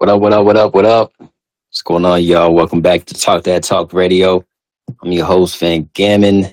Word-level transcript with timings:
What 0.00 0.08
up, 0.08 0.22
what 0.22 0.32
up, 0.32 0.46
what 0.46 0.56
up, 0.56 0.74
what 0.74 0.86
up? 0.86 1.12
What's 1.18 1.82
going 1.84 2.06
on, 2.06 2.22
y'all? 2.22 2.54
Welcome 2.54 2.80
back 2.80 3.04
to 3.04 3.12
Talk 3.12 3.44
That 3.44 3.64
Talk 3.64 3.92
Radio. 3.92 4.42
I'm 5.02 5.12
your 5.12 5.26
host, 5.26 5.58
Van 5.58 5.90
Gammon, 5.92 6.46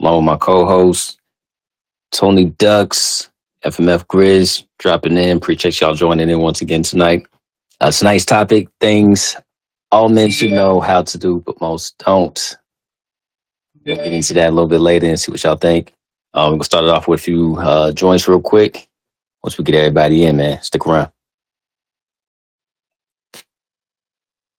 along 0.00 0.16
with 0.16 0.24
my 0.24 0.36
co-host, 0.36 1.20
Tony 2.10 2.46
Ducks, 2.46 3.30
FMF 3.64 4.04
Grizz, 4.06 4.66
dropping 4.80 5.16
in. 5.16 5.36
Appreciate 5.36 5.80
y'all 5.80 5.94
joining 5.94 6.28
in 6.28 6.40
once 6.40 6.60
again 6.60 6.82
tonight. 6.82 7.24
Uh, 7.80 7.86
it's 7.86 8.00
a 8.00 8.04
nice 8.04 8.24
topic, 8.24 8.66
things 8.80 9.36
all 9.92 10.08
men 10.08 10.32
should 10.32 10.50
know 10.50 10.80
how 10.80 11.02
to 11.02 11.16
do, 11.16 11.40
but 11.46 11.60
most 11.60 11.96
don't. 11.98 12.56
We'll 13.86 13.94
get 13.94 14.12
into 14.12 14.34
that 14.34 14.48
a 14.48 14.50
little 14.50 14.66
bit 14.66 14.80
later 14.80 15.06
and 15.06 15.20
see 15.20 15.30
what 15.30 15.44
y'all 15.44 15.54
think. 15.54 15.94
Um, 16.34 16.46
we're 16.46 16.54
gonna 16.54 16.64
start 16.64 16.82
it 16.82 16.90
off 16.90 17.06
with 17.06 17.20
a 17.20 17.22
few 17.22 17.58
uh, 17.58 17.92
joints 17.92 18.26
real 18.26 18.40
quick. 18.40 18.88
Once 19.44 19.56
we 19.56 19.62
get 19.62 19.76
everybody 19.76 20.24
in, 20.24 20.38
man, 20.38 20.60
stick 20.62 20.84
around. 20.84 21.12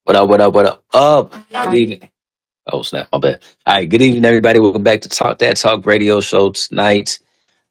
What 0.05 0.17
up, 0.17 0.27
what 0.27 0.41
up, 0.41 0.53
what 0.53 0.66
up? 0.66 0.84
Up. 0.93 1.49
Good 1.49 1.75
evening. 1.75 2.09
Oh, 2.67 2.81
snap, 2.81 3.07
my 3.13 3.20
bad. 3.20 3.39
All 3.66 3.75
right, 3.75 3.89
good 3.89 4.02
evening, 4.02 4.25
everybody. 4.25 4.59
Welcome 4.59 4.84
back 4.84 4.99
to 4.99 5.07
Talk 5.07 5.38
That 5.38 5.55
Talk 5.55 5.85
radio 5.85 6.20
show 6.20 6.52
tonight. 6.52 7.20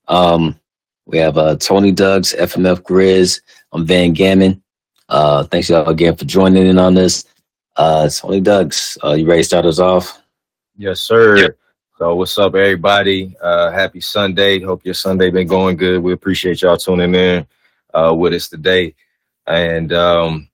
Um, 0.08 0.58
we 1.04 1.18
have 1.18 1.36
uh, 1.36 1.56
Tony 1.56 1.92
Duggs, 1.92 2.34
FMF 2.34 2.80
Grizz. 2.84 3.42
I'm 3.72 3.84
Van 3.84 4.14
Gammon. 4.14 4.62
Uh, 5.10 5.44
thanks 5.44 5.68
y'all 5.68 5.86
again 5.90 6.16
for 6.16 6.24
joining 6.24 6.66
in 6.66 6.78
on 6.78 6.94
this. 6.94 7.26
Uh, 7.76 8.08
Tony 8.08 8.40
Duggs, 8.40 8.96
uh, 9.04 9.12
you 9.12 9.26
ready 9.26 9.42
to 9.42 9.44
start 9.44 9.66
us 9.66 9.78
off? 9.78 10.22
Yes, 10.74 11.02
sir. 11.02 11.54
So 11.98 12.14
what's 12.14 12.38
up, 12.38 12.54
everybody? 12.54 13.36
Uh, 13.42 13.70
happy 13.72 14.00
Sunday. 14.00 14.58
Hope 14.58 14.86
your 14.86 14.94
Sunday 14.94 15.28
been 15.28 15.48
going 15.48 15.76
good. 15.76 16.02
We 16.02 16.14
appreciate 16.14 16.62
y'all 16.62 16.78
tuning 16.78 17.14
in 17.14 17.46
uh, 17.92 18.14
with 18.16 18.32
us 18.32 18.48
today. 18.48 18.94
And 19.46 19.92
um, 19.92 20.48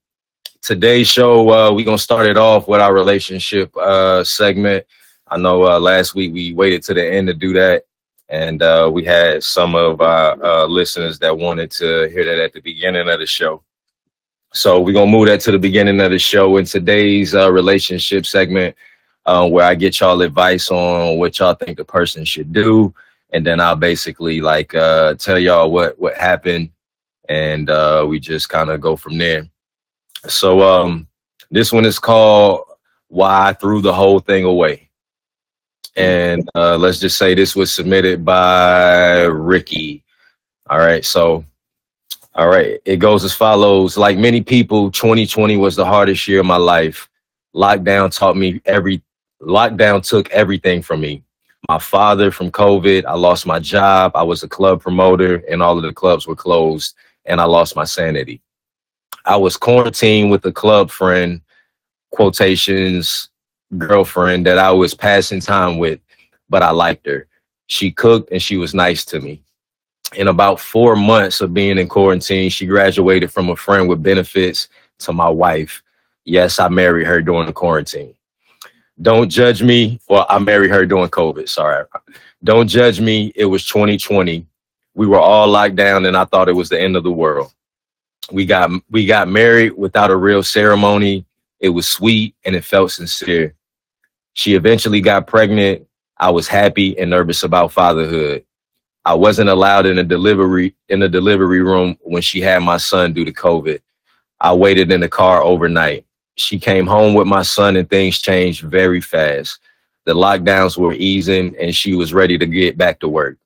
today's 0.62 1.08
show, 1.08 1.50
uh, 1.50 1.72
we're 1.72 1.84
gonna 1.84 1.98
start 1.98 2.26
it 2.26 2.36
off 2.36 2.68
with 2.68 2.80
our 2.80 2.92
relationship 2.92 3.74
uh, 3.76 4.24
segment. 4.24 4.84
I 5.28 5.36
know 5.36 5.64
uh, 5.64 5.78
last 5.78 6.14
week 6.14 6.32
we 6.32 6.52
waited 6.52 6.82
to 6.84 6.94
the 6.94 7.06
end 7.06 7.28
to 7.28 7.34
do 7.34 7.52
that, 7.54 7.84
and 8.28 8.62
uh, 8.62 8.90
we 8.92 9.04
had 9.04 9.42
some 9.42 9.74
of 9.74 10.00
our 10.00 10.42
uh, 10.42 10.66
listeners 10.66 11.18
that 11.20 11.36
wanted 11.36 11.70
to 11.72 12.08
hear 12.10 12.24
that 12.24 12.38
at 12.38 12.52
the 12.52 12.60
beginning 12.60 13.08
of 13.08 13.18
the 13.18 13.26
show. 13.26 13.62
So 14.52 14.80
we're 14.80 14.94
gonna 14.94 15.10
move 15.10 15.28
that 15.28 15.40
to 15.42 15.52
the 15.52 15.58
beginning 15.58 16.00
of 16.00 16.10
the 16.10 16.18
show 16.18 16.56
in 16.56 16.64
today's 16.64 17.34
uh, 17.34 17.52
relationship 17.52 18.26
segment, 18.26 18.74
uh, 19.26 19.48
where 19.48 19.66
I 19.66 19.74
get 19.74 20.00
y'all 20.00 20.22
advice 20.22 20.70
on 20.70 21.18
what 21.18 21.38
y'all 21.38 21.54
think 21.54 21.76
the 21.76 21.84
person 21.84 22.24
should 22.24 22.52
do, 22.52 22.94
and 23.30 23.46
then 23.46 23.60
I'll 23.60 23.76
basically 23.76 24.40
like 24.40 24.74
uh, 24.74 25.14
tell 25.14 25.38
y'all 25.38 25.70
what 25.70 25.98
what 25.98 26.16
happened, 26.16 26.70
and 27.28 27.68
uh, 27.68 28.06
we 28.08 28.18
just 28.18 28.48
kind 28.48 28.70
of 28.70 28.80
go 28.80 28.96
from 28.96 29.18
there. 29.18 29.48
So 30.26 30.62
um, 30.62 31.06
this 31.50 31.72
one 31.72 31.84
is 31.84 31.98
called 31.98 32.64
"Why 33.08 33.48
I 33.48 33.52
Threw 33.52 33.80
the 33.80 33.92
Whole 33.92 34.20
Thing 34.20 34.44
Away," 34.44 34.88
and 35.96 36.48
uh, 36.54 36.76
let's 36.76 36.98
just 36.98 37.18
say 37.18 37.34
this 37.34 37.54
was 37.54 37.72
submitted 37.72 38.24
by 38.24 39.22
Ricky. 39.22 40.04
All 40.70 40.78
right, 40.78 41.04
so 41.04 41.44
all 42.34 42.48
right, 42.48 42.80
it 42.84 42.98
goes 42.98 43.24
as 43.24 43.34
follows. 43.34 43.96
Like 43.96 44.16
many 44.16 44.42
people, 44.42 44.90
2020 44.90 45.56
was 45.56 45.76
the 45.76 45.84
hardest 45.84 46.28
year 46.28 46.40
of 46.40 46.46
my 46.46 46.56
life. 46.56 47.08
Lockdown 47.54 48.16
taught 48.16 48.36
me 48.36 48.60
every 48.64 49.02
lockdown 49.42 50.06
took 50.06 50.30
everything 50.30 50.82
from 50.82 51.00
me. 51.00 51.22
My 51.68 51.78
father 51.78 52.30
from 52.30 52.50
COVID, 52.50 53.04
I 53.04 53.14
lost 53.14 53.46
my 53.46 53.58
job. 53.58 54.12
I 54.14 54.22
was 54.22 54.42
a 54.42 54.48
club 54.48 54.80
promoter 54.80 55.42
and 55.50 55.62
all 55.62 55.76
of 55.76 55.82
the 55.82 55.92
clubs 55.92 56.26
were 56.26 56.36
closed 56.36 56.94
and 57.24 57.40
I 57.40 57.44
lost 57.44 57.74
my 57.74 57.84
sanity. 57.84 58.40
I 59.28 59.36
was 59.36 59.56
quarantined 59.56 60.30
with 60.30 60.44
a 60.46 60.52
club 60.52 60.90
friend, 60.90 61.40
quotations, 62.10 63.28
girlfriend 63.76 64.46
that 64.46 64.58
I 64.58 64.72
was 64.72 64.94
passing 64.94 65.40
time 65.40 65.78
with, 65.78 66.00
but 66.48 66.62
I 66.62 66.70
liked 66.70 67.06
her. 67.06 67.28
She 67.66 67.92
cooked 67.92 68.32
and 68.32 68.42
she 68.42 68.56
was 68.56 68.74
nice 68.74 69.04
to 69.06 69.20
me 69.20 69.42
in 70.16 70.28
about 70.28 70.60
four 70.60 70.96
months 70.96 71.40
of 71.40 71.52
being 71.52 71.78
in 71.78 71.88
quarantine, 71.88 72.50
she 72.50 72.66
graduated 72.66 73.32
from 73.32 73.50
a 73.50 73.56
friend 73.56 73.88
with 73.88 74.02
benefits 74.02 74.68
to 75.00 75.12
my 75.12 75.28
wife. 75.28 75.82
Yes, 76.24 76.58
I 76.58 76.68
married 76.68 77.06
her 77.06 77.20
during 77.20 77.46
the 77.46 77.52
quarantine. 77.52 78.14
Don't 79.00 79.28
judge 79.28 79.62
me. 79.62 80.00
Well, 80.08 80.26
I 80.28 80.38
married 80.38 80.70
her 80.70 80.84
during 80.86 81.08
COVID. 81.08 81.48
Sorry. 81.48 81.84
Don't 82.42 82.68
judge 82.68 83.00
me. 83.00 83.32
It 83.34 83.44
was 83.44 83.66
2020. 83.66 84.46
We 84.94 85.06
were 85.06 85.20
all 85.20 85.46
locked 85.46 85.76
down 85.76 86.06
and 86.06 86.16
I 86.16 86.24
thought 86.24 86.48
it 86.48 86.54
was 86.54 86.68
the 86.68 86.80
end 86.80 86.96
of 86.96 87.04
the 87.04 87.12
world. 87.12 87.52
We 88.30 88.44
got 88.44 88.70
we 88.90 89.06
got 89.06 89.28
married 89.28 89.72
without 89.72 90.10
a 90.10 90.16
real 90.16 90.42
ceremony. 90.42 91.24
It 91.60 91.70
was 91.70 91.88
sweet 91.88 92.34
and 92.44 92.54
it 92.54 92.64
felt 92.64 92.92
sincere. 92.92 93.54
She 94.34 94.54
eventually 94.54 95.00
got 95.00 95.26
pregnant. 95.26 95.86
I 96.18 96.30
was 96.30 96.46
happy 96.46 96.98
and 96.98 97.10
nervous 97.10 97.42
about 97.42 97.72
fatherhood. 97.72 98.44
I 99.04 99.14
wasn't 99.14 99.48
allowed 99.48 99.86
in 99.86 99.98
a 99.98 100.04
delivery 100.04 100.74
in 100.88 101.00
the 101.00 101.08
delivery 101.08 101.62
room 101.62 101.96
when 102.02 102.22
she 102.22 102.40
had 102.40 102.62
my 102.62 102.76
son 102.76 103.12
due 103.12 103.24
to 103.24 103.32
COVID. 103.32 103.80
I 104.40 104.52
waited 104.52 104.92
in 104.92 105.00
the 105.00 105.08
car 105.08 105.42
overnight. 105.42 106.04
She 106.36 106.58
came 106.58 106.86
home 106.86 107.14
with 107.14 107.26
my 107.26 107.42
son 107.42 107.76
and 107.76 107.88
things 107.88 108.18
changed 108.18 108.62
very 108.62 109.00
fast. 109.00 109.60
The 110.04 110.14
lockdowns 110.14 110.76
were 110.76 110.92
easing 110.92 111.56
and 111.58 111.74
she 111.74 111.94
was 111.94 112.14
ready 112.14 112.38
to 112.38 112.46
get 112.46 112.78
back 112.78 113.00
to 113.00 113.08
work. 113.08 113.38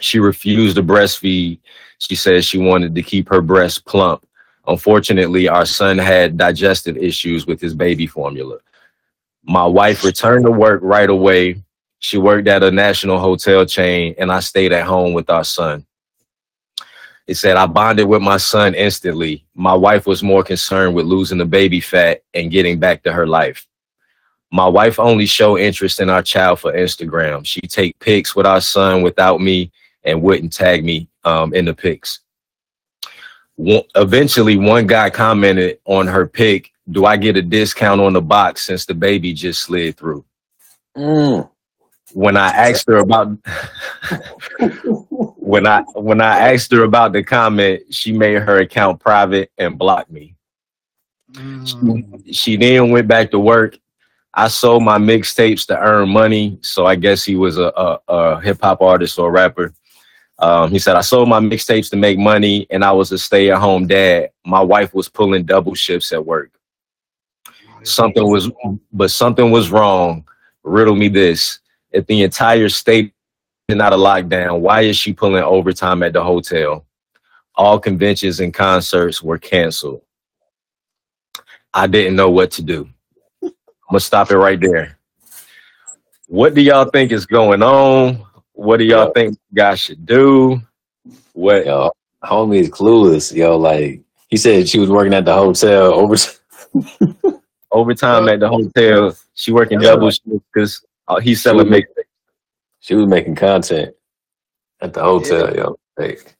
She 0.00 0.18
refused 0.18 0.76
to 0.76 0.82
breastfeed. 0.82 1.60
She 1.98 2.14
said 2.14 2.44
she 2.44 2.58
wanted 2.58 2.94
to 2.94 3.02
keep 3.02 3.28
her 3.28 3.40
breast 3.40 3.84
plump. 3.86 4.26
Unfortunately, 4.66 5.48
our 5.48 5.66
son 5.66 5.98
had 5.98 6.36
digestive 6.36 6.96
issues 6.96 7.46
with 7.46 7.60
his 7.60 7.74
baby 7.74 8.06
formula. 8.06 8.58
My 9.42 9.64
wife 9.64 10.04
returned 10.04 10.44
to 10.44 10.50
work 10.50 10.80
right 10.82 11.08
away 11.08 11.62
she 12.00 12.16
worked 12.16 12.48
at 12.48 12.62
a 12.62 12.70
national 12.70 13.18
hotel 13.18 13.66
chain, 13.66 14.14
and 14.18 14.32
I 14.32 14.40
stayed 14.40 14.72
at 14.72 14.86
home 14.86 15.12
with 15.12 15.28
our 15.28 15.44
son. 15.44 15.86
It 17.26 17.36
said 17.36 17.58
I 17.58 17.66
bonded 17.66 18.08
with 18.08 18.22
my 18.22 18.38
son 18.38 18.74
instantly. 18.74 19.44
My 19.54 19.74
wife 19.74 20.06
was 20.06 20.22
more 20.22 20.42
concerned 20.42 20.94
with 20.94 21.04
losing 21.04 21.38
the 21.38 21.44
baby 21.44 21.78
fat 21.78 22.22
and 22.32 22.50
getting 22.50 22.78
back 22.80 23.02
to 23.02 23.12
her 23.12 23.26
life. 23.26 23.66
My 24.50 24.66
wife 24.66 24.98
only 24.98 25.26
showed 25.26 25.58
interest 25.58 26.00
in 26.00 26.08
our 26.08 26.22
child 26.22 26.58
for 26.58 26.72
Instagram. 26.72 27.46
She 27.46 27.60
take 27.60 27.98
pics 28.00 28.34
with 28.34 28.46
our 28.46 28.62
son 28.62 29.02
without 29.02 29.40
me 29.40 29.70
and 30.04 30.22
wouldn't 30.22 30.52
tag 30.52 30.84
me 30.84 31.08
um, 31.24 31.54
in 31.54 31.64
the 31.64 31.74
pics. 31.74 32.20
One, 33.56 33.82
eventually, 33.94 34.56
one 34.56 34.86
guy 34.86 35.10
commented 35.10 35.78
on 35.84 36.06
her 36.06 36.26
pic, 36.26 36.70
"Do 36.90 37.04
I 37.04 37.16
get 37.16 37.36
a 37.36 37.42
discount 37.42 38.00
on 38.00 38.14
the 38.14 38.22
box 38.22 38.66
since 38.66 38.86
the 38.86 38.94
baby 38.94 39.32
just 39.32 39.60
slid 39.62 39.96
through?" 39.96 40.24
Mm. 40.96 41.48
when 42.14 42.36
I 42.36 42.48
asked 42.48 42.88
her 42.88 42.96
about 42.96 43.28
when 45.36 45.66
I 45.66 45.82
when 45.94 46.20
I 46.20 46.52
asked 46.52 46.72
her 46.72 46.84
about 46.84 47.12
the 47.12 47.22
comment, 47.22 47.82
she 47.94 48.12
made 48.12 48.42
her 48.42 48.58
account 48.58 49.00
private 49.00 49.52
and 49.58 49.78
blocked 49.78 50.10
me. 50.10 50.34
She, 51.64 52.32
she 52.32 52.56
then 52.56 52.90
went 52.90 53.06
back 53.06 53.30
to 53.30 53.38
work. 53.38 53.78
I 54.34 54.48
sold 54.48 54.82
my 54.82 54.98
mixtapes 54.98 55.66
to 55.66 55.78
earn 55.78 56.08
money, 56.08 56.58
so 56.62 56.86
I 56.86 56.94
guess 56.96 57.24
he 57.24 57.36
was 57.36 57.58
a, 57.58 57.72
a, 57.76 57.98
a 58.08 58.40
hip 58.40 58.58
hop 58.62 58.80
artist 58.80 59.18
or 59.18 59.30
rapper. 59.30 59.74
Um, 60.40 60.70
he 60.70 60.78
said 60.78 60.96
I 60.96 61.02
sold 61.02 61.28
my 61.28 61.38
mixtapes 61.38 61.90
to 61.90 61.96
make 61.96 62.18
money, 62.18 62.66
and 62.70 62.84
I 62.84 62.92
was 62.92 63.12
a 63.12 63.18
stay 63.18 63.50
at 63.50 63.58
home 63.60 63.86
dad. 63.86 64.30
My 64.44 64.60
wife 64.60 64.94
was 64.94 65.08
pulling 65.08 65.44
double 65.44 65.74
shifts 65.74 66.12
at 66.12 66.24
work. 66.24 66.50
Something 67.82 68.28
was, 68.28 68.50
but 68.92 69.10
something 69.10 69.50
was 69.50 69.70
wrong. 69.70 70.26
Riddle 70.62 70.96
me 70.96 71.08
this: 71.08 71.60
if 71.92 72.06
the 72.06 72.22
entire 72.22 72.68
state 72.68 73.12
is 73.68 73.76
not 73.76 73.92
a 73.92 73.96
lockdown, 73.96 74.60
why 74.60 74.82
is 74.82 74.96
she 74.96 75.12
pulling 75.12 75.42
overtime 75.42 76.02
at 76.02 76.14
the 76.14 76.22
hotel? 76.22 76.86
All 77.54 77.78
conventions 77.78 78.40
and 78.40 78.54
concerts 78.54 79.22
were 79.22 79.38
canceled. 79.38 80.02
I 81.74 81.86
didn't 81.86 82.16
know 82.16 82.30
what 82.30 82.50
to 82.52 82.62
do. 82.62 82.88
I'm 83.42 83.52
gonna 83.90 84.00
stop 84.00 84.30
it 84.30 84.38
right 84.38 84.60
there. 84.60 84.98
What 86.26 86.54
do 86.54 86.62
y'all 86.62 86.86
think 86.86 87.12
is 87.12 87.26
going 87.26 87.62
on? 87.62 88.24
What 88.60 88.76
do 88.76 88.84
y'all 88.84 89.06
Yo. 89.06 89.12
think 89.12 89.38
guys 89.54 89.80
should 89.80 90.04
do? 90.04 90.60
What 91.32 91.64
Yo, 91.64 91.92
homie 92.22 92.58
is 92.58 92.68
clueless. 92.68 93.34
Yo, 93.34 93.56
like 93.56 94.02
he 94.28 94.36
said 94.36 94.68
she 94.68 94.78
was 94.78 94.90
working 94.90 95.14
at 95.14 95.24
the 95.24 95.32
hotel 95.32 95.94
over 95.94 96.14
overtime 97.72 98.28
at 98.28 98.38
the 98.38 98.48
hotel? 98.50 99.16
She 99.32 99.50
working 99.50 99.78
double 99.80 100.10
shifts 100.10 100.44
because 100.52 100.84
uh, 101.08 101.20
he's 101.20 101.42
selling 101.42 101.68
Sure. 101.68 101.70
mix. 101.70 101.90
she 102.80 102.94
was 102.94 103.06
making 103.06 103.34
content 103.34 103.94
at 104.82 104.92
the 104.92 105.02
hotel, 105.02 105.56
yo. 105.56 105.78
Like, 105.96 106.36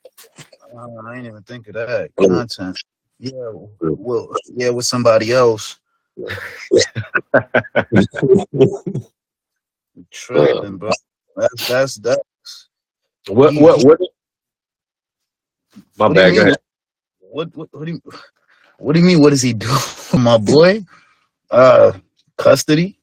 Uh, 0.77 0.89
I 1.07 1.17
ain't 1.17 1.27
even 1.27 1.43
think 1.45 1.69
of 1.69 1.75
that 1.75 2.11
content. 2.21 2.79
Yeah, 3.19 3.51
well, 3.81 4.29
yeah, 4.55 4.69
with 4.69 4.85
somebody 4.85 5.33
else. 5.33 5.81
Tripping, 10.11 10.77
bro. 10.77 10.91
That's 11.41 11.69
that's 11.69 11.97
that's. 11.97 12.21
What 13.29 13.55
what 13.57 13.85
what? 13.85 14.01
My 15.99 16.09
What 16.09 16.15
do 16.17 16.21
bad. 16.21 16.31
you 16.31 16.35
Go 16.35 16.43
mean? 16.43 16.43
ahead. 16.43 16.59
What 17.21 17.57
what 17.57 17.69
what 17.73 17.87
do 17.87 17.93
you? 17.93 18.03
What 18.79 18.95
do 18.95 19.01
you 19.01 19.07
mean? 19.07 19.21
What 19.21 19.31
does 19.31 19.43
he 19.43 19.53
do, 19.55 19.69
my 20.19 20.39
boy? 20.39 20.85
Uh, 21.51 21.93
custody. 22.39 22.99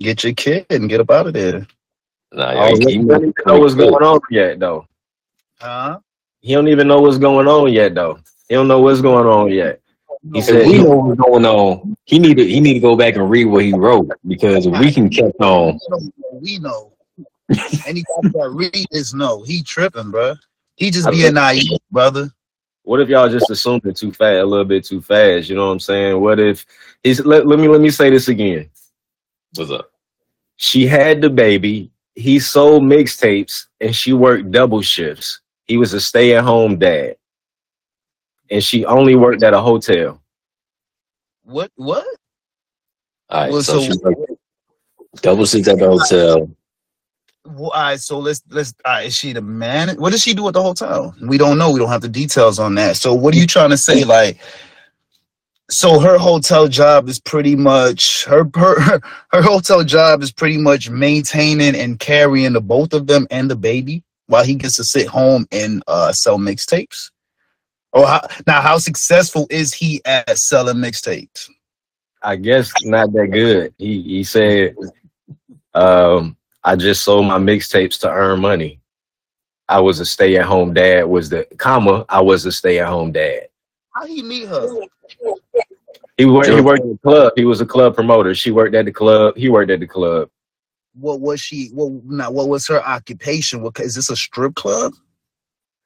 Get 0.00 0.24
your 0.24 0.34
kid 0.34 0.66
and 0.70 0.88
get 0.88 1.00
up 1.00 1.10
out 1.10 1.28
of 1.28 1.34
there. 1.34 1.66
Nah, 2.32 2.52
Oh, 2.52 2.76
yo, 2.76 2.76
he 2.76 2.84
he- 2.86 2.98
don't 2.98 3.22
even 3.22 3.34
know 3.46 3.58
what's 3.60 3.74
going 3.74 4.04
on 4.04 4.20
yet, 4.30 4.60
though. 4.60 4.86
Huh? 5.60 6.00
He 6.40 6.54
don't 6.54 6.68
even 6.68 6.88
know 6.88 7.00
what's 7.00 7.18
going 7.18 7.48
on 7.48 7.72
yet, 7.72 7.94
though. 7.94 8.18
He 8.48 8.54
don't 8.54 8.68
know 8.68 8.80
what's 8.80 9.00
going 9.02 9.26
on 9.26 9.50
yet. 9.52 9.80
He 10.32 10.40
If 10.40 10.46
said 10.46 10.66
we 10.66 10.78
he- 10.78 10.78
know 10.78 10.96
what's 10.96 11.20
going 11.20 11.46
on, 11.46 11.96
he 12.06 12.18
need 12.18 12.36
to 12.38 12.46
he 12.46 12.60
need 12.60 12.74
to 12.74 12.80
go 12.80 12.96
back 12.96 13.16
and 13.16 13.30
read 13.30 13.46
what 13.46 13.64
he 13.64 13.72
wrote 13.74 14.08
because 14.26 14.66
if 14.66 14.78
we 14.78 14.92
can 14.92 15.10
catch 15.10 15.34
on. 15.40 15.78
We 16.32 16.58
know. 16.58 16.93
Anybody 17.86 18.28
that 18.32 18.50
read 18.52 18.86
this 18.90 19.12
know. 19.14 19.42
He 19.42 19.62
tripping, 19.62 20.10
bro. 20.10 20.34
He 20.76 20.90
just 20.90 21.10
being 21.10 21.34
naive, 21.34 21.78
brother. 21.90 22.30
What 22.82 23.00
if 23.00 23.08
y'all 23.08 23.28
just 23.28 23.50
assumed 23.50 23.86
it 23.86 23.96
too 23.96 24.12
fast, 24.12 24.42
a 24.42 24.44
little 24.44 24.64
bit 24.64 24.84
too 24.84 25.00
fast? 25.00 25.48
You 25.48 25.56
know 25.56 25.66
what 25.66 25.72
I'm 25.72 25.80
saying? 25.80 26.20
What 26.20 26.38
if 26.38 26.66
he's 27.02 27.24
let, 27.24 27.46
let 27.46 27.58
me 27.58 27.68
let 27.68 27.80
me 27.80 27.90
say 27.90 28.10
this 28.10 28.28
again. 28.28 28.68
What's 29.54 29.70
up? 29.70 29.90
She 30.56 30.86
had 30.86 31.20
the 31.20 31.30
baby, 31.30 31.90
he 32.14 32.38
sold 32.38 32.82
mixtapes, 32.82 33.66
and 33.80 33.94
she 33.94 34.12
worked 34.12 34.50
double 34.50 34.82
shifts. 34.82 35.40
He 35.66 35.76
was 35.76 35.94
a 35.94 36.00
stay-at-home 36.00 36.78
dad. 36.78 37.16
And 38.50 38.62
she 38.62 38.84
only 38.84 39.16
worked 39.16 39.42
at 39.42 39.54
a 39.54 39.60
hotel. 39.60 40.20
What? 41.44 41.72
What? 41.76 42.06
All 43.30 43.40
right, 43.42 43.52
Well, 43.52 43.62
so, 43.62 43.80
so- 43.80 43.92
she 43.92 43.98
worked 43.98 44.32
double 45.22 45.46
six 45.46 45.66
at 45.68 45.78
the 45.78 45.86
hotel. 45.86 46.50
Well, 47.44 47.70
all 47.70 47.80
right, 47.82 48.00
so 48.00 48.18
let's 48.18 48.42
let's. 48.50 48.74
All 48.84 48.92
right, 48.92 49.06
is 49.06 49.14
she 49.14 49.32
the 49.32 49.42
man? 49.42 49.96
What 49.96 50.12
does 50.12 50.22
she 50.22 50.32
do 50.32 50.48
at 50.48 50.54
the 50.54 50.62
hotel? 50.62 51.14
We 51.20 51.36
don't 51.36 51.58
know. 51.58 51.70
We 51.70 51.78
don't 51.78 51.90
have 51.90 52.00
the 52.00 52.08
details 52.08 52.58
on 52.58 52.74
that. 52.76 52.96
So, 52.96 53.12
what 53.12 53.34
are 53.34 53.38
you 53.38 53.46
trying 53.46 53.70
to 53.70 53.76
say? 53.76 54.04
Like, 54.04 54.38
so 55.70 55.98
her 55.98 56.18
hotel 56.18 56.68
job 56.68 57.08
is 57.08 57.20
pretty 57.20 57.56
much 57.56 58.24
her 58.24 58.48
her 58.56 59.00
her 59.32 59.42
hotel 59.42 59.84
job 59.84 60.22
is 60.22 60.32
pretty 60.32 60.56
much 60.56 60.88
maintaining 60.88 61.74
and 61.74 61.98
carrying 61.98 62.54
the 62.54 62.60
both 62.60 62.94
of 62.94 63.06
them 63.06 63.26
and 63.30 63.50
the 63.50 63.56
baby 63.56 64.02
while 64.26 64.44
he 64.44 64.54
gets 64.54 64.76
to 64.76 64.84
sit 64.84 65.06
home 65.06 65.46
and 65.52 65.82
uh 65.86 66.12
sell 66.12 66.38
mixtapes. 66.38 67.10
Or 67.92 68.06
how, 68.06 68.26
now, 68.46 68.60
how 68.60 68.78
successful 68.78 69.46
is 69.50 69.72
he 69.72 70.00
at 70.04 70.36
selling 70.36 70.76
mixtapes? 70.76 71.48
I 72.22 72.36
guess 72.36 72.72
not 72.82 73.12
that 73.12 73.28
good. 73.28 73.74
He 73.78 74.02
he 74.02 74.24
said, 74.24 74.74
um, 75.74 76.36
I 76.64 76.76
just 76.76 77.02
sold 77.02 77.26
my 77.26 77.38
mixtapes 77.38 78.00
to 78.00 78.10
earn 78.10 78.40
money. 78.40 78.80
I 79.68 79.80
was 79.80 80.00
a 80.00 80.06
stay-at-home 80.06 80.74
dad, 80.74 81.04
was 81.04 81.28
the 81.28 81.46
comma, 81.58 82.04
I 82.08 82.20
was 82.20 82.44
a 82.46 82.52
stay-at-home 82.52 83.12
dad. 83.12 83.48
How 83.94 84.06
he 84.06 84.22
meet 84.22 84.48
her? 84.48 84.68
He 86.16 86.26
worked 86.26 86.48
he 86.48 86.60
worked 86.60 86.82
at 86.82 86.88
the 86.88 86.98
club. 87.02 87.32
He 87.36 87.44
was 87.44 87.60
a 87.60 87.66
club 87.66 87.94
promoter. 87.94 88.34
She 88.34 88.50
worked 88.50 88.74
at 88.74 88.84
the 88.84 88.92
club. 88.92 89.36
He 89.36 89.48
worked 89.48 89.70
at 89.70 89.80
the 89.80 89.86
club. 89.86 90.28
What 90.94 91.20
was 91.20 91.40
she? 91.40 91.70
What 91.72 92.04
now? 92.04 92.30
What 92.30 92.48
was 92.48 92.68
her 92.68 92.80
occupation? 92.80 93.62
What 93.62 93.78
is 93.80 93.96
this 93.96 94.10
a 94.10 94.16
strip 94.16 94.54
club? 94.54 94.94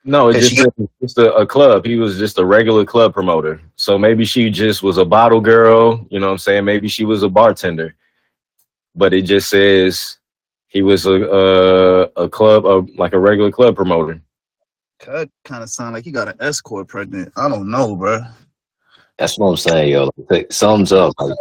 No, 0.05 0.29
it's 0.29 0.39
Is 0.39 0.51
just, 0.51 0.69
a, 0.79 0.89
just 1.01 1.19
a, 1.19 1.35
a 1.35 1.47
club. 1.47 1.85
He 1.85 1.97
was 1.97 2.19
just 2.19 2.39
a 2.39 2.45
regular 2.45 2.85
club 2.85 3.13
promoter. 3.13 3.61
So 3.77 3.99
maybe 3.99 4.25
she 4.25 4.51
just 4.51 4.83
was 4.83 4.97
a 4.97 5.05
bottle 5.05 5.41
girl, 5.41 6.07
you 6.11 6.21
know 6.21 6.27
what 6.27 6.33
I'm 6.33 6.39
saying? 6.39 6.65
Maybe 6.65 6.89
she 6.89 7.05
was 7.05 7.23
a 7.23 7.29
bartender. 7.29 7.95
But 8.95 9.13
it 9.13 9.23
just 9.23 9.51
says 9.51 10.18
he 10.69 10.83
was 10.83 11.07
a 11.07 11.23
a, 11.25 12.03
a 12.25 12.29
club 12.29 12.65
of 12.67 12.89
like 12.97 13.13
a 13.13 13.19
regular 13.19 13.51
club 13.51 13.77
promoter. 13.77 14.21
That 15.07 15.31
kind 15.45 15.63
of 15.63 15.71
sound 15.71 15.95
like 15.95 16.05
he 16.05 16.11
got 16.11 16.29
an 16.29 16.37
escort 16.41 16.89
pregnant. 16.89 17.33
I 17.37 17.49
don't 17.49 17.71
know, 17.71 17.97
bro. 17.97 18.21
That's 19.17 19.39
what 19.39 19.49
I'm 19.49 19.57
saying, 19.57 19.93
yo. 19.93 20.11
Like, 20.31 20.53
sums 20.53 20.93
up. 20.93 21.13
Like, 21.19 21.37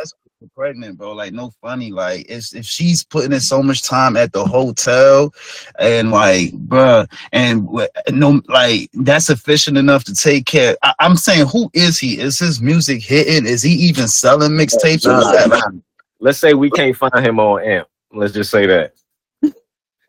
Escort 0.00 0.26
pregnant, 0.54 0.98
bro. 0.98 1.12
Like 1.12 1.32
no 1.32 1.50
funny. 1.62 1.90
Like 1.90 2.26
it's, 2.28 2.54
if 2.54 2.66
she's 2.66 3.04
putting 3.04 3.32
in 3.32 3.40
so 3.40 3.62
much 3.62 3.82
time 3.82 4.16
at 4.16 4.32
the 4.32 4.44
hotel, 4.44 5.32
and 5.78 6.10
like, 6.10 6.52
bro, 6.52 7.06
and 7.32 7.68
no, 8.10 8.42
like 8.48 8.90
that's 8.94 9.26
sufficient 9.26 9.78
enough 9.78 10.04
to 10.04 10.14
take 10.14 10.46
care. 10.46 10.76
I, 10.82 10.94
I'm 10.98 11.16
saying, 11.16 11.46
who 11.46 11.70
is 11.72 11.98
he? 11.98 12.18
Is 12.18 12.38
his 12.38 12.60
music 12.60 13.02
hitting? 13.02 13.46
Is 13.46 13.62
he 13.62 13.72
even 13.72 14.08
selling 14.08 14.52
mixtapes? 14.52 15.06
Or 15.06 15.18
is 15.18 15.48
that 15.48 15.82
Let's 16.18 16.38
say 16.38 16.54
we 16.54 16.70
can't 16.70 16.96
find 16.96 17.24
him 17.24 17.38
on 17.38 17.62
AMP. 17.62 17.88
Let's 18.16 18.32
just 18.32 18.50
say 18.50 18.66
that. 18.66 18.92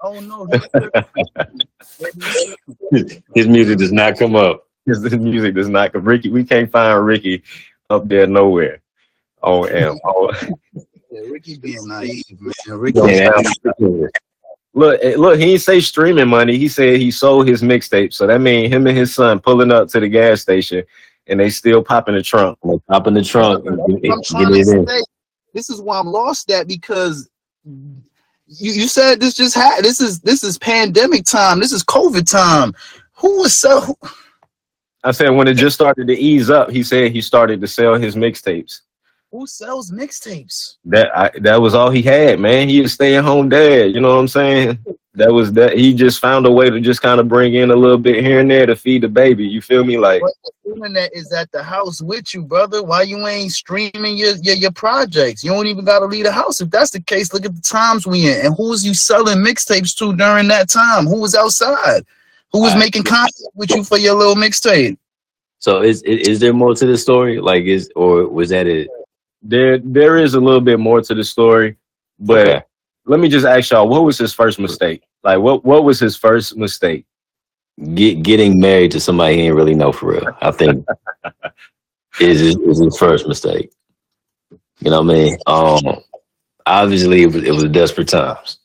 oh 0.02 0.20
no, 0.20 0.48
his 3.36 3.48
music 3.48 3.78
does 3.78 3.92
not 3.92 4.18
come 4.18 4.36
up. 4.36 4.66
His 4.86 5.02
music 5.18 5.56
does 5.56 5.68
not 5.70 5.92
come. 5.94 6.06
Ricky. 6.06 6.30
We 6.30 6.44
can't 6.44 6.72
find 6.72 7.06
Ricky 7.06 7.44
up 7.90 8.08
there 8.08 8.28
nowhere 8.28 8.82
on 9.42 9.70
AMP. 9.70 10.00
Oh, 10.06 10.32
Yeah, 11.12 11.22
Ricky 11.30 11.58
being 11.58 11.88
naive, 11.88 12.24
man. 12.40 12.80
Ricky, 12.80 13.00
Yeah, 13.04 13.32
Look, 14.74 15.00
eh, 15.02 15.16
look, 15.18 15.40
he 15.40 15.46
didn't 15.46 15.62
say 15.62 15.80
streaming 15.80 16.28
money. 16.28 16.58
He 16.58 16.68
said 16.68 16.98
he 16.98 17.10
sold 17.10 17.48
his 17.48 17.64
mixtape. 17.64 18.14
So 18.14 18.28
that 18.28 18.40
means 18.40 18.72
him 18.72 18.86
and 18.86 18.96
his 18.96 19.14
son 19.14 19.40
pulling 19.40 19.72
up 19.72 19.88
to 19.90 20.00
the 20.00 20.08
gas 20.08 20.42
station 20.42 20.84
and 21.28 21.40
they 21.40 21.50
still 21.50 21.84
popping 21.84 22.16
the 22.16 22.22
trunk. 22.22 22.60
like, 22.64 22.80
hop 22.90 23.06
the 23.06 23.24
trunk 23.24 23.66
and 23.66 23.78
get, 24.02 24.12
I'm 24.12 24.20
get 24.20 24.26
trying 24.26 24.54
it 24.54 24.66
to 24.66 24.72
in. 24.80 24.88
say, 24.88 25.02
this 25.54 25.70
is 25.70 25.82
why 25.82 26.00
I'm 26.00 26.08
lost 26.08 26.52
at 26.52 26.68
because 26.68 27.28
you, 28.48 28.72
you 28.72 28.88
said 28.88 29.20
this 29.20 29.34
just 29.36 29.56
had 29.56 29.84
this 29.84 30.00
is 30.00 30.20
this 30.22 30.44
is 30.44 30.58
pandemic 30.58 31.26
time. 31.26 31.60
This 31.60 31.74
is 31.74 31.84
COVID 31.84 32.30
time. 32.30 32.74
Who 33.18 33.40
was 33.42 33.58
so 33.58 33.98
I 35.04 35.12
said 35.12 35.30
when 35.30 35.48
it 35.48 35.56
just 35.56 35.76
started 35.76 36.08
to 36.08 36.18
ease 36.18 36.50
up, 36.50 36.70
he 36.70 36.84
said 36.84 37.12
he 37.12 37.22
started 37.22 37.62
to 37.62 37.68
sell 37.68 37.96
his 37.96 38.16
mixtapes. 38.16 38.82
Who 39.32 39.46
sells 39.46 39.92
mixtapes? 39.92 40.76
That 40.86 41.16
I, 41.18 41.32
that 41.40 41.62
was 41.62 41.76
all 41.76 41.90
he 41.90 42.02
had, 42.02 42.40
man. 42.40 42.70
He 42.70 42.82
was 42.82 42.94
staying 42.94 43.24
home 43.24 43.50
dad. 43.50 43.94
You 43.94 44.00
know 44.00 44.10
what 44.10 44.22
I'm 44.22 44.28
saying? 44.28 44.80
That 45.16 45.34
was 45.34 45.52
that. 45.54 45.76
He 45.78 45.94
just 45.96 46.20
found 46.20 46.46
a 46.46 46.52
way 46.52 46.70
to 46.70 46.80
just 46.80 47.02
kind 47.02 47.20
of 47.20 47.28
bring 47.28 47.56
in 47.56 47.72
a 47.72 47.76
little 47.76 47.98
bit 47.98 48.24
here 48.24 48.40
and 48.40 48.50
there 48.50 48.68
to 48.68 48.76
feed 48.76 49.02
the 49.02 49.08
baby. 49.08 49.48
You 49.48 49.62
feel 49.62 49.84
me? 49.84 49.98
Like 49.98 50.22
But 50.22 50.34
the 50.64 50.74
internet 50.74 51.10
is 51.14 51.34
at 51.34 51.52
the 51.52 51.64
house 51.64 52.02
with 52.02 52.34
you, 52.36 52.44
brother. 52.44 52.84
Why 52.84 53.02
you 53.02 53.26
ain't 53.28 53.52
streaming 53.52 54.16
your, 54.16 54.36
your 54.38 54.56
your 54.56 54.72
projects? 54.72 55.44
You 55.44 55.52
don't 55.52 55.68
even 55.68 55.86
gotta 55.86 56.06
leave 56.06 56.26
the 56.26 56.32
house. 56.32 56.62
If 56.62 56.70
that's 56.70 56.92
the 56.92 57.02
case, 57.02 57.34
look 57.34 57.46
at 57.46 57.56
the 57.56 57.62
times 57.62 58.06
we 58.06 58.30
in. 58.30 58.46
And 58.46 58.56
who 58.56 58.70
was 58.70 58.86
you 58.86 58.94
selling 58.94 59.40
mixtapes 59.40 59.98
to 59.98 60.16
during 60.16 60.48
that 60.50 60.70
time? 60.70 61.08
Who 61.08 61.20
was 61.20 61.34
outside? 61.34 62.06
Who 62.54 62.62
was 62.62 62.74
Alright. 62.74 62.86
making 62.86 63.04
contact 63.04 63.42
with 63.56 63.72
you 63.72 63.84
for 63.84 63.98
your 63.98 64.14
little 64.14 64.36
mixtape? 64.36 64.98
So 65.60 65.82
is, 65.82 66.04
is 66.04 66.28
is 66.28 66.40
there 66.40 66.54
more 66.54 66.76
to 66.76 66.86
the 66.86 66.98
story? 66.98 67.40
Like 67.40 67.64
is 67.64 67.92
or 67.96 68.28
was 68.28 68.50
that 68.50 68.68
it? 68.68 68.88
There 69.48 69.78
there 69.80 70.18
is 70.18 70.34
a 70.34 70.40
little 70.40 70.62
bit 70.62 70.80
more 70.80 71.02
to 71.02 71.14
the 71.16 71.24
story, 71.24 71.78
but 72.20 72.48
Okay. 72.48 72.62
let 73.06 73.20
me 73.20 73.30
just 73.30 73.46
ask 73.46 73.72
y'all, 73.72 73.88
what 73.88 74.04
was 74.04 74.18
his 74.18 74.34
first 74.34 74.60
mistake? 74.60 75.04
Like 75.24 75.40
what 75.40 75.64
what 75.66 75.84
was 75.84 76.00
his 76.00 76.16
first 76.16 76.58
mistake? 76.58 77.06
Get 77.94 78.24
getting 78.24 78.60
married 78.60 78.92
to 78.92 79.00
somebody 79.00 79.36
he 79.38 79.42
ain't 79.44 79.56
really 79.56 79.76
know 79.76 79.92
for 79.92 80.12
real. 80.14 80.28
I 80.42 80.52
think 80.52 80.86
is 82.20 82.40
his, 82.40 82.56
is 82.58 82.80
his 82.84 82.98
first 82.98 83.28
mistake. 83.28 83.72
You 84.80 84.92
know 84.92 85.02
what 85.02 85.12
I 85.16 85.18
mean? 85.18 85.38
Um, 85.48 86.02
obviously 86.66 87.24
it 87.24 87.28
was 87.34 87.44
it 87.44 87.52
was 87.52 87.64
desperate 87.66 88.08
times, 88.10 88.60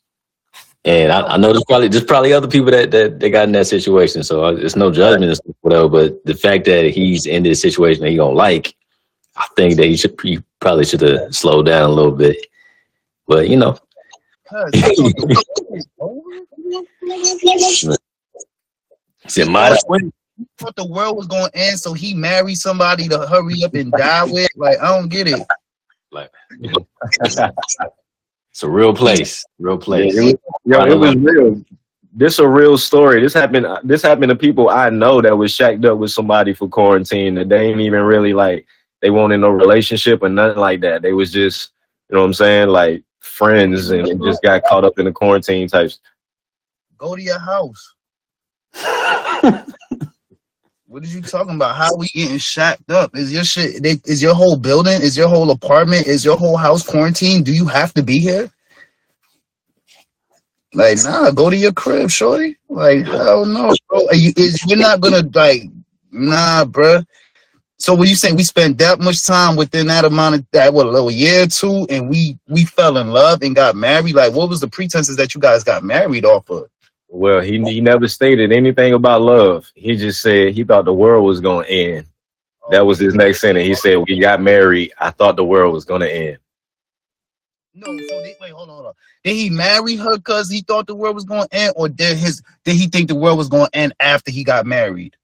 and 0.85 1.12
I, 1.12 1.35
I 1.35 1.37
know 1.37 1.53
there's 1.53 1.65
probably 1.69 1.89
there's 1.89 2.05
probably 2.05 2.33
other 2.33 2.49
people 2.49 2.71
that 2.71 2.91
that, 2.91 3.21
that 3.21 3.31
got 3.31 3.45
in 3.45 3.53
that 3.53 3.67
situation. 3.67 4.23
So 4.23 4.43
I- 4.45 4.55
it's 4.57 4.77
no 4.77 4.91
judgment 4.91 5.37
stuff, 5.37 5.55
whatever. 5.61 5.89
But 5.89 6.25
the 6.25 6.35
fact 6.35 6.65
that 6.67 6.87
he's 6.91 7.27
in 7.27 7.43
this 7.43 7.61
situation 7.62 8.03
that 8.03 8.11
he 8.11 8.17
don't 8.17 8.35
like, 8.35 8.75
I 9.37 9.47
think 9.57 9.77
that 9.77 9.89
you 9.89 9.97
should 9.97 10.19
he 10.23 10.41
probably 10.61 10.85
should 10.85 11.01
have 11.01 11.35
slowed 11.35 11.67
down 11.67 11.91
a 11.91 11.93
little 11.93 12.12
bit. 12.12 12.47
But 13.27 13.49
you 13.49 13.57
know, 13.57 13.77
it's 19.25 19.49
my 19.49 19.77
thought 20.59 20.77
the 20.77 20.87
world 20.87 21.17
was 21.17 21.27
going 21.27 21.51
to 21.51 21.59
end, 21.59 21.79
so 21.79 21.93
he 21.93 22.15
married 22.15 22.57
somebody 22.57 23.09
to 23.09 23.27
hurry 23.27 23.62
up 23.65 23.75
and 23.75 23.93
die 23.93 24.25
with. 24.25 24.51
Like, 24.57 24.79
I 24.81 24.97
don't 24.97 25.09
get 25.09 25.29
it. 25.29 25.41
Like, 26.11 26.31
it's 26.61 28.62
a 28.62 28.69
real 28.69 28.95
place, 28.95 29.45
real 29.59 29.79
place. 29.79 30.15
Yeah, 30.15 30.31
it 30.31 30.41
Yo, 30.65 30.85
it 30.85 30.95
was 30.95 31.17
real. 31.17 31.65
This 32.15 32.39
a 32.39 32.47
real 32.47 32.77
story. 32.77 33.23
This 33.23 33.33
happened. 33.33 33.67
This 33.85 34.03
happened 34.03 34.31
to 34.31 34.37
people 34.37 34.69
I 34.69 34.91
know 34.91 35.23
that 35.23 35.37
was 35.37 35.55
shacked 35.55 35.85
up 35.87 35.99
with 35.99 36.11
somebody 36.11 36.53
for 36.53 36.69
quarantine 36.69 37.35
that 37.37 37.49
they 37.49 37.69
ain't 37.69 37.81
even 37.81 38.03
really 38.03 38.35
like. 38.35 38.67
They 39.02 39.11
weren't 39.11 39.32
in 39.32 39.42
no 39.42 39.50
relationship 39.50 40.23
or 40.23 40.30
nothing 40.30 40.61
like 40.61 40.80
that. 40.80 41.02
They 41.02 41.12
was 41.12 41.30
just, 41.30 41.73
you 42.09 42.14
know 42.14 42.23
what 42.23 42.28
I'm 42.28 42.35
saying, 42.35 42.68
like 42.68 43.04
friends, 43.21 43.90
and 43.90 44.09
it 44.09 44.18
just 44.23 44.42
got 44.42 44.64
caught 44.64 44.85
up 44.85 44.99
in 44.99 45.04
the 45.04 45.12
quarantine 45.12 45.68
types. 45.68 46.00
Go 46.97 47.14
to 47.16 47.23
your 47.23 47.38
house. 47.38 47.94
What 50.92 51.04
are 51.04 51.06
you 51.06 51.23
talking 51.23 51.54
about? 51.54 51.75
How 51.75 51.97
we 51.97 52.06
getting 52.09 52.37
shacked 52.37 52.90
up? 52.90 53.16
Is 53.16 53.32
your 53.32 53.44
shit? 53.44 53.82
They, 53.82 53.92
is 54.04 54.21
your 54.21 54.35
whole 54.35 54.56
building? 54.59 55.00
Is 55.00 55.16
your 55.16 55.26
whole 55.26 55.50
apartment? 55.50 56.06
Is 56.06 56.23
your 56.23 56.37
whole 56.37 56.59
house 56.59 56.87
quarantined? 56.87 57.47
Do 57.47 57.52
you 57.54 57.64
have 57.64 57.94
to 57.94 58.02
be 58.02 58.18
here? 58.18 58.50
Like, 60.75 60.99
nah, 61.02 61.30
go 61.30 61.49
to 61.49 61.56
your 61.56 61.73
crib, 61.73 62.11
shorty. 62.11 62.59
Like, 62.68 63.06
hell 63.06 63.47
no, 63.47 63.75
bro. 63.88 64.06
Are 64.09 64.14
you, 64.14 64.35
is 64.37 64.62
you're 64.66 64.76
not 64.78 65.00
gonna 65.00 65.26
like, 65.32 65.62
nah, 66.11 66.66
bruh. 66.66 67.06
So 67.83 67.97
when 67.97 68.09
you 68.09 68.15
say 68.15 68.31
we 68.31 68.45
spent 68.45 68.79
that 68.79 69.01
much 69.01 69.27
time 69.27 69.57
within 69.57 69.89
that 69.89 70.05
amount 70.05 70.37
of 70.37 70.47
that 70.53 70.73
what 70.73 70.87
a 70.87 70.91
little 70.91 71.11
year 71.11 71.43
or 71.43 71.47
two, 71.49 71.85
and 71.91 72.09
we 72.09 72.39
we 72.47 72.65
fell 72.65 72.97
in 72.97 73.11
love 73.11 73.43
and 73.43 73.57
got 73.57 73.75
married, 73.75 74.15
like 74.15 74.33
what 74.33 74.49
was 74.49 74.61
the 74.61 74.69
pretenses 74.69 75.17
that 75.17 75.35
you 75.35 75.41
guys 75.41 75.65
got 75.65 75.83
married 75.83 76.25
off 76.25 76.49
of? 76.49 76.69
Well, 77.09 77.41
he 77.41 77.59
he 77.65 77.81
never 77.81 78.07
stated 78.07 78.53
anything 78.53 78.93
about 78.93 79.23
love. 79.23 79.69
He 79.75 79.97
just 79.97 80.23
said 80.23 80.55
he 80.55 80.62
thought 80.62 80.85
the 80.85 80.95
world 80.95 81.27
was 81.27 81.41
gonna 81.41 81.67
end. 81.67 82.07
That 82.71 82.87
was 82.87 83.01
his 83.01 83.17
next 83.17 83.41
sentence. 83.41 83.67
He 83.67 83.75
said, 83.75 83.97
"We 83.97 84.21
got 84.21 84.41
married. 84.41 84.93
I 85.01 85.11
thought 85.11 85.35
the 85.35 85.45
world 85.45 85.75
was 85.75 85.85
gonna 85.85 86.07
end." 86.07 86.39
No, 87.75 87.87
so 87.87 88.23
they, 88.23 88.37
wait, 88.41 88.53
hold 88.53 88.69
on, 88.69 88.75
hold 88.77 88.87
on. 88.87 88.93
Did 89.25 89.35
he 89.35 89.51
marry 89.51 89.97
her 89.97 90.19
because 90.19 90.49
he 90.49 90.61
thought 90.61 90.87
the 90.87 90.95
world 90.95 91.17
was 91.17 91.25
going 91.25 91.49
to 91.49 91.55
end, 91.55 91.73
or 91.75 91.89
did 91.89 92.17
his 92.17 92.43
did 92.65 92.77
he 92.77 92.87
think 92.87 93.09
the 93.09 93.17
world 93.17 93.39
was 93.39 93.49
going 93.49 93.67
to 93.67 93.77
end 93.77 93.93
after 93.99 94.31
he 94.31 94.45
got 94.45 94.67
married? 94.67 95.17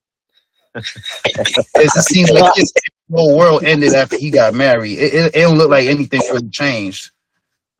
It 1.25 1.91
seems 2.05 2.31
like 2.31 2.55
his 2.57 2.73
whole 3.11 3.37
world 3.37 3.65
ended 3.65 3.95
after 3.95 4.17
he 4.17 4.31
got 4.31 4.55
married. 4.55 4.99
It, 4.99 5.15
it, 5.15 5.37
it 5.37 5.41
don't 5.43 5.59
look 5.59 5.71
like 5.71 5.87
anything 5.87 6.21
really 6.31 6.49
changed. 6.51 7.11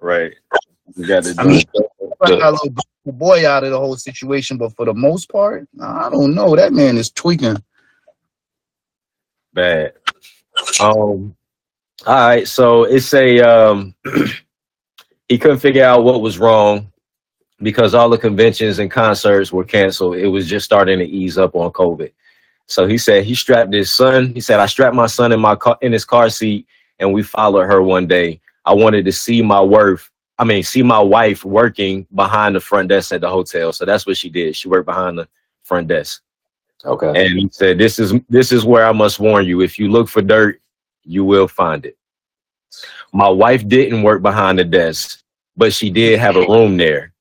Right. 0.01 0.35
You 0.97 1.07
got 1.07 1.25
to. 1.25 1.35
I 1.39 1.45
mean, 1.45 1.65
got 2.21 2.43
a 2.43 2.51
little 2.51 2.75
boy 3.07 3.49
out 3.49 3.65
of 3.65 3.71
the 3.71 3.79
whole 3.79 3.97
situation, 3.97 4.57
but 4.59 4.75
for 4.75 4.87
the 4.87 4.95
most 4.95 5.31
part, 5.31 5.69
I 5.81 6.09
don't 6.11 6.35
know. 6.35 6.57
That 6.57 6.73
man 6.73 6.97
is 6.97 7.11
tweaking. 7.11 7.63
Bad. 9.53 9.95
Um. 10.81 11.37
All 12.07 12.29
right. 12.29 12.47
So 12.47 12.85
it's 12.85 13.13
a 13.15 13.41
um. 13.41 13.95
he 15.29 15.39
couldn't 15.39 15.59
figure 15.59 15.85
out 15.85 16.05
what 16.05 16.23
was 16.23 16.39
wrong 16.39 16.93
because 17.61 17.95
all 17.95 18.09
the 18.09 18.19
conventions 18.19 18.79
and 18.79 18.91
concerts 18.91 19.53
were 19.53 19.65
canceled. 19.65 20.17
It 20.17 20.29
was 20.29 20.49
just 20.49 20.65
starting 20.65 20.99
to 20.99 21.05
ease 21.05 21.39
up 21.39 21.55
on 21.55 21.71
COVID. 21.73 22.13
So 22.69 22.87
he 22.87 22.99
said 22.99 23.25
he 23.25 23.35
strapped 23.35 23.73
his 23.73 23.95
son. 23.95 24.33
He 24.35 24.41
said 24.41 24.61
I 24.61 24.67
strapped 24.67 24.95
my 24.95 25.07
son 25.07 25.33
in 25.33 25.41
my 25.41 25.57
car 25.57 25.79
in 25.81 25.93
his 25.93 26.05
car 26.05 26.29
seat, 26.29 26.67
and 26.99 27.13
we 27.13 27.23
followed 27.23 27.65
her 27.65 27.83
one 27.83 28.07
day. 28.07 28.41
I 28.65 28.75
wanted 28.75 29.07
to 29.07 29.13
see 29.13 29.43
my 29.43 29.61
worth. 29.61 30.09
I 30.39 30.45
mean, 30.45 30.63
see 30.63 30.83
my 30.83 31.01
wife 31.01 31.45
working 31.45 32.07
behind 32.15 32.55
the 32.55 32.61
front 32.61 32.89
desk 32.89 33.13
at 33.13 33.23
the 33.23 33.29
hotel. 33.29 33.73
So 33.73 33.85
that's 33.85 34.07
what 34.07 34.19
she 34.19 34.29
did. 34.29 34.55
She 34.55 34.69
worked 34.69 34.87
behind 34.87 35.19
the 35.19 35.27
front 35.65 35.89
desk. 35.89 36.23
Okay. 36.85 37.09
And 37.09 37.39
he 37.39 37.49
said, 37.51 37.79
"This 37.79 37.99
is 37.99 38.13
this 38.29 38.53
is 38.53 38.65
where 38.65 38.87
I 38.87 38.93
must 38.93 39.19
warn 39.19 39.47
you. 39.47 39.63
If 39.63 39.79
you 39.79 39.89
look 39.89 40.09
for 40.09 40.23
dirt, 40.23 40.61
you 41.05 41.25
will 41.25 41.49
find 41.49 41.87
it." 41.87 41.97
My 43.13 43.29
wife 43.29 43.67
didn't 43.67 44.03
work 44.03 44.21
behind 44.21 44.59
the 44.59 44.65
desk, 44.65 45.23
but 45.57 45.73
she 45.73 45.89
did 45.89 46.19
have 46.19 46.37
a 46.37 46.47
room 46.47 46.77
there. 46.77 47.15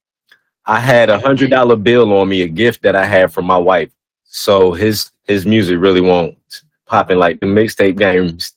I 0.65 0.81
had 0.81 1.09
a 1.09 1.17
hundred 1.17 1.51
dollar 1.51 1.77
bill 1.77 2.11
on 2.11 2.27
me, 2.27 2.41
a 2.41 2.47
gift 2.47 2.83
that 2.83 2.97
I 2.97 3.05
had 3.05 3.31
from 3.31 3.45
my 3.45 3.57
wife. 3.57 3.91
So 4.37 4.71
his 4.71 5.11
his 5.23 5.47
music 5.47 5.79
really 5.79 5.99
won't 5.99 6.37
pop 6.85 7.09
in 7.09 7.17
like 7.17 7.39
the 7.39 7.47
mixtape 7.47 7.97
games. 7.97 8.53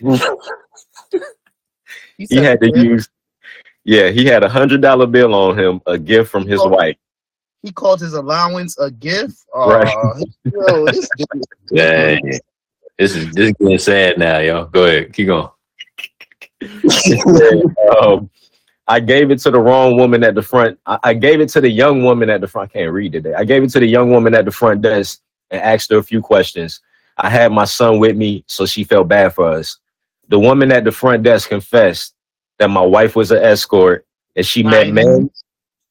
he 2.16 2.36
had 2.36 2.58
to 2.62 2.72
use 2.74 3.06
yeah, 3.84 4.08
he 4.08 4.24
had 4.24 4.42
a 4.42 4.48
hundred 4.48 4.80
dollar 4.80 5.06
bill 5.06 5.34
on 5.34 5.58
him, 5.58 5.82
a 5.86 5.98
gift 5.98 6.30
from 6.30 6.46
his 6.46 6.58
Oh. 6.62 6.68
wife. 6.68 6.96
He 7.62 7.70
called 7.70 8.00
his 8.00 8.14
allowance 8.14 8.78
a 8.78 8.90
gift. 8.90 9.44
Right. 9.54 9.94
Yo, 10.50 10.86
this 10.86 11.06
Yeah. 11.70 12.18
This 12.98 13.14
is 13.14 13.30
this 13.32 13.48
is 13.48 13.52
getting 13.60 13.78
sad 13.78 14.16
now, 14.18 14.38
yo. 14.38 14.64
Go 14.66 14.84
ahead. 14.86 15.12
Keep 15.12 15.26
going. 15.26 15.50
um, 18.00 18.30
I 18.88 19.00
gave 19.00 19.30
it 19.30 19.38
to 19.40 19.50
the 19.50 19.60
wrong 19.60 19.96
woman 19.96 20.24
at 20.24 20.34
the 20.34 20.42
front. 20.42 20.78
I, 20.86 20.98
I 21.02 21.14
gave 21.14 21.40
it 21.40 21.48
to 21.50 21.60
the 21.60 21.70
young 21.70 22.02
woman 22.02 22.30
at 22.30 22.40
the 22.40 22.48
front. 22.48 22.70
I 22.70 22.78
can't 22.78 22.92
read 22.92 23.12
today. 23.12 23.34
I 23.34 23.44
gave 23.44 23.62
it 23.62 23.70
to 23.70 23.80
the 23.80 23.86
young 23.86 24.10
woman 24.10 24.34
at 24.34 24.44
the 24.44 24.50
front 24.50 24.82
desk 24.82 25.20
and 25.50 25.62
asked 25.62 25.90
her 25.90 25.98
a 25.98 26.02
few 26.02 26.20
questions. 26.20 26.80
I 27.18 27.30
had 27.30 27.52
my 27.52 27.64
son 27.64 27.98
with 27.98 28.16
me, 28.16 28.44
so 28.48 28.66
she 28.66 28.84
felt 28.84 29.08
bad 29.08 29.34
for 29.34 29.48
us. 29.48 29.78
The 30.28 30.38
woman 30.38 30.72
at 30.72 30.84
the 30.84 30.92
front 30.92 31.22
desk 31.22 31.48
confessed 31.48 32.14
that 32.58 32.70
my 32.70 32.80
wife 32.80 33.14
was 33.14 33.30
an 33.30 33.42
escort 33.42 34.06
and 34.34 34.46
she 34.46 34.62
met 34.62 34.88
men. 34.92 35.30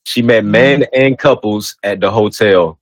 She 0.03 0.21
met 0.21 0.43
mm-hmm. 0.43 0.51
men 0.51 0.85
and 0.93 1.17
couples 1.17 1.75
at 1.83 1.99
the 1.99 2.09
hotel. 2.09 2.79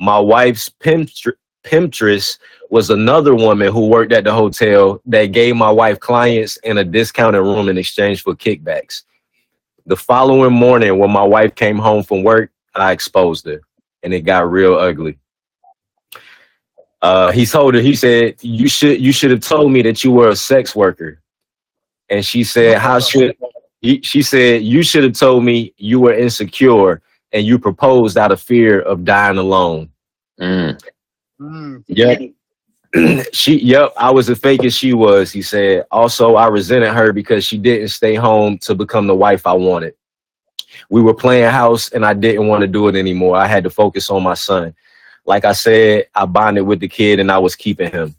My 0.00 0.18
wife's 0.18 0.68
pimpstr- 0.68 1.34
pimptress 1.64 2.38
was 2.70 2.90
another 2.90 3.34
woman 3.34 3.72
who 3.72 3.88
worked 3.88 4.12
at 4.12 4.24
the 4.24 4.32
hotel 4.32 5.00
that 5.06 5.26
gave 5.26 5.56
my 5.56 5.70
wife 5.70 6.00
clients 6.00 6.56
in 6.58 6.78
a 6.78 6.84
discounted 6.84 7.42
room 7.42 7.68
in 7.68 7.78
exchange 7.78 8.22
for 8.22 8.34
kickbacks. 8.34 9.02
The 9.86 9.96
following 9.96 10.52
morning, 10.52 10.98
when 10.98 11.10
my 11.12 11.22
wife 11.22 11.54
came 11.54 11.78
home 11.78 12.02
from 12.02 12.24
work, 12.24 12.50
I 12.74 12.92
exposed 12.92 13.46
her, 13.46 13.60
and 14.02 14.12
it 14.12 14.22
got 14.22 14.50
real 14.50 14.74
ugly. 14.74 15.18
Uh, 17.02 17.30
he 17.30 17.46
told 17.46 17.74
her, 17.74 17.80
he 17.80 17.94
said, 17.94 18.34
"You 18.42 18.68
should, 18.68 19.00
you 19.00 19.12
should 19.12 19.30
have 19.30 19.40
told 19.40 19.70
me 19.70 19.82
that 19.82 20.02
you 20.02 20.10
were 20.10 20.28
a 20.30 20.36
sex 20.36 20.74
worker." 20.74 21.20
And 22.08 22.24
she 22.24 22.42
said, 22.42 22.78
"How 22.78 22.98
should?" 22.98 23.36
He, 23.80 24.00
she 24.02 24.22
said, 24.22 24.62
"You 24.62 24.82
should 24.82 25.04
have 25.04 25.12
told 25.12 25.44
me 25.44 25.72
you 25.76 26.00
were 26.00 26.14
insecure 26.14 27.00
and 27.32 27.46
you 27.46 27.58
proposed 27.58 28.18
out 28.18 28.32
of 28.32 28.40
fear 28.40 28.80
of 28.80 29.04
dying 29.04 29.38
alone." 29.38 29.90
Mm. 30.40 30.80
Mm, 31.40 31.84
Yeah. 31.86 32.16
she 33.32 33.58
yep 33.60 33.92
i 33.96 34.10
was 34.10 34.30
as 34.30 34.38
fake 34.38 34.64
as 34.64 34.74
she 34.74 34.92
was 34.92 35.32
he 35.32 35.42
said. 35.42 35.84
Also 35.90 36.36
i 36.36 36.46
resented 36.46 36.92
her 36.92 37.12
because 37.12 37.44
she 37.44 37.58
didn't 37.58 37.88
stay 37.88 38.14
home 38.14 38.58
to 38.58 38.74
become 38.74 39.06
the 39.06 39.14
wife 39.14 39.46
i 39.46 39.52
wanted. 39.52 39.94
We 40.90 41.02
were 41.02 41.14
playing 41.14 41.50
house 41.50 41.90
and 41.90 42.04
i 42.04 42.14
didn't 42.14 42.46
want 42.46 42.62
to 42.62 42.66
do 42.66 42.88
it 42.88 42.94
anymore. 42.96 43.36
I 43.36 43.46
had 43.46 43.64
to 43.64 43.70
focus 43.70 44.10
on 44.10 44.22
my 44.22 44.34
son. 44.34 44.74
Like 45.24 45.44
i 45.44 45.52
said 45.52 46.06
i 46.14 46.24
bonded 46.26 46.66
with 46.66 46.80
the 46.80 46.88
kid 46.88 47.20
and 47.20 47.30
i 47.30 47.38
was 47.38 47.56
keeping 47.56 47.90
him. 47.90 48.14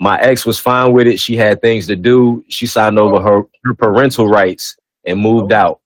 My 0.00 0.20
ex 0.20 0.44
was 0.44 0.58
fine 0.58 0.92
with 0.92 1.06
it. 1.06 1.20
She 1.20 1.36
had 1.36 1.60
things 1.60 1.86
to 1.86 1.96
do. 1.96 2.44
She 2.48 2.66
signed 2.66 2.98
over 2.98 3.22
her, 3.22 3.44
her 3.64 3.74
parental 3.74 4.26
rights 4.26 4.76
and 5.06 5.20
moved 5.20 5.52
out. 5.52 5.80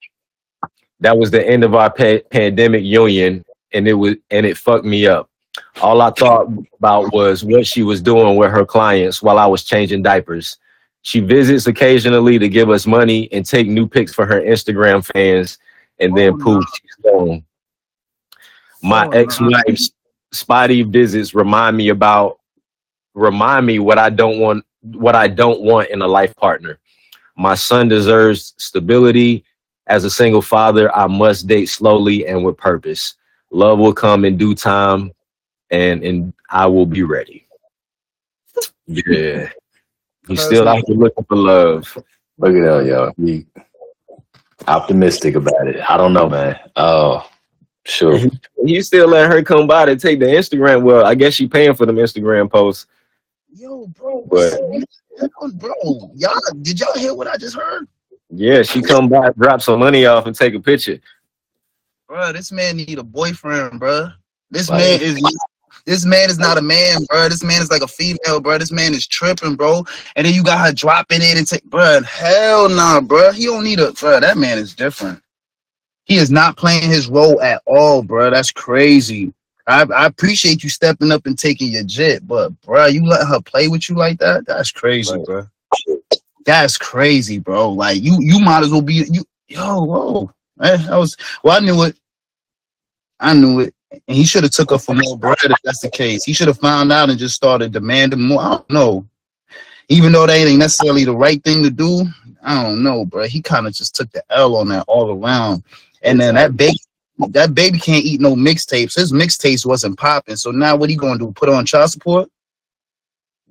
That 1.01 1.19
was 1.19 1.31
the 1.31 1.47
end 1.47 1.63
of 1.63 1.75
our 1.75 1.91
pa- 1.91 2.27
pandemic 2.31 2.85
union 2.85 3.45
and 3.73 3.87
it 3.87 3.95
was 3.95 4.17
and 4.31 4.47
it 4.47 4.57
fucked 4.57 4.85
me 4.85 5.07
up 5.07 5.28
all 5.81 6.01
I 6.01 6.11
thought 6.11 6.49
about 6.79 7.13
was 7.13 7.45
what 7.45 7.67
she 7.67 7.83
was 7.83 8.01
doing 8.01 8.37
with 8.37 8.51
her 8.51 8.65
clients 8.65 9.23
while 9.23 9.39
I 9.39 9.47
was 9.47 9.65
changing 9.65 10.03
diapers. 10.03 10.59
She 11.03 11.21
visits 11.21 11.67
occasionally 11.67 12.39
to 12.39 12.49
give 12.49 12.71
us 12.71 12.87
money 12.87 13.29
and 13.33 13.45
take 13.47 13.69
new 13.69 13.89
pics 13.89 14.13
for 14.13 14.27
her 14.27 14.41
Instagram 14.41 15.05
fans, 15.05 15.59
and 16.01 16.17
then 16.17 16.35
Oh, 16.35 16.39
poof, 16.39 16.65
she's 16.75 17.05
gone. 17.05 17.45
My 18.83 19.07
Oh, 19.07 19.11
ex-wife's 19.11 19.93
spotty 20.33 20.83
visits 20.83 21.35
remind 21.35 21.77
me 21.77 21.89
about 21.89 22.39
remind 23.15 23.67
me 23.67 23.79
what 23.79 23.99
I 23.99 24.11
don't 24.11 24.39
want 24.39 24.65
what 24.83 25.17
I 25.17 25.29
don't 25.29 25.63
want 25.63 25.91
in 25.91 26.03
a 26.03 26.07
life 26.07 26.35
partner. 26.37 26.79
My 27.37 27.55
son 27.55 27.89
deserves 27.89 28.55
stability. 28.59 29.45
As 29.87 30.05
a 30.05 30.11
single 30.11 30.43
father, 30.43 30.95
I 30.95 31.07
must 31.07 31.47
date 31.47 31.67
slowly 31.67 32.27
and 32.27 32.45
with 32.45 32.59
purpose. 32.59 33.15
Love 33.51 33.79
will 33.79 33.95
come 33.95 34.25
in 34.25 34.37
due 34.37 34.55
time 34.55 35.13
and 35.71 36.03
and 36.03 36.33
I 36.51 36.67
will 36.67 36.87
be 36.87 37.03
ready. 37.03 37.47
Yeah. 38.87 39.49
He's 40.27 40.43
still 40.43 40.69
out 40.69 40.83
here 40.87 40.97
looking 40.97 41.25
for 41.25 41.37
love. 41.37 41.97
Look 42.39 42.55
at 42.55 42.63
that, 42.63 42.87
yo. 42.87 43.13
He 43.17 43.47
optimistic 44.67 45.35
about 45.35 45.69
it. 45.69 45.81
I 45.89 45.97
don't 45.97 46.13
know, 46.13 46.29
man. 46.29 46.59
Oh, 46.77 47.29
sure. 47.85 48.19
You 48.63 48.83
still 48.83 49.09
let 49.09 49.31
her 49.31 49.43
come 49.43 49.67
by 49.67 49.87
to 49.87 49.97
take 49.97 50.19
the 50.21 50.27
Instagram. 50.27 50.83
Well, 50.83 51.05
I 51.07 51.15
guess 51.15 51.35
she 51.35 51.47
paying 51.49 51.75
for 51.75 51.87
them 51.87 51.97
Instagram 51.97 52.51
posts. 52.51 52.87
Yo, 53.55 53.87
bro, 53.89 54.27
But- 54.31 54.61
bro, 55.55 55.73
y'all, 56.15 56.41
did 56.61 56.79
y'all 56.79 56.97
hear 56.97 57.15
what 57.15 57.27
I 57.27 57.37
just 57.37 57.57
heard? 57.57 57.89
Yeah, 58.31 58.63
she 58.63 58.83
come 58.83 59.09
by, 59.09 59.31
drop 59.31 59.63
some 59.63 59.81
money 59.81 60.05
off, 60.05 60.27
and 60.27 60.37
take 60.37 60.55
a 60.55 60.61
picture. 60.61 61.01
Bro, 62.07 62.33
this 62.35 62.53
man 62.53 62.77
need 62.77 62.99
a 62.99 63.03
boyfriend, 63.03 63.81
bro. 63.81 64.09
This 64.51 64.69
Like- 64.69 64.81
man 64.81 65.01
is 65.01 65.23
this 65.89 66.05
man 66.05 66.29
is 66.29 66.39
not 66.39 66.59
a 66.59 66.63
man, 66.63 67.05
bro. 67.09 67.31
This 67.31 67.43
man 67.43 67.63
is 67.63 67.71
like 67.71 67.81
a 67.81 67.89
female, 67.89 68.41
bro. 68.41 68.59
This 68.59 68.71
man 68.71 68.93
is 68.93 69.07
tripping, 69.07 69.57
bro. 69.57 69.85
And 70.17 70.27
then 70.27 70.35
you 70.35 70.45
got 70.45 70.65
her 70.67 70.71
dropping 70.73 71.23
it 71.23 71.39
and 71.39 71.47
take, 71.47 71.65
bro. 71.65 72.03
Hell 72.03 72.69
nah, 72.69 73.01
bro. 73.01 73.33
He 73.33 73.47
don't 73.47 73.65
need 73.65 73.81
a, 73.81 73.93
bro. 73.93 74.21
That 74.21 74.37
man 74.37 74.59
is 74.59 74.75
different. 74.75 75.23
He 76.05 76.17
is 76.17 76.31
not 76.31 76.59
playing 76.59 76.83
his 76.91 77.09
role 77.09 77.41
at 77.41 77.63
all, 77.67 78.03
bro. 78.03 78.29
That's 78.29 78.53
crazy. 78.53 79.33
I, 79.67 79.87
I 79.95 80.05
appreciate 80.07 80.63
you 80.63 80.69
stepping 80.69 81.11
up 81.11 81.25
and 81.25 81.39
taking 81.39 81.73
your 81.73 81.85
jet, 81.85 82.27
but 82.27 82.51
bro, 82.61 82.87
you 82.87 83.07
let 83.07 83.27
her 83.27 83.41
play 83.41 83.69
with 83.69 83.89
you 83.89 83.97
like 83.97 84.19
that? 84.19 84.47
That's 84.47 84.71
crazy, 84.71 85.15
Right. 85.17 85.25
bro. 85.25 85.47
That's 86.45 86.77
crazy, 86.77 87.39
bro. 87.39 87.71
Like 87.73 88.03
you, 88.03 88.17
you 88.21 88.41
might 88.41 88.63
as 88.63 88.71
well 88.71 88.83
be 88.83 89.07
you. 89.11 89.25
Yo, 89.49 89.85
whoa. 89.85 90.31
Eh, 90.63 90.87
I 90.91 90.99
was 90.99 91.17
well. 91.43 91.57
I 91.57 91.61
knew 91.61 91.83
it. 91.85 91.97
I 93.21 93.33
knew 93.33 93.61
it. 93.61 93.75
And 93.91 94.17
he 94.17 94.25
should 94.25 94.43
have 94.43 94.53
took 94.53 94.71
her 94.71 94.79
for 94.79 94.95
more 94.95 95.17
bread 95.17 95.39
if 95.43 95.57
that's 95.65 95.81
the 95.81 95.91
case. 95.91 96.25
He 96.25 96.33
should 96.33 96.49
have 96.49 96.59
found 96.59 96.93
out 96.93 97.11
and 97.11 97.19
just 97.19 97.35
started 97.35 97.73
demanding 97.73 98.21
more. 98.21 98.41
I 98.41 98.49
don't 98.51 98.71
know. 98.71 99.07
Even 99.89 100.13
though 100.13 100.27
that 100.27 100.35
ain't 100.35 100.59
necessarily 100.59 101.05
the 101.05 101.17
right 101.17 101.43
thing 101.43 101.63
to 101.63 101.71
do, 101.71 102.05
I 102.43 102.63
don't 102.63 102.83
know, 102.83 103.07
bro. 103.07 103.25
He 103.25 103.41
kind 103.41 103.67
of 103.67 103.73
just 103.73 103.95
took 103.95 104.11
the 104.13 104.23
L 104.31 104.57
on 104.57 104.69
that 104.69 104.85
all 104.87 105.11
around. 105.11 105.63
And 106.03 106.21
then 106.21 106.35
that 106.35 106.57
baby, 106.57 106.79
that 107.31 107.55
baby 107.55 107.79
can't 107.79 108.05
eat 108.05 108.21
no 108.21 108.35
mixtapes. 108.35 108.95
His 108.95 109.13
mixtapes 109.13 109.65
wasn't 109.65 109.99
popping. 109.99 110.37
So 110.37 110.51
now 110.51 110.77
what 110.77 110.91
he 110.91 110.97
gonna 110.97 111.19
do? 111.19 111.33
Put 111.33 111.49
on 111.49 111.65
child 111.65 111.91
support? 111.91 112.31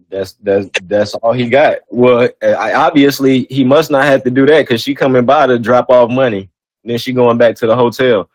That's 0.10 0.34
that's 0.34 0.70
that's 0.84 1.16
all 1.16 1.34
he 1.34 1.50
got. 1.50 1.80
Well, 1.90 2.30
I, 2.42 2.74
obviously 2.74 3.46
he 3.50 3.64
must 3.64 3.92
not 3.92 4.06
have 4.06 4.24
to 4.24 4.32
do 4.32 4.46
that 4.46 4.62
because 4.62 4.82
she 4.82 4.96
coming 4.96 5.26
by 5.26 5.48
to 5.48 5.60
drop 5.60 5.90
off 5.90 6.10
money. 6.10 6.50
Then 6.86 6.98
she 6.98 7.12
going 7.12 7.38
back 7.38 7.56
to 7.58 7.68
the 7.68 7.76
hotel. 7.76 8.30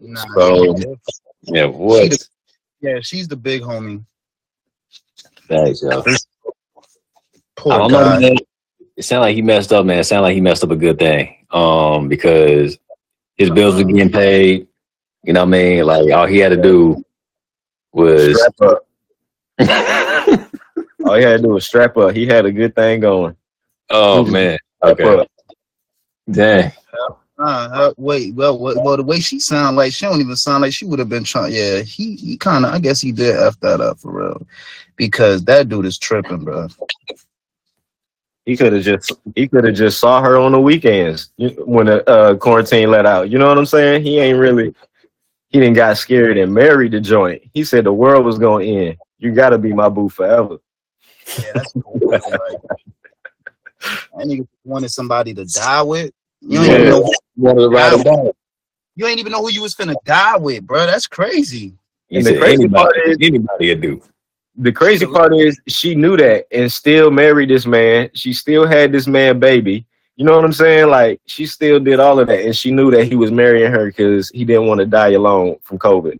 Nah, 0.00 0.24
So- 0.34 0.76
Yeah, 1.42 1.66
what? 1.66 2.16
yeah, 2.80 2.98
she's 3.00 3.28
the 3.28 3.36
big 3.36 3.62
homie. 3.62 4.04
Thanks, 5.48 5.82
yo. 5.82 6.02
Poor 7.56 7.72
I 7.72 7.78
don't 7.78 7.90
guy. 7.90 8.14
know, 8.14 8.20
man. 8.20 8.36
It 8.96 9.04
sounded 9.04 9.26
like 9.26 9.34
he 9.36 9.42
messed 9.42 9.72
up, 9.72 9.86
man. 9.86 9.98
It 10.00 10.04
sounded 10.04 10.22
like 10.22 10.34
he 10.34 10.40
messed 10.40 10.62
up 10.64 10.70
a 10.70 10.76
good 10.76 10.98
thing. 10.98 11.46
Um, 11.50 12.08
because 12.08 12.78
his 13.36 13.50
bills 13.50 13.76
were 13.76 13.84
getting 13.84 14.10
paid. 14.12 14.66
You 15.24 15.32
know 15.32 15.40
what 15.40 15.48
I 15.48 15.50
mean? 15.50 15.84
Like 15.86 16.12
all 16.12 16.26
he 16.26 16.38
had 16.38 16.50
to 16.50 16.60
do 16.60 17.02
was 17.92 18.38
Strap 18.38 18.60
up. 18.60 18.84
All 21.04 21.14
he 21.14 21.22
had 21.22 21.36
to 21.38 21.42
do 21.42 21.48
was 21.50 21.64
strap 21.64 21.96
up. 21.96 22.14
He 22.14 22.26
had 22.26 22.44
a 22.44 22.52
good 22.52 22.74
thing 22.74 23.00
going. 23.00 23.34
Oh 23.88 24.24
man. 24.24 24.58
Okay. 24.82 25.20
up. 25.20 25.28
Dang. 26.30 26.70
Uh, 27.40 27.68
uh, 27.72 27.94
wait, 27.96 28.34
well, 28.34 28.58
well, 28.58 28.82
well, 28.82 28.96
the 28.96 29.02
way 29.02 29.20
she 29.20 29.38
sound 29.38 29.76
like 29.76 29.92
she 29.92 30.06
don't 30.06 30.20
even 30.20 30.34
sound 30.34 30.62
like 30.62 30.72
she 30.72 30.84
would 30.84 30.98
have 30.98 31.08
been 31.08 31.22
trying. 31.22 31.52
Yeah, 31.52 31.82
he, 31.82 32.16
he 32.16 32.36
kind 32.36 32.64
of, 32.64 32.74
I 32.74 32.80
guess 32.80 33.00
he 33.00 33.12
did 33.12 33.36
f 33.36 33.58
that 33.60 33.80
up 33.80 34.00
for 34.00 34.12
real, 34.12 34.46
because 34.96 35.44
that 35.44 35.68
dude 35.68 35.86
is 35.86 35.98
tripping, 35.98 36.44
bro. 36.44 36.66
He 38.44 38.56
could 38.56 38.72
have 38.72 38.82
just 38.82 39.12
he 39.36 39.46
could 39.46 39.64
have 39.64 39.74
just 39.74 40.00
saw 40.00 40.20
her 40.22 40.36
on 40.38 40.52
the 40.52 40.60
weekends 40.60 41.30
when 41.36 41.86
the 41.86 42.08
uh, 42.08 42.34
quarantine 42.34 42.90
let 42.90 43.06
out. 43.06 43.30
You 43.30 43.38
know 43.38 43.46
what 43.46 43.58
I'm 43.58 43.66
saying? 43.66 44.02
He 44.02 44.18
ain't 44.18 44.38
really 44.38 44.74
he 45.50 45.60
didn't 45.60 45.74
got 45.74 45.98
scared 45.98 46.38
and 46.38 46.52
married 46.52 46.92
the 46.92 47.00
joint. 47.00 47.42
He 47.52 47.62
said 47.62 47.84
the 47.84 47.92
world 47.92 48.24
was 48.24 48.38
gonna 48.38 48.64
end. 48.64 48.96
You 49.18 49.32
gotta 49.32 49.58
be 49.58 49.72
my 49.72 49.88
boo 49.88 50.08
forever. 50.08 50.56
Yeah, 51.38 51.52
that's 51.54 51.72
cool. 51.74 52.10
like, 52.10 52.22
that 53.82 54.26
nigga 54.26 54.48
wanted 54.64 54.88
somebody 54.88 55.34
to 55.34 55.44
die 55.44 55.82
with. 55.82 56.12
You 56.40 56.60
ain't 56.60 56.68
Yeah. 56.68 56.78
even 56.78 56.90
know. 56.90 57.12
Wanted 57.36 57.60
to 57.60 57.68
ride 57.68 57.92
him 57.92 58.02
down. 58.02 58.30
You 58.96 59.06
ain't 59.06 59.20
even 59.20 59.32
know 59.32 59.42
who 59.42 59.50
you 59.50 59.62
was 59.62 59.74
finna 59.74 59.94
die 60.04 60.36
with, 60.38 60.66
bro. 60.66 60.86
That's 60.86 61.06
crazy. 61.06 61.74
He 62.08 62.16
And 62.16 62.26
the 62.26 62.30
said 62.30 62.40
crazy 62.40 62.54
anybody, 62.64 62.82
part 62.82 62.96
is- 63.06 63.16
anybody 63.20 63.68
would 63.68 63.80
do. 63.80 64.02
The 64.60 64.72
crazy 64.72 65.06
part 65.06 65.32
is 65.36 65.60
she 65.68 65.94
knew 65.94 66.16
that 66.16 66.46
and 66.50 66.70
still 66.72 67.12
married 67.12 67.50
this 67.50 67.64
man. 67.64 68.10
She 68.14 68.32
still 68.32 68.66
had 68.66 68.90
this 68.90 69.06
man 69.06 69.38
baby. 69.38 69.86
You 70.16 70.24
know 70.24 70.34
what 70.34 70.44
I'm 70.44 70.52
saying? 70.52 70.88
Like 70.88 71.20
she 71.26 71.46
still 71.46 71.78
did 71.78 72.00
all 72.00 72.18
of 72.18 72.26
that, 72.26 72.44
and 72.44 72.56
she 72.56 72.72
knew 72.72 72.90
that 72.90 73.04
he 73.04 73.14
was 73.14 73.30
marrying 73.30 73.70
her 73.70 73.86
because 73.86 74.30
he 74.30 74.44
didn't 74.44 74.66
want 74.66 74.80
to 74.80 74.86
die 74.86 75.10
alone 75.10 75.58
from 75.62 75.78
COVID. 75.78 76.18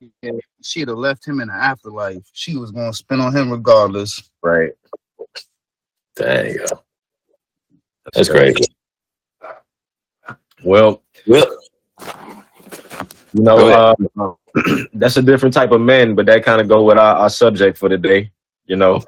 She'd 0.63 0.87
have 0.87 0.99
left 0.99 1.27
him 1.27 1.41
in 1.41 1.49
the 1.49 1.55
afterlife. 1.55 2.23
She 2.33 2.57
was 2.57 2.71
gonna 2.71 2.93
spin 2.93 3.19
on 3.19 3.35
him 3.35 3.51
regardless. 3.51 4.23
Right? 4.41 4.71
Dang, 6.15 6.55
yo. 6.55 6.65
That's 8.15 8.29
crazy. 8.29 8.65
Well, 10.65 11.03
Well, 11.27 11.47
You 13.35 13.43
know, 13.43 13.69
uh, 13.69 13.95
that's 14.95 15.17
a 15.17 15.23
different 15.23 15.55
type 15.55 15.73
of 15.73 15.81
men, 15.81 16.15
but 16.15 16.27
that 16.27 16.45
kind 16.45 16.61
of 16.61 16.69
go 16.69 16.85
with 16.85 16.99
our, 16.99 17.17
our 17.17 17.31
subject 17.31 17.79
for 17.79 17.89
the 17.89 17.99
day. 17.99 18.31
You 18.67 18.77
know, 18.77 19.03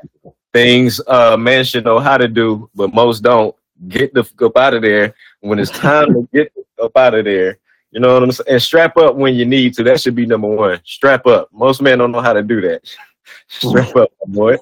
things 0.52 1.00
uh, 1.06 1.36
men 1.36 1.64
should 1.64 1.84
know 1.84 1.98
how 1.98 2.16
to 2.16 2.28
do, 2.28 2.70
but 2.74 2.94
most 2.94 3.20
don't. 3.22 3.54
Get 3.88 4.12
the 4.12 4.22
fuck 4.22 4.42
up 4.42 4.56
out 4.58 4.74
of 4.74 4.82
there 4.82 5.14
when 5.40 5.58
it's 5.58 5.70
time 5.70 6.12
to 6.12 6.28
get 6.34 6.52
up 6.82 6.94
out 6.98 7.14
of 7.14 7.24
there. 7.24 7.58
You 7.92 8.00
know 8.00 8.12
what 8.12 8.22
I'm 8.22 8.32
saying? 8.32 8.46
And 8.50 8.62
strap 8.62 8.96
up 8.98 9.16
when 9.16 9.34
you 9.34 9.46
need 9.46 9.72
to. 9.74 9.82
That 9.82 10.00
should 10.00 10.14
be 10.14 10.26
number 10.26 10.48
one. 10.48 10.80
Strap 10.84 11.26
up. 11.26 11.48
Most 11.50 11.80
men 11.80 11.98
don't 11.98 12.12
know 12.12 12.20
how 12.20 12.34
to 12.34 12.42
do 12.42 12.60
that. 12.60 12.82
strap 13.48 13.96
up, 13.96 14.10
boy. 14.26 14.58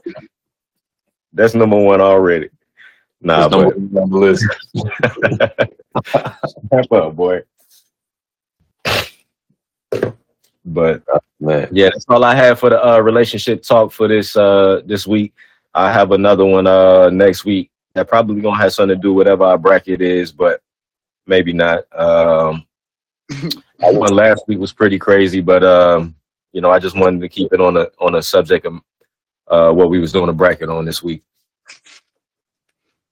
That's 1.32 1.54
number 1.54 1.76
one 1.76 2.00
already. 2.00 2.48
Nah, 3.20 3.48
no 3.48 3.64
but 3.64 3.78
more 3.78 4.02
on 4.02 4.10
the 4.10 4.16
list. 4.16 4.44
strap 6.06 6.92
up, 6.92 7.16
boy. 7.16 7.42
But 10.64 11.02
Man. 11.40 11.68
Yeah, 11.70 11.90
that's 11.92 12.04
all 12.08 12.24
I 12.24 12.34
have 12.34 12.58
for 12.58 12.70
the 12.70 12.84
uh, 12.84 12.98
relationship 12.98 13.62
talk 13.62 13.92
for 13.92 14.08
this 14.08 14.36
uh, 14.36 14.82
this 14.84 15.06
week. 15.06 15.32
I 15.72 15.92
have 15.92 16.10
another 16.10 16.44
one 16.44 16.66
uh, 16.66 17.10
next 17.10 17.44
week 17.44 17.70
that 17.94 18.08
probably 18.08 18.40
gonna 18.40 18.56
have 18.56 18.72
something 18.72 18.96
to 18.96 19.00
do 19.00 19.14
whatever 19.14 19.44
our 19.44 19.58
bracket 19.58 20.00
is, 20.00 20.32
but 20.32 20.60
maybe 21.26 21.52
not. 21.52 21.84
Um, 21.96 22.66
one 23.78 24.12
last 24.14 24.42
week 24.48 24.58
was 24.58 24.72
pretty 24.72 24.98
crazy, 24.98 25.40
but 25.40 25.62
um, 25.62 26.16
you 26.52 26.60
know, 26.60 26.70
I 26.70 26.80
just 26.80 26.96
wanted 26.96 27.20
to 27.20 27.28
keep 27.28 27.52
it 27.52 27.60
on 27.60 27.76
a 27.76 27.88
on 28.00 28.16
a 28.16 28.22
subject 28.22 28.66
of 28.66 28.80
uh, 29.46 29.70
what 29.70 29.90
we 29.90 30.00
was 30.00 30.12
doing 30.12 30.28
a 30.28 30.32
bracket 30.32 30.70
on 30.70 30.84
this 30.84 31.04
week. 31.04 31.22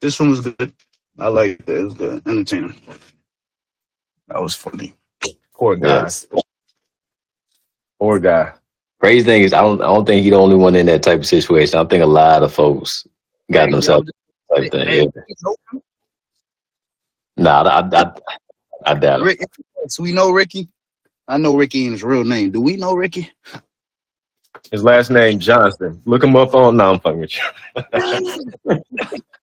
This 0.00 0.20
one 0.20 0.30
was 0.30 0.40
good. 0.40 0.72
I 1.18 1.28
like 1.28 1.60
it. 1.60 1.68
It 1.68 1.84
was 1.84 1.94
good. 1.94 2.22
Entertaining. 2.26 2.76
That 4.28 4.42
was 4.42 4.54
funny. 4.54 4.94
Poor 5.54 5.76
guy. 5.76 5.88
Yes. 5.88 6.26
Poor 7.98 8.18
guy. 8.18 8.52
Crazy 9.00 9.24
thing 9.24 9.42
is, 9.42 9.52
I 9.52 9.60
don't, 9.60 9.80
I 9.80 9.86
don't 9.86 10.04
think 10.06 10.22
he's 10.22 10.32
the 10.32 10.36
only 10.38 10.56
one 10.56 10.74
in 10.74 10.86
that 10.86 11.02
type 11.02 11.20
of 11.20 11.26
situation. 11.26 11.78
I 11.78 11.84
think 11.84 12.02
a 12.02 12.06
lot 12.06 12.42
of 12.42 12.52
folks 12.52 13.06
got 13.50 13.70
themselves 13.70 14.10
type 14.54 14.70
thing. 14.70 14.86
Hey, 14.86 15.02
Yeah. 15.02 15.80
Nah, 17.38 17.62
I, 17.62 17.80
I, 17.92 18.12
I 18.86 18.94
doubt 18.94 19.20
it. 19.20 19.24
Rick, 19.24 19.40
so 19.88 20.02
we 20.02 20.12
know 20.12 20.30
Ricky. 20.30 20.68
I 21.28 21.36
know 21.38 21.56
Ricky 21.56 21.86
in 21.86 21.92
his 21.92 22.02
real 22.02 22.24
name. 22.24 22.50
Do 22.50 22.60
we 22.60 22.76
know 22.76 22.94
Ricky? 22.94 23.30
His 24.70 24.82
last 24.82 25.10
name 25.10 25.38
Johnson. 25.38 26.00
Look 26.06 26.24
him 26.24 26.34
up 26.34 26.54
on. 26.54 26.78
No, 26.78 26.92
I'm 26.92 27.00
fucking 27.00 27.20
with 27.20 27.36
you. 27.36 28.80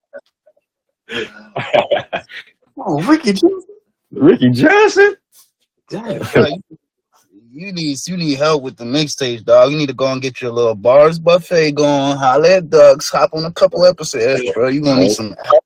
Oh, 2.77 3.01
Ricky 3.03 3.33
Ricky 4.11 4.49
Johnson. 4.49 5.15
Damn. 5.89 6.21
You- 6.35 6.61
you 7.55 7.71
need 7.71 7.97
you 8.07 8.17
need 8.17 8.39
help 8.39 8.63
with 8.63 8.77
the 8.77 8.83
mixtapes, 8.83 9.43
dog. 9.45 9.71
You 9.71 9.77
need 9.77 9.89
to 9.89 9.93
go 9.93 10.11
and 10.11 10.19
get 10.19 10.41
your 10.41 10.51
little 10.51 10.73
bars 10.73 11.19
buffet 11.19 11.73
going. 11.73 12.17
Holla 12.17 12.55
at 12.57 12.69
Ducks. 12.71 13.11
Hop 13.11 13.29
on 13.33 13.45
a 13.45 13.51
couple 13.51 13.85
episodes, 13.85 14.41
bro. 14.55 14.69
You 14.69 14.81
gonna 14.81 15.01
need 15.01 15.11
some 15.11 15.35
help. 15.45 15.63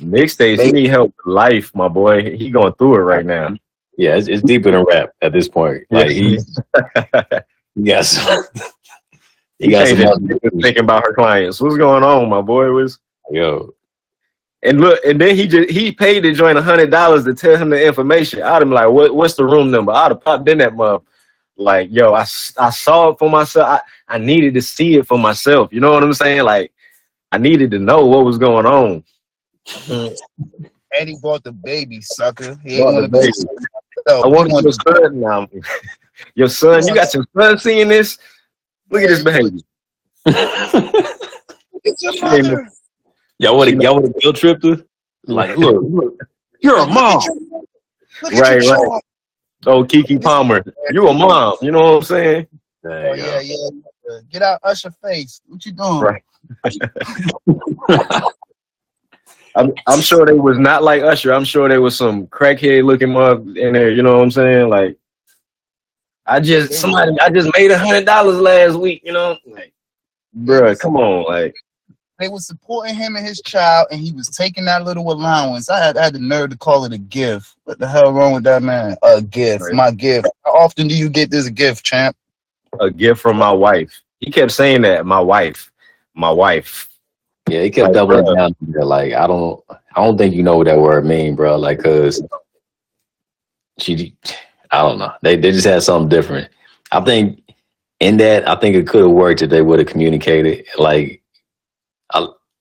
Mixtapes, 0.00 0.60
he 0.64 0.72
need 0.72 0.88
help 0.90 1.14
with 1.24 1.32
life, 1.34 1.72
my 1.76 1.86
boy. 1.86 2.36
He 2.36 2.50
going 2.50 2.72
through 2.74 2.96
it 2.96 3.02
right 3.02 3.24
now. 3.24 3.54
Yeah, 3.96 4.16
it's, 4.16 4.26
it's 4.26 4.42
deeper 4.42 4.72
than 4.72 4.84
rap 4.84 5.10
at 5.22 5.32
this 5.32 5.46
point. 5.48 5.84
Like 5.90 6.08
he, 6.10 6.30
he 6.38 6.38
he 7.76 7.84
got 7.84 8.04
some. 8.04 8.44
can't 9.60 9.70
other 9.70 9.94
just 9.96 10.42
dudes. 10.42 10.62
thinking 10.62 10.82
about 10.82 11.04
her 11.06 11.14
clients. 11.14 11.60
What's 11.60 11.76
going 11.76 12.02
on, 12.02 12.28
my 12.28 12.40
boy? 12.40 12.70
Was 12.72 12.98
Yo, 13.30 13.72
and 14.62 14.80
look, 14.80 15.04
and 15.04 15.20
then 15.20 15.34
he 15.34 15.46
just 15.46 15.70
he 15.70 15.90
paid 15.92 16.20
to 16.22 16.32
join 16.32 16.56
a 16.56 16.62
hundred 16.62 16.90
dollars 16.90 17.24
to 17.24 17.34
tell 17.34 17.56
him 17.56 17.70
the 17.70 17.84
information. 17.84 18.42
I'd 18.42 18.62
have 18.62 18.68
like, 18.68 18.88
what 18.88 19.14
what's 19.14 19.34
the 19.34 19.44
room 19.44 19.70
number? 19.70 19.92
I'd 19.92 20.12
have 20.12 20.20
popped 20.20 20.48
in 20.48 20.58
that 20.58 20.74
mug. 20.74 21.04
Like, 21.56 21.88
yo, 21.90 22.14
I, 22.14 22.22
I 22.22 22.70
saw 22.70 23.10
it 23.10 23.18
for 23.18 23.28
myself. 23.28 23.68
I, 23.68 24.14
I 24.14 24.18
needed 24.18 24.54
to 24.54 24.62
see 24.62 24.96
it 24.96 25.06
for 25.06 25.18
myself. 25.18 25.72
You 25.72 25.80
know 25.80 25.92
what 25.92 26.02
I'm 26.02 26.14
saying? 26.14 26.42
Like, 26.44 26.72
I 27.30 27.38
needed 27.38 27.70
to 27.72 27.78
know 27.78 28.06
what 28.06 28.24
was 28.24 28.38
going 28.38 28.66
on. 28.66 29.04
Mm-hmm. 29.66 30.64
And 30.98 31.08
he 31.08 31.16
bought 31.16 31.44
the 31.44 31.52
baby, 31.52 32.00
sucker. 32.00 32.58
He 32.64 32.78
Bought 32.78 32.94
ain't 32.94 33.12
the 33.12 33.18
want 33.18 33.34
to 33.34 33.46
baby. 33.46 33.62
be. 34.06 34.12
I 34.12 34.26
want 34.26 34.62
your 34.62 34.72
son 34.72 35.20
now. 35.20 35.48
Your 36.34 36.48
son, 36.48 36.86
you 36.86 36.94
got 36.94 37.12
your 37.14 37.26
son 37.36 37.58
seeing 37.58 37.88
this? 37.88 38.16
Look 38.90 39.02
at 39.02 39.08
this 39.08 39.24
behavior. 39.24 39.58
It's 41.84 42.02
your 42.02 42.14
mother. 42.22 42.70
Y'all 43.42 43.56
want 43.56 43.70
to 43.70 43.76
y'all 43.82 43.94
want 43.94 44.06
to 44.06 44.20
guilt 44.20 44.36
trip 44.36 44.62
her? 44.62 44.76
Like, 45.26 45.56
look, 45.56 45.82
look, 45.82 46.16
you're 46.60 46.78
a 46.78 46.86
mom. 46.86 47.20
Look 48.22 48.32
at 48.34 48.40
Right, 48.40 48.62
your 48.62 48.70
right. 48.72 48.88
child. 48.88 49.02
Oh, 49.66 49.84
Keke 49.84 50.22
Palmer, 50.22 50.64
you 50.90 51.08
a 51.08 51.12
mom. 51.12 51.56
You 51.60 51.72
know 51.72 51.82
what 51.82 51.96
I'm 51.96 52.02
saying? 52.02 52.46
Oh, 52.84 52.90
yeah, 53.14 53.40
yeah, 53.40 53.68
yeah. 54.08 54.18
Get 54.30 54.42
out 54.42 54.60
Usher 54.62 54.92
face. 55.02 55.40
What 55.46 55.66
you 55.66 55.72
doing? 55.72 56.00
Right. 56.00 56.22
I'm, 59.56 59.72
I'm 59.88 60.00
sure 60.00 60.24
they 60.24 60.32
was 60.32 60.58
not 60.58 60.84
like 60.84 61.02
Usher. 61.02 61.32
I'm 61.32 61.44
sure 61.44 61.68
there 61.68 61.82
was 61.82 61.96
some 61.96 62.28
crackhead 62.28 62.84
looking 62.84 63.12
mug 63.12 63.56
in 63.56 63.72
there. 63.72 63.90
You 63.90 64.04
know 64.04 64.18
what 64.18 64.22
I'm 64.22 64.30
saying? 64.30 64.68
Like, 64.68 64.96
I 66.26 66.38
just 66.38 66.74
somebody 66.74 67.18
I 67.20 67.28
just 67.28 67.50
made 67.58 67.72
a 67.72 67.78
hundred 67.78 68.06
dollars 68.06 68.38
last 68.38 68.76
week. 68.76 69.02
You 69.04 69.12
know, 69.12 69.36
like, 69.46 69.72
bruh, 70.44 70.78
come 70.78 70.96
on, 70.96 71.24
like, 71.24 71.54
They 72.22 72.28
was 72.28 72.46
supporting 72.46 72.94
him 72.94 73.16
and 73.16 73.26
his 73.26 73.42
child, 73.42 73.88
and 73.90 74.00
he 74.00 74.12
was 74.12 74.28
taking 74.28 74.64
that 74.66 74.84
little 74.84 75.10
allowance. 75.10 75.68
I 75.68 75.84
had, 75.84 75.96
I 75.96 76.04
had 76.04 76.14
the 76.14 76.20
nerve 76.20 76.50
to 76.50 76.56
call 76.56 76.84
it 76.84 76.92
a 76.92 76.98
gift. 76.98 77.56
What 77.64 77.80
the 77.80 77.88
hell 77.88 78.12
wrong 78.12 78.32
with 78.34 78.44
that 78.44 78.62
man? 78.62 78.96
A 79.02 79.20
gift, 79.20 79.64
my 79.72 79.90
gift. 79.90 80.28
How 80.44 80.52
often 80.52 80.86
do 80.86 80.94
you 80.96 81.08
get 81.08 81.32
this 81.32 81.48
gift, 81.48 81.84
champ? 81.84 82.16
a 82.78 82.90
gift 82.90 83.20
from 83.20 83.36
my 83.36 83.50
wife. 83.50 84.00
He 84.20 84.30
kept 84.30 84.52
saying 84.52 84.82
that, 84.82 85.04
my 85.04 85.18
wife, 85.18 85.72
my 86.14 86.30
wife. 86.30 86.88
Yeah, 87.48 87.62
he 87.62 87.70
kept 87.70 87.88
Like, 87.88 87.94
doubling 87.94 88.24
bro. 88.24 88.34
down. 88.36 88.56
There. 88.60 88.84
Like, 88.84 89.14
I 89.14 89.26
don't, 89.26 89.60
I 89.68 90.04
don't 90.04 90.16
think 90.16 90.34
you 90.34 90.44
know 90.44 90.56
what 90.58 90.66
that 90.66 90.78
word 90.78 91.04
mean, 91.04 91.34
bro. 91.34 91.56
Like, 91.56 91.82
cause 91.82 92.22
she, 93.78 94.14
I 94.70 94.82
don't 94.82 95.00
know. 95.00 95.12
They 95.22 95.36
they 95.36 95.50
just 95.50 95.66
had 95.66 95.82
something 95.82 96.08
different. 96.08 96.48
I 96.92 97.00
think 97.00 97.42
in 97.98 98.16
that, 98.18 98.48
I 98.48 98.54
think 98.54 98.76
it 98.76 98.86
could 98.86 99.02
have 99.02 99.10
worked 99.10 99.42
if 99.42 99.50
they 99.50 99.62
would 99.62 99.80
have 99.80 99.88
communicated. 99.88 100.66
Like, 100.78 101.18
I, 101.18 101.21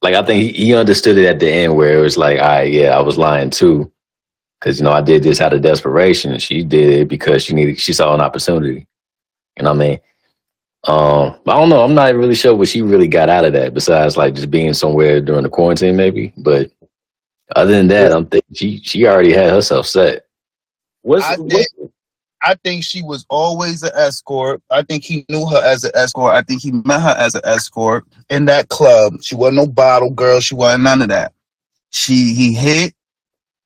like 0.01 0.15
I 0.15 0.23
think 0.23 0.43
he, 0.43 0.65
he 0.65 0.75
understood 0.75 1.17
it 1.17 1.27
at 1.27 1.39
the 1.39 1.49
end 1.49 1.75
where 1.75 1.97
it 1.97 2.01
was 2.01 2.17
like, 2.17 2.39
all 2.39 2.47
right, 2.47 2.71
yeah, 2.71 2.97
I 2.97 3.01
was 3.01 3.17
lying 3.17 3.49
too, 3.49 3.91
because 4.59 4.79
you 4.79 4.83
know 4.83 4.91
I 4.91 5.01
did 5.01 5.23
this 5.23 5.41
out 5.41 5.53
of 5.53 5.61
desperation, 5.61 6.37
she 6.39 6.63
did 6.63 6.89
it 7.01 7.07
because 7.07 7.43
she 7.43 7.53
needed, 7.53 7.79
she 7.79 7.93
saw 7.93 8.13
an 8.13 8.21
opportunity. 8.21 8.87
You 9.57 9.63
know 9.63 9.73
what 9.73 9.83
I 9.83 9.87
mean? 9.89 9.99
Um, 10.85 11.39
I 11.45 11.59
don't 11.59 11.69
know. 11.69 11.83
I'm 11.83 11.93
not 11.93 12.15
really 12.15 12.33
sure 12.33 12.55
what 12.55 12.69
she 12.69 12.81
really 12.81 13.07
got 13.07 13.29
out 13.29 13.45
of 13.45 13.53
that, 13.53 13.73
besides 13.73 14.17
like 14.17 14.33
just 14.33 14.49
being 14.49 14.73
somewhere 14.73 15.21
during 15.21 15.43
the 15.43 15.49
quarantine, 15.49 15.95
maybe. 15.95 16.33
But 16.37 16.71
other 17.55 17.71
than 17.71 17.87
that, 17.89 18.11
I'm 18.11 18.25
thinking 18.25 18.55
she 18.55 18.79
she 18.79 19.05
already 19.05 19.33
had 19.33 19.51
herself 19.51 19.85
set. 19.85 20.23
What's, 21.03 21.25
I 21.25 21.35
what's 21.37 21.53
think, 21.53 21.90
I 22.43 22.55
think 22.63 22.83
she 22.83 23.01
was 23.01 23.25
always 23.29 23.83
an 23.83 23.91
escort. 23.95 24.61
I 24.69 24.81
think 24.81 25.03
he 25.03 25.25
knew 25.29 25.45
her 25.47 25.61
as 25.63 25.83
an 25.83 25.91
escort. 25.93 26.33
I 26.33 26.41
think 26.41 26.61
he 26.61 26.71
met 26.71 27.01
her 27.01 27.15
as 27.17 27.35
an 27.35 27.41
escort 27.43 28.05
in 28.29 28.45
that 28.45 28.69
club. 28.69 29.21
She 29.21 29.35
wasn't 29.35 29.57
no 29.57 29.67
bottle 29.67 30.09
girl. 30.09 30.39
She 30.39 30.55
wasn't 30.55 30.83
none 30.83 31.01
of 31.01 31.09
that. 31.09 31.33
She 31.91 32.33
he 32.33 32.53
hit. 32.53 32.93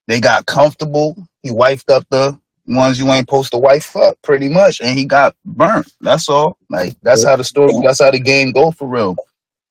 They 0.08 0.20
got 0.20 0.46
comfortable. 0.46 1.16
He 1.42 1.52
wifed 1.52 1.92
up 1.92 2.06
the 2.10 2.40
ones 2.68 3.00
you 3.00 3.08
ain't 3.12 3.28
supposed 3.28 3.52
to 3.52 3.58
wife 3.58 3.96
up, 3.96 4.18
pretty 4.22 4.50
much, 4.50 4.82
and 4.82 4.98
he 4.98 5.06
got 5.06 5.36
burnt. 5.46 5.92
That's 6.02 6.30
all. 6.30 6.58
Like 6.70 6.96
that's 7.02 7.24
how 7.24 7.36
the 7.36 7.44
story. 7.44 7.74
That's 7.84 8.02
how 8.02 8.12
the 8.12 8.20
game 8.20 8.52
go 8.52 8.72
for 8.72 8.88
real. 8.88 9.16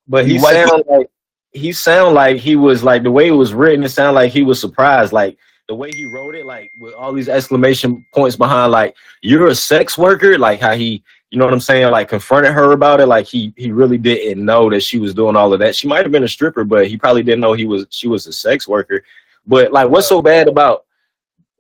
But 0.09 0.27
he 0.27 0.39
like- 0.39 0.69
sound 0.69 0.85
like 0.89 1.11
he 1.53 1.73
sound 1.73 2.15
like 2.15 2.39
he 2.39 2.57
was 2.57 2.83
like 2.83 3.03
the 3.05 3.13
way 3.13 3.29
it 3.29 3.33
was 3.33 3.55
written. 3.55 3.85
It 3.85 3.91
sounded 3.91 4.15
like 4.15 4.33
he 4.33 4.43
was 4.43 4.61
surprised. 4.61 5.13
Like 5.13 5.39
the 5.69 5.75
way 5.75 5.91
he 5.93 6.05
wrote 6.07 6.35
it, 6.35 6.45
like 6.47 6.71
with 6.79 6.95
all 6.95 7.13
these 7.13 7.29
exclamation 7.29 8.05
points 8.15 8.37
behind, 8.37 8.73
like 8.73 8.95
you're 9.23 9.47
a 9.49 9.55
sex 9.55 9.97
worker. 9.97 10.39
Like 10.39 10.61
how 10.61 10.75
he, 10.75 11.03
you 11.31 11.39
know 11.39 11.45
what 11.47 11.55
I'm 11.55 11.61
saying? 11.61 11.91
Like 11.91 12.09
confronted 12.09 12.53
her 12.53 12.73
about 12.73 13.01
it. 13.01 13.07
Like 13.07 13.27
he 13.27 13.53
he 13.57 13.73
really 13.73 13.99
didn't 13.99 14.45
know 14.45 14.69
that 14.71 14.83
she 14.83 14.99
was 14.99 15.15
doing 15.15 15.37
all 15.37 15.53
of 15.53 15.59
that. 15.61 15.75
She 15.75 15.89
might 15.89 16.05
have 16.05 16.13
been 16.13 16.25
a 16.25 16.29
stripper, 16.29 16.65
but 16.65 16.87
he 16.87 16.97
probably 16.97 17.23
didn't 17.23 17.41
know 17.41 17.55
he 17.55 17.65
was 17.65 17.87
she 17.91 18.09
was 18.09 18.27
a 18.27 18.33
sex 18.33 18.69
worker. 18.69 19.03
But 19.47 19.73
like, 19.73 19.89
what's 19.89 20.09
so 20.09 20.21
bad 20.23 20.49
about 20.49 20.85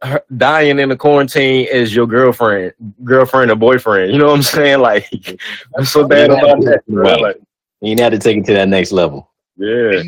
her 0.03 0.23
dying 0.37 0.79
in 0.79 0.91
the 0.91 0.97
quarantine 0.97 1.67
as 1.73 1.95
your 1.95 2.07
girlfriend, 2.07 2.73
girlfriend 3.05 3.51
or 3.51 3.57
boyfriend? 3.57 4.13
You 4.13 4.19
know 4.19 4.27
what 4.27 4.37
I'm 4.37 4.43
saying? 4.43 4.81
Like, 4.81 5.41
what's 5.71 5.91
so 5.91 6.07
bad 6.07 6.31
about 6.31 6.61
that? 6.63 6.83
bro? 6.87 7.15
Like, 7.17 7.37
You 7.81 7.97
had 7.99 8.11
to 8.13 8.19
take 8.19 8.39
it 8.39 8.45
to 8.47 8.53
that 8.55 8.69
next 8.69 8.93
level. 8.93 9.31
yeah. 9.57 10.03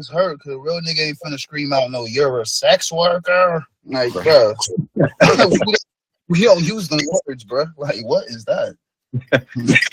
And 0.00 0.08
you 0.08 0.16
know 0.16 0.22
was 0.22 0.28
hurt 0.28 0.38
because 0.38 0.52
a 0.52 0.58
real 0.58 0.80
nigga 0.80 1.08
ain't 1.08 1.18
finna 1.24 1.38
scream 1.38 1.72
out, 1.72 1.90
no, 1.90 2.06
you're 2.06 2.40
a 2.40 2.46
sex 2.46 2.90
worker. 2.90 3.64
Like, 3.84 4.12
bro, 4.12 4.54
we 6.28 6.42
don't 6.44 6.62
use 6.64 6.88
the 6.88 7.20
words, 7.26 7.44
bro. 7.44 7.66
Like, 7.76 8.04
what 8.04 8.26
is 8.26 8.44
that? 8.44 8.76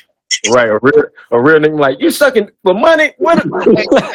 Right, 0.51 0.69
a 0.69 0.77
real, 0.81 1.03
a 1.31 1.41
real 1.41 1.59
nigga 1.59 1.79
like 1.79 1.99
you 1.99 2.11
sucking 2.11 2.49
for 2.63 2.73
money. 2.73 3.13
What? 3.17 3.43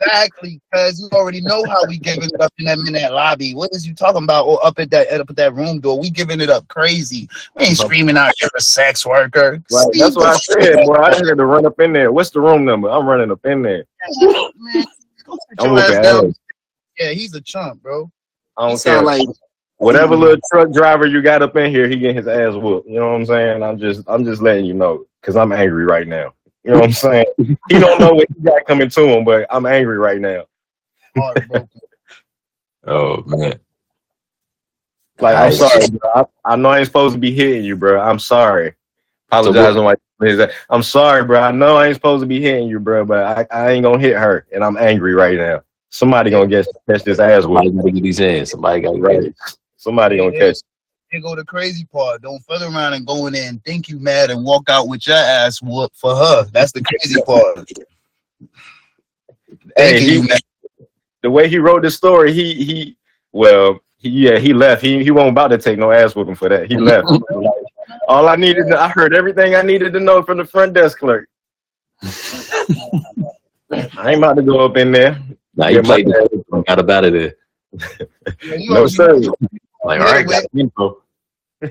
Exactly, 0.00 0.60
because 0.70 1.00
you 1.00 1.08
already 1.10 1.40
know 1.40 1.64
how 1.66 1.84
we 1.88 1.98
giving 1.98 2.30
it 2.32 2.40
up 2.40 2.52
in 2.58 2.66
that 2.66 2.78
in 2.78 2.92
that 2.92 3.12
lobby. 3.12 3.56
What 3.56 3.70
is 3.72 3.84
you 3.84 3.94
talking 3.94 4.22
about? 4.22 4.44
Or 4.44 4.64
up 4.64 4.78
at 4.78 4.92
that 4.92 5.20
up 5.20 5.28
at 5.28 5.34
that 5.34 5.54
room 5.54 5.80
door, 5.80 5.98
we 5.98 6.08
giving 6.08 6.40
it 6.40 6.48
up 6.48 6.68
crazy. 6.68 7.28
We 7.56 7.64
ain't 7.64 7.78
screaming 7.78 8.16
out 8.16 8.40
you're 8.40 8.48
a 8.56 8.60
sex 8.60 9.04
worker. 9.04 9.60
Right, 9.72 9.86
that's 9.94 10.14
what 10.14 10.26
I 10.26 10.36
said, 10.36 10.86
boy. 10.86 10.94
I 10.94 11.16
had 11.16 11.24
to 11.24 11.44
run 11.44 11.66
up 11.66 11.80
in 11.80 11.92
there. 11.92 12.12
What's 12.12 12.30
the 12.30 12.40
room 12.40 12.64
number? 12.64 12.88
I'm 12.88 13.06
running 13.06 13.32
up 13.32 13.44
in 13.44 13.62
there. 13.62 13.86
Man, 15.28 15.36
go 15.36 15.38
sit 15.48 15.64
I'm 15.64 15.70
your 15.70 15.80
ass 15.80 15.90
down. 15.90 16.34
Yeah, 16.98 17.10
he's 17.10 17.34
a 17.34 17.40
chump, 17.40 17.82
bro. 17.82 18.10
I 18.56 18.68
don't 18.68 18.82
care. 18.82 18.94
sound 18.94 19.06
like 19.06 19.28
Whatever 19.78 20.16
little 20.16 20.40
truck 20.50 20.72
driver 20.72 21.06
you 21.06 21.22
got 21.22 21.40
up 21.40 21.54
in 21.54 21.70
here, 21.70 21.88
he 21.88 21.96
getting 21.96 22.16
his 22.16 22.26
ass 22.26 22.54
whooped. 22.54 22.88
You 22.88 22.96
know 22.96 23.10
what 23.10 23.14
I'm 23.14 23.26
saying? 23.26 23.62
I'm 23.62 23.78
just, 23.78 24.02
I'm 24.08 24.24
just 24.24 24.42
letting 24.42 24.64
you 24.64 24.74
know 24.74 25.04
because 25.20 25.36
I'm 25.36 25.52
angry 25.52 25.84
right 25.84 26.06
now. 26.06 26.34
You 26.64 26.72
know 26.72 26.80
what 26.80 26.86
I'm 26.86 26.92
saying? 26.92 27.26
he 27.38 27.78
don't 27.78 28.00
know 28.00 28.12
what 28.12 28.26
he 28.36 28.42
got 28.42 28.66
coming 28.66 28.90
to 28.90 29.04
him, 29.04 29.24
but 29.24 29.46
I'm 29.50 29.66
angry 29.66 29.98
right 29.98 30.20
now. 30.20 30.44
Oh 32.86 33.22
man. 33.26 33.58
Like 35.20 35.36
I'm 35.36 35.52
sorry, 35.52 35.88
bro. 35.88 36.10
I, 36.14 36.24
I 36.44 36.56
know 36.56 36.70
I 36.70 36.78
ain't 36.78 36.86
supposed 36.86 37.14
to 37.14 37.20
be 37.20 37.34
hitting 37.34 37.64
you, 37.64 37.76
bro. 37.76 38.00
I'm 38.00 38.18
sorry. 38.18 38.74
Apologize 39.28 39.76
on 39.76 39.84
my. 39.84 39.96
I'm 40.70 40.82
sorry, 40.82 41.24
bro. 41.24 41.40
I 41.40 41.52
know 41.52 41.76
I 41.76 41.86
ain't 41.86 41.94
supposed 41.94 42.22
to 42.22 42.26
be 42.26 42.40
hitting 42.40 42.68
you, 42.68 42.80
bro, 42.80 43.04
but 43.04 43.24
I, 43.24 43.46
I 43.50 43.70
ain't 43.70 43.84
gonna 43.84 43.98
hit 44.00 44.16
her, 44.16 44.46
and 44.52 44.64
I'm 44.64 44.76
angry 44.76 45.14
right 45.14 45.36
now. 45.36 45.62
Somebody 45.90 46.30
gonna 46.30 46.46
get 46.48 46.66
catch 46.88 47.04
this 47.04 47.18
ass 47.18 47.44
Somebody 47.44 47.70
whoop. 47.70 47.76
gotta 47.76 47.92
get 47.92 48.02
these 48.02 48.18
hands. 48.18 48.50
Somebody 48.50 48.80
got 48.80 49.00
Right. 49.00 49.18
right. 49.20 49.34
Somebody 49.76 50.16
gonna 50.18 50.32
catch. 50.32 50.56
Here 51.10 51.20
go 51.22 51.34
the 51.34 51.44
crazy 51.44 51.86
part. 51.86 52.20
Don't 52.20 52.40
fuck 52.40 52.60
around 52.60 52.92
and 52.92 53.06
go 53.06 53.26
in 53.28 53.32
there 53.32 53.48
and 53.48 53.64
think 53.64 53.88
you 53.88 53.98
mad 53.98 54.30
and 54.30 54.44
walk 54.44 54.68
out 54.68 54.88
with 54.88 55.06
your 55.06 55.16
ass 55.16 55.62
whooped 55.62 55.96
for 55.96 56.14
her. 56.14 56.44
That's 56.52 56.72
the 56.72 56.82
crazy 56.82 57.20
part. 57.26 57.70
Hey, 59.76 60.00
he- 60.00 60.28
The 61.22 61.30
way 61.30 61.48
he 61.48 61.58
wrote 61.58 61.82
the 61.82 61.90
story, 61.90 62.32
he 62.32 62.52
he 62.64 62.96
well, 63.32 63.80
he, 63.96 64.10
yeah, 64.10 64.38
he 64.38 64.52
left. 64.52 64.82
He 64.82 65.02
he 65.02 65.10
wasn't 65.10 65.30
about 65.30 65.48
to 65.48 65.58
take 65.58 65.78
no 65.78 65.90
ass 65.92 66.14
whooping 66.14 66.34
for 66.34 66.48
that. 66.50 66.70
He 66.70 66.76
left. 66.78 67.08
All 68.08 68.26
I 68.26 68.36
needed, 68.36 68.68
to, 68.68 68.80
I 68.80 68.88
heard 68.88 69.14
everything 69.14 69.54
I 69.54 69.60
needed 69.60 69.92
to 69.92 70.00
know 70.00 70.22
from 70.22 70.38
the 70.38 70.44
front 70.44 70.72
desk 70.72 70.98
clerk. 70.98 71.28
I 72.02 72.08
ain't 73.70 74.18
about 74.18 74.36
to 74.36 74.42
go 74.42 74.64
up 74.64 74.78
in 74.78 74.90
there. 74.92 75.20
Now 75.56 75.68
you 75.68 75.82
my 75.82 76.02
played 76.02 76.06
the 76.06 76.62
got 76.66 76.78
up 76.78 76.88
out 76.88 77.04
of 77.04 77.12
there. 77.12 77.34
Yeah, 78.42 78.54
you 78.54 78.70
No 78.70 78.76
already 78.76 78.94
sir. 78.94 79.18
know 79.18 79.34
Like, 79.84 80.00
Yeah, 80.00 80.06
all 80.06 80.12
right, 80.12 80.26
got 80.26 80.44
info. 80.56 81.02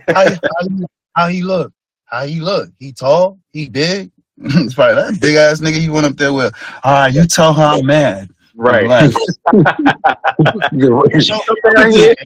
How, 0.09 0.25
how, 0.29 0.67
he- 0.69 0.85
how 1.15 1.27
he 1.27 1.41
look? 1.41 1.73
How 2.05 2.25
he 2.27 2.39
look? 2.39 2.69
He 2.77 2.91
tall? 2.93 3.39
He 3.51 3.67
big? 3.67 4.11
it's 4.37 4.75
probably 4.75 4.95
that 4.95 5.19
big 5.19 5.35
ass 5.37 5.59
nigga 5.59 5.81
you 5.81 5.91
went 5.91 6.05
up 6.05 6.17
there 6.17 6.33
with. 6.33 6.53
All 6.83 6.91
right, 6.93 7.11
you 7.13 7.25
tell 7.25 7.51
her 7.51 7.63
I'm 7.63 7.85
mad. 7.85 8.29
Right. 8.55 8.83
Relax. 8.83 9.15
Put 9.51 9.65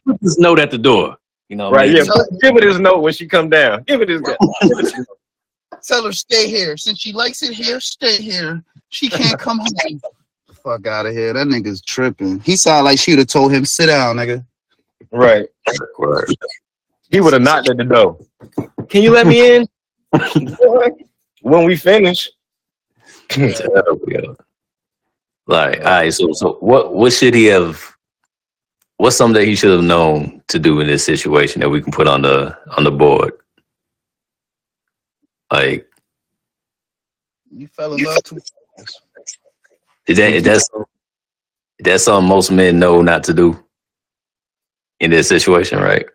put 0.05 0.21
this 0.21 0.37
note 0.37 0.59
at 0.59 0.69
the 0.71 0.77
door. 0.77 1.17
You 1.51 1.57
know, 1.57 1.69
what 1.69 1.81
I 1.81 1.83
Right, 1.83 1.93
mean? 1.93 2.05
yeah. 2.05 2.23
Give 2.41 2.55
it 2.55 2.63
his 2.63 2.79
note 2.79 2.99
when 3.01 3.11
she 3.11 3.27
come 3.27 3.49
down. 3.49 3.83
Give 3.83 4.01
it 4.01 4.07
his 4.07 4.21
note. 4.21 4.37
Tell 5.83 6.05
her 6.05 6.13
stay 6.13 6.47
here. 6.49 6.77
Since 6.77 6.99
she 6.99 7.11
likes 7.11 7.43
it 7.43 7.51
here, 7.51 7.81
stay 7.81 8.21
here. 8.21 8.63
She 8.87 9.09
can't 9.09 9.37
come 9.37 9.59
home. 9.59 10.01
Fuck 10.63 10.87
out 10.87 11.07
of 11.07 11.11
here. 11.13 11.33
That 11.33 11.47
nigga's 11.47 11.81
tripping. 11.81 12.39
He 12.39 12.55
sounded 12.55 12.85
like 12.85 12.99
she'd 12.99 13.17
have 13.19 13.27
told 13.27 13.51
him, 13.51 13.65
sit 13.65 13.87
down, 13.87 14.15
nigga. 14.15 14.45
Right. 15.11 15.49
Word. 15.99 16.33
He 17.09 17.19
would 17.19 17.33
have 17.33 17.41
knocked 17.41 17.69
at 17.69 17.75
the 17.75 17.83
door. 17.83 18.17
Can 18.87 19.01
you 19.01 19.11
let 19.11 19.27
me 19.27 19.57
in? 19.57 19.67
when 21.41 21.65
we 21.65 21.75
finish. 21.75 22.29
Like, 25.47 25.79
all 25.79 25.83
right, 25.83 26.13
so 26.13 26.31
so 26.31 26.53
what 26.61 26.93
what 26.93 27.11
should 27.11 27.33
he 27.33 27.45
have 27.45 27.93
what's 29.01 29.15
something 29.15 29.41
that 29.41 29.47
he 29.47 29.55
should 29.55 29.71
have 29.71 29.83
known 29.83 30.43
to 30.47 30.59
do 30.59 30.79
in 30.79 30.85
this 30.85 31.03
situation 31.03 31.59
that 31.61 31.69
we 31.69 31.81
can 31.81 31.91
put 31.91 32.07
on 32.07 32.21
the 32.21 32.55
on 32.77 32.83
the 32.83 32.91
board? 32.91 33.33
Like 35.51 35.87
You 37.51 37.67
fell 37.67 37.95
in 37.95 38.03
love 38.03 38.21
too 38.23 38.39
fast. 38.77 38.99
is 40.07 40.17
that 40.17 40.33
is 40.33 40.43
that 40.43 40.61
some- 40.61 40.85
is 41.79 41.85
that 41.85 42.01
something 42.01 42.29
most 42.29 42.51
men 42.51 42.77
know 42.77 43.01
not 43.01 43.23
to 43.23 43.33
do 43.33 43.57
in 44.99 45.09
this 45.09 45.27
situation, 45.27 45.79
right? 45.79 46.05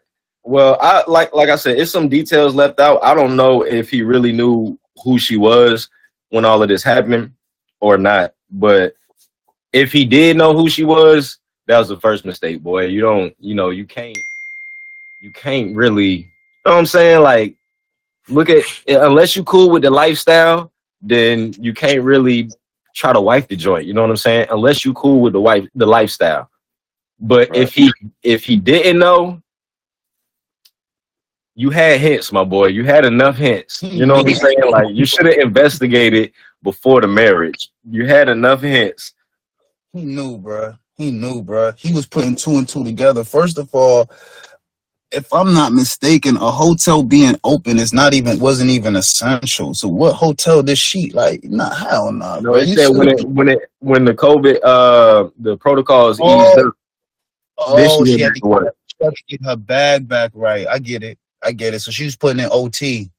Well, 0.44 0.79
I 0.81 1.03
like 1.09 1.35
like 1.35 1.49
I 1.49 1.57
said, 1.57 1.79
it's 1.79 1.90
some 1.90 2.09
details 2.09 2.55
left 2.55 2.79
out. 2.79 3.03
I 3.03 3.14
don't 3.14 3.35
know 3.35 3.62
if 3.62 3.90
he 3.90 4.03
really 4.03 4.31
knew 4.31 4.79
who 5.03 5.18
she 5.18 5.37
was 5.37 5.88
when 6.29 6.44
all 6.44 6.62
of 6.62 6.68
this 6.68 6.85
happened 6.85 7.33
or 7.81 7.99
not. 7.99 8.35
But 8.49 8.94
if 9.72 9.90
he 9.90 10.05
did 10.05 10.37
know 10.37 10.57
who 10.57 10.68
she 10.68 10.85
was, 10.85 11.38
that 11.66 11.79
was 11.79 11.88
the 11.88 11.98
first 11.98 12.24
mistake, 12.24 12.62
boy. 12.62 12.87
You 12.87 13.00
don't, 13.00 13.35
you 13.40 13.55
know, 13.55 13.70
you 13.70 13.85
can't, 13.85 14.18
you 15.20 15.31
can't 15.31 15.74
really, 15.74 16.11
you 16.14 16.24
know 16.64 16.72
what 16.72 16.79
I'm 16.79 16.87
saying? 16.87 17.22
Like, 17.22 17.57
look 18.29 18.48
at 18.50 18.64
unless 18.88 19.37
you 19.37 19.44
cool 19.44 19.70
with 19.70 19.83
the 19.83 19.90
lifestyle, 19.90 20.72
then 21.00 21.55
you 21.59 21.74
can't 21.74 22.02
really 22.02 22.50
try 22.94 23.12
to 23.12 23.20
wife 23.20 23.48
the 23.48 23.57
joint. 23.57 23.87
You 23.87 23.94
know 23.94 24.02
what 24.02 24.11
I'm 24.11 24.16
saying? 24.16 24.48
Unless 24.50 24.85
you 24.85 24.92
cool 24.94 25.20
with 25.20 25.33
the 25.33 25.40
wife, 25.40 25.68
the 25.74 25.87
lifestyle. 25.87 26.50
But 27.18 27.55
if 27.57 27.74
he 27.74 27.92
if 28.22 28.44
he 28.44 28.57
didn't 28.57 28.98
know, 28.98 29.42
you 31.55 31.70
had 31.70 32.00
hints, 32.00 32.31
my 32.33 32.44
boy. 32.44 32.66
You 32.66 32.85
had 32.85 33.05
enough 33.05 33.37
hints. 33.37 33.83
You 33.83 34.07
know 34.07 34.14
what 34.14 34.29
I'm 34.29 34.35
saying? 34.35 34.57
Like 34.70 34.94
you 34.94 35.07
should 35.07 35.26
have 35.26 35.38
investigated 35.38 36.33
before 36.62 37.00
the 37.00 37.07
marriage. 37.07 37.70
You 37.88 38.07
had 38.07 38.29
enough 38.29 38.61
hints. 38.61 39.14
He 39.92 40.05
knew, 40.05 40.38
bruh. 40.38 40.79
He 40.96 41.11
knew, 41.11 41.42
bruh. 41.42 41.76
He 41.78 41.92
was 41.92 42.06
putting 42.06 42.37
two 42.37 42.52
and 42.56 42.68
two 42.68 42.85
together. 42.85 43.22
First 43.24 43.59
of 43.59 43.68
all, 43.74 44.11
if 45.12 45.32
I'm 45.32 45.54
not 45.54 45.72
mistaken, 45.72 46.37
a 46.37 46.50
hotel 46.50 47.02
being 47.02 47.37
open 47.44 47.78
is 47.78 47.92
not 47.92 48.12
even 48.14 48.38
wasn't 48.38 48.70
even 48.70 48.96
essential. 48.96 49.72
So 49.74 49.88
what 49.88 50.14
hotel 50.14 50.62
this 50.62 50.78
she 50.78 51.11
like? 51.11 51.44
Nah, 51.44 51.74
hell 51.74 52.12
nah, 52.12 52.37
No, 52.40 52.52
bro. 52.52 52.54
it 52.56 52.74
said 52.76 52.88
when 52.88 53.09
it 53.09 53.24
when 53.28 53.48
it 53.48 53.70
when 53.80 54.04
the 54.04 54.14
COVID 54.14 54.59
uh 54.64 55.28
the 55.38 55.56
protocols 55.59 56.18
Oh, 56.20 56.46
eased 56.46 56.59
up. 56.66 56.74
oh, 57.59 58.04
she 58.04 58.20
had, 58.20 58.35
to, 58.35 58.70
she 58.87 59.04
had 59.04 59.14
to 59.14 59.22
get 59.28 59.44
her 59.44 59.56
bag 59.56 60.09
back 60.09 60.32
right. 60.35 60.66
I 60.66 60.78
get 60.78 61.02
it. 61.02 61.18
I 61.42 61.52
get 61.52 61.74
it. 61.74 61.80
So 61.80 61.90
she 61.90 62.04
was 62.04 62.16
putting 62.16 62.42
in 62.42 62.48
OT. 62.50 63.11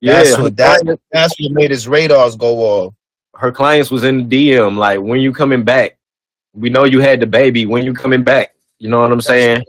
Yeah, 0.00 0.22
That's 0.22 0.38
what 0.38 0.56
that 0.58 0.98
that's 1.10 1.34
what 1.40 1.52
made 1.52 1.70
his 1.70 1.88
radars 1.88 2.36
go 2.36 2.58
off. 2.58 2.94
her 3.36 3.50
clients 3.50 3.90
was 3.90 4.04
in 4.04 4.28
the 4.28 4.50
DM 4.52 4.76
like, 4.76 5.00
when 5.00 5.20
you 5.20 5.32
coming 5.32 5.64
back? 5.64 5.96
We 6.56 6.70
know 6.70 6.84
you 6.84 7.00
had 7.00 7.20
the 7.20 7.26
baby. 7.26 7.66
When 7.66 7.84
you 7.84 7.92
coming 7.92 8.22
back? 8.22 8.54
You 8.78 8.88
know 8.88 9.00
what 9.00 9.12
I'm 9.12 9.20
saying? 9.20 9.64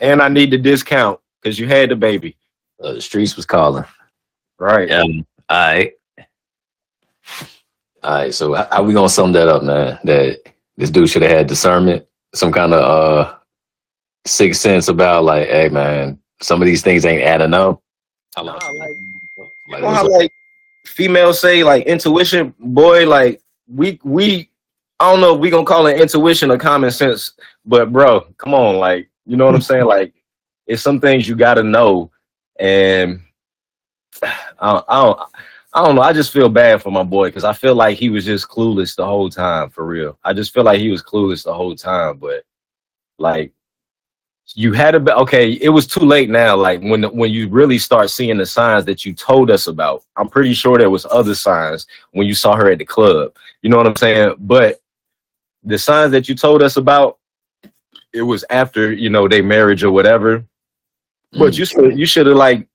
And 0.00 0.20
I 0.20 0.28
need 0.28 0.50
the 0.50 0.58
discount 0.58 1.20
because 1.40 1.58
you 1.58 1.66
had 1.66 1.90
the 1.90 1.96
baby. 1.96 2.36
Uh, 2.82 2.94
the 2.94 3.00
streets 3.00 3.36
was 3.36 3.46
calling. 3.46 3.84
Right. 4.58 4.88
Yeah. 4.88 5.02
All 5.02 5.22
right. 5.48 5.92
All 8.02 8.14
right. 8.14 8.34
So 8.34 8.54
how, 8.54 8.68
how 8.70 8.82
we 8.82 8.92
gonna 8.92 9.08
sum 9.08 9.32
that 9.32 9.48
up, 9.48 9.62
man? 9.62 9.98
That 10.04 10.40
this 10.76 10.90
dude 10.90 11.08
should 11.08 11.22
have 11.22 11.30
had 11.30 11.46
discernment, 11.46 12.06
some 12.34 12.52
kind 12.52 12.74
of 12.74 12.80
uh 12.80 13.34
sixth 14.26 14.60
sense 14.60 14.88
about 14.88 15.24
like, 15.24 15.48
hey, 15.48 15.68
man, 15.68 16.18
some 16.40 16.60
of 16.60 16.66
these 16.66 16.82
things 16.82 17.04
ain't 17.04 17.22
adding 17.22 17.54
up. 17.54 17.80
How 18.36 18.42
Nah, 18.42 18.52
like, 18.54 18.72
like, 18.78 18.96
You 19.66 19.80
know 19.80 19.90
how 19.90 20.02
what's 20.04 20.14
like 20.14 20.32
females 20.86 21.40
say 21.40 21.62
like 21.62 21.86
intuition, 21.86 22.54
boy, 22.58 23.06
like 23.06 23.40
we 23.68 24.00
we 24.02 24.48
I 25.02 25.10
don't 25.10 25.20
know 25.20 25.34
if 25.34 25.40
we 25.40 25.50
gonna 25.50 25.64
call 25.64 25.88
it 25.88 26.00
intuition 26.00 26.52
or 26.52 26.58
common 26.58 26.92
sense, 26.92 27.32
but 27.64 27.92
bro, 27.92 28.20
come 28.38 28.54
on, 28.54 28.76
like 28.76 29.10
you 29.26 29.36
know 29.36 29.46
what 29.46 29.54
I'm 29.56 29.60
saying? 29.60 29.86
Like 29.86 30.14
it's 30.68 30.80
some 30.80 31.00
things 31.00 31.28
you 31.28 31.34
gotta 31.34 31.64
know, 31.64 32.12
and 32.60 33.20
I 34.22 34.80
I 34.88 35.02
don't 35.02 35.20
I 35.74 35.84
don't 35.84 35.96
know. 35.96 36.02
I 36.02 36.12
just 36.12 36.32
feel 36.32 36.48
bad 36.48 36.82
for 36.82 36.92
my 36.92 37.02
boy 37.02 37.28
because 37.28 37.42
I 37.42 37.52
feel 37.52 37.74
like 37.74 37.98
he 37.98 38.10
was 38.10 38.24
just 38.24 38.48
clueless 38.48 38.94
the 38.94 39.04
whole 39.04 39.28
time, 39.28 39.70
for 39.70 39.84
real. 39.84 40.18
I 40.22 40.34
just 40.34 40.54
feel 40.54 40.62
like 40.62 40.78
he 40.78 40.90
was 40.90 41.02
clueless 41.02 41.42
the 41.42 41.54
whole 41.54 41.74
time, 41.74 42.18
but 42.18 42.44
like 43.18 43.52
you 44.54 44.72
had 44.72 45.04
be 45.04 45.10
okay. 45.12 45.52
It 45.52 45.70
was 45.70 45.88
too 45.88 46.04
late 46.04 46.30
now. 46.30 46.56
Like 46.56 46.80
when 46.80 47.02
when 47.04 47.32
you 47.32 47.48
really 47.48 47.78
start 47.78 48.08
seeing 48.10 48.38
the 48.38 48.46
signs 48.46 48.84
that 48.84 49.04
you 49.04 49.14
told 49.14 49.50
us 49.50 49.66
about, 49.66 50.04
I'm 50.16 50.28
pretty 50.28 50.54
sure 50.54 50.78
there 50.78 50.90
was 50.90 51.06
other 51.10 51.34
signs 51.34 51.88
when 52.12 52.28
you 52.28 52.34
saw 52.34 52.54
her 52.54 52.70
at 52.70 52.78
the 52.78 52.84
club. 52.84 53.34
You 53.62 53.70
know 53.70 53.78
what 53.78 53.88
I'm 53.88 53.96
saying? 53.96 54.36
But 54.38 54.81
the 55.64 55.78
signs 55.78 56.12
that 56.12 56.28
you 56.28 56.34
told 56.34 56.62
us 56.62 56.76
about, 56.76 57.18
it 58.12 58.22
was 58.22 58.44
after 58.50 58.92
you 58.92 59.10
know 59.10 59.28
they 59.28 59.42
marriage 59.42 59.82
or 59.84 59.90
whatever. 59.92 60.44
But 61.32 61.52
Mm. 61.54 61.58
you 61.58 61.64
should 61.64 61.98
you 61.98 62.06
should 62.06 62.26
have 62.26 62.36
like 62.36 62.66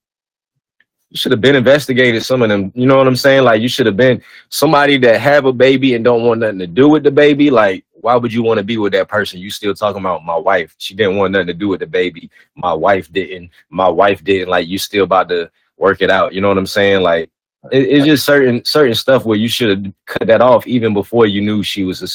you 1.09 1.17
should 1.17 1.31
have 1.31 1.41
been 1.41 1.55
investigated 1.55 2.23
some 2.23 2.41
of 2.41 2.49
them. 2.49 2.71
You 2.75 2.85
know 2.85 2.97
what 2.97 3.07
I'm 3.07 3.15
saying? 3.15 3.43
Like 3.43 3.61
you 3.61 3.69
should 3.69 3.85
have 3.85 3.95
been 3.97 4.21
somebody 4.49 4.97
that 4.99 5.21
have 5.21 5.45
a 5.45 5.53
baby 5.53 5.93
and 5.95 6.03
don't 6.03 6.23
want 6.25 6.41
nothing 6.41 6.59
to 6.59 6.67
do 6.67 6.89
with 6.89 7.03
the 7.03 7.11
baby. 7.11 7.49
Like 7.49 7.85
why 8.01 8.15
would 8.15 8.31
you 8.33 8.43
want 8.43 8.57
to 8.57 8.63
be 8.63 8.77
with 8.77 8.93
that 8.93 9.07
person? 9.07 9.39
You 9.39 9.49
still 9.49 9.73
talking 9.73 10.01
about 10.01 10.25
my 10.25 10.35
wife? 10.35 10.75
She 10.77 10.93
didn't 10.95 11.17
want 11.17 11.31
nothing 11.33 11.47
to 11.47 11.53
do 11.53 11.67
with 11.69 11.79
the 11.79 11.87
baby. 11.87 12.29
My 12.55 12.73
wife 12.73 13.11
didn't. 13.11 13.51
My 13.69 13.87
wife 13.87 14.23
didn't. 14.23 14.49
Like 14.49 14.67
you 14.67 14.77
still 14.77 15.03
about 15.05 15.29
to 15.29 15.49
work 15.77 16.01
it 16.01 16.09
out. 16.09 16.33
You 16.33 16.41
know 16.41 16.49
what 16.49 16.57
I'm 16.57 16.65
saying? 16.67 17.01
Like 17.03 17.29
it, 17.71 17.83
it's 17.83 18.05
just 18.05 18.25
certain 18.25 18.63
certain 18.65 18.95
stuff 18.95 19.23
where 19.25 19.37
you 19.37 19.47
should 19.47 19.69
have 19.85 19.93
cut 20.05 20.27
that 20.27 20.41
off 20.41 20.67
even 20.67 20.93
before 20.93 21.25
you 21.25 21.41
knew 21.41 21.63
she 21.63 21.83
was 21.83 22.01
a, 22.01 22.07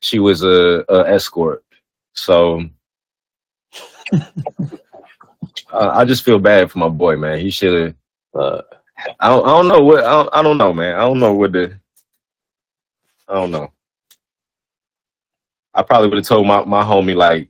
she 0.00 0.18
was 0.18 0.42
a, 0.42 0.84
a 0.88 1.08
escort. 1.08 1.64
So 2.12 2.62
uh, 4.12 4.20
I 5.72 6.04
just 6.04 6.24
feel 6.24 6.38
bad 6.38 6.70
for 6.70 6.78
my 6.78 6.88
boy, 6.88 7.16
man. 7.16 7.38
He 7.38 7.50
should 7.50 7.74
have. 7.74 7.94
Uh, 8.34 8.62
I 9.20 9.28
don't, 9.28 9.46
I 9.46 9.50
don't 9.50 9.68
know 9.68 9.84
what 9.84 10.04
I 10.04 10.10
don't, 10.10 10.28
I 10.32 10.42
don't 10.42 10.58
know, 10.58 10.72
man. 10.72 10.94
I 10.94 11.00
don't 11.00 11.20
know 11.20 11.34
what 11.34 11.52
the 11.52 11.78
I 13.28 13.34
don't 13.34 13.50
know. 13.50 13.72
I 15.74 15.82
probably 15.82 16.08
would 16.08 16.18
have 16.18 16.26
told 16.26 16.46
my, 16.46 16.64
my 16.64 16.82
homie 16.82 17.14
like, 17.14 17.48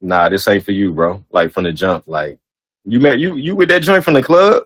nah, 0.00 0.28
this 0.28 0.46
ain't 0.46 0.64
for 0.64 0.72
you, 0.72 0.92
bro. 0.92 1.24
Like 1.30 1.52
from 1.52 1.64
the 1.64 1.72
jump. 1.72 2.04
Like 2.06 2.38
you 2.84 3.00
met 3.00 3.18
you 3.18 3.36
you 3.36 3.56
with 3.56 3.68
that 3.70 3.82
joint 3.82 4.04
from 4.04 4.14
the 4.14 4.22
club? 4.22 4.64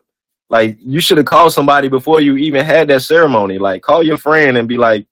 Like 0.49 0.77
you 0.81 1.01
should 1.01 1.19
have 1.19 1.27
called 1.27 1.53
somebody 1.53 1.89
before 1.89 2.21
you 2.21 2.37
even 2.37 2.65
had 2.65 2.89
that 2.89 3.03
ceremony. 3.03 3.59
Like 3.59 3.83
call 3.83 4.03
your 4.03 4.19
friend 4.19 4.57
and 4.57 4.69
be 4.69 4.77
like, 4.77 5.07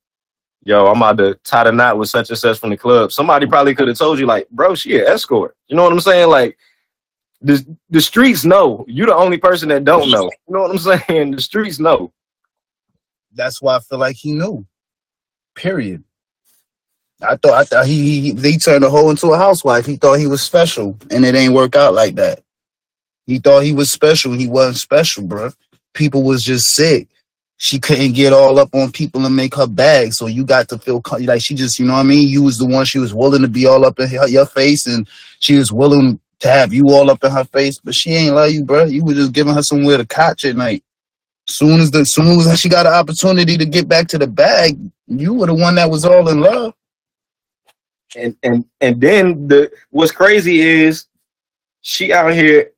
yo, 0.69 0.87
I'm 0.87 0.99
about 0.99 1.17
to 1.17 1.35
tie 1.45 1.65
the 1.65 1.73
knot 1.73 1.97
with 1.97 2.11
such 2.11 2.29
and 2.29 2.39
such 2.39 2.59
from 2.59 2.69
the 2.69 2.77
club. 2.77 3.11
Somebody 3.11 3.47
probably 3.47 3.75
could 3.75 3.89
have 3.89 3.97
told 3.97 4.19
you, 4.19 4.27
like, 4.27 4.49
bro, 4.51 4.75
she 4.75 4.99
an 4.99 5.07
escort. 5.07 5.57
You 5.69 5.77
know 5.77 5.83
what 5.83 5.93
I'm 5.95 6.01
saying? 6.01 6.29
Like 6.29 6.59
the 7.41 7.65
the 7.89 8.03
streets 8.03 8.45
know. 8.45 8.85
You 8.87 9.07
the 9.07 9.15
only 9.15 9.39
person 9.39 9.71
that 9.71 9.85
don't 9.85 10.11
know. 10.11 10.25
You 10.25 10.55
know 10.55 10.63
what 10.63 10.71
I'm 10.71 10.79
saying? 11.09 11.31
The 11.31 11.41
streets 11.41 11.79
know. 11.79 12.13
That's 13.33 13.63
why 13.63 13.77
I 13.77 13.81
feel 13.81 13.99
like 13.99 14.17
he 14.17 14.33
knew. 14.33 14.67
Period. 15.55 16.05
I 17.23 17.37
thought 17.37 17.55
I 17.55 17.65
thought 17.65 17.87
he 17.87 18.21
he, 18.21 18.35
he 18.35 18.59
turned 18.59 18.85
the 18.85 18.91
hoe 18.91 19.09
into 19.09 19.29
a 19.29 19.39
housewife. 19.39 19.87
He 19.87 19.97
thought 19.97 20.19
he 20.19 20.27
was 20.27 20.43
special, 20.43 20.99
and 21.11 21.25
it 21.25 21.35
ain't 21.35 21.55
work 21.55 21.77
out 21.77 21.95
like 21.95 22.15
that. 22.17 22.43
He 23.27 23.39
thought 23.39 23.61
he 23.61 23.73
was 23.73 23.91
special. 23.91 24.35
He 24.35 24.47
wasn't 24.47 24.77
special, 24.77 25.25
bro. 25.25 25.51
People 25.95 26.25
was 26.25 26.45
just 26.45 26.75
sick. 26.75 27.09
She 27.61 27.81
couldn't 27.81 28.13
get 28.13 28.33
all 28.33 28.59
up 28.61 28.73
on 28.73 28.93
people 28.93 29.27
and 29.27 29.35
make 29.35 29.55
her 29.57 29.67
bag, 29.67 30.13
so 30.13 30.27
you 30.27 30.45
got 30.45 30.69
to 30.69 30.79
feel 30.79 31.03
like 31.21 31.43
she 31.43 31.57
just, 31.57 31.79
you 31.79 31.87
know 31.87 31.95
what 31.95 32.01
I 32.01 32.05
mean. 32.05 32.29
You 32.29 32.45
was 32.45 32.57
the 32.57 32.67
one 32.67 32.85
she 32.85 33.01
was 33.01 33.13
willing 33.13 33.43
to 33.43 33.49
be 33.49 33.67
all 33.67 33.85
up 33.85 33.99
in 33.99 34.09
her, 34.09 34.29
your 34.29 34.47
face, 34.47 34.87
and 34.87 35.09
she 35.41 35.57
was 35.57 35.73
willing 35.73 36.21
to 36.39 36.49
have 36.49 36.73
you 36.73 36.89
all 36.91 37.11
up 37.11 37.25
in 37.25 37.33
her 37.33 37.45
face, 37.45 37.81
but 37.81 37.97
she 37.97 38.13
ain't 38.13 38.35
like 38.37 38.53
you, 38.53 38.65
bro. 38.65 38.85
You 38.85 39.05
were 39.05 39.15
just 39.15 39.33
giving 39.33 39.55
her 39.55 39.63
somewhere 39.63 39.97
to 39.97 40.07
catch 40.07 40.45
at 40.45 40.57
night. 40.57 40.85
Soon 41.49 41.81
as 41.81 41.91
the 41.91 42.05
soon 42.05 42.39
as 42.39 42.61
she 42.61 42.69
got 42.69 42.87
an 42.87 42.93
opportunity 42.93 43.57
to 43.57 43.65
get 43.65 43.89
back 43.89 44.07
to 44.09 44.19
the 44.19 44.27
bag, 44.27 44.79
you 45.07 45.35
were 45.35 45.47
the 45.47 45.55
one 45.55 45.75
that 45.77 45.91
was 45.91 46.05
all 46.05 46.29
in 46.29 46.41
love. 46.41 46.75
And 48.17 48.37
and 48.43 48.65
and 48.81 49.01
then 49.01 49.49
the 49.49 49.71
what's 49.91 50.13
crazy 50.13 50.61
is 50.61 51.07
she 51.81 52.13
out 52.13 52.35
here 52.35 52.71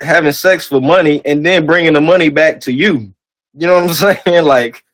having 0.00 0.32
sex 0.32 0.66
for 0.66 0.80
money 0.80 1.22
and 1.24 1.44
then 1.44 1.66
bringing 1.66 1.94
the 1.94 2.00
money 2.00 2.28
back 2.28 2.60
to 2.60 2.72
you. 2.72 3.12
You 3.54 3.66
know 3.66 3.74
what 3.74 4.02
I'm 4.02 4.16
saying? 4.24 4.44
Like 4.44 4.84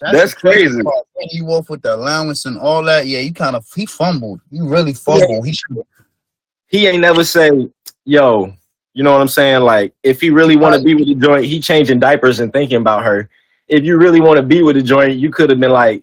That's 0.00 0.34
the 0.34 0.40
crazy 0.40 0.82
crazy. 1.18 1.38
You 1.38 1.46
off 1.48 1.68
with 1.70 1.82
the 1.82 1.94
allowance 1.94 2.46
and 2.46 2.58
all 2.58 2.82
that. 2.84 3.06
Yeah, 3.06 3.20
you 3.20 3.32
kind 3.32 3.56
of 3.56 3.66
he 3.74 3.86
fumbled. 3.86 4.40
You 4.50 4.68
really 4.68 4.94
fumbled. 4.94 5.46
He 5.46 5.52
should. 5.52 5.82
he 6.68 6.86
ain't 6.86 7.00
never 7.00 7.24
say, 7.24 7.68
yo, 8.04 8.52
you 8.94 9.02
know 9.02 9.12
what 9.12 9.20
I'm 9.20 9.28
saying? 9.28 9.62
Like, 9.62 9.94
if 10.02 10.20
he 10.20 10.30
really 10.30 10.56
want 10.56 10.74
to 10.74 10.82
be 10.82 10.94
with 10.94 11.06
the 11.06 11.14
joint, 11.14 11.44
he 11.44 11.60
changing 11.60 12.00
diapers 12.00 12.40
and 12.40 12.52
thinking 12.52 12.78
about 12.78 13.04
her. 13.04 13.28
If 13.68 13.84
you 13.84 13.98
really 13.98 14.20
want 14.20 14.38
to 14.38 14.42
be 14.42 14.62
with 14.62 14.76
the 14.76 14.82
joint, 14.82 15.18
you 15.18 15.30
could 15.30 15.50
have 15.50 15.60
been 15.60 15.72
like, 15.72 16.02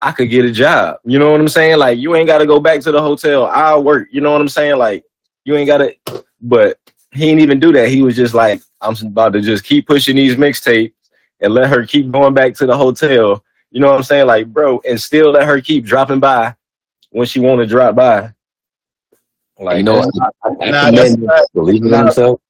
I 0.00 0.12
could 0.12 0.30
get 0.30 0.44
a 0.44 0.52
job. 0.52 0.98
You 1.04 1.18
know 1.18 1.30
what 1.30 1.40
I'm 1.40 1.48
saying? 1.48 1.78
Like, 1.78 1.98
you 1.98 2.14
ain't 2.16 2.26
got 2.26 2.38
to 2.38 2.46
go 2.46 2.60
back 2.60 2.80
to 2.82 2.92
the 2.92 3.00
hotel. 3.00 3.46
I'll 3.46 3.82
work. 3.82 4.08
You 4.10 4.20
know 4.20 4.32
what 4.32 4.40
I'm 4.40 4.48
saying? 4.48 4.76
Like, 4.76 5.04
you 5.44 5.54
ain't 5.56 5.66
got 5.66 5.78
to. 5.78 6.24
But 6.40 6.78
he 7.12 7.20
didn't 7.20 7.40
even 7.40 7.60
do 7.60 7.72
that. 7.72 7.88
He 7.88 8.02
was 8.02 8.16
just 8.16 8.34
like, 8.34 8.60
I'm 8.80 8.94
about 9.06 9.32
to 9.34 9.40
just 9.40 9.64
keep 9.64 9.86
pushing 9.86 10.16
these 10.16 10.36
mixtapes 10.36 10.92
and 11.40 11.52
let 11.54 11.68
her 11.68 11.84
keep 11.86 12.10
going 12.10 12.34
back 12.34 12.54
to 12.56 12.66
the 12.66 12.76
hotel. 12.76 13.42
You 13.70 13.80
know 13.80 13.88
what 13.88 13.96
I'm 13.96 14.02
saying? 14.04 14.26
Like, 14.26 14.46
bro, 14.46 14.80
and 14.88 15.00
still 15.00 15.32
let 15.32 15.46
her 15.46 15.60
keep 15.60 15.84
dropping 15.84 16.20
by 16.20 16.54
when 17.10 17.26
she 17.26 17.40
want 17.40 17.60
to 17.60 17.66
drop 17.66 17.94
by. 17.94 18.32
Like, 19.58 19.78
you 19.78 19.82
know, 19.84 19.96
that's 20.02 20.18
I, 20.20 20.26
I, 20.44 20.48
I 20.48 20.70
Nah, 20.70 20.84
commend 20.86 20.96
that's 20.98 21.14
him 21.14 21.24
right. 21.26 21.46
believing 21.54 21.92
in 21.92 21.98
himself. 21.98 22.40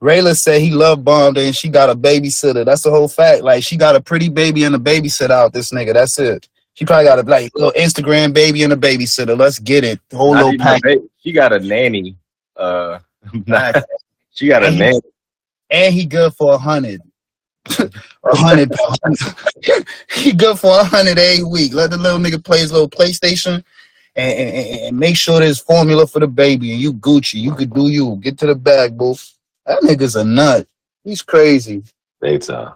Rayla 0.00 0.36
said 0.36 0.60
he 0.60 0.70
love 0.70 1.02
bombed 1.04 1.36
her 1.38 1.42
and 1.42 1.56
she 1.56 1.68
got 1.68 1.90
a 1.90 1.94
babysitter. 1.94 2.64
That's 2.64 2.82
the 2.82 2.90
whole 2.90 3.08
fact. 3.08 3.42
Like 3.42 3.64
she 3.64 3.76
got 3.76 3.96
a 3.96 4.00
pretty 4.00 4.28
baby 4.28 4.64
and 4.64 4.74
a 4.74 4.78
babysitter 4.78 5.30
out. 5.30 5.52
This 5.52 5.72
nigga. 5.72 5.92
That's 5.94 6.18
it. 6.18 6.48
She 6.74 6.84
probably 6.84 7.06
got 7.06 7.18
a 7.18 7.22
like 7.22 7.50
little 7.56 7.72
Instagram 7.72 8.32
baby 8.32 8.62
and 8.62 8.72
a 8.72 8.76
babysitter. 8.76 9.36
Let's 9.36 9.58
get 9.58 9.82
it. 9.82 9.98
The 10.10 10.16
whole 10.16 10.34
little 10.34 10.56
pack. 10.58 10.82
a. 10.86 10.98
She 11.18 11.32
got 11.32 11.52
a 11.52 11.58
nanny. 11.58 12.16
Uh, 12.56 13.00
she 14.30 14.46
got 14.46 14.62
a 14.64 14.70
nanny. 14.70 15.00
and 15.70 15.92
he 15.92 16.06
good 16.06 16.32
for 16.34 16.54
a 16.54 16.58
hundred. 16.58 17.00
A 18.24 18.36
hundred. 18.36 18.72
he 20.10 20.32
good 20.32 20.58
for 20.58 20.80
a 20.80 20.84
hundred 20.84 21.18
a 21.18 21.42
week. 21.42 21.72
Let 21.72 21.90
the 21.90 21.96
little 21.96 22.18
nigga 22.18 22.42
play 22.42 22.58
his 22.58 22.72
little 22.72 22.88
PlayStation 22.88 23.64
and, 24.16 24.38
and, 24.38 24.80
and 24.80 24.98
make 24.98 25.16
sure 25.16 25.40
there's 25.40 25.60
formula 25.60 26.06
for 26.06 26.20
the 26.20 26.26
baby 26.26 26.72
and 26.72 26.80
you 26.80 26.92
Gucci. 26.92 27.34
You 27.34 27.54
could 27.54 27.72
do 27.72 27.88
you. 27.88 28.16
Get 28.16 28.38
to 28.38 28.46
the 28.46 28.54
bag, 28.54 28.98
boo. 28.98 29.14
That 29.66 29.82
nigga's 29.82 30.16
a 30.16 30.24
nut. 30.24 30.66
He's 31.04 31.22
crazy. 31.22 31.84
Big 32.20 32.42
time. 32.42 32.74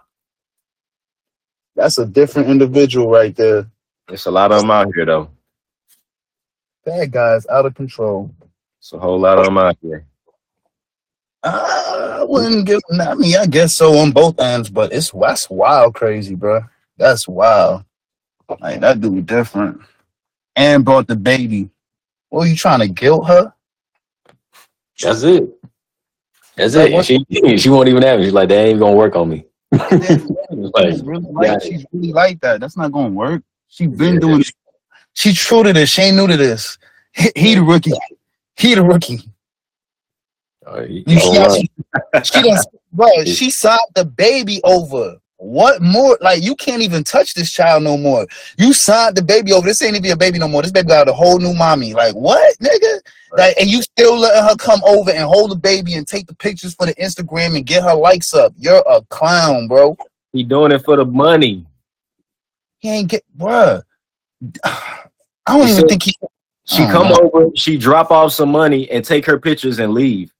That's 1.75 1.97
a 1.97 2.05
different 2.05 2.49
individual 2.49 3.09
right 3.09 3.35
there. 3.35 3.67
It's 4.09 4.25
a 4.25 4.31
lot 4.31 4.51
of 4.51 4.61
them 4.61 4.71
out 4.71 4.87
here, 4.93 5.05
though. 5.05 5.29
Bad 6.85 7.11
guy's 7.11 7.47
out 7.47 7.65
of 7.65 7.75
control. 7.75 8.31
It's 8.79 8.93
a 8.93 8.99
whole 8.99 9.19
lot 9.19 9.39
of 9.39 9.45
them 9.45 9.57
out 9.57 9.77
here. 9.81 10.05
Ah. 11.43 11.82
I 11.93 12.23
wouldn't 12.23 12.65
give. 12.65 12.81
I 12.99 13.13
mean, 13.15 13.35
I 13.37 13.45
guess 13.45 13.75
so 13.75 13.97
on 13.99 14.11
both 14.11 14.39
ends, 14.39 14.69
but 14.69 14.91
it's 14.93 15.11
that's 15.11 15.49
wild, 15.49 15.95
crazy, 15.95 16.35
bro. 16.35 16.61
That's 16.97 17.27
wild. 17.27 17.83
Like 18.59 18.81
that 18.81 19.01
dude 19.01 19.25
different. 19.25 19.81
And 20.55 20.85
brought 20.85 21.07
the 21.07 21.15
baby. 21.15 21.69
What 22.29 22.41
are 22.45 22.47
you 22.49 22.55
trying 22.55 22.79
to 22.79 22.87
guilt 22.87 23.27
her? 23.27 23.53
That's 25.01 25.23
it. 25.23 25.49
That's 26.55 26.75
Like, 26.75 26.91
it. 26.93 27.05
She 27.05 27.57
she 27.57 27.69
won't 27.69 27.89
even 27.89 28.03
have 28.03 28.19
it. 28.19 28.25
She's 28.25 28.33
like, 28.33 28.49
that 28.49 28.65
ain't 28.65 28.79
gonna 28.79 28.95
work 28.95 29.15
on 29.15 29.29
me. 29.29 29.45
Like, 30.75 30.91
she's 30.91 31.03
really 31.03 31.25
like, 31.31 31.61
she's 31.63 31.85
really 31.91 32.13
like 32.13 32.39
that. 32.41 32.59
That's 32.59 32.77
not 32.77 32.91
gonna 32.91 33.09
work. 33.09 33.41
She 33.67 33.87
been 33.87 34.15
Yeah. 34.15 34.19
doing. 34.19 34.43
She 35.13 35.33
true 35.33 35.63
to 35.63 35.73
this. 35.73 35.89
She 35.89 36.03
ain't 36.03 36.17
new 36.17 36.27
to 36.27 36.37
this. 36.37 36.77
He, 37.11 37.31
he 37.35 37.55
the 37.55 37.63
rookie. 37.63 37.91
He 38.55 38.75
the 38.75 38.83
rookie. 38.83 39.21
Uh, 40.73 41.19
how 41.19 41.47
learn. 41.49 41.61
she, 41.61 41.69
she 42.23 42.41
done 42.41 42.57
bro, 42.93 43.07
she 43.25 43.49
signed 43.51 43.79
the 43.95 44.05
baby 44.05 44.61
over. 44.63 45.17
What 45.37 45.81
more? 45.81 46.17
Like 46.21 46.41
you 46.41 46.55
can't 46.55 46.81
even 46.81 47.03
touch 47.03 47.33
this 47.33 47.51
child 47.51 47.83
no 47.83 47.97
more. 47.97 48.25
You 48.57 48.71
signed 48.71 49.17
the 49.17 49.21
baby 49.21 49.51
over. 49.51 49.67
This 49.67 49.81
ain't 49.81 49.97
even 49.97 50.11
a 50.11 50.15
baby 50.15 50.39
no 50.39 50.47
more. 50.47 50.61
This 50.61 50.71
baby 50.71 50.87
got 50.87 51.09
a 51.09 51.13
whole 51.13 51.37
new 51.37 51.53
mommy. 51.53 51.93
Like 51.93 52.13
what, 52.15 52.57
nigga? 52.59 52.99
Like, 53.35 53.55
and 53.59 53.69
you 53.69 53.81
still 53.81 54.17
letting 54.17 54.43
her 54.47 54.55
come 54.55 54.79
over 54.85 55.11
and 55.11 55.23
hold 55.25 55.51
the 55.51 55.55
baby 55.55 55.95
and 55.95 56.07
take 56.07 56.27
the 56.27 56.35
pictures 56.35 56.75
for 56.75 56.85
the 56.85 56.95
Instagram 56.95 57.57
and 57.57 57.65
get 57.65 57.83
her 57.83 57.93
likes 57.95 58.33
up. 58.33 58.53
You're 58.57 58.83
a 58.89 59.01
clown, 59.09 59.67
bro. 59.67 59.97
He 60.31 60.43
doing 60.43 60.71
it 60.71 60.85
for 60.85 60.95
the 60.95 61.05
money. 61.05 61.65
He 62.79 62.89
ain't 62.89 63.09
get, 63.09 63.23
bruh. 63.37 63.81
I 64.63 65.01
don't 65.47 65.57
You 65.59 65.63
even 65.63 65.75
said- 65.75 65.89
think 65.89 66.03
he. 66.03 66.15
She 66.65 66.83
Oh, 66.83 66.87
come 66.89 67.09
no. 67.09 67.15
over, 67.17 67.47
she 67.55 67.75
drop 67.75 68.09
off 68.11 68.31
some 68.31 68.49
money 68.49 68.89
and 68.89 69.03
take 69.03 69.25
her 69.25 69.37
pictures 69.37 69.79
and 69.79 69.93
leave. 69.93 70.32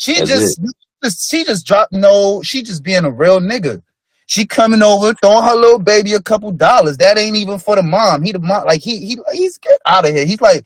She 0.00 0.14
That's 0.14 0.30
just, 0.30 0.60
just, 1.02 1.30
she 1.30 1.44
just 1.44 1.66
dropped 1.66 1.92
no. 1.92 2.40
She 2.42 2.62
just 2.62 2.82
being 2.82 3.04
a 3.04 3.10
real 3.10 3.38
nigga. 3.38 3.82
She 4.24 4.46
coming 4.46 4.80
over, 4.80 5.12
throwing 5.12 5.44
her 5.44 5.54
little 5.54 5.78
baby 5.78 6.14
a 6.14 6.22
couple 6.22 6.50
dollars. 6.52 6.96
That 6.96 7.18
ain't 7.18 7.36
even 7.36 7.58
for 7.58 7.76
the 7.76 7.82
mom. 7.82 8.22
He 8.22 8.32
the 8.32 8.38
mom, 8.38 8.64
like 8.64 8.80
he 8.80 9.04
he 9.04 9.18
he's 9.34 9.58
get 9.58 9.78
out 9.84 10.06
of 10.06 10.14
here. 10.14 10.24
He's 10.24 10.40
like, 10.40 10.64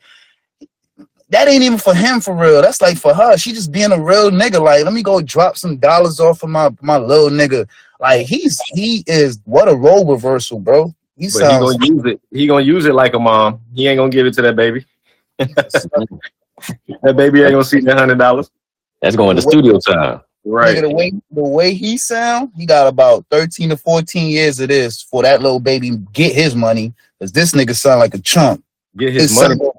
that 1.31 1.49
ain't 1.49 1.63
even 1.63 1.77
for 1.77 1.93
him 1.93 2.21
for 2.21 2.33
real. 2.33 2.61
That's 2.61 2.81
like 2.81 2.97
for 2.97 3.13
her. 3.13 3.35
She 3.35 3.51
just 3.51 3.73
being 3.73 3.91
a 3.91 4.01
real 4.01 4.31
nigga. 4.31 4.61
Like, 4.61 4.85
let 4.85 4.93
me 4.93 5.03
go 5.03 5.21
drop 5.21 5.57
some 5.57 5.75
dollars 5.77 6.21
off 6.21 6.41
of 6.41 6.49
my 6.49 6.69
my 6.79 6.97
little 6.97 7.29
nigga. 7.29 7.67
Like 7.99 8.25
he's 8.25 8.61
he 8.73 9.03
is 9.05 9.41
what 9.43 9.67
a 9.67 9.75
role 9.75 10.09
reversal, 10.09 10.61
bro. 10.61 10.95
He 11.17 11.27
But 11.27 11.51
he 11.51 11.59
gonna 11.59 11.77
use 11.85 12.05
it. 12.05 12.21
He 12.31 12.47
gonna 12.47 12.63
use 12.63 12.85
it 12.85 12.93
like 12.93 13.15
a 13.15 13.19
mom. 13.19 13.59
He 13.73 13.85
ain't 13.89 13.97
gonna 13.97 14.11
give 14.11 14.27
it 14.27 14.33
to 14.35 14.43
that 14.43 14.55
baby. 14.55 14.85
That 17.01 17.17
baby 17.17 17.41
ain't 17.41 17.51
gonna 17.51 17.63
see 17.63 17.81
that 17.81 17.97
hundred 17.97 18.17
dollars. 18.17 18.49
That's 19.05 19.15
going 19.15 19.35
to 19.35 19.41
studio 19.43 19.77
time. 19.77 20.21
Right. 20.45 20.81
the 20.81 20.89
way 20.89 21.11
the 21.29 21.43
way 21.43 21.75
he 21.75 21.95
sound, 21.95 22.51
he 22.57 22.65
got 22.65 22.87
about 22.87 23.23
thirteen 23.29 23.69
to 23.69 23.77
fourteen 23.77 24.29
years 24.31 24.59
of 24.59 24.69
this 24.69 25.03
for 25.03 25.21
that 25.21 25.43
little 25.43 25.59
baby 25.59 25.91
get 26.11 26.33
his 26.33 26.55
money. 26.55 26.91
Cause 27.21 27.31
this 27.31 27.51
nigga 27.51 27.75
sound 27.75 27.99
like 27.99 28.15
a 28.15 28.19
chump. 28.19 28.63
Get 28.97 29.13
his 29.13 29.29
His 29.29 29.39
money. 29.39 29.57
son- 29.57 29.69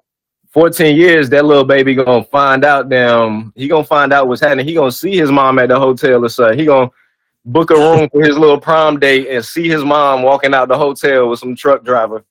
14 0.53 0.97
years, 0.97 1.29
that 1.31 1.45
little 1.45 1.65
baby 1.65 1.95
gonna 1.95 2.23
find 2.25 2.65
out 2.65 2.89
damn, 2.89 3.53
he 3.57 3.67
gonna 3.67 3.83
find 3.85 4.13
out 4.13 4.29
what's 4.29 4.41
happening. 4.41 4.65
He 4.65 4.75
gonna 4.75 4.93
see 4.93 5.17
his 5.17 5.31
mom 5.33 5.59
at 5.59 5.71
the 5.71 5.79
hotel 5.79 6.25
or 6.25 6.29
something. 6.29 6.57
He 6.59 6.65
gonna 6.65 6.89
book 7.45 7.71
a 7.73 7.75
room 7.75 8.09
for 8.11 8.23
his 8.25 8.39
little 8.39 8.61
prom 8.61 9.01
date 9.01 9.27
and 9.29 9.45
see 9.45 9.69
his 9.69 9.85
mom 9.85 10.23
walking 10.23 10.55
out 10.55 10.69
the 10.69 10.79
hotel 10.79 11.29
with 11.29 11.41
some 11.41 11.57
truck 11.57 11.85
driver. 11.85 12.25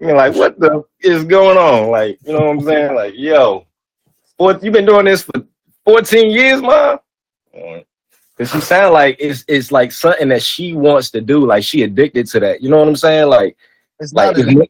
You're 0.00 0.16
like, 0.16 0.34
what 0.34 0.58
the 0.58 0.82
is 1.00 1.24
going 1.24 1.56
on? 1.56 1.90
Like, 1.90 2.18
you 2.24 2.32
know 2.32 2.40
what 2.40 2.50
I'm 2.50 2.60
saying? 2.62 2.94
Like, 2.94 3.14
yo, 3.16 3.66
what 4.36 4.62
you 4.62 4.70
been 4.72 4.84
doing 4.86 5.06
this 5.06 5.22
for 5.22 5.42
14 5.92 6.30
years, 6.30 6.60
mom? 6.60 6.98
Cause 8.36 8.50
she 8.52 8.60
sound 8.60 8.92
like 8.92 9.16
it's 9.18 9.42
it's 9.48 9.72
like 9.72 9.90
something 9.90 10.28
that 10.28 10.42
she 10.42 10.72
wants 10.74 11.10
to 11.12 11.20
do. 11.22 11.44
Like 11.46 11.64
she 11.64 11.82
addicted 11.82 12.26
to 12.28 12.40
that. 12.40 12.62
You 12.62 12.68
know 12.68 12.78
what 12.78 12.86
I'm 12.86 12.94
saying? 12.94 13.28
Like, 13.28 13.56
It's 13.98 14.12
like 14.12 14.36
not 14.36 14.46
it's 14.46 14.54
a, 14.60 14.66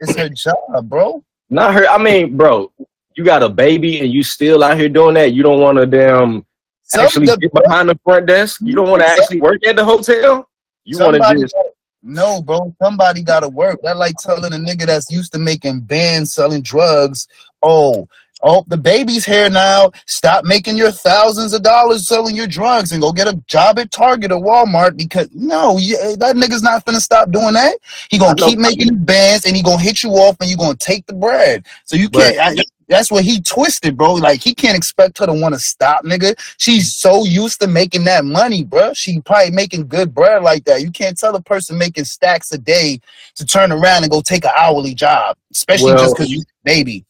it's 0.00 0.16
her 0.16 0.28
job, 0.30 0.88
bro. 0.88 1.22
not 1.50 1.74
her. 1.74 1.86
I 1.86 1.98
mean, 1.98 2.36
bro, 2.38 2.72
you 3.14 3.22
got 3.24 3.42
a 3.42 3.48
baby 3.50 4.00
and 4.00 4.10
you 4.10 4.22
still 4.24 4.64
out 4.64 4.78
here 4.78 4.88
doing 4.88 5.14
that. 5.14 5.34
You 5.34 5.42
don't 5.44 5.60
want 5.60 5.76
to 5.78 5.86
damn 5.86 6.44
Some- 6.84 7.04
actually 7.04 7.26
the- 7.26 7.36
get 7.36 7.52
behind 7.52 7.90
the 7.90 8.00
front 8.02 8.26
desk. 8.26 8.60
You 8.62 8.74
don't 8.74 8.88
want 8.88 9.02
to 9.02 9.08
actually 9.08 9.40
work 9.42 9.64
at 9.66 9.76
the 9.76 9.84
hotel. 9.84 10.48
You 10.84 10.98
want 10.98 11.14
to 11.22 11.38
just 11.38 11.54
no, 12.02 12.42
bro. 12.42 12.74
Somebody 12.82 13.22
got 13.22 13.40
to 13.40 13.48
work. 13.48 13.78
That 13.84 13.98
like 13.98 14.16
telling 14.16 14.52
a 14.52 14.56
nigga 14.56 14.86
that's 14.86 15.12
used 15.12 15.32
to 15.34 15.38
making 15.38 15.82
bands 15.82 16.32
selling 16.32 16.62
drugs. 16.62 17.28
Oh, 17.62 18.08
oh, 18.42 18.64
the 18.66 18.76
baby's 18.76 19.24
here 19.24 19.48
now. 19.50 19.90
Stop 20.06 20.44
making 20.44 20.76
your 20.76 20.90
thousands 20.90 21.52
of 21.52 21.62
dollars 21.62 22.06
selling 22.06 22.36
your 22.36 22.46
drugs 22.46 22.92
and 22.92 23.02
go 23.02 23.12
get 23.12 23.28
a 23.28 23.34
job 23.46 23.78
at 23.78 23.90
Target 23.90 24.32
or 24.32 24.40
Walmart 24.40 24.96
because 24.96 25.28
no, 25.32 25.74
that 25.78 26.36
nigga's 26.36 26.62
not 26.62 26.84
finna 26.84 27.00
stop 27.00 27.30
doing 27.30 27.54
that. 27.54 27.76
He 28.10 28.18
gonna 28.18 28.34
keep 28.34 28.58
making 28.58 29.04
bands 29.04 29.46
and 29.46 29.56
he 29.56 29.62
gonna 29.62 29.82
hit 29.82 30.02
you 30.02 30.10
off 30.10 30.36
and 30.40 30.50
you 30.50 30.56
gonna 30.56 30.76
take 30.76 31.06
the 31.06 31.14
bread. 31.14 31.66
So 31.84 31.96
you 31.96 32.08
can't. 32.08 32.38
I, 32.38 32.62
that's 32.88 33.10
what 33.10 33.24
he 33.24 33.40
twisted, 33.40 33.96
bro. 33.96 34.14
Like 34.14 34.42
he 34.42 34.54
can't 34.54 34.76
expect 34.76 35.18
her 35.18 35.26
to 35.26 35.32
want 35.32 35.54
to 35.54 35.58
stop, 35.58 36.04
nigga. 36.04 36.34
She's 36.58 36.94
so 36.94 37.24
used 37.24 37.60
to 37.60 37.66
making 37.66 38.04
that 38.04 38.24
money, 38.24 38.64
bro. 38.64 38.92
She 38.92 39.20
probably 39.20 39.50
making 39.50 39.88
good 39.88 40.14
bread 40.14 40.42
like 40.42 40.64
that. 40.64 40.82
You 40.82 40.90
can't 40.90 41.18
tell 41.18 41.34
a 41.34 41.40
person 41.40 41.78
making 41.78 42.04
stacks 42.04 42.52
a 42.52 42.58
day 42.58 43.00
to 43.36 43.46
turn 43.46 43.72
around 43.72 44.02
and 44.02 44.10
go 44.10 44.20
take 44.20 44.44
an 44.44 44.50
hourly 44.56 44.94
job, 44.94 45.36
especially 45.50 45.94
Well- 45.94 46.04
just 46.04 46.16
because 46.16 46.30
you 46.30 46.42
baby. 46.64 47.04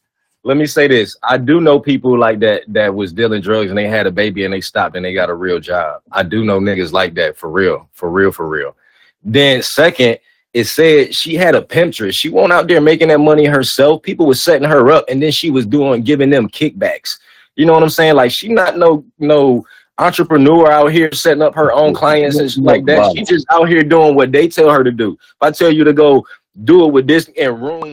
Let 0.45 0.57
me 0.57 0.67
say 0.67 0.89
this. 0.89 1.17
I 1.23 1.39
do 1.39 1.61
know 1.61 1.79
people 1.79 2.19
like 2.19 2.41
that 2.41 2.63
that 2.69 2.93
was 2.93 3.13
dealing 3.13 3.43
drugs 3.43 3.71
and 3.71 3.79
they 3.79 3.87
had 3.87 4.07
a 4.07 4.11
baby 4.11 4.45
and 4.45 4.53
they 4.53 4.61
stopped 4.61 4.97
and 4.97 5.05
they 5.05 5.15
got 5.15 5.31
a 5.31 5.35
real 5.35 5.61
job. 5.61 6.03
I 6.11 6.25
do 6.25 6.45
know 6.45 6.59
niggas 6.59 6.93
like 6.93 7.15
that 7.15 7.37
for 7.37 7.51
real, 7.51 7.89
for 7.93 8.11
real, 8.11 8.33
for 8.33 8.49
real. 8.49 8.77
Then 9.23 9.63
second, 9.63 10.19
it 10.53 10.65
said 10.65 11.15
she 11.15 11.37
had 11.37 11.55
a 11.55 11.63
pimptress. 11.63 12.15
She 12.15 12.29
went 12.29 12.53
out 12.53 12.67
there 12.67 12.81
making 12.81 13.09
that 13.09 13.21
money 13.21 13.45
herself. 13.45 14.03
People 14.03 14.27
was 14.27 14.43
setting 14.43 14.69
her 14.69 14.91
up 14.91 15.05
and 15.09 15.23
then 15.23 15.31
she 15.31 15.51
was 15.51 15.65
doing 15.65 16.03
giving 16.03 16.29
them 16.29 16.49
kickbacks. 16.49 17.19
You 17.55 17.67
know 17.67 17.75
what 17.75 17.83
I'm 17.85 17.91
saying? 17.91 18.15
Like 18.15 18.33
she 18.33 18.49
not 18.49 18.77
no 18.77 19.05
no 19.19 19.65
entrepreneur 19.99 20.71
out 20.71 20.91
here 20.91 21.13
setting 21.13 21.43
up 21.43 21.55
her 21.55 21.73
own 21.73 21.95
clients 21.95 22.39
and 22.39 22.51
shit 22.51 22.65
like 22.65 22.85
that. 22.87 23.15
She 23.15 23.25
just 23.25 23.47
out 23.51 23.69
here 23.69 23.85
doing 23.85 24.17
what 24.17 24.33
they 24.33 24.49
tell 24.49 24.71
her 24.71 24.83
to 24.83 24.91
do. 24.91 25.13
If 25.13 25.37
I 25.41 25.53
tell 25.53 25.71
you 25.71 25.85
to 25.85 25.93
go 25.93 26.27
do 26.65 26.85
it 26.87 26.93
with 26.93 27.07
this 27.07 27.29
in 27.29 27.61
room 27.61 27.93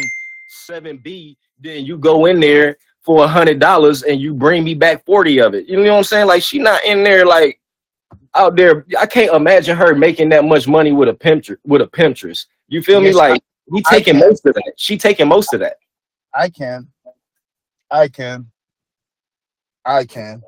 7B, 0.67 1.35
then 1.59 1.85
you 1.85 1.97
go 1.97 2.25
in 2.25 2.39
there 2.39 2.77
for 3.01 3.23
a 3.23 3.27
hundred 3.27 3.59
dollars 3.59 4.03
and 4.03 4.19
you 4.19 4.33
bring 4.33 4.63
me 4.63 4.73
back 4.73 5.05
40 5.05 5.39
of 5.41 5.53
it. 5.53 5.67
You 5.67 5.77
know 5.77 5.91
what 5.91 5.97
I'm 5.97 6.03
saying? 6.03 6.27
Like 6.27 6.43
she 6.43 6.59
not 6.59 6.83
in 6.83 7.03
there 7.03 7.25
like 7.25 7.59
out 8.35 8.55
there. 8.55 8.85
I 8.97 9.05
can't 9.05 9.33
imagine 9.33 9.75
her 9.77 9.95
making 9.95 10.29
that 10.29 10.45
much 10.45 10.67
money 10.67 10.91
with 10.91 11.09
a 11.09 11.13
pimptress 11.13 11.57
with 11.65 11.81
a 11.81 11.87
pimptress. 11.87 12.45
You 12.67 12.81
feel 12.81 12.99
me? 12.99 13.07
Yes, 13.07 13.15
Like 13.15 13.41
he 13.73 13.83
taking 13.83 14.17
most 14.17 14.45
of 14.45 14.53
that. 14.53 14.73
She 14.77 14.97
taking 14.97 15.27
most 15.27 15.53
of 15.53 15.59
that. 15.61 15.77
I 16.33 16.49
can, 16.49 16.87
I 17.89 18.07
can, 18.07 18.47
I 19.85 20.05
can. 20.05 20.41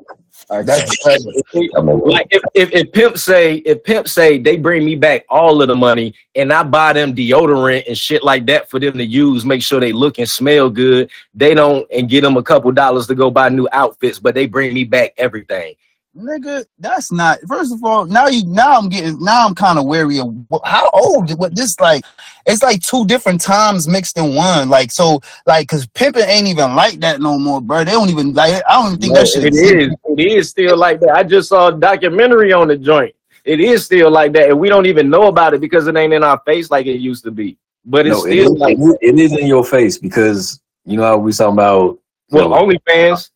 That's 0.49 1.03
That's 1.03 1.25
like 1.25 2.27
if, 2.31 2.41
if, 2.53 2.71
if 2.71 2.91
pimp 2.91 3.17
say 3.17 3.55
if 3.57 3.83
pimp 3.83 4.07
say 4.07 4.37
they 4.37 4.57
bring 4.57 4.85
me 4.85 4.95
back 4.95 5.25
all 5.29 5.61
of 5.61 5.67
the 5.67 5.75
money 5.75 6.13
and 6.35 6.51
I 6.51 6.63
buy 6.63 6.93
them 6.93 7.15
deodorant 7.15 7.87
and 7.87 7.97
shit 7.97 8.23
like 8.23 8.45
that 8.47 8.69
for 8.69 8.79
them 8.79 8.93
to 8.97 9.05
use, 9.05 9.45
make 9.45 9.61
sure 9.61 9.79
they 9.79 9.93
look 9.93 10.19
and 10.19 10.29
smell 10.29 10.69
good. 10.69 11.09
They 11.33 11.53
don't 11.53 11.87
and 11.91 12.09
get 12.09 12.21
them 12.21 12.37
a 12.37 12.43
couple 12.43 12.71
dollars 12.71 13.07
to 13.07 13.15
go 13.15 13.29
buy 13.31 13.49
new 13.49 13.67
outfits, 13.71 14.19
but 14.19 14.35
they 14.35 14.45
bring 14.45 14.73
me 14.73 14.83
back 14.83 15.13
everything. 15.17 15.75
Nigga. 16.15 16.65
That's 16.79 17.11
not. 17.11 17.39
First 17.47 17.73
of 17.73 17.83
all, 17.83 18.05
now 18.05 18.27
you 18.27 18.45
now 18.45 18.77
I'm 18.77 18.89
getting 18.89 19.23
now 19.23 19.45
I'm 19.45 19.55
kind 19.55 19.79
of 19.79 19.85
wary 19.85 20.19
of 20.19 20.33
how 20.63 20.89
old. 20.93 21.37
What 21.37 21.55
this 21.55 21.79
like? 21.79 22.03
It's 22.45 22.63
like 22.63 22.81
two 22.81 23.05
different 23.05 23.41
times 23.41 23.87
mixed 23.87 24.17
in 24.17 24.35
one. 24.35 24.69
Like 24.69 24.91
so, 24.91 25.21
like 25.45 25.67
because 25.67 25.87
pimping 25.87 26.23
ain't 26.23 26.47
even 26.47 26.75
like 26.75 26.99
that 27.01 27.21
no 27.21 27.37
more, 27.37 27.61
bro. 27.61 27.83
They 27.83 27.91
don't 27.91 28.09
even 28.09 28.33
like. 28.33 28.63
I 28.67 28.81
don't 28.81 28.99
think 28.99 29.13
No, 29.13 29.19
that 29.19 29.27
shit 29.27 29.43
it 29.43 29.47
exists. 29.47 29.73
is. 29.73 29.93
It 30.17 30.31
is 30.31 30.49
still 30.49 30.77
like 30.77 30.99
that. 31.01 31.15
I 31.15 31.23
just 31.23 31.49
saw 31.49 31.67
a 31.69 31.77
documentary 31.77 32.53
on 32.53 32.67
the 32.67 32.77
joint. 32.77 33.15
It 33.43 33.59
is 33.59 33.85
still 33.85 34.11
like 34.11 34.33
that, 34.33 34.49
and 34.49 34.59
we 34.59 34.69
don't 34.69 34.85
even 34.85 35.09
know 35.09 35.23
about 35.23 35.53
it 35.53 35.61
because 35.61 35.87
it 35.87 35.95
ain't 35.95 36.13
in 36.13 36.23
our 36.23 36.39
face 36.45 36.69
like 36.69 36.85
it 36.85 36.99
used 36.99 37.23
to 37.23 37.31
be. 37.31 37.57
But 37.85 38.05
it's 38.05 38.15
no, 38.15 38.21
still 38.21 38.53
is, 38.53 38.59
like 38.59 38.77
it 39.01 39.17
is 39.17 39.31
in 39.33 39.47
your 39.47 39.63
face 39.65 39.97
because 39.97 40.61
you 40.85 40.97
know 40.97 41.03
how 41.03 41.17
we 41.17 41.31
talking 41.31 41.53
about. 41.53 41.99
well, 42.29 42.49
know, 42.49 42.55
OnlyFans. 42.63 43.30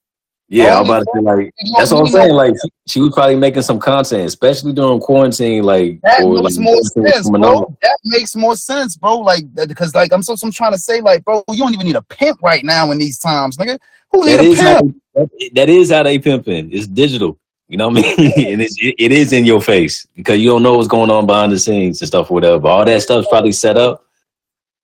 Yeah, 0.47 0.77
I'm 0.77 0.85
about 0.85 0.99
to 0.99 1.05
say 1.13 1.21
like 1.21 1.53
that's 1.77 1.91
what 1.91 2.01
I'm 2.01 2.07
saying. 2.07 2.33
Like 2.33 2.53
she, 2.61 2.69
she 2.87 2.99
was 3.01 3.13
probably 3.13 3.35
making 3.35 3.63
some 3.63 3.79
content, 3.79 4.27
especially 4.27 4.73
during 4.73 4.99
quarantine. 4.99 5.63
Like 5.63 5.99
That 6.01 6.23
or, 6.23 6.41
makes 6.41 6.57
like, 6.57 6.63
more 6.63 6.81
sense, 6.83 7.29
bro. 7.29 7.57
on. 7.57 7.77
That 7.81 7.99
makes 8.05 8.35
more 8.35 8.55
sense, 8.55 8.95
bro. 8.95 9.17
Like 9.17 9.43
because 9.55 9.95
like 9.95 10.13
I'm 10.13 10.21
so 10.21 10.35
I'm 10.43 10.51
trying 10.51 10.73
to 10.73 10.77
say 10.77 11.01
like, 11.01 11.23
bro, 11.25 11.43
you 11.49 11.57
don't 11.57 11.73
even 11.73 11.87
need 11.87 11.95
a 11.95 12.03
pimp 12.03 12.41
right 12.43 12.63
now 12.63 12.91
in 12.91 12.99
these 12.99 13.17
times, 13.17 13.57
nigga. 13.57 13.79
Who 14.11 14.23
need 14.25 14.33
That 14.33 14.39
a 14.41 14.47
is 14.47 14.59
how 14.59 14.79
pimp? 14.81 15.01
that, 15.15 15.49
that 15.55 15.69
is 15.69 15.91
how 15.91 16.03
they 16.03 16.19
pimping. 16.19 16.71
It's 16.71 16.87
digital. 16.87 17.39
You 17.67 17.77
know 17.77 17.87
what 17.89 18.05
I 18.05 18.15
mean? 18.17 18.33
and 18.53 18.61
it's, 18.61 18.77
it, 18.79 18.93
it 18.99 19.11
is 19.11 19.33
in 19.33 19.45
your 19.45 19.61
face 19.61 20.05
because 20.15 20.39
you 20.39 20.49
don't 20.49 20.61
know 20.61 20.75
what's 20.75 20.87
going 20.87 21.09
on 21.09 21.25
behind 21.25 21.51
the 21.51 21.59
scenes 21.59 22.01
and 22.01 22.07
stuff, 22.07 22.29
or 22.29 22.35
whatever. 22.35 22.67
All 22.67 22.85
that 22.85 23.01
stuff's 23.01 23.27
probably 23.27 23.51
set 23.51 23.77
up. 23.77 24.05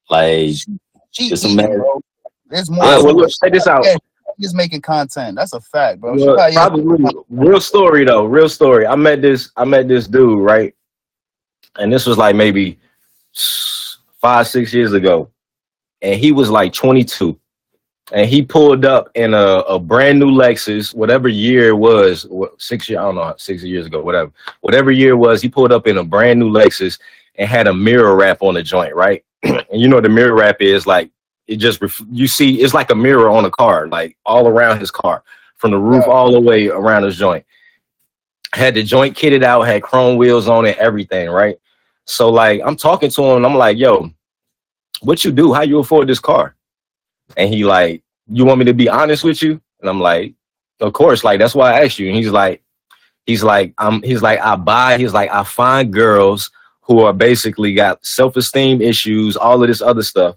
Like 0.10 0.56
She 1.12 1.28
It's 1.28 1.44
a 1.44 1.48
eating, 1.48 1.58
man- 1.58 1.84
There's 2.48 2.72
more. 2.72 2.84
All 2.84 2.96
right, 2.96 3.04
well, 3.04 3.16
look, 3.16 3.30
check 3.30 3.54
this 3.54 3.68
out. 3.68 3.86
She's 4.42 4.54
making 4.56 4.82
content. 4.82 5.36
That's 5.36 5.54
a 5.54 5.62
fact, 5.62 6.02
bro. 6.02 6.16
Well, 6.16 6.36
probably- 6.54 6.98
probably 6.98 7.24
real 7.30 7.62
story 7.62 8.06
though. 8.06 8.26
Real 8.26 8.50
story. 8.50 8.88
I 8.88 8.96
met 8.96 9.22
this. 9.22 9.52
I 9.56 9.66
met 9.66 9.88
this 9.88 10.08
dude 10.08 10.42
right, 10.42 10.74
and 11.78 11.94
this 11.94 12.06
was 12.08 12.18
like 12.18 12.36
maybe 12.36 12.80
five, 14.20 14.48
six 14.48 14.74
years 14.74 14.94
ago, 14.94 15.30
and 16.02 16.20
he 16.20 16.32
was 16.32 16.50
like 16.50 16.74
22, 16.74 17.38
and 18.12 18.30
he 18.30 18.42
pulled 18.42 18.86
up 18.86 19.10
in 19.16 19.34
a, 19.34 19.38
a 19.68 19.80
brand 19.80 20.20
new 20.20 20.32
Lexus, 20.32 20.94
whatever 20.94 21.28
year 21.28 21.70
it 21.70 21.78
was, 21.78 22.28
six 22.58 22.90
year 22.90 23.00
I 23.00 23.04
don't 23.04 23.16
know, 23.16 23.34
six 23.38 23.64
years 23.64 23.86
ago, 23.86 24.02
whatever, 24.02 24.32
whatever 24.62 24.92
year 24.92 25.12
it 25.12 25.18
was. 25.18 25.42
He 25.42 25.50
pulled 25.50 25.72
up 25.72 25.88
in 25.88 25.98
a 25.98 26.04
brand 26.04 26.40
new 26.40 26.50
Lexus 26.52 27.00
and 27.36 27.48
had 27.48 27.68
a 27.68 27.74
mirror 27.74 28.16
wrap 28.16 28.42
on 28.42 28.56
the 28.56 28.64
joint, 28.64 28.96
right? 28.96 29.24
and 29.44 29.64
you 29.72 29.88
know 29.88 29.98
what 29.98 30.04
the 30.04 30.10
mirror 30.10 30.36
wrap 30.36 30.58
is 30.62 30.86
like. 30.88 31.10
It 31.52 31.58
just 31.58 31.82
ref- 31.82 32.02
you 32.10 32.28
see 32.28 32.62
it's 32.62 32.74
like 32.74 32.92
a 32.92 32.96
mirror 32.96 33.30
on 33.30 33.44
a 33.44 33.52
car, 33.52 33.88
like 33.88 34.18
all 34.26 34.48
around 34.48 34.80
his 34.80 34.90
car 34.90 35.24
from 35.58 35.72
the 35.72 35.78
roof 35.78 36.06
all 36.08 36.32
the 36.32 36.40
way 36.40 36.70
around 36.70 37.04
his 37.04 37.18
joint. 37.18 37.46
had 38.54 38.74
the 38.74 38.84
joint 38.84 39.18
kitted 39.18 39.44
out, 39.44 39.62
had 39.64 39.84
chrome 39.84 40.18
wheels 40.18 40.48
on 40.48 40.66
it, 40.66 40.78
everything, 40.78 41.30
right? 41.30 41.58
So 42.06 42.30
like 42.30 42.62
I'm 42.64 42.76
talking 42.76 43.10
to 43.10 43.24
him 43.24 43.38
and 43.38 43.46
I'm 43.46 43.56
like, 43.56 43.78
yo, 43.78 44.10
what 45.02 45.24
you 45.24 45.32
do? 45.32 45.54
How 45.54 45.62
you 45.62 45.80
afford 45.80 46.08
this 46.08 46.20
car? 46.20 46.56
And 47.38 47.54
he 47.54 47.64
like, 47.66 48.04
you 48.28 48.46
want 48.46 48.60
me 48.60 48.66
to 48.66 48.74
be 48.74 48.90
honest 48.90 49.24
with 49.24 49.42
you? 49.42 49.62
And 49.82 49.90
I'm 49.90 50.00
like, 50.00 50.34
of 50.80 50.94
course, 50.94 51.24
like 51.24 51.40
that's 51.40 51.56
why 51.56 51.74
I 51.74 51.86
asked 51.86 52.00
you. 52.00 52.08
And 52.08 52.16
he's 52.16 52.32
like, 52.32 52.62
he's 53.26 53.44
like, 53.44 53.74
I'm 53.78 54.02
he's 54.04 54.22
like, 54.22 54.40
I 54.40 54.56
buy, 54.56 54.98
he's 54.98 55.14
like, 55.14 55.32
I 55.32 55.44
find 55.44 55.94
girls 55.94 56.50
who 56.82 57.00
are 57.02 57.14
basically 57.14 57.74
got 57.74 58.04
self-esteem 58.06 58.82
issues, 58.82 59.38
all 59.38 59.62
of 59.62 59.68
this 59.68 59.82
other 59.82 60.04
stuff. 60.04 60.36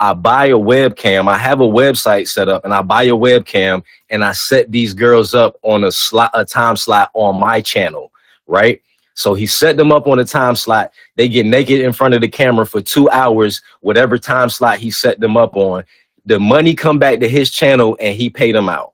I 0.00 0.14
buy 0.14 0.46
a 0.46 0.58
webcam. 0.58 1.28
I 1.28 1.38
have 1.38 1.60
a 1.60 1.68
website 1.68 2.28
set 2.28 2.48
up 2.48 2.64
and 2.64 2.74
I 2.74 2.82
buy 2.82 3.04
a 3.04 3.12
webcam 3.12 3.82
and 4.10 4.24
I 4.24 4.32
set 4.32 4.70
these 4.70 4.92
girls 4.92 5.34
up 5.34 5.56
on 5.62 5.84
a 5.84 5.92
slot, 5.92 6.30
a 6.34 6.44
time 6.44 6.76
slot 6.76 7.10
on 7.14 7.38
my 7.38 7.60
channel, 7.60 8.12
right? 8.46 8.80
So 9.14 9.34
he 9.34 9.46
set 9.46 9.76
them 9.76 9.92
up 9.92 10.08
on 10.08 10.18
a 10.18 10.24
time 10.24 10.56
slot. 10.56 10.92
They 11.16 11.28
get 11.28 11.46
naked 11.46 11.80
in 11.80 11.92
front 11.92 12.14
of 12.14 12.20
the 12.20 12.28
camera 12.28 12.66
for 12.66 12.80
two 12.80 13.08
hours, 13.10 13.62
whatever 13.80 14.18
time 14.18 14.50
slot 14.50 14.78
he 14.78 14.90
set 14.90 15.20
them 15.20 15.36
up 15.36 15.56
on. 15.56 15.84
The 16.26 16.40
money 16.40 16.74
come 16.74 16.98
back 16.98 17.20
to 17.20 17.28
his 17.28 17.50
channel 17.50 17.96
and 18.00 18.16
he 18.16 18.28
paid 18.28 18.54
them 18.54 18.68
out. 18.68 18.92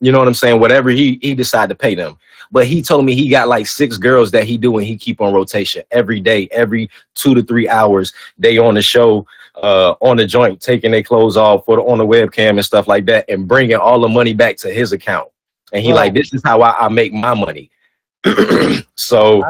You 0.00 0.12
know 0.12 0.18
what 0.18 0.28
I'm 0.28 0.34
saying? 0.34 0.60
Whatever 0.60 0.90
he 0.90 1.18
he 1.22 1.34
decided 1.34 1.68
to 1.68 1.74
pay 1.74 1.94
them. 1.94 2.18
But 2.50 2.66
he 2.66 2.82
told 2.82 3.04
me 3.04 3.14
he 3.14 3.28
got 3.28 3.48
like 3.48 3.66
six 3.66 3.96
girls 3.96 4.30
that 4.32 4.44
he 4.44 4.58
do 4.58 4.76
and 4.76 4.86
he 4.86 4.96
keep 4.96 5.20
on 5.20 5.32
rotation 5.32 5.82
every 5.90 6.20
day, 6.20 6.48
every 6.52 6.90
two 7.14 7.34
to 7.34 7.42
three 7.42 7.68
hours. 7.68 8.12
They 8.38 8.58
on 8.58 8.74
the 8.74 8.82
show, 8.82 9.26
uh, 9.62 9.94
on 10.00 10.16
the 10.16 10.26
joint, 10.26 10.60
taking 10.60 10.90
their 10.90 11.02
clothes 11.02 11.36
off 11.36 11.64
for 11.64 11.76
the, 11.76 11.82
on 11.82 11.98
the 11.98 12.06
webcam 12.06 12.50
and 12.50 12.64
stuff 12.64 12.86
like 12.88 13.06
that, 13.06 13.24
and 13.28 13.48
bringing 13.48 13.76
all 13.76 14.00
the 14.00 14.08
money 14.08 14.34
back 14.34 14.56
to 14.58 14.70
his 14.72 14.92
account. 14.92 15.28
And 15.72 15.82
he 15.82 15.90
Right. 15.90 15.96
like, 16.06 16.14
this 16.14 16.32
is 16.32 16.42
how 16.44 16.62
I, 16.62 16.86
I 16.86 16.88
make 16.88 17.12
my 17.12 17.34
money. 17.34 17.70
so 18.96 19.42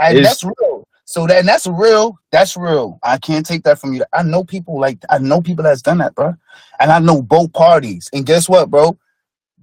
And 0.00 0.16
It's- 0.18 0.24
that's 0.24 0.44
real. 0.44 0.86
So 1.04 1.26
that 1.26 1.38
and 1.38 1.48
that's 1.48 1.66
real. 1.66 2.18
That's 2.32 2.54
real. 2.54 2.98
I 3.02 3.16
can't 3.16 3.46
take 3.46 3.62
that 3.64 3.78
from 3.78 3.94
you. 3.94 4.04
I 4.12 4.22
know 4.22 4.44
people 4.44 4.78
like 4.78 4.98
I 5.08 5.16
know 5.16 5.40
people 5.40 5.64
that's 5.64 5.80
done 5.80 5.98
that, 5.98 6.14
bro. 6.14 6.34
And 6.80 6.92
I 6.92 6.98
know 6.98 7.22
both 7.22 7.50
parties. 7.54 8.10
And 8.12 8.26
guess 8.26 8.46
what, 8.46 8.68
bro? 8.70 8.98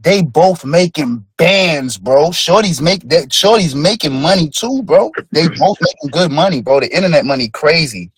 They 0.02 0.24
both 0.24 0.66
making 0.66 1.24
bands, 1.38 2.00
bro. 2.00 2.32
Shorty's 2.32 2.82
make 2.82 3.08
that 3.10 3.32
Shorty's 3.32 3.76
making 3.76 4.20
money 4.20 4.50
too, 4.50 4.82
bro. 4.84 5.12
They 5.32 5.48
both 5.48 5.78
making 5.82 6.10
good 6.10 6.32
money, 6.32 6.64
bro. 6.64 6.80
The 6.80 6.94
internet 6.96 7.26
money 7.26 7.50
crazy. 7.50 8.12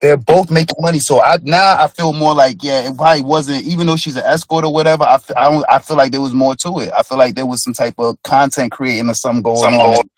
They're 0.00 0.16
both 0.16 0.50
making 0.50 0.76
money. 0.80 0.98
So 0.98 1.22
I 1.22 1.38
now 1.42 1.76
I 1.82 1.86
feel 1.88 2.12
more 2.12 2.34
like, 2.34 2.62
yeah, 2.62 2.88
it 2.88 2.96
probably 2.96 3.22
wasn't, 3.22 3.64
even 3.64 3.86
though 3.86 3.96
she's 3.96 4.16
an 4.16 4.24
escort 4.24 4.64
or 4.64 4.72
whatever, 4.72 5.04
I 5.04 5.18
don't, 5.28 5.64
I 5.68 5.78
feel 5.78 5.96
like 5.96 6.10
there 6.10 6.22
was 6.22 6.32
more 6.32 6.56
to 6.56 6.80
it. 6.80 6.90
I 6.96 7.02
feel 7.02 7.18
like 7.18 7.34
there 7.34 7.44
was 7.44 7.62
some 7.62 7.74
type 7.74 7.94
of 7.98 8.20
content 8.22 8.72
creating 8.72 9.10
or 9.10 9.14
something 9.14 9.42
going 9.42 9.74
on. 9.74 10.08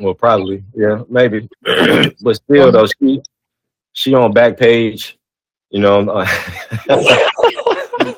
Well, 0.00 0.14
probably, 0.14 0.64
yeah, 0.74 1.02
maybe. 1.08 1.48
but 1.62 2.36
still, 2.36 2.66
um, 2.66 2.72
though, 2.72 2.86
she 2.86 3.22
she 3.92 4.14
on 4.14 4.32
Backpage, 4.32 5.14
you 5.70 5.80
know, 5.80 6.00
uh, 6.10 6.26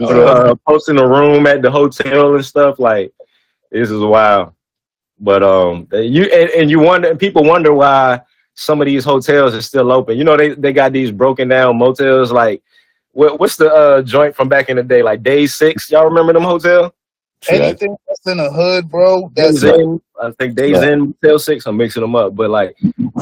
uh, 0.00 0.08
uh, 0.08 0.54
posting 0.66 0.98
a 0.98 1.06
room 1.06 1.46
at 1.46 1.60
the 1.60 1.70
hotel 1.70 2.34
and 2.34 2.44
stuff. 2.44 2.78
Like 2.78 3.12
this 3.70 3.90
is 3.90 4.00
wild. 4.00 4.54
But 5.22 5.42
um, 5.44 5.86
you 5.92 6.24
and, 6.24 6.50
and 6.50 6.70
you 6.70 6.80
wonder, 6.80 7.08
and 7.08 7.18
people 7.18 7.44
wonder 7.44 7.72
why 7.72 8.20
some 8.54 8.80
of 8.80 8.86
these 8.86 9.04
hotels 9.04 9.54
are 9.54 9.62
still 9.62 9.92
open. 9.92 10.18
You 10.18 10.24
know, 10.24 10.36
they 10.36 10.50
they 10.54 10.72
got 10.72 10.92
these 10.92 11.12
broken 11.12 11.48
down 11.48 11.78
motels. 11.78 12.32
Like, 12.32 12.60
what 13.12 13.38
what's 13.38 13.56
the 13.56 13.72
uh 13.72 14.02
joint 14.02 14.34
from 14.34 14.48
back 14.48 14.68
in 14.68 14.76
the 14.76 14.82
day? 14.82 15.02
Like 15.02 15.22
Day 15.22 15.46
Six. 15.46 15.90
Y'all 15.92 16.06
remember 16.06 16.32
them 16.32 16.42
hotel? 16.42 16.92
Anything 17.48 17.96
that's 18.08 18.26
in 18.26 18.36
the 18.38 18.50
hood, 18.50 18.88
bro, 18.90 19.30
that's 19.34 19.60
Days 19.60 19.64
Inn, 19.64 20.00
I 20.20 20.30
think 20.32 20.54
Days 20.56 20.82
Yeah. 20.82 20.90
in 20.90 21.14
Motel 21.22 21.38
Six. 21.38 21.66
I'm 21.66 21.76
mixing 21.76 22.02
them 22.02 22.14
up, 22.16 22.34
but 22.36 22.50
like, 22.50 22.76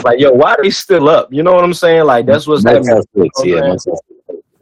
like 0.05 0.19
yo, 0.21 0.31
why 0.33 0.53
are 0.53 0.63
they 0.63 0.71
still 0.71 1.09
up? 1.09 1.33
You 1.33 1.43
know 1.43 1.53
what 1.55 1.65
I'm 1.65 1.75
saying? 1.75 2.05
Like 2.05 2.27
that's 2.27 2.47
what's 2.47 2.65
happening. 2.65 3.03
Six, 3.15 3.45
yeah, 3.45 3.61
Motel 3.61 3.79
Six. 3.79 4.01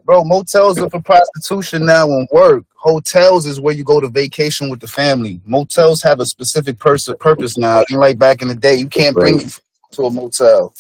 Bro. 0.09 0.24
Motels 0.24 0.78
are 0.78 0.88
for 0.88 1.02
prostitution 1.02 1.84
now 1.84 2.06
and 2.11 2.26
work. 2.32 2.64
Hotels 2.76 3.44
is 3.44 3.61
where 3.61 3.74
you 3.74 3.84
go 3.84 4.00
to 4.00 4.09
vacation 4.09 4.70
with 4.70 4.80
the 4.80 4.88
family. 4.88 5.38
Motels 5.44 6.02
have 6.02 6.18
a 6.18 6.24
specific 6.24 6.78
pers- 6.78 7.11
purpose 7.20 7.59
now. 7.59 7.80
Ain't 7.80 8.00
like 8.00 8.18
back 8.18 8.40
in 8.40 8.48
the 8.48 8.54
day, 8.54 8.76
you 8.76 8.88
can't 8.88 9.14
bring 9.14 9.38
it 9.38 9.61
to 9.92 10.04
a 10.04 10.11
motel. 10.11 10.74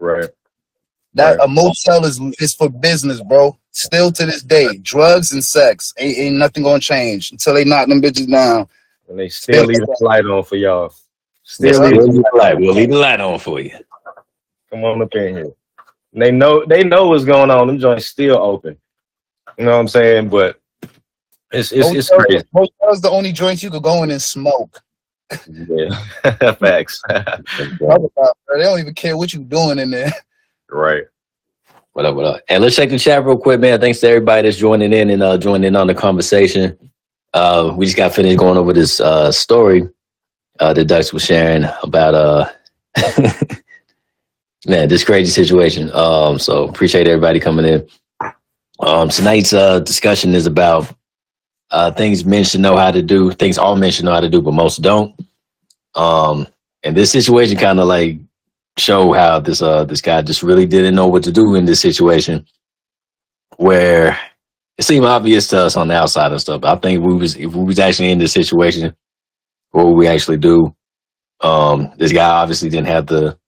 Right. 0.00 0.28
That 1.14 1.38
Right. 1.38 1.44
a 1.44 1.48
motel 1.48 2.04
is 2.04 2.20
is 2.40 2.54
for 2.54 2.68
business, 2.68 3.22
bro. 3.22 3.56
Still 3.70 4.10
to 4.10 4.26
this 4.26 4.42
day, 4.42 4.78
drugs 4.78 5.30
and 5.30 5.44
sex 5.44 5.92
ain't, 5.98 6.18
ain't 6.18 6.36
nothing 6.36 6.64
gonna 6.64 6.80
change 6.80 7.30
until 7.30 7.54
they 7.54 7.64
knock 7.64 7.88
them 7.88 8.02
bitches 8.02 8.28
down. 8.28 8.66
And 9.08 9.18
they 9.18 9.28
still 9.28 9.64
leave 9.64 9.78
the 9.78 9.96
light 10.00 10.26
on 10.26 10.42
for 10.42 10.56
y'all. 10.56 10.92
Still 11.44 11.68
Yes, 11.68 11.78
leave 11.78 12.14
leave 12.14 12.24
the 12.24 12.36
light. 12.36 12.58
We'll 12.58 12.74
leave 12.74 12.90
the 12.90 12.98
light 12.98 13.20
on 13.20 13.38
for 13.38 13.60
you. 13.60 13.78
Come 14.70 14.84
on 14.84 15.00
up 15.02 15.14
in 15.14 15.36
here. 15.36 15.52
And 16.16 16.22
they 16.22 16.30
know 16.30 16.64
they 16.64 16.82
know 16.82 17.08
what's 17.08 17.26
going 17.26 17.50
on. 17.50 17.66
Them 17.66 17.78
joints 17.78 18.06
still 18.06 18.38
open. 18.38 18.78
You 19.58 19.66
know 19.66 19.72
what 19.72 19.80
I'm 19.80 19.88
saying? 19.88 20.30
But 20.30 20.58
it's 21.52 21.70
it's, 21.72 21.92
it's 21.92 22.10
Motels- 22.10 22.26
crazy. 22.26 22.44
Motels 22.54 23.00
the 23.02 23.10
only 23.10 23.32
joints 23.32 23.62
you 23.62 23.70
could 23.70 23.82
go 23.82 24.02
in 24.02 24.10
and 24.10 24.22
smoke. 24.22 24.80
Yeah. 25.46 25.90
Facts. 26.54 27.02
Talk 27.10 27.28
about, 27.80 28.10
bro. 28.16 28.56
They 28.56 28.62
don't 28.62 28.78
even 28.80 28.94
care 28.94 29.14
what 29.14 29.34
you 29.34 29.40
doing 29.44 29.78
in 29.78 29.90
there. 29.90 30.10
right. 30.70 31.04
What 31.92 32.06
up, 32.06 32.14
what 32.14 32.24
up? 32.24 32.40
And 32.48 32.62
let's 32.62 32.76
check 32.76 32.88
the 32.88 32.98
chat 32.98 33.22
real 33.24 33.36
quick, 33.36 33.60
man. 33.60 33.78
Thanks 33.78 34.00
to 34.00 34.08
everybody 34.08 34.48
that's 34.48 34.56
joining 34.56 34.94
in 34.94 35.10
and 35.10 35.22
uh, 35.22 35.36
joining 35.36 35.64
in 35.64 35.76
on 35.76 35.86
the 35.86 35.94
conversation. 35.94 36.78
Uh, 37.34 37.74
we 37.76 37.84
just 37.84 37.96
got 37.96 38.14
finished 38.14 38.38
going 38.38 38.56
over 38.56 38.72
this 38.72 39.00
uh, 39.00 39.30
story 39.32 39.86
uh, 40.60 40.72
that 40.72 40.86
Dux 40.86 41.12
was 41.12 41.24
sharing 41.24 41.64
about, 41.82 42.14
uh, 42.14 42.50
man, 44.66 44.88
this 44.88 45.04
crazy 45.04 45.30
situation. 45.30 45.90
Um, 45.94 46.38
so 46.38 46.68
appreciate 46.68 47.06
everybody 47.06 47.40
coming 47.40 47.66
in. 47.66 47.88
Um, 48.80 49.08
tonight's 49.08 49.52
uh, 49.52 49.80
discussion 49.80 50.34
is 50.34 50.46
about 50.46 50.92
uh, 51.70 51.90
things 51.92 52.24
men 52.24 52.44
should 52.44 52.60
know 52.60 52.76
how 52.76 52.90
to 52.90 53.02
do, 53.02 53.32
things 53.32 53.58
all 53.58 53.76
men 53.76 53.90
should 53.90 54.04
know 54.04 54.12
how 54.12 54.20
to 54.20 54.28
do, 54.28 54.42
but 54.42 54.52
most 54.54 54.82
don't. 54.82 55.18
Um, 55.94 56.46
and 56.82 56.96
this 56.96 57.10
situation 57.10 57.56
kind 57.56 57.80
of 57.80 57.86
like 57.86 58.18
show 58.78 59.12
how 59.14 59.40
this 59.40 59.62
uh 59.62 59.84
this 59.84 60.02
guy 60.02 60.20
just 60.20 60.42
really 60.42 60.66
didn't 60.66 60.94
know 60.94 61.06
what 61.06 61.24
to 61.24 61.32
do 61.32 61.54
in 61.54 61.64
this 61.64 61.80
situation 61.80 62.46
where 63.56 64.18
it 64.76 64.84
seemed 64.84 65.06
obvious 65.06 65.48
to 65.48 65.58
us 65.58 65.76
on 65.76 65.88
the 65.88 65.94
outside 65.94 66.30
and 66.30 66.40
stuff. 66.40 66.62
I 66.62 66.76
think 66.76 67.02
we 67.02 67.14
was 67.14 67.36
if 67.36 67.54
we 67.54 67.64
was 67.64 67.78
actually 67.78 68.10
in 68.10 68.18
this 68.18 68.32
situation, 68.32 68.94
what 69.70 69.86
would 69.86 69.94
we 69.94 70.06
actually 70.06 70.36
do? 70.36 70.74
Um, 71.40 71.90
this 71.96 72.12
guy 72.12 72.28
obviously 72.28 72.68
didn't 72.68 72.88
have 72.88 73.06
the 73.06 73.38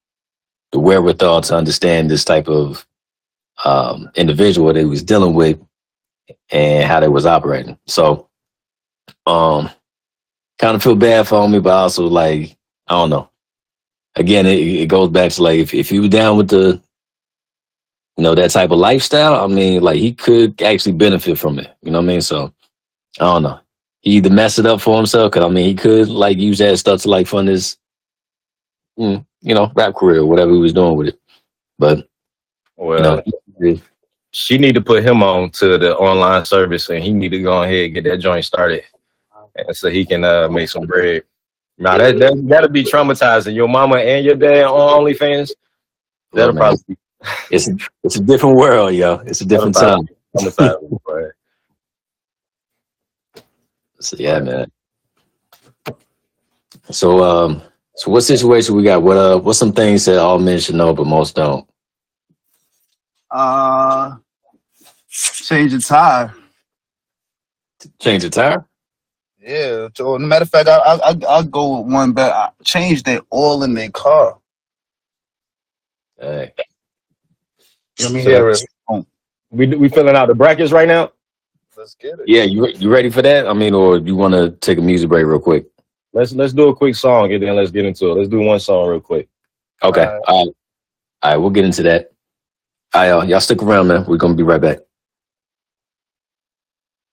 the 0.72 0.78
wherewithal 0.78 1.40
to 1.42 1.56
understand 1.56 2.10
this 2.10 2.24
type 2.24 2.48
of 2.48 2.86
um 3.64 4.10
individual 4.14 4.72
that 4.72 4.80
he 4.80 4.86
was 4.86 5.02
dealing 5.02 5.34
with 5.34 5.60
and 6.50 6.84
how 6.84 7.00
they 7.00 7.08
was 7.08 7.26
operating. 7.26 7.78
So 7.86 8.28
um 9.26 9.70
kind 10.58 10.76
of 10.76 10.82
feel 10.82 10.96
bad 10.96 11.26
for 11.28 11.48
me, 11.48 11.60
but 11.60 11.72
also 11.72 12.06
like 12.06 12.56
I 12.86 12.94
don't 12.94 13.10
know 13.10 13.30
again, 14.18 14.46
it, 14.46 14.58
it 14.58 14.86
goes 14.86 15.10
back 15.10 15.32
to 15.32 15.42
like 15.42 15.58
if, 15.58 15.74
if 15.74 15.90
you 15.90 16.02
were 16.02 16.08
down 16.08 16.36
with 16.36 16.48
the, 16.48 16.80
you 18.16 18.24
know, 18.24 18.34
that 18.34 18.50
type 18.50 18.70
of 18.70 18.78
lifestyle, 18.78 19.34
I 19.34 19.46
mean, 19.46 19.80
like 19.80 19.98
he 19.98 20.12
could 20.12 20.60
actually 20.60 20.92
benefit 20.92 21.38
from 21.38 21.58
it. 21.58 21.74
You 21.82 21.92
know 21.92 21.98
what 21.98 22.04
I 22.04 22.08
mean? 22.08 22.20
So 22.20 22.52
I 23.20 23.24
don't 23.24 23.44
know. 23.44 23.60
He 24.00 24.12
either 24.12 24.30
mess 24.30 24.58
it 24.58 24.66
up 24.66 24.80
for 24.80 24.96
himself, 24.96 25.32
cause 25.32 25.44
I 25.44 25.48
mean, 25.48 25.64
he 25.64 25.74
could 25.74 26.08
like 26.08 26.38
use 26.38 26.58
that 26.58 26.78
stuff 26.78 27.02
to 27.02 27.10
like 27.10 27.26
fund 27.26 27.48
his, 27.48 27.76
mm, 28.98 29.24
you 29.40 29.54
know, 29.54 29.70
rap 29.74 29.94
career, 29.94 30.24
whatever 30.24 30.52
he 30.52 30.58
was 30.58 30.72
doing 30.72 30.96
with 30.96 31.08
it. 31.08 31.20
But 31.78 32.08
Well, 32.76 33.22
you 33.26 33.32
know, 33.58 33.72
he- 33.72 33.82
she 34.30 34.58
need 34.58 34.74
to 34.74 34.80
put 34.80 35.02
him 35.02 35.22
on 35.22 35.50
to 35.52 35.78
the 35.78 35.96
online 35.96 36.44
service 36.44 36.90
and 36.90 37.02
he 37.02 37.12
need 37.12 37.30
to 37.30 37.40
go 37.42 37.62
ahead 37.62 37.86
and 37.86 37.94
get 37.94 38.04
that 38.04 38.18
joint 38.18 38.44
started. 38.44 38.84
And 39.56 39.74
so 39.74 39.88
he 39.88 40.04
can 40.04 40.22
uh, 40.22 40.48
make 40.48 40.68
some 40.68 40.86
bread. 40.86 41.24
Now 41.78 41.96
that, 41.96 42.18
that 42.18 42.46
that'll 42.46 42.68
be 42.68 42.84
traumatizing. 42.84 43.54
Your 43.54 43.68
mama 43.68 43.96
and 43.96 44.24
your 44.24 44.34
dad 44.34 44.64
on 44.64 45.04
OnlyFans. 45.04 45.50
That'll 46.32 46.52
man. 46.52 46.60
probably 46.60 46.82
be 46.88 46.96
it's 47.50 47.68
a, 47.68 47.76
it's 48.04 48.16
a 48.16 48.20
different 48.22 48.56
world, 48.56 48.94
yo. 48.94 49.14
It's 49.26 49.40
a 49.40 49.44
different 49.44 49.74
time. 49.74 50.08
So 54.00 54.16
yeah, 54.16 54.38
man. 54.38 54.70
So 56.92 57.24
um, 57.24 57.62
so 57.98 58.10
what 58.12 58.22
situation 58.22 58.76
we 58.76 58.82
got? 58.84 59.02
What 59.02 59.16
uh, 59.16 59.38
what's 59.38 59.58
some 59.58 59.72
things 59.72 60.04
that 60.06 60.18
all 60.18 60.38
men 60.38 60.60
should 60.60 60.76
know 60.76 60.94
but 60.94 61.06
most 61.06 61.34
don't? 61.36 61.68
Uh, 63.30 64.16
change 65.10 65.72
the 65.72 65.80
tire. 65.80 66.32
Change 68.00 68.22
the 68.22 68.30
tire. 68.30 68.64
Yeah. 69.40 69.88
So, 69.96 70.16
no 70.16 70.26
matter 70.26 70.44
of 70.44 70.50
fact, 70.50 70.68
I 70.68 70.76
I 70.78 71.10
I 71.10 71.16
I'll 71.28 71.42
go 71.44 71.78
with 71.80 71.92
one 71.92 72.12
but 72.12 72.32
I 72.32 72.50
change 72.64 73.02
their 73.02 73.20
oil 73.32 73.62
in 73.64 73.74
their 73.74 73.90
car. 73.90 74.38
Hey. 76.20 76.52
You 77.98 78.04
know 78.04 78.10
what 78.10 78.10
I 78.10 78.14
mean? 78.14 78.24
So- 78.24 78.64
Yeah, 78.90 79.00
we 79.50 79.66
we 79.66 79.88
filling 79.88 80.16
out 80.16 80.26
the 80.28 80.34
brackets 80.34 80.72
right 80.72 80.88
now. 80.88 81.12
let's 81.76 81.94
get 81.94 82.14
it. 82.18 82.26
Yeah, 82.26 82.42
you 82.44 82.66
you 82.68 82.90
ready 82.90 83.10
for 83.10 83.22
that? 83.22 83.46
I 83.46 83.52
mean, 83.54 83.74
or 83.74 83.98
you 83.98 84.14
want 84.16 84.34
to 84.34 84.50
take 84.60 84.78
a 84.78 84.82
music 84.82 85.08
break 85.08 85.26
real 85.26 85.40
quick? 85.40 85.66
Let's 86.12 86.32
let's 86.32 86.52
do 86.52 86.68
a 86.68 86.74
quick 86.74 86.94
song 86.94 87.32
and 87.32 87.42
then 87.42 87.54
let's 87.56 87.70
get 87.70 87.84
into 87.84 88.06
it. 88.06 88.14
Let's 88.14 88.28
do 88.28 88.40
one 88.40 88.60
song 88.60 88.88
real 88.88 89.00
quick. 89.00 89.28
Okay. 89.82 90.06
Alright. 90.06 90.22
All 90.26 90.46
right. 90.46 90.54
All 91.22 91.30
right. 91.30 91.36
We'll 91.36 91.50
get 91.50 91.64
into 91.64 91.82
that. 91.84 92.12
All 92.94 93.02
right, 93.02 93.08
y'all. 93.08 93.24
Y'all 93.24 93.40
stick 93.40 93.62
around, 93.62 93.88
man. 93.88 94.06
We're 94.06 94.16
gonna 94.16 94.34
be 94.34 94.42
right 94.42 94.60
back. 94.60 94.78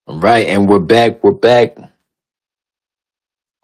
All 0.07 0.19
right, 0.19 0.47
and 0.47 0.69
we're 0.69 0.79
back. 0.79 1.23
We're 1.23 1.31
back. 1.31 1.75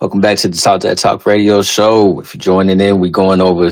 Welcome 0.01 0.19
back 0.19 0.39
to 0.39 0.47
the 0.47 0.57
Talk 0.57 0.81
That 0.81 0.97
Talk 0.97 1.25
Radio 1.25 1.61
Show. 1.61 2.19
If 2.19 2.33
you're 2.33 2.41
joining 2.41 2.81
in, 2.81 2.99
we're 2.99 3.11
going 3.11 3.39
over 3.39 3.71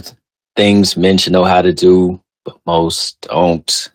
things 0.55 0.95
men 0.95 1.17
should 1.17 1.33
know 1.33 1.43
how 1.43 1.61
to 1.61 1.73
do, 1.73 2.21
but 2.45 2.59
most 2.65 3.19
don't. 3.21 3.91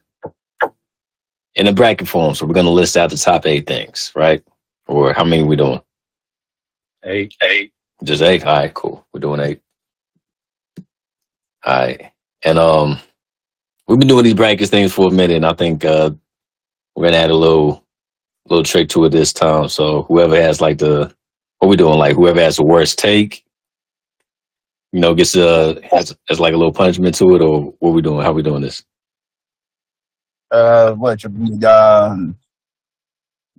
In 1.54 1.68
a 1.68 1.72
bracket 1.72 2.08
form, 2.08 2.34
so 2.34 2.44
we're 2.44 2.52
gonna 2.52 2.68
list 2.68 2.96
out 2.96 3.10
the 3.10 3.16
top 3.16 3.46
eight 3.46 3.66
things, 3.66 4.12
right? 4.16 4.42
Or 4.88 5.12
how 5.12 5.24
many 5.24 5.44
we 5.44 5.54
doing? 5.54 5.80
Eight, 7.04 7.34
eight. 7.42 7.72
Just 8.02 8.22
eight. 8.22 8.44
All 8.44 8.56
right, 8.56 8.72
cool. 8.72 9.06
We're 9.12 9.20
doing 9.20 9.40
eight. 9.40 9.60
All 11.64 11.74
right, 11.74 12.12
and 12.44 12.58
um, 12.58 12.98
we've 13.86 13.98
been 13.98 14.08
doing 14.08 14.24
these 14.24 14.34
brackets 14.34 14.70
things 14.70 14.92
for 14.92 15.08
a 15.08 15.10
minute. 15.10 15.36
And 15.36 15.46
I 15.46 15.52
think 15.54 15.84
uh, 15.84 16.10
we're 16.94 17.04
gonna 17.06 17.16
add 17.18 17.30
a 17.30 17.36
little, 17.36 17.84
little 18.48 18.64
trick 18.64 18.88
to 18.90 19.04
it 19.04 19.10
this 19.10 19.32
time. 19.32 19.68
So 19.68 20.02
whoever 20.02 20.36
has 20.40 20.60
like 20.60 20.78
the, 20.78 21.14
what 21.58 21.68
we 21.68 21.76
doing? 21.76 21.98
Like 21.98 22.16
whoever 22.16 22.40
has 22.40 22.56
the 22.56 22.64
worst 22.64 22.98
take, 22.98 23.44
you 24.92 25.00
know, 25.00 25.14
gets 25.14 25.36
uh 25.36 25.80
has, 25.90 26.16
has 26.28 26.40
like 26.40 26.54
a 26.54 26.56
little 26.56 26.72
punishment 26.72 27.14
to 27.16 27.34
it, 27.34 27.42
or 27.42 27.74
what 27.78 27.92
we 27.92 28.02
doing? 28.02 28.24
How 28.24 28.32
we 28.32 28.42
doing 28.42 28.62
this? 28.62 28.82
Uh, 30.50 30.92
what 30.92 31.22
your 31.22 31.32
um, 31.68 32.36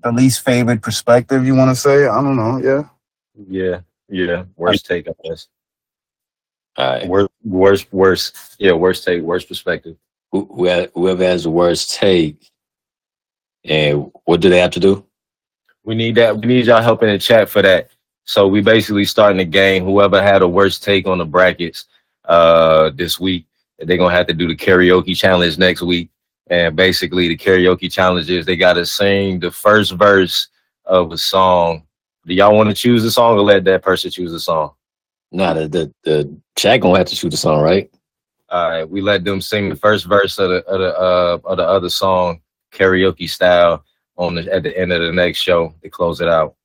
the 0.02 0.12
least 0.12 0.46
favorite 0.46 0.82
perspective 0.82 1.46
you 1.46 1.56
want 1.56 1.70
to 1.72 1.76
say? 1.76 2.08
I 2.08 2.22
don't 2.22 2.38
know. 2.38 2.58
Yeah. 2.58 2.84
Yeah, 3.38 3.82
yeah. 4.10 4.44
Worst 4.56 4.86
take, 4.86 5.08
I 5.08 5.14
guess. 5.24 5.48
All 6.78 6.90
right, 6.90 7.08
Worst, 7.08 7.30
worst, 7.44 7.94
worst. 7.94 8.56
Yeah, 8.60 8.74
worst 8.74 9.06
take, 9.06 9.22
worst 9.22 9.48
perspective. 9.48 9.96
Who, 10.32 10.46
who 10.46 10.88
whoever 10.94 11.24
has 11.24 11.44
the 11.44 11.50
worst 11.50 11.94
take, 11.94 12.52
and 13.64 14.12
what 14.26 14.42
do 14.42 14.50
they 14.50 14.60
have 14.60 14.72
to 14.72 14.80
do? 14.80 15.06
We 15.84 15.96
need 15.96 16.16
that. 16.16 16.38
We 16.38 16.48
need 16.48 16.66
y'all 16.66 16.82
help 16.82 17.04
in 17.04 17.10
the 17.10 17.20
chat 17.20 17.50
for 17.50 17.62
that. 17.62 17.90
So 18.26 18.48
we 18.48 18.62
basically 18.62 19.06
starting 19.06 19.38
the 19.38 19.46
game. 19.46 19.86
Whoever 19.86 20.22
had 20.22 20.42
a 20.42 20.48
worst 20.48 20.84
take 20.84 21.08
on 21.08 21.20
the 21.20 21.26
brackets 21.26 21.86
uh 22.26 22.90
this 22.96 23.20
week, 23.20 23.46
they're 23.80 23.98
gonna 23.98 24.14
have 24.14 24.28
to 24.28 24.34
do 24.34 24.48
the 24.48 24.56
karaoke 24.56 25.16
challenge 25.16 25.58
next 25.58 25.82
week. 25.82 26.10
And 26.48 26.76
basically, 26.76 27.28
the 27.28 27.38
karaoke 27.38 27.92
challenge 27.92 28.30
is 28.30 28.46
they 28.46 28.58
gotta 28.58 28.86
sing 28.86 29.40
the 29.40 29.52
first 29.52 29.94
verse 29.94 30.48
of 30.86 31.12
a 31.12 31.18
song. 31.18 31.85
Do 32.26 32.34
y'all 32.34 32.56
want 32.56 32.70
to 32.70 32.76
choose 32.76 33.04
the 33.04 33.12
song 33.12 33.38
or 33.38 33.42
let 33.42 33.64
that 33.66 33.84
person 33.84 34.10
choose 34.10 34.32
the 34.32 34.40
song? 34.40 34.72
Nah, 35.32 35.54
the 35.54 35.68
the, 35.68 35.94
the 36.04 36.38
chat 36.56 36.82
gonna 36.82 36.98
have 36.98 37.08
to 37.08 37.16
shoot 37.16 37.30
the 37.30 37.38
song, 37.38 37.62
right? 37.62 37.90
All 38.50 38.70
right, 38.70 38.90
we 38.90 39.02
let 39.02 39.24
them 39.24 39.42
sing 39.42 39.70
the 39.70 39.76
first 39.76 40.06
verse 40.06 40.38
of 40.40 40.50
the 40.50 40.66
of 40.66 40.80
the 40.80 41.00
uh, 41.00 41.38
of 41.44 41.58
the 41.58 41.64
other 41.64 41.90
song 41.90 42.42
karaoke 42.72 43.30
style 43.30 43.84
on 44.18 44.36
the 44.36 44.54
at 44.54 44.64
the 44.64 44.78
end 44.78 44.92
of 44.92 45.02
the 45.02 45.12
next 45.12 45.40
show 45.40 45.74
to 45.84 45.90
close 45.90 46.22
it 46.22 46.28
out. 46.28 46.56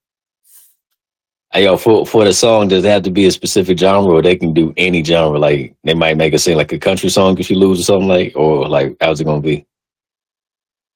Hey, 1.53 1.65
yo, 1.65 1.77
for 1.77 2.07
for 2.07 2.25
the 2.25 2.33
song, 2.33 2.69
does 2.69 2.85
it 2.85 2.89
have 2.89 3.03
to 3.03 3.11
be 3.11 3.27
a 3.27 3.31
specific 3.31 3.79
genre, 3.79 4.15
or 4.15 4.23
they 4.23 4.37
can 4.37 4.55
do 4.55 4.73
any 4.77 5.03
genre? 5.03 5.39
Like 5.39 5.75
they 5.83 5.95
might 5.95 6.17
make 6.17 6.33
us 6.33 6.45
sing 6.45 6.57
like 6.57 6.73
a 6.73 6.79
country 6.79 7.09
song 7.09 7.39
if 7.39 7.51
you 7.51 7.57
lose 7.57 7.81
or 7.81 7.85
something 7.85 8.09
like, 8.09 8.33
or 8.37 8.69
like 8.69 8.97
how's 9.01 9.21
it 9.21 9.25
gonna 9.25 9.41
be? 9.41 9.67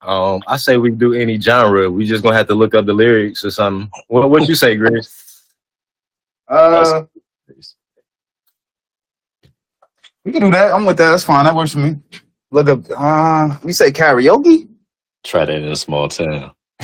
Um, 0.05 0.43
I 0.47 0.59
say 0.59 0.77
we 0.77 0.91
do 0.91 1.15
any 1.15 1.41
genre. 1.41 1.91
We 1.91 2.05
just 2.05 2.23
gonna 2.23 2.37
have 2.37 2.49
to 2.49 2.55
look 2.55 2.75
up 2.75 2.85
the 2.85 2.93
lyrics 2.93 3.45
or 3.45 3.51
something. 3.51 3.91
What 4.09 4.29
what 4.31 4.49
you 4.49 4.55
say, 4.55 4.77
Grace? 4.77 5.43
Uh, 6.47 7.05
we 10.25 10.33
can 10.33 10.43
do 10.43 10.51
that. 10.51 10.75
I'm 10.75 10.85
with 10.85 10.99
that. 10.99 11.11
That's 11.11 11.25
fine. 11.25 11.45
That 11.45 11.55
works 11.55 11.73
for 11.73 11.79
me. 11.79 11.97
Look 12.51 12.69
up. 12.69 12.81
Uh, 12.95 13.57
we 13.63 13.73
say 13.73 13.91
karaoke. 13.91 14.69
Try 15.25 15.47
that 15.47 15.57
in 15.57 15.65
a 15.65 15.77
small 15.77 16.09
town. 16.09 16.53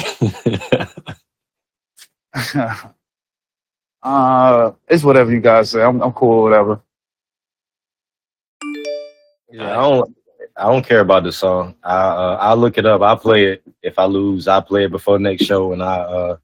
uh, 4.02 4.72
it's 4.88 5.04
whatever 5.04 5.30
you 5.30 5.40
guys 5.40 5.70
say. 5.70 5.82
I'm, 5.82 6.00
I'm 6.02 6.12
cool. 6.12 6.42
Whatever. 6.42 6.80
Yeah, 9.50 9.72
I 9.72 9.82
don't 9.82 10.16
I 10.60 10.64
don't 10.64 10.84
care 10.86 11.00
about 11.00 11.24
the 11.24 11.32
song. 11.32 11.74
I 11.82 11.94
uh, 11.96 12.36
I'll 12.40 12.56
look 12.56 12.76
it 12.76 12.84
up. 12.86 13.00
I'll 13.02 13.16
play 13.16 13.46
it. 13.46 13.62
If 13.82 13.98
I 13.98 14.04
lose, 14.04 14.46
I'll 14.46 14.60
play 14.62 14.84
it 14.84 14.90
before 14.90 15.18
next 15.18 15.44
show 15.44 15.72
and 15.72 15.82
I 15.82 15.96
uh 16.00 16.36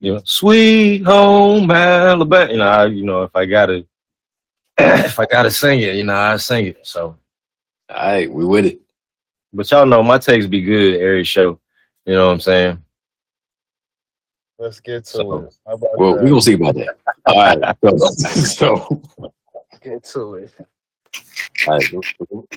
you 0.00 0.14
know, 0.14 0.22
sweet 0.24 1.02
home 1.04 1.70
Alabama. 1.70 2.50
You 2.50 2.58
know, 2.58 2.66
I, 2.68 2.86
you 2.86 3.04
know, 3.04 3.22
if 3.22 3.34
I 3.36 3.46
gotta 3.46 3.86
if 4.78 5.18
I 5.20 5.26
gotta 5.26 5.50
sing 5.50 5.80
it, 5.80 5.94
you 5.94 6.02
know, 6.04 6.14
I 6.14 6.36
sing 6.36 6.66
it. 6.66 6.78
So 6.84 7.16
All 7.88 7.96
right, 7.96 8.30
we 8.30 8.44
with 8.44 8.66
it. 8.66 8.80
but 9.52 9.70
y'all 9.70 9.86
know 9.86 10.02
my 10.02 10.18
takes 10.18 10.46
be 10.46 10.60
good 10.62 11.00
every 11.00 11.22
show. 11.24 11.60
You 12.04 12.14
know 12.14 12.26
what 12.26 12.32
I'm 12.32 12.40
saying? 12.40 12.82
Let's 14.58 14.80
get 14.80 15.04
to 15.04 15.10
So- 15.10 15.36
it. 15.44 15.54
How 15.66 15.74
about 15.74 15.90
Well, 15.98 16.14
that? 16.16 16.24
we 16.24 16.30
gonna 16.30 16.42
see 16.42 16.54
about 16.54 16.74
that. 16.74 16.96
All 17.26 17.36
right, 17.36 17.76
so, 17.84 17.98
so 18.88 19.02
Let's 19.18 19.78
get 19.80 20.04
to 20.14 20.34
it. 20.34 20.50
all 21.68 21.78
right, 21.78 22.52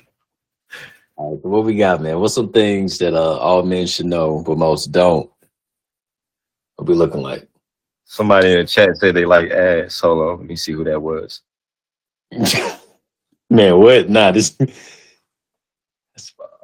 all 1.18 1.34
right, 1.34 1.42
so 1.42 1.50
what 1.50 1.66
we 1.66 1.76
got, 1.76 2.02
man? 2.02 2.20
What's 2.20 2.34
some 2.34 2.52
things 2.52 2.98
that 2.98 3.14
uh 3.14 3.38
all 3.38 3.64
men 3.64 3.88
should 3.88 4.06
know, 4.06 4.44
but 4.46 4.58
most 4.58 4.92
don't? 4.92 5.30
What 6.76 6.88
we 6.88 6.94
looking 6.94 7.22
like? 7.22 7.48
Somebody 8.04 8.52
in 8.52 8.60
the 8.60 8.66
chat 8.66 8.98
said 8.98 9.16
they 9.16 9.26
like 9.26 9.50
ass. 9.50 10.00
Hold 10.02 10.20
on, 10.20 10.40
let 10.40 10.48
me 10.48 10.56
see 10.56 10.74
who 10.74 10.84
that 10.84 11.02
was. 11.02 11.42
man, 13.50 13.78
what? 13.78 14.10
Nah, 14.10 14.32
this. 14.32 14.58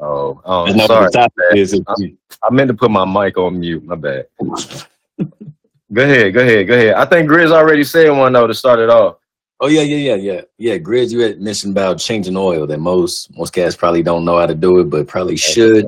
Oh, 0.04 0.41
oh 0.45 0.66
not 0.66 0.88
sorry. 0.88 1.10
the. 1.12 2.18
I 2.43 2.52
meant 2.52 2.70
to 2.70 2.74
put 2.74 2.89
my 2.89 3.06
mic 3.06 3.38
on 3.38 3.60
mute. 3.60 3.84
My 3.84 3.93
bad. 3.93 4.26
go 4.39 6.02
ahead, 6.02 6.34
go 6.34 6.41
ahead, 6.41 6.68
go 6.68 6.74
ahead. 6.74 6.95
I 6.95 7.06
think 7.06 7.30
Grizz 7.30 7.52
already 7.52 7.84
said 7.84 8.10
one 8.10 8.34
though 8.34 8.47
to 8.47 8.54
start 8.56 8.80
it 8.80 8.89
off. 8.89 9.18
Oh 9.64 9.68
yeah, 9.68 9.84
yeah, 9.84 10.16
yeah, 10.16 10.16
yeah, 10.16 10.41
yeah. 10.57 10.78
Grizz, 10.80 11.12
you 11.12 11.20
had 11.20 11.39
mentioned 11.39 11.74
about 11.74 11.99
changing 11.99 12.36
oil 12.36 12.66
that 12.66 12.80
most 12.80 13.36
most 13.38 13.53
cats 13.53 13.76
probably 13.76 14.01
don't 14.01 14.26
know 14.26 14.39
how 14.39 14.47
to 14.47 14.55
do 14.55 14.80
it, 14.80 14.86
but 14.86 15.07
probably 15.07 15.38
should. 15.38 15.88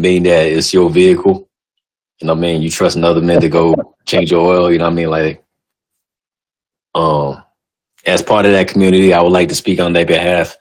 Being 0.00 0.22
that 0.22 0.46
it's 0.46 0.72
your 0.72 0.88
vehicle, 0.88 1.48
you 2.20 2.28
know 2.28 2.34
what 2.34 2.38
I 2.38 2.42
mean. 2.42 2.62
You 2.62 2.70
trust 2.70 2.94
another 2.94 3.20
man 3.20 3.40
to 3.40 3.48
go 3.48 3.74
change 4.06 4.30
your 4.30 4.46
oil. 4.46 4.70
You 4.70 4.78
know 4.78 4.84
what 4.84 4.92
I 4.92 4.94
mean. 4.94 5.10
Like, 5.10 5.44
um, 6.94 7.42
as 8.06 8.22
part 8.22 8.46
of 8.46 8.52
that 8.52 8.68
community, 8.68 9.12
I 9.12 9.20
would 9.20 9.32
like 9.32 9.48
to 9.48 9.56
speak 9.56 9.80
on 9.80 9.92
their 9.92 10.06
behalf. 10.06 10.56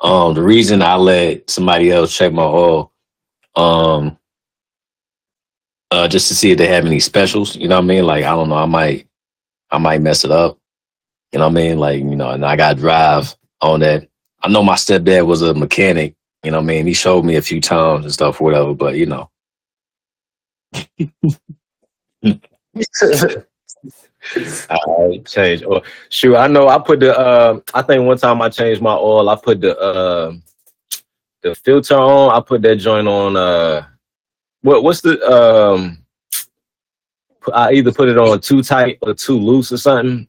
Um, 0.00 0.32
the 0.32 0.42
reason 0.42 0.80
I 0.80 0.96
let 0.96 1.50
somebody 1.50 1.90
else 1.90 2.16
check 2.16 2.32
my 2.32 2.44
oil, 2.44 2.92
um, 3.56 4.16
uh, 5.90 6.08
just 6.08 6.28
to 6.28 6.34
see 6.34 6.50
if 6.50 6.58
they 6.58 6.68
have 6.68 6.86
any 6.86 7.00
specials. 7.00 7.56
You 7.56 7.68
know 7.68 7.76
what 7.76 7.84
I 7.84 7.88
mean. 7.88 8.04
Like, 8.06 8.24
I 8.24 8.30
don't 8.30 8.48
know. 8.48 8.56
I 8.56 8.66
might, 8.66 9.06
I 9.70 9.76
might 9.76 10.00
mess 10.00 10.24
it 10.24 10.30
up. 10.30 10.58
You 11.34 11.40
know 11.40 11.48
what 11.48 11.58
I 11.58 11.62
mean? 11.62 11.78
Like, 11.80 11.98
you 11.98 12.14
know, 12.14 12.30
and 12.30 12.46
I 12.46 12.54
got 12.54 12.76
drive 12.76 13.34
on 13.60 13.80
that. 13.80 14.06
I 14.44 14.48
know 14.48 14.62
my 14.62 14.76
stepdad 14.76 15.26
was 15.26 15.42
a 15.42 15.52
mechanic. 15.52 16.14
You 16.44 16.52
know 16.52 16.58
what 16.58 16.62
I 16.62 16.66
mean? 16.66 16.86
He 16.86 16.92
showed 16.92 17.24
me 17.24 17.34
a 17.34 17.42
few 17.42 17.60
times 17.60 18.04
and 18.04 18.14
stuff, 18.14 18.40
whatever. 18.40 18.72
But 18.72 18.94
you 18.94 19.06
know, 19.06 19.28
I 24.70 25.22
change 25.26 25.64
oil. 25.64 25.82
Shoot, 26.08 26.36
I 26.36 26.46
know 26.46 26.68
I 26.68 26.78
put 26.78 27.00
the 27.00 27.18
uh, 27.18 27.58
I 27.74 27.82
think 27.82 28.06
one 28.06 28.18
time 28.18 28.40
I 28.40 28.48
changed 28.48 28.80
my 28.80 28.94
oil, 28.94 29.28
I 29.28 29.34
put 29.34 29.60
the 29.60 29.76
uh, 29.76 30.34
the 31.42 31.56
filter 31.56 31.96
on, 31.96 32.32
I 32.32 32.40
put 32.46 32.62
that 32.62 32.76
joint 32.76 33.08
on 33.08 33.36
uh 33.36 33.84
what 34.62 34.84
what's 34.84 35.00
the 35.00 35.20
um 35.28 35.98
I 37.52 37.72
either 37.72 37.90
put 37.90 38.08
it 38.08 38.18
on 38.18 38.40
too 38.40 38.62
tight 38.62 38.98
or 39.02 39.14
too 39.14 39.36
loose 39.36 39.72
or 39.72 39.78
something. 39.78 40.28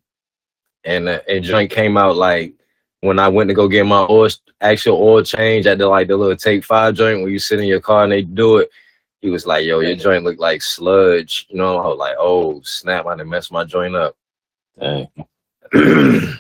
And 0.86 1.10
uh, 1.10 1.20
and 1.28 1.44
joint 1.44 1.72
came 1.72 1.98
out 1.98 2.16
like 2.16 2.54
when 3.02 3.20
I 3.20 3.28
went 3.28 3.50
to 3.50 3.54
go 3.54 3.68
get 3.68 3.86
my 3.86 4.06
oil 4.10 4.30
actual 4.62 4.98
oil 5.02 5.24
change 5.24 5.68
at 5.68 5.78
the 5.78 5.88
like 5.88 6.08
the 6.08 6.18
little 6.18 6.36
take 6.36 6.64
five 6.64 6.96
joint 6.96 7.22
where 7.22 7.30
you 7.30 7.40
sit 7.40 7.60
in 7.60 7.66
your 7.66 7.82
car 7.82 8.04
and 8.04 8.12
they 8.12 8.22
do 8.22 8.58
it. 8.58 8.70
He 9.22 9.30
was 9.30 9.48
like, 9.48 9.66
"Yo, 9.66 9.80
your 9.80 9.96
joint 9.96 10.24
looked 10.24 10.40
like 10.40 10.62
sludge." 10.62 11.48
You 11.50 11.58
know, 11.58 11.78
I 11.78 11.88
was 11.88 11.98
like, 11.98 12.16
"Oh 12.20 12.62
snap! 12.64 13.06
I 13.08 13.16
done 13.16 13.30
messed 13.30 13.52
my 13.52 13.64
joint 13.64 13.96
up." 13.96 14.16
dang, 14.80 15.08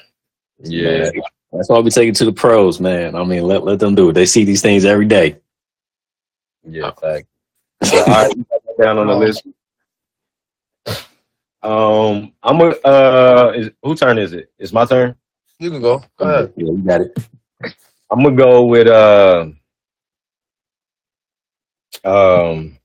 yeah, 0.60 1.10
that's 1.52 1.70
why 1.70 1.80
we 1.80 1.90
take 1.90 2.10
it 2.10 2.16
to 2.16 2.26
the 2.26 2.34
pros, 2.34 2.80
man. 2.80 3.16
I 3.16 3.24
mean, 3.24 3.44
let 3.44 3.64
let 3.64 3.80
them 3.80 3.96
do 3.96 4.10
it. 4.10 4.14
They 4.14 4.26
see 4.26 4.44
these 4.44 4.62
things 4.62 4.86
every 4.86 5.06
day. 5.06 5.38
yeah, 6.68 6.92
fact. 6.92 7.28
So, 7.84 7.98
all 8.00 8.06
right, 8.06 8.36
you 8.36 8.46
got 8.52 8.62
that 8.66 8.84
down 8.84 8.98
on 9.00 9.08
the 9.08 9.16
list. 9.26 9.48
Um, 11.66 12.32
I'm 12.44 12.62
a, 12.62 12.66
uh, 12.86 13.54
is, 13.56 13.72
who 13.82 13.96
turn 13.96 14.20
is 14.20 14.34
it? 14.34 14.52
It's 14.60 14.72
my 14.72 14.86
turn. 14.86 15.16
You 15.58 15.72
can 15.72 15.82
go. 15.82 16.04
Go 16.16 16.26
ahead. 16.26 16.54
Yeah, 16.56 16.66
you 16.68 16.78
got 16.78 17.02
it. 17.02 17.18
I'm 18.12 18.22
gonna 18.22 18.36
go 18.36 18.68
with 18.68 18.86
uh, 18.86 19.48
um, 22.04 22.78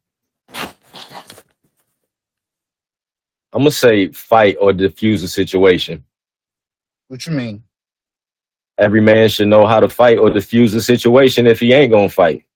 I'm 3.52 3.60
gonna 3.60 3.70
say 3.70 4.08
fight 4.12 4.56
or 4.58 4.72
diffuse 4.72 5.20
the 5.20 5.28
situation. 5.28 6.02
What 7.08 7.26
you 7.26 7.34
mean? 7.34 7.62
Every 8.78 9.02
man 9.02 9.28
should 9.28 9.48
know 9.48 9.66
how 9.66 9.80
to 9.80 9.90
fight 9.90 10.18
or 10.18 10.30
diffuse 10.30 10.72
the 10.72 10.80
situation 10.80 11.46
if 11.46 11.60
he 11.60 11.74
ain't 11.74 11.92
gonna 11.92 12.08
fight. 12.08 12.46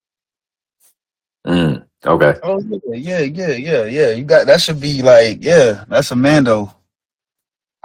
Mm, 1.46 1.84
okay. 2.06 2.38
Oh 2.42 2.62
yeah, 2.88 3.20
yeah, 3.20 3.20
yeah, 3.20 3.52
yeah, 3.52 3.84
yeah. 3.84 4.10
You 4.10 4.24
got 4.24 4.46
that 4.46 4.60
should 4.60 4.80
be 4.80 5.02
like, 5.02 5.38
yeah, 5.42 5.84
that's 5.88 6.10
a 6.10 6.16
Mando. 6.16 6.74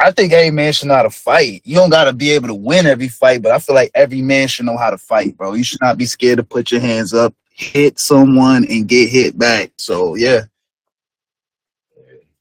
I 0.02 0.12
think 0.12 0.32
every 0.32 0.52
man 0.52 0.72
should 0.72 0.88
know 0.88 0.96
how 0.96 1.04
to 1.04 1.10
fight. 1.10 1.62
You 1.66 1.76
don't 1.76 1.90
gotta 1.90 2.14
be 2.14 2.32
able 2.32 2.48
to 2.48 2.56
win 2.56 2.86
every 2.86 3.10
fight, 3.10 3.42
but 3.42 3.52
I 3.52 3.60
feel 3.60 3.76
like 3.76 3.92
every 3.94 4.22
man 4.22 4.48
should 4.48 4.66
know 4.66 4.78
how 4.78 4.90
to 4.90 4.98
fight, 4.98 5.36
bro. 5.36 5.54
You 5.54 5.64
should 5.64 5.82
not 5.82 5.98
be 5.98 6.06
scared 6.06 6.38
to 6.38 6.44
put 6.44 6.72
your 6.72 6.80
hands 6.80 7.14
up, 7.14 7.34
hit 7.50 8.00
someone, 8.00 8.66
and 8.70 8.88
get 8.88 9.10
hit 9.10 9.38
back. 9.38 9.72
So 9.78 10.16
yeah. 10.16 10.44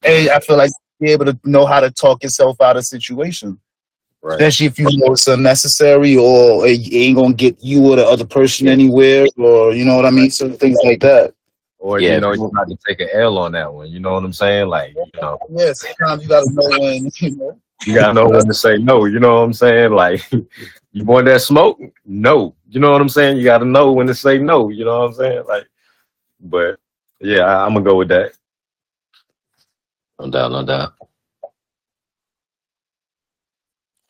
Hey, 0.01 0.29
I 0.29 0.39
feel 0.39 0.55
like 0.55 0.71
be 0.99 1.11
able 1.11 1.25
to 1.25 1.39
know 1.43 1.65
how 1.65 1.79
to 1.79 1.91
talk 1.91 2.23
yourself 2.23 2.59
out 2.61 2.77
of 2.77 2.85
situation. 2.85 3.59
Right. 4.21 4.35
Especially 4.35 4.65
if 4.65 4.79
you 4.79 4.85
know 4.97 5.13
it's 5.13 5.27
unnecessary 5.27 6.17
or 6.17 6.67
it 6.67 6.93
ain't 6.93 7.17
gonna 7.17 7.33
get 7.33 7.61
you 7.63 7.85
or 7.91 7.95
the 7.95 8.05
other 8.05 8.25
person 8.25 8.67
anywhere, 8.67 9.25
or 9.37 9.73
you 9.73 9.85
know 9.85 9.95
what 9.95 10.05
I 10.05 10.09
mean? 10.09 10.29
So 10.29 10.49
things 10.51 10.77
like 10.83 10.99
that. 11.01 11.33
Or 11.79 11.99
Yeah. 11.99 12.15
you 12.15 12.21
know, 12.21 12.33
you 12.33 12.51
got 12.53 12.67
to 12.67 12.77
take 12.85 12.99
an 12.99 13.09
L 13.13 13.37
on 13.37 13.53
that 13.53 13.73
one. 13.73 13.87
You 13.89 13.99
know 13.99 14.13
what 14.13 14.23
I'm 14.23 14.33
saying? 14.33 14.67
Like, 14.67 14.93
you 14.95 15.21
know, 15.21 15.37
Yeah, 15.49 15.73
sometimes 15.73 16.23
you 16.23 16.29
gotta 16.29 16.51
know 16.51 16.79
when 16.79 17.09
you 17.19 17.31
know. 17.31 17.59
you 17.85 17.95
gotta 17.95 18.13
know 18.13 18.29
when 18.29 18.47
to 18.47 18.53
say 18.53 18.77
no. 18.77 19.05
You 19.05 19.19
know 19.19 19.35
what 19.35 19.43
I'm 19.43 19.53
saying? 19.53 19.91
Like, 19.93 20.29
you 20.91 21.05
want 21.05 21.25
that 21.27 21.41
smoke? 21.41 21.79
No. 22.05 22.53
You 22.69 22.79
know 22.81 22.91
what 22.91 23.01
I'm 23.01 23.09
saying? 23.09 23.37
You 23.37 23.43
gotta 23.45 23.65
know 23.65 23.93
when 23.93 24.07
to 24.07 24.13
say 24.15 24.37
no. 24.37 24.69
You 24.69 24.85
know 24.85 24.99
what 24.99 25.05
I'm 25.07 25.13
saying? 25.13 25.43
Like, 25.47 25.67
but 26.41 26.79
yeah, 27.21 27.41
I, 27.43 27.65
I'm 27.65 27.73
gonna 27.73 27.85
go 27.85 27.95
with 27.95 28.09
that. 28.09 28.33
No 30.19 30.29
doubt, 30.29 30.51
no 30.51 30.65
doubt. 30.65 30.93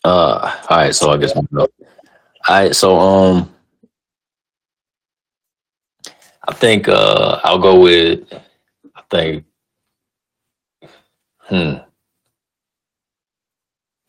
Uh, 0.03 0.55
all 0.69 0.77
right. 0.77 0.95
So 0.95 1.11
I 1.11 1.17
guess 1.17 1.35
we 1.35 1.41
go. 1.53 1.61
All 1.63 1.67
right. 2.49 2.75
So 2.75 2.97
um, 2.97 3.53
I 6.49 6.53
think 6.53 6.87
uh 6.87 7.39
I'll 7.43 7.59
go 7.59 7.79
with. 7.79 8.23
I 8.95 9.01
think. 9.11 9.45
Hmm. 11.41 11.75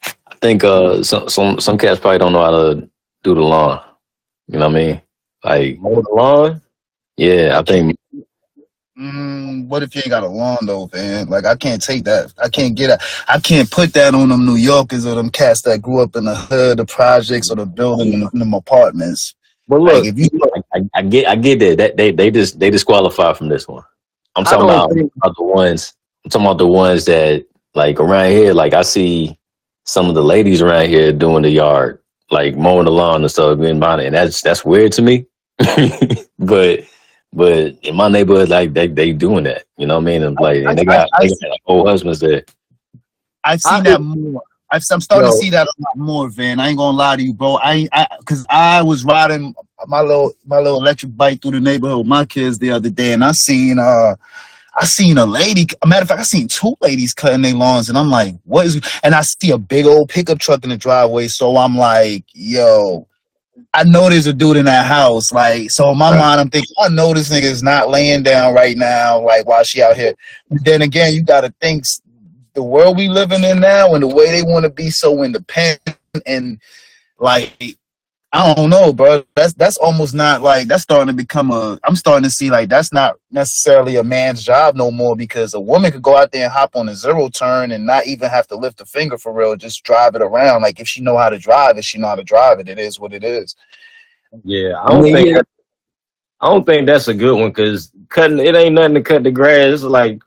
I 0.02 0.34
think 0.40 0.64
uh 0.64 1.02
some 1.02 1.28
some 1.28 1.60
some 1.60 1.76
cats 1.76 2.00
probably 2.00 2.16
don't 2.18 2.32
know 2.32 2.42
how 2.42 2.50
to 2.50 2.88
do 3.22 3.34
the 3.34 3.42
lawn. 3.42 3.82
You 4.48 4.58
know 4.58 4.68
what 4.68 4.76
I 4.76 4.78
mean? 4.78 5.02
Like 5.44 5.78
Mow 5.80 6.00
the 6.00 6.10
lawn. 6.14 6.62
yeah, 7.18 7.58
I 7.58 7.62
think 7.62 7.94
Mm, 8.98 9.66
what 9.68 9.82
if 9.82 9.94
you 9.94 10.00
ain't 10.00 10.10
got 10.10 10.24
a 10.24 10.28
lawn 10.28 10.58
though, 10.62 10.90
man? 10.92 11.28
Like 11.28 11.44
I 11.46 11.56
can't 11.56 11.82
take 11.82 12.04
that. 12.04 12.34
I 12.42 12.48
can't 12.48 12.74
get 12.74 12.90
it. 12.90 13.00
I 13.28 13.38
can't 13.38 13.70
put 13.70 13.94
that 13.94 14.14
on 14.14 14.28
them 14.30 14.44
New 14.44 14.56
Yorkers 14.56 15.06
or 15.06 15.14
them 15.14 15.30
cats 15.30 15.62
that 15.62 15.80
grew 15.80 16.02
up 16.02 16.16
in 16.16 16.24
the 16.24 16.34
hood, 16.34 16.78
the 16.78 16.84
projects 16.84 17.50
or 17.50 17.56
the 17.56 17.64
building 17.66 18.12
in 18.12 18.38
them 18.38 18.52
apartments. 18.52 19.34
But 19.70 19.82
Like 19.82 19.94
look, 19.94 20.04
if 20.06 20.18
you 20.18 20.28
I, 20.74 20.80
I 20.94 21.02
get 21.02 21.28
I 21.28 21.36
get 21.36 21.60
that. 21.60 21.78
That 21.78 21.96
they 21.96 22.10
they 22.10 22.30
just 22.32 22.58
they 22.58 22.70
disqualify 22.70 23.32
from 23.34 23.48
this 23.48 23.68
one. 23.68 23.84
I'm 24.34 24.44
talking 24.44 24.64
about, 24.64 24.92
think- 24.92 25.12
about 25.16 25.36
the 25.36 25.44
ones. 25.44 25.94
I'm 26.24 26.30
talking 26.30 26.46
about 26.46 26.58
the 26.58 26.66
ones 26.66 27.04
that 27.04 27.46
like 27.74 28.00
around 28.00 28.32
here. 28.32 28.52
Like 28.52 28.74
I 28.74 28.82
see 28.82 29.38
some 29.84 30.08
of 30.08 30.16
the 30.16 30.24
ladies 30.24 30.60
around 30.60 30.88
here 30.88 31.12
doing 31.12 31.42
the 31.42 31.50
yard, 31.50 32.00
like 32.32 32.56
mowing 32.56 32.86
the 32.86 32.90
lawn 32.90 33.22
and 33.22 33.30
stuff, 33.30 33.60
being 33.60 33.76
about 33.76 34.00
it, 34.00 34.06
and 34.06 34.14
that's 34.14 34.42
that's 34.42 34.64
weird 34.64 34.90
to 34.94 35.02
me. 35.02 35.26
but 36.40 36.80
but 37.32 37.76
in 37.82 37.94
my 37.94 38.08
neighborhood, 38.08 38.48
like 38.48 38.72
they 38.74 38.88
they 38.88 39.12
doing 39.12 39.44
that. 39.44 39.64
You 39.76 39.86
know 39.86 39.94
what 39.94 40.02
I 40.02 40.04
mean? 40.06 40.22
And 40.24 40.36
like 40.40 40.64
and 40.64 40.76
they 40.76 40.84
got, 40.84 41.08
I- 41.12 41.18
I- 41.22 41.28
they 41.28 41.48
got 41.48 41.58
old 41.66 41.86
husbands 41.86 42.18
there. 42.18 42.44
I've 43.44 43.60
seen 43.62 43.72
I- 43.72 43.80
that 43.82 44.00
more. 44.00 44.42
I've, 44.70 44.84
I'm 44.90 45.00
starting 45.00 45.26
Yo. 45.26 45.32
to 45.32 45.38
see 45.38 45.50
that 45.50 45.66
a 45.66 45.72
lot 45.80 45.96
more, 45.96 46.28
Van. 46.28 46.60
I 46.60 46.68
ain't 46.68 46.78
gonna 46.78 46.96
lie 46.96 47.16
to 47.16 47.22
you, 47.22 47.34
bro. 47.34 47.58
I, 47.62 47.88
I, 47.92 48.06
cause 48.24 48.46
I 48.48 48.82
was 48.82 49.04
riding 49.04 49.54
my 49.86 50.00
little, 50.00 50.32
my 50.46 50.58
little 50.58 50.78
electric 50.78 51.16
bike 51.16 51.42
through 51.42 51.52
the 51.52 51.60
neighborhood 51.60 51.98
with 51.98 52.06
my 52.06 52.24
kids 52.24 52.58
the 52.58 52.70
other 52.70 52.90
day, 52.90 53.12
and 53.12 53.24
I 53.24 53.32
seen, 53.32 53.78
uh, 53.78 54.14
I 54.76 54.84
seen 54.84 55.18
a 55.18 55.26
lady. 55.26 55.66
A 55.82 55.86
matter 55.86 56.02
of 56.02 56.08
fact, 56.08 56.20
I 56.20 56.24
seen 56.24 56.48
two 56.48 56.74
ladies 56.80 57.12
cutting 57.12 57.42
their 57.42 57.54
lawns, 57.54 57.88
and 57.88 57.98
I'm 57.98 58.08
like, 58.08 58.34
what 58.44 58.66
is? 58.66 58.80
And 59.02 59.14
I 59.14 59.22
see 59.22 59.50
a 59.50 59.58
big 59.58 59.86
old 59.86 60.08
pickup 60.08 60.38
truck 60.38 60.62
in 60.64 60.70
the 60.70 60.76
driveway, 60.76 61.28
so 61.28 61.56
I'm 61.56 61.76
like, 61.76 62.24
yo. 62.32 63.06
I 63.74 63.84
know 63.84 64.08
there's 64.08 64.26
a 64.26 64.32
dude 64.32 64.56
in 64.56 64.64
that 64.64 64.86
house, 64.86 65.32
like 65.32 65.70
so. 65.70 65.90
In 65.92 65.98
my 65.98 66.10
Right. 66.10 66.18
mind, 66.18 66.40
I'm 66.40 66.50
thinking, 66.50 66.74
I 66.80 66.88
know 66.88 67.12
this 67.12 67.28
nigga 67.30 67.42
is 67.44 67.62
not 67.62 67.88
laying 67.88 68.22
down 68.22 68.54
right 68.54 68.76
now, 68.76 69.20
like 69.20 69.46
while 69.46 69.62
she 69.62 69.82
out 69.82 69.96
here. 69.96 70.14
But 70.50 70.64
then 70.64 70.82
again, 70.82 71.14
you 71.14 71.22
got 71.22 71.42
to 71.42 71.52
think 71.60 71.84
the 72.54 72.62
world 72.62 72.96
we 72.96 73.08
living 73.08 73.44
in 73.44 73.60
now 73.60 73.94
and 73.94 74.02
the 74.02 74.08
way 74.08 74.30
they 74.30 74.42
want 74.42 74.64
to 74.64 74.70
be 74.70 74.90
so 74.90 75.22
independent 75.22 75.96
and 76.26 76.60
like 77.18 77.52
I 78.32 78.54
don't 78.54 78.70
know, 78.70 78.92
bro. 78.92 79.24
That's 79.34 79.54
that's 79.54 79.76
almost 79.76 80.14
not 80.14 80.40
like 80.40 80.68
that's 80.68 80.84
starting 80.84 81.08
to 81.08 81.12
become 81.12 81.50
a. 81.50 81.80
I'm 81.82 81.96
starting 81.96 82.22
to 82.22 82.30
see 82.30 82.48
like 82.48 82.68
that's 82.68 82.92
not 82.92 83.16
necessarily 83.32 83.96
a 83.96 84.04
man's 84.04 84.44
job 84.44 84.76
no 84.76 84.92
more 84.92 85.16
because 85.16 85.54
a 85.54 85.60
woman 85.60 85.90
could 85.90 86.02
go 86.02 86.16
out 86.16 86.30
there 86.30 86.44
and 86.44 86.52
hop 86.52 86.76
on 86.76 86.88
a 86.88 86.94
zero 86.94 87.28
turn 87.28 87.72
and 87.72 87.84
not 87.84 88.06
even 88.06 88.30
have 88.30 88.46
to 88.48 88.56
lift 88.56 88.80
a 88.80 88.84
finger 88.86 89.18
for 89.18 89.32
real, 89.32 89.56
just 89.56 89.82
drive 89.82 90.14
it 90.14 90.22
around. 90.22 90.62
Like 90.62 90.78
if 90.78 90.86
she 90.86 91.00
know 91.00 91.16
how 91.16 91.28
to 91.28 91.38
drive 91.38 91.76
it, 91.76 91.84
she 91.84 91.98
know 91.98 92.06
how 92.06 92.14
to 92.14 92.22
drive 92.22 92.60
it. 92.60 92.68
It 92.68 92.78
is 92.78 93.00
what 93.00 93.12
it 93.12 93.24
is. 93.24 93.56
yeah, 94.44 94.80
I 94.80 94.90
don't 94.90 95.02
mean, 95.02 95.14
think 95.14 95.34
that- 95.34 95.46
I 96.40 96.46
don't 96.48 96.64
think 96.64 96.86
that's 96.86 97.08
a 97.08 97.14
good 97.14 97.36
one 97.38 97.50
because 97.50 97.90
cutting 98.10 98.38
it 98.38 98.54
ain't 98.54 98.76
nothing 98.76 98.94
to 98.94 99.02
cut 99.02 99.24
the 99.24 99.32
grass. 99.32 99.74
It's 99.74 99.82
like 99.82 100.20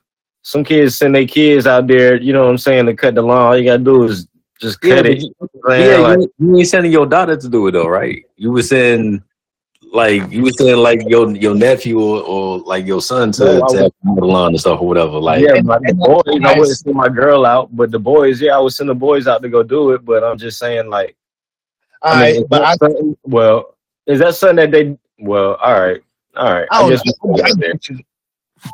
some 0.43 0.63
kids 0.63 0.97
send 0.97 1.15
their 1.15 1.25
kids 1.25 1.65
out 1.65 1.87
there, 1.87 2.15
you 2.21 2.31
know 2.33 2.43
what 2.43 2.49
I'm 2.51 2.57
saying, 2.57 2.85
to 2.85 2.93
cut 2.95 3.15
the 3.15 3.21
lawn. 3.21 3.41
All 3.41 3.57
you 3.57 3.63
gotta 3.65 3.83
do 3.83 4.03
is 4.03 4.27
just 4.59 4.79
cut 4.81 4.97
but 5.03 5.05
it. 5.07 5.21
you- 5.21 5.33
Man, 5.65 5.89
Yeah, 5.89 5.97
like, 5.97 6.19
you, 6.19 6.33
you 6.39 6.57
ain't 6.57 6.67
sending 6.67 6.91
your 6.91 7.05
daughter 7.05 7.35
to 7.37 7.49
do 7.49 7.67
it 7.67 7.71
though, 7.71 7.87
right? 7.87 8.23
You 8.35 8.51
were 8.51 8.61
saying 8.61 9.23
like 9.93 10.29
you 10.31 10.41
were 10.43 10.51
saying 10.51 10.77
like 10.77 11.01
your 11.07 11.29
your 11.35 11.53
nephew 11.55 11.99
or, 12.01 12.21
or 12.23 12.59
like 12.59 12.85
your 12.85 12.99
son 13.01 13.31
to, 13.33 13.43
No, 13.43 13.51
I 13.63 13.67
to 13.73 13.83
was- 13.83 13.91
mow 14.03 14.15
the 14.15 14.25
lawn 14.25 14.47
and 14.49 14.59
stuff 14.59 14.81
or 14.81 14.87
whatever. 14.87 15.17
Like 15.19 15.41
yeah, 15.41 15.61
but 15.61 15.81
the 15.83 15.89
and 15.89 15.99
boys, 15.99 16.23
that's 16.25 16.45
I 16.45 16.59
wouldn't 16.59 16.77
send 16.77 16.95
my 16.95 17.09
girl 17.09 17.45
out, 17.45 17.75
but 17.75 17.91
the 17.91 17.99
boys, 17.99 18.41
yeah, 18.41 18.55
I 18.55 18.59
would 18.59 18.73
send 18.73 18.89
the 18.89 18.95
boys 18.95 19.27
out 19.27 19.41
to 19.43 19.49
go 19.49 19.63
do 19.63 19.91
it. 19.91 20.03
But 20.03 20.23
I'm 20.23 20.37
just 20.37 20.57
saying, 20.59 20.89
like, 20.89 21.15
All 22.01 22.15
I 22.15 22.31
mean, 22.31 22.41
is 22.41 22.47
but 22.49 22.61
I, 22.63 22.75
something- 22.75 23.15
well, 23.23 23.75
is 24.07 24.19
that 24.19 24.35
something 24.35 24.57
that 24.57 24.71
they? 24.71 24.97
Well, 25.19 25.55
all 25.55 25.79
right, 25.79 26.01
all 26.35 26.51
right. 26.53 26.67
I 26.71 26.79
I 26.79 26.81
don't 26.81 26.89
guess 26.89 27.03
we 27.23 27.31
know. 27.31 28.03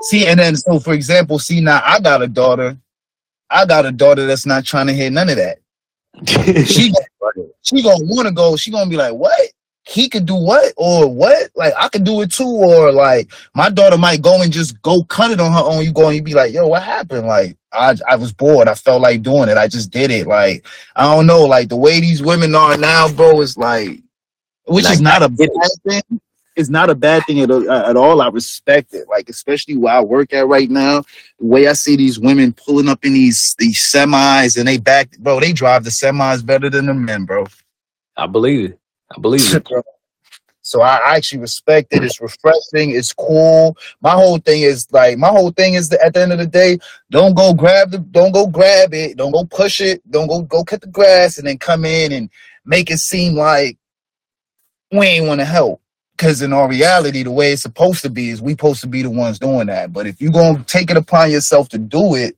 See, 0.04 0.28
and 0.28 0.40
then 0.40 0.56
so 0.56 0.80
for 0.80 0.94
example, 0.94 1.40
see 1.40 1.62
now 1.62 1.82
I 1.84 2.00
got 2.00 2.22
a 2.22 2.28
daughter. 2.28 2.78
I 3.50 3.66
got 3.66 3.86
a 3.86 3.92
daughter 3.92 4.26
that's 4.26 4.46
not 4.46 4.66
trying 4.66 4.88
to 4.88 4.94
hear 4.94 5.10
none 5.10 5.30
of 5.30 5.38
that. 5.38 5.60
She 6.66 6.94
she 7.62 7.82
gonna 7.82 8.06
want 8.06 8.28
to 8.28 8.34
go. 8.34 8.56
She 8.56 8.72
gonna 8.72 8.90
be 8.90 8.98
like, 8.98 9.14
"What? 9.14 9.40
He 9.84 10.08
could 10.08 10.26
do 10.26 10.36
what? 10.36 10.74
Or 10.78 11.12
what? 11.12 11.50
Like 11.56 11.74
I 11.78 11.90
could 11.90 12.04
do 12.04 12.22
it 12.22 12.32
too? 12.32 12.48
Or 12.48 12.92
like 12.92 13.32
my 13.56 13.70
daughter 13.70 13.98
might 13.98 14.22
go 14.22 14.42
and 14.42 14.52
just 14.52 14.82
go 14.82 15.04
cut 15.04 15.32
it 15.32 15.40
on 15.40 15.52
her 15.52 15.60
own. 15.64 15.84
You 15.84 15.92
go 15.92 16.08
and 16.08 16.16
you 16.16 16.22
be 16.22 16.34
like, 16.34 16.54
"Yo, 16.54 16.68
what 16.68 16.84
happened? 16.84 17.28
Like 17.28 17.58
I 17.74 17.96
I 18.08 18.16
was 18.16 18.34
bored. 18.34 18.68
I 18.68 18.76
felt 18.76 19.02
like 19.02 19.22
doing 19.24 19.50
it. 19.50 19.58
I 19.58 19.68
just 19.68 19.92
did 19.92 20.12
it. 20.12 20.28
Like 20.28 20.66
I 20.96 21.04
don't 21.04 21.28
know. 21.28 21.44
Like 21.46 21.70
the 21.70 21.78
way 21.78 22.00
these 22.00 22.22
women 22.22 22.54
are 22.56 22.78
now, 22.78 23.10
bro, 23.12 23.42
is 23.42 23.58
like, 23.58 24.02
which 24.66 24.90
is 24.90 25.02
not 25.02 25.24
a 25.24 25.30
bad 25.30 25.50
thing. 25.88 26.22
It's 26.60 26.70
not 26.70 26.89
a 26.89 26.95
bad 26.95 27.26
thing 27.26 27.39
at, 27.39 27.49
at 27.49 27.95
all. 27.95 28.22
I 28.22 28.28
respect 28.28 28.93
it. 28.93 29.07
Like 29.07 29.30
especially 29.30 29.78
where 29.78 29.93
I 29.93 30.01
work 30.01 30.34
at 30.34 30.45
right 30.45 30.70
now, 30.70 31.03
the 31.39 31.45
way 31.45 31.68
I 31.68 31.74
see 31.74 31.95
these 31.95 32.20
women 32.20 32.51
pulling 32.51 32.89
up 32.89 33.05
in 33.05 33.14
these 33.14 33.55
these 33.57 33.80
semis 33.82 34.57
and 34.57 34.68
they 34.68 34.78
back, 34.78 35.18
bro. 35.20 35.39
They 35.39 35.53
drive 35.53 35.86
the 35.86 35.89
semis 35.89 36.45
better 36.45 36.70
than 36.70 36.88
the 36.88 36.93
men, 36.93 37.24
bro. 37.24 37.47
I 38.18 38.28
believe 38.28 38.72
it. 38.72 38.80
I 39.16 39.22
believe 39.22 39.55
it. 39.55 39.68
So 40.62 40.82
I 40.84 40.97
I 40.97 41.16
actually 41.16 41.39
respect 41.39 41.93
it. 41.93 42.03
It's 42.03 42.22
refreshing. 42.22 42.91
It's 42.91 43.12
cool. 43.14 43.76
My 44.01 44.12
whole 44.12 44.38
thing 44.38 44.62
is 44.62 44.88
like 44.91 45.18
my 45.18 45.30
whole 45.30 45.49
thing 45.49 45.74
is 45.74 45.89
that 45.89 46.05
at 46.05 46.14
the 46.14 46.22
end 46.22 46.32
of 46.32 46.38
the 46.38 46.45
day, 46.45 46.78
don't 47.10 47.34
go 47.34 47.55
grab 47.55 47.89
the 47.89 47.97
don't 47.97 48.34
go 48.34 48.45
grab 48.45 48.93
it. 48.93 49.18
Don't 49.18 49.32
go 49.32 49.45
push 49.45 49.82
it. 49.82 49.99
Don't 50.12 50.28
go 50.28 50.43
go 50.43 50.64
cut 50.64 50.82
the 50.82 50.88
grass 50.88 51.39
and 51.39 51.47
then 51.47 51.57
come 51.57 51.86
in 51.86 52.12
and 52.12 52.30
make 52.66 52.91
it 52.91 52.99
seem 52.99 53.34
like 53.34 53.78
we 54.91 55.05
ain't 55.07 55.28
want 55.28 55.39
to 55.39 55.45
help. 55.45 55.82
Because 56.20 56.41
in 56.41 56.51
all 56.51 56.67
reality, 56.67 57.24
the 57.24 57.32
way 57.32 57.53
it's 57.53 57.61
supposed 57.61 58.01
to 58.01 58.09
be 58.09 58.30
is 58.30 58.41
we 58.41 58.51
supposed 58.51 58.82
to 58.82 58.88
be 58.88 59.01
the 59.03 59.09
ones 59.09 59.39
doing 59.39 59.67
that. 59.67 59.93
But 59.93 60.05
if 60.05 60.20
you're 60.20 60.34
gonna 60.34 60.65
take 60.65 60.91
it 60.91 60.97
upon 60.97 61.32
yourself 61.32 61.70
to 61.70 61.78
do 61.78 62.15
it, 62.15 62.36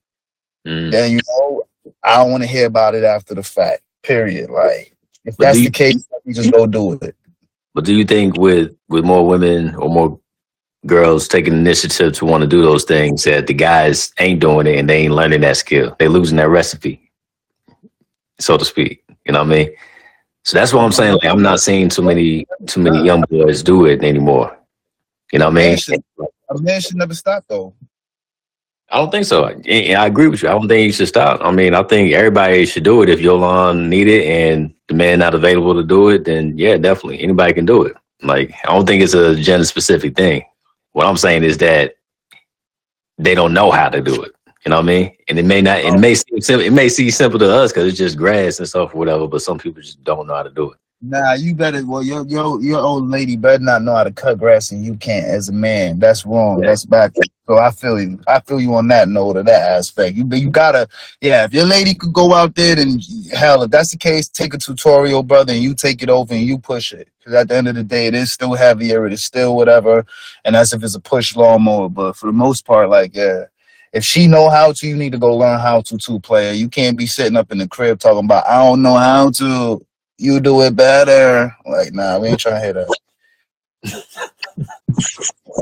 Mm. 0.68 0.92
then 0.92 1.12
you 1.14 1.20
know 1.28 1.64
I 2.04 2.18
don't 2.18 2.30
want 2.30 2.44
to 2.44 2.48
hear 2.48 2.68
about 2.68 2.94
it 2.94 3.04
after 3.04 3.34
the 3.34 3.42
fact. 3.42 3.82
Period. 4.04 4.52
Like 4.52 4.96
if 5.26 5.36
But 5.36 5.46
that's 5.46 5.58
do 5.58 5.64
the 5.64 5.72
case, 5.72 6.08
you 6.26 6.36
just 6.36 6.52
go 6.52 6.68
do 6.68 6.94
it. 7.02 7.16
But 7.74 7.86
do 7.86 7.96
you 7.96 8.06
think 8.06 8.38
with 8.38 8.76
with 8.88 9.04
more 9.04 9.26
women 9.26 9.74
or 9.74 9.90
more 9.90 10.20
girls 10.86 11.28
taking 11.28 11.54
initiative 11.54 12.14
to 12.14 12.26
want 12.26 12.42
to 12.42 12.48
do 12.48 12.62
those 12.62 12.84
things 12.84 13.24
that 13.24 13.48
the 13.48 13.56
guys 13.56 14.14
ain't 14.20 14.42
doing 14.42 14.68
it 14.68 14.78
and 14.78 14.88
they 14.88 14.98
ain't 14.98 15.16
learning 15.16 15.42
that 15.42 15.58
skill? 15.58 15.96
They 15.98 16.08
losing 16.08 16.38
that 16.38 16.50
recipe, 16.50 17.12
so 18.40 18.58
to 18.58 18.66
speak. 18.66 19.04
You 19.26 19.34
know 19.34 19.40
what 19.40 19.52
I 19.52 19.56
mean? 19.56 19.70
So 20.44 20.58
that's 20.58 20.74
what 20.74 20.84
I'm 20.84 20.92
saying. 20.92 21.14
Like 21.14 21.26
I'm 21.26 21.42
not 21.42 21.60
seeing 21.60 21.90
too 21.90 22.02
many 22.02 22.46
too 22.68 22.82
many 22.82 23.04
young 23.06 23.22
boys 23.30 23.62
do 23.64 23.86
it 23.86 24.04
anymore. 24.04 24.58
You 25.32 25.40
know 25.40 25.46
what 25.46 25.52
I 25.52 25.56
mean? 25.56 25.70
Man 25.70 25.78
should- 25.78 26.04
A 26.50 26.62
man 26.62 26.82
should 26.82 26.98
never 26.98 27.14
stop 27.14 27.46
though. 27.48 27.74
I 28.90 28.98
don't 28.98 29.10
think 29.10 29.26
so. 29.26 29.46
And 29.46 29.98
I 29.98 30.06
agree 30.06 30.28
with 30.28 30.44
you. 30.44 30.50
I 30.50 30.52
don't 30.52 30.68
think 30.68 30.86
you 30.86 30.92
should 30.92 31.08
stop. 31.08 31.40
I 31.42 31.50
mean, 31.52 31.74
I 31.74 31.82
think 31.84 32.12
everybody 32.14 32.66
should 32.66 32.84
do 32.84 33.02
it. 33.04 33.08
If 33.10 33.22
your 33.22 33.38
lawn 33.38 33.90
need 33.90 34.10
it 34.10 34.26
and 34.28 34.74
the 34.90 34.96
man 34.96 35.20
not 35.20 35.34
available 35.34 35.74
to 35.76 35.84
do 35.84 36.10
it, 36.10 36.26
then 36.26 36.58
yeah, 36.58 36.76
definitely 36.76 37.22
anybody 37.22 37.54
can 37.54 37.66
do 37.66 37.84
it. 37.84 37.96
Like 38.22 38.54
I 38.66 38.74
don't 38.74 38.86
think 38.86 39.02
it's 39.02 39.14
a 39.14 39.36
gender 39.36 39.66
specific 39.66 40.16
thing. 40.18 40.44
What 40.92 41.06
I'm 41.08 41.16
saying 41.16 41.44
is 41.46 41.58
that 41.60 41.94
they 43.18 43.34
don't 43.34 43.54
know 43.54 43.72
how 43.72 43.88
to 43.88 44.02
do 44.02 44.24
it. 44.24 44.32
You 44.66 44.70
know 44.70 44.78
what 44.78 44.84
I 44.84 44.88
mean? 44.88 45.18
And 45.28 45.40
it 45.40 45.46
may 45.46 45.62
not. 45.62 45.80
It 45.80 45.94
oh. 45.94 45.98
may 45.98 46.14
seem 46.14 46.40
simple. 46.42 46.66
It 46.66 46.74
may 46.74 46.88
seem 46.90 47.10
simple 47.10 47.40
to 47.40 47.52
us 47.52 47.72
because 47.72 47.88
it's 47.88 47.98
just 47.98 48.18
grass 48.18 48.60
and 48.60 48.68
stuff 48.68 48.94
or 48.94 48.98
whatever. 48.98 49.28
But 49.28 49.42
some 49.42 49.58
people 49.58 49.82
just 49.82 50.04
don't 50.04 50.28
know 50.28 50.36
how 50.36 50.44
to 50.44 50.52
do 50.52 50.72
it. 50.72 50.78
Nah, 51.04 51.34
you 51.34 51.56
better. 51.56 51.84
Well, 51.84 52.04
your 52.04 52.24
your 52.28 52.62
your 52.62 52.80
old 52.80 53.10
lady 53.10 53.36
better 53.36 53.64
not 53.64 53.82
know 53.82 53.96
how 53.96 54.04
to 54.04 54.12
cut 54.12 54.38
grass, 54.38 54.72
and 54.72 54.86
you 54.86 54.96
can't 54.98 55.26
as 55.26 55.50
a 55.50 55.52
man. 55.52 55.98
That's 55.98 56.28
wrong. 56.28 56.62
Yeah. 56.62 56.70
That's 56.70 56.86
backwards. 56.86 57.32
So 57.48 57.58
I 57.58 57.72
feel 57.72 58.00
you. 58.00 58.20
I 58.28 58.40
feel 58.42 58.62
you 58.62 58.76
on 58.76 58.88
that 58.90 59.10
note 59.10 59.36
or 59.36 59.42
that 59.42 59.72
aspect. 59.72 60.16
You 60.16 60.28
you 60.32 60.52
gotta. 60.52 60.88
Yeah, 61.20 61.46
if 61.46 61.56
your 61.56 61.66
lady 61.66 61.96
could 61.96 62.14
go 62.14 62.36
out 62.36 62.54
there, 62.54 62.80
and 62.80 63.02
hell, 63.34 63.64
if 63.64 63.72
that's 63.72 63.90
the 63.90 63.98
case, 63.98 64.30
take 64.30 64.54
a 64.54 64.60
tutorial, 64.60 65.24
brother, 65.24 65.54
and 65.54 65.64
you 65.64 65.74
take 65.74 66.04
it 66.04 66.10
over 66.10 66.36
and 66.36 66.44
you 66.44 66.60
push 66.60 66.94
it. 66.94 67.10
Because 67.18 67.34
at 67.34 67.48
the 67.48 67.56
end 67.56 67.68
of 67.68 67.74
the 67.74 67.84
day, 67.84 68.06
it 68.06 68.14
is 68.14 68.32
still 68.32 68.54
heavier. 68.54 69.08
It 69.08 69.14
is 69.14 69.26
still 69.26 69.56
whatever, 69.56 70.06
and 70.46 70.54
that's 70.54 70.72
if 70.72 70.84
it's 70.84 70.94
a 70.94 71.00
push 71.00 71.36
lawnmower. 71.36 71.90
But 71.90 72.16
for 72.16 72.28
the 72.28 72.34
most 72.34 72.64
part, 72.64 72.90
like 72.92 73.16
yeah. 73.16 73.46
If 73.94 74.06
she 74.06 74.28
know 74.28 74.50
how 74.50 74.72
to, 74.72 74.88
you 74.88 74.96
need 74.96 75.12
to 75.12 75.18
go 75.18 75.36
learn 75.36 75.60
how 75.60 75.82
to 75.82 75.98
too, 75.98 76.20
player. 76.20 76.54
You 76.54 76.70
can't 76.70 76.98
be 76.98 77.06
sitting 77.06 77.36
up 77.36 77.52
in 77.52 77.58
the 77.58 77.68
crib 77.68 78.00
talking 78.00 78.26
about 78.26 78.48
I 78.48 78.64
don't 78.64 78.82
know 78.82 78.96
how 78.96 79.32
to 79.32 79.86
you 80.18 80.40
do 80.40 80.62
it 80.62 80.76
better. 80.76 81.56
Like, 81.66 81.94
nah, 81.94 82.20
we 82.20 82.30
ain't 82.30 82.40
trying 82.40 82.56
to 82.56 82.62
hear 82.62 82.74
that. 82.74 82.90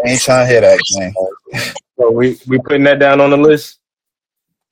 we 0.04 0.12
ain't 0.12 0.22
trying 0.22 0.46
to 0.46 0.52
hear 0.52 0.62
that, 0.62 0.80
man. 0.92 1.14
So 1.98 2.12
we 2.12 2.38
we 2.48 2.60
putting 2.60 2.84
that 2.84 3.00
down 3.00 3.20
on 3.20 3.32
the 3.32 3.38
list. 3.38 3.80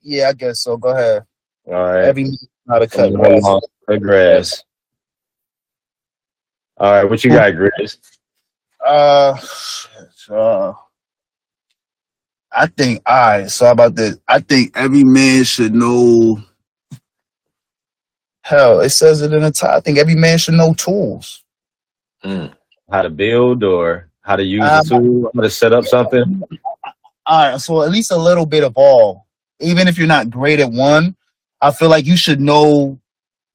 Yeah, 0.01 0.29
I 0.29 0.33
guess 0.33 0.61
so. 0.61 0.77
Go 0.77 0.89
ahead. 0.89 1.25
All 1.67 1.73
right. 1.73 2.05
Every 2.05 2.31
how 2.67 2.79
to 2.79 2.87
cut 2.87 3.13
grass. 3.13 3.43
Cut 3.87 4.01
grass. 4.01 4.63
All 6.79 6.91
right, 6.91 7.09
what 7.09 7.23
you 7.23 7.31
got, 7.31 7.53
Grizz? 7.53 7.97
Uh, 8.85 9.35
uh, 10.29 10.73
I 12.51 12.67
think. 12.67 13.01
Right. 13.07 13.49
So 13.49 13.65
how 13.65 13.71
about 13.71 13.95
this? 13.95 14.17
I 14.27 14.39
think 14.39 14.75
every 14.75 15.03
man 15.03 15.43
should 15.43 15.73
know. 15.73 16.41
Hell, 18.41 18.79
it 18.79 18.89
says 18.91 19.21
it 19.21 19.33
in 19.33 19.41
the 19.41 19.51
top. 19.51 19.71
I 19.71 19.79
think 19.81 19.97
every 19.97 20.15
man 20.15 20.37
should 20.37 20.53
know 20.53 20.73
tools. 20.73 21.43
Mm. 22.23 22.53
How 22.89 23.01
to 23.01 23.09
build 23.09 23.63
or 23.63 24.09
how 24.21 24.37
to 24.37 24.43
use 24.43 24.63
Um, 24.63 24.83
the 24.83 24.99
tool? 24.99 25.31
How 25.35 25.41
to 25.41 25.49
set 25.49 25.73
up 25.73 25.85
something? 25.85 26.41
all 27.25 27.51
right, 27.51 27.59
so 27.59 27.83
at 27.83 27.91
least 27.91 28.11
a 28.11 28.17
little 28.17 28.45
bit 28.45 28.63
of 28.63 28.73
all. 28.77 29.25
Even 29.59 29.87
if 29.87 29.97
you're 29.97 30.07
not 30.07 30.29
great 30.29 30.59
at 30.61 30.71
one, 30.71 31.15
I 31.61 31.71
feel 31.71 31.89
like 31.89 32.05
you 32.05 32.15
should 32.15 32.39
know 32.39 32.99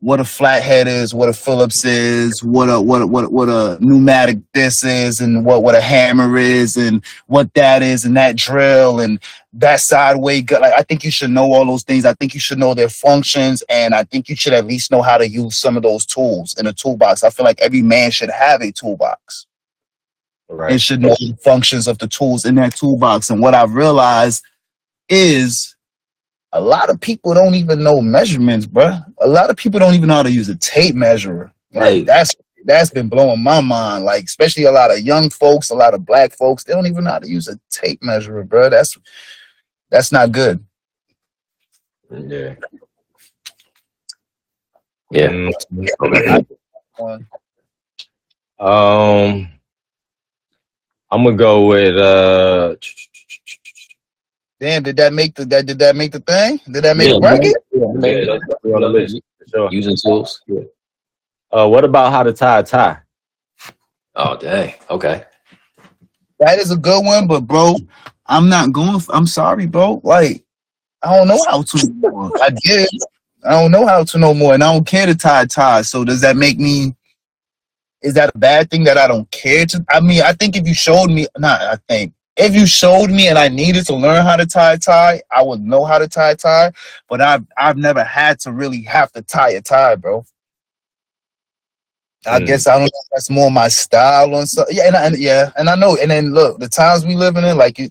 what 0.02 0.18
a 0.18 0.24
flathead 0.24 0.88
is, 0.88 1.14
what 1.14 1.28
a 1.28 1.32
Phillips 1.32 1.84
is, 1.84 2.42
what 2.42 2.68
a 2.68 2.80
what 2.80 3.02
a, 3.02 3.06
what 3.06 3.24
a, 3.24 3.28
what 3.28 3.48
a 3.48 3.78
pneumatic 3.80 4.40
this 4.52 4.82
is, 4.82 5.20
and 5.20 5.44
what 5.44 5.62
what 5.62 5.76
a 5.76 5.80
hammer 5.80 6.36
is, 6.36 6.76
and 6.76 7.04
what 7.28 7.54
that 7.54 7.82
is, 7.84 8.04
and 8.04 8.16
that 8.16 8.34
drill, 8.34 8.98
and 8.98 9.22
that 9.52 9.78
sideway 9.78 10.42
gut. 10.42 10.60
Like 10.60 10.72
I 10.72 10.82
think 10.82 11.04
you 11.04 11.12
should 11.12 11.30
know 11.30 11.52
all 11.52 11.64
those 11.64 11.84
things. 11.84 12.04
I 12.04 12.14
think 12.14 12.34
you 12.34 12.40
should 12.40 12.58
know 12.58 12.74
their 12.74 12.88
functions, 12.88 13.62
and 13.68 13.94
I 13.94 14.02
think 14.02 14.28
you 14.28 14.34
should 14.34 14.54
at 14.54 14.66
least 14.66 14.90
know 14.90 15.02
how 15.02 15.18
to 15.18 15.28
use 15.28 15.56
some 15.56 15.76
of 15.76 15.84
those 15.84 16.04
tools 16.04 16.56
in 16.58 16.66
a 16.66 16.72
toolbox. 16.72 17.22
I 17.22 17.30
feel 17.30 17.44
like 17.44 17.60
every 17.60 17.82
man 17.82 18.10
should 18.10 18.30
have 18.30 18.60
a 18.60 18.72
toolbox 18.72 19.46
Right. 20.48 20.72
and 20.72 20.82
should 20.82 21.00
know 21.00 21.14
the 21.20 21.36
functions 21.44 21.86
of 21.86 21.98
the 21.98 22.08
tools 22.08 22.44
in 22.44 22.56
that 22.56 22.74
toolbox. 22.74 23.30
And 23.30 23.40
what 23.40 23.54
I've 23.54 23.72
realized 23.74 24.42
is 25.08 25.76
a 26.52 26.60
lot 26.60 26.90
of 26.90 27.00
people 27.00 27.34
don't 27.34 27.54
even 27.54 27.82
know 27.82 28.00
measurements, 28.00 28.66
bro. 28.66 28.98
A 29.20 29.26
lot 29.26 29.50
of 29.50 29.56
people 29.56 29.80
don't 29.80 29.94
even 29.94 30.08
know 30.08 30.16
how 30.16 30.22
to 30.22 30.30
use 30.32 30.48
a 30.48 30.56
tape 30.56 30.94
measurer. 30.94 31.52
Like 31.72 31.82
Right. 31.82 32.06
that's 32.06 32.34
that's 32.64 32.90
been 32.90 33.08
blowing 33.08 33.42
my 33.42 33.60
mind. 33.60 34.04
Like 34.04 34.24
especially 34.24 34.64
a 34.64 34.72
lot 34.72 34.90
of 34.90 35.00
young 35.00 35.30
folks, 35.30 35.70
a 35.70 35.74
lot 35.74 35.94
of 35.94 36.04
black 36.06 36.32
folks, 36.36 36.64
they 36.64 36.72
don't 36.74 36.86
even 36.86 37.04
know 37.04 37.12
how 37.12 37.18
to 37.20 37.28
use 37.28 37.48
a 37.48 37.58
tape 37.70 38.02
measurer, 38.02 38.44
bro. 38.44 38.68
That's 38.70 38.96
that's 39.90 40.12
not 40.12 40.32
good. 40.32 40.64
Yeah. 42.10 42.54
Yeah. 45.10 45.28
Mm, 45.28 45.52
Um, 48.58 49.48
I'm 51.10 51.24
gonna 51.24 51.36
go 51.36 51.66
with 51.66 51.96
uh. 51.96 52.76
Damn, 54.62 54.84
did 54.84 54.96
that 54.98 55.12
make 55.12 55.34
the 55.34 55.44
that 55.46 55.66
did 55.66 55.80
that 55.80 55.96
make 55.96 56.12
the 56.12 56.20
thing? 56.20 56.60
Did 56.70 56.84
that 56.84 56.96
make 56.96 57.08
Yeah, 57.08 57.14
the 57.14 57.20
bracket? 57.20 57.56
Yeah, 57.72 57.86
that's 57.96 58.46
definitely 58.46 58.72
on 58.74 58.80
the 58.82 58.88
list. 58.90 59.20
Sure. 59.52 59.68
Using 59.72 59.96
tools. 59.96 60.40
Yeah. 60.46 60.60
Uh, 61.50 61.68
what 61.68 61.82
about 61.82 62.12
how 62.12 62.22
to 62.22 62.32
tie 62.32 62.60
a 62.60 62.62
tie? 62.62 62.98
Oh 64.14 64.36
dang. 64.36 64.74
Okay. 64.88 65.24
That 66.38 66.60
is 66.60 66.70
a 66.70 66.76
good 66.76 67.04
one, 67.04 67.26
but 67.26 67.40
bro, 67.40 67.74
I'm 68.26 68.48
not 68.48 68.70
going. 68.70 69.02
I'm 69.08 69.26
sorry, 69.26 69.66
bro. 69.66 70.00
Like, 70.04 70.44
I 71.02 71.16
don't 71.16 71.26
know 71.26 71.44
how 71.48 71.62
to. 71.62 72.32
I 72.40 72.50
did. 72.50 72.88
I 73.44 73.60
don't 73.60 73.72
know 73.72 73.84
how 73.84 74.04
to 74.04 74.18
no 74.18 74.32
more, 74.32 74.54
and 74.54 74.62
I 74.62 74.72
don't 74.72 74.86
care 74.86 75.06
to 75.06 75.16
tie 75.16 75.46
ties. 75.46 75.90
So 75.90 76.04
does 76.04 76.20
that 76.20 76.36
make 76.36 76.60
me? 76.60 76.94
Is 78.00 78.14
that 78.14 78.30
a 78.32 78.38
bad 78.38 78.70
thing 78.70 78.84
that 78.84 78.96
I 78.96 79.08
don't 79.08 79.28
care 79.32 79.66
to? 79.66 79.84
I 79.88 79.98
mean, 79.98 80.22
I 80.22 80.34
think 80.34 80.54
if 80.54 80.68
you 80.68 80.74
showed 80.74 81.08
me, 81.08 81.26
not 81.36 81.60
I 81.62 81.78
think 81.88 82.14
if 82.36 82.54
you 82.54 82.66
showed 82.66 83.10
me 83.10 83.28
and 83.28 83.38
I 83.38 83.48
needed 83.48 83.86
to 83.86 83.94
learn 83.94 84.24
how 84.24 84.36
to 84.36 84.46
tie 84.46 84.74
a 84.74 84.78
tie, 84.78 85.22
I 85.30 85.42
would 85.42 85.60
know 85.62 85.84
how 85.84 85.98
to 85.98 86.08
tie 86.08 86.30
a 86.32 86.36
tie. 86.36 86.72
But 87.08 87.20
I've 87.20 87.44
I've 87.56 87.76
never 87.76 88.04
had 88.04 88.40
to 88.40 88.52
really 88.52 88.82
have 88.82 89.12
to 89.12 89.22
tie 89.22 89.50
a 89.50 89.62
tie, 89.62 89.96
bro. 89.96 90.24
I 92.26 92.40
Mm. 92.40 92.46
guess 92.46 92.66
I 92.66 92.72
don't 92.74 92.82
know 92.82 92.86
if 92.86 93.08
that's 93.12 93.30
more 93.30 93.50
my 93.50 93.68
style 93.68 94.34
on 94.34 94.46
so 94.46 94.64
yeah, 94.70 94.86
and, 94.86 94.96
I- 94.96 95.06
and 95.06 95.18
yeah, 95.18 95.52
and 95.56 95.68
I 95.68 95.76
know. 95.76 95.96
And 95.96 96.10
then 96.10 96.32
look, 96.32 96.58
the 96.60 96.68
times 96.68 97.04
we 97.06 97.16
living 97.16 97.44
in, 97.44 97.58
like 97.58 97.78
you, 97.78 97.90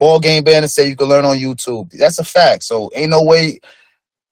ball 0.00 0.20
game 0.20 0.44
band 0.44 0.70
say 0.70 0.88
you 0.88 0.96
can 0.96 1.08
learn 1.08 1.24
on 1.26 1.38
YouTube. 1.38 1.90
That's 1.92 2.18
a 2.18 2.24
fact. 2.24 2.64
So 2.64 2.90
ain't 2.94 3.10
no 3.10 3.22
way 3.22 3.60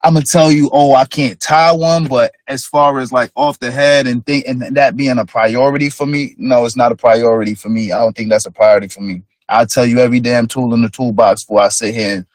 I'm 0.03 0.15
gonna 0.15 0.27
tell 0.27 0.53
you, 0.53 0.71
oh, 0.73 0.95
I 0.95 1.07
can't 1.07 1.41
tie 1.41 1.73
one. 1.73 2.07
But 2.07 2.35
as 2.49 2.67
far 2.67 2.99
as 3.01 3.13
like 3.13 3.33
off 3.37 3.59
the 3.59 3.71
head 3.71 4.07
and 4.07 4.25
think 4.27 4.47
and 4.49 4.63
that 4.77 4.97
being 4.97 5.19
a 5.19 5.27
priority 5.27 5.91
for 5.91 6.07
me, 6.07 6.35
no, 6.39 6.65
it's 6.67 6.77
not 6.77 6.93
a 6.93 6.97
priority 6.97 7.55
for 7.55 7.69
me. 7.71 7.93
I 7.93 7.99
don't 8.01 8.17
think 8.17 8.31
that's 8.31 8.47
a 8.47 8.51
priority 8.53 8.89
for 8.89 9.01
me. 9.03 9.23
I'll 9.55 9.67
tell 9.67 9.87
you 9.87 9.99
every 10.01 10.21
damn 10.21 10.47
tool 10.47 10.75
in 10.75 10.83
the 10.83 10.91
toolbox 10.91 11.45
before 11.45 11.61
I 11.63 11.69
sit 11.69 11.95
here 11.95 12.17
and 12.17 12.27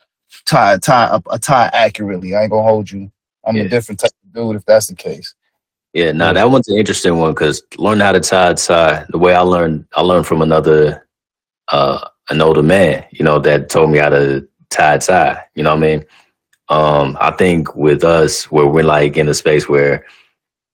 tie 0.45 0.77
tie 0.77 1.07
a, 1.15 1.21
a 1.31 1.39
tie 1.39 1.69
accurately. 1.73 2.35
I 2.35 2.43
ain't 2.43 2.51
gonna 2.51 2.63
hold 2.63 2.91
you. 2.91 3.11
I'm 3.45 3.55
Yeah. 3.57 3.63
a 3.63 3.69
different 3.69 3.99
type 3.99 4.11
of 4.25 4.33
dude 4.33 4.55
if 4.57 4.65
that's 4.65 4.87
the 4.87 4.95
case. 4.95 5.35
Yeah, 5.93 6.11
no, 6.11 6.33
that 6.33 6.51
one's 6.51 6.67
an 6.67 6.77
interesting 6.77 7.17
one 7.17 7.31
because 7.31 7.63
learning 7.77 8.01
how 8.05 8.11
to 8.11 8.19
tie 8.19 8.51
a 8.51 8.55
tie, 8.55 9.05
the 9.09 9.17
way 9.17 9.33
I 9.33 9.41
learned, 9.41 9.85
I 9.95 10.01
learned 10.01 10.27
from 10.27 10.41
another, 10.41 11.07
uh, 11.69 12.07
an 12.29 12.41
older 12.41 12.61
man, 12.63 13.05
you 13.11 13.25
know, 13.25 13.39
that 13.39 13.69
told 13.69 13.89
me 13.91 13.97
how 13.97 14.09
to 14.09 14.47
tie 14.69 14.95
a 14.95 14.99
tie. 14.99 15.43
You 15.55 15.63
know 15.63 15.71
what 15.75 15.83
I 15.83 15.87
mean? 15.87 16.05
Um, 16.69 17.17
I 17.19 17.31
think 17.31 17.75
with 17.75 18.03
us, 18.03 18.45
where 18.51 18.67
we're 18.67 18.83
like 18.83 19.17
in 19.17 19.27
a 19.29 19.33
space 19.33 19.67
where, 19.67 20.05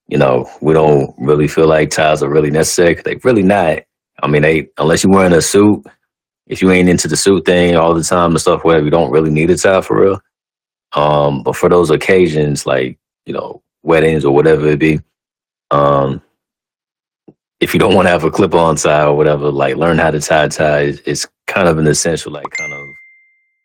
you 0.08 0.18
know, 0.18 0.50
we 0.62 0.74
don't 0.74 1.14
really 1.18 1.48
feel 1.48 1.68
like 1.68 1.92
ties 1.92 2.22
are 2.22 2.30
really 2.30 2.52
necessary. 2.52 2.96
They 2.96 3.16
really 3.24 3.44
not. 3.44 3.80
I 4.22 4.28
mean, 4.28 4.42
they 4.42 4.68
unless 4.78 5.04
you're 5.04 5.14
wearing 5.14 5.34
a 5.34 5.42
suit, 5.42 5.86
if 6.48 6.62
you 6.62 6.72
ain't 6.72 6.90
into 6.90 7.08
the 7.08 7.18
suit 7.18 7.46
thing 7.46 7.76
all 7.76 7.94
the 7.94 8.04
time 8.04 8.32
and 8.32 8.42
stuff, 8.42 8.64
whatever, 8.64 8.86
you 8.86 8.92
don't 8.92 9.12
really 9.12 9.32
need 9.32 9.50
a 9.50 9.58
tie 9.58 9.82
for 9.82 10.02
real. 10.02 10.22
Um, 10.94 11.44
but 11.44 11.56
for 11.56 11.70
those 11.70 11.90
occasions, 11.90 12.66
like 12.66 12.98
you 13.26 13.34
know, 13.34 13.62
weddings 13.84 14.24
or 14.24 14.34
whatever 14.34 14.68
it 14.68 14.80
be, 14.80 15.02
um, 15.72 16.22
if 17.60 17.74
you 17.74 17.80
don't 17.80 17.96
want 17.96 18.06
to 18.06 18.12
have 18.12 18.24
a 18.24 18.32
clip-on 18.32 18.76
tie 18.76 19.06
or 19.06 19.16
whatever, 19.16 19.52
like 19.52 19.76
learn 19.76 19.98
how 19.98 20.12
to 20.12 20.20
tie 20.20 20.48
tie 20.48 20.82
is, 20.82 21.00
is 21.02 21.28
kind 21.48 21.68
of 21.68 21.78
an 21.78 21.88
essential, 21.88 22.32
like 22.32 22.46
kind 22.52 22.74
of 22.74 22.88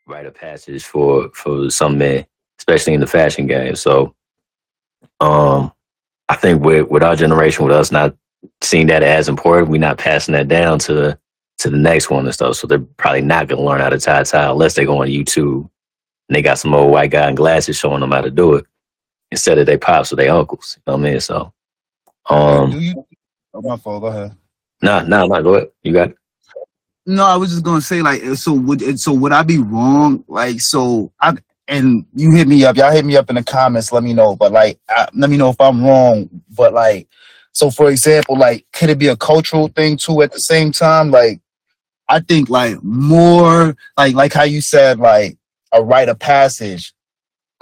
rite 0.07 0.27
of 0.27 0.35
passage 0.35 0.85
for 0.85 1.31
for 1.35 1.71
some 1.71 1.99
men, 1.99 2.27
especially 2.59 2.95
in 2.95 3.01
the 3.01 3.07
fashion 3.07 3.47
game. 3.47 3.77
So, 3.77 4.15
um, 5.21 5.73
I 6.29 6.37
think 6.37 6.65
with 6.65 6.89
with 6.89 7.03
our 7.03 7.17
generation, 7.17 7.65
with 7.65 7.75
us 7.75 7.93
not 7.93 8.17
seeing 8.63 8.87
that 8.87 9.03
as 9.03 9.29
important, 9.29 9.69
we're 9.69 9.81
not 9.81 9.99
passing 9.99 10.33
that 10.33 10.49
down 10.49 10.79
to 10.81 11.19
to 11.61 11.71
the 11.71 11.77
next 11.77 12.11
one 12.11 12.25
and 12.25 12.35
stuff. 12.35 12.57
So 12.57 12.67
they're 12.67 12.79
probably 12.79 13.23
not 13.23 13.49
gonna 13.49 13.63
learn 13.63 13.81
how 13.81 13.91
to 13.91 13.99
tie 13.99 14.21
a 14.21 14.25
tie 14.25 14.51
unless 14.51 14.75
they 14.75 14.85
go 14.85 15.03
on 15.03 15.09
YouTube 15.09 15.69
and 16.29 16.37
they 16.37 16.43
got 16.43 16.59
some 16.59 16.75
old 16.75 16.91
white 16.91 17.11
guy 17.11 17.29
in 17.29 17.35
glasses 17.35 17.77
showing 17.77 18.01
them 18.01 18.13
how 18.13 18.23
to 18.23 18.31
do 18.31 18.55
it 18.55 18.65
instead 19.31 19.59
of 19.59 19.67
their 19.67 19.79
pops 19.79 20.13
or 20.13 20.17
their 20.17 20.33
uncles. 20.33 20.79
You 20.79 20.83
know 20.93 20.99
what 20.99 21.07
I 21.07 21.11
mean? 21.11 21.21
So, 21.21 21.53
um, 22.29 22.71
Do 22.71 22.81
you? 22.81 23.07
Oh, 23.53 23.61
my 23.61 23.77
fault. 23.77 24.03
Go 24.03 24.07
ahead. 24.07 24.37
Nah, 24.81 25.03
nah, 25.03 25.27
nah. 25.27 25.41
Go 25.43 25.55
ahead. 25.55 25.69
You 25.83 25.93
got 25.93 26.11
it. 26.11 26.17
No, 27.07 27.25
I 27.25 27.37
was 27.37 27.51
just 27.51 27.65
gonna 27.65 27.81
say 27.81 28.03
like 28.03 28.23
so 28.37 28.53
would 28.53 29.01
so 29.01 29.13
would 29.13 29.33
I 29.33 29.43
be 29.43 29.59
wrong? 29.59 30.25
Like 30.29 30.61
so 30.61 31.13
I 31.21 31.35
and 31.67 32.05
you 32.15 32.31
hit 32.31 32.47
me 32.47 32.65
up, 32.65 32.77
y'all 32.77 32.93
hit 32.93 33.05
me 33.05 33.17
up 33.17 33.31
in 33.31 33.37
the 33.37 33.43
comments, 33.43 33.93
let 33.93 34.03
me 34.03 34.13
know. 34.13 34.37
But 34.37 34.53
like 34.53 34.79
I, 34.89 35.09
let 35.15 35.31
me 35.31 35.37
know 35.37 35.51
if 35.51 35.61
I'm 35.61 35.85
wrong. 35.85 36.29
But 36.51 36.73
like 36.73 37.09
so 37.53 37.71
for 37.71 37.91
example, 37.91 38.39
like 38.39 38.65
could 38.73 38.91
it 38.91 38.99
be 38.99 39.09
a 39.09 39.17
cultural 39.17 39.69
thing 39.69 39.97
too 39.97 40.23
at 40.23 40.33
the 40.33 40.41
same 40.41 40.73
time? 40.73 41.11
Like 41.11 41.41
I 42.11 42.19
think 42.19 42.51
like 42.51 42.83
more 42.83 43.77
like 43.97 44.15
like 44.15 44.33
how 44.33 44.43
you 44.43 44.61
said 44.61 44.99
like 44.99 45.39
a 45.73 45.83
rite 45.83 46.09
of 46.09 46.19
passage. 46.19 46.93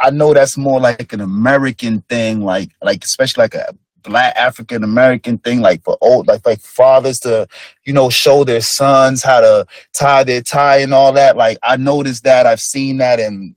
I 0.01 0.11
know 0.11 0.33
that's 0.33 0.57
more 0.57 0.81
like 0.81 1.13
an 1.13 1.21
American 1.21 2.01
thing, 2.09 2.41
like 2.41 2.71
like 2.83 3.05
especially 3.05 3.43
like 3.43 3.55
a 3.55 3.75
black 4.03 4.35
African 4.37 4.83
American 4.83 5.37
thing, 5.37 5.61
like 5.61 5.85
for 5.85 5.99
old 6.01 6.29
like 6.29 6.47
like 6.47 6.61
fathers 6.61 7.21
to, 7.21 7.47
you 7.85 7.93
know, 7.93 8.09
show 8.09 8.43
their 8.43 8.63
sons 8.63 9.23
how 9.23 9.43
to 9.43 9.67
tie 9.93 10.25
their 10.25 10.41
tie 10.41 10.79
and 10.79 10.95
all 10.95 11.13
that. 11.13 11.37
Like 11.37 11.59
I 11.63 11.77
noticed 11.77 12.25
that, 12.25 12.47
I've 12.47 12.61
seen 12.61 12.97
that 12.99 13.21
in 13.21 13.55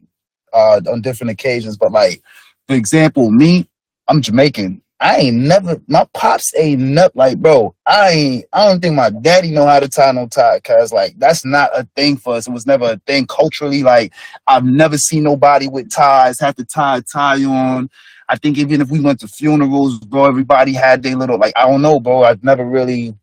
uh 0.52 0.82
on 0.92 1.02
different 1.02 1.32
occasions, 1.32 1.78
but 1.78 1.94
like 1.94 2.22
for 2.68 2.76
example, 2.76 3.32
me, 3.32 3.66
I'm 4.10 4.22
Jamaican. 4.22 4.82
I 5.02 5.18
ain't 5.18 5.38
never 5.38 5.82
my 5.88 6.06
pops 6.14 6.54
ain't 6.56 6.80
never 6.80 7.12
like 7.16 7.40
bro. 7.40 7.74
I 7.88 8.10
ain't 8.12 8.46
I 8.54 8.68
don't 8.68 8.80
think 8.82 8.94
my 8.94 9.10
daddy 9.10 9.50
know 9.50 9.66
how 9.66 9.80
to 9.80 9.90
tie 9.90 10.12
no 10.12 10.28
tie 10.28 10.60
cause 10.60 10.94
like 10.94 11.18
that's 11.18 11.44
not 11.44 11.72
a 11.74 11.88
thing 11.96 12.18
for 12.18 12.36
us. 12.36 12.48
It 12.48 12.52
was 12.52 12.68
never 12.68 12.92
a 12.92 12.98
thing 13.08 13.26
culturally. 13.26 13.82
Like 13.82 14.14
I've 14.46 14.64
never 14.64 15.00
seen 15.00 15.24
nobody 15.24 15.68
with 15.68 15.90
ties 15.90 16.40
have 16.40 16.56
to 16.58 16.66
tie 16.66 16.98
a 16.98 17.02
tie 17.02 17.44
on. 17.44 17.90
I 18.30 18.38
think 18.38 18.60
even 18.60 18.80
if 18.80 18.92
we 18.92 19.00
went 19.00 19.20
to 19.22 19.28
funerals, 19.28 19.98
bro, 20.00 20.26
everybody 20.26 20.72
had 20.72 21.02
their 21.02 21.16
little 21.16 21.40
like 21.40 21.54
I 21.56 21.66
don't 21.66 21.82
know, 21.82 22.00
bro. 22.00 22.24
I've 22.24 22.44
never 22.44 22.64
really 22.64 23.16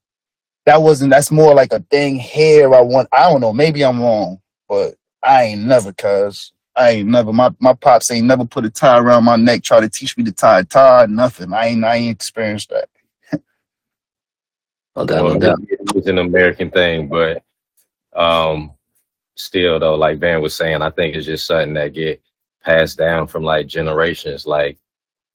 that 0.66 0.82
wasn't 0.82 1.10
that's 1.10 1.30
more 1.30 1.54
like 1.54 1.72
a 1.72 1.80
thing 1.90 2.18
here. 2.18 2.74
I 2.74 2.80
want 2.80 3.08
I 3.12 3.30
don't 3.30 3.40
know, 3.40 3.52
maybe 3.52 3.84
I'm 3.84 4.02
wrong, 4.02 4.40
but 4.68 4.96
I 5.22 5.44
ain't 5.44 5.62
never 5.62 5.92
cuz 5.92 6.52
I 6.78 6.90
ain't 6.90 7.08
never 7.08 7.32
my, 7.32 7.50
my 7.58 7.74
pops 7.74 8.10
ain't 8.10 8.26
never 8.26 8.44
put 8.44 8.64
a 8.64 8.70
tie 8.70 8.98
around 8.98 9.24
my 9.24 9.36
neck, 9.36 9.62
try 9.62 9.80
to 9.80 9.88
teach 9.88 10.16
me 10.16 10.24
to 10.24 10.32
tie 10.32 10.60
a 10.60 10.64
tie, 10.64 11.06
nothing. 11.06 11.52
I 11.52 11.66
ain't 11.66 11.84
I 11.84 11.96
ain't 11.96 12.14
experienced 12.14 12.70
that. 12.70 12.88
No 14.96 15.04
doubt, 15.04 15.24
Well, 15.24 15.34
no 15.34 15.40
doubt. 15.40 15.58
it 15.68 15.94
was 15.94 16.06
an 16.06 16.18
American 16.18 16.70
thing, 16.70 17.08
but 17.08 17.42
um, 18.14 18.72
still 19.34 19.78
though, 19.78 19.96
like 19.96 20.18
Van 20.18 20.40
was 20.40 20.54
saying, 20.54 20.82
I 20.82 20.90
think 20.90 21.16
it's 21.16 21.26
just 21.26 21.46
something 21.46 21.74
that 21.74 21.94
get 21.94 22.20
passed 22.64 22.98
down 22.98 23.26
from 23.26 23.42
like 23.42 23.66
generations. 23.66 24.46
Like, 24.46 24.78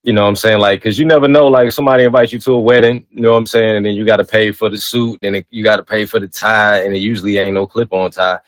you 0.03 0.13
know 0.13 0.23
what 0.23 0.29
I'm 0.29 0.35
saying? 0.35 0.59
Like, 0.59 0.81
cause 0.83 0.99
you 0.99 1.05
never 1.05 1.27
know, 1.27 1.47
like 1.47 1.71
somebody 1.71 2.03
invites 2.03 2.33
you 2.33 2.39
to 2.39 2.53
a 2.53 2.59
wedding, 2.59 3.05
you 3.09 3.21
know 3.21 3.31
what 3.31 3.37
I'm 3.37 3.45
saying? 3.45 3.77
And 3.77 3.85
then 3.85 3.95
you 3.95 4.05
got 4.05 4.17
to 4.17 4.25
pay 4.25 4.51
for 4.51 4.69
the 4.69 4.77
suit 4.77 5.19
and 5.21 5.37
it, 5.37 5.47
you 5.49 5.63
got 5.63 5.77
to 5.77 5.83
pay 5.83 6.05
for 6.05 6.19
the 6.19 6.27
tie 6.27 6.83
and 6.83 6.95
it 6.95 6.99
usually 6.99 7.37
ain't 7.37 7.53
no 7.53 7.65
clip 7.65 7.91
on 7.91 8.11
tie. 8.11 8.39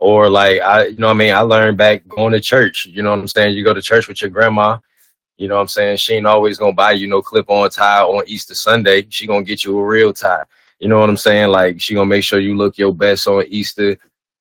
Or 0.00 0.28
like, 0.28 0.60
I, 0.62 0.86
you 0.86 0.96
know 0.96 1.08
what 1.08 1.14
I 1.14 1.16
mean? 1.16 1.34
I 1.34 1.40
learned 1.40 1.76
back 1.76 2.08
going 2.08 2.32
to 2.32 2.40
church, 2.40 2.86
you 2.86 3.02
know 3.02 3.10
what 3.10 3.18
I'm 3.18 3.28
saying? 3.28 3.54
You 3.54 3.62
go 3.62 3.74
to 3.74 3.82
church 3.82 4.08
with 4.08 4.22
your 4.22 4.30
grandma, 4.30 4.78
you 5.40 5.48
know 5.48 5.54
what 5.54 5.62
I'm 5.62 5.68
saying? 5.68 5.96
She 5.96 6.14
ain't 6.14 6.26
always 6.26 6.58
gonna 6.58 6.74
buy 6.74 6.92
you 6.92 7.06
no 7.06 7.22
clip 7.22 7.48
on 7.48 7.70
tie 7.70 8.02
on 8.02 8.24
Easter 8.26 8.54
Sunday. 8.54 9.06
She 9.08 9.26
gonna 9.26 9.42
get 9.42 9.64
you 9.64 9.78
a 9.78 9.84
real 9.86 10.12
tie. 10.12 10.44
You 10.80 10.88
know 10.88 10.98
what 10.98 11.08
I'm 11.08 11.16
saying? 11.16 11.48
Like 11.48 11.80
she 11.80 11.94
gonna 11.94 12.04
make 12.04 12.24
sure 12.24 12.40
you 12.40 12.54
look 12.54 12.76
your 12.76 12.94
best 12.94 13.26
on 13.26 13.46
Easter. 13.48 13.96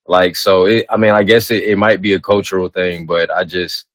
Like 0.07 0.35
so, 0.35 0.65
it, 0.65 0.85
I 0.89 0.97
mean, 0.97 1.11
I 1.11 1.23
guess 1.23 1.51
it, 1.51 1.63
it 1.63 1.77
might 1.77 2.01
be 2.01 2.15
a 2.15 2.19
cultural 2.19 2.67
thing, 2.67 3.05
but 3.05 3.31
I 3.31 3.45
just, 3.45 3.85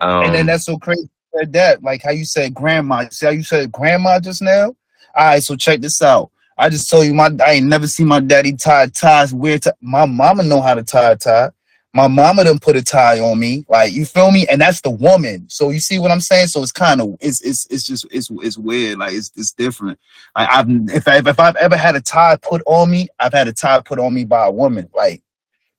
um, 0.00 0.24
and 0.24 0.34
then 0.34 0.46
that's 0.46 0.64
so 0.64 0.76
crazy 0.76 1.08
that, 1.50 1.84
like 1.84 2.02
how 2.02 2.10
you 2.10 2.24
said 2.24 2.52
grandma. 2.52 3.08
See 3.10 3.26
how 3.26 3.32
you 3.32 3.44
said 3.44 3.70
grandma 3.70 4.18
just 4.18 4.42
now? 4.42 4.74
All 5.14 5.26
right, 5.26 5.42
so 5.42 5.54
check 5.54 5.80
this 5.80 6.02
out. 6.02 6.32
I 6.56 6.68
just 6.68 6.88
told 6.88 7.06
you 7.06 7.14
my 7.14 7.30
I 7.44 7.52
ain't 7.52 7.66
never 7.66 7.86
seen 7.86 8.06
my 8.06 8.20
daddy 8.20 8.52
tie 8.54 8.86
ties 8.88 9.34
weird. 9.34 9.64
My 9.80 10.06
mama 10.06 10.42
know 10.42 10.60
how 10.60 10.74
to 10.74 10.82
tie 10.82 11.12
a 11.12 11.16
tie. 11.16 11.50
My 11.92 12.08
mama 12.08 12.42
done 12.42 12.58
put 12.58 12.74
a 12.74 12.82
tie 12.82 13.20
on 13.20 13.38
me. 13.38 13.64
Like 13.68 13.92
you 13.92 14.04
feel 14.04 14.32
me? 14.32 14.46
And 14.48 14.60
that's 14.60 14.80
the 14.80 14.90
woman. 14.90 15.46
So 15.48 15.70
you 15.70 15.78
see 15.78 16.00
what 16.00 16.10
I'm 16.10 16.20
saying? 16.20 16.48
So 16.48 16.62
it's 16.62 16.72
kind 16.72 17.00
of 17.00 17.16
it's 17.20 17.40
it's 17.40 17.66
it's 17.70 17.84
just 17.84 18.06
it's 18.10 18.28
it's 18.30 18.58
weird. 18.58 18.98
Like 18.98 19.12
it's 19.12 19.30
it's 19.36 19.52
different. 19.52 19.98
Like 20.36 20.48
I've 20.50 20.66
if 20.68 21.06
I 21.06 21.18
if 21.18 21.38
I've 21.38 21.56
ever 21.56 21.76
had 21.76 21.94
a 21.94 22.00
tie 22.00 22.36
put 22.36 22.62
on 22.66 22.90
me, 22.90 23.08
I've 23.20 23.32
had 23.32 23.46
a 23.46 23.52
tie 23.52 23.80
put 23.80 23.98
on 23.98 24.12
me 24.12 24.24
by 24.24 24.46
a 24.46 24.50
woman. 24.50 24.88
Like 24.94 25.22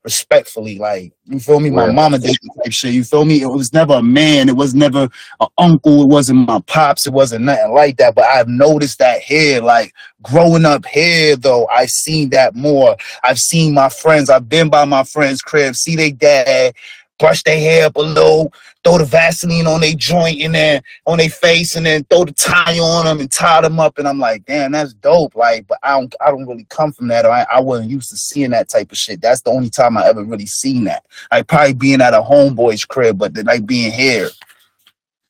respectfully. 0.06 0.78
Like 0.78 1.12
you 1.26 1.40
feel 1.40 1.60
me? 1.60 1.70
My 1.72 1.88
Yeah. 1.88 1.92
mama 1.92 2.20
did 2.20 2.30
that 2.30 2.64
type 2.64 2.72
shit. 2.72 2.94
You 2.94 3.04
feel 3.04 3.26
me? 3.26 3.42
It 3.42 3.48
was 3.48 3.74
never 3.74 3.96
a 3.96 4.02
man. 4.04 4.48
It 4.48 4.56
was 4.56 4.74
never 4.74 5.10
an 5.42 5.48
uncle. 5.58 6.04
It 6.04 6.08
wasn't 6.08 6.48
my 6.48 6.62
pops. 6.68 7.08
It 7.08 7.12
wasn't 7.12 7.44
nothing 7.46 7.74
like 7.74 7.98
that. 7.98 8.16
But 8.16 8.26
I've 8.26 8.48
noticed 8.48 9.00
that 9.00 9.22
here, 9.22 9.62
like 9.62 9.94
growing 10.22 10.64
up 10.64 10.86
here, 10.86 11.36
though, 11.36 11.68
I've 11.68 11.90
seen 11.90 12.30
that 12.30 12.56
more. 12.56 12.96
I've 13.24 13.40
seen 13.40 13.74
my 13.74 13.90
friends. 13.90 14.30
I've 14.30 14.48
been 14.48 14.70
by 14.70 14.86
my 14.86 15.04
friends' 15.04 15.42
crib, 15.42 15.76
see 15.76 15.96
their 15.98 16.12
dad 16.12 16.74
brush 17.18 17.44
their 17.44 17.60
hair 17.60 17.86
up 17.86 17.96
a 17.96 18.02
little, 18.02 18.52
throw 18.84 18.98
the 18.98 19.06
Vaseline 19.06 19.68
on 19.68 19.82
their 19.82 19.94
joint 19.94 20.42
and 20.42 20.56
then 20.56 20.82
on 21.06 21.18
their 21.18 21.30
face, 21.30 21.76
and 21.76 21.86
then 21.86 22.04
throw 22.06 22.26
the 22.26 22.32
tie 22.34 22.80
on 22.80 23.06
them 23.06 23.20
and 23.20 23.32
tie 23.32 23.62
them 23.62 23.80
up. 23.80 23.98
And 23.98 24.08
I'm 24.08 24.20
like, 24.20 24.46
damn, 24.46 24.72
that's 24.72 24.94
dope. 24.94 25.36
Like, 25.36 25.68
but 25.68 25.80
I 25.84 26.00
don't, 26.00 26.14
I 26.26 26.30
don't 26.30 26.48
really 26.48 26.66
come 26.70 26.92
from 26.92 27.08
that. 27.10 27.26
I, 27.26 27.46
I 27.52 27.60
wasn't 27.62 27.92
used 27.92 28.10
to 28.12 28.18
seeing 28.18 28.52
that 28.52 28.70
type 28.70 28.92
of 28.92 28.98
shit. 28.98 29.22
That's 29.22 29.42
the 29.42 29.52
only 29.52 29.70
time 29.70 29.98
I 29.98 30.08
ever 30.08 30.24
really 30.24 30.46
seen 30.46 30.84
that. 30.86 31.06
Like 31.32 31.48
probably 31.48 31.74
being 31.74 32.02
at 32.02 32.14
a 32.14 32.22
homeboy's 32.22 32.86
crib, 32.86 33.18
but 33.18 33.34
then 33.34 33.46
like 33.46 33.66
being 33.66 33.92
here. 33.92 34.30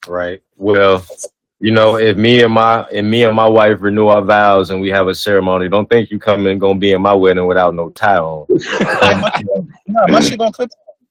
right. 0.07 0.41
Well, 0.57 1.05
you 1.59 1.71
know, 1.71 1.97
if 1.97 2.17
me 2.17 2.43
and 2.43 2.53
my 2.53 2.81
and 2.93 3.09
me 3.09 3.23
and 3.23 3.35
my 3.35 3.47
wife 3.47 3.77
renew 3.79 4.07
our 4.07 4.21
vows 4.21 4.69
and 4.69 4.81
we 4.81 4.89
have 4.89 5.07
a 5.07 5.15
ceremony, 5.15 5.69
don't 5.69 5.89
think 5.89 6.11
you 6.11 6.19
coming 6.19 6.59
gonna 6.59 6.77
be 6.77 6.91
in 6.91 7.01
my 7.01 7.13
wedding 7.13 7.47
without 7.47 7.73
no 7.73 7.89
tie 7.89 8.17
on. 8.17 8.45
Um, 9.01 9.69
nah, 9.87 10.07
my 10.07 10.19
shit 10.19 10.37
gonna 10.37 10.51
clip. 10.51 10.69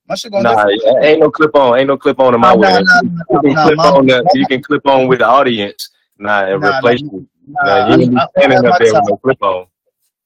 My 0.09 0.15
shit 0.15 0.33
gonna. 0.33 0.55
Nah, 0.55 0.67
different. 0.67 1.05
ain't 1.05 1.21
no 1.21 1.31
clip 1.31 1.55
on, 1.55 1.79
ain't 1.79 1.89
no 1.89 1.97
clip 1.97 2.21
on 2.21 2.35
in 2.35 2.41
my 2.41 2.55
Nah, 2.55 2.81
nah, 2.81 2.81
nah, 2.81 3.01
you 3.33 3.41
can 3.41 3.55
clip 3.55 3.79
on 3.79 4.07
the, 4.07 4.31
you 4.35 4.47
can 4.47 4.63
clip 4.63 4.87
on 4.87 5.09
with 5.09 5.21
the 5.21 5.27
audience. 5.27 5.91
Nah, 6.19 6.45
and 6.45 6.63
replace 6.63 7.01
nah, 7.03 7.11
you. 7.13 7.29
Nah, 7.47 7.89
you 7.89 8.03
ain't 8.03 8.11
be 8.11 8.17
I, 8.17 8.23
I 8.23 8.27
standing 8.39 8.67
up 8.67 8.79
there 8.79 8.95
with 8.95 9.05
no 9.05 9.17
clip 9.17 9.43
on. 9.43 9.67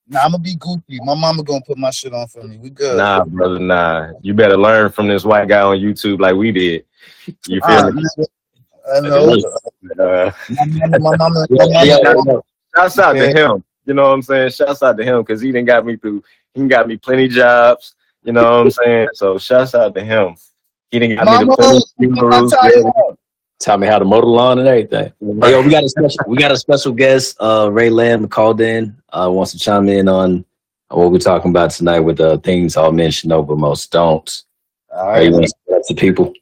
Nah, 0.09 0.21
I'm 0.21 0.33
gonna 0.33 0.43
be 0.43 0.57
goofy. 0.57 1.01
My 1.05 1.15
mama 1.15 1.43
gonna 1.43 1.61
put 1.61 1.79
my 1.79 1.91
shit 1.91 2.13
on 2.13 2.27
for 2.29 2.43
me. 2.43 2.59
We 2.59 2.71
good. 2.71 2.97
Nah, 2.97 3.25
brother, 3.25 3.59
nah. 3.59 4.13
You 4.23 4.35
better 4.35 4.57
learn 4.57 4.91
from 4.91 5.07
this 5.07 5.25
white 5.25 5.49
guy 5.49 5.61
on 5.61 5.79
YouTube 5.79 6.19
like 6.19 6.35
we 6.35 6.51
did. 6.51 6.85
You 7.47 7.61
feel 7.61 7.87
Ah, 7.87 7.91
me? 7.91 8.05
I 8.91 9.01
know. 9.01 9.35
Uh, 9.99 10.33
My 10.49 10.67
mama, 10.67 10.99
my 10.99 11.17
mama, 11.17 11.47
yeah, 11.51 11.99
my 12.03 12.15
mama. 12.15 12.43
Shouts 12.75 12.99
out 12.99 13.13
to 13.13 13.29
him. 13.29 13.65
You 13.85 13.95
know 13.95 14.03
what 14.03 14.15
I'm 14.15 14.23
saying? 14.23 14.51
Shouts 14.51 14.83
out 14.83 14.97
to 14.97 15.05
him 15.05 15.23
because 15.23 15.41
he 15.41 15.53
didn't 15.53 15.67
got 15.67 15.85
me 15.85 15.97
through. 15.97 16.23
He 16.55 16.67
got 16.67 16.89
me 16.89 16.97
plenty 16.97 17.29
jobs. 17.29 17.95
You 18.29 18.35
know 18.35 18.43
what 18.43 18.61
I'm 18.61 18.71
saying? 18.71 19.09
So 19.15 19.39
shouts 19.39 19.75
out 19.75 19.95
to 19.95 20.05
him. 20.05 20.37
He 20.91 20.99
didn't 20.99 21.17
got 21.17 21.25
me 21.25 21.47
Mama, 21.47 21.57
to 21.57 21.57
plenty 21.57 21.81
put 21.81 21.89
funerals. 21.99 22.53
tie 22.53 22.69
on. 22.73 23.17
Taught 23.59 23.81
me 23.81 23.87
how 23.87 23.99
to 23.99 24.05
mow 24.05 24.21
the 24.21 24.27
lawn 24.27 24.59
and 24.59 24.69
everything. 24.69 25.15
Hey, 25.41 25.53
yo, 25.53 25.63
we 25.63 25.71
got 25.71 25.83
a 25.83 25.89
special 25.89 26.21
we 26.27 26.37
got 26.37 26.53
a 26.53 26.59
special 26.59 26.93
guest, 26.93 27.39
uh 27.41 27.71
Ray 27.73 27.89
Lamb 27.89 28.29
called 28.29 28.61
in, 28.61 28.95
uh 29.15 29.31
wants 29.33 29.53
to 29.53 29.59
chime 29.59 29.89
in 29.89 30.11
on 30.11 30.45
what 30.89 31.11
we're 31.11 31.19
talking 31.19 31.51
about 31.51 31.71
tonight 31.71 32.01
with 32.01 32.21
uh 32.21 32.37
things 32.37 32.77
all 32.77 32.93
men 32.93 33.11
should 33.11 33.31
know 33.31 33.43
but 33.43 33.57
most 33.57 33.91
don't. 33.93 34.43
All 34.93 35.11
Ray, 35.11 35.25
you 35.25 35.33
want 35.33 35.45
to 35.45 35.49
say 35.49 35.57
that 35.69 35.85
to 35.89 35.95
people? 35.95 36.35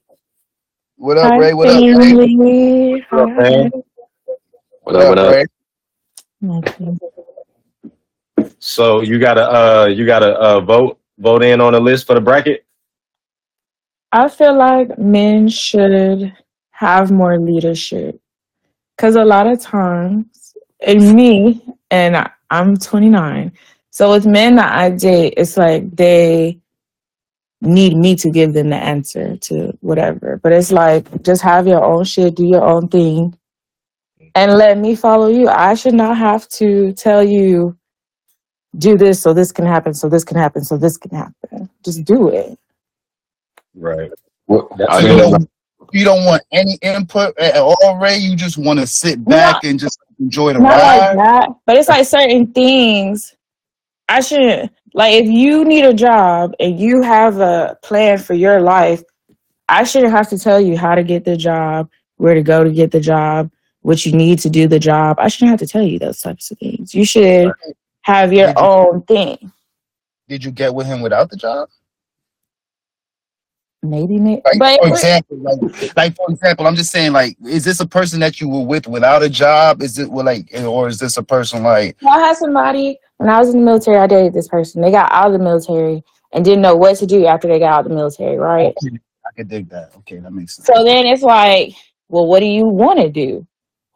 What 0.96 1.18
up, 1.18 1.30
Hi, 1.30 1.38
Ray? 1.38 1.54
What 1.54 1.68
up, 1.68 1.80
Ray? 1.84 2.10
family. 2.10 3.06
What 3.10 3.20
up, 3.22 3.28
man? 3.28 3.70
What 4.82 4.96
up, 4.96 5.08
what 5.08 5.18
up? 5.20 5.34
Ray? 5.36 5.44
Nothing. 6.40 6.98
So 8.58 9.02
you 9.02 9.20
gotta 9.20 9.42
uh 9.48 9.86
you 9.86 10.04
gotta 10.04 10.34
uh 10.34 10.58
vote 10.58 10.98
vote 11.18 11.42
in 11.42 11.60
on 11.60 11.72
the 11.72 11.80
list 11.80 12.06
for 12.06 12.14
the 12.14 12.20
bracket. 12.20 12.64
I 14.12 14.28
feel 14.28 14.56
like 14.56 14.98
men 14.98 15.48
should 15.48 16.32
have 16.70 17.10
more 17.10 17.38
leadership 17.38 18.20
because 18.96 19.16
a 19.16 19.24
lot 19.24 19.46
of 19.46 19.60
times, 19.60 20.54
and 20.86 21.14
me, 21.14 21.62
and 21.90 22.16
I- 22.16 22.30
I'm 22.50 22.76
29, 22.76 23.52
so 23.90 24.12
with 24.12 24.26
men 24.26 24.56
that 24.56 24.72
I 24.72 24.90
date, 24.90 25.34
it's 25.36 25.56
like 25.56 25.94
they 25.96 26.58
need 27.60 27.96
me 27.96 28.14
to 28.16 28.30
give 28.30 28.52
them 28.52 28.70
the 28.70 28.76
answer 28.76 29.36
to 29.36 29.76
whatever. 29.80 30.38
But 30.42 30.52
it's 30.52 30.72
like 30.72 31.22
just 31.22 31.42
have 31.42 31.66
your 31.66 31.84
own 31.84 32.04
shit, 32.04 32.36
do 32.36 32.46
your 32.46 32.64
own 32.64 32.88
thing, 32.88 33.36
and 34.34 34.52
let 34.54 34.78
me 34.78 34.94
follow 34.94 35.28
you. 35.28 35.48
I 35.48 35.74
should 35.74 35.94
not 35.94 36.16
have 36.18 36.48
to 36.50 36.92
tell 36.92 37.22
you 37.24 37.76
do 38.78 38.96
this 38.96 39.20
so 39.22 39.32
this 39.32 39.52
can 39.52 39.64
happen, 39.66 39.94
so 39.94 40.08
this 40.08 40.24
can 40.24 40.36
happen, 40.36 40.64
so 40.64 40.76
this 40.76 40.96
can 40.96 41.10
happen. 41.16 41.68
Just 41.84 42.04
do 42.04 42.28
it. 42.28 42.58
Right. 43.74 44.10
What- 44.46 44.68
That's 44.76 44.92
So 44.92 45.06
you 45.06 45.16
don't, 45.18 45.50
you 45.92 46.04
don't 46.04 46.24
want 46.24 46.42
any 46.52 46.78
input 46.82 47.36
at 47.38 47.56
all, 47.56 47.98
Ray. 48.00 48.16
You 48.18 48.36
just 48.36 48.58
want 48.58 48.78
to 48.80 48.86
sit 48.86 49.24
back 49.24 49.64
and 49.64 49.78
just 49.78 49.98
enjoy 50.20 50.52
the 50.52 50.58
Not 50.60 50.70
like 50.70 51.00
ride. 51.00 51.18
that, 51.18 51.48
but 51.66 51.76
it's 51.76 51.88
like 51.88 52.06
certain 52.06 52.48
things. 52.52 53.34
I 54.08 54.20
shouldn't 54.20 54.72
like 54.94 55.14
if 55.14 55.26
you 55.28 55.64
need 55.64 55.84
a 55.84 55.92
job 55.94 56.54
and 56.60 56.78
you 56.78 57.02
have 57.02 57.38
a 57.40 57.76
plan 57.82 58.18
for 58.18 58.34
your 58.34 58.60
life. 58.60 59.02
I 59.68 59.82
shouldn't 59.82 60.12
have 60.12 60.28
to 60.30 60.38
tell 60.38 60.60
you 60.60 60.76
how 60.78 60.94
to 60.94 61.02
get 61.02 61.24
the 61.24 61.36
job, 61.36 61.90
where 62.18 62.34
to 62.34 62.42
go 62.42 62.62
to 62.62 62.70
get 62.70 62.92
the 62.92 63.00
job, 63.00 63.50
what 63.80 64.06
you 64.06 64.12
need 64.12 64.38
to 64.40 64.48
do 64.50 64.68
the 64.68 64.78
job. 64.78 65.16
I 65.18 65.26
shouldn't 65.28 65.50
have 65.50 65.58
to 65.60 65.66
tell 65.66 65.82
you 65.82 65.98
those 65.98 66.20
types 66.20 66.50
of 66.52 66.58
things. 66.58 66.94
You 66.94 67.04
should 67.04 67.52
have 68.06 68.32
your 68.32 68.46
Did 68.48 68.56
you- 68.58 68.64
own 68.64 69.02
thing. 69.02 69.52
Did 70.28 70.44
you 70.44 70.52
get 70.52 70.74
with 70.74 70.86
him 70.86 71.02
without 71.02 71.28
the 71.28 71.36
job? 71.36 71.68
Maybe, 73.82 74.18
maybe. 74.18 74.42
Like 74.44 74.58
but 74.58 74.80
for 74.80 74.88
example, 74.88 75.36
like, 75.38 75.96
like 75.96 76.16
for 76.16 76.30
example, 76.30 76.66
I'm 76.66 76.74
just 76.74 76.90
saying, 76.90 77.12
like, 77.12 77.36
is 77.46 77.64
this 77.64 77.78
a 77.80 77.86
person 77.86 78.18
that 78.20 78.40
you 78.40 78.48
were 78.48 78.64
with 78.64 78.88
without 78.88 79.22
a 79.22 79.28
job? 79.28 79.82
Is 79.82 79.98
it 79.98 80.10
well, 80.10 80.24
like, 80.24 80.48
or 80.54 80.88
is 80.88 80.98
this 80.98 81.16
a 81.16 81.22
person 81.22 81.62
like? 81.62 81.96
I 82.04 82.18
had 82.18 82.36
somebody 82.36 82.98
when 83.18 83.28
I 83.28 83.38
was 83.38 83.50
in 83.54 83.60
the 83.60 83.64
military. 83.64 83.98
I 83.98 84.06
dated 84.06 84.32
this 84.32 84.48
person. 84.48 84.82
They 84.82 84.90
got 84.90 85.12
out 85.12 85.26
of 85.26 85.32
the 85.34 85.38
military, 85.38 86.02
and 86.32 86.44
didn't 86.44 86.62
know 86.62 86.74
what 86.74 86.96
to 86.98 87.06
do 87.06 87.26
after 87.26 87.46
they 87.46 87.58
got 87.60 87.74
out 87.74 87.80
of 87.86 87.90
the 87.90 87.94
military, 87.94 88.36
right? 88.38 88.74
I 88.84 89.32
could 89.36 89.48
dig 89.48 89.68
that. 89.70 89.90
Okay, 89.98 90.18
that 90.18 90.32
makes 90.32 90.56
sense. 90.56 90.66
So 90.66 90.82
then 90.84 91.06
it's 91.06 91.22
like, 91.22 91.74
well, 92.08 92.26
what 92.26 92.40
do 92.40 92.46
you 92.46 92.64
want 92.66 92.98
to 93.00 93.10
do? 93.10 93.46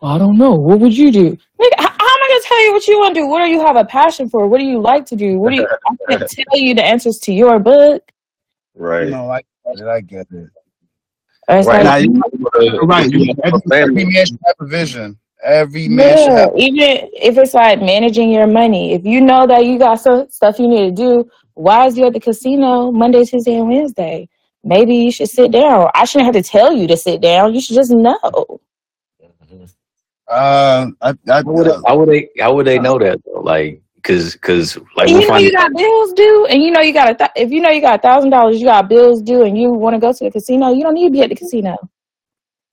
I 0.02 0.18
don't 0.18 0.38
know. 0.38 0.54
What 0.54 0.78
would 0.80 0.96
you 0.96 1.10
do? 1.10 1.38
Nigga, 1.60 1.89
how, 2.30 2.38
how 2.38 2.38
I 2.38 2.38
gonna 2.38 2.40
tell 2.48 2.64
you 2.66 2.72
what 2.72 2.86
you 2.88 2.98
want 2.98 3.14
to 3.14 3.20
do? 3.20 3.26
What 3.26 3.44
do 3.44 3.50
you 3.50 3.60
have 3.60 3.76
a 3.76 3.84
passion 3.84 4.28
for? 4.28 4.46
What 4.48 4.58
do 4.58 4.64
you 4.64 4.80
like 4.80 5.06
to 5.06 5.16
do? 5.16 5.38
What 5.38 5.50
do 5.50 5.56
you? 5.56 5.66
I 5.66 5.96
can't 6.16 6.30
tell 6.30 6.58
you 6.58 6.74
the 6.74 6.84
answers 6.84 7.18
to 7.20 7.32
your 7.32 7.58
book. 7.58 8.02
Right. 8.74 9.08
No, 9.08 9.30
I 9.30 9.42
get 9.66 9.80
it. 9.80 9.86
I 9.88 10.00
get 10.00 10.26
it. 10.30 10.48
Right. 11.48 11.66
like, 11.66 11.84
Now, 11.84 11.96
you- 11.96 12.22
Uh, 12.54 12.86
right. 12.86 13.10
you 13.10 13.34
Every, 13.44 13.50
want 13.50 13.64
a 13.72 13.74
every 13.76 14.04
man 14.04 14.26
should 14.26 14.38
have 14.46 14.54
a 14.60 14.66
vision. 14.66 15.18
Every 15.42 15.88
man 15.88 16.18
should 16.18 16.32
have. 16.32 16.50
even 16.56 17.08
if 17.14 17.38
it's 17.38 17.54
like 17.54 17.80
managing 17.80 18.30
your 18.30 18.46
money, 18.46 18.92
if 18.92 19.04
you 19.04 19.20
know 19.20 19.46
that 19.46 19.64
you 19.64 19.78
got 19.78 20.00
some 20.00 20.28
stuff 20.30 20.58
you 20.58 20.68
need 20.68 20.96
to 20.96 21.02
do, 21.02 21.30
why 21.54 21.86
is 21.86 21.96
you 21.98 22.06
at 22.06 22.12
the 22.12 22.20
casino 22.20 22.90
Monday, 22.92 23.24
Tuesday, 23.24 23.54
and 23.54 23.68
Wednesday? 23.68 24.28
Maybe 24.62 24.94
you 24.94 25.10
should 25.10 25.30
sit 25.30 25.50
down. 25.52 25.88
I 25.94 26.04
shouldn't 26.04 26.26
have 26.34 26.42
to 26.44 26.48
tell 26.48 26.72
you 26.74 26.86
to 26.88 26.96
sit 26.96 27.20
down. 27.22 27.54
You 27.54 27.60
should 27.62 27.76
just 27.76 27.90
know. 27.90 28.60
Uh, 30.30 30.90
I, 31.02 31.10
I, 31.10 31.14
How 31.26 31.42
would, 31.44 31.66
they, 31.66 31.76
how 31.86 31.98
would 31.98 32.08
they? 32.08 32.28
How 32.38 32.54
would 32.54 32.66
they 32.66 32.78
know 32.78 32.98
that? 32.98 33.20
Though? 33.24 33.40
Like, 33.40 33.82
cause, 34.04 34.36
cause, 34.36 34.78
like, 34.96 35.08
you 35.08 35.26
know 35.28 35.36
you 35.38 35.50
got 35.52 35.72
bills 35.74 36.12
due, 36.12 36.46
and 36.48 36.62
you 36.62 36.70
know 36.70 36.80
you 36.80 36.92
got 36.92 37.10
a 37.10 37.14
th- 37.14 37.30
if 37.36 37.50
you 37.50 37.60
know 37.60 37.70
you 37.70 37.80
got 37.80 37.98
a 37.98 38.02
thousand 38.02 38.30
dollars, 38.30 38.60
you 38.60 38.66
got 38.66 38.88
bills 38.88 39.22
due, 39.22 39.42
and 39.42 39.58
you 39.58 39.70
want 39.72 39.94
to 39.94 40.00
go 40.00 40.12
to 40.12 40.24
the 40.24 40.30
casino, 40.30 40.72
you 40.72 40.82
don't 40.84 40.94
need 40.94 41.06
to 41.06 41.10
be 41.10 41.22
at 41.22 41.30
the 41.30 41.34
casino. 41.34 41.76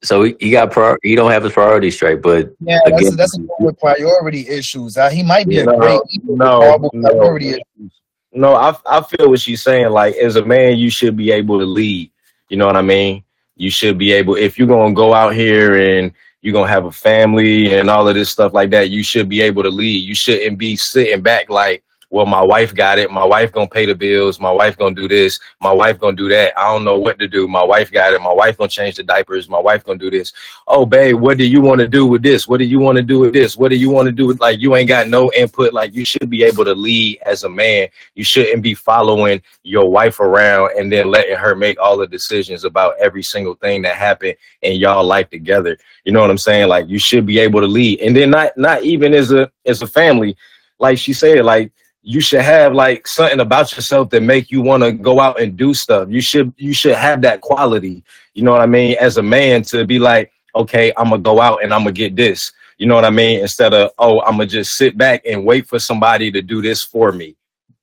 so 0.04 0.22
he, 0.24 0.36
he 0.40 0.52
got 0.52 0.72
prior, 0.72 0.98
he 1.02 1.16
don't 1.16 1.32
have 1.32 1.44
his 1.44 1.54
priorities 1.54 1.96
straight, 1.96 2.22
but 2.22 2.54
yeah, 2.60 2.78
that's 2.86 3.02
Again- 3.02 3.14
a, 3.14 3.16
that's 3.16 3.36
a 3.38 3.42
problem 3.42 3.66
with 3.66 3.80
priority 3.80 4.48
issues. 4.48 4.96
Uh, 4.96 5.10
he 5.10 5.24
might 5.24 5.48
be 5.48 5.56
Yeah, 5.56 5.64
a 5.64 5.66
no, 5.66 5.78
great 5.80 6.02
no, 6.26 6.90
no. 6.94 7.10
priority 7.10 7.50
issues. 7.50 7.92
No, 8.34 8.54
I 8.54 8.76
I 8.86 9.02
feel 9.02 9.30
what 9.30 9.40
she's 9.40 9.64
saying. 9.64 9.90
Like 9.90 10.16
as 10.18 10.36
a 10.36 10.46
man, 10.46 10.78
you 10.78 10.92
should 10.92 11.18
be 11.18 11.32
able 11.32 11.58
to 11.58 11.66
lead. 11.66 12.12
You 12.50 12.58
know 12.58 12.68
what 12.68 12.76
I 12.78 12.84
mean? 12.84 13.24
You 13.56 13.72
should 13.72 13.98
be 13.98 14.12
able 14.12 14.36
if 14.36 14.60
you're 14.60 14.68
gonna 14.68 14.94
go 14.94 15.12
out 15.16 15.34
here 15.34 15.76
and 15.98 16.12
you're 16.42 16.54
gonna 16.54 16.68
have 16.70 16.86
a 16.86 16.92
family 16.92 17.76
and 17.76 17.90
all 17.90 18.08
of 18.08 18.16
this 18.16 18.30
stuff 18.30 18.54
like 18.54 18.70
that, 18.72 18.90
you 18.90 19.04
should 19.04 19.28
be 19.28 19.42
able 19.42 19.64
to 19.64 19.70
lead. 19.70 20.04
You 20.04 20.16
shouldn't 20.16 20.58
be 20.58 20.76
sitting 20.76 21.22
back 21.22 21.50
like, 21.50 21.84
well, 22.10 22.26
my 22.26 22.42
wife 22.42 22.74
got 22.74 23.00
it, 23.00 23.12
my 23.12 23.26
wife 23.26 23.52
gonna 23.52 23.68
pay 23.68 23.86
the 23.86 23.96
bills, 23.96 24.40
my 24.40 24.52
wife 24.52 24.78
gonna 24.78 24.96
do 24.96 25.08
this, 25.08 25.40
my 25.62 25.72
wife 25.72 26.00
gonna 26.00 26.16
do 26.16 26.30
that. 26.30 26.58
I 26.58 26.72
don't 26.72 26.86
know 26.86 26.98
what 26.98 27.20
to 27.20 27.28
do. 27.28 27.48
My 27.48 27.64
wife 27.64 27.92
got 27.92 28.14
it, 28.14 28.22
my 28.22 28.34
wife 28.34 28.58
gonna 28.58 28.70
change 28.70 28.96
the 28.96 29.04
diapers, 29.04 29.50
my 29.50 29.60
wife 29.60 29.84
gonna 29.84 30.00
do 30.00 30.10
this. 30.10 30.34
Oh 30.68 30.86
babe, 30.86 31.16
what 31.16 31.38
do 31.38 31.46
you 31.46 31.62
want 31.62 31.80
to 31.82 31.88
do 31.88 32.06
with 32.06 32.24
this? 32.24 32.48
What 32.48 32.58
do 32.58 32.66
you 32.66 32.80
want 32.80 32.96
to 32.98 33.04
do 33.04 33.20
with 33.20 33.34
this? 33.34 33.58
What 33.58 33.70
do 33.70 33.76
you 33.76 33.90
want 33.90 34.06
to 34.08 34.12
do 34.12 34.28
with 34.28 34.40
like 34.40 34.60
you 34.60 34.76
ain't 34.76 34.88
got 34.88 35.08
no 35.08 35.32
input? 35.34 35.74
Like 35.74 35.94
you 35.94 36.06
should 36.06 36.30
be 36.30 36.44
able 36.44 36.66
to 36.66 36.74
lead 36.74 37.20
as 37.26 37.44
a 37.44 37.50
man 37.50 37.90
you 38.16 38.24
shouldn't 38.24 38.64
be 38.64 38.74
following 38.74 39.42
your 39.64 39.90
wife 39.90 40.20
around 40.20 40.72
and 40.78 40.92
then 40.92 41.10
letting 41.10 41.36
her 41.36 41.56
make 41.56 41.80
all 41.80 41.98
the 41.98 42.08
decisions 42.08 42.64
about 42.64 42.96
every 43.00 43.24
single 43.24 43.56
thing 43.56 43.82
that 43.84 43.96
happened 43.96 44.36
in 44.62 44.78
y'all 44.78 45.04
life 45.04 45.30
together. 45.30 45.78
You 46.04 46.12
know 46.12 46.22
what 46.22 46.32
I'm 46.32 46.38
saying? 46.38 46.68
Like 46.68 46.88
you 46.88 47.00
should 47.00 47.26
be 47.26 47.40
able 47.40 47.62
to 47.62 47.68
lead. 47.68 48.00
And 48.00 48.16
then 48.16 48.32
not 48.32 48.58
not 48.58 48.84
even 48.84 49.14
as 49.14 49.32
a 49.32 49.52
as 49.66 49.82
a 49.82 49.88
family, 49.88 50.36
like 50.80 50.98
she 50.98 51.14
said, 51.14 51.46
like 51.46 51.72
you 52.08 52.22
should 52.22 52.40
have 52.40 52.74
like 52.74 53.06
something 53.06 53.42
about 53.42 53.76
yourself 53.76 54.10
that 54.12 54.24
make 54.24 54.50
you 54.50 54.62
want 54.62 54.82
to 54.82 54.94
go 54.94 55.20
out 55.20 55.42
and 55.42 55.58
do 55.58 55.74
stuff. 55.74 56.08
You 56.10 56.22
should 56.22 56.54
you 56.56 56.74
should 56.74 56.96
have 56.96 57.22
that 57.24 57.42
quality. 57.42 58.02
You 58.34 58.44
know 58.44 58.52
what 58.54 58.62
I 58.62 58.66
mean? 58.66 58.96
As 58.98 59.18
a 59.18 59.22
man 59.22 59.62
to 59.64 59.86
be 59.86 60.00
like, 60.00 60.32
okay, 60.56 60.94
I'm 60.96 61.10
gonna 61.10 61.22
go 61.22 61.42
out 61.42 61.62
and 61.64 61.74
I'm 61.74 61.82
gonna 61.82 61.92
get 61.92 62.16
this. 62.16 62.54
You 62.78 62.86
know 62.86 62.96
what 62.96 63.04
I 63.04 63.10
mean? 63.10 63.42
Instead 63.42 63.74
of, 63.74 63.92
oh, 64.00 64.22
I'm 64.22 64.38
gonna 64.38 64.46
just 64.46 64.78
sit 64.78 64.98
back 64.98 65.24
and 65.26 65.44
wait 65.44 65.68
for 65.68 65.80
somebody 65.80 66.32
to 66.32 66.42
do 66.42 66.62
this 66.62 66.82
for 66.82 67.12
me 67.12 67.36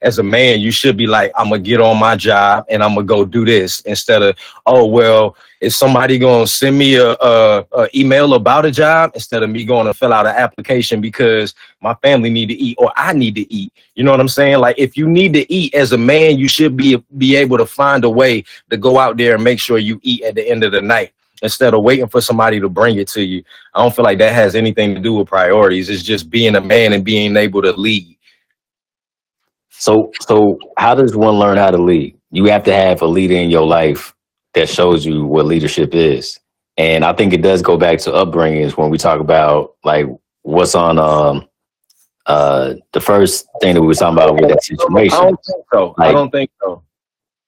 as 0.04 0.18
a 0.18 0.22
man, 0.22 0.60
you 0.60 0.70
should 0.70 0.96
be 0.96 1.06
like, 1.06 1.32
I'm 1.34 1.48
gonna 1.48 1.60
get 1.60 1.80
on 1.80 1.98
my 1.98 2.16
job 2.16 2.64
and 2.68 2.82
I'm 2.82 2.94
gonna 2.94 3.06
go 3.06 3.24
do 3.24 3.44
this 3.44 3.80
instead 3.80 4.22
of, 4.22 4.36
oh 4.66 4.86
well, 4.86 5.36
is 5.64 5.78
somebody 5.78 6.18
gonna 6.18 6.46
send 6.46 6.78
me 6.78 6.96
a, 6.96 7.12
a, 7.12 7.66
a 7.72 7.88
email 7.98 8.34
about 8.34 8.66
a 8.66 8.70
job 8.70 9.12
instead 9.14 9.42
of 9.42 9.50
me 9.50 9.64
going 9.64 9.86
to 9.86 9.94
fill 9.94 10.12
out 10.12 10.26
an 10.26 10.34
application 10.36 11.00
because 11.00 11.54
my 11.80 11.94
family 11.94 12.30
need 12.30 12.46
to 12.46 12.54
eat 12.54 12.76
or 12.78 12.92
I 12.96 13.12
need 13.12 13.34
to 13.36 13.52
eat. 13.52 13.72
You 13.94 14.04
know 14.04 14.10
what 14.10 14.20
I'm 14.20 14.28
saying? 14.28 14.58
Like 14.58 14.78
if 14.78 14.96
you 14.96 15.08
need 15.08 15.32
to 15.32 15.52
eat 15.52 15.74
as 15.74 15.92
a 15.92 15.98
man, 15.98 16.38
you 16.38 16.48
should 16.48 16.76
be 16.76 17.02
be 17.16 17.36
able 17.36 17.58
to 17.58 17.66
find 17.66 18.04
a 18.04 18.10
way 18.10 18.44
to 18.70 18.76
go 18.76 18.98
out 18.98 19.16
there 19.16 19.34
and 19.34 19.44
make 19.44 19.58
sure 19.58 19.78
you 19.78 19.98
eat 20.02 20.22
at 20.22 20.34
the 20.34 20.48
end 20.48 20.62
of 20.64 20.72
the 20.72 20.82
night 20.82 21.12
instead 21.42 21.74
of 21.74 21.82
waiting 21.82 22.08
for 22.08 22.20
somebody 22.20 22.60
to 22.60 22.68
bring 22.68 22.98
it 22.98 23.08
to 23.08 23.22
you. 23.22 23.42
I 23.74 23.82
don't 23.82 23.94
feel 23.94 24.04
like 24.04 24.18
that 24.18 24.32
has 24.32 24.54
anything 24.54 24.94
to 24.94 25.00
do 25.00 25.14
with 25.14 25.28
priorities. 25.28 25.90
It's 25.90 26.02
just 26.02 26.30
being 26.30 26.56
a 26.56 26.60
man 26.60 26.92
and 26.92 27.04
being 27.04 27.36
able 27.36 27.62
to 27.62 27.72
lead. 27.72 28.16
so, 29.70 30.12
so 30.20 30.58
how 30.78 30.94
does 30.94 31.16
one 31.16 31.38
learn 31.38 31.58
how 31.58 31.70
to 31.70 31.78
lead? 31.78 32.16
You 32.30 32.46
have 32.46 32.62
to 32.64 32.74
have 32.74 33.02
a 33.02 33.06
leader 33.06 33.34
in 33.34 33.50
your 33.50 33.66
life 33.66 34.13
that 34.54 34.68
shows 34.68 35.04
you 35.04 35.24
what 35.26 35.46
leadership 35.46 35.94
is, 35.94 36.38
and 36.76 37.04
I 37.04 37.12
think 37.12 37.32
it 37.32 37.42
does 37.42 37.62
go 37.62 37.76
back 37.76 37.98
to 38.00 38.10
upbringings 38.10 38.76
when 38.76 38.90
we 38.90 38.98
talk 38.98 39.20
about 39.20 39.74
like 39.84 40.06
what's 40.42 40.74
on 40.74 40.98
um 40.98 41.48
uh 42.26 42.74
the 42.92 43.00
first 43.00 43.46
thing 43.60 43.74
that 43.74 43.80
we 43.80 43.86
were 43.86 43.94
talking 43.94 44.16
about 44.16 44.34
with 44.34 44.48
that 44.48 44.62
situation. 44.62 45.16
I 45.18 45.22
don't 45.24 45.44
think 45.44 45.64
so. 45.72 45.94
I 45.98 46.12
don't 46.12 46.30
think 46.30 46.50
so. 46.62 46.82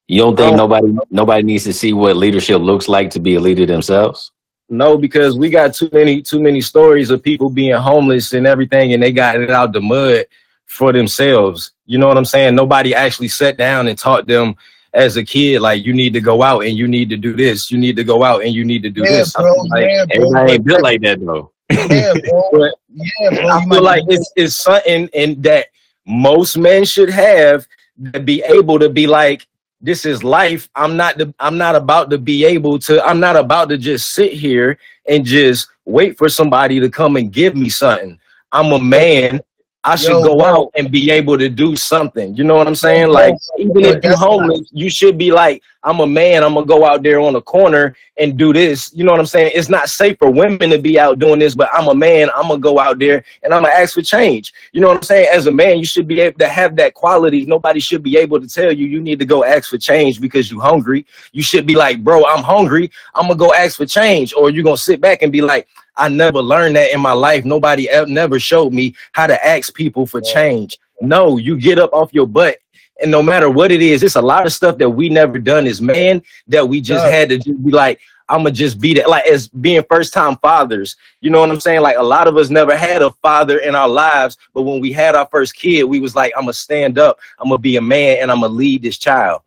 You 0.09 0.23
don't 0.23 0.37
think 0.37 0.53
Oh. 0.53 0.57
nobody 0.57 0.97
nobody 1.11 1.43
needs 1.43 1.65
to 1.65 1.73
see 1.73 1.93
what 1.93 2.17
leadership 2.17 2.61
looks 2.61 2.89
like 2.89 3.11
to 3.11 3.21
be 3.21 3.35
a 3.35 3.41
leader 3.41 3.67
themselves? 3.67 4.33
No, 4.69 4.99
because 4.99 5.39
we 5.39 5.49
got 5.49 5.75
too 5.75 5.89
many 5.93 6.21
too 6.23 6.41
many 6.41 6.61
stories 6.61 7.11
of 7.11 7.23
people 7.23 7.51
being 7.51 7.75
homeless 7.75 8.33
and 8.33 8.47
everything, 8.47 8.93
and 8.93 9.03
they 9.03 9.13
got 9.13 9.41
it 9.41 9.51
out 9.51 9.73
the 9.73 9.81
mud 9.81 10.27
for 10.67 10.93
themselves. 10.93 11.73
You 11.87 11.99
know 11.99 12.09
what 12.09 12.19
I'm 12.19 12.25
saying? 12.25 12.55
Nobody 12.57 12.95
actually 12.95 13.29
sat 13.29 13.57
down 13.57 13.87
and 13.89 13.97
taught 13.97 14.27
them 14.27 14.57
as 14.97 15.17
a 15.19 15.25
kid, 15.25 15.61
like 15.61 15.85
you 15.85 15.93
need 15.93 16.15
to 16.15 16.21
go 16.21 16.43
out 16.43 16.65
and 16.65 16.77
you 16.77 16.89
need 16.89 17.11
to 17.11 17.17
do 17.17 17.37
this, 17.37 17.71
you 17.71 17.79
need 17.79 17.97
to 17.97 18.05
go 18.05 18.25
out 18.25 18.43
and 18.43 18.55
you 18.55 18.65
need 18.65 18.83
to 18.83 18.91
do 18.91 19.03
Yeah, 19.03 19.19
this. 19.19 19.37
I 19.37 19.43
bro. 19.43 19.55
like, 19.55 19.85
yeah, 19.85 20.05
bro. 20.07 20.15
Everybody 20.17 20.53
ain't 20.53 20.65
built 20.65 20.83
like 20.83 21.01
that 21.03 21.21
though. 21.21 21.53
Yeah, 21.71 22.15
bro. 22.29 22.49
But 22.53 22.75
Yeah, 22.89 23.31
bro. 23.31 23.49
I 23.49 23.65
feel 23.67 23.83
like 23.83 24.05
it's, 24.09 24.33
it's 24.37 24.57
something 24.57 25.09
and 25.15 25.43
that 25.43 25.67
most 26.07 26.57
men 26.57 26.85
should 26.87 27.11
have 27.11 27.67
to 28.13 28.21
be 28.21 28.43
able 28.43 28.79
to 28.79 28.89
be 28.89 29.07
like, 29.07 29.47
this 29.83 30.07
is 30.07 30.25
life. 30.25 30.69
I'm 30.75 30.97
not 30.97 31.19
the, 31.19 31.33
I'm 31.39 31.59
not 31.59 31.77
about 31.77 32.09
to 32.11 32.19
be 32.19 32.47
able 32.47 32.79
to, 32.81 33.05
I'm 33.05 33.21
not 33.21 33.37
about 33.37 33.69
to 33.69 33.77
just 33.77 34.15
sit 34.15 34.33
here 34.33 34.79
and 35.07 35.25
just 35.27 35.69
wait 35.85 36.17
for 36.17 36.31
somebody 36.31 36.81
to 36.81 36.89
come 36.89 37.17
and 37.17 37.31
give 37.31 37.55
me 37.55 37.69
something. 37.69 38.19
I'm 38.51 38.73
a 38.73 38.79
man. 38.79 39.41
I 39.87 39.95
should 39.95 40.11
Yo, 40.11 40.23
go 40.23 40.37
bro. 40.37 40.45
out 40.45 40.71
and 40.75 40.91
be 40.91 41.13
able 41.13 41.39
to 41.39 41.49
do 41.49 41.77
something. 41.77 42.35
You 42.35 42.43
know 42.43 42.57
what 42.57 42.67
I'm 42.67 42.75
saying? 42.75 43.09
Like, 43.09 43.35
even 43.57 43.85
if 43.85 44.03
you're 44.03 44.17
homeless, 44.17 44.69
you 44.73 44.91
should 44.91 45.17
be 45.17 45.31
like, 45.31 45.63
I'm 45.87 46.01
a 46.01 46.07
man. 46.07 46.43
I'm 46.43 46.55
gonna 46.55 46.67
go 46.67 46.85
out 46.85 47.05
there 47.05 47.21
on 47.21 47.35
the 47.35 47.41
corner 47.41 47.95
and 48.19 48.37
do 48.37 48.53
this. 48.53 48.93
You 48.93 49.05
know 49.05 49.13
what 49.13 49.21
I'm 49.21 49.27
saying? 49.27 49.53
It's 49.55 49.69
not 49.69 49.89
safe 49.89 50.19
for 50.19 50.29
women 50.29 50.69
to 50.71 50.79
be 50.79 50.99
out 50.99 51.21
doing 51.21 51.39
this, 51.39 51.55
but 51.55 51.71
I'm 51.73 51.87
a 51.87 51.95
man. 51.95 52.29
I'm 52.35 52.49
gonna 52.49 52.59
go 52.59 52.81
out 52.81 52.99
there 52.99 53.25
and 53.45 53.55
I'm 53.55 53.63
gonna 53.63 53.73
ask 53.73 53.95
for 53.95 54.03
change. 54.03 54.53
You 54.73 54.81
know 54.81 54.89
what 54.89 54.97
I'm 54.97 55.03
saying? 55.05 55.29
As 55.33 55.47
a 55.47 55.53
man, 55.53 55.79
you 55.79 55.85
should 55.85 56.09
be 56.09 56.21
able 56.21 56.41
to 56.41 56.49
have 56.49 56.75
that 56.77 56.95
quality. 56.95 57.47
Nobody 57.47 57.79
should 57.79 58.03
be 58.03 58.17
able 58.17 58.41
to 58.41 58.49
tell 58.49 58.73
you 58.73 58.89
you 58.89 59.01
need 59.01 59.21
to 59.21 59.25
go 59.25 59.45
ask 59.45 59.71
for 59.71 59.79
change 59.79 60.21
because 60.21 60.51
you're 60.51 60.61
hungry. 60.61 61.07
You 61.31 61.45
should 61.45 61.67
be 61.67 61.77
like, 61.77 62.03
bro, 62.03 62.27
I'm 62.27 62.43
hungry. 62.43 62.91
I'm 63.15 63.29
gonna 63.29 63.37
go 63.37 63.55
ask 63.55 63.77
for 63.77 63.87
change, 63.87 64.35
or 64.35 64.51
you're 64.51 64.65
gonna 64.65 64.77
sit 64.77 65.01
back 65.01 65.23
and 65.23 65.31
be 65.31 65.41
like, 65.41 65.69
I 65.97 66.09
never 66.09 66.43
learned 66.43 66.75
that 66.75 66.93
in 66.93 67.01
my 67.01 67.13
life. 67.13 67.45
Nobody 67.45 67.89
ever 67.89 68.11
never 68.11 68.41
showed 68.41 68.73
me 68.73 68.97
how 69.13 69.29
to 69.29 69.47
ask 69.47 69.73
people 69.73 70.05
for 70.05 70.21
change. 70.21 70.79
No, 71.01 71.37
you 71.37 71.57
get 71.57 71.79
up 71.79 71.93
off 71.93 72.13
your 72.13 72.27
butt. 72.27 72.59
And 73.03 73.11
no 73.11 73.23
matter 73.23 73.51
what 73.51 73.73
it 73.73 73.83
is, 73.83 74.03
it's 74.03 74.17
a 74.17 74.23
lot 74.23 74.47
of 74.47 74.53
stuff 74.53 74.79
that 74.79 74.89
we 74.89 75.09
never 75.09 75.39
done 75.39 75.67
as 75.67 75.83
men 75.83 76.23
that 76.49 76.67
we 76.67 76.81
just 76.81 77.05
Yeah. 77.05 77.11
had 77.11 77.29
to 77.31 77.39
just 77.39 77.65
be 77.65 77.71
like, 77.73 78.01
I'ma 78.29 78.51
just 78.51 78.81
be 78.81 78.95
that 78.95 79.09
like 79.09 79.27
as 79.27 79.49
being 79.49 79.85
first 79.89 80.13
time 80.13 80.37
fathers. 80.39 80.97
You 81.21 81.31
know 81.31 81.41
what 81.41 81.51
I'm 81.51 81.61
saying? 81.61 81.83
Like 81.83 81.97
a 81.97 82.03
lot 82.03 82.27
of 82.27 82.37
us 82.37 82.51
never 82.51 82.77
had 82.77 83.03
a 83.03 83.11
father 83.23 83.59
in 83.59 83.75
our 83.75 83.89
lives, 83.89 84.37
but 84.53 84.63
when 84.63 84.81
we 84.81 84.93
had 84.93 85.15
our 85.15 85.29
first 85.31 85.55
kid, 85.55 85.85
we 85.85 86.01
was 86.01 86.17
like, 86.17 86.33
I'm 86.37 86.43
gonna 86.43 86.53
stand 86.55 86.99
up, 86.99 87.19
I'm 87.39 87.49
gonna 87.49 87.59
be 87.59 87.77
a 87.77 87.81
man, 87.83 88.19
and 88.21 88.31
I'm 88.31 88.41
gonna 88.41 88.53
lead 88.53 88.83
this 88.83 88.99
child. 88.99 89.43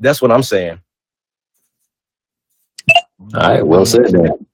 That's 0.00 0.20
what 0.20 0.32
I'm 0.32 0.42
saying. 0.42 0.80
All 3.34 3.40
right, 3.40 3.64
well 3.64 3.84
said 3.86 4.06
then. 4.10 4.46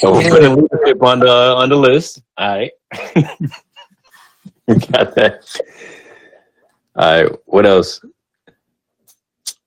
So 0.00 0.12
we're 0.14 0.28
putting 0.30 0.56
leadership 0.56 1.02
on 1.02 1.20
the 1.20 1.30
on 1.30 1.68
the 1.68 1.76
list. 1.76 2.20
All 2.36 2.58
right. 2.58 2.72
got 4.92 5.14
that. 5.16 5.60
All 6.96 7.22
right, 7.22 7.32
what 7.46 7.66
else? 7.66 8.00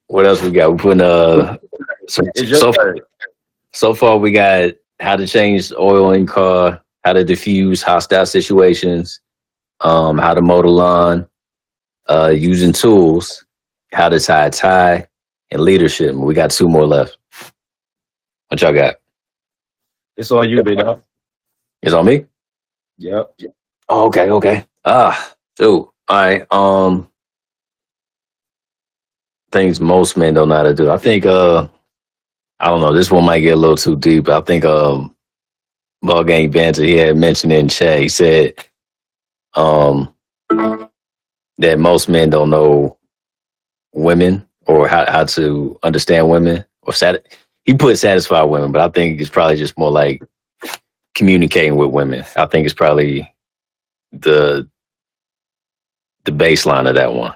What 0.07 0.25
else 0.25 0.41
we 0.41 0.51
got? 0.51 0.71
We're 0.71 0.77
putting 0.77 1.01
uh 1.01 1.57
so, 2.07 2.23
so, 2.35 2.71
turn. 2.71 2.99
so 3.71 3.93
far 3.93 4.17
we 4.17 4.31
got 4.31 4.73
how 4.99 5.15
to 5.15 5.27
change 5.27 5.71
oil 5.73 6.11
in 6.11 6.25
car, 6.25 6.81
how 7.03 7.13
to 7.13 7.23
diffuse 7.23 7.81
hostile 7.81 8.25
situations, 8.25 9.19
um, 9.81 10.17
how 10.17 10.33
to 10.33 10.41
mow 10.41 10.61
the 10.61 10.67
lawn, 10.69 11.27
uh, 12.09 12.29
using 12.29 12.71
tools, 12.71 13.45
how 13.91 14.09
to 14.09 14.19
tie 14.19 14.45
a 14.45 14.49
tie, 14.49 15.07
and 15.51 15.61
leadership. 15.61 16.15
We 16.15 16.33
got 16.33 16.51
two 16.51 16.69
more 16.69 16.85
left. 16.85 17.17
What 18.47 18.61
y'all 18.61 18.73
got? 18.73 18.95
It's 20.15 20.31
on 20.31 20.49
you, 20.49 20.63
big 20.63 20.77
dog. 20.77 21.01
It's 21.81 21.93
on 21.93 22.05
me? 22.05 22.25
Yep. 22.97 23.39
Oh, 23.89 24.05
okay, 24.07 24.29
okay. 24.29 24.65
Ah, 24.85 25.35
so 25.57 25.93
I 26.09 26.45
Um, 26.51 27.09
things 29.51 29.79
most 29.81 30.17
men 30.17 30.33
don't 30.35 30.49
know 30.49 30.55
how 30.57 30.63
to 30.63 30.73
do. 30.75 30.91
I 30.91 30.97
think 30.97 31.25
uh 31.25 31.67
I 32.59 32.67
don't 32.69 32.81
know, 32.81 32.93
this 32.93 33.11
one 33.11 33.25
might 33.25 33.41
get 33.41 33.55
a 33.55 33.57
little 33.59 33.77
too 33.77 33.97
deep. 33.97 34.29
I 34.29 34.41
think 34.41 34.65
um 34.65 35.15
Ball 36.01 36.23
Gang 36.25 36.51
Banter 36.51 36.83
he 36.83 36.97
had 36.97 37.17
mentioned 37.17 37.53
in 37.53 37.69
chat, 37.69 37.99
he 38.01 38.09
said 38.09 38.55
um 39.55 40.13
that 41.59 41.79
most 41.79 42.09
men 42.09 42.29
don't 42.31 42.49
know 42.51 42.97
women 43.93 44.47
or 44.67 44.87
how, 44.87 45.05
how 45.11 45.25
to 45.25 45.79
understand 45.83 46.29
women 46.29 46.65
or 46.83 46.93
sat 46.93 47.25
he 47.65 47.73
put 47.75 47.97
satisfy 47.99 48.41
women, 48.43 48.71
but 48.73 48.81
I 48.81 48.89
think 48.89 49.21
it's 49.21 49.29
probably 49.29 49.57
just 49.57 49.77
more 49.77 49.91
like 49.91 50.23
communicating 51.15 51.77
with 51.77 51.91
women. 51.91 52.25
I 52.35 52.45
think 52.47 52.65
it's 52.65 52.75
probably 52.75 53.33
the 54.13 54.69
the 56.25 56.31
baseline 56.31 56.87
of 56.87 56.95
that 56.95 57.13
one. 57.13 57.33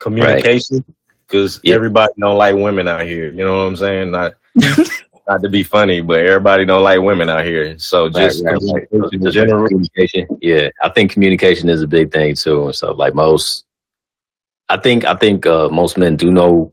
Communication, 0.00 0.84
because 1.26 1.60
Yeah. 1.62 1.74
everybody 1.74 2.12
don't 2.18 2.36
like 2.36 2.54
women 2.54 2.86
out 2.88 3.02
here. 3.02 3.30
You 3.30 3.44
know 3.44 3.58
what 3.58 3.68
I'm 3.68 3.76
saying? 3.76 4.10
Not 4.10 4.34
not 5.28 5.42
to 5.42 5.48
be 5.48 5.62
funny, 5.62 6.00
but 6.02 6.20
everybody 6.20 6.64
don't 6.64 6.82
like 6.84 7.00
women 7.00 7.28
out 7.28 7.44
here. 7.44 7.78
So 7.78 8.08
just 8.08 8.44
Right, 8.44 8.52
right, 8.54 8.62
right. 8.74 8.88
communication 8.90 9.22
Just 9.24 9.34
general. 9.34 9.68
communication. 9.68 10.26
Yeah, 10.40 10.68
I 10.82 10.88
think 10.90 11.10
communication 11.12 11.68
is 11.68 11.82
a 11.82 11.86
big 11.88 12.12
thing 12.12 12.34
too, 12.34 12.66
and 12.66 12.74
so 12.74 12.92
Like 12.92 13.14
most, 13.14 13.64
I 14.68 14.76
think 14.76 15.04
I 15.04 15.14
think 15.14 15.46
uh, 15.46 15.68
most 15.70 15.96
men 15.98 16.16
do 16.16 16.30
know 16.30 16.72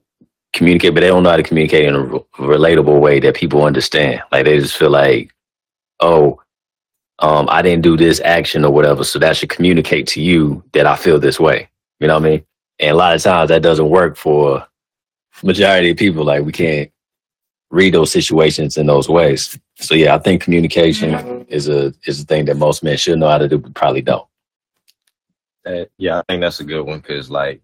communicate, 0.51 0.93
but 0.93 0.99
they 1.01 1.07
don't 1.07 1.23
know 1.23 1.31
how 1.31 1.37
to 1.37 1.43
communicate 1.43 1.85
in 1.85 1.95
a 1.95 2.03
relatable 2.37 2.99
way 2.99 3.19
that 3.19 3.35
people 3.35 3.63
understand. 3.63 4.21
Like 4.31 4.45
they 4.45 4.59
just 4.59 4.77
feel 4.77 4.91
like, 4.91 5.33
oh, 5.99 6.39
um, 7.19 7.47
I 7.49 7.61
didn't 7.61 7.83
do 7.83 7.95
this 7.95 8.19
action 8.21 8.65
or 8.65 8.71
whatever, 8.71 9.03
so 9.03 9.19
that 9.19 9.37
should 9.37 9.49
communicate 9.49 10.07
to 10.07 10.21
you 10.21 10.63
that 10.73 10.85
I 10.85 10.95
feel 10.95 11.19
this 11.19 11.39
way. 11.39 11.69
You 11.99 12.07
know 12.07 12.15
what 12.15 12.25
I 12.25 12.29
mean? 12.29 12.45
And 12.79 12.91
a 12.91 12.95
lot 12.95 13.15
of 13.15 13.21
times 13.21 13.49
that 13.49 13.61
doesn't 13.61 13.89
work 13.89 14.17
for 14.17 14.67
majority 15.43 15.91
of 15.91 15.97
people. 15.97 16.23
Like 16.23 16.43
we 16.43 16.51
can't 16.51 16.91
read 17.69 17.93
those 17.93 18.11
situations 18.11 18.77
in 18.77 18.87
those 18.87 19.09
ways. 19.09 19.57
So 19.75 19.95
yeah, 19.95 20.15
I 20.15 20.19
think 20.19 20.43
communication 20.43 21.45
is 21.47 21.67
a 21.67 21.93
is 22.05 22.21
a 22.21 22.25
thing 22.25 22.45
that 22.45 22.57
most 22.57 22.83
men 22.83 22.97
should 22.97 23.19
know 23.19 23.29
how 23.29 23.37
to 23.37 23.47
do, 23.47 23.57
but 23.57 23.73
probably 23.73 24.01
don't. 24.01 24.27
Uh, 25.65 25.85
yeah, 25.97 26.19
I 26.19 26.23
think 26.27 26.41
that's 26.41 26.59
a 26.59 26.65
good 26.65 26.83
one 26.83 26.99
because 26.99 27.29
like 27.29 27.61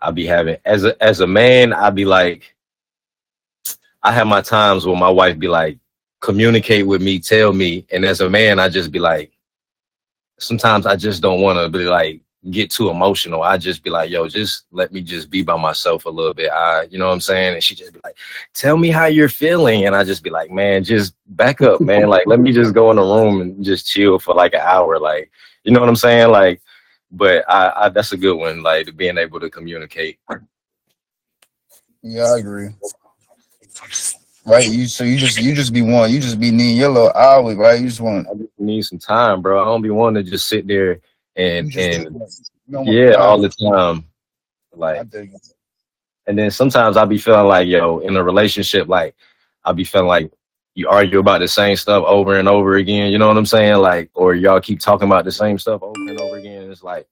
I'll 0.00 0.12
be 0.12 0.26
having 0.26 0.56
as 0.64 0.84
a 0.84 1.00
as 1.02 1.20
a 1.20 1.26
man, 1.26 1.72
I 1.72 1.90
be 1.90 2.04
like 2.04 2.54
I 4.02 4.12
have 4.12 4.26
my 4.26 4.40
times 4.40 4.84
where 4.84 4.96
my 4.96 5.10
wife 5.10 5.38
be 5.38 5.48
like, 5.48 5.78
communicate 6.22 6.86
with 6.86 7.02
me, 7.02 7.18
tell 7.18 7.52
me, 7.52 7.84
and 7.92 8.04
as 8.04 8.22
a 8.22 8.30
man, 8.30 8.58
I 8.58 8.70
just 8.70 8.90
be 8.90 8.98
like, 8.98 9.32
sometimes 10.38 10.86
I 10.86 10.96
just 10.96 11.20
don't 11.20 11.42
want 11.42 11.58
to 11.58 11.68
be 11.68 11.84
like 11.84 12.22
get 12.50 12.70
too 12.70 12.88
emotional. 12.90 13.42
I 13.42 13.56
just 13.58 13.84
be 13.84 13.90
like, 13.90 14.10
yo, 14.10 14.26
just 14.26 14.64
let 14.72 14.92
me 14.92 15.00
just 15.02 15.30
be 15.30 15.42
by 15.42 15.56
myself 15.56 16.06
a 16.06 16.10
little 16.10 16.34
bit. 16.34 16.50
I, 16.50 16.88
you 16.90 16.98
know 16.98 17.06
what 17.06 17.12
I'm 17.12 17.20
saying? 17.20 17.54
And 17.54 17.62
she 17.62 17.74
just 17.74 17.92
be 17.92 18.00
like, 18.02 18.16
tell 18.54 18.76
me 18.76 18.88
how 18.88 19.06
you're 19.06 19.28
feeling, 19.28 19.84
and 19.84 19.94
I 19.94 20.02
just 20.02 20.24
be 20.24 20.30
like, 20.30 20.50
man, 20.50 20.82
just 20.82 21.14
back 21.26 21.60
up, 21.60 21.82
man. 21.82 22.08
Like, 22.08 22.26
let 22.26 22.40
me 22.40 22.52
just 22.52 22.72
go 22.72 22.90
in 22.90 22.96
the 22.96 23.02
room 23.02 23.42
and 23.42 23.62
just 23.62 23.86
chill 23.86 24.18
for 24.18 24.34
like 24.34 24.54
an 24.54 24.62
hour, 24.62 24.98
like, 24.98 25.30
you 25.64 25.72
know 25.72 25.80
what 25.80 25.88
I'm 25.90 25.96
saying? 25.96 26.30
Like 26.30 26.62
but 27.12 27.44
I, 27.48 27.72
I 27.76 27.88
that's 27.90 28.12
a 28.12 28.16
good 28.16 28.36
one, 28.36 28.62
like 28.62 28.96
being 28.96 29.18
able 29.18 29.38
to 29.38 29.50
communicate. 29.50 30.18
Yeah, 32.02 32.24
I 32.24 32.38
agree. 32.38 32.70
Right, 34.44 34.68
you 34.68 34.86
so 34.86 35.04
you 35.04 35.18
just 35.18 35.40
you 35.40 35.54
just 35.54 35.72
be 35.72 35.82
one, 35.82 36.10
you 36.10 36.18
just 36.18 36.40
be 36.40 36.50
needing 36.50 36.76
your 36.76 36.88
little 36.88 37.12
hour, 37.12 37.54
right? 37.54 37.80
You 37.80 37.86
just 37.86 38.00
want 38.00 38.26
I 38.28 38.34
just 38.34 38.50
need 38.58 38.82
some 38.82 38.98
time, 38.98 39.40
bro. 39.40 39.62
I 39.62 39.64
don't 39.64 39.82
be 39.82 39.90
wanting 39.90 40.24
to 40.24 40.30
just 40.30 40.48
sit 40.48 40.66
there 40.66 41.00
and 41.36 41.72
and 41.76 42.20
yeah, 42.66 43.12
all 43.12 43.40
the 43.40 43.48
time. 43.50 44.04
Like, 44.74 45.06
and 46.26 46.38
then 46.38 46.50
sometimes 46.50 46.96
I'll 46.96 47.06
be 47.06 47.18
feeling 47.18 47.46
like, 47.46 47.68
yo, 47.68 47.98
in 47.98 48.16
a 48.16 48.22
relationship, 48.22 48.88
like 48.88 49.14
I'll 49.64 49.74
be 49.74 49.84
feeling 49.84 50.08
like 50.08 50.32
you 50.74 50.88
argue 50.88 51.20
about 51.20 51.38
the 51.38 51.48
same 51.48 51.76
stuff 51.76 52.04
over 52.06 52.38
and 52.38 52.48
over 52.48 52.76
again. 52.76 53.12
You 53.12 53.18
know 53.18 53.28
what 53.28 53.36
I'm 53.36 53.46
saying? 53.46 53.76
Like, 53.76 54.10
or 54.14 54.34
y'all 54.34 54.60
keep 54.60 54.80
talking 54.80 55.06
about 55.06 55.24
the 55.24 55.32
same 55.32 55.58
stuff 55.58 55.82
over 55.82 55.94
and 56.08 56.20
over 56.20 56.38
again. 56.38 56.70
It's 56.70 56.82
like, 56.82 57.06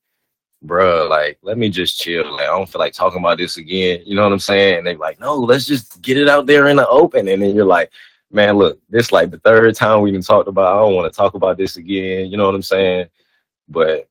bruh, 0.64 1.08
like, 1.08 1.38
let 1.42 1.58
me 1.58 1.68
just 1.68 1.98
chill. 1.98 2.30
Like, 2.32 2.42
I 2.42 2.46
don't 2.46 2.68
feel 2.68 2.80
like 2.80 2.92
talking 2.92 3.18
about 3.18 3.38
this 3.38 3.56
again. 3.56 4.02
You 4.04 4.14
know 4.14 4.22
what 4.22 4.32
I'm 4.32 4.38
saying? 4.38 4.78
And 4.78 4.86
they're 4.86 4.96
like, 4.96 5.20
no, 5.20 5.34
let's 5.34 5.66
just 5.66 6.00
get 6.02 6.16
it 6.16 6.28
out 6.28 6.46
there 6.46 6.68
in 6.68 6.76
the 6.76 6.88
open. 6.88 7.28
And 7.28 7.42
then 7.42 7.54
you're 7.54 7.64
like, 7.64 7.90
man, 8.30 8.56
look, 8.56 8.78
this 8.88 9.12
like 9.12 9.30
the 9.30 9.38
third 9.38 9.74
time 9.74 10.00
we 10.00 10.10
even 10.10 10.22
talked 10.22 10.48
about. 10.48 10.76
I 10.76 10.80
don't 10.80 10.94
want 10.94 11.12
to 11.12 11.16
talk 11.16 11.34
about 11.34 11.56
this 11.56 11.76
again. 11.76 12.30
You 12.30 12.36
know 12.36 12.46
what 12.46 12.54
I'm 12.54 12.62
saying? 12.62 13.08
But 13.68 14.08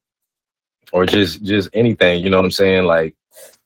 or 0.91 1.05
just 1.05 1.43
just 1.43 1.69
anything. 1.73 2.23
You 2.23 2.29
know 2.29 2.37
what 2.37 2.45
I'm 2.45 2.51
saying? 2.51 2.85
Like, 2.85 3.15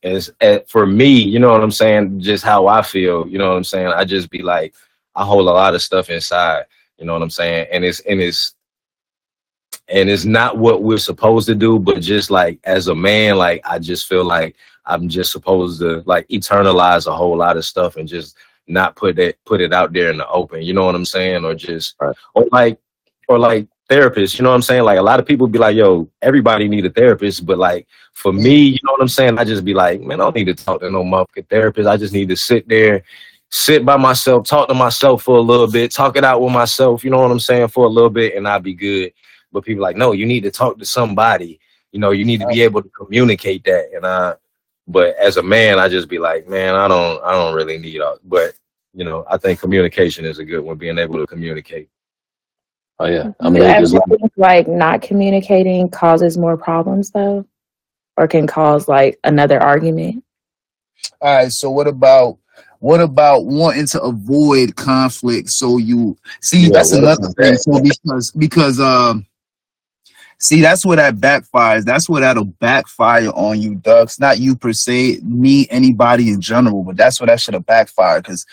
as 0.04 0.32
for 0.68 0.86
me, 0.86 1.22
you 1.22 1.40
know 1.40 1.52
what 1.52 1.64
I'm 1.64 1.72
saying? 1.72 2.20
Just 2.20 2.44
how 2.44 2.68
I 2.68 2.82
feel. 2.82 3.28
You 3.28 3.38
know 3.38 3.50
what 3.50 3.58
I'm 3.58 3.64
saying? 3.64 3.88
I 3.88 4.04
just 4.04 4.30
be 4.30 4.42
like, 4.42 4.76
I 5.16 5.24
hold 5.24 5.48
a 5.48 5.52
lot 5.52 5.76
of 5.76 5.82
stuff 5.82 6.10
inside. 6.10 6.66
You 6.98 7.06
know 7.06 7.14
what 7.14 7.22
I'm 7.22 7.30
saying? 7.30 7.68
And 7.72 7.84
it's 7.84 8.00
and 8.02 8.20
it's 8.20 8.56
and 9.90 10.10
it's 10.10 10.26
not 10.26 10.58
what 10.58 10.84
we're 10.84 10.98
supposed 10.98 11.48
to 11.48 11.56
do, 11.56 11.80
but 11.80 12.02
just 12.02 12.32
like 12.32 12.60
as 12.64 12.88
a 12.88 12.96
man, 12.96 13.38
like 13.38 13.62
I 13.66 13.80
just 13.80 14.08
feel 14.08 14.24
like 14.24 14.56
I'm 14.86 15.10
just 15.10 15.32
supposed 15.32 15.80
to 15.82 16.04
like 16.06 16.28
eternalize 16.30 17.08
a 17.08 17.16
whole 17.16 17.38
lot 17.38 17.58
of 17.58 17.66
stuff 17.66 17.96
and 17.98 18.08
just 18.08 18.38
not 18.68 18.96
put 18.96 19.20
it 19.20 19.38
put 19.46 19.62
it 19.62 19.74
out 19.74 19.94
there 19.94 20.10
in 20.10 20.18
the 20.18 20.28
open. 20.30 20.62
You 20.64 20.74
know 20.74 20.86
what 20.86 20.96
I'm 20.96 21.06
saying? 21.06 21.44
Or 21.44 21.54
just 21.54 21.96
Right. 22.00 22.16
or 22.34 22.48
like 22.52 22.78
or 23.28 23.38
like 23.40 23.68
therapists. 23.90 24.40
You 24.40 24.44
know 24.44 24.50
what 24.50 24.56
I'm 24.56 24.62
saying? 24.62 24.84
Like 24.84 25.00
a 25.00 25.04
lot 25.04 25.20
of 25.20 25.26
people 25.26 25.48
be 25.48 25.60
like, 25.60 25.76
"Yo, 25.76 26.10
everybody 26.22 26.68
need 26.68 26.86
a 26.86 26.90
therapist," 26.90 27.46
but 27.46 27.58
like 27.58 27.88
for 28.14 28.32
me, 28.32 28.56
you 28.56 28.80
know 28.84 28.94
what 28.94 29.02
I'm 29.02 29.08
saying? 29.10 29.38
I 29.38 29.44
just 29.44 29.66
be 29.66 29.74
like, 29.74 30.02
"Man, 30.02 30.22
I 30.22 30.24
don't 30.24 30.36
need 30.36 30.46
to 30.46 30.56
talk 30.56 30.80
to 30.82 30.90
no 30.90 31.04
motherfucking 31.04 31.50
therapist. 31.50 31.88
I 31.88 31.98
just 31.98 32.14
need 32.14 32.30
to 32.30 32.38
sit 32.38 32.68
there." 32.68 33.04
Sit 33.56 33.86
by 33.86 33.98
myself, 33.98 34.48
talk 34.48 34.68
to 34.68 34.74
myself 34.74 35.22
for 35.22 35.38
a 35.38 35.42
little 35.42 35.68
bit, 35.68 35.92
talk 35.92 36.18
it 36.18 36.24
out 36.24 36.42
with 36.42 36.52
myself, 36.52 37.04
you 37.04 37.12
know 37.12 37.20
what 37.20 37.30
I'm 37.30 37.40
saying, 37.40 37.68
for 37.68 37.86
a 37.86 37.88
little 37.88 38.10
bit, 38.10 38.36
and 38.36 38.48
I'll 38.48 38.60
be 38.60 38.74
good 38.74 39.12
but 39.54 39.64
people 39.64 39.84
like, 39.84 39.96
no, 39.96 40.12
you 40.12 40.26
need 40.26 40.42
to 40.42 40.52
talk 40.52 40.78
to 40.80 40.86
somebody. 40.86 41.60
You 41.92 42.00
know, 42.00 42.12
you 42.12 42.26
need 42.26 42.42
to 42.42 42.48
be 42.48 42.64
able 42.64 42.82
to 42.82 42.90
communicate 42.90 43.64
that. 43.66 43.92
And 43.96 44.06
I, 44.06 44.34
but 44.88 45.16
as 45.18 45.38
a 45.38 45.44
man, 45.44 45.80
I 45.80 45.88
just 45.88 46.10
be 46.10 46.20
like, 46.20 46.48
man, 46.50 46.76
I 46.76 46.88
don't, 46.88 47.24
I 47.24 47.32
don't 47.32 47.56
really 47.56 47.78
need 47.78 48.02
all. 48.02 48.18
But 48.26 48.54
you 48.94 49.06
know, 49.06 49.26
I 49.30 49.38
think 49.38 49.60
communication 49.60 50.26
is 50.26 50.40
a 50.40 50.46
good 50.46 50.62
one. 50.62 50.78
Being 50.78 50.98
able 50.98 51.20
to 51.20 51.28
communicate. 51.28 51.90
Oh 53.00 53.06
yeah, 53.06 53.32
I 53.40 53.46
Do 53.46 53.52
mean, 53.52 53.64
you 53.64 53.70
ever 53.70 53.88
there's 53.88 53.92
think, 53.92 54.32
like 54.38 54.68
not 54.68 55.02
communicating 55.02 55.90
causes 55.90 56.38
more 56.38 56.58
problems 56.58 57.12
though, 57.12 57.46
or 58.18 58.28
can 58.28 58.46
cause 58.48 58.88
like 58.88 59.20
another 59.24 59.60
argument? 59.60 60.24
All 61.22 61.36
right, 61.38 61.52
so 61.52 61.72
what 61.72 61.88
about 61.88 62.38
what 62.80 63.02
about 63.02 63.46
wanting 63.46 63.88
to 63.88 64.02
avoid 64.02 64.76
conflict? 64.76 65.50
So 65.50 65.78
you 65.78 66.18
see, 66.42 66.66
Yeah, 66.66 66.70
that's 66.74 66.92
another 66.92 67.30
thing. 67.30 67.56
So 67.56 67.82
because 67.82 68.32
because 68.32 68.80
um, 68.80 69.26
see, 70.44 70.62
that's 70.62 70.86
where 70.86 70.98
that 70.98 71.18
backfires. 71.18 71.86
That's 71.86 72.10
where 72.10 72.22
that'll 72.22 72.46
backfire 72.46 73.30
on 73.30 73.62
you, 73.62 73.76
Ducks. 73.76 74.20
Not 74.20 74.40
you 74.40 74.56
per 74.56 74.74
se, 74.74 75.20
me, 75.24 75.68
anybody 75.72 76.30
in 76.30 76.42
general, 76.42 76.84
but 76.84 76.98
that's 76.98 77.20
where 77.20 77.28
that 77.28 77.42
should 77.42 77.56
have 77.56 77.66
backfired 77.66 78.24
because 78.24 78.46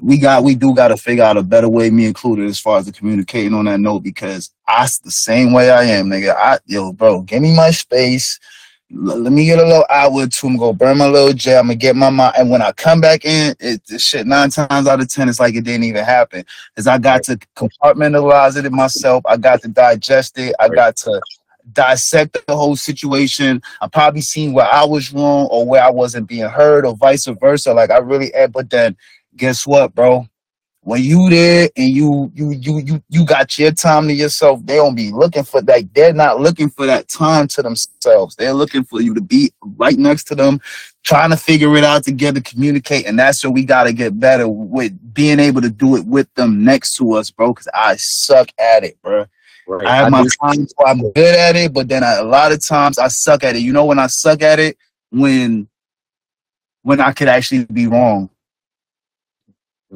we 0.00 0.18
got 0.18 0.44
we 0.44 0.54
do 0.54 0.74
got 0.74 0.88
to 0.88 0.96
figure 0.96 1.24
out 1.24 1.36
a 1.36 1.42
better 1.42 1.68
way, 1.68 1.90
me 1.90 2.06
included, 2.06 2.46
as 2.48 2.60
far 2.60 2.78
as 2.78 2.86
the 2.86 2.92
communicating 2.92 3.54
on 3.54 3.66
that 3.66 3.80
note. 3.80 4.00
Because 4.02 4.50
I 4.68 4.88
the 5.04 5.10
same 5.10 5.52
way 5.52 5.70
I 5.70 5.84
am, 5.84 6.08
nigga. 6.08 6.34
I 6.36 6.58
yo, 6.66 6.92
bro, 6.92 7.22
give 7.22 7.42
me 7.42 7.54
my 7.54 7.70
space. 7.70 8.40
Let 8.90 9.32
me 9.32 9.46
get 9.46 9.58
a 9.58 9.64
little 9.64 9.86
hour 9.90 10.12
or 10.12 10.26
two. 10.26 10.46
I'm 10.46 10.76
burn 10.76 10.98
my 10.98 11.06
little 11.06 11.32
jet. 11.32 11.58
I'm 11.58 11.66
gonna 11.66 11.76
get 11.76 11.96
my 11.96 12.10
mind. 12.10 12.34
And 12.38 12.50
when 12.50 12.62
I 12.62 12.70
come 12.72 13.00
back 13.00 13.24
in, 13.24 13.56
it 13.58 13.80
shit 13.98 14.26
nine 14.26 14.50
times 14.50 14.86
out 14.86 15.00
of 15.00 15.08
ten, 15.08 15.28
it's 15.28 15.40
like 15.40 15.54
it 15.54 15.64
didn't 15.64 15.84
even 15.84 16.04
happen. 16.04 16.44
Cause 16.76 16.86
I 16.86 16.98
got 16.98 17.22
to 17.24 17.38
compartmentalize 17.56 18.56
it 18.56 18.66
in 18.66 18.74
myself. 18.74 19.24
I 19.26 19.36
got 19.36 19.62
to 19.62 19.68
digest 19.68 20.38
it. 20.38 20.54
I 20.60 20.68
got 20.68 20.96
to 20.98 21.20
dissect 21.72 22.36
the 22.46 22.56
whole 22.56 22.76
situation. 22.76 23.62
I 23.80 23.88
probably 23.88 24.20
seen 24.20 24.52
where 24.52 24.72
I 24.72 24.84
was 24.84 25.12
wrong 25.12 25.46
or 25.50 25.66
where 25.66 25.82
I 25.82 25.90
wasn't 25.90 26.28
being 26.28 26.48
heard 26.48 26.84
or 26.84 26.94
vice 26.94 27.26
versa. 27.26 27.72
Like 27.72 27.90
I 27.90 27.98
really 27.98 28.32
am. 28.34 28.50
But 28.50 28.70
then 28.70 28.96
guess 29.36 29.66
what, 29.66 29.94
bro? 29.94 30.28
When 30.84 31.02
you 31.02 31.30
there 31.30 31.70
and 31.76 31.88
you 31.88 32.30
you 32.34 32.50
you 32.50 32.78
you 32.78 33.02
you 33.08 33.24
got 33.24 33.58
your 33.58 33.72
time 33.72 34.06
to 34.06 34.12
yourself, 34.12 34.60
they 34.64 34.76
don't 34.76 34.94
be 34.94 35.10
looking 35.12 35.42
for 35.42 35.62
that. 35.62 35.94
They're 35.94 36.12
not 36.12 36.40
looking 36.40 36.68
for 36.68 36.84
that 36.84 37.08
time 37.08 37.48
to 37.48 37.62
themselves. 37.62 38.36
They're 38.36 38.52
looking 38.52 38.84
for 38.84 39.00
you 39.00 39.14
to 39.14 39.22
be 39.22 39.50
right 39.76 39.96
next 39.96 40.24
to 40.24 40.34
them, 40.34 40.60
trying 41.02 41.30
to 41.30 41.38
figure 41.38 41.74
it 41.78 41.84
out 41.84 42.04
together, 42.04 42.42
communicate, 42.42 43.06
and 43.06 43.18
that's 43.18 43.42
where 43.42 43.50
we 43.50 43.64
gotta 43.64 43.94
get 43.94 44.20
better 44.20 44.46
with 44.46 44.92
being 45.14 45.40
able 45.40 45.62
to 45.62 45.70
do 45.70 45.96
it 45.96 46.04
with 46.04 46.32
them 46.34 46.62
next 46.62 46.96
to 46.96 47.14
us, 47.14 47.30
bro. 47.30 47.54
Cause 47.54 47.68
I 47.72 47.96
suck 47.96 48.50
at 48.58 48.84
it, 48.84 49.00
bro. 49.00 49.24
Right. 49.66 49.86
I 49.86 49.96
have 49.96 50.10
my 50.10 50.22
do- 50.22 50.28
times 50.42 50.74
where 50.76 50.88
I'm 50.88 51.00
good 51.12 51.34
at 51.34 51.56
it, 51.56 51.72
but 51.72 51.88
then 51.88 52.04
I, 52.04 52.16
a 52.16 52.24
lot 52.24 52.52
of 52.52 52.62
times 52.62 52.98
I 52.98 53.08
suck 53.08 53.42
at 53.42 53.56
it. 53.56 53.62
You 53.62 53.72
know 53.72 53.86
when 53.86 53.98
I 53.98 54.08
suck 54.08 54.42
at 54.42 54.60
it 54.60 54.76
when 55.10 55.66
when 56.82 57.00
I 57.00 57.12
could 57.12 57.28
actually 57.28 57.64
be 57.64 57.86
wrong. 57.86 58.28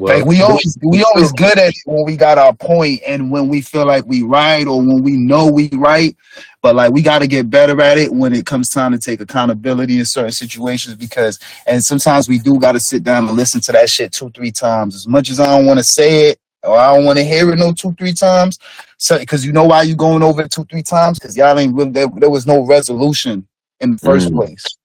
Like 0.07 0.25
we 0.27 0.43
always 0.43 0.79
we 0.83 1.03
always 1.05 1.33
good 1.33 1.59
at 1.59 1.71
it 1.71 1.77
when 1.87 2.05
we 2.05 2.17
got 2.17 2.39
our 2.39 2.55
point 2.55 3.01
and 3.07 3.31
when 3.31 3.49
we 3.49 3.63
feel 3.63 3.87
like 3.87 4.05
we 4.07 4.23
right 4.23 4.67
or 4.67 4.79
when 4.81 5.03
we 5.03 5.13
know 5.17 5.47
we 5.51 5.71
right. 5.75 6.17
But 6.63 6.77
like 6.77 6.93
we 6.93 7.03
got 7.03 7.21
to 7.21 7.27
get 7.29 7.51
better 7.51 7.81
at 7.81 7.99
it 7.99 8.13
when 8.13 8.35
it 8.35 8.47
comes 8.47 8.71
time 8.71 8.93
to 8.93 8.99
take 8.99 9.21
accountability 9.21 9.99
in 9.99 10.05
certain 10.07 10.33
situations 10.33 10.97
because 10.97 11.39
and 11.67 11.85
sometimes 11.85 12.29
we 12.29 12.39
do 12.39 12.59
got 12.61 12.73
to 12.73 12.81
sit 12.81 13.05
down 13.05 13.29
and 13.29 13.37
listen 13.37 13.61
to 13.63 13.73
that 13.73 13.91
shit 13.91 14.13
two 14.13 14.31
three 14.31 14.53
times. 14.53 14.95
As 14.97 15.09
much 15.09 15.31
as 15.31 15.41
I 15.41 15.47
don't 15.47 15.67
want 15.67 15.79
to 15.79 15.85
say 15.85 16.31
it 16.31 16.41
or 16.65 16.77
I 16.79 16.95
don't 16.95 17.07
want 17.07 17.19
to 17.19 17.25
hear 17.25 17.51
it 17.53 17.59
no 17.59 17.73
two 17.73 17.95
three 17.95 18.15
times, 18.15 18.59
so 18.99 19.19
because 19.19 19.47
you 19.47 19.53
know 19.53 19.65
why 19.65 19.83
you 19.83 19.97
going 19.97 20.23
over 20.23 20.43
it 20.43 20.53
two 20.53 20.65
three 20.67 20.83
times 20.85 21.19
because 21.19 21.37
y'all 21.37 21.59
ain't 21.59 21.75
really 21.75 21.91
there, 21.93 22.09
there 22.17 22.31
was 22.31 22.47
no 22.47 22.67
resolution 22.67 23.49
in 23.81 23.93
the 23.93 23.99
first 23.99 24.31
Mm. 24.31 24.35
place. 24.35 24.78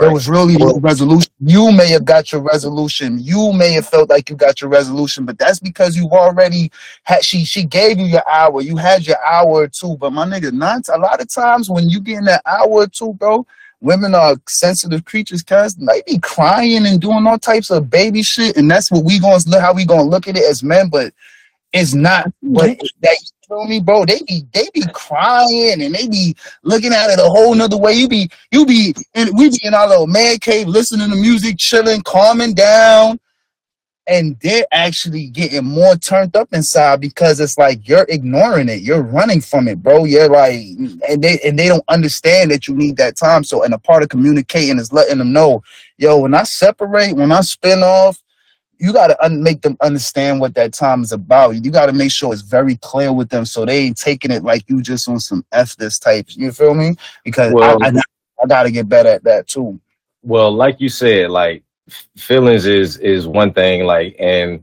There 0.00 0.08
Right. 0.08 0.14
was 0.14 0.28
really 0.28 0.56
no 0.56 0.78
resolution. 0.80 1.30
You 1.40 1.72
may 1.72 1.88
have 1.88 2.04
got 2.04 2.32
your 2.32 2.42
resolution. 2.42 3.18
You 3.20 3.52
may 3.52 3.72
have 3.72 3.88
felt 3.88 4.10
like 4.10 4.30
you 4.30 4.36
got 4.36 4.60
your 4.60 4.70
resolution, 4.70 5.24
but 5.26 5.38
that's 5.38 5.60
because 5.60 5.96
you 5.96 6.08
already 6.10 6.70
had. 7.04 7.24
She 7.24 7.44
she 7.44 7.64
gave 7.64 7.98
you 7.98 8.06
your 8.06 8.28
hour. 8.30 8.60
You 8.62 8.76
had 8.76 9.06
your 9.06 9.24
hour 9.24 9.48
or 9.64 9.68
two. 9.68 9.96
But 9.98 10.12
my 10.12 10.26
nigga, 10.26 10.52
not 10.52 10.88
a 10.88 10.98
lot 10.98 11.20
of 11.20 11.28
times 11.30 11.70
when 11.70 11.88
you 11.88 12.00
get 12.00 12.18
in 12.18 12.24
that 12.26 12.42
hour 12.46 12.68
or 12.68 12.86
two, 12.88 13.14
bro. 13.14 13.46
Women 13.82 14.14
are 14.14 14.36
sensitive 14.48 15.04
creatures, 15.04 15.42
cuz 15.42 15.74
they 15.76 16.02
be 16.06 16.18
crying 16.18 16.86
and 16.86 17.00
doing 17.00 17.26
all 17.26 17.38
types 17.38 17.70
of 17.70 17.90
baby 17.90 18.22
shit, 18.22 18.56
and 18.56 18.70
that's 18.70 18.90
what 18.90 19.04
we 19.04 19.18
gonna 19.20 19.42
look 19.46 19.60
how 19.60 19.74
we 19.74 19.84
gonna 19.84 20.02
look 20.04 20.28
at 20.28 20.36
it 20.36 20.44
as 20.44 20.62
men. 20.62 20.88
But 20.88 21.12
it's 21.72 21.94
not. 21.94 22.26
Mm-hmm. 22.28 22.54
But 22.54 22.78
that 23.02 23.18
you 23.22 23.28
feel 23.46 23.66
me, 23.66 23.80
bro? 23.80 24.04
They 24.04 24.20
be 24.26 24.44
they 24.52 24.68
be 24.74 24.82
crying 24.92 25.82
and 25.82 25.94
they 25.94 26.08
be 26.08 26.36
looking 26.62 26.92
at 26.92 27.10
it 27.10 27.18
a 27.18 27.22
whole 27.22 27.54
nother 27.54 27.76
way. 27.76 27.92
You 27.92 28.08
be 28.08 28.30
you 28.50 28.66
be 28.66 28.94
and 29.14 29.30
we 29.36 29.50
be 29.50 29.60
in 29.62 29.74
our 29.74 29.88
little 29.88 30.06
man 30.06 30.38
cave 30.38 30.68
listening 30.68 31.10
to 31.10 31.16
music, 31.16 31.58
chilling, 31.58 32.02
calming 32.02 32.54
down, 32.54 33.18
and 34.06 34.36
they're 34.40 34.66
actually 34.72 35.28
getting 35.28 35.64
more 35.64 35.96
turned 35.96 36.36
up 36.36 36.52
inside 36.52 37.00
because 37.00 37.40
it's 37.40 37.58
like 37.58 37.88
you're 37.88 38.06
ignoring 38.08 38.68
it, 38.68 38.82
you're 38.82 39.02
running 39.02 39.40
from 39.40 39.68
it, 39.68 39.82
bro. 39.82 40.04
You're 40.04 40.28
like, 40.28 40.60
and 41.08 41.22
they 41.22 41.38
and 41.44 41.58
they 41.58 41.68
don't 41.68 41.84
understand 41.88 42.50
that 42.50 42.68
you 42.68 42.74
need 42.74 42.96
that 42.96 43.16
time. 43.16 43.44
So, 43.44 43.62
and 43.64 43.74
a 43.74 43.78
part 43.78 44.02
of 44.02 44.08
communicating 44.08 44.78
is 44.78 44.92
letting 44.92 45.18
them 45.18 45.32
know, 45.32 45.62
yo, 45.98 46.18
when 46.18 46.34
I 46.34 46.44
separate, 46.44 47.16
when 47.16 47.32
I 47.32 47.40
spin 47.42 47.82
off. 47.82 48.20
You 48.78 48.92
gotta 48.92 49.22
un- 49.24 49.42
make 49.42 49.62
them 49.62 49.76
understand 49.80 50.40
what 50.40 50.54
that 50.54 50.72
time 50.74 51.02
is 51.02 51.12
about. 51.12 51.64
You 51.64 51.70
gotta 51.70 51.92
make 51.92 52.10
sure 52.10 52.32
it's 52.32 52.42
very 52.42 52.76
clear 52.76 53.12
with 53.12 53.30
them, 53.30 53.44
so 53.46 53.64
they 53.64 53.78
ain't 53.78 53.96
taking 53.96 54.30
it 54.30 54.42
like 54.44 54.64
you 54.68 54.82
just 54.82 55.08
on 55.08 55.18
some 55.20 55.44
f 55.52 55.76
this 55.76 55.98
type. 55.98 56.26
You 56.30 56.52
feel 56.52 56.74
me? 56.74 56.94
Because 57.24 57.52
Well- 57.52 57.78
I, 57.82 57.88
I 57.88 57.92
I 58.42 58.46
gotta 58.46 58.70
get 58.70 58.88
better 58.88 59.08
at 59.08 59.24
that 59.24 59.46
too. 59.48 59.80
well 60.22 60.52
like 60.52 60.78
you 60.78 60.88
said 60.90 61.30
like 61.30 61.62
feelings 62.18 62.66
is 62.66 62.98
is 62.98 63.26
one 63.26 63.50
thing 63.52 63.84
like 63.84 64.14
and 64.18 64.62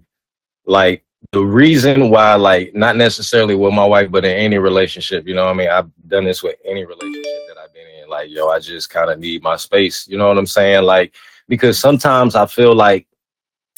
like 0.65 1.03
the 1.31 1.39
reason 1.43 2.09
why 2.11 2.35
like 2.35 2.75
not 2.75 2.95
necessarily 2.97 3.55
with 3.55 3.73
my 3.73 3.85
wife 3.85 4.11
but 4.11 4.25
in 4.25 4.31
any 4.37 4.57
relationship 4.59 5.25
you 5.27 5.33
know 5.33 5.45
what 5.45 5.51
i 5.51 5.57
mean 5.57 5.69
i've 5.69 5.89
done 6.07 6.25
this 6.25 6.43
with 6.43 6.55
any 6.65 6.85
relationship 6.85 7.23
that 7.47 7.57
i've 7.63 7.73
been 7.73 7.87
in 8.03 8.09
like 8.09 8.29
yo 8.29 8.47
i 8.49 8.59
just 8.59 8.89
kind 8.91 9.09
of 9.09 9.17
need 9.19 9.41
my 9.41 9.55
space 9.55 10.07
you 10.07 10.17
know 10.17 10.27
what 10.27 10.37
i'm 10.37 10.45
saying 10.45 10.83
like 10.83 11.15
because 11.47 11.79
sometimes 11.79 12.35
i 12.35 12.45
feel 12.45 12.75
like 12.75 13.07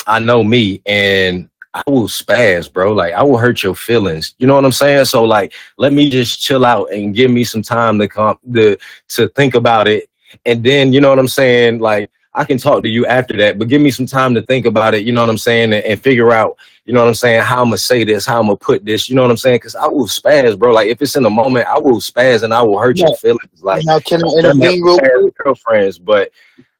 i 0.08 0.20
know 0.20 0.44
me 0.44 0.82
and 0.86 1.50
I 1.74 1.84
will 1.88 2.08
spaz, 2.08 2.72
bro. 2.72 2.94
Like 2.94 3.14
I 3.16 3.22
will 3.22 3.38
hurt 3.38 3.62
your 3.62 3.76
feelings. 3.76 4.34
You 4.38 4.48
know 4.48 4.56
what 4.56 4.64
I'm 4.64 4.72
saying? 4.72 5.04
So 5.04 5.26
like, 5.26 5.52
let 5.78 5.92
me 5.92 6.10
just 6.10 6.40
chill 6.40 6.64
out 6.64 6.90
and 6.94 7.14
give 7.14 7.30
me 7.30 7.44
some 7.44 7.62
time 7.62 8.00
to 8.00 8.08
come 8.08 8.40
to 8.54 8.78
to 9.10 9.28
think 9.28 9.56
about 9.56 9.90
it 9.90 10.10
and 10.46 10.64
then 10.64 10.92
you 10.92 11.02
know 11.02 11.10
what 11.10 11.20
I'm 11.20 11.28
saying. 11.28 11.80
Like 11.80 12.10
I 12.34 12.44
can 12.44 12.58
talk 12.58 12.84
to 12.84 12.90
you 12.90 13.06
after 13.06 13.38
that, 13.38 13.58
but 13.58 13.68
give 13.68 13.82
me 13.82 13.92
some 13.92 14.06
time 14.06 14.34
to 14.36 14.42
think 14.42 14.66
about 14.66 14.94
it. 14.94 15.06
You 15.06 15.14
know 15.14 15.22
what 15.22 15.30
I'm 15.30 15.38
saying, 15.38 15.74
and, 15.74 15.86
and 15.86 16.02
figure 16.02 16.32
out. 16.32 16.58
You 16.86 16.94
know 16.94 17.00
what 17.00 17.08
I'm 17.08 17.16
saying? 17.16 17.42
How 17.42 17.62
I'm 17.62 17.68
gonna 17.68 17.78
say 17.78 18.04
this, 18.04 18.26
how 18.26 18.40
I'm 18.40 18.46
gonna 18.46 18.58
put 18.58 18.86
this. 18.86 19.10
You 19.10 19.16
know 19.16 19.24
what 19.24 19.32
I'm 19.32 19.38
saying? 19.38 19.58
Because 19.58 19.76
I 19.76 19.88
will 19.88 20.08
spaz, 20.08 20.58
bro. 20.58 20.74
Like 20.74 20.88
if 20.88 21.02
it's 21.02 21.16
in 21.16 21.24
the 21.24 21.30
moment, 21.30 21.68
I 21.68 21.80
will 21.80 22.00
spaz 22.00 22.44
and 22.44 22.54
I 22.54 22.62
will 22.62 22.78
hurt 22.78 22.98
your 22.98 23.16
feelings. 23.16 23.64
Like 23.64 23.86
now, 23.86 24.00
can 24.00 24.24
I 24.24 24.28
I've 24.28 24.44
done 24.44 24.60
that 24.60 24.66
intervene 24.68 24.84
real 24.84 25.00
quick? 25.00 25.38
girlfriends, 25.38 25.98
but 25.98 26.32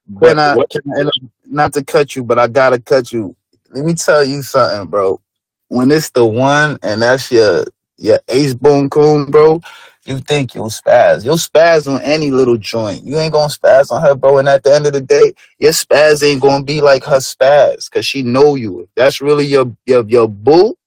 but 0.08 0.36
Can 0.36 0.40
I, 0.40 0.56
what- 0.56 0.70
can 0.70 0.82
I, 0.96 1.12
not 1.46 1.74
to 1.74 1.84
cut 1.86 2.16
you, 2.16 2.24
but 2.24 2.40
I 2.40 2.48
gotta 2.48 2.80
cut 2.80 3.14
you. 3.14 3.36
Let 3.72 3.86
me 3.86 3.96
tell 3.96 4.24
you 4.26 4.44
something, 4.44 4.90
bro. 4.90 5.22
When 5.70 5.92
it's 5.92 6.12
the 6.12 6.26
one 6.26 6.80
and 6.84 7.02
that's 7.02 7.32
your 7.32 7.66
your 7.98 8.20
ace 8.30 8.54
boom 8.56 8.90
coon, 8.90 9.32
bro, 9.32 9.62
you 10.06 10.20
think 10.20 10.56
you'll 10.56 10.70
spaz. 10.70 11.26
You'll 11.26 11.38
spaz 11.38 11.92
on 11.94 12.02
any 12.04 12.32
little 12.32 12.58
joint. 12.58 13.06
You 13.06 13.18
ain't 13.20 13.34
gonna 13.34 13.50
spaz 13.54 13.92
on 13.92 14.02
her, 14.02 14.16
bro. 14.16 14.40
And 14.40 14.50
at 14.50 14.64
the 14.64 14.74
end 14.76 14.88
of 14.88 14.94
the 14.94 15.02
day, 15.02 15.34
your 15.60 15.74
spaz 15.74 16.24
ain't 16.24 16.42
gonna 16.42 16.64
be 16.66 16.82
like 16.82 17.04
her 17.06 17.18
spaz, 17.20 17.90
cause 17.92 18.06
she 18.06 18.24
know 18.24 18.56
you. 18.56 18.82
If 18.82 18.90
that's 18.96 19.22
really 19.22 19.46
your 19.48 19.76
your 19.86 20.06
your 20.08 20.30
boo, 20.30 20.78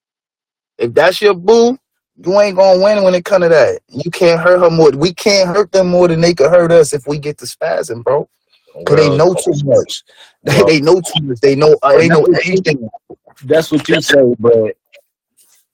if 0.78 0.94
that's 0.94 1.22
your 1.22 1.34
boo, 1.34 1.78
you 2.24 2.40
ain't 2.40 2.56
gonna 2.58 2.82
win 2.82 3.04
when 3.04 3.14
it 3.14 3.24
come 3.26 3.42
to 3.42 3.50
that. 3.50 3.80
You 3.88 4.10
can't 4.10 4.40
hurt 4.40 4.60
her 4.60 4.70
more. 4.70 4.90
We 4.92 5.14
can't 5.14 5.48
hurt 5.48 5.72
them 5.72 5.88
more 5.88 6.08
than 6.08 6.20
they 6.22 6.34
could 6.34 6.50
hurt 6.50 6.72
us 6.72 6.92
if 6.94 7.06
we 7.06 7.18
get 7.18 7.38
to 7.38 7.46
spazzing, 7.46 8.04
bro. 8.04 8.28
Cause 8.86 8.96
they 8.96 9.16
know 9.16 9.34
too 9.34 9.52
much. 9.64 10.02
They, 10.44 10.56
Well- 10.56 10.66
they 10.66 10.80
know 10.80 10.94
too 11.00 11.22
much. 11.24 11.40
They 11.40 11.55
know 11.56 11.76
uh, 11.82 11.96
they 11.98 12.09
know 12.09 12.24
everything. 12.24 12.88
that's 13.44 13.72
what 13.72 13.88
you 13.88 14.00
say, 14.00 14.22
but 14.38 14.76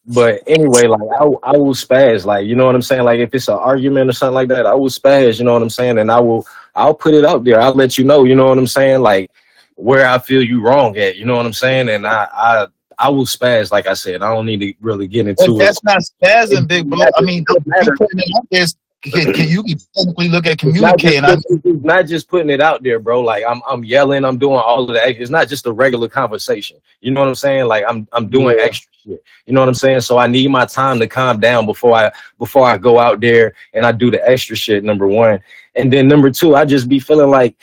but 0.06 0.42
anyway, 0.46 0.86
like 0.86 1.00
I, 1.18 1.24
I 1.42 1.56
will 1.56 1.74
spaz, 1.74 2.24
like 2.26 2.46
you 2.46 2.54
know 2.56 2.66
what 2.66 2.74
I'm 2.74 2.82
saying. 2.82 3.04
Like 3.04 3.20
if 3.20 3.34
it's 3.34 3.48
an 3.48 3.54
argument 3.54 4.10
or 4.10 4.12
something 4.12 4.34
like 4.34 4.48
that, 4.48 4.66
I 4.66 4.74
will 4.74 4.88
spaz. 4.90 5.38
You 5.38 5.44
know 5.44 5.52
what 5.54 5.62
I'm 5.62 5.70
saying, 5.70 5.98
and 5.98 6.10
I 6.10 6.20
will 6.20 6.46
I'll 6.74 6.94
put 6.94 7.14
it 7.14 7.24
out 7.24 7.44
there. 7.44 7.60
I'll 7.60 7.74
let 7.74 7.96
you 7.98 8.04
know. 8.04 8.24
You 8.24 8.34
know 8.34 8.46
what 8.48 8.58
I'm 8.58 8.66
saying, 8.66 9.00
like 9.00 9.30
where 9.76 10.06
I 10.06 10.18
feel 10.18 10.42
you 10.42 10.62
wrong 10.62 10.96
at. 10.98 11.16
You 11.16 11.24
know 11.24 11.36
what 11.36 11.46
I'm 11.46 11.52
saying, 11.52 11.88
and 11.90 12.06
I 12.06 12.28
I 12.32 12.66
I 12.98 13.08
will 13.10 13.26
spaz. 13.26 13.70
Like 13.70 13.86
I 13.86 13.94
said, 13.94 14.22
I 14.22 14.32
don't 14.34 14.46
need 14.46 14.60
to 14.60 14.74
really 14.80 15.06
get 15.06 15.26
into 15.26 15.44
But 15.46 15.54
it. 15.54 15.58
that's 15.58 15.82
not 15.84 15.98
spazzing, 16.02 16.68
big 16.68 16.88
bro. 16.88 17.00
I 17.16 17.20
mean, 17.22 17.44
you 17.48 17.54
putting 17.96 18.18
it 18.18 18.36
out 18.36 18.46
there. 18.50 18.62
is- 18.62 18.76
Can, 19.12 19.32
can 19.34 19.48
you 19.48 19.62
can 19.62 19.78
technically 19.94 20.28
look 20.28 20.46
at 20.46 20.62
It's 20.64 20.80
not, 20.80 20.98
communicating? 20.98 21.22
Just, 21.22 21.46
it's 21.66 21.84
not 21.84 22.06
just 22.06 22.28
putting 22.28 22.50
it 22.50 22.60
out 22.60 22.82
there, 22.82 22.98
bro. 22.98 23.20
Like 23.20 23.44
I'm, 23.46 23.60
I'm 23.68 23.84
yelling, 23.84 24.24
I'm 24.24 24.38
doing 24.38 24.56
all 24.58 24.88
of 24.88 24.94
that. 24.94 25.08
It's 25.08 25.30
not 25.30 25.48
just 25.48 25.66
a 25.66 25.72
regular 25.72 26.08
conversation. 26.08 26.78
You 27.00 27.10
know 27.10 27.20
what 27.20 27.28
I'm 27.28 27.34
saying? 27.34 27.66
Like 27.66 27.84
I'm, 27.86 28.08
I'm 28.12 28.28
doing 28.28 28.56
Yeah. 28.56 28.64
extra 28.64 28.90
shit. 29.04 29.24
You 29.46 29.52
know 29.52 29.60
what 29.60 29.68
I'm 29.68 29.74
saying? 29.74 30.00
So 30.00 30.16
I 30.16 30.26
need 30.26 30.50
my 30.50 30.64
time 30.64 30.98
to 31.00 31.06
calm 31.06 31.38
down 31.38 31.66
before 31.66 31.94
I, 31.94 32.10
before 32.38 32.66
I 32.66 32.78
go 32.78 32.98
out 32.98 33.20
there 33.20 33.54
and 33.74 33.84
I 33.84 33.92
do 33.92 34.10
the 34.10 34.26
extra 34.28 34.56
shit. 34.56 34.84
Number 34.84 35.06
one, 35.06 35.40
and 35.74 35.92
then 35.92 36.08
number 36.08 36.30
two, 36.30 36.56
I 36.56 36.64
just 36.64 36.88
be 36.88 36.98
feeling 36.98 37.30
like 37.30 37.56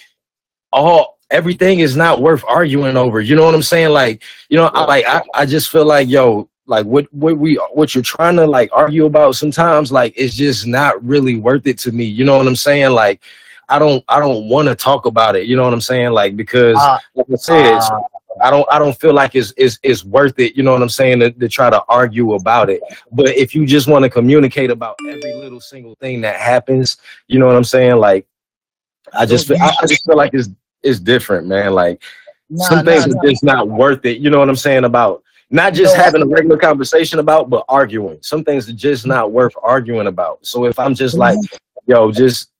all 0.71 1.17
everything 1.31 1.79
is 1.79 1.95
not 1.95 2.21
worth 2.21 2.43
arguing 2.47 2.97
over. 2.97 3.21
You 3.21 3.35
know 3.35 3.45
what 3.45 3.55
I'm 3.55 3.63
saying? 3.63 3.89
Like, 3.89 4.21
you 4.49 4.57
know, 4.57 4.67
I 4.67 4.85
like, 4.85 5.05
I, 5.07 5.23
I 5.33 5.45
just 5.45 5.69
feel 5.69 5.85
like, 5.85 6.07
yo, 6.07 6.49
like 6.71 6.85
what 6.85 7.13
what 7.13 7.37
we 7.37 7.55
what 7.73 7.93
you're 7.93 8.01
trying 8.01 8.37
to 8.37 8.47
like 8.47 8.69
argue 8.71 9.05
about 9.05 9.35
sometimes 9.35 9.91
like 9.91 10.13
it's 10.15 10.33
just 10.33 10.65
not 10.65 11.03
really 11.03 11.35
worth 11.35 11.67
it 11.67 11.77
to 11.79 11.91
me. 11.91 12.05
You 12.05 12.23
know 12.23 12.37
what 12.37 12.47
i'm 12.47 12.55
saying? 12.55 12.91
Like 12.91 13.21
i 13.67 13.77
don't 13.77 14.03
i 14.07 14.19
don't 14.19 14.47
want 14.47 14.69
to 14.69 14.75
talk 14.75 15.05
about 15.05 15.35
it. 15.35 15.45
You 15.45 15.57
know 15.57 15.63
what 15.63 15.73
i'm 15.73 15.81
saying? 15.81 16.11
Like 16.11 16.37
because 16.37 16.77
Ah, 16.79 16.99
like 17.13 17.27
i 17.31 17.35
said 17.35 17.77
ah. 17.81 17.99
i 18.41 18.49
don't 18.49 18.65
i 18.71 18.79
don't 18.79 18.97
feel 18.97 19.13
like 19.13 19.35
it's 19.35 19.53
it's, 19.57 19.77
it's 19.83 20.05
worth 20.05 20.39
it 20.39 20.55
you 20.55 20.63
know 20.63 20.71
what 20.71 20.81
i'm 20.81 20.89
saying 20.89 21.19
to, 21.19 21.29
to 21.31 21.49
try 21.49 21.69
to 21.69 21.83
argue 21.89 22.33
about 22.35 22.69
it. 22.69 22.81
But 23.11 23.35
if 23.35 23.53
you 23.53 23.65
just 23.65 23.89
want 23.89 24.03
to 24.03 24.09
communicate 24.09 24.71
about 24.71 24.95
every 25.07 25.33
little 25.35 25.59
single 25.59 25.95
thing 25.95 26.21
that 26.21 26.39
happens 26.39 26.97
you 27.27 27.37
know 27.37 27.47
what 27.47 27.57
i'm 27.57 27.65
saying? 27.65 27.97
Like 27.97 28.25
i 29.13 29.25
just 29.25 29.45
feel, 29.45 29.57
I, 29.61 29.75
I 29.81 29.85
just 29.87 30.05
feel 30.05 30.15
like 30.15 30.33
it's 30.33 30.47
it's 30.83 31.01
different 31.01 31.47
man. 31.47 31.73
Like 31.73 32.01
Nah, 32.53 32.65
some 32.65 32.85
things 32.85 33.07
nah, 33.07 33.17
are 33.17 33.27
just 33.27 33.43
not 33.45 33.69
worth 33.69 34.05
it. 34.05 34.17
You 34.17 34.29
know 34.29 34.39
what 34.39 34.49
I'm 34.49 34.57
saying 34.57 34.83
about 34.83 35.23
not 35.51 35.73
just 35.73 35.95
No, 35.95 36.03
having 36.03 36.21
a 36.21 36.25
regular 36.25 36.57
conversation 36.57 37.19
about, 37.19 37.49
but 37.49 37.65
arguing. 37.67 38.17
Some 38.21 38.43
things 38.43 38.69
are 38.69 38.73
just 38.73 39.05
not 39.05 39.31
worth 39.31 39.53
arguing 39.61 40.07
about. 40.07 40.45
So 40.45 40.65
if 40.65 40.79
I'm 40.79 40.95
just 40.95 41.15
like, 41.15 41.37
mm-hmm. 41.37 41.91
yo, 41.91 42.11
just 42.11 42.51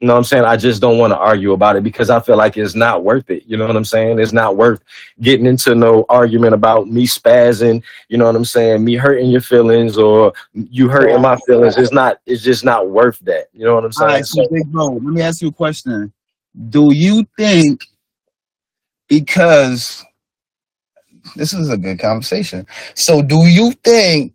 you 0.00 0.06
know 0.06 0.14
what 0.14 0.18
I'm 0.18 0.24
saying, 0.24 0.44
I 0.44 0.56
just 0.56 0.80
don't 0.80 0.96
want 0.96 1.12
to 1.12 1.18
argue 1.18 1.52
about 1.52 1.76
it 1.76 1.82
because 1.82 2.08
I 2.08 2.20
feel 2.20 2.38
like 2.38 2.56
it's 2.56 2.74
not 2.74 3.04
worth 3.04 3.28
it. 3.28 3.42
You 3.46 3.58
know 3.58 3.66
what 3.66 3.76
I'm 3.76 3.84
saying? 3.84 4.18
It's 4.18 4.32
not 4.32 4.56
worth 4.56 4.82
getting 5.20 5.44
into 5.44 5.74
no 5.74 6.06
argument 6.08 6.54
about 6.54 6.88
me 6.88 7.06
spazzing, 7.06 7.82
you 8.08 8.16
know 8.16 8.24
what 8.24 8.34
I'm 8.34 8.46
saying, 8.46 8.82
me 8.82 8.94
hurting 8.94 9.30
your 9.30 9.42
feelings 9.42 9.98
or 9.98 10.32
you 10.54 10.88
hurting 10.88 11.20
my 11.20 11.36
feelings. 11.46 11.76
It's 11.76 11.92
not 11.92 12.18
it's 12.24 12.42
just 12.42 12.64
not 12.64 12.88
worth 12.88 13.18
that. 13.20 13.48
You 13.52 13.66
know 13.66 13.74
what 13.74 13.84
I'm 13.84 13.88
All 13.88 13.92
saying? 13.92 14.10
right, 14.10 14.26
so 14.26 14.48
big 14.48 14.72
bro, 14.72 14.86
let 14.86 15.02
me 15.02 15.20
ask 15.20 15.42
you 15.42 15.48
a 15.48 15.52
question. 15.52 16.10
Do 16.70 16.94
you 16.94 17.26
think 17.36 17.84
because 19.06 20.02
this 21.36 21.52
is 21.52 21.70
a 21.70 21.76
good 21.76 21.98
conversation. 21.98 22.66
So 22.94 23.22
do 23.22 23.46
you 23.46 23.72
think 23.84 24.34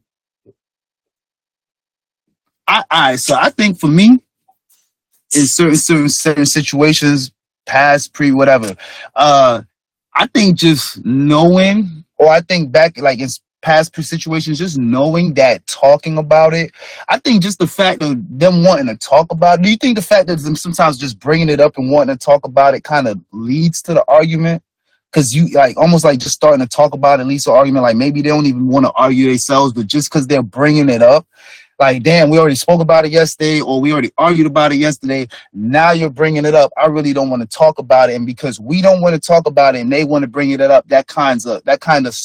I 2.67 2.83
I 2.89 3.15
so 3.15 3.35
I 3.35 3.49
think 3.49 3.79
for 3.79 3.87
me 3.87 4.19
in 5.35 5.47
certain 5.47 5.75
certain 5.75 6.09
certain 6.09 6.45
situations, 6.45 7.31
past, 7.65 8.13
pre, 8.13 8.31
whatever, 8.31 8.75
uh 9.15 9.61
I 10.13 10.27
think 10.27 10.57
just 10.57 11.05
knowing 11.05 12.05
or 12.17 12.29
I 12.29 12.41
think 12.41 12.71
back 12.71 12.97
like 12.99 13.19
in 13.19 13.29
past 13.61 13.95
situations, 13.95 14.59
just 14.59 14.77
knowing 14.77 15.33
that 15.33 15.65
talking 15.67 16.17
about 16.17 16.53
it 16.53 16.71
I 17.09 17.17
think 17.19 17.41
just 17.41 17.59
the 17.59 17.67
fact 17.67 18.03
of 18.03 18.17
them 18.39 18.63
wanting 18.63 18.87
to 18.87 18.97
talk 18.97 19.31
about 19.31 19.59
it. 19.59 19.63
Do 19.63 19.69
you 19.71 19.77
think 19.77 19.95
the 19.95 20.03
fact 20.03 20.27
that 20.27 20.37
them 20.39 20.55
sometimes 20.55 20.97
just 20.97 21.19
bringing 21.19 21.49
it 21.49 21.59
up 21.59 21.77
and 21.77 21.91
wanting 21.91 22.15
to 22.15 22.25
talk 22.25 22.45
about 22.45 22.75
it 22.75 22.83
kind 22.83 23.07
of 23.07 23.19
leads 23.31 23.81
to 23.83 23.93
the 23.93 24.05
argument? 24.07 24.63
Because 25.11 25.33
you 25.33 25.47
like 25.49 25.77
almost 25.77 26.03
like 26.03 26.19
just 26.19 26.35
starting 26.35 26.59
to 26.59 26.67
talk 26.67 26.93
about 26.93 27.19
at 27.19 27.27
least 27.27 27.47
an 27.47 27.53
argument. 27.53 27.83
Like 27.83 27.95
maybe 27.95 28.21
they 28.21 28.29
don't 28.29 28.45
even 28.45 28.67
want 28.67 28.85
to 28.85 28.91
argue 28.91 29.29
themselves, 29.29 29.73
but 29.73 29.87
just 29.87 30.09
because 30.09 30.27
they're 30.27 30.43
bringing 30.43 30.89
it 30.89 31.01
up, 31.01 31.25
like 31.79 32.03
damn, 32.03 32.29
we 32.29 32.37
already 32.37 32.55
spoke 32.55 32.81
about 32.81 33.05
it 33.05 33.11
yesterday, 33.11 33.61
or 33.61 33.81
we 33.81 33.91
already 33.91 34.11
argued 34.17 34.47
about 34.47 34.71
it 34.71 34.77
yesterday. 34.77 35.27
Now 35.53 35.91
you're 35.91 36.09
bringing 36.09 36.45
it 36.45 36.55
up. 36.55 36.71
I 36.77 36.87
really 36.87 37.13
don't 37.13 37.29
want 37.29 37.41
to 37.41 37.47
talk 37.47 37.79
about 37.79 38.09
it, 38.09 38.15
and 38.15 38.25
because 38.25 38.59
we 38.59 38.81
don't 38.81 39.01
want 39.01 39.15
to 39.15 39.25
talk 39.25 39.47
about 39.47 39.75
it, 39.75 39.79
and 39.79 39.91
they 39.91 40.03
want 40.03 40.23
to 40.23 40.27
bring 40.27 40.51
it 40.51 40.61
up, 40.61 40.87
that 40.87 41.07
kinds 41.07 41.45
of 41.45 41.63
that 41.65 41.81
kind 41.81 42.07
of 42.07 42.17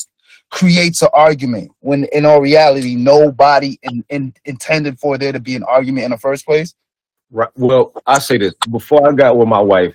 creates 0.51 1.03
an 1.03 1.09
argument. 1.13 1.73
When 1.81 2.05
in 2.13 2.27
all 2.27 2.41
reality, 2.41 2.95
nobody 2.97 3.79
in, 3.83 4.05
in, 4.09 4.35
intended 4.45 4.99
for 4.99 5.19
there 5.19 5.33
to 5.33 5.41
be 5.41 5.57
an 5.57 5.63
argument 5.65 6.05
in 6.05 6.11
the 6.11 6.19
first 6.19 6.45
place. 6.45 6.75
Right. 7.31 7.49
Well, 7.55 7.93
I 8.07 8.19
say 8.19 8.39
this 8.39 8.55
before 8.71 9.09
I 9.09 9.13
got 9.13 9.37
with 9.37 9.49
my 9.49 9.61
wife. 9.61 9.95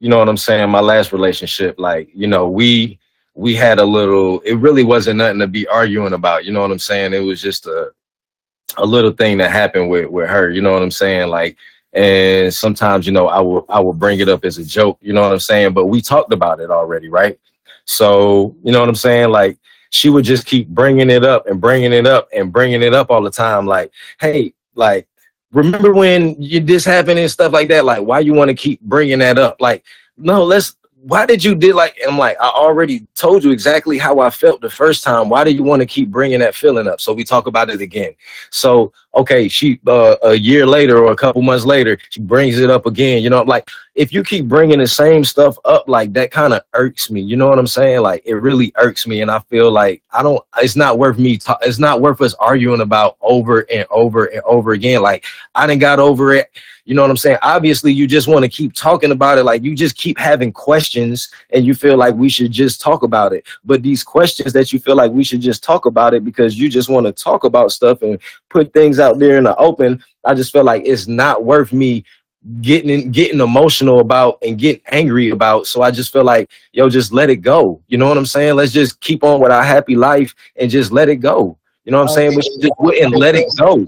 You 0.00 0.08
know 0.08 0.18
what 0.18 0.28
I'm 0.28 0.36
saying? 0.36 0.70
My 0.70 0.80
last 0.80 1.12
relationship, 1.12 1.78
like 1.78 2.08
you 2.14 2.26
know, 2.26 2.48
we 2.48 2.98
we 3.34 3.54
had 3.54 3.78
a 3.78 3.84
little. 3.84 4.40
It 4.40 4.54
really 4.54 4.82
wasn't 4.82 5.18
nothing 5.18 5.38
to 5.40 5.46
be 5.46 5.66
arguing 5.68 6.14
about. 6.14 6.44
You 6.44 6.52
know 6.52 6.62
what 6.62 6.70
I'm 6.70 6.78
saying? 6.78 7.12
It 7.12 7.20
was 7.20 7.40
just 7.40 7.66
a 7.66 7.92
a 8.78 8.84
little 8.84 9.12
thing 9.12 9.38
that 9.38 9.50
happened 9.50 9.90
with 9.90 10.08
with 10.10 10.28
her. 10.28 10.50
You 10.50 10.62
know 10.62 10.72
what 10.72 10.82
I'm 10.82 10.90
saying? 10.90 11.28
Like, 11.28 11.56
and 11.92 12.52
sometimes 12.52 13.06
you 13.06 13.12
know 13.12 13.28
I 13.28 13.40
will 13.40 13.66
I 13.68 13.80
will 13.80 13.92
bring 13.92 14.20
it 14.20 14.28
up 14.28 14.44
as 14.44 14.58
a 14.58 14.64
joke. 14.64 14.98
You 15.02 15.12
know 15.12 15.22
what 15.22 15.32
I'm 15.32 15.40
saying? 15.40 15.74
But 15.74 15.86
we 15.86 16.00
talked 16.00 16.32
about 16.32 16.60
it 16.60 16.70
already, 16.70 17.08
right? 17.08 17.38
So 17.84 18.56
you 18.62 18.72
know 18.72 18.80
what 18.80 18.88
I'm 18.88 18.94
saying? 18.94 19.30
Like 19.30 19.58
she 19.90 20.08
would 20.08 20.24
just 20.24 20.46
keep 20.46 20.68
bringing 20.68 21.10
it 21.10 21.24
up 21.24 21.46
and 21.46 21.60
bringing 21.60 21.92
it 21.92 22.06
up 22.06 22.28
and 22.32 22.52
bringing 22.52 22.82
it 22.82 22.94
up 22.94 23.10
all 23.10 23.22
the 23.22 23.30
time. 23.30 23.66
Like, 23.66 23.92
hey, 24.20 24.54
like 24.74 25.08
remember 25.52 25.92
when 25.92 26.40
you 26.40 26.60
this 26.60 26.84
happened 26.84 27.18
and 27.18 27.30
stuff 27.30 27.52
like 27.52 27.68
that? 27.68 27.84
Like, 27.84 28.02
why 28.02 28.20
you 28.20 28.34
want 28.34 28.48
to 28.48 28.54
keep 28.54 28.80
bringing 28.80 29.20
that 29.20 29.38
up? 29.38 29.60
Like, 29.60 29.84
no, 30.16 30.44
let's. 30.44 30.76
Why 31.02 31.24
did 31.24 31.42
you 31.42 31.54
did 31.54 31.74
like? 31.74 31.98
I'm 32.06 32.18
like, 32.18 32.36
I 32.40 32.48
already 32.48 33.06
told 33.14 33.42
you 33.42 33.52
exactly 33.52 33.96
how 33.96 34.20
I 34.20 34.28
felt 34.28 34.60
the 34.60 34.68
first 34.68 35.02
time. 35.02 35.30
Why 35.30 35.44
do 35.44 35.50
you 35.50 35.62
want 35.62 35.80
to 35.80 35.86
keep 35.86 36.10
bringing 36.10 36.40
that 36.40 36.54
feeling 36.54 36.86
up? 36.86 37.00
So 37.00 37.14
we 37.14 37.24
talk 37.24 37.46
about 37.46 37.70
it 37.70 37.80
again. 37.80 38.12
So 38.50 38.92
okay, 39.14 39.48
she 39.48 39.80
uh, 39.86 40.16
a 40.22 40.34
year 40.34 40.66
later 40.66 40.98
or 40.98 41.12
a 41.12 41.16
couple 41.16 41.40
months 41.40 41.64
later, 41.64 41.96
she 42.10 42.20
brings 42.20 42.58
it 42.58 42.68
up 42.68 42.84
again. 42.84 43.22
You 43.22 43.30
know, 43.30 43.42
like 43.42 43.70
if 43.94 44.12
you 44.12 44.22
keep 44.22 44.46
bringing 44.46 44.78
the 44.78 44.86
same 44.86 45.24
stuff 45.24 45.56
up, 45.64 45.88
like 45.88 46.12
that 46.12 46.32
kind 46.32 46.52
of 46.52 46.62
irks 46.74 47.10
me. 47.10 47.22
You 47.22 47.36
know 47.36 47.48
what 47.48 47.58
I'm 47.58 47.66
saying? 47.66 48.02
Like 48.02 48.22
it 48.26 48.34
really 48.34 48.70
irks 48.76 49.06
me, 49.06 49.22
and 49.22 49.30
I 49.30 49.38
feel 49.38 49.70
like 49.70 50.02
I 50.12 50.22
don't. 50.22 50.44
It's 50.58 50.76
not 50.76 50.98
worth 50.98 51.18
me. 51.18 51.38
Ta- 51.38 51.58
it's 51.62 51.78
not 51.78 52.02
worth 52.02 52.20
us 52.20 52.34
arguing 52.34 52.82
about 52.82 53.16
over 53.22 53.60
and 53.72 53.86
over 53.90 54.26
and 54.26 54.42
over 54.44 54.72
again. 54.72 55.00
Like 55.00 55.24
I 55.54 55.66
didn't 55.66 55.80
got 55.80 55.98
over 55.98 56.34
it. 56.34 56.50
You 56.90 56.96
know 56.96 57.02
what 57.02 57.10
I'm 57.12 57.16
saying? 57.18 57.38
Obviously, 57.42 57.92
you 57.92 58.08
just 58.08 58.26
want 58.26 58.42
to 58.42 58.48
keep 58.48 58.74
talking 58.74 59.12
about 59.12 59.38
it. 59.38 59.44
Like 59.44 59.62
you 59.62 59.76
just 59.76 59.96
keep 59.96 60.18
having 60.18 60.50
questions, 60.50 61.30
and 61.50 61.64
you 61.64 61.72
feel 61.72 61.96
like 61.96 62.16
we 62.16 62.28
should 62.28 62.50
just 62.50 62.80
talk 62.80 63.04
about 63.04 63.32
it. 63.32 63.46
But 63.64 63.84
these 63.84 64.02
questions 64.02 64.52
that 64.54 64.72
you 64.72 64.80
feel 64.80 64.96
like 64.96 65.12
we 65.12 65.22
should 65.22 65.40
just 65.40 65.62
talk 65.62 65.86
about 65.86 66.14
it 66.14 66.24
because 66.24 66.58
you 66.58 66.68
just 66.68 66.88
want 66.88 67.06
to 67.06 67.12
talk 67.12 67.44
about 67.44 67.70
stuff 67.70 68.02
and 68.02 68.18
put 68.48 68.72
things 68.72 68.98
out 68.98 69.20
there 69.20 69.38
in 69.38 69.44
the 69.44 69.54
open. 69.54 70.02
I 70.24 70.34
just 70.34 70.52
feel 70.52 70.64
like 70.64 70.82
it's 70.84 71.06
not 71.06 71.44
worth 71.44 71.72
me 71.72 72.04
getting 72.60 73.12
getting 73.12 73.38
emotional 73.38 74.00
about 74.00 74.38
and 74.44 74.58
getting 74.58 74.82
angry 74.88 75.30
about. 75.30 75.68
So 75.68 75.82
I 75.82 75.92
just 75.92 76.12
feel 76.12 76.24
like, 76.24 76.50
yo, 76.72 76.88
just 76.88 77.12
let 77.12 77.30
it 77.30 77.36
go. 77.36 77.80
You 77.86 77.98
know 77.98 78.08
what 78.08 78.18
I'm 78.18 78.26
saying? 78.26 78.56
Let's 78.56 78.72
just 78.72 79.00
keep 79.00 79.22
on 79.22 79.40
with 79.40 79.52
our 79.52 79.62
happy 79.62 79.94
life 79.94 80.34
and 80.56 80.68
just 80.68 80.90
let 80.90 81.08
it 81.08 81.18
go. 81.18 81.56
You 81.84 81.92
know 81.92 81.98
what 81.98 82.08
I'm 82.08 82.10
oh, 82.10 82.14
saying? 82.16 82.34
We 82.34 82.42
should 82.42 82.62
just 82.62 82.74
wouldn't 82.80 83.14
let 83.14 83.36
it 83.36 83.46
go. 83.56 83.86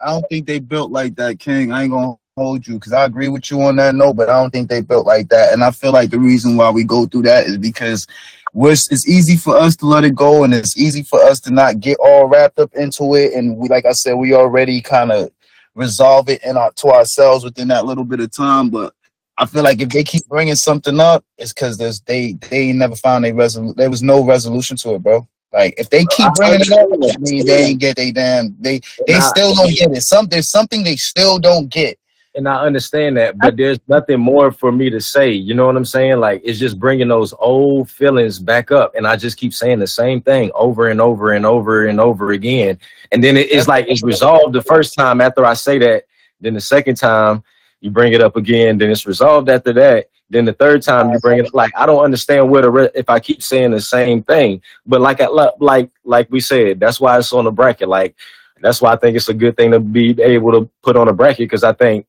I 0.00 0.12
don't 0.12 0.28
think 0.28 0.46
they 0.46 0.58
built 0.58 0.90
like 0.90 1.16
that, 1.16 1.38
King. 1.38 1.72
I 1.72 1.82
ain't 1.82 1.92
gonna 1.92 2.14
hold 2.36 2.66
you 2.66 2.74
because 2.74 2.92
I 2.92 3.04
agree 3.04 3.28
with 3.28 3.50
you 3.50 3.60
on 3.62 3.76
that 3.76 3.94
note, 3.94 4.14
but 4.14 4.30
I 4.30 4.40
don't 4.40 4.50
think 4.50 4.68
they 4.68 4.80
built 4.80 5.06
like 5.06 5.28
that. 5.30 5.52
And 5.52 5.64
I 5.64 5.70
feel 5.72 5.92
like 5.92 6.10
the 6.10 6.20
reason 6.20 6.56
why 6.56 6.70
we 6.70 6.84
go 6.84 7.06
through 7.06 7.22
that 7.22 7.46
is 7.46 7.58
because 7.58 8.06
it's 8.54 9.08
easy 9.08 9.36
for 9.36 9.56
us 9.56 9.76
to 9.76 9.86
let 9.86 10.04
it 10.04 10.14
go, 10.14 10.44
and 10.44 10.54
it's 10.54 10.76
easy 10.78 11.02
for 11.02 11.20
us 11.22 11.40
to 11.40 11.50
not 11.50 11.80
get 11.80 11.98
all 12.00 12.26
wrapped 12.26 12.58
up 12.58 12.74
into 12.74 13.14
it. 13.14 13.34
And 13.34 13.56
we, 13.56 13.68
like 13.68 13.86
I 13.86 13.92
said, 13.92 14.14
we 14.14 14.34
already 14.34 14.80
kind 14.80 15.12
of 15.12 15.30
resolve 15.74 16.28
it 16.28 16.42
in 16.44 16.56
our 16.56 16.72
to 16.72 16.88
ourselves 16.88 17.44
within 17.44 17.68
that 17.68 17.86
little 17.86 18.04
bit 18.04 18.20
of 18.20 18.30
time. 18.30 18.70
But 18.70 18.94
I 19.36 19.46
feel 19.46 19.62
like 19.62 19.80
if 19.80 19.90
they 19.90 20.02
keep 20.02 20.26
bringing 20.28 20.54
something 20.54 20.98
up, 20.98 21.24
it's 21.36 21.52
because 21.52 21.76
there's 21.76 22.00
they 22.02 22.34
they 22.50 22.72
never 22.72 22.96
found 22.96 23.26
a 23.26 23.32
resolution. 23.32 23.76
There 23.76 23.90
was 23.90 24.02
no 24.02 24.24
resolution 24.24 24.76
to 24.78 24.94
it, 24.94 25.02
bro. 25.02 25.28
Like 25.52 25.74
if 25.78 25.88
they 25.90 26.04
keep 26.06 26.26
bringing 26.34 26.60
it 26.60 26.72
up, 26.72 26.88
I 27.14 27.18
mean 27.18 27.46
they 27.46 27.64
ain't 27.64 27.80
get 27.80 27.96
they 27.96 28.12
damn 28.12 28.54
they 28.60 28.80
they 29.06 29.14
still 29.20 29.54
don't 29.54 29.74
get 29.74 29.90
it. 29.92 30.02
Some 30.02 30.26
there's 30.26 30.50
something 30.50 30.84
they 30.84 30.96
still 30.96 31.38
don't 31.38 31.68
get. 31.68 31.98
And 32.34 32.46
I 32.48 32.60
understand 32.66 33.16
that, 33.16 33.40
but 33.40 33.56
there's 33.56 33.78
nothing 33.88 34.20
more 34.20 34.52
for 34.52 34.70
me 34.70 34.90
to 34.90 35.00
say. 35.00 35.32
You 35.32 35.54
know 35.54 35.66
what 35.66 35.76
I'm 35.76 35.84
saying? 35.86 36.20
Like 36.20 36.42
it's 36.44 36.58
just 36.58 36.78
bringing 36.78 37.08
those 37.08 37.34
old 37.38 37.90
feelings 37.90 38.38
back 38.38 38.70
up, 38.70 38.94
and 38.94 39.06
I 39.06 39.16
just 39.16 39.38
keep 39.38 39.54
saying 39.54 39.78
the 39.78 39.86
same 39.86 40.20
thing 40.20 40.50
over 40.54 40.88
and 40.88 41.00
over 41.00 41.32
and 41.32 41.46
over 41.46 41.86
and 41.86 41.98
over 41.98 42.32
again. 42.32 42.78
And 43.10 43.24
then 43.24 43.36
it- 43.36 43.50
it's 43.50 43.66
like 43.66 43.86
it's 43.88 44.02
resolved 44.02 44.54
the 44.54 44.62
first 44.62 44.94
time 44.94 45.20
after 45.20 45.44
I 45.44 45.54
say 45.54 45.78
that. 45.78 46.04
Then 46.40 46.54
the 46.54 46.60
second 46.60 46.96
time 46.96 47.42
you 47.80 47.90
bring 47.90 48.12
it 48.12 48.20
up 48.20 48.36
again. 48.36 48.78
Then 48.78 48.90
it's 48.90 49.06
resolved 49.06 49.48
after 49.48 49.72
that. 49.72 50.08
Then 50.30 50.44
the 50.44 50.52
third 50.52 50.82
time 50.82 51.10
you 51.10 51.18
bring 51.20 51.38
it. 51.38 51.54
Like 51.54 51.72
I 51.76 51.86
don't 51.86 52.04
understand 52.04 52.50
where 52.50 52.62
the 52.62 52.70
re- 52.70 52.90
if 52.94 53.08
I 53.08 53.18
keep 53.20 53.42
saying 53.42 53.70
the 53.70 53.80
same 53.80 54.22
thing. 54.22 54.62
But 54.86 55.00
like 55.00 55.20
I 55.20 55.28
like 55.28 55.90
like 56.04 56.30
we 56.30 56.40
said, 56.40 56.80
that's 56.80 57.00
why 57.00 57.18
it's 57.18 57.32
on 57.32 57.44
the 57.44 57.50
bracket. 57.50 57.88
Like 57.88 58.14
that's 58.60 58.82
why 58.82 58.92
I 58.92 58.96
think 58.96 59.16
it's 59.16 59.28
a 59.28 59.34
good 59.34 59.56
thing 59.56 59.70
to 59.70 59.80
be 59.80 60.20
able 60.20 60.52
to 60.52 60.68
put 60.82 60.96
on 60.96 61.08
a 61.08 61.12
bracket 61.12 61.38
because 61.38 61.64
I 61.64 61.72
think 61.72 62.06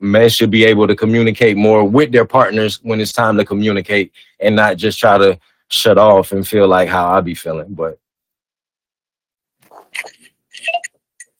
men 0.00 0.30
should 0.30 0.50
be 0.50 0.64
able 0.64 0.86
to 0.86 0.96
communicate 0.96 1.56
more 1.56 1.84
with 1.84 2.10
their 2.10 2.24
partners 2.24 2.80
when 2.82 3.00
it's 3.00 3.12
time 3.12 3.36
to 3.36 3.44
communicate 3.44 4.12
and 4.40 4.56
not 4.56 4.76
just 4.76 4.98
try 4.98 5.18
to 5.18 5.38
shut 5.68 5.98
off 5.98 6.32
and 6.32 6.46
feel 6.46 6.66
like 6.66 6.88
how 6.88 7.12
I 7.12 7.20
be 7.20 7.34
feeling. 7.34 7.74
But 7.74 7.98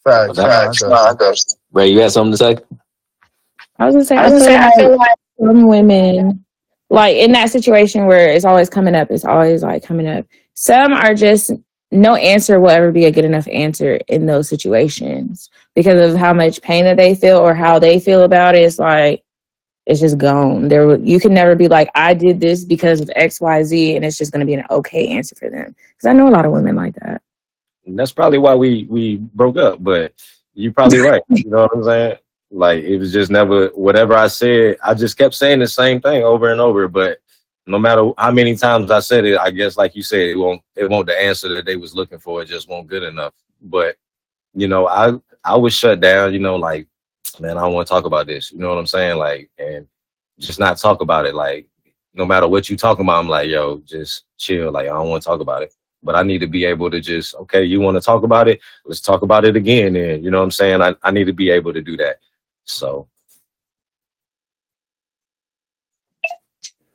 Facts, 0.04 0.38
facts. 0.38 1.56
Ray, 1.72 1.88
you 1.88 2.00
had 2.00 2.10
something 2.10 2.32
to 2.32 2.36
say? 2.36 2.56
I 3.78 3.86
was 3.86 3.94
gonna 3.94 4.04
say, 4.04 4.16
I 4.16 4.20
I, 4.20 4.30
was 4.30 4.32
gonna 4.32 4.44
say, 4.44 4.56
I 4.56 4.70
feel 4.72 4.96
like 4.96 5.16
some 5.40 5.66
women, 5.66 6.44
like 6.88 7.16
in 7.16 7.32
that 7.32 7.50
situation 7.50 8.06
where 8.06 8.30
it's 8.30 8.44
always 8.44 8.68
coming 8.68 8.94
up, 8.94 9.10
it's 9.10 9.24
always 9.24 9.62
like 9.62 9.82
coming 9.82 10.08
up. 10.08 10.26
Some 10.54 10.92
are 10.92 11.14
just 11.14 11.52
no 11.92 12.14
answer 12.14 12.60
will 12.60 12.70
ever 12.70 12.92
be 12.92 13.06
a 13.06 13.10
good 13.10 13.24
enough 13.24 13.48
answer 13.48 13.96
in 14.08 14.26
those 14.26 14.48
situations 14.48 15.50
because 15.74 16.10
of 16.10 16.18
how 16.18 16.32
much 16.32 16.62
pain 16.62 16.84
that 16.84 16.96
they 16.96 17.14
feel 17.14 17.38
or 17.38 17.54
how 17.54 17.78
they 17.78 17.98
feel 17.98 18.22
about 18.22 18.54
it. 18.54 18.62
It's 18.62 18.78
like 18.78 19.24
it's 19.86 20.00
just 20.00 20.18
gone. 20.18 20.68
There, 20.68 20.96
you 20.98 21.18
can 21.18 21.34
never 21.34 21.56
be 21.56 21.66
like, 21.66 21.90
I 21.94 22.14
did 22.14 22.40
this 22.40 22.64
because 22.64 23.00
of 23.00 23.10
X, 23.16 23.40
Y, 23.40 23.62
Z, 23.64 23.96
and 23.96 24.04
it's 24.04 24.18
just 24.18 24.30
going 24.30 24.40
to 24.40 24.46
be 24.46 24.54
an 24.54 24.64
okay 24.70 25.08
answer 25.08 25.34
for 25.34 25.50
them. 25.50 25.74
Because 25.74 26.06
I 26.06 26.12
know 26.12 26.28
a 26.28 26.30
lot 26.30 26.44
of 26.44 26.52
women 26.52 26.76
like 26.76 26.94
that. 26.96 27.22
that's 27.86 28.12
probably 28.12 28.38
why 28.38 28.54
we 28.54 28.86
we 28.88 29.16
broke 29.16 29.56
up. 29.56 29.82
But 29.82 30.12
you're 30.54 30.72
probably 30.72 30.98
right. 30.98 31.22
You 31.28 31.50
know 31.50 31.62
what 31.62 31.74
I'm 31.74 31.84
saying? 31.84 32.16
Like 32.50 32.82
it 32.82 32.98
was 32.98 33.12
just 33.12 33.30
never 33.30 33.68
whatever 33.68 34.14
I 34.14 34.26
said. 34.26 34.76
I 34.84 34.94
just 34.94 35.16
kept 35.16 35.34
saying 35.34 35.60
the 35.60 35.68
same 35.68 36.00
thing 36.00 36.24
over 36.24 36.50
and 36.50 36.60
over. 36.60 36.88
But 36.88 37.18
no 37.66 37.78
matter 37.78 38.10
how 38.18 38.32
many 38.32 38.56
times 38.56 38.90
I 38.90 39.00
said 39.00 39.24
it, 39.24 39.38
I 39.38 39.50
guess 39.50 39.76
like 39.76 39.94
you 39.94 40.02
said, 40.02 40.20
it 40.20 40.36
won't 40.36 40.60
it 40.74 40.90
won't 40.90 41.06
the 41.06 41.20
answer 41.20 41.48
that 41.54 41.64
they 41.64 41.76
was 41.76 41.94
looking 41.94 42.18
for. 42.18 42.42
It 42.42 42.46
just 42.46 42.68
won't 42.68 42.88
good 42.88 43.04
enough. 43.04 43.34
But 43.62 43.96
you 44.54 44.66
know, 44.66 44.88
I 44.88 45.12
I 45.44 45.56
was 45.56 45.74
shut 45.74 46.00
down. 46.00 46.32
You 46.32 46.40
know, 46.40 46.56
like 46.56 46.88
man, 47.38 47.56
I 47.56 47.62
don't 47.62 47.74
want 47.74 47.86
to 47.86 47.92
talk 47.92 48.04
about 48.04 48.26
this. 48.26 48.50
You 48.50 48.58
know 48.58 48.68
what 48.68 48.78
I'm 48.78 48.86
saying? 48.86 49.16
Like 49.16 49.48
and 49.58 49.86
just 50.38 50.58
not 50.58 50.78
talk 50.78 51.02
about 51.02 51.26
it. 51.26 51.34
Like 51.34 51.68
no 52.14 52.26
matter 52.26 52.48
what 52.48 52.68
you 52.68 52.76
talking 52.76 53.04
about, 53.04 53.20
I'm 53.20 53.28
like, 53.28 53.48
yo, 53.48 53.78
just 53.86 54.24
chill. 54.38 54.72
Like 54.72 54.86
I 54.86 54.92
don't 54.92 55.08
want 55.08 55.22
to 55.22 55.28
talk 55.28 55.40
about 55.40 55.62
it. 55.62 55.72
But 56.02 56.16
I 56.16 56.22
need 56.22 56.38
to 56.38 56.46
be 56.46 56.64
able 56.64 56.90
to 56.90 56.98
just, 56.98 57.34
okay, 57.34 57.62
you 57.62 57.78
want 57.78 57.96
to 57.96 58.00
talk 58.00 58.22
about 58.22 58.48
it? 58.48 58.60
Let's 58.86 59.00
talk 59.00 59.20
about 59.22 59.44
it 59.44 59.54
again. 59.54 59.94
And 59.96 60.24
you 60.24 60.30
know 60.30 60.38
what 60.38 60.44
I'm 60.44 60.50
saying? 60.50 60.80
I, 60.80 60.94
I 61.02 61.10
need 61.10 61.26
to 61.26 61.34
be 61.34 61.50
able 61.50 61.74
to 61.74 61.82
do 61.82 61.96
that. 61.98 62.16
So 62.64 63.08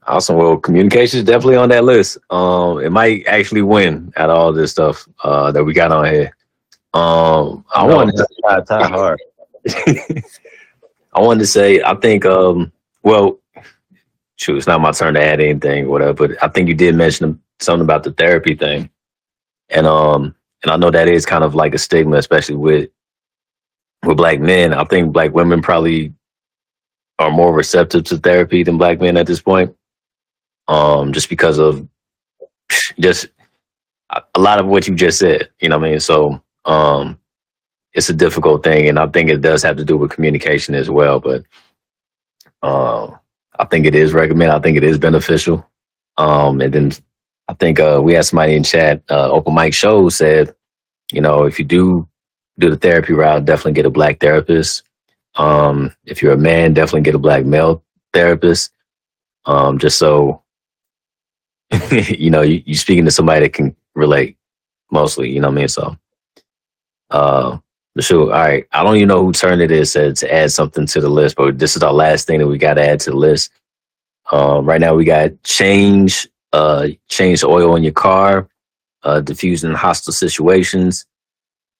Awesome. 0.08 0.38
Well, 0.38 0.58
communication 0.58 1.20
is 1.20 1.26
definitely 1.26 1.56
on 1.56 1.70
that 1.70 1.84
list. 1.84 2.20
Um, 2.30 2.80
it 2.80 2.92
might 2.92 3.26
actually 3.26 3.64
win 3.64 4.14
at 4.16 4.30
all 4.30 4.54
this 4.54 4.72
stuff 4.72 5.08
uh 5.24 5.52
that 5.52 5.64
we 5.64 5.74
got 5.74 5.92
on 5.92 6.06
here. 6.06 6.36
Um, 6.94 7.66
I 7.74 7.88
know 7.88 7.96
wanted 7.96 8.16
to, 8.18 8.28
try, 8.42 8.62
try 8.62 8.88
hard. 8.88 9.20
I 11.14 11.22
wanted 11.22 11.40
to 11.40 11.48
say 11.48 11.82
I 11.82 11.96
think 11.96 12.26
um 12.26 12.72
well, 13.02 13.40
shoot, 14.36 14.58
it's 14.58 14.68
not 14.68 14.82
my 14.82 14.92
turn 14.92 15.16
to 15.16 15.24
add 15.24 15.42
anything, 15.42 15.88
whatever. 15.88 16.28
But 16.28 16.44
I 16.44 16.50
think 16.50 16.68
you 16.68 16.76
did 16.76 16.96
mention 16.96 17.42
something 17.60 17.84
about 17.84 18.04
the 18.04 18.12
therapy 18.12 18.56
thing, 18.56 18.90
and 19.70 19.88
um, 19.88 20.36
and 20.64 20.72
I 20.72 20.78
know 20.78 20.92
that 20.92 21.08
is 21.08 21.26
kind 21.26 21.44
of 21.44 21.56
like 21.56 21.74
a 21.74 21.80
stigma, 21.80 22.18
especially 22.18 22.56
with 22.56 22.90
with 24.06 24.18
black 24.18 24.40
men. 24.40 24.74
I 24.74 24.84
think 24.86 25.12
black 25.12 25.34
women 25.34 25.62
probably 25.62 26.14
are 27.20 27.32
more 27.32 27.54
receptive 27.54 28.04
to 28.06 28.18
therapy 28.18 28.64
than 28.64 28.78
black 28.78 29.00
men 29.00 29.18
at 29.18 29.28
this 29.28 29.42
point, 29.42 29.76
um, 30.68 31.14
just 31.14 31.30
because 31.30 31.58
of 31.60 31.88
just 33.00 33.28
a 34.10 34.40
lot 34.40 34.60
of 34.60 34.68
what 34.68 34.88
you 34.88 34.96
just 34.96 35.20
said. 35.20 35.50
You 35.60 35.70
know 35.70 35.78
what 35.78 35.88
I 35.88 35.92
mean? 35.92 36.00
So 36.00 36.42
um, 36.66 37.20
it's 37.94 38.10
a 38.10 38.14
difficult 38.14 38.64
thing, 38.64 38.88
and 38.90 39.00
I 39.00 39.08
think 39.08 39.30
it 39.30 39.42
does 39.42 39.64
have 39.64 39.78
to 39.78 39.86
do 39.86 39.98
with 39.98 40.12
communication 40.12 40.76
as 40.76 40.90
well. 40.90 41.20
But 41.20 41.44
um, 42.62 43.18
I 43.58 43.66
think 43.66 43.86
it 43.86 43.96
is 43.96 44.14
recommended. 44.14 44.56
I 44.56 44.60
think 44.60 44.78
it 44.78 44.84
is 44.84 44.98
beneficial. 44.98 45.70
Um, 46.18 46.62
and 46.62 46.74
then 46.74 46.92
I 47.48 47.54
think 47.54 47.80
uh, 47.80 48.02
we 48.04 48.14
had 48.14 48.26
somebody 48.26 48.56
in 48.56 48.64
chat, 48.64 49.04
uh, 49.10 49.30
Open 49.32 49.54
Mike 49.54 49.74
Show 49.74 50.10
said, 50.10 50.56
you 51.12 51.22
know, 51.22 51.44
if 51.44 51.60
you 51.60 51.66
do 51.66 52.08
do 52.60 52.70
the 52.70 52.78
therapy 52.78 53.14
route, 53.14 53.46
definitely 53.46 53.74
get 53.74 53.86
a 53.86 53.90
black 53.90 54.20
therapist. 54.20 54.84
Um, 55.36 55.94
if 56.06 56.22
you're 56.22 56.34
a 56.34 56.38
man, 56.38 56.74
definitely 56.74 57.02
get 57.02 57.16
a 57.16 57.20
black 57.20 57.46
male 57.46 57.84
therapist. 58.14 58.72
Um, 59.46 59.78
just 59.78 59.98
so 59.98 60.42
you 61.92 62.30
know, 62.30 62.42
you, 62.42 62.62
you're 62.66 62.78
speaking 62.78 63.06
to 63.06 63.12
somebody 63.12 63.42
that 63.42 63.54
can 63.54 63.76
relate 63.96 64.38
mostly, 64.92 65.30
you 65.32 65.40
know 65.40 65.48
what 65.48 65.58
I 65.58 65.60
mean? 65.62 65.68
So 65.68 65.98
uh 67.12 67.58
sure, 68.00 68.26
all 68.26 68.40
right. 68.40 68.66
I 68.72 68.84
don't 68.84 68.98
even 68.98 69.08
know 69.08 69.26
who 69.26 69.32
turn 69.32 69.62
it 69.62 69.72
is 69.72 69.94
to, 69.94 70.14
to 70.14 70.34
add 70.34 70.52
something 70.52 70.86
to 70.88 71.02
the 71.02 71.10
list, 71.10 71.36
but 71.36 71.58
this 71.58 71.76
is 71.76 71.84
our 71.84 71.94
last 71.94 72.28
thing 72.28 72.40
that 72.40 72.48
we 72.48 72.58
gotta 72.58 72.88
add 72.88 73.00
to 73.02 73.12
the 73.12 73.16
list. 73.16 73.52
Um, 74.32 74.66
right 74.66 74.82
now 74.82 74.96
we 74.96 75.06
got 75.06 75.32
change, 75.44 76.28
uh, 76.52 76.88
change 77.08 77.42
the 77.42 77.48
oil 77.48 77.76
in 77.76 77.84
your 77.84 77.94
car, 77.94 78.50
uh, 79.04 79.22
diffusing 79.22 79.74
hostile 79.74 80.14
situations, 80.14 81.06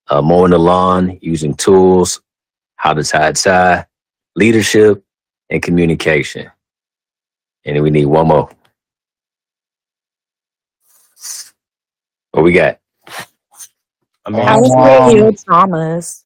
uh, 0.08 0.22
mowing 0.22 0.52
the 0.52 0.58
lawn, 0.58 1.18
using 1.22 1.54
tools, 1.54 2.22
how 2.76 2.94
to 2.94 3.04
tie 3.04 3.30
a 3.30 3.34
tie, 3.34 3.86
leadership, 4.36 5.04
and 5.50 5.62
communication. 5.62 6.52
And 7.66 7.76
then 7.76 7.84
we 7.84 7.90
need 7.90 8.06
one 8.06 8.28
more. 8.28 8.50
What 12.32 12.44
we 12.44 12.54
got? 12.54 12.80
I 14.26 14.30
mean, 14.30 14.42
I 14.42 14.58
would 14.58 14.72
Um, 14.72 15.10
say 15.10 15.16
heal 15.16 15.32
traumas. 15.34 16.24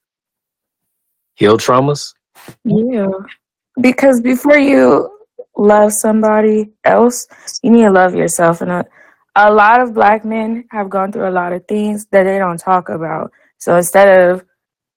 Heal 1.36 1.58
traumas? 1.58 2.14
Yeah. 2.64 3.10
Because 3.80 4.20
before 4.20 4.58
you 4.58 5.10
love 5.56 5.94
somebody 5.94 6.72
else, 6.84 7.28
you 7.62 7.72
need 7.72 7.84
to 7.84 7.92
love 7.92 8.16
yourself. 8.16 8.62
And 8.62 8.72
a, 8.72 8.86
a 9.36 9.54
lot 9.54 9.82
of 9.82 9.94
black 9.94 10.26
men 10.26 10.66
have 10.72 10.90
gone 10.90 11.12
through 11.12 11.30
a 11.30 11.32
lot 11.32 11.54
of 11.54 11.66
things 11.68 12.06
that 12.12 12.24
they 12.24 12.40
don't 12.40 12.60
talk 12.60 12.90
about. 12.90 13.32
So 13.60 13.76
instead 13.76 14.08
of 14.20 14.44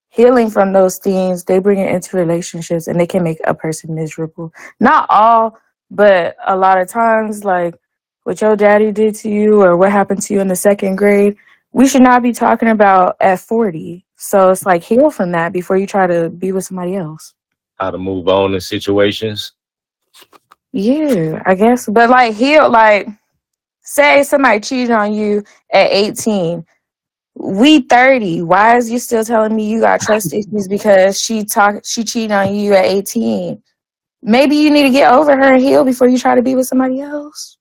healing 0.08 0.50
from 0.50 0.72
those 0.72 0.98
things, 0.98 1.44
they 1.44 1.58
bring 1.58 1.78
it 1.78 1.94
into 1.94 2.16
relationships 2.16 2.86
and 2.86 2.98
they 2.98 3.06
can 3.06 3.22
make 3.22 3.38
a 3.44 3.54
person 3.54 3.94
miserable. 3.94 4.52
Not 4.80 5.06
all, 5.10 5.58
but 5.90 6.36
a 6.46 6.56
lot 6.56 6.80
of 6.80 6.88
times, 6.88 7.44
like 7.44 7.74
what 8.24 8.40
your 8.40 8.56
daddy 8.56 8.92
did 8.92 9.14
to 9.16 9.28
you 9.28 9.62
or 9.62 9.76
what 9.76 9.90
happened 9.92 10.22
to 10.22 10.34
you 10.34 10.40
in 10.40 10.48
the 10.48 10.56
second 10.56 10.96
grade, 10.96 11.36
we 11.72 11.88
should 11.88 12.02
not 12.02 12.22
be 12.22 12.32
talking 12.32 12.68
about 12.68 13.16
at 13.20 13.40
40. 13.40 14.04
So 14.16 14.50
it's 14.50 14.64
like 14.64 14.82
heal 14.84 15.10
from 15.10 15.32
that 15.32 15.52
before 15.52 15.76
you 15.76 15.86
try 15.86 16.06
to 16.06 16.30
be 16.30 16.52
with 16.52 16.64
somebody 16.64 16.94
else. 16.94 17.34
how 17.80 17.90
to 17.90 17.98
move 17.98 18.28
on 18.28 18.54
in 18.54 18.60
situations. 18.60 19.52
Yeah, 20.72 21.42
I 21.44 21.54
guess. 21.54 21.88
But 21.88 22.08
like 22.10 22.34
heal 22.34 22.70
like 22.70 23.08
say 23.82 24.22
somebody 24.22 24.60
cheated 24.60 24.92
on 24.92 25.12
you 25.12 25.42
at 25.72 25.90
18. 25.90 26.64
We 27.34 27.80
30. 27.80 28.42
Why 28.42 28.76
is 28.76 28.90
you 28.90 28.98
still 28.98 29.24
telling 29.24 29.56
me 29.56 29.68
you 29.68 29.80
got 29.80 30.00
trust 30.00 30.32
issues 30.34 30.68
because 30.68 31.20
she 31.20 31.44
talked 31.44 31.86
she 31.86 32.04
cheated 32.04 32.32
on 32.32 32.54
you 32.54 32.74
at 32.74 32.84
18? 32.84 33.62
Maybe 34.22 34.56
you 34.56 34.70
need 34.70 34.84
to 34.84 34.90
get 34.90 35.12
over 35.12 35.36
her 35.36 35.54
and 35.54 35.62
heal 35.62 35.84
before 35.84 36.08
you 36.08 36.18
try 36.18 36.34
to 36.34 36.42
be 36.42 36.54
with 36.54 36.66
somebody 36.66 37.00
else. 37.00 37.58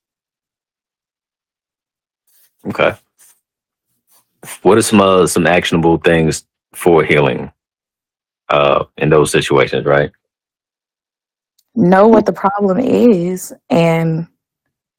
Okay. 2.68 2.94
What 4.62 4.78
are 4.78 4.82
some 4.82 5.02
uh, 5.02 5.26
some 5.28 5.48
actionable 5.48 5.98
things 5.98 6.46
for 6.74 7.04
healing 7.04 7.52
uh, 8.50 8.86
in 8.98 9.10
those 9.10 9.32
situations, 9.32 9.86
right? 9.86 10.12
Know 11.76 12.08
what 12.08 12.26
the 12.26 12.34
problem 12.34 12.80
is 12.80 13.54
and 13.70 14.28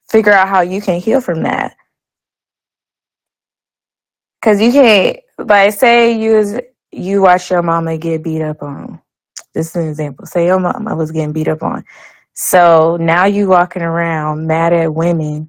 figure 0.09 0.33
out 0.33 0.49
how 0.49 0.63
you 0.63 0.81
can 0.81 1.01
heal 1.01 1.21
from 1.21 1.43
that. 1.43 1.77
Cause 4.43 4.61
you 4.61 4.73
can't 4.73 5.19
like 5.39 5.73
say 5.73 6.19
you 6.19 6.35
was 6.35 6.61
you 6.91 7.23
watch 7.23 7.51
your 7.51 7.63
mama 7.63 7.97
get 7.97 8.25
beat 8.25 8.43
up 8.43 8.63
on. 8.63 9.01
This 9.55 9.71
is 9.71 9.77
an 9.77 9.89
example. 9.89 10.27
Say 10.27 10.47
your 10.47 10.59
mama 10.59 10.97
was 10.97 11.13
getting 11.13 11.33
beat 11.33 11.49
up 11.49 11.63
on. 11.63 11.85
So 12.35 12.97
now 13.01 13.25
you 13.25 13.49
walking 13.49 13.83
around 13.83 14.47
mad 14.49 14.73
at 14.73 14.93
women 14.93 15.49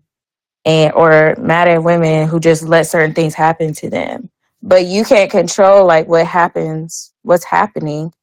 and 0.65 0.93
or 0.93 1.35
mad 1.39 1.67
at 1.67 1.83
women 1.83 2.27
who 2.27 2.39
just 2.39 2.63
let 2.63 2.87
certain 2.87 3.15
things 3.15 3.33
happen 3.33 3.73
to 3.75 3.89
them. 3.89 4.29
But 4.61 4.85
you 4.85 5.03
can't 5.03 5.31
control 5.31 5.85
like 5.85 6.07
what 6.07 6.27
happens, 6.27 7.11
what's 7.23 7.43
happening. 7.43 8.13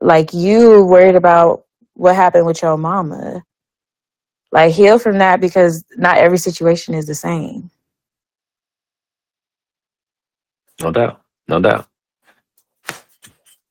Like 0.00 0.34
you 0.34 0.84
worried 0.84 1.14
about 1.14 1.64
what 1.94 2.16
happened 2.16 2.46
with 2.46 2.62
your 2.62 2.76
mama. 2.76 3.44
Like 4.52 4.74
heal 4.74 4.98
from 4.98 5.18
that 5.18 5.40
because 5.40 5.84
not 5.96 6.18
every 6.18 6.38
situation 6.38 6.94
is 6.94 7.06
the 7.06 7.14
same. 7.14 7.70
No 10.80 10.92
doubt. 10.92 11.22
No 11.48 11.60
doubt. 11.60 11.88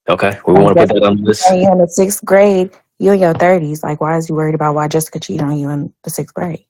Okay. 0.07 0.40
We 0.45 0.53
want 0.53 0.77
to 0.77 0.88
put 0.88 0.94
that 0.94 1.03
on 1.03 1.18
the 1.18 1.23
list. 1.23 1.49
When 1.49 1.61
you're 1.61 1.72
in 1.72 1.80
the 1.80 1.88
sixth 1.88 2.23
grade, 2.23 2.72
you 2.99 3.11
in 3.11 3.19
your 3.19 3.34
thirties. 3.34 3.84
Like, 3.84 4.02
why 4.02 4.18
is 4.18 4.30
you 4.30 4.36
worried 4.36 4.56
about 4.56 4.76
why 4.76 4.88
Jessica 4.88 5.19
cheated 5.19 5.41
on 5.41 5.57
you 5.57 5.69
in 5.69 5.94
the 6.03 6.10
sixth 6.10 6.34
grade? 6.34 6.65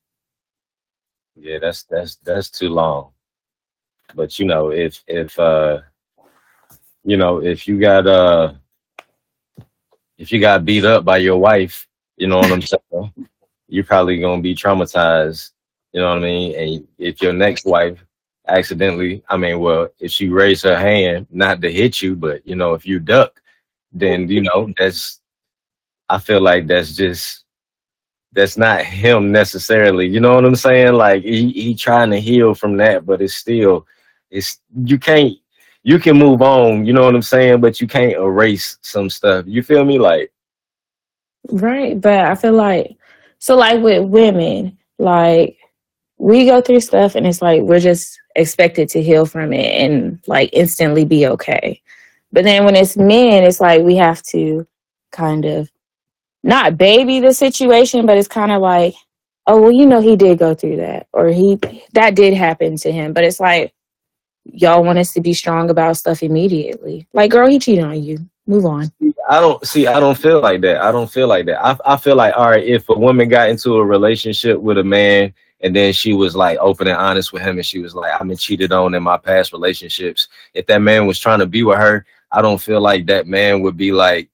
Yeah, 1.36 1.60
that's 1.60 1.84
that's 1.84 2.16
that's 2.18 2.50
too 2.50 2.70
long. 2.70 3.12
But 4.14 4.40
you 4.40 4.46
know, 4.46 4.72
if 4.72 5.04
if 5.08 5.38
uh 5.38 5.82
you 7.04 7.18
know, 7.18 7.42
if 7.42 7.68
you 7.68 7.80
got 7.80 8.08
uh 8.08 8.54
if 10.18 10.32
you 10.32 10.40
got 10.40 10.64
beat 10.64 10.86
up 10.86 11.04
by 11.04 11.18
your 11.18 11.38
wife, 11.38 11.88
you 12.18 12.28
know 12.28 12.38
what 12.38 12.52
I'm 12.52 12.62
saying? 12.62 13.14
You're 13.68 13.84
probably 13.84 14.20
gonna 14.20 14.42
be 14.42 14.56
traumatized, 14.56 15.52
you 15.92 16.00
know 16.00 16.10
what 16.10 16.20
I 16.20 16.22
mean? 16.22 16.56
And 16.56 16.88
if 16.98 17.22
your 17.22 17.34
next 17.34 17.66
wife 17.66 18.05
accidentally, 18.48 19.24
I 19.30 19.38
mean, 19.38 19.60
well, 19.60 19.90
if 20.00 20.12
she 20.12 20.30
raised 20.30 20.64
her 20.64 20.78
hand, 20.78 21.28
not 21.32 21.62
to 21.62 21.72
hit 21.72 22.02
you, 22.02 22.16
but 22.16 22.46
you 22.46 22.56
know, 22.56 22.74
if 22.74 22.86
you 22.86 23.00
duck, 23.00 23.42
then 23.92 24.30
you 24.30 24.42
know, 24.42 24.72
that's 24.78 25.22
I 26.10 26.20
feel 26.20 26.42
like 26.42 26.68
that's 26.68 26.96
just 26.96 27.46
that's 28.34 28.58
not 28.58 28.82
him 28.82 29.32
necessarily. 29.32 30.08
You 30.08 30.20
know 30.20 30.36
what 30.36 30.46
I'm 30.46 30.56
saying? 30.56 30.94
Like 30.94 31.24
he 31.24 31.52
he 31.52 31.76
trying 31.76 32.12
to 32.12 32.20
heal 32.20 32.54
from 32.54 32.78
that, 32.78 33.06
but 33.06 33.22
it's 33.22 33.36
still 33.36 33.88
it's 34.30 34.60
you 34.84 35.00
can't 35.00 35.34
you 35.84 36.00
can 36.00 36.18
move 36.18 36.42
on, 36.42 36.86
you 36.86 36.94
know 36.94 37.06
what 37.06 37.16
I'm 37.16 37.22
saying, 37.22 37.62
but 37.62 37.80
you 37.80 37.88
can't 37.88 38.14
erase 38.14 38.78
some 38.82 39.10
stuff. 39.10 39.46
You 39.48 39.64
feel 39.64 39.86
me? 39.86 40.00
Like 40.00 40.32
Right, 41.52 42.00
but 42.00 42.20
I 42.26 42.36
feel 42.36 42.54
like 42.54 42.98
so 43.40 43.56
like 43.56 43.82
with 43.82 44.04
women, 44.04 44.78
like 45.00 45.58
we 46.18 46.46
go 46.46 46.62
through 46.62 46.80
stuff 46.80 47.16
and 47.16 47.26
it's 47.28 47.42
like 47.42 47.62
we're 47.62 47.80
just 47.80 48.20
expected 48.36 48.90
to 48.90 49.02
heal 49.02 49.26
from 49.26 49.54
it 49.54 49.82
and 49.82 50.20
like 50.28 50.50
instantly 50.54 51.06
be 51.06 51.28
okay. 51.28 51.82
But 52.32 52.44
then 52.44 52.66
when 52.66 52.76
it's 52.76 52.98
men, 52.98 53.44
it's 53.44 53.62
like 53.62 53.82
we 53.82 53.96
have 53.96 54.22
to 54.24 54.68
kind 55.12 55.46
of 55.46 55.70
not 56.44 56.78
baby 56.78 57.20
the 57.20 57.34
situation, 57.34 58.06
but 58.06 58.18
it's 58.18 58.28
kind 58.28 58.52
of 58.52 58.62
like, 58.62 58.94
oh 59.48 59.62
well, 59.62 59.72
you 59.72 59.86
know 59.86 60.02
he 60.02 60.16
did 60.16 60.38
go 60.38 60.54
through 60.54 60.78
that 60.78 61.08
or 61.14 61.30
he 61.30 61.60
that 61.94 62.16
did 62.16 62.34
happen 62.34 62.76
to 62.78 62.92
him. 62.92 63.14
But 63.14 63.24
it's 63.24 63.40
like 63.40 63.74
y'all 64.44 64.84
want 64.84 65.00
us 65.00 65.14
to 65.14 65.22
be 65.22 65.34
strong 65.34 65.70
about 65.70 65.98
stuff 65.98 66.22
immediately. 66.22 67.08
Like, 67.14 67.32
girl, 67.32 67.48
he 67.50 67.60
cheated 67.60 67.84
on 67.84 68.04
you. 68.04 68.20
Move 68.48 68.66
on. 68.66 68.92
I 69.28 69.40
don't 69.40 69.66
see. 69.66 69.88
I 69.88 70.00
don't 70.00 70.18
feel 70.18 70.40
like 70.40 70.62
that. 70.62 70.82
I 70.82 70.92
don't 70.92 71.12
feel 71.12 71.28
like 71.28 71.48
that. 71.48 71.66
I 71.66 71.78
I 71.86 71.98
feel 71.98 72.16
like 72.16 72.36
all 72.38 72.52
right. 72.52 72.64
If 72.64 72.88
a 72.90 72.94
woman 72.94 73.28
got 73.28 73.50
into 73.50 73.78
a 73.78 73.86
relationship 73.86 74.60
with 74.60 74.78
a 74.78 74.84
man 74.84 75.34
and 75.66 75.76
then 75.76 75.92
she 75.94 76.14
was 76.14 76.36
like 76.36 76.60
open 76.60 76.88
and 76.88 76.96
honest 76.96 77.34
with 77.34 77.42
him, 77.42 77.58
and 77.58 77.66
she 77.66 77.80
was 77.80 77.96
like, 77.96 78.14
"I've 78.14 78.28
been 78.28 78.38
cheated 78.38 78.72
on 78.72 78.94
in 78.94 79.02
my 79.02 79.18
past 79.18 79.52
relationships." 79.52 80.28
If 80.54 80.68
that 80.68 80.80
man 80.80 81.08
was 81.08 81.20
trying 81.20 81.40
to 81.40 81.48
be 81.48 81.64
with 81.64 81.80
her, 81.80 82.06
I 82.32 82.44
don't 82.44 82.62
feel 82.62 82.82
like 82.82 83.08
that 83.08 83.26
man 83.26 83.62
would 83.62 83.76
be 83.76 83.92
like, 83.92 84.30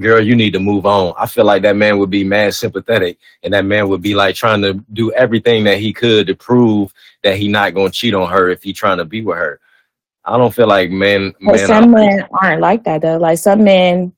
"Girl, 0.00 0.20
you 0.20 0.34
need 0.34 0.52
to 0.54 0.58
move 0.58 0.84
on." 0.84 1.14
I 1.16 1.26
feel 1.26 1.44
like 1.44 1.62
that 1.62 1.76
man 1.76 1.96
would 1.98 2.10
be 2.10 2.24
mad 2.24 2.54
sympathetic, 2.54 3.18
and 3.44 3.54
that 3.54 3.64
man 3.64 3.88
would 3.88 4.02
be 4.02 4.16
like 4.16 4.34
trying 4.34 4.60
to 4.62 4.74
do 4.92 5.12
everything 5.12 5.62
that 5.62 5.78
he 5.78 5.92
could 5.92 6.26
to 6.26 6.34
prove 6.34 6.92
that 7.22 7.36
he 7.36 7.46
not 7.46 7.72
gonna 7.74 7.90
cheat 7.90 8.12
on 8.12 8.28
her 8.28 8.50
if 8.50 8.64
he 8.64 8.72
trying 8.72 8.98
to 8.98 9.04
be 9.04 9.22
with 9.22 9.38
her. 9.38 9.60
I 10.24 10.36
don't 10.38 10.52
feel 10.52 10.66
like 10.66 10.90
men. 10.90 11.34
But 11.40 11.54
men 11.54 11.66
some 11.68 11.90
men 11.92 12.26
aren't 12.32 12.60
like 12.60 12.82
that 12.82 13.00
though. 13.00 13.18
Like 13.18 13.38
some 13.38 13.62
men, 13.62 14.12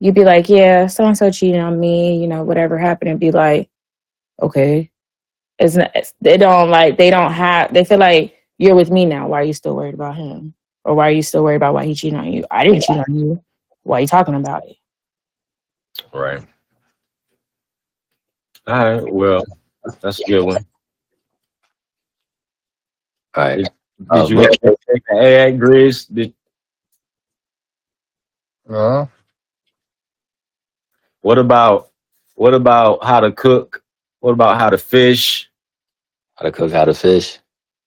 you'd 0.00 0.16
be 0.16 0.24
like, 0.24 0.48
yeah, 0.48 0.88
so 0.88 1.06
and 1.06 1.16
so 1.16 1.30
cheated 1.30 1.60
on 1.60 1.78
me, 1.78 2.20
you 2.20 2.26
know, 2.26 2.42
whatever 2.42 2.76
happened, 2.78 3.12
and 3.12 3.20
be 3.20 3.30
like, 3.30 3.70
okay, 4.42 4.90
it's 5.58 5.76
not. 5.76 5.88
it's- 5.90 6.14
They 6.20 6.36
don't 6.36 6.70
like. 6.70 6.96
They 6.98 7.10
don't 7.10 7.32
have. 7.32 7.72
They 7.72 7.84
feel 7.84 7.98
like 7.98 8.34
you're 8.58 8.74
with 8.76 8.90
me 8.90 9.04
now. 9.04 9.28
Why 9.28 9.40
are 9.40 9.44
you 9.44 9.52
still 9.52 9.74
worried 9.76 9.94
about 9.94 10.16
him? 10.16 10.54
Or 10.84 10.94
why 10.94 11.08
are 11.08 11.12
you 11.12 11.22
still 11.22 11.44
worried 11.44 11.56
about 11.56 11.74
why 11.74 11.84
he 11.84 11.94
cheated 11.94 12.18
on 12.18 12.32
you? 12.32 12.44
I 12.50 12.64
didn't 12.64 12.82
cheat 12.82 12.96
on 12.96 13.14
you. 13.14 13.44
Why 13.82 13.98
are 13.98 14.00
you 14.02 14.06
talking 14.06 14.34
about 14.34 14.64
it? 14.66 14.76
Right. 16.12 16.42
All 18.66 18.94
right. 19.02 19.12
Well, 19.12 19.44
that's 20.00 20.20
a 20.20 20.24
good 20.24 20.44
one. 20.44 20.66
All 23.36 23.44
right. 23.44 23.56
Did 23.58 23.68
Uh, 24.10 24.26
you 24.28 24.36
look- 24.36 24.50
have 24.62 24.76
take 24.88 25.02
the 25.06 25.14
AA 25.16 25.50
Grizz? 25.58 26.06
Did, 26.14 26.32
Uh, 28.70 29.06
what 31.22 31.38
about 31.38 31.90
what 32.34 32.54
about 32.54 33.02
how 33.02 33.18
to 33.20 33.32
cook 33.32 33.82
What 34.20 34.32
about 34.32 34.58
how 34.58 34.70
to 34.70 34.78
fish? 34.78 35.50
How 36.34 36.44
to 36.46 36.52
cook, 36.52 36.72
how 36.72 36.84
to 36.84 36.94
fish. 36.94 37.38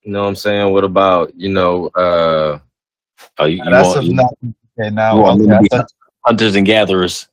You 0.03 0.12
know 0.12 0.22
what 0.24 0.30
I'm 0.30 0.36
saying? 0.36 0.72
What 0.74 0.84
about 0.84 1.34
you 1.36 1.49
know? 1.49 1.88
uh 1.88 2.60
Oh, 3.38 3.45
you, 3.45 3.58
you 3.64 3.70
That's 3.70 3.88
want, 3.95 4.06
you, 4.06 4.14
not 4.16 4.34
okay 4.80 4.90
now. 4.90 5.16
you 5.16 5.22
want 5.22 5.41
okay, 5.41 5.49
me 5.49 5.56
to 5.58 5.62
be 5.62 5.68
thought- 5.70 5.91
hunters 6.26 6.56
and 6.56 6.66
gatherers. 6.66 7.28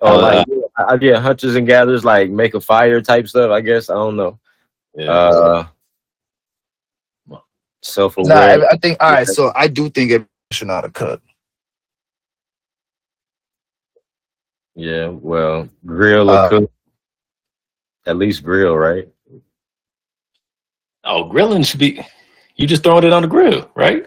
Oh, 0.00 0.18
Uh, 0.18 0.20
like 0.22 0.46
I, 0.76 0.98
yeah, 1.00 1.18
hunters 1.18 1.56
and 1.56 1.66
gatherers, 1.66 2.04
like 2.04 2.30
make 2.30 2.54
a 2.54 2.60
fire 2.60 3.00
type 3.00 3.26
stuff. 3.28 3.50
I 3.50 3.60
guess 3.62 3.88
I 3.90 3.94
don't 3.94 4.16
know. 4.16 4.38
Yeah. 4.94 5.10
Uh, 5.10 5.66
self 7.82 8.16
aware. 8.18 8.62
I, 8.62 8.74
I 8.74 8.76
think 8.76 8.98
all 9.02 9.10
right. 9.12 9.26
So 9.26 9.50
I 9.54 9.66
do 9.68 9.88
think 9.90 10.10
it 10.10 10.26
should 10.52 10.68
know 10.68 10.74
how 10.74 10.80
to 10.82 10.90
cook. 10.90 11.22
yeah, 14.74 15.06
well, 15.08 15.68
grill 15.86 16.30
or 16.30 16.36
Uh, 16.36 16.48
cook. 16.48 16.70
At 18.08 18.16
least 18.16 18.42
grill, 18.42 18.74
right? 18.76 19.06
oh, 21.04 21.24
grilling 21.24 21.62
should 21.62 21.78
be. 21.78 22.00
You 22.56 22.66
just 22.66 22.82
throwing 22.82 23.04
it 23.04 23.12
on 23.12 23.22
the 23.22 23.28
grill, 23.28 23.70
right? 23.74 24.06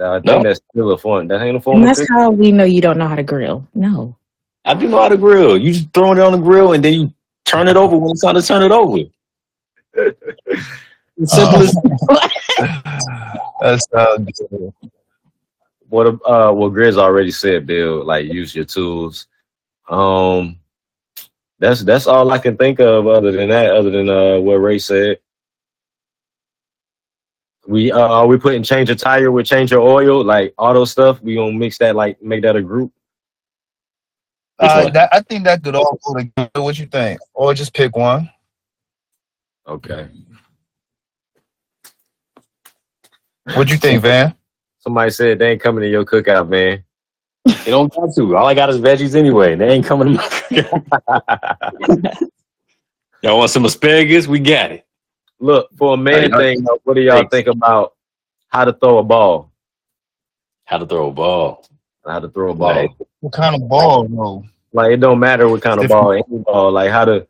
I 0.00 0.14
think 0.14 0.24
No. 0.26 0.42
that's 0.42 0.60
still 0.72 0.90
a 0.90 0.98
form. 0.98 1.28
That 1.28 1.40
ain't 1.42 1.56
a 1.56 1.60
form 1.60 1.78
And 1.78 1.86
that's 1.86 2.08
how 2.10 2.30
we 2.30 2.50
know 2.50 2.64
you 2.64 2.80
don't 2.80 2.98
know 2.98 3.06
how 3.06 3.14
to 3.14 3.22
grill. 3.22 3.66
No. 3.74 4.16
I 4.64 4.74
do 4.74 4.88
know 4.88 5.00
how 5.02 5.08
to 5.08 5.16
grill. 5.16 5.56
You 5.56 5.72
just 5.72 5.92
throwing 5.94 6.18
it 6.18 6.22
on 6.22 6.32
the 6.32 6.38
grill 6.38 6.72
and 6.72 6.84
then 6.84 6.92
you 6.94 7.12
turn 7.44 7.68
it 7.68 7.76
over 7.76 7.96
when 7.96 8.10
it's 8.10 8.22
time 8.22 8.34
to 8.34 8.42
turn 8.42 8.62
it 8.62 8.72
over. 8.72 8.98
It's 11.18 11.34
simple 11.36 11.60
as 11.60 11.76
That's 13.60 13.86
uh, 13.92 14.16
good. 14.16 14.72
What 15.90 16.06
ab- 16.06 16.22
uh 16.24 16.52
what 16.52 16.72
Grizz 16.72 16.96
already 16.96 17.30
said, 17.30 17.66
Bill, 17.66 18.02
like 18.02 18.26
use 18.32 18.56
your 18.56 18.64
tools. 18.64 19.26
Um 19.90 20.58
that's 21.62 21.84
that's 21.84 22.08
all 22.08 22.32
I 22.32 22.38
can 22.38 22.56
think 22.56 22.80
of 22.80 23.06
other 23.06 23.30
than 23.30 23.48
that, 23.50 23.70
other 23.70 23.90
than 23.90 24.10
uh 24.10 24.40
what 24.40 24.54
Ray 24.54 24.80
said. 24.80 25.20
We 27.68 27.92
uh 27.92 28.00
are 28.00 28.26
we 28.26 28.36
putting 28.36 28.64
change 28.64 28.90
a 28.90 28.96
tire 28.96 29.30
with 29.30 29.46
change 29.46 29.70
your 29.70 29.80
oil, 29.80 30.24
like 30.24 30.54
auto 30.58 30.84
stuff? 30.84 31.22
We 31.22 31.36
gonna 31.36 31.52
mix 31.52 31.78
that 31.78 31.94
like 31.94 32.20
make 32.20 32.42
that 32.42 32.56
a 32.56 32.62
group. 32.62 32.92
Uh, 34.58 34.90
that, 34.90 35.08
I 35.12 35.20
think 35.20 35.44
that 35.44 35.62
could 35.62 35.76
all 35.76 35.98
go 36.04 36.14
together. 36.14 36.50
What 36.56 36.78
you 36.78 36.86
think? 36.86 37.20
Or 37.32 37.54
just 37.54 37.72
pick 37.74 37.96
one. 37.96 38.28
Okay. 39.66 40.08
What 43.54 43.70
you 43.70 43.76
think, 43.76 44.02
Van? 44.02 44.34
Somebody 44.80 45.10
said 45.12 45.38
they 45.38 45.52
ain't 45.52 45.62
coming 45.62 45.82
to 45.82 45.88
your 45.88 46.04
cookout, 46.04 46.48
man. 46.48 46.82
You 47.46 47.54
don't 47.66 47.92
got 47.94 48.14
to. 48.14 48.36
All 48.36 48.46
I 48.46 48.54
got 48.54 48.70
is 48.70 48.78
veggies 48.78 49.14
anyway. 49.14 49.54
They 49.56 49.68
ain't 49.70 49.84
coming 49.84 50.16
to 50.16 50.22
my 50.50 52.12
Y'all 53.22 53.38
want 53.38 53.50
some 53.50 53.64
asparagus? 53.64 54.26
We 54.26 54.40
got 54.40 54.72
it. 54.72 54.86
Look, 55.38 55.68
for 55.76 55.94
a 55.94 55.96
man 55.96 56.32
Hey, 56.32 56.54
thing, 56.56 56.66
what 56.84 56.94
do 56.94 57.00
y'all 57.00 57.18
thanks. 57.18 57.30
think 57.30 57.46
about 57.48 57.94
how 58.48 58.64
to 58.64 58.72
throw 58.72 58.98
a 58.98 59.02
ball? 59.02 59.50
How 60.64 60.78
to 60.78 60.86
throw 60.86 61.08
a 61.08 61.12
ball. 61.12 61.64
How 62.04 62.18
to 62.20 62.28
throw 62.28 62.50
a 62.50 62.54
ball. 62.54 62.70
Right. 62.74 62.90
What 63.20 63.32
kind 63.32 63.54
of 63.54 63.68
ball? 63.68 64.08
No. 64.08 64.44
Like 64.72 64.92
it 64.92 64.96
don't 64.98 65.18
matter 65.18 65.48
what 65.48 65.62
kind 65.62 65.80
of 65.80 65.88
ball, 65.88 66.12
any 66.12 66.24
ball, 66.28 66.72
like 66.72 66.90
how 66.90 67.04
to 67.04 67.26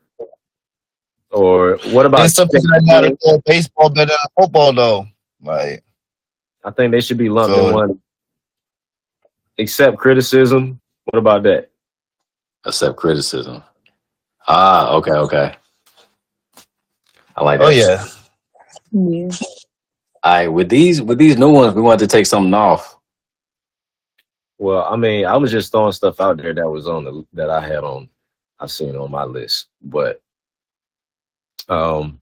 or 1.30 1.78
what 1.90 2.06
about 2.06 2.18
There's 2.18 2.34
some 2.34 2.48
people 2.48 2.68
that 2.68 2.82
know 2.84 3.00
to 3.02 3.16
throw 3.16 3.40
baseball 3.46 3.88
better 3.90 4.10
than 4.10 4.16
uh, 4.22 4.42
football, 4.42 4.72
though. 4.74 5.06
Like, 5.42 5.82
I 6.62 6.70
think 6.70 6.92
they 6.92 7.00
should 7.00 7.16
be 7.18 7.28
lumped 7.30 7.56
So- 7.56 7.68
in 7.68 7.74
one. 7.74 8.00
Accept 9.58 9.98
criticism. 9.98 10.80
What 11.04 11.18
about 11.18 11.42
that? 11.44 11.70
Accept 12.64 12.96
criticism. 12.96 13.62
Ah, 14.48 14.92
okay, 14.94 15.12
okay. 15.12 15.56
I 17.36 17.44
like 17.44 17.60
that. 17.60 17.66
oh 17.66 17.70
yeah, 17.70 18.04
Yeah. 18.92 19.30
All 20.24 20.32
right, 20.32 20.48
with 20.48 20.68
these 20.68 21.02
with 21.02 21.18
these 21.18 21.36
new 21.36 21.50
ones, 21.50 21.74
we 21.74 21.82
wanted 21.82 22.00
to 22.00 22.16
take 22.16 22.26
something 22.26 22.54
off. 22.54 22.96
Well, 24.58 24.84
I 24.84 24.96
mean, 24.96 25.26
I 25.26 25.36
was 25.36 25.50
just 25.50 25.72
throwing 25.72 25.92
stuff 25.92 26.20
out 26.20 26.36
there 26.36 26.54
that 26.54 26.68
was 26.68 26.86
on 26.86 27.04
the 27.04 27.26
that 27.32 27.50
I 27.50 27.60
had 27.60 27.78
on 27.84 28.08
I've 28.60 28.70
seen 28.70 28.94
on 28.96 29.10
my 29.10 29.24
list, 29.24 29.66
but 29.82 30.22
um 31.68 32.20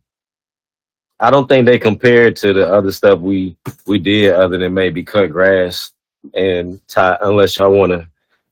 I 1.18 1.30
don't 1.30 1.48
think 1.48 1.66
they 1.66 1.78
compared 1.78 2.36
to 2.36 2.54
the 2.54 2.72
other 2.72 2.92
stuff 2.92 3.18
we 3.20 3.56
we 3.86 3.98
did 3.98 4.32
other 4.34 4.56
than 4.56 4.72
maybe 4.72 5.02
cut 5.02 5.30
grass 5.30 5.92
and 6.34 6.80
tie 6.88 7.16
unless 7.22 7.58
y'all 7.58 7.72
want 7.72 7.92
to 7.92 8.06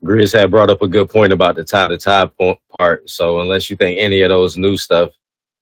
Grizz 0.05 0.32
had 0.32 0.51
brought 0.51 0.70
up 0.70 0.82
a 0.82 0.89
good 0.89 1.11
point 1.11 1.32
about 1.32 1.57
the 1.57 1.65
tie 1.65 1.89
to 1.89 1.99
tie 1.99 2.27
po- 2.27 2.61
part. 2.78 3.11
So 3.11 3.40
unless 3.40 3.69
you 3.69 3.77
think 3.77 3.99
any 3.99 4.23
of 4.23 4.28
those 4.28 4.57
new 4.57 4.77
stuff 4.77 5.11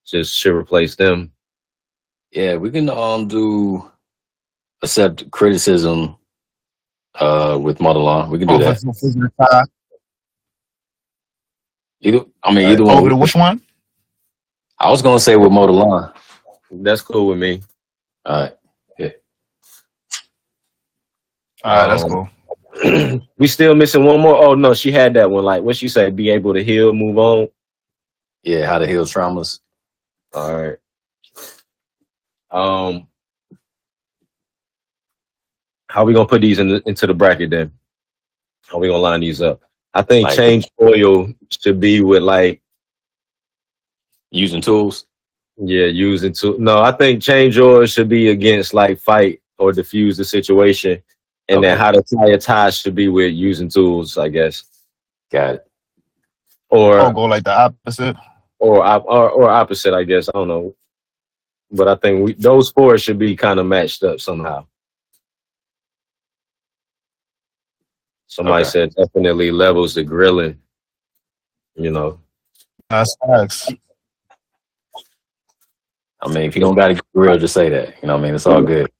just 0.05 0.37
should 0.37 0.55
replace 0.55 0.95
them. 0.95 1.31
Yeah, 2.31 2.55
we 2.55 2.69
can 2.69 2.89
um 2.89 3.27
do 3.27 3.89
accept 4.83 5.29
criticism 5.31 6.15
uh 7.15 7.57
with 7.59 7.81
mother 7.81 7.99
law. 7.99 8.29
We 8.29 8.37
can 8.37 8.47
do 8.47 8.55
over, 8.55 8.63
that. 8.65 8.79
the 8.79 9.31
tie. 9.41 9.63
Either 12.01 12.25
I 12.43 12.53
mean 12.53 12.69
either 12.69 12.83
over 12.83 13.09
the 13.09 13.15
one. 13.15 13.19
which 13.19 13.35
one? 13.35 13.61
I 14.79 14.91
was 14.91 15.01
gonna 15.01 15.19
say 15.19 15.35
with 15.35 15.51
motor 15.51 15.73
lawn. 15.73 16.13
That's 16.69 17.01
cool 17.01 17.27
with 17.27 17.39
me. 17.39 17.63
All 18.25 18.41
right. 18.41 18.53
All 21.63 21.75
right, 21.75 21.87
that's 21.87 22.03
Um, 22.03 22.09
cool. 22.09 23.21
we 23.37 23.47
still 23.47 23.73
missing 23.75 24.03
one 24.05 24.19
more. 24.19 24.35
Oh 24.43 24.53
no, 24.53 24.73
she 24.73 24.91
had 24.91 25.13
that 25.15 25.29
one. 25.29 25.43
Like 25.43 25.63
what 25.63 25.75
she 25.75 25.87
said, 25.87 26.15
be 26.15 26.29
able 26.29 26.53
to 26.53 26.63
heal, 26.63 26.93
move 26.93 27.17
on. 27.17 27.47
Yeah, 28.43 28.65
how 28.67 28.77
to 28.77 28.87
heal 28.87 29.05
traumas. 29.05 29.59
All 30.33 30.55
right. 30.55 30.77
Um, 32.51 33.07
how 35.89 36.05
we 36.05 36.13
gonna 36.13 36.27
put 36.27 36.41
these 36.41 36.59
in 36.59 36.69
the, 36.69 36.83
into 36.85 37.07
the 37.07 37.13
bracket 37.13 37.49
then? 37.49 37.71
How 38.67 38.77
we 38.77 38.87
gonna 38.87 38.99
line 38.99 39.21
these 39.21 39.41
up? 39.41 39.61
I 39.93 40.01
think 40.03 40.27
Like- 40.27 40.37
change 40.37 40.67
oil 40.81 41.33
should 41.49 41.79
be 41.79 42.01
with 42.01 42.21
like 42.23 42.61
Using 44.29 44.61
tools. 44.61 45.05
yeah 45.57 45.85
using 45.85 46.33
tools. 46.33 46.59
no. 46.59 46.79
I 46.81 46.91
think 46.91 47.23
change 47.23 47.57
oil 47.57 47.85
should 47.85 48.09
be 48.09 48.27
against 48.29 48.73
like 48.73 48.99
fight 48.99 49.41
or 49.57 49.71
diffuse 49.71 50.17
the 50.17 50.25
situation, 50.25 51.01
and 51.49 51.63
then 51.63 51.77
how 51.77 51.91
to 51.91 52.01
tie 52.01 52.27
a 52.29 52.37
tie 52.37 52.69
should 52.69 52.95
be 52.95 53.07
with 53.07 53.33
using 53.33 53.69
tools, 53.69 54.17
I 54.17 54.29
guess, 54.29 54.63
Got 55.31 55.55
it. 55.55 55.67
or 56.69 56.99
Oh, 56.99 57.11
go 57.11 57.23
like 57.25 57.43
the 57.43 57.57
opposite. 57.57 58.15
or 58.59 58.85
or, 58.85 59.29
or 59.29 59.49
opposite, 59.49 59.93
I 59.93 60.03
guess. 60.03 60.29
I 60.29 60.33
don't 60.33 60.47
know, 60.47 60.75
but 61.71 61.87
I 61.87 61.95
think 61.95 62.23
we, 62.25 62.33
those 62.33 62.69
four 62.71 62.97
should 62.97 63.19
be 63.19 63.35
kind 63.35 63.59
of 63.59 63.65
matched 63.65 64.03
up 64.03 64.19
somehow. 64.19 64.65
Somebody 68.27 68.63
Okay. 68.63 68.69
said 68.69 68.95
definitely 68.95 69.51
levels 69.51 69.95
the 69.95 70.03
grilling. 70.03 70.59
You 71.75 71.91
know, 71.91 72.19
That's 72.89 73.15
facts. 73.25 73.71
I 76.21 76.27
mean, 76.29 76.43
if 76.43 76.55
you 76.55 76.61
don't 76.61 76.75
got 76.75 76.91
a 76.91 77.01
grill, 77.13 77.37
just 77.37 77.53
say 77.53 77.69
that. 77.69 77.95
You 78.01 78.07
know 78.07 78.15
what 78.15 78.21
I 78.21 78.23
mean? 78.23 78.35
It's 78.35 78.47
all 78.47 78.61
mm. 78.61 78.67
good. 78.67 78.91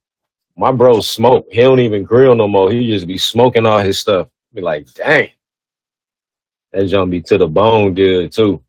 My 0.58 0.72
bro 0.72 1.00
smoke. 1.00 1.46
He 1.50 1.60
don't 1.60 1.78
even 1.78 2.02
grill 2.02 2.34
no 2.34 2.48
more. 2.48 2.70
He 2.70 2.90
just 2.90 3.06
be 3.06 3.16
smoking 3.16 3.64
all 3.64 3.78
his 3.78 3.98
stuff. 3.98 4.28
Be 4.52 4.60
like, 4.60 4.92
dang, 4.92 5.30
that 6.72 6.86
jump 6.86 7.12
be 7.12 7.22
to 7.22 7.38
the 7.38 7.46
bone 7.46 7.94
good 7.94 8.32
too. 8.32 8.62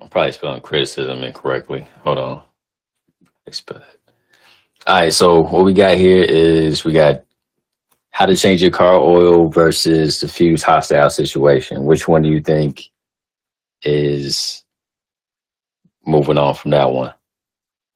I'm 0.00 0.08
probably 0.08 0.32
spelling 0.32 0.60
criticism 0.60 1.24
incorrectly. 1.24 1.88
Hold 2.04 2.18
on. 2.18 2.42
Expect. 3.46 3.84
All 4.86 4.94
right, 4.94 5.12
so 5.12 5.42
what 5.42 5.64
we 5.64 5.72
got 5.72 5.96
here 5.96 6.22
is 6.22 6.84
we 6.84 6.92
got 6.92 7.22
how 8.10 8.26
to 8.26 8.36
change 8.36 8.60
your 8.60 8.70
car 8.70 8.96
oil 8.96 9.48
versus 9.48 10.18
diffuse 10.18 10.62
hostile 10.62 11.10
situation. 11.10 11.84
Which 11.84 12.08
one 12.08 12.22
do 12.22 12.28
you 12.28 12.40
think 12.40 12.82
is 13.82 14.64
moving 16.04 16.38
on 16.38 16.54
from 16.54 16.72
that 16.72 16.90
one? 16.90 17.14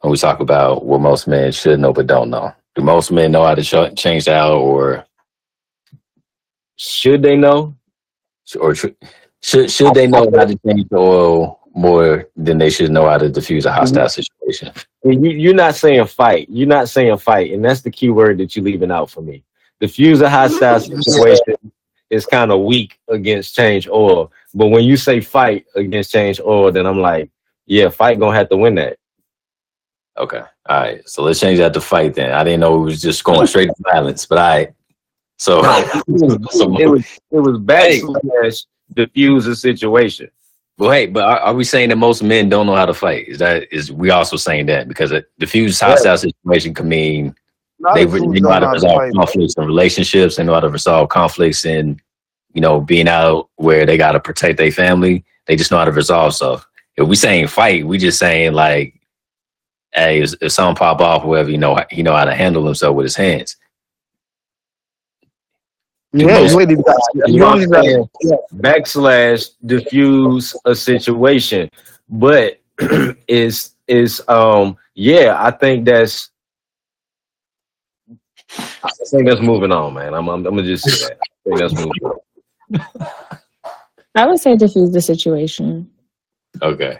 When 0.04 0.10
we 0.10 0.18
talk 0.18 0.40
about 0.40 0.84
what 0.84 1.00
most 1.00 1.26
men 1.26 1.50
should 1.50 1.80
know 1.80 1.94
but 1.94 2.06
don't 2.06 2.28
know, 2.28 2.52
do 2.74 2.82
most 2.82 3.10
men 3.10 3.32
know 3.32 3.42
how 3.42 3.54
to 3.54 3.62
ch- 3.62 3.98
change 3.98 4.28
out, 4.28 4.58
or 4.58 5.06
Should 6.76 7.22
they 7.22 7.36
know? 7.38 7.74
or 8.60 8.74
tr- 8.74 8.88
should 9.42 9.70
should 9.70 9.94
they 9.94 10.06
know 10.06 10.30
how 10.36 10.44
to 10.44 10.58
change 10.66 10.90
the 10.90 10.98
oil 10.98 11.58
more 11.74 12.28
than 12.36 12.58
they 12.58 12.68
should 12.68 12.90
know 12.90 13.08
how 13.08 13.16
to 13.16 13.30
diffuse 13.30 13.64
a 13.64 13.70
mm-hmm. 13.70 13.78
hostile 13.78 14.10
situation? 14.10 14.72
You, 15.04 15.30
you're 15.30 15.54
not 15.54 15.74
saying 15.74 16.04
fight. 16.04 16.48
You're 16.50 16.68
not 16.68 16.90
saying 16.90 17.16
fight, 17.16 17.54
and 17.54 17.64
that's 17.64 17.80
the 17.80 17.90
key 17.90 18.10
word 18.10 18.36
that 18.38 18.54
you're 18.54 18.64
leaving 18.66 18.90
out 18.90 19.08
for 19.08 19.22
me. 19.22 19.42
Diffuse 19.80 20.20
a 20.20 20.28
hostile 20.28 20.80
situation 21.00 21.72
is 22.10 22.26
kind 22.26 22.52
of 22.52 22.60
weak 22.60 22.98
against 23.08 23.56
change 23.56 23.88
oil, 23.88 24.30
but 24.52 24.66
when 24.66 24.84
you 24.84 24.98
say 24.98 25.22
fight 25.22 25.64
against 25.74 26.12
change 26.12 26.40
oil, 26.40 26.70
then 26.70 26.84
I'm 26.84 27.00
like, 27.00 27.30
yeah, 27.64 27.88
fight 27.88 28.20
gonna 28.20 28.36
have 28.36 28.50
to 28.50 28.58
win 28.58 28.74
that. 28.74 28.98
Okay. 30.16 30.42
All 30.66 30.80
right. 30.80 31.08
So 31.08 31.22
let's 31.22 31.40
change 31.40 31.58
that 31.58 31.74
to 31.74 31.80
fight 31.80 32.14
then. 32.14 32.32
I 32.32 32.44
didn't 32.44 32.60
know 32.60 32.76
it 32.76 32.84
was 32.84 33.02
just 33.02 33.24
going 33.24 33.46
straight 33.46 33.66
to 33.68 33.74
violence, 33.92 34.26
but 34.26 34.38
all 34.38 34.48
right. 34.48 34.74
So, 35.38 35.58
it 35.64 36.04
was 36.06 36.56
so 36.56 36.78
it 36.78 36.86
was, 36.86 37.04
it 37.30 37.40
was 37.40 37.58
backslash 37.58 38.66
diffuse 38.94 39.44
the 39.44 39.56
situation. 39.56 40.30
well, 40.78 40.92
hey, 40.92 41.06
but 41.06 41.24
are, 41.24 41.38
are 41.40 41.54
we 41.54 41.64
saying 41.64 41.88
that 41.88 41.96
most 41.96 42.22
men 42.22 42.48
don't 42.48 42.66
know 42.66 42.76
how 42.76 42.86
to 42.86 42.94
fight? 42.94 43.26
Is 43.28 43.38
that 43.38 43.66
is 43.72 43.90
we 43.90 44.10
also 44.10 44.36
saying 44.36 44.66
that 44.66 44.86
because 44.88 45.10
a 45.10 45.24
diffused 45.38 45.80
hostile 45.80 46.16
situation 46.16 46.74
can 46.74 46.88
mean 46.88 47.34
Not 47.80 47.96
they, 47.96 48.02
if 48.02 48.12
they 48.12 48.20
know 48.20 48.50
how 48.50 48.60
to 48.60 48.68
resolve 48.68 48.98
fight. 48.98 49.12
conflicts 49.14 49.54
in 49.56 49.66
relationships. 49.66 50.36
They 50.36 50.44
know 50.44 50.54
how 50.54 50.60
to 50.60 50.68
resolve 50.68 51.08
conflicts 51.08 51.64
in, 51.64 52.00
you 52.52 52.60
know, 52.60 52.80
being 52.80 53.08
out 53.08 53.50
where 53.56 53.84
they 53.84 53.96
got 53.96 54.12
to 54.12 54.20
protect 54.20 54.58
their 54.58 54.70
family. 54.70 55.24
They 55.46 55.56
just 55.56 55.72
know 55.72 55.78
how 55.78 55.84
to 55.84 55.92
resolve 55.92 56.34
stuff. 56.34 56.66
If 56.96 57.08
we 57.08 57.16
saying 57.16 57.48
fight, 57.48 57.84
we 57.84 57.98
just 57.98 58.20
saying 58.20 58.52
like, 58.52 59.00
hey, 59.94 60.22
if, 60.22 60.34
if 60.40 60.52
something 60.52 60.76
pop 60.76 61.00
off, 61.00 61.24
or 61.24 61.28
whatever, 61.28 61.50
you 61.50 61.58
know, 61.58 61.78
he 61.90 62.02
know 62.02 62.14
how 62.14 62.24
to 62.24 62.34
handle 62.34 62.64
himself 62.64 62.94
with 62.96 63.04
his 63.04 63.16
hands. 63.16 63.56
Yeah, 66.12 66.26
most- 66.26 66.52
you 66.52 66.58
really 66.58 66.74
You 66.74 67.22
you 67.26 67.38
know 67.40 67.46
what 67.46 67.52
only 67.54 67.64
I'm 67.64 67.70
got- 67.70 67.84
saying? 67.84 68.38
Backslash 68.56 69.50
diffuse 69.66 70.56
a 70.64 70.74
situation. 70.74 71.70
But 72.08 72.60
is 73.28 73.74
is 73.88 74.22
um 74.28 74.76
yeah, 74.94 75.36
I 75.38 75.50
think 75.50 75.84
that's 75.84 76.30
I 78.58 78.90
think 79.10 79.26
that's 79.28 79.40
moving 79.40 79.72
on, 79.72 79.94
man. 79.94 80.14
I'm 80.14 80.28
I'm, 80.28 80.46
I'm 80.46 80.54
gonna 80.56 80.62
just 80.64 80.84
say 80.84 81.08
that. 81.08 81.18
I 81.18 81.26
think 81.44 81.58
that's 81.58 81.74
moving 81.74 82.04
on. 82.04 83.18
I 84.14 84.26
would 84.26 84.38
say 84.38 84.54
diffuse 84.56 84.92
the 84.92 85.00
situation. 85.00 85.90
Okay. 86.62 86.98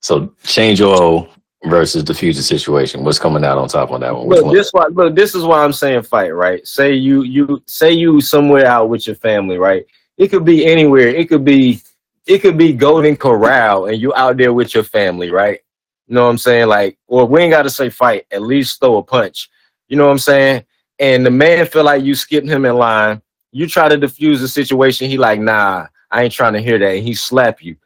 So 0.00 0.32
change 0.44 0.80
oil 0.80 1.28
versus 1.64 2.04
diffuse 2.04 2.36
the 2.36 2.42
situation. 2.42 3.04
What's 3.04 3.18
coming 3.18 3.44
out 3.44 3.58
on 3.58 3.68
top 3.68 3.90
on 3.90 4.00
that 4.00 4.14
one? 4.14 4.26
Which 4.26 4.36
Look, 4.36 4.46
one? 4.46 4.54
this 4.54 4.70
why 4.72 4.86
look, 4.86 5.14
this 5.14 5.34
is 5.34 5.44
why 5.44 5.64
I'm 5.64 5.72
saying 5.72 6.02
fight, 6.02 6.34
right? 6.34 6.66
Say 6.66 6.94
you 6.94 7.22
you 7.22 7.62
say 7.66 7.92
you 7.92 8.20
somewhere 8.20 8.66
out 8.66 8.88
with 8.88 9.06
your 9.06 9.16
family, 9.16 9.58
right? 9.58 9.84
It 10.16 10.28
could 10.28 10.44
be 10.44 10.66
anywhere. 10.66 11.08
It 11.08 11.28
could 11.28 11.44
be 11.44 11.80
it 12.26 12.38
could 12.38 12.58
be 12.58 12.72
Golden 12.72 13.16
Corral 13.16 13.86
and 13.86 14.00
you 14.00 14.14
out 14.14 14.36
there 14.36 14.52
with 14.52 14.74
your 14.74 14.84
family, 14.84 15.30
right? 15.30 15.60
You 16.06 16.14
know 16.14 16.24
what 16.24 16.30
I'm 16.30 16.38
saying? 16.38 16.68
Like, 16.68 16.98
or 17.06 17.26
we 17.26 17.42
ain't 17.42 17.52
gotta 17.52 17.70
say 17.70 17.90
fight, 17.90 18.26
at 18.30 18.42
least 18.42 18.80
throw 18.80 18.98
a 18.98 19.02
punch. 19.02 19.50
You 19.88 19.96
know 19.96 20.06
what 20.06 20.12
I'm 20.12 20.18
saying? 20.18 20.64
And 20.98 21.24
the 21.24 21.30
man 21.30 21.66
feel 21.66 21.84
like 21.84 22.02
you 22.02 22.14
skipping 22.14 22.50
him 22.50 22.64
in 22.64 22.76
line. 22.76 23.22
You 23.52 23.66
try 23.66 23.88
to 23.88 23.96
diffuse 23.96 24.40
the 24.40 24.48
situation. 24.48 25.08
He 25.08 25.16
like, 25.16 25.40
nah, 25.40 25.86
I 26.10 26.24
ain't 26.24 26.32
trying 26.32 26.52
to 26.52 26.60
hear 26.60 26.78
that. 26.78 26.96
And 26.96 27.04
he 27.04 27.14
slap 27.14 27.62
you. 27.62 27.76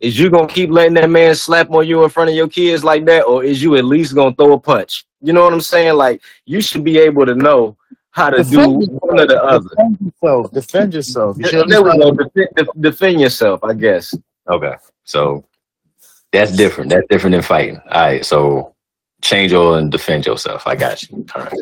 Is 0.00 0.18
you 0.18 0.30
gonna 0.30 0.48
keep 0.48 0.70
letting 0.70 0.94
that 0.94 1.10
man 1.10 1.34
slap 1.34 1.70
on 1.70 1.86
you 1.86 2.04
in 2.04 2.10
front 2.10 2.30
of 2.30 2.36
your 2.36 2.48
kids 2.48 2.84
like 2.84 3.04
that, 3.06 3.22
or 3.24 3.44
is 3.44 3.62
you 3.62 3.76
at 3.76 3.84
least 3.84 4.14
gonna 4.14 4.34
throw 4.34 4.54
a 4.54 4.58
punch? 4.58 5.04
You 5.20 5.32
know 5.32 5.44
what 5.44 5.52
I'm 5.52 5.60
saying? 5.60 5.94
Like 5.94 6.22
you 6.46 6.60
should 6.60 6.84
be 6.84 6.98
able 6.98 7.26
to 7.26 7.34
know 7.34 7.76
how 8.10 8.30
to 8.30 8.44
do 8.44 8.44
Defend 8.44 8.80
yourself. 8.82 9.02
one 9.02 9.20
or 9.20 9.26
the 9.26 9.42
other. 9.42 9.68
Defend 9.68 9.98
yourself. 10.00 10.52
Defend 10.52 10.94
yourself. 10.94 11.38
You 11.38 11.48
should 11.48 11.68
There 11.68 11.82
we 11.82 11.98
go. 11.98 12.12
Defend, 12.12 12.68
defend 12.80 13.20
yourself, 13.20 13.64
I 13.64 13.74
guess. 13.74 14.14
Okay. 14.48 14.74
So 15.04 15.44
that's 16.32 16.52
different. 16.52 16.90
That's 16.90 17.06
different 17.08 17.32
than 17.32 17.42
fighting. 17.42 17.78
All 17.90 18.02
right. 18.02 18.24
So 18.24 18.74
change 19.22 19.52
oil 19.52 19.74
and 19.74 19.90
defend 19.90 20.26
yourself. 20.26 20.66
I 20.66 20.76
got 20.76 21.02
you. 21.02 21.26
All 21.34 21.42
right. 21.42 21.52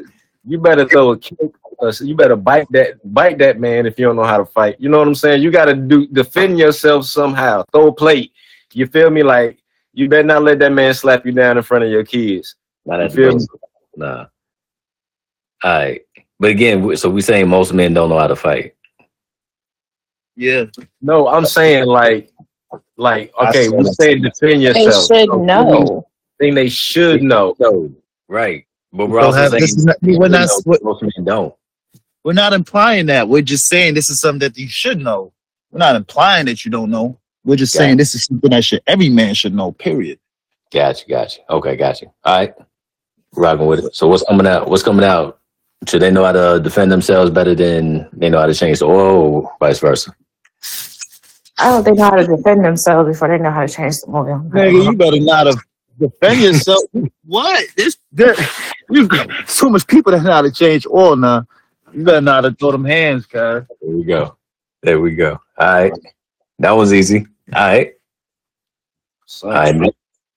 You 0.44 0.59
better 0.59 0.86
throw 0.89 1.10
a 1.12 1.19
kick. 1.19 1.39
Uh, 1.81 1.93
you 2.01 2.14
better 2.14 2.36
bite 2.36 2.66
that 2.70 2.98
bite 3.12 3.39
that 3.39 3.59
man 3.59 3.86
if 3.86 3.98
you 3.98 4.06
don't 4.06 4.16
know 4.16 4.24
how 4.24 4.39
to 4.39 4.44
fight. 4.47 4.81
You 4.81 4.89
know 4.89 4.98
what 4.98 5.09
I'm 5.09 5.14
saying? 5.14 5.43
You 5.43 5.51
got 5.51 5.64
to 5.66 5.74
do 5.74 6.06
defend 6.06 6.59
yourself 6.59 7.06
somehow. 7.06 7.64
Throw 7.73 7.89
a 7.89 7.93
plate. 7.93 8.32
You 8.73 8.86
feel 8.86 9.10
me? 9.10 9.23
Like 9.23 9.59
you 9.93 10.09
better 10.09 10.23
not 10.23 10.43
let 10.43 10.59
that 10.60 10.73
man 10.73 10.94
slap 10.94 11.27
you 11.27 11.32
down 11.32 11.56
in 11.56 11.62
front 11.62 11.85
of 11.85 11.90
your 11.90 12.05
kids. 12.05 12.56
Not 12.86 13.01
at 13.01 13.12
feel 13.12 13.36
me? 13.36 13.47
Nah. 13.97 14.27
All 15.64 15.70
right. 15.70 16.01
But 16.39 16.51
again, 16.51 16.97
so 16.97 17.09
we 17.10 17.20
saying 17.20 17.48
most 17.48 17.73
men 17.73 17.94
don't 17.94 18.09
know 18.09 18.19
how 18.19 18.27
to 18.27 18.36
fight. 18.36 18.74
Yeah. 20.35 20.64
No, 21.01 21.28
I'm 21.28 21.47
saying 21.47 21.86
like, 21.86 22.31
like 22.97 23.32
okay, 23.48 23.69
we 23.69 23.82
that. 23.85 23.94
saying 23.94 24.23
defend 24.23 24.62
They 24.62 24.66
yourself. 24.66 25.06
should 25.06 25.28
So, 25.28 25.43
know. 25.44 26.06
Thing 26.39 26.55
they 26.55 26.69
should 26.69 27.23
know. 27.23 27.55
No. 27.60 27.93
Right. 28.28 28.66
But 28.93 29.09
we're 29.09 29.20
Don't 29.20 29.27
also 29.28 29.39
have- 29.39 29.51
saying 29.52 29.60
this 29.62 29.77
is 29.77 29.85
not- 29.86 29.97
we're 30.02 30.28
not- 30.28 30.48
know, 30.48 30.60
what- 30.64 30.85
most 30.85 31.02
men 31.02 31.24
don't. 31.24 31.55
We're 32.24 32.35
not 32.35 32.52
implying 32.52 33.06
that. 33.06 33.28
We're 33.28 33.43
just 33.43 33.66
saying 33.69 33.94
this 33.94 34.09
is 34.10 34.20
something 34.20 34.40
that 34.40 34.56
you 34.56 34.69
should 34.69 34.98
know. 35.01 35.32
We're 35.73 35.78
not 35.78 35.97
implying 35.97 36.47
that 36.47 36.64
you 36.64 36.70
don't 36.70 36.90
know. 36.90 37.19
We're 37.44 37.56
just 37.56 37.74
Got 37.74 37.78
saying 37.81 37.97
this 37.97 38.14
is 38.14 38.24
something 38.27 38.51
that 38.51 38.64
should 38.64 38.82
every 38.86 39.09
man 39.09 39.35
should 39.35 39.55
know. 39.55 39.73
Period. 39.73 40.19
Gotcha, 40.73 41.05
gotcha. 41.09 41.40
Okay, 41.51 41.77
gotcha. 41.77 42.06
All 42.24 42.36
right. 42.39 42.55
Rocking 43.35 43.66
with 43.66 43.85
it. 43.86 43.97
So 43.97 44.06
what's 44.06 44.23
coming 44.23 44.47
out? 44.47 44.69
What's 44.69 44.82
coming 44.82 45.05
out? 45.05 45.39
Should 45.89 46.02
they 46.02 46.10
know 46.12 46.24
how 46.24 46.32
to 46.32 46.60
defend 46.62 46.93
themselves 46.93 47.31
better 47.31 47.55
than 47.56 48.09
they 48.12 48.31
know 48.31 48.39
how 48.39 48.47
to 48.47 48.55
change 48.55 48.78
the 48.78 48.85
oil 48.86 49.16
or 49.44 49.51
vice 49.59 49.81
versa? 49.81 50.14
I 51.59 51.70
don't 51.70 51.82
think 51.85 51.98
know 51.98 52.05
how 52.05 52.16
to 52.16 52.27
defend 52.27 52.64
themselves 52.64 53.09
before 53.09 53.28
they 53.28 53.39
know 53.39 53.51
how 53.51 53.66
to 53.66 53.73
change 53.73 53.97
the 54.01 54.10
oil. 54.10 54.47
Nigga, 54.51 54.85
you 54.85 54.97
better 54.97 55.19
not 55.19 55.47
have 55.47 55.56
defend 55.98 56.40
yourself. 56.40 56.82
what? 57.24 57.64
This 57.77 57.97
there, 58.12 58.35
you 58.93 59.09
got 59.09 59.48
so 59.48 59.69
much 59.69 59.86
people 59.86 60.12
that 60.12 60.23
know 60.23 60.32
how 60.32 60.43
to 60.43 60.51
change 60.51 60.86
oil 60.86 61.16
now. 61.16 61.47
You 61.93 62.05
better 62.05 62.20
not 62.20 62.44
have 62.44 62.59
throw 62.59 62.73
them 62.73 62.85
hands, 62.85 63.27
guys. 63.27 63.64
There 63.81 63.97
we 63.97 64.05
go. 64.05 64.36
There 64.82 65.01
we 65.01 65.14
go. 65.14 65.39
All 65.59 65.66
right. 65.66 65.93
That 66.59 66.73
was 66.73 66.93
easy. 66.93 67.27
All 67.55 67.62
right. 67.62 67.93
All 69.43 69.51
right. 69.51 69.94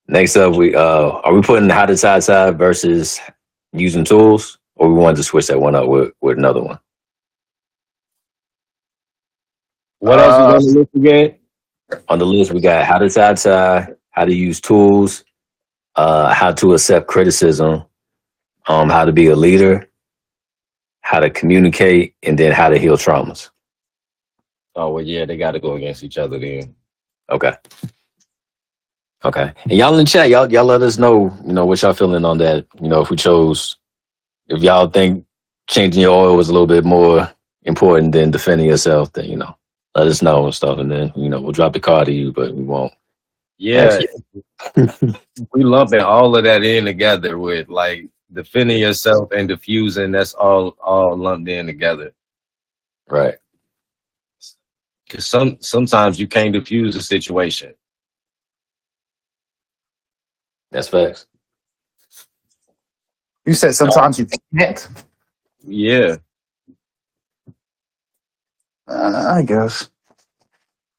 Next 0.08 0.36
up, 0.36 0.56
we 0.56 0.76
uh 0.76 1.10
are 1.10 1.34
we 1.34 1.42
putting 1.42 1.70
how 1.70 1.86
to 1.86 1.98
side 1.98 2.24
side 2.24 2.58
versus 2.58 3.20
using 3.74 4.06
tools, 4.06 4.60
or 4.76 4.88
we 4.88 4.96
wanted 4.96 5.18
to 5.18 5.24
switch 5.24 5.48
that 5.48 5.60
one 5.60 5.76
up 5.76 5.88
with, 5.88 6.14
with 6.22 6.38
another 6.38 6.62
one? 6.62 6.80
What 10.00 10.20
else 10.20 10.64
is 10.64 10.68
on 10.68 10.74
the 10.74 10.80
list 10.80 10.96
again? 10.96 11.36
On 12.10 12.20
the 12.20 12.26
list, 12.26 12.52
we 12.52 12.62
got 12.62 12.86
how 12.86 13.00
to 13.00 13.10
side 13.10 13.40
side, 13.40 13.96
how 14.12 14.26
to 14.26 14.34
use 14.34 14.62
tools, 14.62 15.24
uh, 15.96 16.34
how 16.34 16.52
to 16.54 16.74
accept 16.74 17.08
criticism, 17.08 17.84
um, 18.68 18.90
how 18.90 19.06
to 19.06 19.12
be 19.12 19.28
a 19.28 19.36
leader, 19.36 19.90
how 21.02 21.20
to 21.20 21.30
communicate, 21.30 22.16
and 22.24 22.38
then 22.38 22.52
how 22.52 22.70
to 22.70 22.78
heal 22.78 22.98
traumas. 22.98 23.50
Oh 24.76 24.94
well, 24.94 25.04
yeah, 25.04 25.26
they 25.26 25.38
got 25.38 25.52
to 25.52 25.60
go 25.60 25.76
against 25.76 26.04
each 26.04 26.18
other 26.18 26.40
then. 26.40 26.76
Okay. 27.30 27.54
Okay. 29.24 29.54
And 29.64 29.72
y'all 29.72 29.94
in 29.94 30.06
the 30.06 30.06
chat, 30.06 30.30
y'all 30.30 30.52
y'all 30.52 30.66
let 30.66 30.82
us 30.82 30.98
know, 30.98 31.36
you 31.46 31.54
know, 31.54 31.66
what 31.66 31.82
y'all 31.82 31.94
feeling 31.94 32.26
on 32.26 32.38
that. 32.40 32.66
You 32.80 32.90
know, 32.90 33.02
if 33.02 33.10
we 33.10 33.16
chose 33.16 33.78
if 34.48 34.62
y'all 34.62 34.90
think 34.90 35.26
changing 35.68 36.02
your 36.02 36.16
oil 36.16 36.38
was 36.38 36.50
a 36.50 36.54
little 36.54 36.68
bit 36.68 36.86
more 36.86 37.32
important 37.64 38.12
than 38.12 38.32
defending 38.32 38.68
yourself, 38.68 39.12
then 39.14 39.26
you 39.26 39.38
know, 39.38 39.58
let 39.96 40.08
us 40.08 40.22
know 40.22 40.46
and 40.46 40.54
stuff. 40.54 40.78
And 40.78 40.92
then, 40.92 41.12
you 41.16 41.30
know, 41.30 41.42
we'll 41.42 41.54
drop 41.54 41.74
the 41.74 41.80
card 41.80 42.08
to 42.08 42.12
you, 42.12 42.32
but 42.32 42.54
we 42.54 42.64
won't. 42.64 42.94
Yeah, 43.58 44.00
we 44.76 45.64
lumping 45.64 46.02
all 46.02 46.36
of 46.36 46.44
that 46.44 46.64
in 46.64 46.84
together 46.84 47.38
with 47.38 47.70
like 47.70 48.10
defending 48.34 48.80
yourself 48.80 49.32
and 49.32 49.48
diffusing. 49.48 50.12
That's 50.12 50.34
all 50.34 50.76
all 50.82 51.16
lumped 51.18 51.50
in 51.50 51.68
together. 51.68 52.14
Right. 53.10 53.36
Because 55.08 55.28
some 55.28 55.58
sometimes 55.62 56.20
you 56.20 56.28
can't 56.28 56.54
diffuse 56.54 56.96
a 56.96 57.02
situation. 57.02 57.74
That's 60.72 60.88
facts. 60.88 61.28
You 63.46 63.54
said 63.54 63.76
sometimes 63.76 64.18
you 64.20 64.28
can't. 64.58 64.88
Yeah, 65.68 66.18
Uh, 68.88 69.34
I 69.38 69.42
guess. 69.44 69.90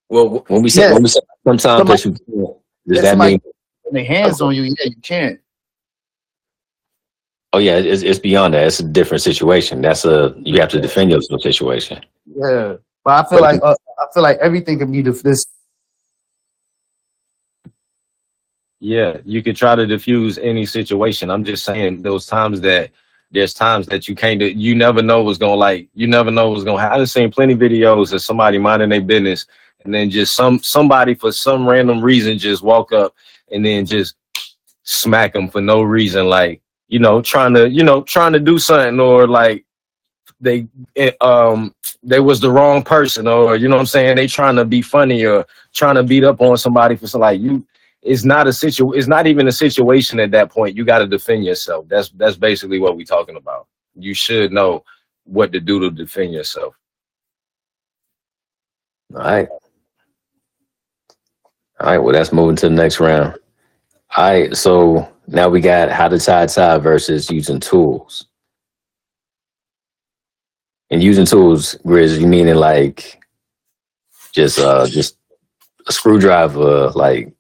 Well, 0.09 0.45
when 0.49 0.63
we 0.63 0.69
say 0.71 0.83
Yeah. 0.83 0.93
when 0.95 1.03
we 1.05 1.09
say 1.09 1.21
sometimes 1.47 1.89
that 1.89 2.05
you 2.05 2.11
can't, 2.13 2.27
does 2.27 2.57
Yeah, 2.87 3.01
that 3.03 3.11
somebody- 3.11 3.33
mean 3.33 3.41
When 3.83 3.95
they 3.95 4.05
hands 4.05 4.41
on 4.41 4.55
you, 4.55 4.63
yeah, 4.63 4.85
you 4.85 4.97
can't. 5.03 5.41
Oh 7.53 7.59
yeah, 7.59 7.77
it's, 7.77 8.03
it's 8.03 8.19
beyond 8.19 8.55
that. 8.55 8.67
It's 8.67 8.81
a 8.81 8.85
different 8.85 9.23
situation. 9.23 9.81
That's 9.81 10.05
a 10.05 10.35
you 10.39 10.61
have 10.61 10.71
to 10.71 10.81
defend 10.81 11.11
yourself 11.11 11.41
situation. 11.43 12.01
Yeah, 12.27 12.77
but 13.05 13.27
I 13.27 13.29
feel 13.29 13.41
like 13.41 13.61
uh, 13.63 13.75
I 13.99 14.05
feel 14.13 14.23
like 14.23 14.39
everything 14.39 14.79
can 14.79 14.91
be 14.93 15.03
def- 15.03 15.23
this. 15.23 15.45
yeah. 18.81 19.19
You 19.25 19.43
could 19.43 19.57
try 19.57 19.75
to 19.75 19.87
diffuse 19.87 20.39
any 20.39 20.67
situation. 20.67 21.31
I'm 21.31 21.45
just 21.45 21.65
saying 21.65 22.03
those 22.03 22.27
times 22.27 22.61
that 22.61 22.91
there's 23.33 23.55
times 23.55 23.87
that 23.87 24.07
you 24.09 24.15
can't. 24.15 24.39
do- 24.39 24.47
You 24.51 24.75
never 24.75 25.03
know 25.03 25.23
what's 25.23 25.39
gonna 25.39 25.55
like. 25.55 25.89
You 25.95 26.07
never 26.07 26.31
know 26.31 26.51
what's 26.51 26.65
gonna 26.65 26.81
happen. 26.81 27.01
I've 27.01 27.11
seen 27.11 27.31
plenty 27.31 27.55
videos 27.55 28.13
of 28.13 28.23
somebody 28.23 28.59
minding 28.59 28.91
their 28.91 29.01
business 29.01 29.47
and 29.85 29.95
then 29.95 30.11
just 30.11 30.35
some 30.35 30.61
somebody 30.63 31.15
for 31.15 31.33
some 31.33 31.69
random 31.69 32.01
reason 32.03 32.39
just 32.39 32.63
walk 32.63 32.93
up 32.93 33.15
and 33.51 33.65
then 33.65 33.87
just 33.87 34.15
smack 34.83 35.33
them 35.33 35.49
for 35.49 35.61
no 35.61 35.83
reason, 35.83 36.27
like 36.27 36.61
you 36.89 36.99
know, 36.99 37.23
trying 37.23 37.55
to 37.55 37.69
you 37.69 37.85
know 37.85 38.03
trying 38.03 38.33
to 38.33 38.41
do 38.41 38.59
something 38.59 39.01
or 39.01 39.27
like 39.27 39.65
they 40.41 40.67
um 41.21 41.75
they 42.03 42.21
was 42.21 42.41
the 42.41 42.51
wrong 42.51 42.83
person 42.83 43.27
or 43.27 43.57
you 43.57 43.69
know 43.69 43.77
what 43.77 43.81
I'm 43.81 43.87
saying 43.87 44.17
they 44.17 44.27
trying 44.27 44.57
to 44.57 44.65
be 44.65 44.83
funny 44.83 45.25
or 45.25 45.47
trying 45.73 45.95
to 45.95 46.03
beat 46.03 46.25
up 46.25 46.41
on 46.41 46.57
somebody 46.59 46.97
for 46.97 47.07
some 47.07 47.23
like 47.23 47.41
you 47.41 47.67
it's 48.03 48.25
not 48.25 48.47
a 48.47 48.53
situ 48.53 48.93
it's 48.93 49.07
not 49.07 49.27
even 49.27 49.49
a 49.49 49.53
situation 49.53 50.21
at 50.21 50.31
that 50.33 50.51
point 50.51 50.77
you 50.77 50.85
got 50.85 50.99
to 50.99 51.07
defend 51.07 51.45
yourself 51.45 51.87
that's 51.89 52.11
that's 52.11 52.37
basically 52.37 52.79
what 52.79 52.97
we're 52.97 53.05
talking 53.07 53.37
about 53.37 53.67
you 53.97 54.13
should 54.15 54.53
know 54.53 54.85
what 55.25 55.53
to 55.53 55.61
do 55.61 55.81
to 55.81 55.91
defend 55.91 56.33
yourself. 56.33 56.75
All 59.15 59.21
right. 59.21 59.49
All 61.81 61.87
right. 61.89 61.99
Well, 61.99 62.13
that's 62.15 62.33
moving 62.33 62.57
to 62.57 62.69
the 62.69 62.75
next 62.75 63.01
round. 63.01 63.35
All 64.17 64.25
right. 64.25 64.57
So 64.57 65.09
now 65.27 65.49
we 65.49 65.61
got 65.61 65.91
how 65.91 66.09
to 66.09 66.19
tie 66.19 66.43
a 66.45 66.49
tie 66.49 66.79
versus 66.79 67.31
using 67.31 67.61
tools. 67.61 68.27
And 70.91 71.03
using 71.03 71.27
tools, 71.27 71.75
Grizz, 71.85 72.21
you 72.21 72.27
meaning 72.29 72.55
like 72.55 73.21
just 74.33 74.59
uh 74.59 74.87
just 74.87 75.17
a 75.89 75.93
screwdriver, 75.93 76.91
like 76.91 77.33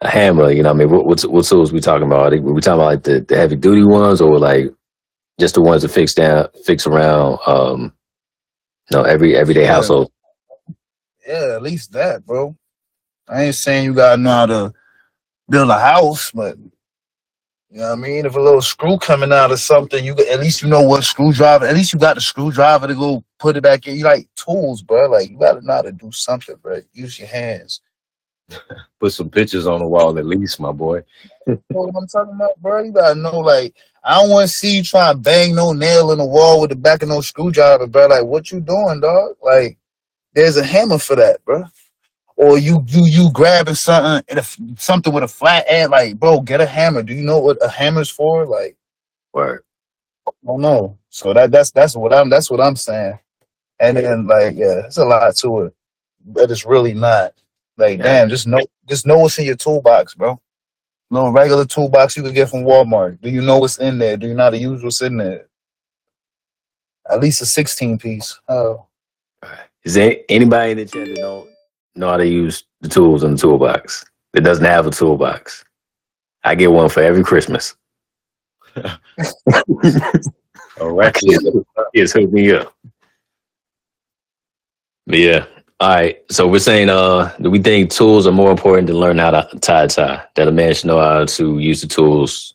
a 0.00 0.08
hammer, 0.08 0.50
you 0.50 0.62
know 0.62 0.70
what 0.70 0.76
I 0.76 0.78
mean? 0.86 0.90
What 0.90 1.06
what, 1.06 1.22
what 1.22 1.44
tools 1.44 1.72
we 1.72 1.80
talking 1.80 2.06
about? 2.06 2.32
Are 2.32 2.40
we 2.40 2.60
talking 2.60 2.80
about 2.80 2.86
like 2.86 3.02
the, 3.04 3.20
the 3.20 3.36
heavy 3.36 3.56
duty 3.56 3.84
ones 3.84 4.20
or 4.20 4.38
like 4.38 4.72
just 5.38 5.54
the 5.54 5.60
ones 5.60 5.82
that 5.82 5.88
fix 5.90 6.14
down 6.14 6.48
fix 6.64 6.86
around 6.86 7.38
um 7.46 7.92
no 8.90 9.02
every 9.02 9.36
everyday 9.36 9.62
Yeah. 9.62 9.72
household. 9.74 10.10
Yeah, 11.26 11.54
at 11.54 11.62
least 11.62 11.92
that, 11.92 12.26
bro. 12.26 12.56
I 13.28 13.44
ain't 13.44 13.54
saying 13.54 13.84
you 13.84 13.94
gotta 13.94 14.20
know 14.20 14.30
how 14.30 14.46
to 14.46 14.72
build 15.48 15.70
a 15.70 15.78
house, 15.78 16.30
but 16.32 16.56
you 17.74 17.80
know 17.80 17.88
what 17.88 17.98
I 17.98 18.02
mean. 18.02 18.24
If 18.24 18.36
a 18.36 18.40
little 18.40 18.62
screw 18.62 18.96
coming 18.98 19.32
out 19.32 19.50
or 19.50 19.56
something, 19.56 20.04
you 20.04 20.14
at 20.30 20.38
least 20.38 20.62
you 20.62 20.68
know 20.68 20.82
what 20.82 21.02
screwdriver. 21.02 21.66
At 21.66 21.74
least 21.74 21.92
you 21.92 21.98
got 21.98 22.14
the 22.14 22.20
screwdriver 22.20 22.86
to 22.86 22.94
go 22.94 23.24
put 23.40 23.56
it 23.56 23.62
back 23.62 23.88
in. 23.88 23.96
You 23.96 24.04
like 24.04 24.28
tools, 24.36 24.80
bro. 24.80 25.10
Like 25.10 25.28
you 25.28 25.36
gotta 25.36 25.60
know 25.60 25.72
how 25.72 25.82
to 25.82 25.90
do 25.90 26.12
something, 26.12 26.54
bro. 26.62 26.82
Use 26.92 27.18
your 27.18 27.26
hands. 27.26 27.80
Put 29.00 29.12
some 29.12 29.28
pictures 29.28 29.66
on 29.66 29.80
the 29.80 29.88
wall 29.88 30.16
at 30.16 30.24
least, 30.24 30.60
my 30.60 30.70
boy. 30.70 31.02
You 31.48 31.60
know 31.70 31.82
what 31.82 31.96
I'm 31.96 32.06
talking 32.06 32.34
about, 32.34 32.62
bro? 32.62 32.84
You 32.84 32.92
gotta 32.92 33.16
know, 33.16 33.40
like, 33.40 33.74
I 34.04 34.20
don't 34.20 34.30
want 34.30 34.48
to 34.48 34.54
see 34.54 34.76
you 34.76 34.84
try 34.84 35.12
to 35.12 35.18
bang 35.18 35.56
no 35.56 35.72
nail 35.72 36.12
in 36.12 36.18
the 36.18 36.24
wall 36.24 36.60
with 36.60 36.70
the 36.70 36.76
back 36.76 37.02
of 37.02 37.08
no 37.08 37.22
screwdriver, 37.22 37.88
bro. 37.88 38.06
Like, 38.06 38.24
what 38.24 38.52
you 38.52 38.60
doing, 38.60 39.00
dog? 39.00 39.32
Like, 39.42 39.78
there's 40.32 40.56
a 40.56 40.64
hammer 40.64 40.98
for 40.98 41.16
that, 41.16 41.44
bro. 41.44 41.64
Or 42.36 42.58
you 42.58 42.84
you 42.88 43.06
you 43.06 43.30
grabbing 43.32 43.76
something 43.76 44.24
in 44.28 44.38
a, 44.38 44.80
something 44.80 45.12
with 45.12 45.22
a 45.24 45.28
flat 45.28 45.66
end, 45.68 45.92
like, 45.92 46.18
bro, 46.18 46.40
get 46.40 46.60
a 46.60 46.66
hammer. 46.66 47.02
Do 47.02 47.14
you 47.14 47.22
know 47.22 47.38
what 47.38 47.58
a 47.64 47.68
hammer's 47.68 48.10
for? 48.10 48.44
Like, 48.46 48.76
Word. 49.32 49.62
I 50.26 50.32
don't 50.46 50.60
know. 50.60 50.98
So 51.10 51.32
that 51.34 51.50
that's 51.50 51.70
that's 51.70 51.96
what 51.96 52.12
I'm 52.12 52.30
that's 52.30 52.50
what 52.50 52.60
I'm 52.60 52.76
saying. 52.76 53.18
And 53.80 53.96
then 53.96 54.26
like, 54.26 54.56
yeah, 54.56 54.82
there's 54.82 54.98
a 54.98 55.04
lot 55.04 55.36
to 55.36 55.62
it, 55.62 55.74
but 56.24 56.50
it's 56.50 56.66
really 56.66 56.94
not. 56.94 57.34
Like, 57.76 58.00
damn, 58.00 58.28
just 58.28 58.46
know 58.46 58.64
just 58.88 59.06
know 59.06 59.18
what's 59.18 59.38
in 59.38 59.46
your 59.46 59.56
toolbox, 59.56 60.14
bro. 60.14 60.40
No 61.10 61.30
regular 61.30 61.64
toolbox 61.64 62.16
you 62.16 62.22
could 62.22 62.34
get 62.34 62.48
from 62.48 62.64
Walmart. 62.64 63.20
Do 63.20 63.30
you 63.30 63.42
know 63.42 63.58
what's 63.58 63.78
in 63.78 63.98
there? 63.98 64.16
Do 64.16 64.26
you 64.26 64.34
know 64.34 64.44
how 64.44 64.50
to 64.50 64.58
use 64.58 64.82
what's 64.82 65.02
in 65.02 65.16
there? 65.18 65.46
At 67.10 67.20
least 67.20 67.42
a 67.42 67.46
16 67.46 67.98
piece. 67.98 68.40
Oh, 68.48 68.86
Is 69.84 69.94
there 69.94 70.16
anybody 70.28 70.72
in 70.72 70.78
the 70.78 70.84
chat 70.86 71.06
that 71.08 71.16
don't 71.16 71.53
know 71.96 72.08
how 72.08 72.16
to 72.16 72.26
use 72.26 72.64
the 72.80 72.88
tools 72.88 73.24
in 73.24 73.32
the 73.32 73.38
toolbox 73.38 74.04
It 74.34 74.40
doesn't 74.40 74.64
have 74.64 74.86
a 74.86 74.90
toolbox? 74.90 75.64
I 76.42 76.54
get 76.54 76.72
one 76.72 76.88
for 76.88 77.02
every 77.02 77.24
Christmas. 77.24 77.74
All 80.80 80.90
right. 80.90 81.14
Kids 81.14 82.12
hook 82.12 82.32
me 82.32 82.52
up. 82.52 82.74
But 85.06 85.18
yeah. 85.18 85.46
All 85.80 85.94
right. 85.94 86.22
So 86.30 86.48
we're 86.48 86.58
saying 86.58 86.90
uh 86.90 87.34
do 87.40 87.50
we 87.50 87.60
think 87.60 87.90
tools 87.90 88.26
are 88.26 88.32
more 88.32 88.50
important 88.50 88.88
than 88.88 88.96
learning 88.96 89.22
how 89.22 89.30
to 89.30 89.58
tie 89.60 89.84
a 89.84 89.88
tie? 89.88 90.24
That 90.34 90.48
a 90.48 90.52
man 90.52 90.74
should 90.74 90.86
know 90.86 91.00
how 91.00 91.24
to 91.24 91.58
use 91.58 91.80
the 91.80 91.86
tools 91.86 92.54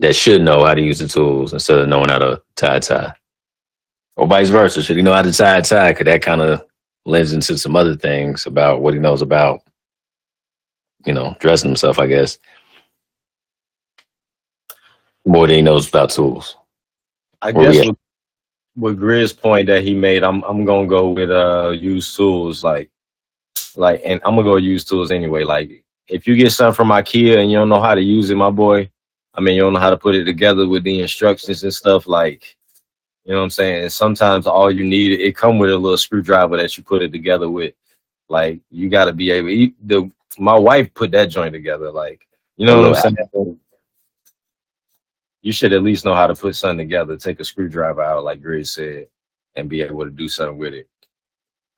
that 0.00 0.16
should 0.16 0.42
know 0.42 0.64
how 0.64 0.74
to 0.74 0.82
use 0.82 0.98
the 0.98 1.06
tools 1.08 1.52
instead 1.52 1.78
of 1.78 1.88
knowing 1.88 2.08
how 2.08 2.18
to 2.18 2.42
tie 2.56 2.76
a 2.76 2.80
tie. 2.80 3.12
Or 4.16 4.26
vice 4.26 4.48
versa. 4.48 4.82
Should 4.82 4.96
he 4.96 5.02
know 5.02 5.12
how 5.12 5.22
to 5.22 5.32
tie 5.32 5.58
a 5.58 5.62
tie? 5.62 5.92
Could 5.92 6.06
that 6.06 6.22
kind 6.22 6.40
of 6.40 6.64
lends 7.06 7.32
into 7.32 7.56
some 7.58 7.76
other 7.76 7.96
things 7.96 8.46
about 8.46 8.82
what 8.82 8.94
he 8.94 9.00
knows 9.00 9.22
about, 9.22 9.62
you 11.06 11.12
know, 11.12 11.36
dressing 11.40 11.70
himself, 11.70 11.98
I 11.98 12.06
guess. 12.06 12.38
More 15.24 15.46
than 15.46 15.56
he 15.56 15.62
knows 15.62 15.88
about 15.88 16.10
tools. 16.10 16.56
I 17.42 17.52
Where 17.52 17.72
guess 17.72 17.86
with, 17.86 17.96
with 18.76 18.98
Grizz's 18.98 19.32
point 19.32 19.66
that 19.66 19.82
he 19.82 19.94
made, 19.94 20.22
I'm 20.22 20.42
I'm 20.44 20.64
gonna 20.64 20.86
go 20.86 21.10
with 21.10 21.30
uh 21.30 21.70
use 21.70 22.14
tools 22.14 22.64
like 22.64 22.90
like 23.76 24.02
and 24.04 24.20
I'm 24.24 24.36
gonna 24.36 24.48
go 24.48 24.56
use 24.56 24.84
tools 24.84 25.10
anyway. 25.10 25.44
Like 25.44 25.84
if 26.08 26.26
you 26.26 26.36
get 26.36 26.52
something 26.52 26.74
from 26.74 26.88
IKEA 26.88 27.38
and 27.38 27.50
you 27.50 27.58
don't 27.58 27.68
know 27.68 27.80
how 27.80 27.94
to 27.94 28.02
use 28.02 28.30
it, 28.30 28.36
my 28.36 28.50
boy, 28.50 28.90
I 29.34 29.40
mean 29.40 29.54
you 29.54 29.62
don't 29.62 29.72
know 29.72 29.80
how 29.80 29.90
to 29.90 29.96
put 29.96 30.14
it 30.14 30.24
together 30.24 30.68
with 30.68 30.84
the 30.84 31.00
instructions 31.00 31.62
and 31.62 31.72
stuff, 31.72 32.06
like 32.06 32.56
you 33.24 33.32
know 33.32 33.38
what 33.38 33.44
I'm 33.44 33.50
saying? 33.50 33.82
And 33.82 33.92
sometimes 33.92 34.46
all 34.46 34.70
you 34.70 34.84
need 34.84 35.20
it 35.20 35.36
come 35.36 35.58
with 35.58 35.70
a 35.70 35.76
little 35.76 35.98
screwdriver 35.98 36.56
that 36.56 36.76
you 36.76 36.82
put 36.82 37.02
it 37.02 37.12
together 37.12 37.50
with. 37.50 37.74
Like 38.28 38.60
you 38.70 38.88
gotta 38.88 39.12
be 39.12 39.30
able 39.30 39.50
you, 39.50 39.72
the 39.82 40.10
my 40.38 40.56
wife 40.56 40.92
put 40.94 41.10
that 41.12 41.26
joint 41.26 41.52
together, 41.52 41.90
like 41.90 42.26
you 42.56 42.66
know 42.66 42.76
what 42.80 43.04
I'm 43.04 43.14
oh, 43.14 43.26
saying? 43.34 43.58
you 45.42 45.52
should 45.52 45.72
at 45.72 45.82
least 45.82 46.04
know 46.04 46.14
how 46.14 46.26
to 46.26 46.34
put 46.34 46.54
something 46.56 46.78
together, 46.78 47.16
take 47.16 47.40
a 47.40 47.44
screwdriver 47.44 48.02
out, 48.02 48.24
like 48.24 48.42
Grizz 48.42 48.68
said, 48.68 49.06
and 49.56 49.68
be 49.68 49.82
able 49.82 50.04
to 50.04 50.10
do 50.10 50.28
something 50.28 50.58
with 50.58 50.74
it. 50.74 50.88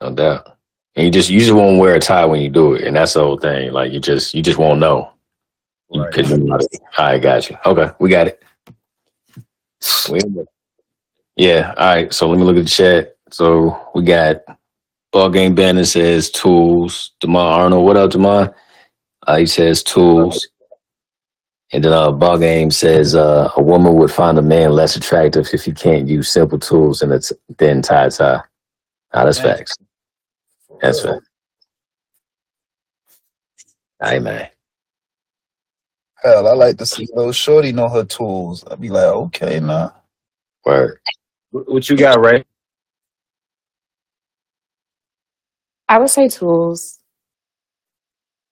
No 0.01 0.12
doubt. 0.12 0.59
And 0.97 1.06
you 1.06 1.10
just 1.10 1.31
you 1.31 1.40
just 1.40 1.52
won't 1.52 1.78
wear 1.78 1.94
a 1.94 2.01
tie 2.01 2.27
when 2.27 2.40
you 2.40 2.51
do 2.51 2.74
it, 2.74 2.85
and 2.85 2.97
that's 2.97 3.14
the 3.14 3.20
whole 3.20 3.39
thing. 3.39 3.73
Like 3.73 3.93
you 3.93 4.01
just 4.01 4.35
you 4.35 4.43
just 4.43 4.59
won't 4.59 4.81
know. 4.81 5.12
You 5.90 6.02
Right. 6.02 6.12
couldn't. 6.12 6.51
All 6.51 6.59
right, 6.98 7.20
got 7.20 7.48
you. 7.48 7.56
Okay, 7.64 7.90
we 7.98 8.10
got 8.10 8.27
it. 8.28 8.43
We. 10.10 10.20
Yeah. 11.36 11.74
All 11.76 11.86
right. 11.86 12.12
So 12.12 12.28
let 12.28 12.38
me 12.38 12.44
look 12.44 12.56
at 12.56 12.64
the 12.64 12.70
chat. 12.70 13.16
So 13.30 13.90
we 13.94 14.02
got 14.02 14.42
ball 15.12 15.30
game 15.30 15.54
banner 15.54 15.84
says 15.84 16.30
tools. 16.30 17.12
Demar 17.20 17.60
Arnold. 17.62 17.84
What 17.84 17.96
up, 17.96 18.10
Demar? 18.10 18.54
Uh, 19.26 19.36
he 19.36 19.46
says 19.46 19.82
tools. 19.82 20.48
And 21.72 21.82
then 21.82 21.92
uh, 21.92 22.12
ball 22.12 22.38
game 22.38 22.70
says 22.70 23.14
uh, 23.14 23.50
a 23.56 23.62
woman 23.62 23.94
would 23.94 24.10
find 24.10 24.38
a 24.38 24.42
man 24.42 24.72
less 24.72 24.94
attractive 24.94 25.48
if 25.54 25.64
he 25.64 25.72
can't 25.72 26.06
use 26.06 26.30
simple 26.30 26.59
tools 26.59 27.00
and 27.00 27.12
it's 27.12 27.32
thin 27.56 27.80
tie 27.80 28.10
tie. 28.10 28.42
Ah, 29.14 29.24
that's 29.24 29.42
Man. 29.42 29.56
facts. 29.56 29.78
That's 30.82 31.02
facts. 31.02 31.26
Hey 34.02 34.18
man. 34.18 34.48
Hell, 36.22 36.46
I 36.46 36.52
like 36.52 36.76
to 36.78 36.86
see 36.86 37.09
little 37.14 37.32
shorty 37.32 37.72
know 37.72 37.88
her 37.88 38.04
tools. 38.04 38.64
I'd 38.70 38.80
be 38.80 38.90
like, 38.90 39.04
okay, 39.04 39.59
nah. 39.59 39.90
Word. 40.64 40.98
What 41.53 41.70
what 41.73 41.91
you 41.91 41.99
got, 41.99 42.20
Ray? 42.20 42.45
I 45.89 45.99
would 45.99 46.11
say 46.11 46.29
tools. 46.29 47.01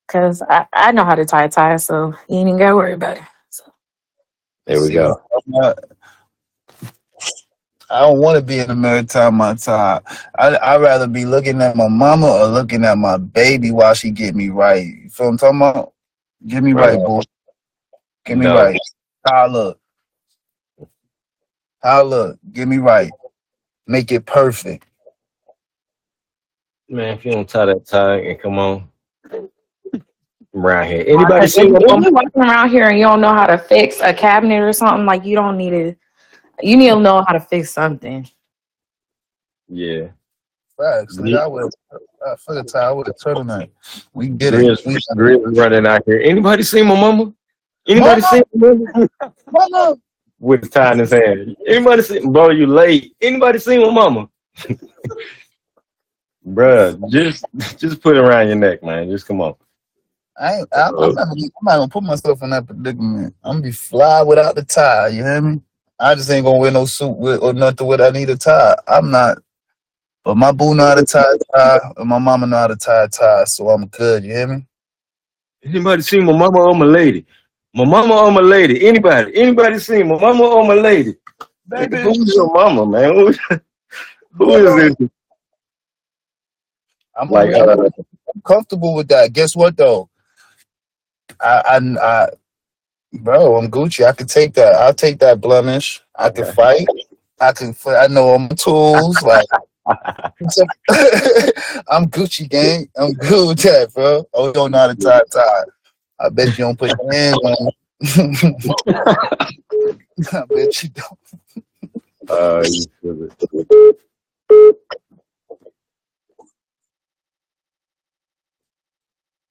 Cause 0.08 0.42
I, 0.42 0.66
I 0.72 0.92
know 0.92 1.04
how 1.04 1.14
to 1.16 1.24
tie 1.24 1.44
a 1.44 1.48
tie, 1.48 1.76
so 1.78 2.14
you 2.28 2.38
ain't 2.38 2.48
even 2.48 2.58
gotta 2.58 2.76
worry 2.76 2.94
about 2.94 3.16
it. 3.18 3.24
So 3.50 3.64
There 4.66 4.82
we 4.82 4.90
See, 4.90 4.92
go. 4.92 5.22
I'm 5.34 5.40
not- 5.46 5.80
I 7.90 8.00
don't 8.02 8.20
want 8.20 8.36
to 8.38 8.42
be 8.42 8.58
in 8.60 8.68
the 8.68 8.76
maritime 8.76 9.36
my 9.36 9.54
time. 9.54 10.02
I 10.38 10.56
I'd 10.58 10.82
rather 10.82 11.08
be 11.08 11.24
looking 11.26 11.62
at 11.62 11.76
my 11.76 11.88
mama 11.88 12.26
or 12.28 12.46
looking 12.46 12.84
at 12.84 12.98
my 12.98 13.16
baby 13.18 13.70
while 13.72 13.94
she 13.94 14.10
get 14.12 14.34
me 14.36 14.50
right. 14.50 14.86
You 14.86 15.10
feel 15.10 15.26
what 15.28 15.32
I'm 15.32 15.38
talking 15.38 15.58
about? 15.60 15.94
Get 16.46 16.62
me 16.64 16.74
right, 16.74 16.98
Right. 16.98 17.02
boy. 17.02 17.22
Get 18.26 18.38
me 18.38 18.46
No. 18.46 18.50
right. 18.50 18.82
How 19.26 19.46
I 19.46 19.48
look. 19.48 19.79
How 21.82 22.00
I 22.00 22.02
look. 22.02 22.38
Get 22.52 22.68
me 22.68 22.78
right. 22.78 23.10
Make 23.86 24.12
it 24.12 24.26
perfect. 24.26 24.86
Man, 26.88 27.16
if 27.16 27.24
you 27.24 27.32
don't 27.32 27.48
tie 27.48 27.66
that 27.66 27.86
tie 27.86 28.16
and 28.16 28.40
come 28.40 28.58
on. 28.58 28.88
Come 29.30 29.50
around 30.54 30.88
here. 30.88 31.04
Anybody 31.06 31.44
if, 31.44 31.52
see 31.52 31.68
my 31.68 31.78
if 31.80 31.88
mama? 31.88 32.02
you're 32.02 32.12
walking 32.12 32.42
around 32.42 32.70
here 32.70 32.88
and 32.88 32.98
you 32.98 33.04
don't 33.04 33.20
know 33.20 33.32
how 33.32 33.46
to 33.46 33.56
fix 33.56 34.00
a 34.00 34.12
cabinet 34.12 34.60
or 34.60 34.72
something, 34.72 35.06
like 35.06 35.24
you 35.24 35.36
don't 35.36 35.56
need 35.56 35.70
to 35.70 35.94
you 36.62 36.76
need 36.76 36.90
to 36.90 37.00
know 37.00 37.24
how 37.26 37.32
to 37.32 37.40
fix 37.40 37.70
something. 37.70 38.28
Yeah. 39.68 40.08
Facts. 40.76 41.16
Nigga, 41.16 41.40
I 41.40 41.46
would 41.46 41.72
I 42.26 42.36
feel 42.36 42.56
the 42.56 42.64
tie. 42.64 42.88
I 42.88 42.90
would 42.90 43.06
have 43.06 43.16
turtleneck. 43.16 43.70
We 44.12 44.28
did 44.28 44.54
Grizz, 44.54 44.80
it. 44.80 44.86
We, 44.86 44.94
Grizz 45.16 45.56
running 45.56 45.86
out 45.86 46.02
here. 46.04 46.20
Anybody 46.20 46.62
see 46.64 46.82
my 46.82 47.00
mama? 47.00 47.32
Anybody 47.88 48.20
Mama? 48.20 48.28
see 48.32 48.42
my 48.54 48.74
mama? 48.74 49.10
mama. 49.50 49.96
With 50.40 50.72
tie 50.72 50.92
in 50.92 51.00
his 51.00 51.12
hand. 51.12 51.56
Anybody 51.66 52.02
see 52.02 52.20
bro, 52.26 52.50
you 52.50 52.66
late. 52.68 53.14
Anybody 53.22 53.60
see 53.60 53.78
my 53.78 53.90
mama? 53.92 54.30
Bruh, 56.48 57.10
just 57.10 57.44
just 57.78 58.02
put 58.02 58.16
it 58.16 58.20
around 58.20 58.48
your 58.48 58.56
neck, 58.56 58.82
man. 58.82 59.10
Just 59.10 59.26
come 59.26 59.40
on. 59.42 59.54
I 60.38 60.58
ain't, 60.58 60.68
I'm, 60.74 60.96
I'm, 60.98 61.14
not, 61.14 61.28
gonna- 61.28 61.42
I'm 61.44 61.64
not 61.64 61.76
gonna 61.78 61.88
put 61.88 62.02
myself 62.04 62.42
in 62.42 62.50
that 62.50 62.66
predicament. 62.66 63.34
I'm 63.44 63.54
gonna 63.58 63.62
be 63.64 63.72
fly 63.72 64.22
without 64.22 64.56
the 64.56 64.64
tie. 64.64 65.08
You 65.08 65.24
hear 65.24 65.40
me? 65.42 65.62
I 66.00 66.14
just 66.16 66.30
ain't 66.30 66.44
gonna 66.46 66.58
wear 66.58 66.72
no 66.72 66.86
suit 66.86 67.16
with 67.16 67.42
or 67.42 67.52
nothing 67.54 67.86
with. 67.86 68.00
I 68.00 68.10
need 68.10 68.30
a 68.30 68.36
tie. 68.36 68.76
I'm 68.88 69.10
not. 69.10 69.38
But 70.24 70.36
my 70.36 70.52
boo 70.52 70.74
know 70.74 70.86
how 70.86 70.96
to 70.96 71.04
tie 71.04 71.20
a 71.34 71.56
tie, 71.58 71.80
and 71.98 72.08
my 72.08 72.18
mama 72.18 72.46
know 72.46 72.56
how 72.58 72.68
to 72.68 72.76
tie 72.76 73.04
a 73.04 73.08
tie, 73.08 73.44
so 73.44 73.70
I'm 73.70 73.86
good. 73.88 74.24
You 74.24 74.32
hear 74.34 74.46
me? 74.48 74.66
Anybody 75.64 76.02
see 76.02 76.20
my 76.20 76.36
mama 76.36 76.60
or 76.60 76.74
my 76.74 76.86
lady? 76.86 77.26
My 77.72 77.84
mama 77.84 78.14
or 78.14 78.32
my 78.32 78.40
lady? 78.40 78.86
Anybody? 78.86 79.36
Anybody 79.36 79.78
see 79.78 80.02
my 80.02 80.18
mama 80.18 80.44
or 80.44 80.66
my 80.66 80.74
lady? 80.74 81.14
Baby. 81.68 81.98
Who's 81.98 82.34
your 82.34 82.52
mama, 82.52 82.84
man? 82.84 83.14
Who, 83.14 83.32
who 84.32 84.56
is 84.56 84.96
this? 84.98 85.08
I'm 87.16 87.28
Like, 87.28 87.54
I'm 87.54 88.42
comfortable 88.44 88.94
with 88.94 89.08
that. 89.08 89.32
Guess 89.32 89.54
what 89.54 89.76
though? 89.76 90.08
I, 91.40 91.62
I, 91.66 92.06
I, 92.06 92.28
bro, 93.12 93.56
I'm 93.56 93.70
Gucci. 93.70 94.04
I 94.04 94.12
can 94.12 94.26
take 94.26 94.54
that. 94.54 94.74
I'll 94.74 94.94
take 94.94 95.20
that 95.20 95.40
blemish. 95.40 96.02
I 96.16 96.30
can 96.30 96.44
fight. 96.44 96.86
I 97.40 97.52
can. 97.52 97.72
fi- 97.72 97.96
I 98.04 98.06
know 98.08 98.28
all 98.30 98.38
my 98.38 98.48
tools. 98.48 99.22
Like, 99.22 99.46
I'm 101.88 102.06
Gucci 102.08 102.48
gang. 102.48 102.88
I'm 102.96 103.12
good 103.12 103.48
with 103.48 103.58
that, 103.60 103.92
bro. 103.94 104.24
Oh, 104.34 104.48
you 104.48 104.52
don't 104.52 104.72
know 104.72 104.78
how 104.78 104.86
to 104.88 104.94
tie 104.96 105.22
tie. 105.32 105.64
I 106.20 106.28
bet 106.28 106.48
you 106.58 106.64
don't 106.64 106.78
put 106.78 106.90
your 106.90 107.12
hands 107.12 107.38
on. 107.42 107.70
I 110.32 110.44
bet 110.48 110.82
you 110.82 110.90
don't. 110.90 111.18
Uh, 112.28 112.62
you. 112.68 112.86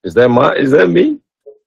Is 0.04 0.14
that 0.14 0.30
my? 0.30 0.54
Is 0.56 0.72
that 0.72 0.88
me? 0.90 1.20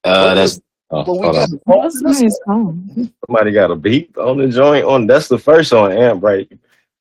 Uh, 0.04 0.34
that's 0.34 0.60
oh, 0.90 1.04
But 1.04 1.12
we 1.14 1.18
hold 1.26 1.36
on. 1.36 1.48
can 1.48 1.60
That's 1.66 2.00
nice 2.00 2.40
home. 2.46 3.12
Somebody 3.26 3.52
got 3.52 3.70
a 3.70 3.76
beep 3.76 4.16
on 4.16 4.38
the 4.38 4.48
joint. 4.48 4.84
On 4.84 5.06
that's 5.06 5.28
the 5.28 5.38
first 5.38 5.72
on 5.72 5.92
amp, 5.92 6.22
right? 6.22 6.50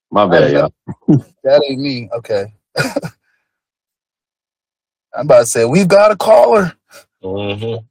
My 0.09 0.27
bad, 0.27 0.51
y'all. 0.51 0.73
That 1.43 1.63
ain't 1.67 1.81
me. 1.81 2.09
Okay. 2.13 2.53
I'm 5.13 5.25
about 5.25 5.39
to 5.39 5.45
say 5.45 5.65
we've 5.65 5.87
got 5.87 6.11
a 6.11 6.15
caller. 6.15 6.73
Mm-hmm. 7.23 7.85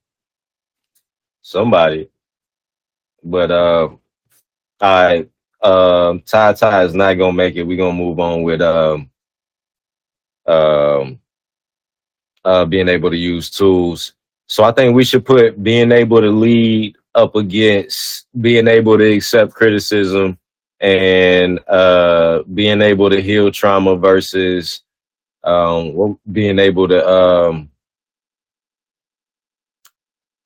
Somebody. 1.42 2.08
But 3.22 3.50
uh, 3.50 3.88
right. 4.80 5.28
Um, 5.62 6.20
Ty 6.22 6.54
Ty 6.54 6.84
is 6.84 6.94
not 6.94 7.14
gonna 7.14 7.32
make 7.32 7.56
it. 7.56 7.64
We're 7.64 7.76
gonna 7.76 7.92
move 7.92 8.18
on 8.18 8.42
with 8.42 8.62
um, 8.62 9.10
um, 10.46 11.20
uh, 12.44 12.64
being 12.64 12.88
able 12.88 13.10
to 13.10 13.16
use 13.16 13.50
tools. 13.50 14.14
So 14.48 14.64
I 14.64 14.72
think 14.72 14.94
we 14.94 15.04
should 15.04 15.24
put 15.24 15.62
being 15.62 15.92
able 15.92 16.20
to 16.20 16.30
lead 16.30 16.96
up 17.14 17.36
against 17.36 18.26
being 18.40 18.68
able 18.68 18.96
to 18.98 19.12
accept 19.12 19.54
criticism 19.54 20.38
and 20.80 21.60
uh, 21.68 22.42
being 22.54 22.80
able 22.80 23.10
to 23.10 23.20
heal 23.20 23.50
trauma 23.50 23.96
versus 23.96 24.82
um, 25.44 26.18
being 26.32 26.58
able 26.58 26.88
to 26.88 27.06
um, 27.08 27.69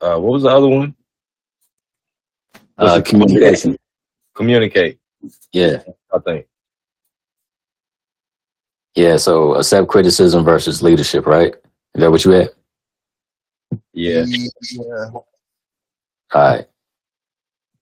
uh, 0.05 0.19
what 0.19 0.33
was 0.33 0.43
the 0.43 0.51
other 0.51 0.69
one? 0.69 0.95
Uh, 2.77 3.01
communication. 3.01 3.77
Communicate. 4.35 4.99
Yeah. 5.53 5.83
I 6.13 6.19
think. 6.19 6.47
Yeah. 8.95 9.17
So 9.17 9.55
accept 9.55 9.89
criticism 9.89 10.45
versus 10.45 10.83
leadership, 10.83 11.27
right? 11.27 11.55
Is 11.95 12.01
that 12.01 12.11
what 12.11 12.25
you 12.25 12.33
had? 12.33 12.51
Yeah. 13.93 14.25
Yeah. 14.27 15.11
All 15.13 15.25
right. 16.35 16.67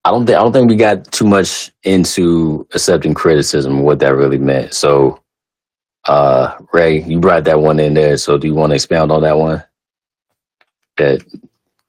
I 0.04 0.10
don't 0.10 0.26
think 0.26 0.38
I 0.38 0.42
don't 0.42 0.52
think 0.52 0.68
we 0.68 0.76
got 0.76 1.10
too 1.10 1.26
much 1.26 1.72
into 1.84 2.66
accepting 2.74 3.14
criticism 3.14 3.80
what 3.80 3.98
that 4.00 4.14
really 4.14 4.38
meant. 4.38 4.74
So 4.74 5.20
uh 6.06 6.56
Ray, 6.72 7.02
you 7.02 7.18
brought 7.18 7.44
that 7.44 7.60
one 7.60 7.80
in 7.80 7.94
there. 7.94 8.16
So 8.16 8.36
do 8.38 8.46
you 8.46 8.54
want 8.54 8.70
to 8.70 8.74
expound 8.74 9.10
on 9.10 9.22
that 9.22 9.38
one? 9.38 9.64
That 10.98 11.24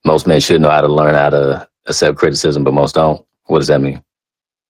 most 0.05 0.27
men 0.27 0.39
should 0.39 0.61
know 0.61 0.69
how 0.69 0.81
to 0.81 0.87
learn 0.87 1.15
how 1.15 1.29
to 1.29 1.67
accept 1.87 2.17
criticism, 2.17 2.63
but 2.63 2.73
most 2.73 2.95
don't. 2.95 3.25
What 3.45 3.59
does 3.59 3.67
that 3.67 3.81
mean? 3.81 4.03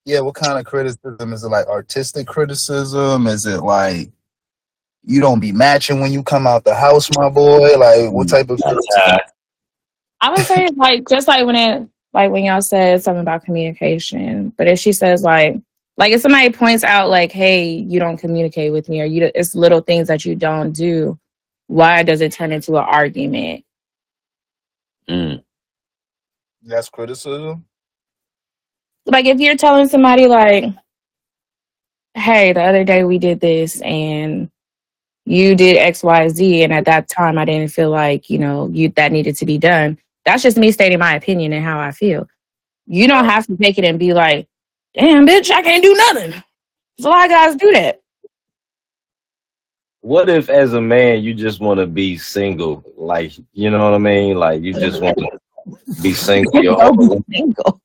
Yeah, 0.05 0.19
what 0.19 0.35
kind 0.35 0.59
of 0.59 0.65
criticism? 0.65 1.33
Is 1.33 1.43
it 1.43 1.49
like 1.49 1.67
artistic 1.67 2.27
criticism? 2.27 3.27
Is 3.27 3.45
it 3.45 3.61
like 3.61 4.11
you 5.03 5.21
don't 5.21 5.39
be 5.39 5.51
matching 5.51 5.99
when 5.99 6.11
you 6.11 6.23
come 6.23 6.47
out 6.47 6.63
the 6.63 6.75
house, 6.75 7.09
my 7.17 7.29
boy? 7.29 7.77
Like 7.77 8.11
what 8.11 8.27
type 8.27 8.49
of 8.49 8.59
criticism? 8.61 9.19
I 10.21 10.29
would 10.29 10.45
say 10.45 10.69
like 10.75 11.07
just 11.07 11.27
like 11.27 11.45
when 11.45 11.55
it 11.55 11.87
like 12.13 12.31
when 12.31 12.43
y'all 12.43 12.61
said 12.61 13.03
something 13.03 13.21
about 13.21 13.43
communication, 13.43 14.53
but 14.57 14.67
if 14.67 14.79
she 14.79 14.91
says 14.91 15.23
like 15.23 15.55
like 15.97 16.11
if 16.11 16.21
somebody 16.21 16.49
points 16.49 16.83
out 16.83 17.09
like, 17.09 17.31
hey, 17.31 17.65
you 17.65 17.99
don't 17.99 18.17
communicate 18.17 18.71
with 18.71 18.89
me, 18.89 19.01
or 19.01 19.05
you 19.05 19.31
it's 19.35 19.55
little 19.55 19.81
things 19.81 20.07
that 20.07 20.25
you 20.25 20.35
don't 20.35 20.71
do, 20.71 21.19
why 21.67 22.03
does 22.03 22.21
it 22.21 22.31
turn 22.31 22.51
into 22.51 22.77
an 22.77 22.83
argument? 22.83 23.63
Mm. 25.09 25.43
That's 26.63 26.89
criticism? 26.89 27.65
Like 29.05 29.25
if 29.25 29.39
you're 29.39 29.57
telling 29.57 29.87
somebody 29.87 30.27
like, 30.27 30.65
hey, 32.13 32.53
the 32.53 32.61
other 32.61 32.83
day 32.83 33.03
we 33.03 33.17
did 33.17 33.39
this 33.39 33.81
and 33.81 34.49
you 35.25 35.55
did 35.55 35.77
X, 35.77 36.03
Y, 36.03 36.29
Z, 36.29 36.63
and 36.63 36.73
at 36.73 36.85
that 36.85 37.09
time 37.09 37.37
I 37.37 37.45
didn't 37.45 37.71
feel 37.71 37.89
like, 37.89 38.29
you 38.29 38.39
know, 38.39 38.69
you 38.71 38.89
that 38.89 39.11
needed 39.11 39.35
to 39.37 39.45
be 39.45 39.57
done. 39.57 39.97
That's 40.25 40.43
just 40.43 40.57
me 40.57 40.71
stating 40.71 40.99
my 40.99 41.15
opinion 41.15 41.53
and 41.53 41.65
how 41.65 41.79
I 41.79 41.91
feel. 41.91 42.27
You 42.85 43.07
don't 43.07 43.25
have 43.25 43.47
to 43.47 43.57
take 43.57 43.77
it 43.77 43.85
and 43.85 43.99
be 43.99 44.13
like, 44.13 44.47
damn, 44.93 45.27
bitch, 45.27 45.51
I 45.51 45.61
can't 45.61 45.83
do 45.83 45.93
nothing. 45.95 46.31
There's 46.31 47.05
a 47.05 47.09
lot 47.09 47.25
of 47.25 47.31
guys 47.31 47.55
do 47.55 47.71
that. 47.71 48.02
What 50.03 50.27
if, 50.27 50.49
as 50.49 50.73
a 50.73 50.81
man, 50.81 51.23
you 51.23 51.33
just 51.33 51.61
want 51.61 51.79
to 51.79 51.87
be 51.87 52.17
single? 52.17 52.83
Like, 52.97 53.31
you 53.53 53.69
know 53.69 53.85
what 53.85 53.93
I 53.93 53.99
mean? 53.99 54.35
Like, 54.35 54.61
you 54.61 54.73
just 54.73 55.01
want 55.01 55.17
to 55.17 55.39
be 56.01 56.13
single. 56.13 56.51
your 56.61 56.91
be 56.91 57.23
single. 57.31 57.81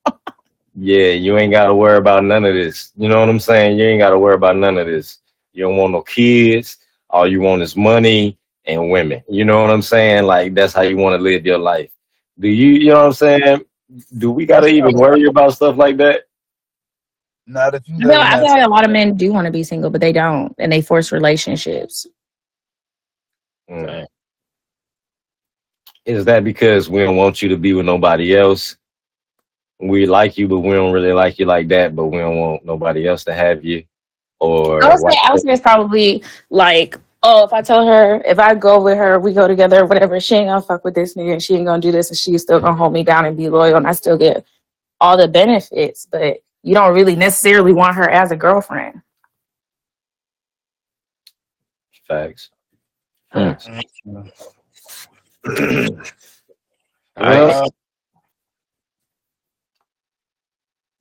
Yeah, 0.75 1.11
you 1.11 1.39
ain't 1.39 1.53
got 1.53 1.67
to 1.67 1.77
worry 1.77 1.97
about 1.97 2.25
none 2.25 2.45
of 2.45 2.55
this. 2.55 2.91
You 2.97 3.09
know 3.09 3.21
what 3.21 3.29
I'm 3.29 3.39
saying? 3.39 3.79
You 3.79 3.85
ain't 3.85 4.01
got 4.01 4.11
to 4.11 4.19
worry 4.19 4.35
about 4.35 4.57
none 4.57 4.79
of 4.79 4.89
this. 4.89 5.19
You 5.53 5.63
don't 5.63 5.77
want 5.77 5.93
no 5.93 6.03
kids. 6.03 6.79
All 7.09 7.31
you 7.31 7.41
want 7.41 7.63
is 7.63 7.77
money 7.77 8.37
and 8.65 8.91
women. 8.91 9.23
You 9.29 9.45
know 9.45 9.63
what 9.63 9.71
I'm 9.71 9.81
saying? 9.81 10.25
Like 10.25 10.55
that's 10.55 10.73
how 10.73 10.83
you 10.83 10.97
want 10.97 11.17
to 11.17 11.23
live 11.23 11.47
your 11.47 11.59
life. 11.59 11.93
Do 12.37 12.49
you? 12.49 12.71
You 12.71 12.91
know 12.91 12.99
what 12.99 13.07
I'm 13.07 13.13
saying? 13.13 13.65
Do 14.19 14.33
we 14.33 14.45
got 14.45 14.61
to 14.61 14.67
even 14.67 14.97
worry 14.99 15.25
about 15.25 15.55
stuff 15.55 15.77
like 15.77 15.97
that? 15.99 16.28
Not 17.49 17.75
if 17.75 17.89
you 17.89 17.97
I 17.97 17.99
feel, 17.99 18.11
in 18.11 18.17
I 18.17 18.31
that 18.31 18.41
feel 18.41 18.49
like 18.51 18.67
a 18.67 18.69
lot 18.69 18.85
of 18.85 18.91
men 18.91 19.17
do 19.17 19.33
want 19.33 19.47
to 19.47 19.51
be 19.51 19.63
single, 19.63 19.89
but 19.89 20.03
they 20.03 20.13
don't, 20.13 20.55
and 20.59 20.71
they 20.71 20.83
force 20.83 21.13
relationships. 21.13 22.07
Mm. 23.71 24.07
Is 26.05 26.27
that 26.27 26.45
because 26.45 26.91
we 26.91 27.03
don't 27.03 27.17
want 27.17 27.41
you 27.41 27.49
to 27.49 27.57
be 27.57 27.73
with 27.73 27.87
nobody 27.87 28.37
else? 28.37 28.77
We 29.81 30.05
like 30.05 30.37
you, 30.37 30.47
but 30.47 30.59
we 30.59 30.75
don't 30.75 30.93
really 30.93 31.13
like 31.13 31.39
you 31.39 31.47
like 31.47 31.69
that. 31.69 31.97
But 31.97 32.07
we 32.07 32.19
don't 32.19 32.37
want 32.37 32.67
nobody 32.67 33.09
else 33.09 33.25
to 33.25 33.35
have 33.35 33.65
you. 33.65 33.85
Or 34.41 34.85
I 34.85 34.89
would 34.89 34.99
say, 34.99 35.19
I 35.25 35.33
would 35.33 35.41
say 35.41 35.53
it's 35.53 35.63
probably 35.63 36.23
like, 36.51 36.99
oh, 37.23 37.45
if 37.47 37.53
I 37.55 37.63
tell 37.63 37.87
her, 37.87 38.23
if 38.27 38.39
I 38.39 38.55
go 38.55 38.83
with 38.83 38.99
her, 38.99 39.19
we 39.19 39.33
go 39.33 39.49
together, 39.49 39.87
whatever, 39.87 40.21
she 40.21 40.35
ain't 40.35 40.49
gonna 40.49 40.61
fuck 40.61 40.85
with 40.85 40.95
this 40.95 41.15
nigga, 41.15 41.33
and 41.33 41.43
she 41.43 41.55
ain't 41.55 41.67
gonna 41.67 41.81
do 41.81 41.93
this, 41.93 42.11
and 42.11 42.19
she's 42.19 42.43
still 42.43 42.61
gonna 42.61 42.77
hold 42.77 42.93
me 42.93 43.05
down 43.05 43.25
and 43.25 43.37
be 43.37 43.49
loyal, 43.49 43.77
and 43.77 43.87
I 43.87 43.93
still 43.93 44.19
get 44.19 44.45
all 45.01 45.17
the 45.17 45.29
benefits, 45.29 46.07
but 46.11 46.39
you 46.69 46.75
don't 46.75 46.95
really 46.95 47.17
necessarily 47.17 47.73
want 47.73 47.97
her 47.97 48.09
as 48.11 48.31
a 48.31 48.37
girlfriend. 48.37 49.01
facts. 52.07 52.51
Facts. 53.33 53.69
All 53.69 53.75
right. 57.17 57.41
Uh, 57.41 57.71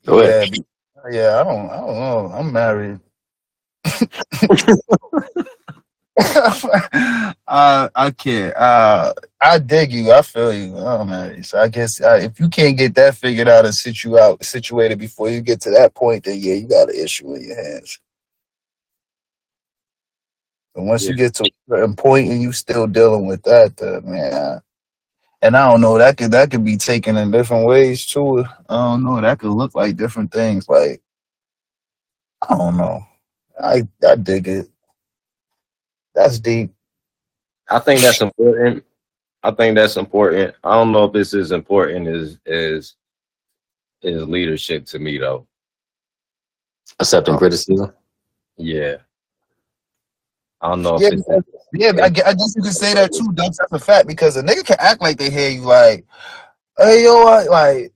Go 0.06 0.20
ahead. 0.22 0.56
yeah, 0.56 1.12
yeah, 1.12 1.42
I 1.42 1.44
don't, 1.44 1.70
I 1.70 1.78
don't 1.78 2.00
know. 2.00 2.32
I'm 2.34 2.54
married. 2.54 3.00
uh, 7.48 7.90
I 7.96 8.12
can't. 8.18 8.56
Uh, 8.56 9.14
I 9.40 9.60
dig 9.60 9.92
you. 9.92 10.12
I 10.12 10.22
feel 10.24 10.52
you. 10.54 10.76
I'm 10.78 11.10
married, 11.10 11.46
so 11.46 11.60
I 11.60 11.68
guess 11.68 12.02
uh, 12.02 12.20
if 12.22 12.40
you 12.40 12.50
can't 12.50 12.78
get 12.78 12.96
that 12.96 13.16
figured 13.16 13.48
out 13.48 13.66
and 13.66 13.76
sit 13.76 14.04
you 14.04 14.18
out 14.18 14.44
situated 14.44 14.98
before 15.00 15.30
you 15.30 15.42
get 15.42 15.62
to 15.62 15.70
that 15.72 15.94
point, 15.94 16.24
then 16.24 16.40
yeah, 16.40 16.56
you 16.56 16.68
got 16.68 16.90
an 16.90 16.96
issue 16.96 17.36
in 17.36 17.44
your 17.44 17.56
hands. 17.64 18.00
And 20.76 20.88
once 20.88 21.06
you 21.06 21.16
get 21.16 21.36
to 21.36 21.46
a 21.46 21.50
certain 21.70 21.96
point 21.96 22.30
and 22.32 22.42
you 22.42 22.52
still 22.52 22.88
dealing 22.88 23.28
with 23.28 23.44
that, 23.44 23.78
then 23.78 24.10
man. 24.10 24.62
And 25.42 25.56
I 25.56 25.72
don't 25.72 25.82
know 25.82 25.98
that 26.00 26.18
could 26.18 26.32
that 26.32 26.52
could 26.52 26.66
be 26.66 26.78
taken 26.78 27.18
in 27.18 27.32
different 27.32 27.68
ways 27.68 28.06
too. 28.06 28.44
I 28.70 28.76
don't 28.76 29.04
know. 29.04 29.22
That 29.22 29.40
could 29.40 29.52
look 29.52 29.76
like 29.76 29.98
different 29.98 30.32
things. 30.32 30.68
Like 30.68 31.02
I 32.48 32.58
don't 32.58 32.78
know. 32.78 33.06
I 33.62 33.88
I 34.08 34.16
dig 34.16 34.48
it. 34.48 34.68
That's 36.18 36.40
deep. 36.40 36.72
I 37.70 37.78
think 37.78 38.02
that's 38.02 38.22
important. 38.22 38.84
I 39.44 39.52
think 39.52 39.76
that's 39.76 39.98
important. 39.98 40.56
I 40.64 40.74
don't 40.74 40.92
know 40.92 41.04
if 41.06 41.14
this 41.14 41.36
is 41.36 41.52
important 41.52 42.08
as 42.08 42.40
is 42.46 42.96
is 44.02 44.24
leadership 44.28 44.86
to 44.88 45.00
me 45.00 45.20
though. 45.20 45.46
Accepting 47.00 47.36
uh, 47.36 47.38
criticism. 47.38 47.94
Yeah. 48.58 48.96
I 50.60 50.70
don't 50.70 50.82
know 50.82 50.96
if 50.96 51.02
Yeah, 51.02 51.10
it's 51.10 51.22
because- 51.24 51.44
yeah. 51.74 51.92
I, 52.04 52.10
gue- 52.10 52.24
I 52.26 52.34
guess 52.34 52.56
you 52.56 52.64
could 52.64 52.74
say 52.74 52.96
that 52.96 53.14
too. 53.14 53.30
That's, 53.36 53.60
that's 53.60 53.72
a 53.72 53.78
fact 53.80 54.08
because 54.08 54.38
a 54.38 54.42
nigga 54.42 54.66
can 54.66 54.78
act 54.80 55.00
like 55.02 55.18
they 55.20 55.30
hear 55.30 55.52
you. 55.52 55.62
Like, 55.62 56.04
hey 56.80 57.04
yo, 57.04 57.28
I, 57.28 57.44
like 57.44 57.94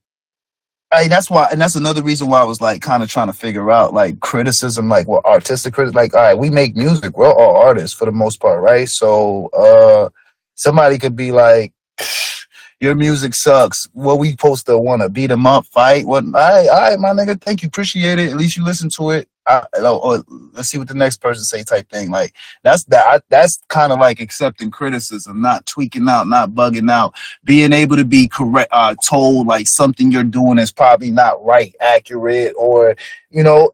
I, 0.91 1.07
that's 1.07 1.29
why, 1.29 1.47
and 1.51 1.61
that's 1.61 1.75
another 1.75 2.03
reason 2.03 2.27
why 2.27 2.41
I 2.41 2.43
was 2.43 2.59
like 2.59 2.81
kind 2.81 3.01
of 3.01 3.09
trying 3.09 3.27
to 3.27 3.33
figure 3.33 3.71
out 3.71 3.93
like 3.93 4.19
criticism, 4.19 4.89
like 4.89 5.07
what 5.07 5.23
artistic 5.25 5.73
criticism. 5.73 5.95
Like, 5.95 6.13
all 6.13 6.21
right, 6.21 6.37
we 6.37 6.49
make 6.49 6.75
music, 6.75 7.17
we're 7.17 7.31
all 7.31 7.55
artists 7.57 7.95
for 7.97 8.05
the 8.05 8.11
most 8.11 8.41
part, 8.41 8.61
right? 8.61 8.89
So, 8.89 9.47
uh, 9.47 10.09
somebody 10.55 10.97
could 10.99 11.15
be 11.15 11.31
like, 11.31 11.73
your 12.81 12.95
music 12.95 13.35
sucks. 13.35 13.87
What 13.93 14.17
we 14.17 14.31
supposed 14.31 14.65
to 14.65 14.77
want 14.77 15.03
to 15.03 15.09
beat 15.09 15.27
them 15.27 15.45
up, 15.45 15.67
fight? 15.67 16.05
What? 16.05 16.25
All 16.25 16.31
right, 16.31 16.67
all 16.67 16.81
right, 16.81 16.99
my 16.99 17.09
nigga. 17.09 17.39
Thank 17.39 17.61
you, 17.61 17.67
appreciate 17.67 18.17
it. 18.17 18.31
At 18.31 18.37
least 18.37 18.57
you 18.57 18.65
listen 18.65 18.89
to 18.89 19.11
it. 19.11 19.29
I, 19.45 19.63
oh, 19.75 20.23
let's 20.53 20.69
see 20.69 20.77
what 20.77 20.87
the 20.87 20.93
next 20.93 21.17
person 21.17 21.43
say, 21.43 21.63
type 21.63 21.89
thing. 21.89 22.09
Like 22.09 22.33
that's 22.63 22.83
that. 22.85 23.23
That's 23.29 23.61
kind 23.69 23.91
of 23.91 23.99
like 23.99 24.19
accepting 24.19 24.71
criticism, 24.71 25.41
not 25.41 25.65
tweaking 25.67 26.09
out, 26.09 26.27
not 26.27 26.51
bugging 26.51 26.91
out, 26.91 27.13
being 27.43 27.71
able 27.71 27.97
to 27.97 28.05
be 28.05 28.27
correct, 28.27 28.69
uh, 28.71 28.95
told 29.03 29.45
like 29.45 29.67
something 29.67 30.11
you're 30.11 30.23
doing 30.23 30.57
is 30.57 30.71
probably 30.71 31.11
not 31.11 31.43
right, 31.45 31.75
accurate, 31.79 32.53
or 32.57 32.95
you 33.29 33.43
know, 33.43 33.71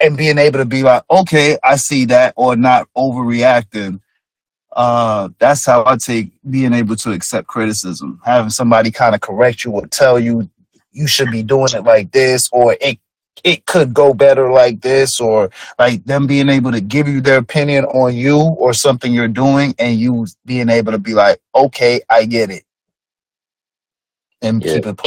and 0.00 0.16
being 0.16 0.36
able 0.36 0.58
to 0.58 0.66
be 0.66 0.82
like, 0.82 1.04
okay, 1.10 1.56
I 1.64 1.76
see 1.76 2.04
that, 2.06 2.34
or 2.36 2.54
not 2.54 2.86
overreacting 2.96 4.00
uh, 4.76 5.30
that's 5.38 5.66
how 5.66 5.82
I 5.86 5.96
take 5.96 6.30
being 6.48 6.72
able 6.72 6.94
to 6.96 7.10
accept 7.12 7.48
criticism. 7.48 8.20
Having 8.24 8.50
somebody 8.50 8.90
kind 8.92 9.14
of 9.14 9.20
correct 9.20 9.64
you 9.64 9.72
or 9.72 9.86
tell 9.88 10.20
you 10.20 10.48
you 10.92 11.06
should 11.08 11.30
be 11.30 11.42
doing 11.42 11.68
it 11.74 11.82
like 11.82 12.12
this, 12.12 12.48
or 12.52 12.76
it 12.80 12.98
it 13.44 13.66
could 13.66 13.92
go 13.92 14.14
better 14.14 14.50
like 14.50 14.80
this, 14.80 15.20
or 15.20 15.50
like 15.78 16.04
them 16.04 16.26
being 16.26 16.48
able 16.48 16.72
to 16.72 16.80
give 16.80 17.06
you 17.08 17.20
their 17.20 17.38
opinion 17.38 17.84
on 17.86 18.14
you 18.14 18.38
or 18.38 18.72
something 18.72 19.12
you're 19.12 19.28
doing, 19.28 19.74
and 19.78 19.98
you 19.98 20.26
being 20.44 20.68
able 20.68 20.92
to 20.92 20.98
be 20.98 21.14
like, 21.14 21.38
okay, 21.54 22.00
I 22.08 22.24
get 22.24 22.50
it, 22.50 22.64
and 24.42 24.62
Yeah. 24.64 24.74
keep 24.74 24.86
it. 24.86 25.00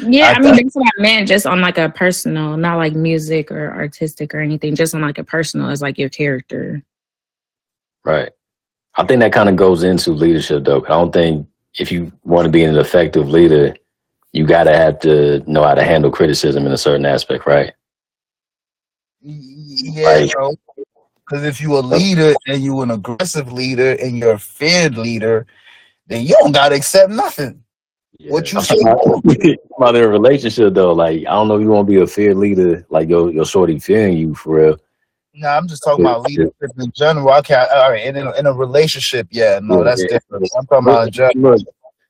Yeah, 0.00 0.28
I 0.28 0.32
I, 0.32 0.38
mean, 0.38 0.48
thought- 0.54 0.62
that's 0.62 0.74
what 0.76 0.92
I 0.98 1.02
meant, 1.02 1.28
just 1.28 1.46
on 1.46 1.60
like 1.60 1.76
a 1.78 1.88
personal, 1.90 2.56
not 2.56 2.76
like 2.76 2.94
music 2.94 3.50
or 3.50 3.72
artistic 3.74 4.34
or 4.34 4.40
anything, 4.40 4.74
just 4.74 4.94
on 4.94 5.02
like 5.02 5.18
a 5.18 5.24
personal 5.24 5.68
as 5.70 5.82
like 5.82 5.98
your 5.98 6.08
character. 6.08 6.82
Right. 8.04 8.30
I 8.98 9.06
think 9.06 9.20
that 9.20 9.32
kind 9.32 9.48
of 9.48 9.54
goes 9.54 9.84
into 9.84 10.10
leadership, 10.10 10.64
though. 10.64 10.84
I 10.84 10.88
don't 10.88 11.12
think 11.12 11.46
if 11.78 11.92
you 11.92 12.12
want 12.24 12.46
to 12.46 12.50
be 12.50 12.64
an 12.64 12.76
effective 12.76 13.28
leader, 13.30 13.74
you 14.32 14.44
got 14.44 14.64
to 14.64 14.76
have 14.76 14.98
to 15.00 15.42
know 15.50 15.62
how 15.62 15.74
to 15.74 15.84
handle 15.84 16.10
criticism 16.10 16.66
in 16.66 16.72
a 16.72 16.76
certain 16.76 17.06
aspect, 17.06 17.46
right? 17.46 17.72
Yeah, 19.20 20.26
Like-. 20.26 20.58
Because 21.24 21.44
if 21.44 21.60
you're 21.60 21.78
a 21.78 21.82
leader 21.82 22.34
and 22.46 22.64
you're 22.64 22.82
an 22.82 22.90
aggressive 22.90 23.52
leader 23.52 23.92
and 24.00 24.18
you're 24.18 24.32
a 24.32 24.38
feared 24.38 24.96
leader, 24.96 25.46
then 26.06 26.24
you 26.24 26.34
don't 26.40 26.52
gotta 26.52 26.74
accept 26.74 27.12
nothing. 27.12 27.62
What 28.28 28.50
you 28.50 28.62
say? 28.62 28.80
about 28.80 29.94
a 29.94 30.08
relationship, 30.08 30.72
though, 30.72 30.92
like 30.92 31.18
I 31.18 31.32
don't 31.32 31.48
know, 31.48 31.56
if 31.56 31.62
you 31.62 31.68
want 31.68 31.86
to 31.86 31.92
be 31.92 32.00
a 32.00 32.06
fear 32.06 32.34
leader, 32.34 32.86
like 32.88 33.10
your 33.10 33.30
your 33.30 33.44
shorty 33.44 33.78
fearing 33.78 34.16
you 34.16 34.34
for 34.34 34.56
real. 34.56 34.80
Nah, 35.38 35.56
I'm 35.56 35.68
just 35.68 35.84
talking 35.84 36.04
about 36.04 36.22
leadership 36.22 36.54
in 36.78 36.90
general. 36.92 37.30
I 37.30 37.42
can't. 37.42 37.70
All 37.70 37.90
right, 37.90 38.04
in 38.04 38.16
a, 38.16 38.32
in 38.32 38.46
a 38.46 38.52
relationship, 38.52 39.28
yeah, 39.30 39.60
no, 39.62 39.84
that's 39.84 40.02
yeah. 40.02 40.08
different. 40.08 40.50
I'm 40.58 40.66
talking 40.66 40.88
about 40.88 41.06
in 41.06 41.12
general. 41.12 41.52
Look, 41.58 41.66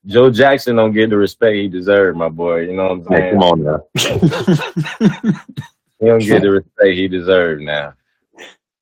Joe 0.06 0.30
Jackson 0.30 0.76
don't 0.76 0.92
get 0.92 1.10
the 1.10 1.16
respect 1.18 1.56
he 1.56 1.68
deserved, 1.68 2.16
my 2.16 2.30
boy. 2.30 2.60
You 2.60 2.72
know 2.74 2.84
what 2.84 2.90
I'm 2.92 3.04
Like, 3.04 3.18
saying? 3.18 3.32
come 3.34 3.42
on 3.42 3.62
now. 3.64 5.40
He 6.00 6.06
don't 6.06 6.20
get 6.20 6.42
the 6.42 6.50
respect 6.52 6.90
he 6.94 7.08
deserved 7.08 7.60
now. 7.60 7.92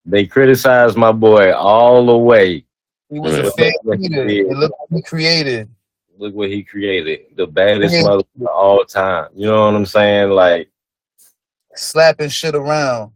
They 0.04 0.26
criticize 0.26 0.96
my 0.96 1.12
boy 1.12 1.50
all 1.52 2.04
the 2.04 2.16
way. 2.16 2.66
He 3.08 3.18
was 3.18 3.38
a 3.38 3.44
Yeah. 3.44 3.50
fake 3.56 3.74
he 3.84 3.88
leader. 4.08 4.26
did. 4.26 4.46
Look 4.56 4.70
what 4.78 4.88
he 4.92 5.02
created. 5.02 5.68
Look 6.18 6.34
what 6.34 6.50
he 6.50 6.62
created. 6.62 7.20
The 7.36 7.46
baddest 7.46 7.94
Yeah. 7.94 8.02
mother 8.02 8.22
of 8.40 8.46
all 8.48 8.84
time. 8.84 9.30
You 9.34 9.46
know 9.46 9.64
what 9.64 9.74
I'm 9.74 9.86
saying? 9.86 10.30
Like, 10.30 10.68
Slapping 11.74 12.28
shit 12.28 12.54
around. 12.54 13.12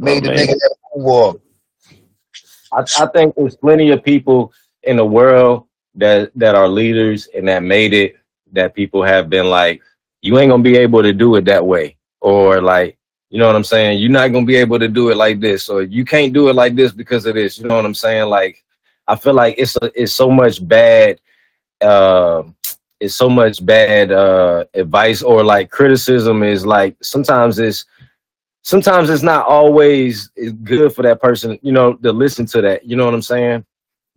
Made 0.00 0.24
the 0.24 0.30
nigga 0.30 0.54
that. 0.58 1.40
I, 2.72 2.80
I 3.02 3.06
think 3.08 3.34
there's 3.34 3.56
plenty 3.56 3.90
of 3.90 4.02
people 4.02 4.52
in 4.84 4.96
the 4.96 5.04
world 5.04 5.66
that 5.94 6.30
that 6.36 6.54
are 6.54 6.68
leaders 6.68 7.28
and 7.34 7.48
that 7.48 7.62
made 7.62 7.92
it 7.92 8.16
that 8.52 8.74
people 8.74 9.02
have 9.02 9.28
been 9.28 9.46
like, 9.46 9.82
you 10.22 10.38
ain't 10.38 10.50
gonna 10.50 10.62
be 10.62 10.76
able 10.76 11.02
to 11.02 11.12
do 11.12 11.36
it 11.36 11.44
that 11.44 11.64
way. 11.64 11.96
Or 12.20 12.60
like, 12.60 12.96
you 13.28 13.38
know 13.38 13.46
what 13.46 13.56
I'm 13.56 13.64
saying? 13.64 13.98
You're 13.98 14.10
not 14.10 14.32
gonna 14.32 14.46
be 14.46 14.56
able 14.56 14.78
to 14.78 14.88
do 14.88 15.10
it 15.10 15.16
like 15.16 15.40
this, 15.40 15.68
or 15.68 15.82
you 15.82 16.04
can't 16.04 16.32
do 16.32 16.48
it 16.48 16.54
like 16.54 16.74
this 16.74 16.92
because 16.92 17.26
of 17.26 17.34
this. 17.34 17.58
You 17.58 17.68
know 17.68 17.76
what 17.76 17.84
I'm 17.84 17.94
saying? 17.94 18.28
Like, 18.28 18.64
I 19.06 19.16
feel 19.16 19.34
like 19.34 19.56
it's 19.58 19.76
a, 19.76 19.90
it's 19.94 20.14
so 20.14 20.30
much 20.30 20.66
bad 20.66 21.20
uh, 21.80 22.42
it's 23.00 23.14
so 23.14 23.28
much 23.28 23.64
bad 23.64 24.12
uh 24.12 24.64
advice 24.74 25.22
or 25.22 25.42
like 25.42 25.70
criticism 25.70 26.42
is 26.42 26.66
like 26.66 26.96
sometimes 27.02 27.58
it's 27.58 27.86
sometimes 28.62 29.10
it's 29.10 29.22
not 29.22 29.46
always 29.46 30.28
good 30.64 30.94
for 30.94 31.02
that 31.02 31.20
person, 31.20 31.58
you 31.62 31.72
know, 31.72 31.94
to 31.94 32.12
listen 32.12 32.46
to 32.46 32.60
that. 32.62 32.84
You 32.84 32.96
know 32.96 33.04
what 33.04 33.14
I'm 33.14 33.22
saying? 33.22 33.64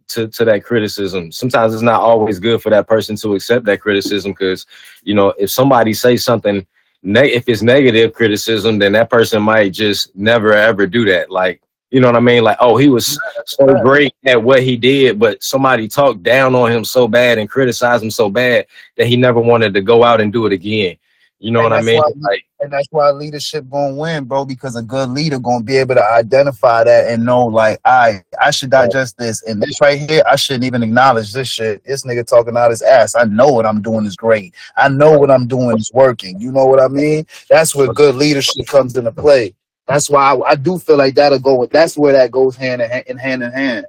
To 0.10 0.28
to 0.28 0.45
that 0.45 0.64
criticism. 0.64 1.32
Sometimes 1.32 1.74
it's 1.74 1.84
not 1.84 2.02
always 2.02 2.40
good 2.40 2.61
for 2.61 2.70
that 2.70 2.88
person 2.88 3.15
to 3.18 3.36
accept 3.36 3.65
that 3.65 3.82
criticism 3.82 4.32
because, 4.32 4.65
you 5.03 5.14
know, 5.14 5.34
if 5.38 5.49
somebody 5.49 5.94
says 5.94 6.24
something, 6.24 6.65
ne- 7.03 7.32
if 7.32 7.48
it's 7.48 7.61
negative 7.61 8.14
criticism, 8.14 8.80
then 8.80 8.91
that 8.94 9.10
person 9.10 9.41
might 9.41 9.72
just 9.74 10.15
never 10.15 10.53
ever 10.53 10.88
do 10.88 11.06
that. 11.06 11.32
Like, 11.32 11.61
you 11.90 12.02
know 12.02 12.07
what 12.07 12.18
I 12.18 12.22
mean? 12.22 12.44
Like, 12.44 12.57
oh, 12.60 12.76
he 12.76 12.90
was 12.90 13.20
so 13.45 13.65
great 13.82 14.14
at 14.26 14.41
what 14.41 14.64
he 14.64 14.76
did, 14.76 15.20
but 15.20 15.44
somebody 15.44 15.88
talked 15.88 16.24
down 16.24 16.56
on 16.56 16.72
him 16.72 16.84
so 16.84 17.07
bad 17.07 17.38
and 17.38 17.49
criticized 17.49 18.03
him 18.03 18.11
so 18.11 18.30
bad 18.30 18.65
that 18.98 19.07
he 19.07 19.15
never 19.15 19.40
wanted 19.40 19.74
to 19.76 19.82
go 19.82 20.03
out 20.03 20.20
and 20.20 20.34
do 20.34 20.48
it 20.48 20.53
again. 20.53 20.98
You 21.44 21.52
know 21.52 21.60
And 21.60 21.72
what 21.72 21.80
I 21.80 21.82
mean? 21.82 21.98
why- 21.99 22.11
Like, 22.22 22.45
And 22.61 22.72
that's 22.72 22.88
why 22.91 23.11
leadership 23.11 23.70
gonna 23.70 23.95
win, 23.95 24.24
bro, 24.24 24.45
because 24.45 24.78
a 24.78 24.82
good 24.82 25.10
leader 25.10 25.38
gonna 25.38 25.61
be 25.65 25.76
able 25.76 25.95
to 25.95 26.14
identify 26.14 26.86
that 26.86 27.10
and 27.11 27.26
know 27.26 27.45
like 27.48 27.82
I 27.84 28.24
I 28.41 28.52
should 28.52 28.70
digest 28.70 29.18
this 29.18 29.44
and 29.44 29.61
this 29.61 29.82
right 29.82 29.99
here, 29.99 30.24
I 30.26 30.38
shouldn't 30.38 30.64
even 30.64 30.82
acknowledge 30.82 31.34
this 31.34 31.49
shit. 31.49 31.84
This 31.84 32.06
nigga 32.06 32.26
talking 32.26 32.56
out 32.56 32.70
his 32.72 32.82
ass. 32.82 33.15
I 33.15 33.26
know 33.26 33.49
what 33.49 33.65
I'm 33.65 33.82
doing 33.82 34.06
is 34.06 34.15
great. 34.15 34.53
I 34.78 34.88
know 34.88 35.20
what 35.20 35.30
I'm 35.30 35.45
doing 35.45 35.78
is 35.78 35.91
working. 35.94 36.40
You 36.40 36.53
know 36.53 36.64
what 36.65 36.80
I 36.82 36.88
mean? 36.88 37.28
That's 37.49 37.76
where 37.76 37.91
good 37.91 38.15
leadership 38.15 38.65
comes 38.68 38.95
into 38.95 39.11
play. 39.11 39.53
That's 39.86 40.10
why 40.10 40.34
I, 40.34 40.52
I 40.52 40.56
do 40.56 40.80
feel 40.80 40.95
like 40.95 41.15
that'll 41.15 41.40
go 41.40 41.56
with 41.56 41.72
that's 41.72 41.98
where 41.98 42.14
that 42.14 42.32
goes 42.32 42.56
hand 42.56 42.82
in 42.82 42.90
hand 42.90 43.03
in 43.07 43.18
hand 43.18 43.44
in 43.44 43.52
hand. 43.52 43.86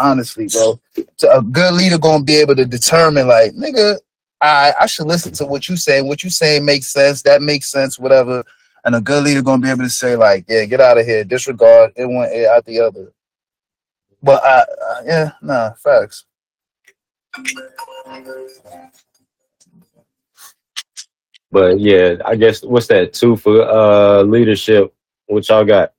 Honestly, 0.00 0.48
bro. 0.48 0.80
So 1.16 1.30
a 1.30 1.40
good 1.42 1.74
leader 1.74 1.98
gonna 1.98 2.24
be 2.24 2.34
able 2.36 2.56
to 2.56 2.64
determine 2.66 3.28
like, 3.28 3.52
nigga, 3.52 3.98
I 4.40 4.72
I 4.80 4.86
should 4.86 5.06
listen 5.06 5.32
to 5.34 5.46
what 5.46 5.68
you 5.68 5.76
say. 5.76 6.02
What 6.02 6.22
you 6.22 6.30
say 6.30 6.60
makes 6.60 6.88
sense. 6.88 7.22
That 7.22 7.42
makes 7.42 7.70
sense. 7.70 7.98
Whatever. 7.98 8.44
And 8.84 8.94
a 8.94 9.00
good 9.00 9.24
leader 9.24 9.42
gonna 9.42 9.62
be 9.62 9.68
able 9.70 9.84
to 9.84 9.90
say 9.90 10.16
like, 10.16 10.46
yeah, 10.48 10.64
get 10.64 10.80
out 10.80 10.98
of 10.98 11.06
here. 11.06 11.24
Disregard. 11.24 11.92
It 11.96 12.06
one 12.06 12.28
it 12.30 12.46
out 12.46 12.64
the 12.64 12.80
other. 12.80 13.12
But 14.22 14.44
I, 14.44 14.60
uh, 14.60 15.02
yeah, 15.04 15.32
nah, 15.42 15.72
facts. 15.74 16.24
but 21.50 21.80
yeah, 21.80 22.16
I 22.24 22.36
guess 22.36 22.62
what's 22.62 22.86
that 22.88 23.12
two 23.12 23.36
for 23.36 23.62
uh 23.62 24.22
leadership? 24.22 24.94
What 25.26 25.48
y'all 25.48 25.64
got? 25.64 25.92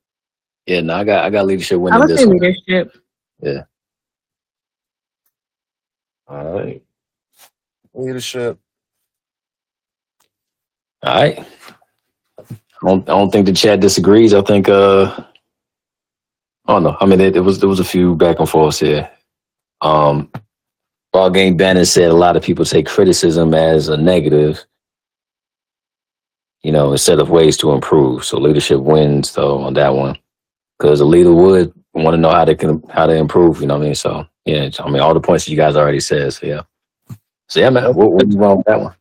Yeah, 0.66 0.80
no, 0.80 0.94
I 0.94 1.04
got 1.04 1.24
I 1.24 1.30
got 1.30 1.46
leadership 1.46 1.76
I 1.76 1.80
winning 1.80 2.00
would 2.00 2.08
this 2.08 2.20
say 2.20 2.26
one. 2.26 2.38
leadership. 2.38 2.96
Yeah. 3.40 3.62
All 6.28 6.52
right. 6.52 6.82
Leadership. 7.94 8.58
All 11.02 11.14
right. 11.14 11.38
I 11.40 12.88
don't 12.88 13.08
I 13.08 13.12
don't 13.12 13.30
think 13.30 13.46
the 13.46 13.52
chat 13.52 13.80
disagrees. 13.80 14.34
I 14.34 14.42
think 14.42 14.68
uh 14.68 15.24
I 16.66 16.72
don't 16.72 16.84
know. 16.84 16.96
I 17.00 17.06
mean 17.06 17.20
it, 17.20 17.36
it 17.36 17.40
was 17.40 17.60
there 17.60 17.68
was 17.68 17.80
a 17.80 17.84
few 17.84 18.16
back 18.16 18.38
and 18.40 18.48
forths 18.48 18.80
here. 18.80 19.10
Um 19.82 20.30
Ball 21.12 21.30
Game 21.30 21.56
Bannon 21.56 21.86
said 21.86 22.10
a 22.10 22.14
lot 22.14 22.36
of 22.36 22.42
people 22.42 22.64
take 22.64 22.86
criticism 22.86 23.54
as 23.54 23.88
a 23.88 23.96
negative, 23.96 24.64
you 26.62 26.72
know, 26.72 26.92
instead 26.92 27.20
of 27.20 27.30
ways 27.30 27.56
to 27.58 27.72
improve. 27.72 28.24
So 28.24 28.38
leadership 28.38 28.80
wins 28.80 29.32
though 29.34 29.60
on 29.62 29.74
that 29.74 29.94
one. 29.94 30.18
Because 30.78 31.00
a 31.00 31.04
leader 31.06 31.32
would 31.32 31.72
want 31.94 32.14
to 32.14 32.18
know 32.20 32.30
how 32.30 32.44
to 32.44 32.54
can 32.56 32.82
how 32.90 33.06
to 33.06 33.14
improve, 33.14 33.60
you 33.60 33.66
know 33.68 33.76
what 33.76 33.84
I 33.84 33.86
mean? 33.86 33.94
So 33.96 34.26
yeah, 34.46 34.70
I 34.80 34.90
mean 34.90 35.02
all 35.02 35.14
the 35.14 35.20
points 35.20 35.44
that 35.44 35.50
you 35.52 35.56
guys 35.56 35.76
already 35.76 36.00
said. 36.00 36.32
So 36.34 36.46
yeah. 36.46 36.62
So 37.52 37.60
yeah, 37.60 37.68
man, 37.68 37.92
what, 37.92 38.12
what's 38.12 38.34
wrong 38.34 38.56
with 38.56 38.66
that 38.66 38.80
one? 38.80 38.94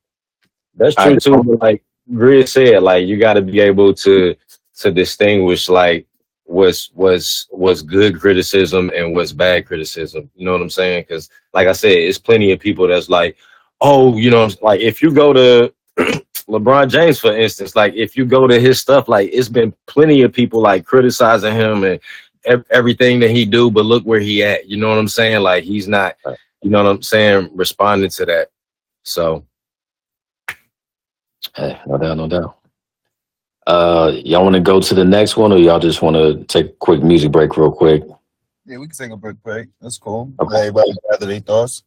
That's 0.75 0.93
true 0.93 1.13
right. 1.13 1.21
too. 1.21 1.41
But 1.41 1.61
like 1.61 1.83
Grid 2.13 2.49
said, 2.49 2.83
like 2.83 3.07
you 3.07 3.17
got 3.17 3.35
to 3.35 3.41
be 3.41 3.61
able 3.61 3.93
to 3.93 4.35
to 4.79 4.91
distinguish 4.91 5.69
like 5.69 6.05
what's 6.43 6.91
what's 6.93 7.47
what's 7.49 7.81
good 7.81 8.19
criticism 8.19 8.91
and 8.93 9.15
what's 9.15 9.31
bad 9.31 9.67
criticism. 9.67 10.29
You 10.35 10.43
know 10.43 10.51
what 10.51 10.59
I'm 10.59 10.69
saying? 10.69 11.03
Because 11.03 11.29
like 11.53 11.69
I 11.69 11.71
said, 11.71 11.93
it's 11.93 12.17
plenty 12.17 12.51
of 12.51 12.59
people 12.59 12.89
that's 12.89 13.07
like, 13.07 13.37
oh, 13.79 14.17
you 14.17 14.29
know, 14.29 14.49
like 14.61 14.81
if 14.81 15.01
you 15.01 15.13
go 15.13 15.31
to 15.31 15.73
LeBron 16.49 16.89
James, 16.89 17.19
for 17.19 17.33
instance, 17.33 17.73
like 17.73 17.93
if 17.93 18.17
you 18.17 18.25
go 18.25 18.47
to 18.47 18.59
his 18.59 18.81
stuff, 18.81 19.07
like 19.07 19.29
it's 19.31 19.47
been 19.47 19.73
plenty 19.87 20.23
of 20.23 20.33
people 20.33 20.61
like 20.61 20.85
criticizing 20.85 21.55
him 21.55 21.85
and 21.85 22.01
everything 22.69 23.21
that 23.21 23.31
he 23.31 23.45
do, 23.45 23.71
but 23.71 23.85
look 23.85 24.03
where 24.03 24.19
he 24.19 24.43
at. 24.43 24.67
You 24.67 24.75
know 24.75 24.89
what 24.89 24.97
I'm 24.97 25.07
saying? 25.07 25.41
Like 25.41 25.63
he's 25.63 25.87
not, 25.87 26.17
Right. 26.25 26.37
You 26.61 26.69
know 26.69 26.83
what 26.83 26.89
I'm 26.89 27.01
saying, 27.01 27.49
responding 27.53 28.09
to 28.11 28.25
that. 28.25 28.49
So 29.03 29.45
Hey, 31.55 31.79
no 31.85 31.97
doubt, 31.97 32.17
no 32.17 32.27
doubt. 32.27 32.57
Uh, 33.67 34.11
y'all 34.23 34.43
want 34.43 34.55
to 34.55 34.61
go 34.61 34.79
to 34.79 34.93
the 34.93 35.05
next 35.05 35.37
one, 35.37 35.51
or 35.51 35.57
y'all 35.57 35.79
just 35.79 36.01
want 36.01 36.15
to 36.15 36.43
take 36.45 36.67
a 36.67 36.75
quick 36.79 37.03
music 37.03 37.31
break, 37.31 37.57
real 37.57 37.71
quick? 37.71 38.03
Yeah, 38.65 38.77
we 38.77 38.87
can 38.87 38.95
take 38.95 39.11
a 39.11 39.17
break. 39.17 39.41
Break. 39.43 39.69
That's 39.81 39.97
cool. 39.97 40.31
Okay. 40.39 40.59
Everybody 40.59 40.93
gather 41.09 41.25
their 41.25 41.39
thoughts. 41.39 41.83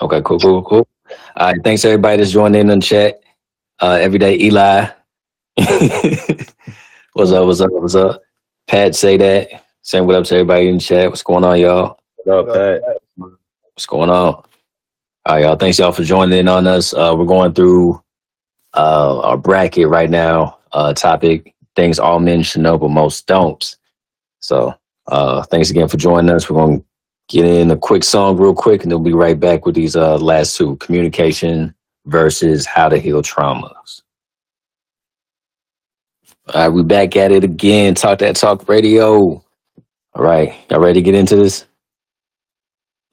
Okay, 0.00 0.20
cool, 0.24 0.38
cool, 0.40 0.62
cool. 0.62 0.88
All 1.36 1.52
right, 1.52 1.62
thanks 1.62 1.84
everybody 1.84 2.16
that's 2.18 2.32
joining 2.32 2.62
in 2.62 2.70
on 2.70 2.80
chat. 2.80 3.20
Uh, 3.80 3.98
everyday 4.00 4.38
Eli. 4.38 4.88
what's 7.12 7.30
up? 7.32 7.46
What's 7.46 7.60
up? 7.60 7.70
What's 7.70 7.94
up? 7.94 8.22
Pat, 8.66 8.94
say 8.94 9.16
that. 9.18 9.64
Saying 9.82 10.06
what 10.06 10.16
up 10.16 10.24
to 10.24 10.34
everybody 10.34 10.68
in 10.68 10.76
the 10.76 10.80
chat. 10.80 11.10
What's 11.10 11.22
going 11.22 11.44
on, 11.44 11.60
y'all? 11.60 11.98
What 12.24 12.48
up, 12.48 12.54
Pat? 12.54 12.98
What's 13.74 13.86
going 13.86 14.08
on? 14.08 14.34
All 14.34 14.46
right, 15.26 15.42
y'all. 15.42 15.56
Thanks 15.56 15.80
y'all 15.80 15.90
for 15.90 16.04
joining 16.04 16.38
in 16.38 16.46
on 16.46 16.68
us. 16.68 16.94
Uh, 16.94 17.12
we're 17.18 17.24
going 17.24 17.54
through 17.54 18.00
uh, 18.74 19.20
our 19.20 19.36
bracket 19.36 19.88
right 19.88 20.08
now. 20.08 20.58
Uh, 20.70 20.94
topic: 20.94 21.52
things 21.74 21.98
all 21.98 22.20
men 22.20 22.44
should 22.44 22.60
know, 22.60 22.78
but 22.78 22.90
most 22.90 23.26
don't. 23.26 23.76
So, 24.38 24.74
uh, 25.08 25.42
thanks 25.42 25.70
again 25.70 25.88
for 25.88 25.96
joining 25.96 26.30
us. 26.30 26.48
We're 26.48 26.64
to 26.78 26.84
get 27.28 27.46
in 27.46 27.68
a 27.72 27.76
quick 27.76 28.04
song 28.04 28.36
real 28.36 28.54
quick, 28.54 28.84
and 28.84 28.92
then 28.92 29.00
we'll 29.00 29.12
be 29.12 29.16
right 29.16 29.40
back 29.40 29.66
with 29.66 29.74
these 29.74 29.96
uh, 29.96 30.18
last 30.18 30.56
two: 30.56 30.76
communication 30.76 31.74
versus 32.06 32.66
how 32.66 32.88
to 32.88 32.98
heal 32.98 33.22
traumas. 33.22 34.02
All 36.52 36.62
right, 36.62 36.68
we 36.68 36.84
back 36.84 37.16
at 37.16 37.32
it 37.32 37.42
again. 37.42 37.96
Talk 37.96 38.20
that 38.20 38.36
talk 38.36 38.68
radio. 38.68 39.42
All 40.14 40.22
right, 40.22 40.54
y'all 40.70 40.78
ready 40.78 41.00
to 41.00 41.02
get 41.02 41.16
into 41.16 41.34
this? 41.34 41.66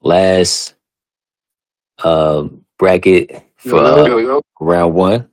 Last 0.02 0.74
uh, 2.02 2.48
bracket 2.78 3.44
for 3.56 3.76
uh, 3.76 4.40
round 4.60 4.94
one. 4.94 5.28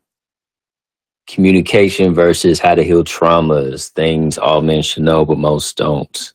Communication 1.27 2.13
versus 2.13 2.59
how 2.59 2.75
to 2.75 2.83
heal 2.83 3.03
traumas. 3.03 3.89
Things 3.89 4.37
all 4.37 4.61
men 4.61 4.81
should 4.81 5.03
know, 5.03 5.25
but 5.25 5.37
most 5.37 5.77
don't. 5.77 6.33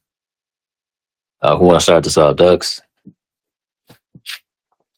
Uh, 1.43 1.57
who 1.57 1.67
want 1.67 1.79
to 1.79 1.83
start 1.83 2.05
this 2.05 2.17
off, 2.17 2.37
Ducks? 2.37 2.81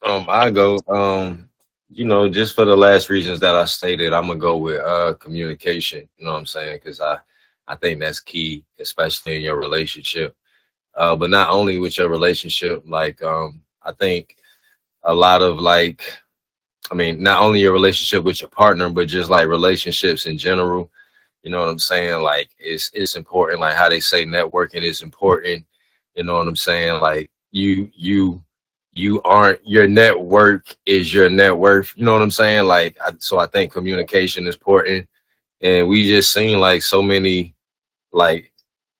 Um, 0.02 0.26
I 0.28 0.50
go. 0.50 0.78
Um, 0.88 1.48
you 1.88 2.04
know, 2.04 2.28
just 2.28 2.54
for 2.54 2.64
the 2.64 2.76
last 2.76 3.10
reasons 3.10 3.40
that 3.40 3.54
I 3.54 3.64
stated, 3.64 4.12
I'm 4.12 4.28
gonna 4.28 4.38
go 4.38 4.56
with 4.56 4.80
uh 4.80 5.14
communication. 5.14 6.08
You 6.16 6.26
know 6.26 6.32
what 6.32 6.38
I'm 6.38 6.46
saying? 6.46 6.76
Because 6.76 7.00
I, 7.00 7.18
I 7.66 7.74
think 7.76 8.00
that's 8.00 8.20
key, 8.20 8.64
especially 8.78 9.36
in 9.36 9.42
your 9.42 9.56
relationship. 9.56 10.36
Uh, 10.96 11.14
but 11.14 11.30
not 11.30 11.50
only 11.50 11.78
with 11.78 11.98
your 11.98 12.08
relationship, 12.08 12.82
like 12.86 13.22
um, 13.22 13.60
I 13.82 13.92
think 13.92 14.36
a 15.04 15.14
lot 15.14 15.42
of 15.42 15.58
like, 15.58 16.02
I 16.90 16.94
mean, 16.94 17.22
not 17.22 17.42
only 17.42 17.60
your 17.60 17.72
relationship 17.72 18.24
with 18.24 18.40
your 18.40 18.50
partner, 18.50 18.88
but 18.88 19.08
just 19.08 19.28
like 19.30 19.46
relationships 19.46 20.26
in 20.26 20.38
general. 20.38 20.90
You 21.42 21.50
know 21.50 21.60
what 21.60 21.68
I'm 21.68 21.78
saying? 21.78 22.22
Like, 22.22 22.50
it's 22.58 22.90
it's 22.94 23.14
important. 23.14 23.60
Like 23.60 23.76
how 23.76 23.88
they 23.88 24.00
say 24.00 24.24
networking 24.24 24.82
is 24.82 25.02
important. 25.02 25.64
You 26.14 26.24
know 26.24 26.38
what 26.38 26.48
I'm 26.48 26.56
saying? 26.56 27.00
Like 27.00 27.30
you 27.52 27.90
you 27.94 28.42
you 28.92 29.20
aren't 29.22 29.60
your 29.66 29.86
network 29.86 30.74
is 30.86 31.12
your 31.12 31.28
net 31.28 31.56
worth. 31.56 31.92
You 31.96 32.04
know 32.04 32.14
what 32.14 32.22
I'm 32.22 32.30
saying? 32.30 32.64
Like, 32.66 32.96
I, 33.04 33.12
so 33.18 33.38
I 33.38 33.46
think 33.46 33.72
communication 33.72 34.46
is 34.46 34.54
important, 34.54 35.06
and 35.60 35.86
we 35.86 36.08
just 36.08 36.32
seen 36.32 36.58
like 36.58 36.82
so 36.82 37.02
many, 37.02 37.54
like 38.12 38.52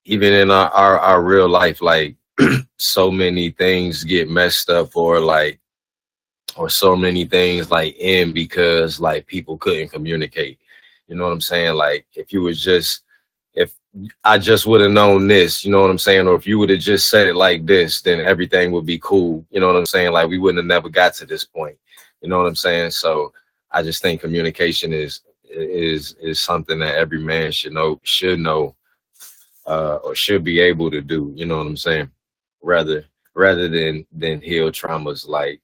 even 0.07 0.33
in 0.33 0.51
our 0.51 0.71
our, 0.71 0.99
our 1.01 1.23
real 1.23 1.49
life, 1.49 1.83
like 1.83 2.17
so 2.79 3.11
many 3.11 3.51
things 3.51 4.05
get 4.05 4.31
messed 4.31 4.71
up 4.71 4.97
or 4.97 5.21
like, 5.21 5.59
or 6.57 6.71
so 6.71 6.97
many 6.97 7.25
things 7.25 7.71
like 7.71 7.97
end 7.99 8.33
because 8.33 9.01
like 9.01 9.27
people 9.27 9.59
couldn't 9.59 9.89
communicate. 9.89 10.59
You 11.09 11.17
know 11.17 11.25
what 11.25 11.33
I'm 11.33 11.41
saying? 11.41 11.75
Like, 11.75 12.07
if 12.15 12.33
you 12.33 12.43
was 12.43 12.63
just 12.63 13.03
if 13.55 13.73
I 14.25 14.39
just 14.39 14.67
would 14.67 14.81
have 14.81 14.93
known 14.93 15.27
this, 15.27 15.65
you 15.65 15.73
know 15.73 15.81
what 15.81 15.91
I'm 15.91 15.99
saying? 15.99 16.29
Or 16.29 16.37
if 16.37 16.47
you 16.47 16.59
would 16.61 16.71
have 16.71 16.81
just 16.81 17.09
said 17.09 17.27
it 17.27 17.35
like 17.35 17.67
this, 17.67 18.01
then 18.01 18.21
everything 18.21 18.71
would 18.73 18.87
be 18.87 19.01
cool. 19.03 19.45
You 19.51 19.61
know 19.61 19.67
what 19.67 19.77
I'm 19.77 19.87
saying? 19.87 20.13
Like 20.13 20.29
we 20.29 20.39
wouldn't 20.39 20.59
have 20.59 20.67
never 20.67 20.89
got 20.89 21.15
to 21.15 21.27
this 21.27 21.45
point. 21.45 21.77
You 22.23 22.29
know 22.29 22.39
what 22.39 22.47
I'm 22.47 22.57
saying? 22.57 22.93
So 22.93 23.33
I 23.73 23.83
just 23.83 24.03
think 24.03 24.21
communication 24.21 24.93
is 24.93 25.23
is 25.51 26.15
is 26.21 26.39
something 26.39 26.79
that 26.79 26.95
every 26.95 27.21
man 27.21 27.51
should 27.51 27.73
know 27.73 28.01
should 28.05 28.39
know 28.39 28.77
uh 29.67 29.97
or 30.05 30.15
should 30.15 30.45
be 30.45 30.61
able 30.61 30.91
to 30.91 31.01
do. 31.01 31.33
You 31.35 31.47
know 31.47 31.59
what 31.59 31.67
I'm 31.67 31.77
saying? 31.77 32.11
Rather 32.63 33.05
rather 33.35 33.69
than 33.69 34.07
than 34.13 34.41
heal 34.41 34.71
traumas. 34.71 35.29
Like 35.29 35.61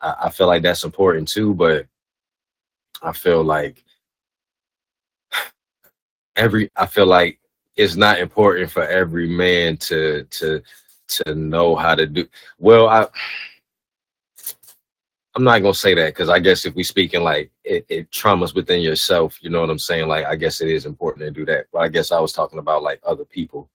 I, 0.00 0.14
I 0.24 0.30
feel 0.30 0.46
like 0.46 0.62
that's 0.62 0.84
important 0.84 1.28
too, 1.28 1.54
but 1.54 1.86
I 3.02 3.12
feel 3.12 3.42
like 3.42 3.84
every 6.36 6.70
I 6.76 6.86
feel 6.86 7.06
like 7.06 7.40
it's 7.76 7.96
not 7.96 8.20
important 8.20 8.70
for 8.70 8.84
every 8.84 9.28
man 9.28 9.76
to 9.78 10.24
to 10.30 10.62
to 11.08 11.34
know 11.34 11.76
how 11.76 11.94
to 11.94 12.06
do 12.06 12.26
well 12.58 12.88
I 12.88 13.06
I'm 15.36 15.44
not 15.44 15.60
gonna 15.60 15.74
say 15.74 15.94
that 15.94 16.14
because 16.14 16.30
I 16.30 16.38
guess 16.38 16.64
if 16.64 16.74
we 16.74 16.82
speaking 16.82 17.22
like 17.22 17.50
it, 17.62 17.84
it 17.90 18.10
traumas 18.10 18.54
within 18.54 18.80
yourself, 18.80 19.38
you 19.42 19.50
know 19.50 19.60
what 19.60 19.68
I'm 19.68 19.78
saying? 19.78 20.08
Like 20.08 20.24
I 20.24 20.34
guess 20.34 20.62
it 20.62 20.68
is 20.68 20.86
important 20.86 21.26
to 21.26 21.30
do 21.30 21.44
that. 21.44 21.66
But 21.70 21.80
I 21.80 21.88
guess 21.88 22.10
I 22.10 22.18
was 22.20 22.32
talking 22.32 22.58
about 22.58 22.82
like 22.82 23.00
other 23.04 23.26
people. 23.26 23.68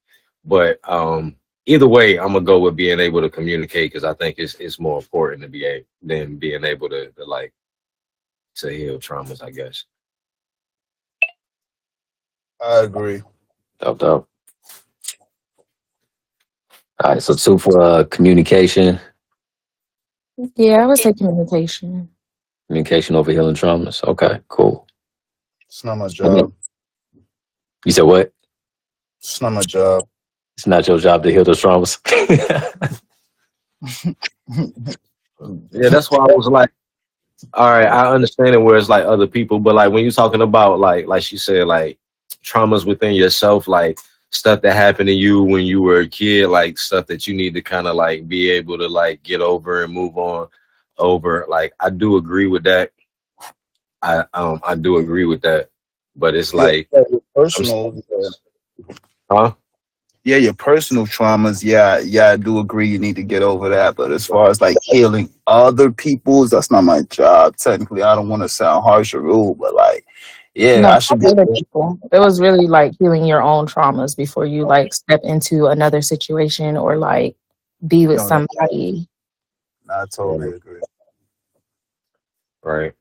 But 0.44 0.80
um 0.90 1.36
either 1.68 1.88
way, 1.88 2.18
I'm 2.18 2.34
gonna 2.34 2.42
go 2.42 2.60
with 2.60 2.76
being 2.76 3.00
able 3.00 3.22
to 3.22 3.30
communicate 3.30 3.92
because 3.92 4.04
I 4.04 4.16
think 4.16 4.40
it's 4.40 4.56
it's 4.56 4.80
more 4.80 4.98
important 4.98 5.44
to 5.44 5.48
be 5.50 5.68
a 5.68 5.86
than 6.02 6.38
being 6.38 6.64
able 6.64 6.90
to, 6.90 7.12
to 7.12 7.26
like 7.26 7.54
to 8.56 8.70
heal 8.70 8.98
traumas, 8.98 9.44
I 9.44 9.52
guess. 9.52 9.86
I 12.60 12.86
agree. 12.86 13.22
Dope, 13.80 14.00
dope. 14.00 14.28
All 17.04 17.12
right, 17.14 17.22
so 17.22 17.36
two 17.36 17.58
for 17.60 17.82
uh, 17.82 18.04
communication, 18.06 19.00
Yeah, 20.56 20.84
I 20.84 20.86
would 20.86 20.98
say 20.98 21.14
communication. 21.14 22.10
communication 22.68 23.16
over 23.16 23.32
healing 23.32 23.56
traumas. 23.56 24.04
Okay, 24.04 24.40
cool. 24.48 24.88
It's 25.68 25.84
not 25.84 25.98
my 25.98 26.08
job. 26.08 26.54
You 27.86 27.92
said 27.92 28.04
what? 28.04 28.32
It's 29.20 29.42
not 29.42 29.54
my 29.54 29.62
job. 29.62 30.08
It's 30.58 30.68
not 30.68 30.88
your 30.88 31.00
job 31.00 31.24
to 31.24 31.32
heal 31.32 31.44
those 31.44 31.62
traumas. 31.62 32.00
Yeah, 35.72 35.90
that's 35.90 36.12
why 36.12 36.20
I 36.20 36.36
was 36.36 36.48
like, 36.48 36.72
all 37.56 37.72
right, 37.72 37.88
I 37.88 38.14
understand 38.14 38.50
it 38.50 38.60
where 38.62 38.78
it's 38.78 38.90
like 38.90 39.04
other 39.06 39.26
people, 39.26 39.60
but 39.60 39.74
like 39.74 39.92
when 39.92 40.04
you're 40.04 40.12
talking 40.12 40.42
about 40.42 40.80
like 40.80 41.08
like 41.08 41.24
she 41.24 41.38
said, 41.38 41.66
like 41.66 41.98
traumas 42.44 42.86
within 42.86 43.14
yourself, 43.16 43.68
like 43.68 43.98
stuff 44.32 44.62
that 44.62 44.76
happened 44.76 45.08
to 45.08 45.14
you 45.14 45.44
when 45.44 45.66
you 45.66 45.82
were 45.82 46.00
a 46.02 46.08
kid, 46.08 46.48
like 46.48 46.78
stuff 46.78 47.06
that 47.08 47.28
you 47.28 47.34
need 47.34 47.54
to 47.54 47.62
kind 47.62 47.88
of 47.88 47.96
like 47.96 48.28
be 48.28 48.50
able 48.50 48.78
to 48.78 48.88
like 48.88 49.22
get 49.24 49.42
over 49.42 49.84
and 49.84 49.94
move 49.94 50.18
on 50.18 50.48
over. 50.98 51.46
Like 51.48 51.74
I 51.80 51.90
do 51.90 52.18
agree 52.18 52.48
with 52.48 52.64
that. 52.64 52.92
I 54.02 54.24
um 54.34 54.60
I 54.64 54.76
do 54.76 54.98
agree 54.98 55.26
with 55.26 55.42
that. 55.42 55.70
But 56.16 56.36
it's 56.36 56.54
like 56.54 56.90
Yeah, 56.92 57.04
personal. 57.36 58.02
huh? 59.30 59.54
Yeah, 60.24 60.38
your 60.38 60.54
personal 60.54 61.08
traumas. 61.08 61.64
Yeah, 61.64 61.98
yeah, 62.00 62.30
I 62.30 62.38
do 62.38 62.60
agree. 62.60 62.88
You 62.88 63.00
need 63.00 63.16
to 63.16 63.24
get 63.24 63.42
over 63.42 63.70
that. 63.70 63.96
But 63.96 64.12
as 64.12 64.26
far 64.28 64.50
as 64.50 64.62
like 64.62 64.78
healing 64.84 65.30
other 65.48 65.92
people's, 65.92 66.52
that's 66.52 66.70
not 66.70 66.84
my 66.84 67.02
job. 67.04 67.56
Technically, 67.58 68.04
I 68.04 68.14
don't 68.16 68.30
want 68.30 68.44
to 68.44 68.50
sound 68.50 68.84
harsh 68.84 69.16
or 69.16 69.22
rude, 69.22 69.58
but 69.58 69.74
like, 69.74 70.06
yeah, 70.54 70.82
no, 70.82 70.90
I 70.90 71.00
should 71.00 71.20
be. 71.20 71.28
other 71.28 71.46
people. 71.46 72.00
It 72.12 72.20
was 72.20 72.40
really 72.40 72.68
like 72.68 72.94
healing 73.00 73.26
your 73.26 73.42
own 73.42 73.68
traumas 73.68 74.16
before 74.16 74.46
you 74.46 74.66
like 74.66 74.94
step 74.94 75.22
into 75.24 75.68
another 75.68 76.02
situation 76.02 76.78
or 76.78 76.98
like 76.98 77.36
be 77.88 78.08
with 78.08 78.18
No, 78.18 78.24
no. 78.24 78.28
somebody. 78.28 79.08
I 79.90 80.06
totally 80.14 80.56
agree. 80.56 80.82
Right. 82.64 82.94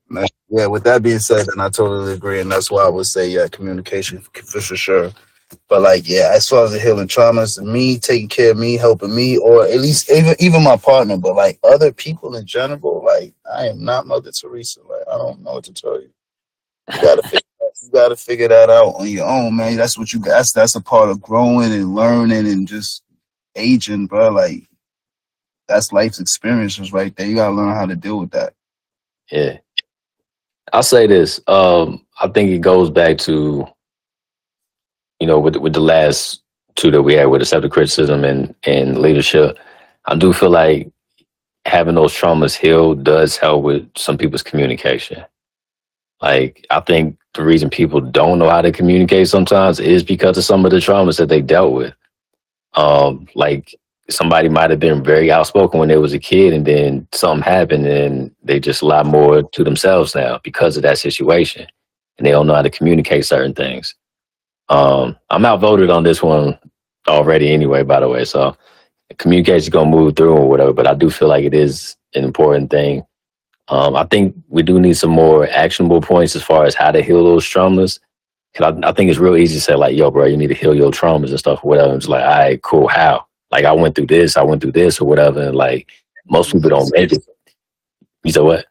Yeah, 0.48 0.66
with 0.66 0.84
that 0.84 1.02
being 1.02 1.18
said, 1.18 1.46
then 1.46 1.60
I 1.60 1.68
totally 1.68 2.12
agree, 2.14 2.40
and 2.40 2.50
that's 2.50 2.70
why 2.70 2.84
I 2.84 2.88
would 2.88 3.06
say 3.06 3.28
yeah, 3.28 3.46
communication 3.46 4.20
for, 4.20 4.60
for 4.60 4.76
sure. 4.76 5.12
But 5.68 5.82
like, 5.82 6.08
yeah, 6.08 6.30
as 6.32 6.48
far 6.48 6.64
as 6.64 6.72
the 6.72 6.78
healing 6.80 7.08
traumas, 7.08 7.60
me 7.62 7.98
taking 7.98 8.28
care 8.28 8.52
of 8.52 8.56
me, 8.56 8.76
helping 8.76 9.14
me, 9.14 9.36
or 9.38 9.64
at 9.66 9.80
least 9.80 10.10
even 10.10 10.34
even 10.38 10.64
my 10.64 10.76
partner, 10.76 11.16
but 11.16 11.36
like 11.36 11.58
other 11.62 11.92
people 11.92 12.36
in 12.36 12.46
general, 12.46 13.04
like 13.04 13.34
I 13.52 13.66
am 13.66 13.84
not 13.84 14.06
Mother 14.06 14.32
Teresa. 14.32 14.80
Like 14.82 15.02
I 15.12 15.18
don't 15.18 15.42
know 15.42 15.54
what 15.54 15.64
to 15.64 15.72
tell 15.72 16.00
you. 16.00 16.10
You 16.94 17.02
gotta 17.02 17.22
figure, 17.22 17.40
you 17.82 17.90
gotta 17.92 18.16
figure 18.16 18.48
that 18.48 18.70
out 18.70 18.94
on 18.96 19.08
your 19.08 19.26
own, 19.26 19.56
man. 19.56 19.76
That's 19.76 19.98
what 19.98 20.12
you 20.12 20.20
that's 20.20 20.52
that's 20.52 20.74
a 20.74 20.80
part 20.80 21.08
of 21.08 21.20
growing 21.20 21.72
and 21.72 21.94
learning 21.94 22.46
and 22.46 22.66
just 22.66 23.02
aging, 23.56 24.06
bro. 24.06 24.30
Like 24.30 24.68
that's 25.68 25.92
life's 25.92 26.20
experiences 26.20 26.92
right 26.92 27.14
there. 27.16 27.26
You 27.26 27.36
gotta 27.36 27.54
learn 27.54 27.74
how 27.74 27.86
to 27.86 27.96
deal 27.96 28.18
with 28.18 28.30
that. 28.32 28.54
Yeah. 29.30 29.58
I'll 30.72 30.82
say 30.82 31.06
this. 31.06 31.40
Um, 31.46 32.06
I 32.20 32.28
think 32.28 32.50
it 32.50 32.60
goes 32.60 32.90
back 32.90 33.18
to, 33.18 33.66
you 35.18 35.26
know, 35.26 35.38
with 35.38 35.56
with 35.56 35.72
the 35.72 35.80
last 35.80 36.42
two 36.76 36.90
that 36.90 37.02
we 37.02 37.14
had 37.14 37.26
with 37.26 37.42
accepted 37.42 37.70
criticism 37.70 38.24
and, 38.24 38.54
and 38.64 38.98
leadership. 38.98 39.58
I 40.06 40.16
do 40.16 40.32
feel 40.32 40.50
like 40.50 40.90
having 41.66 41.94
those 41.94 42.14
traumas 42.14 42.56
healed 42.56 43.04
does 43.04 43.36
help 43.36 43.64
with 43.64 43.88
some 43.96 44.16
people's 44.16 44.42
communication. 44.42 45.24
Like 46.20 46.66
I 46.70 46.80
think 46.80 47.18
the 47.34 47.44
reason 47.44 47.70
people 47.70 48.00
don't 48.00 48.38
know 48.38 48.48
how 48.48 48.62
to 48.62 48.72
communicate 48.72 49.28
sometimes 49.28 49.80
is 49.80 50.02
because 50.02 50.36
of 50.36 50.44
some 50.44 50.64
of 50.64 50.70
the 50.70 50.78
traumas 50.78 51.18
that 51.18 51.28
they 51.28 51.40
dealt 51.40 51.72
with. 51.72 51.94
Um, 52.74 53.26
like 53.34 53.74
somebody 54.08 54.48
might 54.48 54.70
have 54.70 54.80
been 54.80 55.02
very 55.02 55.30
outspoken 55.30 55.78
when 55.78 55.88
they 55.88 55.96
was 55.96 56.12
a 56.12 56.18
kid 56.18 56.52
and 56.52 56.66
then 56.66 57.06
something 57.12 57.42
happened 57.42 57.86
and 57.86 58.34
they 58.42 58.58
just 58.60 58.82
a 58.82 58.86
lot 58.86 59.06
more 59.06 59.42
to 59.42 59.64
themselves 59.64 60.14
now 60.14 60.40
because 60.42 60.76
of 60.76 60.82
that 60.82 60.98
situation 60.98 61.66
and 62.18 62.26
they 62.26 62.30
don't 62.30 62.46
know 62.46 62.54
how 62.54 62.62
to 62.62 62.70
communicate 62.70 63.24
certain 63.24 63.54
things. 63.54 63.94
Um, 64.68 65.16
I'm 65.30 65.44
outvoted 65.44 65.90
on 65.90 66.02
this 66.02 66.22
one 66.22 66.58
already 67.08 67.52
anyway, 67.52 67.82
by 67.82 68.00
the 68.00 68.08
way. 68.08 68.24
So 68.24 68.56
communication 69.18 69.56
is 69.58 69.68
gonna 69.68 69.90
move 69.90 70.16
through 70.16 70.36
or 70.36 70.48
whatever, 70.48 70.72
but 70.72 70.86
I 70.86 70.94
do 70.94 71.10
feel 71.10 71.28
like 71.28 71.44
it 71.44 71.54
is 71.54 71.96
an 72.14 72.24
important 72.24 72.70
thing. 72.70 73.04
Um, 73.70 73.94
I 73.94 74.04
think 74.04 74.34
we 74.48 74.62
do 74.62 74.80
need 74.80 74.96
some 74.96 75.10
more 75.10 75.48
actionable 75.48 76.00
points 76.00 76.34
as 76.34 76.42
far 76.42 76.64
as 76.64 76.74
how 76.74 76.90
to 76.90 77.02
heal 77.02 77.22
those 77.22 77.44
traumas. 77.44 78.00
Cause 78.54 78.74
I, 78.82 78.88
I 78.88 78.92
think 78.92 79.10
it's 79.10 79.20
real 79.20 79.36
easy 79.36 79.54
to 79.54 79.60
say 79.60 79.76
like, 79.76 79.96
yo, 79.96 80.10
bro, 80.10 80.26
you 80.26 80.36
need 80.36 80.48
to 80.48 80.54
heal 80.54 80.74
your 80.74 80.90
traumas 80.90 81.30
and 81.30 81.38
stuff 81.38 81.60
or 81.62 81.68
whatever. 81.68 81.94
It's 81.94 82.08
like, 82.08 82.24
all 82.24 82.28
right, 82.28 82.62
cool. 82.62 82.88
How? 82.88 83.26
Like 83.52 83.64
I 83.64 83.72
went 83.72 83.94
through 83.94 84.06
this, 84.06 84.36
I 84.36 84.42
went 84.42 84.60
through 84.60 84.72
this 84.72 85.00
or 85.00 85.06
whatever. 85.06 85.40
And 85.40 85.56
like 85.56 85.88
most 86.28 86.52
people 86.52 86.70
don't 86.70 86.90
make 86.92 87.12
it. 87.12 87.24
You 88.24 88.32
said 88.32 88.42
what? 88.42 88.66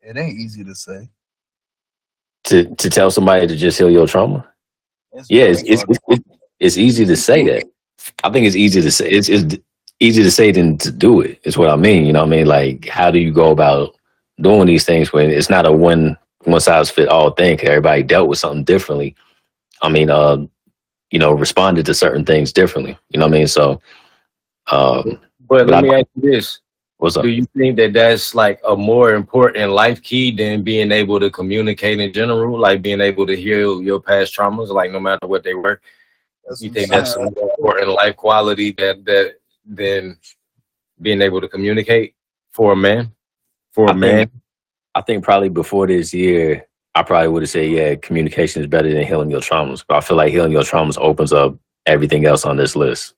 It 0.00 0.16
ain't 0.16 0.38
easy 0.38 0.64
to 0.64 0.74
say. 0.74 1.10
To 2.44 2.74
to 2.76 2.88
tell 2.88 3.10
somebody 3.10 3.46
to 3.46 3.56
just 3.56 3.78
heal 3.78 3.90
your 3.90 4.06
trauma? 4.06 4.48
It's 5.12 5.30
Yeah, 5.30 5.44
it's 5.44 5.62
it's, 5.64 5.84
it's, 6.08 6.24
it's 6.58 6.76
easy 6.78 7.04
to 7.04 7.16
say 7.16 7.44
that. 7.44 7.64
I 8.24 8.30
think 8.30 8.46
it's 8.46 8.56
easy 8.56 8.80
to 8.80 8.90
say. 8.90 9.10
It's, 9.10 9.28
it's 9.28 9.56
easy 10.00 10.22
to 10.22 10.30
say 10.30 10.50
than 10.50 10.78
to 10.78 10.90
do 10.90 11.20
it. 11.20 11.40
Is 11.44 11.58
what 11.58 11.68
I 11.68 11.76
mean. 11.76 12.06
You 12.06 12.14
know 12.14 12.20
what 12.20 12.32
I 12.32 12.36
mean? 12.36 12.46
Like, 12.46 12.88
how 12.88 13.10
do 13.10 13.18
you 13.18 13.32
go 13.32 13.50
about 13.50 13.97
doing 14.40 14.66
these 14.66 14.84
things 14.84 15.12
when 15.12 15.30
it's 15.30 15.50
not 15.50 15.66
a 15.66 15.72
one 15.72 16.16
one 16.44 16.60
size 16.60 16.90
fit 16.90 17.08
all 17.08 17.30
thing. 17.30 17.58
everybody 17.60 18.02
dealt 18.02 18.28
with 18.28 18.38
something 18.38 18.64
differently. 18.64 19.14
I 19.82 19.88
mean, 19.88 20.10
uh, 20.10 20.38
you 21.10 21.18
know, 21.18 21.32
responded 21.32 21.86
to 21.86 21.94
certain 21.94 22.24
things 22.24 22.52
differently. 22.52 22.96
You 23.10 23.18
know 23.20 23.26
what 23.26 23.34
I 23.34 23.38
mean? 23.38 23.46
So, 23.48 23.80
um, 24.70 25.20
But 25.48 25.66
But 25.66 25.68
let 25.68 25.78
I- 25.78 25.82
me 25.82 25.94
ask 25.94 26.06
you 26.14 26.30
this: 26.30 26.60
what's 26.98 27.16
up? 27.16 27.22
Do 27.24 27.28
you 27.30 27.46
think 27.56 27.76
that 27.76 27.92
that's 27.92 28.34
like 28.34 28.60
a 28.66 28.76
more 28.76 29.14
important 29.14 29.72
life 29.72 30.02
key 30.02 30.30
than 30.34 30.62
being 30.62 30.92
able 30.92 31.18
to 31.20 31.30
communicate 31.30 32.00
in 32.00 32.12
general, 32.12 32.58
like 32.58 32.82
being 32.82 33.00
able 33.00 33.26
to 33.26 33.36
heal 33.36 33.82
your 33.82 34.00
past 34.00 34.34
traumas, 34.36 34.68
like 34.68 34.90
no 34.92 35.00
matter 35.00 35.26
what 35.26 35.42
they 35.42 35.54
were? 35.54 35.80
That's 36.46 36.62
You 36.62 36.70
think 36.70 36.92
I'm 36.92 36.98
that's 36.98 37.14
a 37.16 37.20
more 37.20 37.50
important 37.58 37.88
life 37.90 38.16
quality 38.16 38.72
that 38.72 39.04
that 39.04 39.34
than 39.66 40.18
being 41.00 41.20
able 41.22 41.40
to 41.40 41.48
communicate 41.48 42.14
for 42.52 42.72
a 42.72 42.76
man? 42.76 43.12
For 43.72 43.86
a 43.86 43.90
I 43.90 43.92
man, 43.94 44.16
think, 44.18 44.30
I 44.94 45.00
think 45.02 45.24
probably 45.24 45.48
before 45.48 45.86
this 45.86 46.12
year, 46.14 46.66
I 46.94 47.02
probably 47.02 47.28
would 47.28 47.42
have 47.42 47.50
said, 47.50 47.70
yeah, 47.70 47.94
communication 47.96 48.62
is 48.62 48.68
better 48.68 48.92
than 48.92 49.06
healing 49.06 49.30
your 49.30 49.40
traumas. 49.40 49.84
But 49.86 49.98
I 49.98 50.00
feel 50.00 50.16
like 50.16 50.32
healing 50.32 50.52
your 50.52 50.62
traumas 50.62 50.98
opens 50.98 51.32
up 51.32 51.56
everything 51.86 52.24
else 52.26 52.44
on 52.44 52.56
this 52.56 52.74
list. 52.74 53.14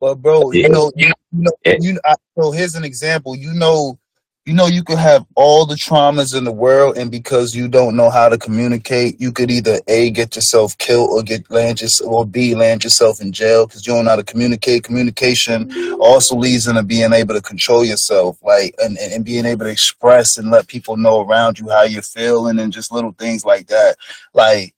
But 0.00 0.16
bro, 0.16 0.52
Yeah. 0.52 0.62
you 0.62 0.68
know, 0.68 0.92
you 0.94 1.12
know, 1.32 1.50
Yeah. 1.64 1.76
you. 1.80 2.00
I, 2.04 2.14
so 2.38 2.52
here's 2.52 2.76
an 2.76 2.84
example. 2.84 3.34
You 3.34 3.52
know, 3.52 3.98
you 4.48 4.54
know, 4.54 4.66
you 4.66 4.82
could 4.82 4.96
have 4.96 5.26
all 5.34 5.66
the 5.66 5.74
traumas 5.74 6.34
in 6.34 6.44
the 6.44 6.50
world, 6.52 6.96
and 6.96 7.10
because 7.10 7.54
you 7.54 7.68
don't 7.68 7.94
know 7.94 8.08
how 8.08 8.30
to 8.30 8.38
communicate, 8.38 9.20
you 9.20 9.30
could 9.30 9.50
either 9.50 9.78
a 9.88 10.08
get 10.10 10.36
yourself 10.36 10.76
killed 10.78 11.10
or 11.10 11.22
get 11.22 11.50
land 11.50 11.82
yourself, 11.82 12.10
or 12.10 12.24
b 12.24 12.54
land 12.54 12.82
yourself 12.82 13.20
in 13.20 13.30
jail 13.30 13.66
because 13.66 13.86
you 13.86 13.92
don't 13.92 14.06
know 14.06 14.12
how 14.12 14.16
to 14.16 14.24
communicate. 14.24 14.84
Communication 14.84 15.70
also 16.00 16.34
leads 16.34 16.66
into 16.66 16.82
being 16.82 17.12
able 17.12 17.34
to 17.34 17.42
control 17.42 17.84
yourself, 17.84 18.38
like 18.42 18.74
and, 18.78 18.96
and, 18.96 19.22
being 19.22 19.44
able 19.44 19.66
to 19.66 19.70
express 19.70 20.38
and 20.38 20.50
let 20.50 20.66
people 20.66 20.96
know 20.96 21.20
around 21.20 21.58
you 21.58 21.68
how 21.68 21.82
you're 21.82 22.00
feeling 22.00 22.58
and 22.58 22.72
just 22.72 22.90
little 22.90 23.12
things 23.12 23.44
like 23.44 23.66
that. 23.66 23.96
Like 24.32 24.74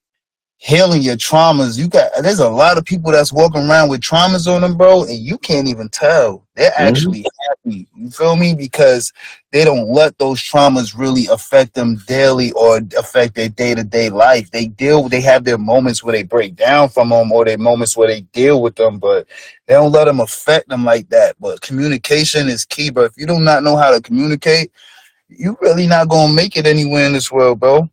healing 0.62 1.00
your 1.00 1.16
traumas. 1.16 1.78
You 1.78 1.88
got 1.88 2.10
there's 2.22 2.38
a 2.38 2.48
lot 2.50 2.76
of 2.76 2.84
people 2.84 3.10
that's 3.10 3.32
walking 3.32 3.62
around 3.62 3.88
with 3.88 4.02
traumas 4.02 4.46
on 4.46 4.60
them, 4.60 4.76
bro, 4.76 5.04
and 5.04 5.18
you 5.18 5.38
can't 5.38 5.66
even 5.66 5.88
tell. 5.88 6.46
They're 6.54 6.70
Mhm. 6.78 6.86
actually 6.88 7.26
happy. 7.48 7.88
You 7.96 8.10
feel 8.10 8.36
me? 8.36 8.54
Because 8.54 9.10
they 9.52 9.64
don't 9.64 9.88
let 9.88 10.18
those 10.18 10.38
traumas 10.38 10.96
really 10.96 11.26
affect 11.28 11.72
them 11.74 11.96
daily 12.06 12.52
or 12.52 12.82
affect 12.98 13.36
their 13.36 13.48
day 13.48 13.74
to 13.74 13.82
day 13.82 14.10
life. 14.10 14.50
They 14.50 14.66
deal. 14.66 15.08
They 15.08 15.22
have 15.22 15.44
their 15.44 15.56
moments 15.58 16.04
where 16.04 16.12
they 16.12 16.24
break 16.24 16.56
down 16.56 16.90
from 16.90 17.08
them, 17.08 17.32
or 17.32 17.46
their 17.46 17.56
moments 17.58 17.96
where 17.96 18.08
they 18.08 18.20
deal 18.20 18.60
with 18.60 18.76
them, 18.76 18.98
but 18.98 19.26
they 19.66 19.74
don't 19.74 19.92
let 19.92 20.04
them 20.04 20.20
affect 20.20 20.68
them 20.68 20.84
like 20.84 21.08
that. 21.08 21.36
But 21.40 21.62
communication 21.62 22.50
is 22.50 22.66
key, 22.66 22.90
bro. 22.90 23.04
If 23.04 23.16
you 23.16 23.26
do 23.26 23.40
not 23.40 23.62
know 23.62 23.76
how 23.76 23.92
to 23.92 24.02
communicate, 24.02 24.70
you 25.30 25.56
really 25.62 25.86
not 25.86 26.08
gonna 26.08 26.32
make 26.34 26.56
it 26.56 26.66
anywhere 26.66 27.06
in 27.06 27.14
this 27.14 27.32
world, 27.32 27.60
bro. 27.60 27.88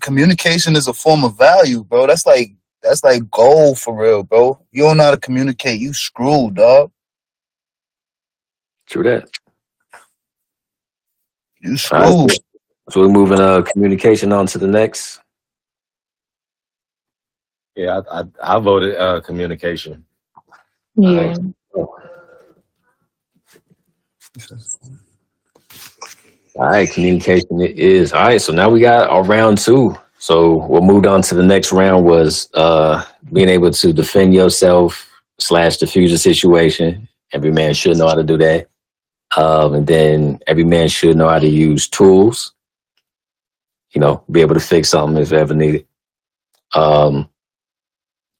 Communication 0.00 0.76
is 0.76 0.88
a 0.88 0.94
form 0.94 1.24
of 1.24 1.36
value, 1.38 1.84
bro. 1.84 2.06
That's 2.06 2.26
like 2.26 2.52
that's 2.82 3.04
like 3.04 3.30
gold 3.30 3.78
for 3.78 4.00
real, 4.00 4.24
bro. 4.24 4.60
You 4.72 4.84
don't 4.84 4.98
know 4.98 5.04
how 5.04 5.10
to 5.12 5.18
communicate, 5.18 5.80
you 5.80 5.94
screwed, 5.94 6.56
dog. 6.56 6.90
True 8.88 9.04
that. 9.04 9.30
You 11.60 11.76
All 11.90 12.00
right. 12.00 12.16
screwed. 12.16 12.40
So 12.90 13.00
we're 13.02 13.08
moving 13.08 13.40
uh 13.40 13.62
communication 13.62 14.32
on 14.32 14.46
to 14.48 14.58
the 14.58 14.68
next. 14.68 15.20
yeah, 17.76 18.00
I, 18.10 18.20
I, 18.20 18.56
I 18.56 18.58
voted 18.58 18.96
uh, 18.96 19.20
communication. 19.20 20.04
Yeah. 20.96 21.36
All 26.58 26.66
right, 26.66 26.90
communication 26.90 27.60
it 27.60 27.78
is. 27.78 28.12
All 28.12 28.24
right, 28.24 28.42
so 28.42 28.52
now 28.52 28.68
we 28.68 28.80
got 28.80 29.08
our 29.10 29.22
round 29.22 29.58
two. 29.58 29.96
So 30.18 30.54
what 30.54 30.82
moved 30.82 31.06
on 31.06 31.22
to 31.22 31.36
the 31.36 31.44
next 31.44 31.70
round 31.70 32.04
was 32.04 32.50
uh 32.54 33.04
being 33.32 33.48
able 33.48 33.70
to 33.70 33.92
defend 33.92 34.34
yourself 34.34 35.08
slash 35.38 35.76
diffuse 35.76 36.12
a 36.12 36.18
situation. 36.18 37.08
Every 37.32 37.52
man 37.52 37.74
should 37.74 37.96
know 37.96 38.08
how 38.08 38.16
to 38.16 38.24
do 38.24 38.36
that. 38.38 38.66
Um, 39.36 39.74
and 39.74 39.86
then 39.86 40.40
every 40.48 40.64
man 40.64 40.88
should 40.88 41.16
know 41.16 41.28
how 41.28 41.38
to 41.38 41.46
use 41.48 41.88
tools. 41.88 42.52
You 43.94 44.00
know, 44.00 44.24
be 44.28 44.40
able 44.40 44.54
to 44.54 44.60
fix 44.60 44.88
something 44.88 45.22
if 45.22 45.32
ever 45.32 45.54
needed. 45.54 45.86
Um, 46.74 47.30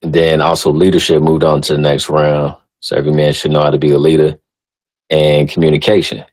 and 0.02 0.12
then 0.12 0.40
also 0.40 0.72
leadership 0.72 1.22
moved 1.22 1.44
on 1.44 1.62
to 1.62 1.74
the 1.74 1.80
next 1.80 2.10
round. 2.10 2.56
So 2.80 2.96
every 2.96 3.12
man 3.12 3.32
should 3.32 3.52
know 3.52 3.62
how 3.62 3.70
to 3.70 3.78
be 3.78 3.92
a 3.92 3.98
leader 3.98 4.40
and 5.08 5.48
communication. 5.48 6.24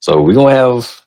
So 0.00 0.22
we're 0.22 0.32
gonna 0.34 0.54
have 0.54 1.05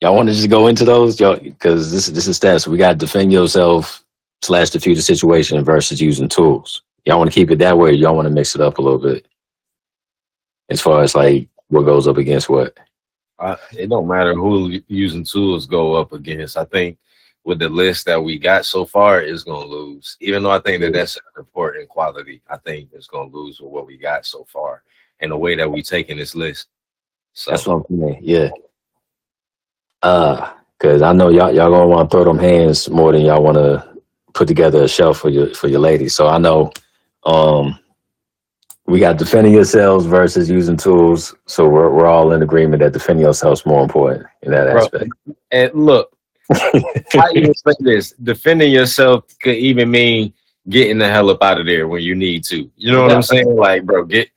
y'all 0.00 0.14
want 0.14 0.28
to 0.28 0.34
just 0.34 0.50
go 0.50 0.66
into 0.66 0.84
those, 0.84 1.18
y'all, 1.18 1.38
because 1.38 1.90
this 1.90 2.08
is 2.08 2.14
this 2.14 2.26
is 2.26 2.38
stats. 2.38 2.66
We 2.66 2.78
got 2.78 2.90
to 2.90 2.96
defend 2.96 3.32
yourself 3.32 4.04
slash 4.42 4.70
defuse 4.70 4.96
the 4.96 5.02
situation 5.02 5.64
versus 5.64 6.00
using 6.00 6.28
tools. 6.28 6.82
Y'all 7.04 7.18
want 7.18 7.30
to 7.30 7.34
keep 7.34 7.50
it 7.50 7.58
that 7.58 7.78
way. 7.78 7.90
Or 7.90 7.92
y'all 7.92 8.16
want 8.16 8.26
to 8.26 8.34
mix 8.34 8.54
it 8.54 8.60
up 8.60 8.78
a 8.78 8.82
little 8.82 8.98
bit 8.98 9.26
as 10.68 10.80
far 10.80 11.02
as 11.02 11.14
like 11.14 11.48
what 11.68 11.82
goes 11.82 12.06
up 12.06 12.16
against 12.16 12.48
what. 12.48 12.76
Uh, 13.38 13.56
it 13.72 13.88
don't 13.88 14.08
matter 14.08 14.34
who 14.34 14.80
using 14.88 15.24
tools 15.24 15.66
go 15.66 15.94
up 15.94 16.12
against. 16.12 16.56
I 16.56 16.64
think 16.64 16.98
with 17.44 17.60
the 17.60 17.68
list 17.68 18.04
that 18.06 18.22
we 18.22 18.38
got 18.38 18.66
so 18.66 18.84
far, 18.84 19.22
is 19.22 19.44
gonna 19.44 19.64
lose. 19.64 20.16
Even 20.20 20.42
though 20.42 20.50
I 20.50 20.58
think 20.58 20.82
that 20.82 20.92
that's 20.92 21.16
an 21.16 21.22
important 21.38 21.88
quality, 21.88 22.42
I 22.48 22.56
think 22.58 22.90
it's 22.92 23.06
gonna 23.06 23.30
lose 23.30 23.60
with 23.60 23.70
what 23.70 23.86
we 23.86 23.96
got 23.96 24.26
so 24.26 24.44
far 24.44 24.82
and 25.20 25.30
the 25.30 25.36
way 25.36 25.54
that 25.56 25.70
we 25.70 25.82
taking 25.82 26.18
this 26.18 26.34
list. 26.34 26.68
So 27.32 27.52
That's 27.52 27.66
what 27.66 27.86
I'm 27.88 27.98
saying. 27.98 28.18
Yeah. 28.20 28.50
Uh, 30.02 30.52
cause 30.78 31.02
I 31.02 31.12
know 31.12 31.28
y'all 31.28 31.52
y'all 31.52 31.70
gonna 31.70 31.86
want 31.86 32.10
to 32.10 32.16
throw 32.16 32.24
them 32.24 32.38
hands 32.38 32.88
more 32.88 33.12
than 33.12 33.22
y'all 33.22 33.42
want 33.42 33.56
to 33.56 33.88
put 34.34 34.48
together 34.48 34.84
a 34.84 34.88
shelf 34.88 35.18
for 35.18 35.28
your 35.28 35.54
for 35.54 35.68
your 35.68 35.80
ladies. 35.80 36.14
So 36.14 36.28
I 36.28 36.38
know, 36.38 36.72
um, 37.24 37.78
we 38.86 39.00
got 39.00 39.18
defending 39.18 39.52
yourselves 39.52 40.06
versus 40.06 40.48
using 40.48 40.76
tools. 40.76 41.34
So 41.46 41.68
we're 41.68 41.90
we're 41.90 42.06
all 42.06 42.32
in 42.32 42.42
agreement 42.42 42.80
that 42.80 42.92
defending 42.92 43.24
yourselves 43.24 43.60
is 43.60 43.66
more 43.66 43.82
important 43.82 44.26
in 44.42 44.52
that 44.52 44.70
Bro. 44.70 44.82
aspect. 44.82 45.10
and 45.50 45.74
look, 45.74 46.16
I 46.52 47.32
even 47.34 47.54
say 47.54 47.72
this: 47.80 48.12
defending 48.12 48.72
yourself 48.72 49.24
could 49.40 49.56
even 49.56 49.90
mean 49.90 50.32
getting 50.68 50.98
the 50.98 51.08
hell 51.08 51.30
up 51.30 51.42
out 51.42 51.60
of 51.60 51.66
there 51.66 51.88
when 51.88 52.02
you 52.02 52.14
need 52.14 52.44
to. 52.44 52.70
You 52.76 52.92
know 52.92 53.02
what 53.02 53.12
I'm 53.12 53.22
saying? 53.22 53.54
Like, 53.56 53.84
bro, 53.84 54.04
get. 54.04 54.30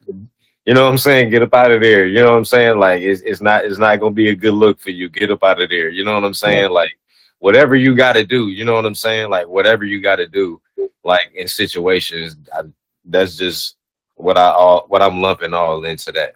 You 0.65 0.75
know 0.75 0.83
what 0.83 0.91
I'm 0.91 0.97
saying? 0.97 1.31
Get 1.31 1.41
up 1.41 1.53
out 1.53 1.71
of 1.71 1.81
there. 1.81 2.05
You 2.05 2.21
know 2.21 2.31
what 2.31 2.37
I'm 2.37 2.45
saying? 2.45 2.77
Like, 2.79 3.01
it's 3.01 3.21
it's 3.21 3.41
not 3.41 3.65
it's 3.65 3.79
not 3.79 3.99
gonna 3.99 4.11
be 4.11 4.29
a 4.29 4.35
good 4.35 4.53
look 4.53 4.79
for 4.79 4.91
you. 4.91 5.09
Get 5.09 5.31
up 5.31 5.43
out 5.43 5.61
of 5.61 5.69
there. 5.69 5.89
You 5.89 6.05
know 6.05 6.13
what 6.13 6.23
I'm 6.23 6.33
saying? 6.33 6.71
Like, 6.71 6.91
whatever 7.39 7.75
you 7.75 7.95
got 7.95 8.13
to 8.13 8.23
do. 8.23 8.49
You 8.49 8.65
know 8.65 8.75
what 8.75 8.85
I'm 8.85 8.95
saying? 8.95 9.29
Like, 9.29 9.47
whatever 9.47 9.83
you 9.83 10.01
got 10.01 10.17
to 10.17 10.27
do. 10.27 10.61
Like 11.03 11.31
in 11.33 11.47
situations, 11.47 12.37
I, 12.53 12.61
that's 13.05 13.35
just 13.35 13.77
what 14.15 14.37
I 14.37 14.49
all 14.51 14.85
what 14.87 15.01
I'm 15.01 15.19
lumping 15.19 15.53
all 15.53 15.83
into 15.85 16.11
that. 16.11 16.35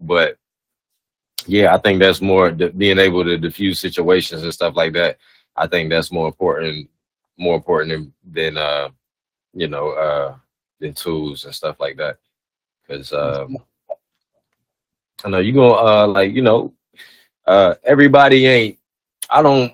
But 0.00 0.38
yeah, 1.46 1.74
I 1.74 1.78
think 1.78 1.98
that's 1.98 2.20
more 2.20 2.50
being 2.50 2.98
able 2.98 3.24
to 3.24 3.38
diffuse 3.38 3.78
situations 3.78 4.42
and 4.42 4.52
stuff 4.52 4.76
like 4.76 4.92
that. 4.94 5.18
I 5.56 5.66
think 5.66 5.90
that's 5.90 6.12
more 6.12 6.26
important, 6.26 6.88
more 7.36 7.56
important 7.56 7.90
than, 7.90 8.54
than 8.54 8.56
uh, 8.56 8.88
you 9.52 9.68
know, 9.68 9.90
uh, 9.90 10.36
than 10.80 10.94
tools 10.94 11.44
and 11.44 11.54
stuff 11.54 11.76
like 11.80 11.96
that. 11.96 12.18
Because 12.88 13.12
um, 13.12 13.58
I 15.24 15.28
know 15.28 15.38
you 15.38 15.52
gonna 15.52 15.74
uh, 15.74 16.06
like 16.06 16.32
you 16.32 16.42
know, 16.42 16.72
uh, 17.46 17.74
everybody 17.84 18.46
ain't 18.46 18.78
I 19.28 19.42
don't 19.42 19.72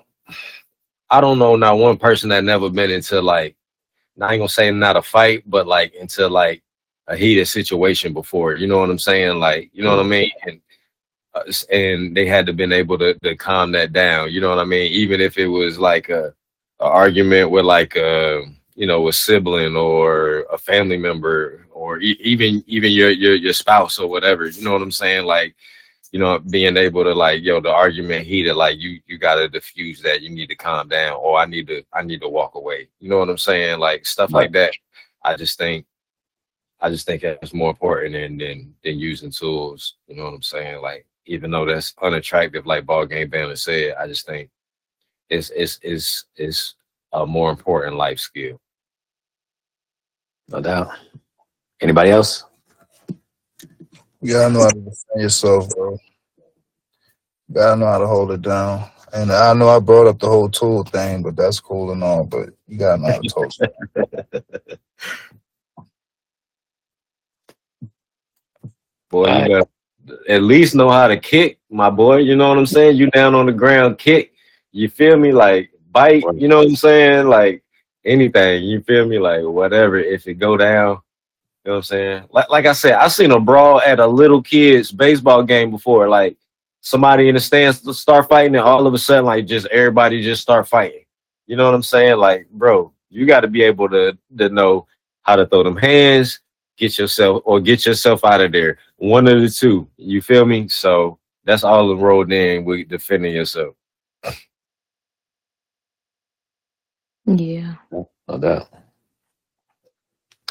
I 1.09 1.21
don't 1.21 1.39
know 1.39 1.55
not 1.55 1.77
one 1.77 1.97
person 1.97 2.29
that 2.29 2.43
never 2.43 2.69
been 2.69 2.91
into 2.91 3.21
like 3.21 3.55
not 4.17 4.31
gonna 4.31 4.49
say 4.49 4.69
not 4.71 4.97
a 4.97 5.01
fight, 5.01 5.43
but 5.45 5.67
like 5.67 5.93
into 5.93 6.27
like 6.27 6.61
a 7.07 7.15
heated 7.15 7.47
situation 7.47 8.13
before. 8.13 8.55
You 8.55 8.67
know 8.67 8.79
what 8.79 8.89
I'm 8.89 8.99
saying? 8.99 9.39
Like, 9.39 9.69
you 9.73 9.83
know 9.83 9.95
what 9.95 10.05
I 10.05 10.09
mean? 10.09 10.31
And 10.43 10.61
uh, 11.33 11.43
and 11.71 12.15
they 12.15 12.25
had 12.25 12.45
to 12.45 12.53
been 12.53 12.71
able 12.71 12.97
to, 12.97 13.13
to 13.19 13.35
calm 13.35 13.71
that 13.73 13.93
down. 13.93 14.31
You 14.31 14.41
know 14.41 14.49
what 14.49 14.59
I 14.59 14.65
mean? 14.65 14.91
Even 14.91 15.21
if 15.21 15.37
it 15.37 15.47
was 15.47 15.77
like 15.77 16.09
a, 16.09 16.33
a 16.79 16.85
argument 16.85 17.51
with 17.51 17.65
like 17.65 17.95
a 17.95 18.43
you 18.75 18.87
know 18.87 19.07
a 19.07 19.13
sibling 19.13 19.75
or 19.75 20.45
a 20.51 20.57
family 20.57 20.97
member 20.97 21.67
or 21.71 21.99
e- 21.99 22.19
even 22.21 22.63
even 22.67 22.91
your 22.91 23.09
your 23.09 23.35
your 23.35 23.53
spouse 23.53 23.99
or 23.99 24.09
whatever. 24.09 24.47
You 24.47 24.63
know 24.63 24.73
what 24.73 24.81
I'm 24.81 24.91
saying? 24.91 25.25
Like 25.25 25.55
you 26.15 26.19
know 26.19 26.39
being 26.39 26.77
able 26.77 27.03
to 27.03 27.13
like 27.13 27.43
yo 27.43 27.59
the 27.59 27.69
argument 27.69 28.25
heated 28.25 28.55
like 28.55 28.79
you 28.79 29.01
you 29.05 29.17
got 29.17 29.35
to 29.35 29.49
diffuse 29.49 30.01
that 30.01 30.21
you 30.21 30.29
need 30.29 30.47
to 30.47 30.55
calm 30.55 30.87
down 30.87 31.17
or 31.21 31.37
i 31.37 31.45
need 31.45 31.67
to 31.67 31.83
i 31.91 32.01
need 32.01 32.21
to 32.21 32.29
walk 32.29 32.55
away 32.55 32.87
you 33.01 33.09
know 33.09 33.19
what 33.19 33.29
i'm 33.29 33.37
saying 33.37 33.79
like 33.79 34.05
stuff 34.05 34.31
like 34.31 34.53
that 34.53 34.73
i 35.25 35.35
just 35.35 35.57
think 35.57 35.85
i 36.79 36.89
just 36.89 37.05
think 37.05 37.21
that's 37.21 37.53
more 37.53 37.69
important 37.69 38.13
than 38.13 38.37
than, 38.37 38.73
than 38.81 38.97
using 38.97 39.29
tools 39.29 39.95
you 40.07 40.15
know 40.15 40.23
what 40.23 40.33
i'm 40.33 40.41
saying 40.41 40.81
like 40.81 41.05
even 41.25 41.51
though 41.51 41.65
that's 41.65 41.93
unattractive 42.01 42.65
like 42.65 42.85
ball 42.85 43.05
game 43.05 43.29
bandit 43.29 43.59
said 43.59 43.93
i 43.99 44.07
just 44.07 44.25
think 44.25 44.49
it's 45.29 45.49
it's 45.49 45.79
it's 45.81 46.25
it's 46.37 46.75
a 47.11 47.25
more 47.25 47.49
important 47.49 47.97
life 47.97 48.19
skill 48.19 48.57
No 50.49 50.61
doubt. 50.61 50.89
Anybody 51.81 52.11
else? 52.11 52.43
You 54.21 54.33
gotta 54.33 54.53
know 54.53 54.61
how 54.61 54.69
to 54.69 54.79
defend 54.79 55.21
yourself, 55.21 55.69
bro. 55.69 55.97
You 57.47 57.55
gotta 57.55 57.77
know 57.77 57.87
how 57.87 57.97
to 57.99 58.07
hold 58.07 58.31
it 58.31 58.41
down. 58.41 58.89
And 59.13 59.31
I 59.31 59.53
know 59.53 59.69
I 59.69 59.79
brought 59.79 60.07
up 60.07 60.19
the 60.19 60.27
whole 60.27 60.49
tool 60.49 60.83
thing, 60.83 61.23
but 61.23 61.35
that's 61.35 61.59
cool 61.59 61.91
and 61.91 62.03
all. 62.03 62.25
But 62.25 62.49
you 62.67 62.77
gotta 62.77 63.01
know 63.01 63.11
how 63.11 63.19
to 63.19 63.29
talk. 63.29 63.51
boy 69.09 69.27
you 69.27 69.47
better 69.47 69.69
at 70.27 70.43
least 70.43 70.75
know 70.75 70.89
how 70.89 71.07
to 71.07 71.17
kick 71.17 71.59
my 71.69 71.89
boy 71.89 72.17
you 72.17 72.35
know 72.35 72.49
what 72.49 72.57
i'm 72.57 72.65
saying 72.65 72.95
you 72.95 73.09
down 73.11 73.33
on 73.33 73.45
the 73.45 73.51
ground 73.51 73.97
kick 73.97 74.33
you 74.71 74.89
feel 74.89 75.17
me 75.17 75.31
like 75.31 75.71
bite 75.91 76.23
you 76.35 76.47
know 76.47 76.57
what 76.57 76.67
i'm 76.67 76.75
saying 76.75 77.27
like 77.27 77.63
anything 78.05 78.63
you 78.63 78.81
feel 78.81 79.05
me? 79.05 79.19
Like 79.19 79.43
whatever 79.43 79.97
if 79.97 80.27
it 80.27 80.35
go 80.35 80.57
down 80.57 80.99
you 81.65 81.71
know 81.71 81.77
what 81.77 81.77
i'm 81.77 81.83
saying? 81.83 82.23
Like, 82.29 82.49
like 82.49 82.65
i 82.67 82.73
said 82.73 82.93
i 82.93 83.07
seen 83.07 83.31
a 83.31 83.39
brawl 83.39 83.81
at 83.81 83.99
a 83.99 84.05
little 84.05 84.41
kid's 84.41 84.91
baseball 84.91 85.41
game 85.41 85.71
before 85.71 86.07
like 86.07 86.37
somebody 86.81 87.27
in 87.27 87.33
the 87.33 87.41
stands 87.41 87.81
start 87.97 88.29
fighting 88.29 88.55
and 88.55 88.63
all 88.63 88.85
of 88.85 88.93
a 88.93 88.99
sudden 88.99 89.25
like 89.25 89.47
just 89.47 89.65
everybody 89.67 90.21
just 90.21 90.43
start 90.43 90.67
fighting. 90.67 91.03
You 91.47 91.55
know 91.55 91.65
what 91.65 91.73
i'm 91.73 91.83
saying? 91.83 92.17
Like 92.17 92.47
bro 92.51 92.93
you 93.09 93.25
got 93.25 93.41
to 93.41 93.47
be 93.47 93.63
able 93.63 93.89
to 93.89 94.15
to 94.37 94.49
know 94.49 94.85
how 95.23 95.35
to 95.35 95.47
throw 95.47 95.63
them 95.63 95.75
hands 95.75 96.39
get 96.77 96.99
yourself 96.99 97.41
or 97.45 97.59
get 97.59 97.85
yourself 97.85 98.23
out 98.25 98.41
of 98.41 98.51
there. 98.51 98.77
One 98.97 99.27
of 99.27 99.41
the 99.41 99.49
two 99.49 99.89
you 99.97 100.21
feel 100.21 100.45
me? 100.45 100.67
So 100.67 101.17
that's 101.45 101.63
all 101.63 101.91
enrolled 101.91 102.31
in 102.31 102.63
with 102.63 102.89
defending 102.89 103.33
yourself 103.33 103.75
Yeah. 107.25 107.75
No 107.91 108.37
doubt. 108.39 108.69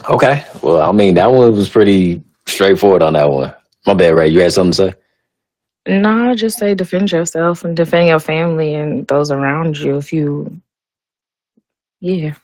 Okay. 0.08 0.44
Well, 0.62 0.80
I 0.82 0.92
mean, 0.92 1.14
that 1.14 1.30
one 1.30 1.52
was 1.54 1.68
pretty 1.68 2.22
straightforward 2.46 3.02
on 3.02 3.12
that 3.14 3.30
one. 3.30 3.54
My 3.86 3.94
bad, 3.94 4.14
Ray. 4.14 4.28
You 4.28 4.40
had 4.40 4.52
something 4.52 4.72
to 4.72 4.92
say? 4.92 4.94
No, 5.86 6.34
just 6.34 6.58
say 6.58 6.74
defend 6.74 7.12
yourself 7.12 7.64
and 7.64 7.76
defend 7.76 8.08
your 8.08 8.18
family 8.20 8.74
and 8.74 9.06
those 9.06 9.30
around 9.30 9.76
you 9.78 9.98
if 9.98 10.12
you 10.12 10.60
yeah. 12.00 12.34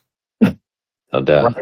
No 1.13 1.23
doubt. 1.23 1.57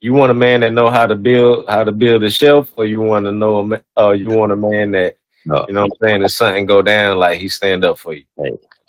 you 0.00 0.12
want 0.12 0.30
a 0.30 0.34
man 0.34 0.60
that 0.60 0.72
know 0.72 0.90
how 0.90 1.06
to 1.06 1.14
build 1.14 1.66
how 1.68 1.84
to 1.84 1.92
build 1.92 2.22
a 2.24 2.30
shelf 2.30 2.72
or 2.76 2.84
you 2.84 3.00
want 3.00 3.26
to 3.26 3.32
know 3.32 3.58
a 3.58 3.64
ma- 3.64 3.76
uh, 3.96 4.10
you 4.10 4.26
want 4.28 4.52
a 4.52 4.56
man 4.56 4.90
that 4.90 5.16
No. 5.46 5.64
you 5.68 5.74
know 5.74 5.82
what 5.86 5.92
i'm 6.02 6.08
saying 6.08 6.22
if 6.22 6.30
something 6.32 6.66
go 6.66 6.82
down 6.82 7.16
like 7.18 7.40
he 7.40 7.48
stand 7.48 7.84
up 7.84 7.98
for 7.98 8.12
you 8.12 8.24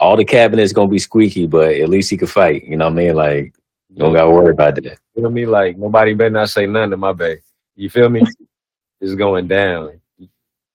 All 0.01 0.17
the 0.17 0.25
cabinets 0.25 0.73
gonna 0.73 0.89
be 0.89 0.99
squeaky, 0.99 1.45
but 1.47 1.73
at 1.75 1.87
least 1.87 2.09
he 2.09 2.17
can 2.17 2.27
fight. 2.27 2.63
You 2.65 2.75
know 2.75 2.85
what 2.85 2.93
I 2.93 2.95
mean? 2.95 3.15
Like, 3.15 3.53
you 3.89 3.97
don't 3.97 4.13
gotta 4.13 4.29
worry 4.31 4.51
about 4.51 4.75
that. 4.75 4.83
you 5.15 5.21
feel 5.23 5.29
me 5.29 5.45
like 5.45 5.77
nobody 5.77 6.13
better 6.13 6.29
not 6.31 6.49
say 6.49 6.65
nothing 6.65 6.91
to 6.91 6.97
my 6.97 7.11
baby 7.13 7.41
you 7.75 7.89
feel 7.89 8.09
me 8.09 8.21
it's 9.01 9.15
going 9.15 9.47
down 9.47 9.99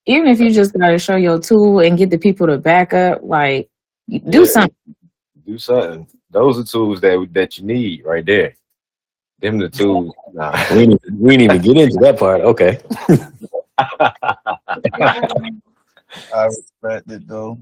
Even 0.07 0.29
if 0.29 0.39
you 0.39 0.51
just 0.53 0.73
gotta 0.75 0.99
show 0.99 1.17
your 1.17 1.39
tool 1.39 1.81
and 1.81 1.97
get 1.99 2.11
the 2.11 2.19
people 2.19 2.47
to 2.47 2.59
back 2.59 2.93
up, 2.93 3.21
like 3.23 3.69
do 4.29 4.41
Yeah. 4.41 4.45
something. 4.45 4.95
do 5.47 5.57
something 5.59 6.07
those 6.31 6.59
are 6.59 6.65
tools 6.65 7.01
that 7.01 7.27
that 7.33 7.57
you 7.57 7.65
need 7.65 8.05
right 8.05 8.27
there 8.27 8.55
them 9.41 9.59
the 9.59 9.69
tools 9.71 10.13
nah. 10.35 10.53
We 10.75 10.87
didn't, 10.87 11.03
we 11.19 11.37
didn't 11.39 11.55
even 11.57 11.63
get 11.63 11.77
into 11.85 11.99
that 12.03 12.19
part. 12.19 12.41
Okay. 12.43 12.79
I 16.35 16.45
respect 16.47 17.11
it 17.11 17.27
though. 17.29 17.59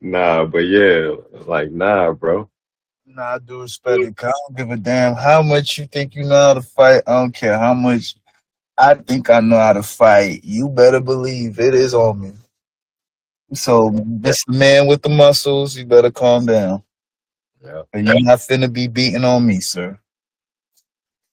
Nah 0.00 0.44
but 0.44 0.58
yeah 0.58 1.12
like 1.46 1.70
nah 1.70 2.12
bro 2.12 2.48
Nah, 3.10 3.34
I 3.34 3.38
do 3.38 3.62
respect 3.62 4.00
it. 4.00 4.14
I 4.22 4.30
don't 4.30 4.56
give 4.56 4.70
a 4.70 4.76
damn 4.76 5.14
how 5.14 5.40
much 5.40 5.78
you 5.78 5.86
think 5.86 6.14
you 6.14 6.24
know 6.24 6.36
how 6.36 6.54
to 6.54 6.60
fight. 6.60 7.02
I 7.06 7.14
don't 7.14 7.32
care 7.34 7.58
how 7.58 7.72
much 7.72 8.14
I 8.76 8.94
think 8.94 9.30
I 9.30 9.40
know 9.40 9.56
how 9.56 9.72
to 9.72 9.82
fight. 9.82 10.44
You 10.44 10.68
better 10.68 11.00
believe 11.00 11.58
it 11.58 11.74
is 11.74 11.94
on 11.94 12.20
me. 12.20 12.32
So 13.54 13.90
this 14.06 14.46
man 14.46 14.86
with 14.86 15.02
the 15.02 15.08
muscles, 15.08 15.76
you 15.76 15.86
better 15.86 16.10
calm 16.10 16.46
down. 16.46 16.82
yeah 17.64 17.82
And 17.92 18.06
you're 18.06 18.20
not 18.20 18.38
finna 18.38 18.72
be 18.72 18.88
beating 18.88 19.24
on 19.24 19.46
me, 19.46 19.60
sir. 19.60 19.98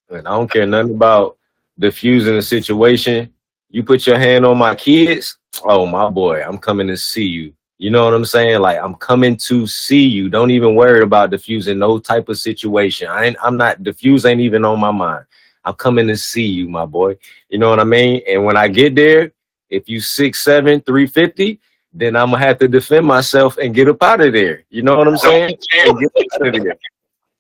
And 0.10 0.28
I 0.28 0.32
don't 0.32 0.50
care 0.50 0.66
nothing 0.66 0.96
about 0.96 1.38
diffusing 1.78 2.36
the 2.36 2.42
situation. 2.42 3.32
You 3.70 3.84
put 3.84 4.08
your 4.08 4.18
hand 4.18 4.46
on 4.46 4.58
my 4.58 4.76
kids, 4.76 5.38
oh 5.64 5.86
my 5.86 6.10
boy, 6.10 6.42
I'm 6.42 6.58
coming 6.58 6.88
to 6.88 6.96
see 6.98 7.26
you. 7.26 7.54
You 7.78 7.90
know 7.90 8.06
what 8.06 8.14
I'm 8.14 8.26
saying? 8.26 8.62
Like 8.62 8.80
I'm 8.80 8.96
coming 8.96 9.36
to 9.38 9.68
see 9.68 10.06
you. 10.06 10.30
Don't 10.30 10.52
even 10.52 10.76
worry 10.76 11.02
about 11.02 11.30
diffusing 11.30 11.80
no 11.80 12.00
type 12.00 12.30
of 12.30 12.38
situation. 12.38 13.10
I 13.10 13.26
ain't, 13.26 13.38
I'm 13.44 13.58
not 13.58 13.84
diffuse 13.84 14.26
ain't 14.26 14.42
even 14.42 14.64
on 14.64 14.80
my 14.80 14.92
mind. 14.92 15.26
I'm 15.66 15.74
coming 15.74 16.08
to 16.08 16.16
see 16.16 16.46
you, 16.46 16.70
my 16.70 16.86
boy. 16.86 17.18
You 17.50 17.58
know 17.60 17.70
what 17.70 17.80
I 17.80 17.84
mean? 17.84 18.22
And 18.30 18.46
when 18.46 18.56
I 18.56 18.68
get 18.68 18.96
there, 18.96 19.32
if 19.70 19.90
you 19.90 20.00
six 20.00 20.40
seven, 20.40 20.80
three 20.82 21.08
fifty, 21.08 21.60
then 21.92 22.16
I'm 22.16 22.32
gonna 22.32 22.46
have 22.46 22.60
to 22.60 22.68
defend 22.68 23.06
myself 23.06 23.58
and 23.58 23.74
get 23.74 23.90
up 23.90 24.02
out 24.04 24.22
of 24.22 24.32
there. 24.32 24.64
You 24.70 24.84
know 24.84 24.98
what 24.98 25.08
I'm 25.08 25.18
saying? 25.18 25.58
And 25.74 26.00
get 26.00 26.12
up 26.16 26.42
out 26.42 26.56
of 26.56 26.64
there. 26.64 26.78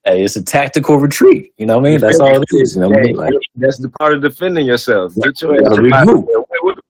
Hey, 0.06 0.24
it's 0.24 0.36
a 0.36 0.44
tactical 0.44 0.98
retreat. 0.98 1.53
You 1.57 1.66
know 1.66 1.80
what 1.80 1.88
I 1.88 1.91
mean? 1.91 1.99
That's 1.99 2.20
all 2.20 2.41
it 2.41 2.48
is. 2.52 2.76
You 2.76 2.82
know 2.82 2.90
what 2.90 2.99
I 2.99 3.02
mean? 3.02 3.16
Like, 3.16 3.34
That's 3.56 3.80
the 3.80 3.90
part 3.90 4.14
of 4.14 4.22
defending 4.22 4.66
yourself. 4.66 5.16
Get 5.16 5.41
your 5.41 5.56
You 5.56 5.94
ass 5.94 6.07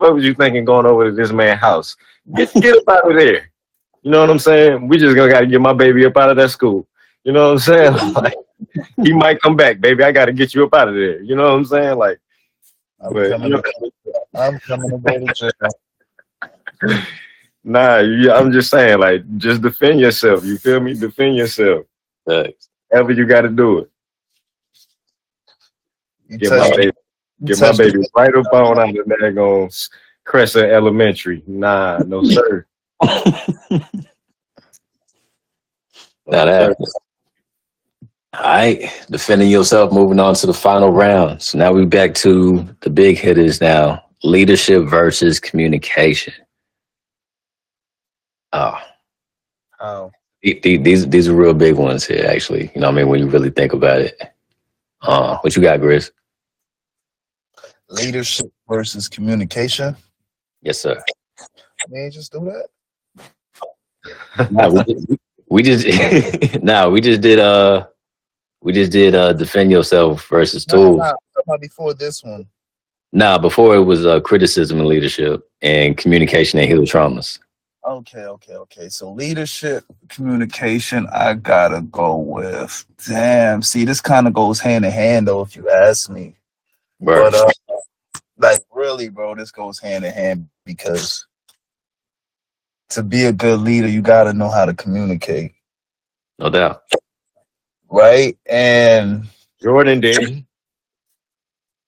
gotta 0.05 0.13
up 0.13 0.13
out 0.13 0.13
of 0.13 0.13
regroup. 0.13 0.13
there. 0.13 0.13
What 0.13 0.13
what 0.13 0.13
fuck 0.13 0.13
was 0.13 0.23
you 0.23 0.33
thinking 0.33 0.65
going 0.65 0.85
over 0.85 1.09
to 1.09 1.15
this 1.15 1.31
man's 1.31 1.59
house? 1.59 1.95
Get, 2.35 2.53
get 2.53 2.77
up 2.77 2.89
out 2.89 3.11
of 3.11 3.17
there. 3.17 3.51
You 4.01 4.11
know 4.11 4.21
what 4.21 4.29
I'm 4.29 4.39
saying? 4.39 4.87
We 4.87 4.97
just 4.97 5.15
gonna 5.15 5.31
gotta 5.31 5.47
get 5.47 5.61
my 5.61 5.73
baby 5.73 6.05
up 6.05 6.17
out 6.17 6.29
of 6.29 6.37
that 6.37 6.51
school. 6.51 6.87
You 7.23 7.33
know 7.33 7.53
what 7.53 7.53
I'm 7.53 7.59
saying? 7.59 8.13
Like, 8.13 8.35
he 9.03 9.13
might 9.13 9.41
come 9.41 9.55
back, 9.55 9.81
baby. 9.81 10.03
I 10.03 10.11
gotta 10.11 10.31
get 10.31 10.53
you 10.53 10.65
up 10.65 10.73
out 10.73 10.87
of 10.87 10.95
there. 10.95 11.21
You 11.21 11.35
know 11.35 11.43
what 11.43 11.55
I'm 11.55 11.65
saying? 11.65 11.97
Like, 11.97 12.19
I'm 13.01 13.13
but, 13.13 13.29
coming, 13.31 13.47
you 13.47 13.55
know, 13.55 13.61
to, 13.61 13.91
I'm 14.33 14.59
coming 14.59 14.89
to 14.89 14.97
go 14.97 15.25
to 15.25 15.33
jail. 15.33 17.01
nah, 17.63 17.97
you, 17.97 18.31
I'm 18.31 18.51
just 18.51 18.69
saying, 18.69 18.99
like, 18.99 19.37
just 19.37 19.61
defend 19.61 19.99
yourself. 19.99 20.45
You 20.45 20.57
feel 20.57 20.79
me? 20.79 20.93
Defend 20.93 21.35
yourself. 21.35 21.85
Facts. 22.25 22.69
However 22.91 23.11
you 23.11 23.25
gotta 23.25 23.49
do 23.49 23.79
it. 23.79 23.91
You 26.29 26.37
Get 26.37 26.51
my 26.51 26.69
baby, 26.69 26.85
you 26.85 26.91
get 27.43 27.59
my 27.59 27.67
touch- 27.67 27.77
baby 27.77 27.99
right 28.15 28.33
up 28.35 28.45
on 28.53 28.79
out 28.79 28.97
of 28.97 29.05
there 29.19 29.31
going 29.31 29.69
Crescent 30.23 30.71
Elementary. 30.71 31.43
Nah, 31.47 31.99
no 31.99 32.23
sir. 32.23 32.65
Now 36.27 36.45
that. 36.45 36.75
All 38.33 38.41
right, 38.41 38.91
defending 39.09 39.49
yourself. 39.49 39.93
Moving 39.93 40.19
on 40.19 40.33
to 40.35 40.47
the 40.47 40.53
final 40.53 40.91
round. 40.91 41.41
So 41.41 41.57
now 41.57 41.71
we're 41.71 41.85
back 41.85 42.13
to 42.15 42.67
the 42.81 42.89
big 42.89 43.17
hitters. 43.17 43.61
Now, 43.61 44.03
leadership 44.23 44.87
versus 44.89 45.39
communication. 45.39 46.33
Oh, 48.53 48.77
Oh, 49.79 50.11
the- 50.41 50.59
the- 50.63 50.77
these 50.77 51.07
these 51.09 51.27
are 51.27 51.35
real 51.35 51.53
big 51.53 51.75
ones 51.75 52.05
here. 52.05 52.25
Actually, 52.27 52.71
you 52.73 52.81
know, 52.81 52.87
what 52.87 52.93
I 52.93 52.97
mean, 53.03 53.09
when 53.09 53.19
you 53.19 53.27
really 53.29 53.51
think 53.51 53.73
about 53.73 54.01
it. 54.01 54.19
Uh, 55.01 55.37
what 55.39 55.55
you 55.55 55.61
got, 55.61 55.79
Grizz? 55.79 56.09
Leadership 57.89 58.51
versus 58.67 59.07
communication. 59.07 59.95
Yes, 60.61 60.81
sir. 60.81 61.01
Man, 61.89 62.11
just 62.11 62.31
do 62.31 62.39
that. 62.45 62.67
Nah, 64.51 64.69
we 64.69 64.83
just, 64.83 65.07
we 65.49 65.63
just 65.63 66.63
nah, 66.63 66.89
we 66.89 67.01
just 67.01 67.21
did 67.21 67.39
uh, 67.39 67.87
we 68.61 68.73
just 68.73 68.91
did 68.91 69.15
uh, 69.15 69.33
defend 69.33 69.71
yourself 69.71 70.27
versus 70.27 70.67
Nah, 70.67 70.73
tools. 70.73 70.97
nah, 70.97 71.03
I'm 71.05 71.09
talking 71.09 71.43
about 71.47 71.61
before 71.61 71.93
this 71.93 72.23
one. 72.23 72.47
Nah, 73.11 73.37
before 73.37 73.75
it 73.75 73.83
was 73.83 74.05
uh, 74.05 74.19
criticism 74.19 74.79
and 74.79 74.87
leadership 74.87 75.47
and 75.61 75.95
communication 75.95 76.59
and 76.59 76.67
heal 76.67 76.81
traumas. 76.81 77.39
Okay, 77.85 78.25
okay, 78.25 78.55
okay. 78.55 78.89
So 78.89 79.11
leadership, 79.11 79.83
communication, 80.09 81.07
I 81.13 81.35
gotta 81.35 81.81
go 81.81 82.17
with. 82.17 82.83
Damn, 83.07 83.61
see, 83.61 83.85
this 83.85 84.01
kind 84.01 84.27
of 84.27 84.33
goes 84.33 84.59
hand 84.59 84.85
in 84.85 84.91
hand, 84.91 85.27
though, 85.27 85.41
if 85.41 85.55
you 85.55 85.69
ask 85.69 86.09
me. 86.09 86.35
But 86.99 87.35
uh, 87.35 87.47
like, 88.37 88.59
really, 88.71 89.09
bro, 89.09 89.35
this 89.35 89.51
goes 89.51 89.79
hand 89.79 90.05
in 90.05 90.13
hand 90.13 90.49
because 90.65 91.25
to 92.89 93.03
be 93.03 93.25
a 93.25 93.33
good 93.33 93.59
leader, 93.61 93.87
you 93.87 94.01
gotta 94.01 94.33
know 94.33 94.49
how 94.49 94.65
to 94.65 94.73
communicate, 94.73 95.53
no 96.39 96.49
doubt. 96.49 96.83
right? 97.89 98.37
And 98.45 99.27
Jordan 99.61 99.99
did. 100.01 100.45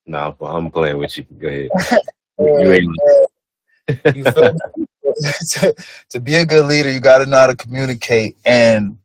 No, 0.06 0.36
nah, 0.40 0.56
I'm 0.56 0.72
playing 0.72 0.98
with 0.98 1.18
you. 1.18 1.26
Go 1.40 1.48
ahead. 1.48 1.70
You 2.40 2.72
ain't- 2.72 3.00
feel 4.14 4.56
to, 5.50 5.76
to 6.10 6.20
be 6.20 6.36
a 6.36 6.46
good 6.46 6.66
leader, 6.68 6.92
you 6.92 7.00
got 7.00 7.18
to 7.20 7.26
know 7.26 7.38
how 7.38 7.48
to 7.48 7.56
communicate. 7.56 8.38
And 8.46 9.00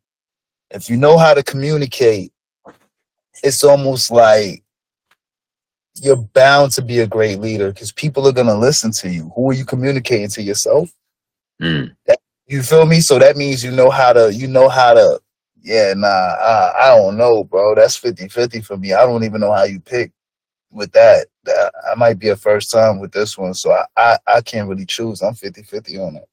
if 0.70 0.90
you 0.90 0.96
know 0.98 1.16
how 1.16 1.32
to 1.32 1.42
communicate, 1.42 2.30
it's 3.42 3.64
almost 3.64 4.10
like 4.10 4.62
you're 5.96 6.16
bound 6.16 6.72
to 6.72 6.82
be 6.82 7.00
a 7.00 7.06
great 7.06 7.38
leader 7.40 7.72
because 7.72 7.92
people 7.92 8.26
are 8.26 8.32
going 8.32 8.46
to 8.46 8.54
listen 8.54 8.90
to 8.92 9.10
you. 9.10 9.30
Who 9.34 9.50
are 9.50 9.54
you 9.54 9.64
communicating 9.64 10.28
to 10.30 10.42
yourself? 10.42 10.90
Mm. 11.60 11.94
You 12.46 12.62
feel 12.62 12.86
me? 12.86 13.00
So 13.00 13.18
that 13.18 13.36
means 13.36 13.62
you 13.62 13.70
know 13.70 13.90
how 13.90 14.12
to, 14.12 14.32
you 14.32 14.46
know 14.48 14.68
how 14.68 14.94
to, 14.94 15.20
yeah, 15.62 15.94
nah, 15.96 16.08
I, 16.08 16.72
I 16.80 16.96
don't 16.96 17.16
know, 17.16 17.44
bro. 17.44 17.74
That's 17.74 17.96
50 17.96 18.28
50 18.28 18.60
for 18.62 18.76
me. 18.76 18.92
I 18.92 19.06
don't 19.06 19.24
even 19.24 19.40
know 19.40 19.52
how 19.52 19.64
you 19.64 19.80
pick 19.80 20.12
with 20.70 20.90
that. 20.92 21.28
That 21.44 21.72
I 21.90 21.94
might 21.94 22.18
be 22.18 22.28
a 22.28 22.36
first 22.36 22.70
time 22.70 22.98
with 22.98 23.12
this 23.12 23.38
one, 23.38 23.54
so 23.54 23.72
I, 23.72 23.84
I, 23.96 24.18
I 24.26 24.40
can't 24.40 24.68
really 24.68 24.86
choose. 24.86 25.22
I'm 25.22 25.34
50 25.34 25.62
50 25.62 25.98
on 25.98 26.16
it. 26.16 26.28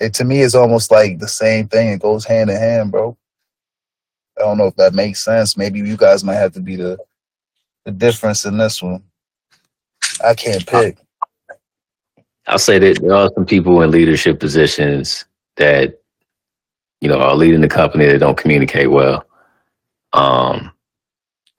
It 0.00 0.14
to 0.14 0.24
me 0.24 0.40
is 0.40 0.54
almost 0.54 0.90
like 0.90 1.18
the 1.18 1.28
same 1.28 1.66
thing. 1.66 1.88
It 1.88 2.00
goes 2.00 2.24
hand 2.24 2.50
in 2.50 2.56
hand, 2.56 2.92
bro. 2.92 3.16
I 4.38 4.42
don't 4.42 4.58
know 4.58 4.66
if 4.66 4.76
that 4.76 4.94
makes 4.94 5.24
sense. 5.24 5.56
Maybe 5.56 5.80
you 5.80 5.96
guys 5.96 6.22
might 6.22 6.34
have 6.34 6.52
to 6.52 6.60
be 6.60 6.76
the 6.76 6.98
the 7.88 7.92
difference 7.92 8.44
in 8.44 8.58
this 8.58 8.82
one. 8.82 9.02
I 10.22 10.34
can't 10.34 10.66
pick. 10.66 10.98
I'll 12.46 12.58
say 12.58 12.78
that 12.78 13.00
there 13.00 13.14
are 13.14 13.30
some 13.34 13.46
people 13.46 13.80
in 13.80 13.90
leadership 13.90 14.40
positions 14.40 15.24
that, 15.56 15.98
you 17.00 17.08
know, 17.08 17.18
are 17.18 17.34
leading 17.34 17.62
the 17.62 17.68
company 17.68 18.04
that 18.04 18.18
don't 18.18 18.36
communicate 18.36 18.90
well. 18.90 19.24
Um, 20.12 20.70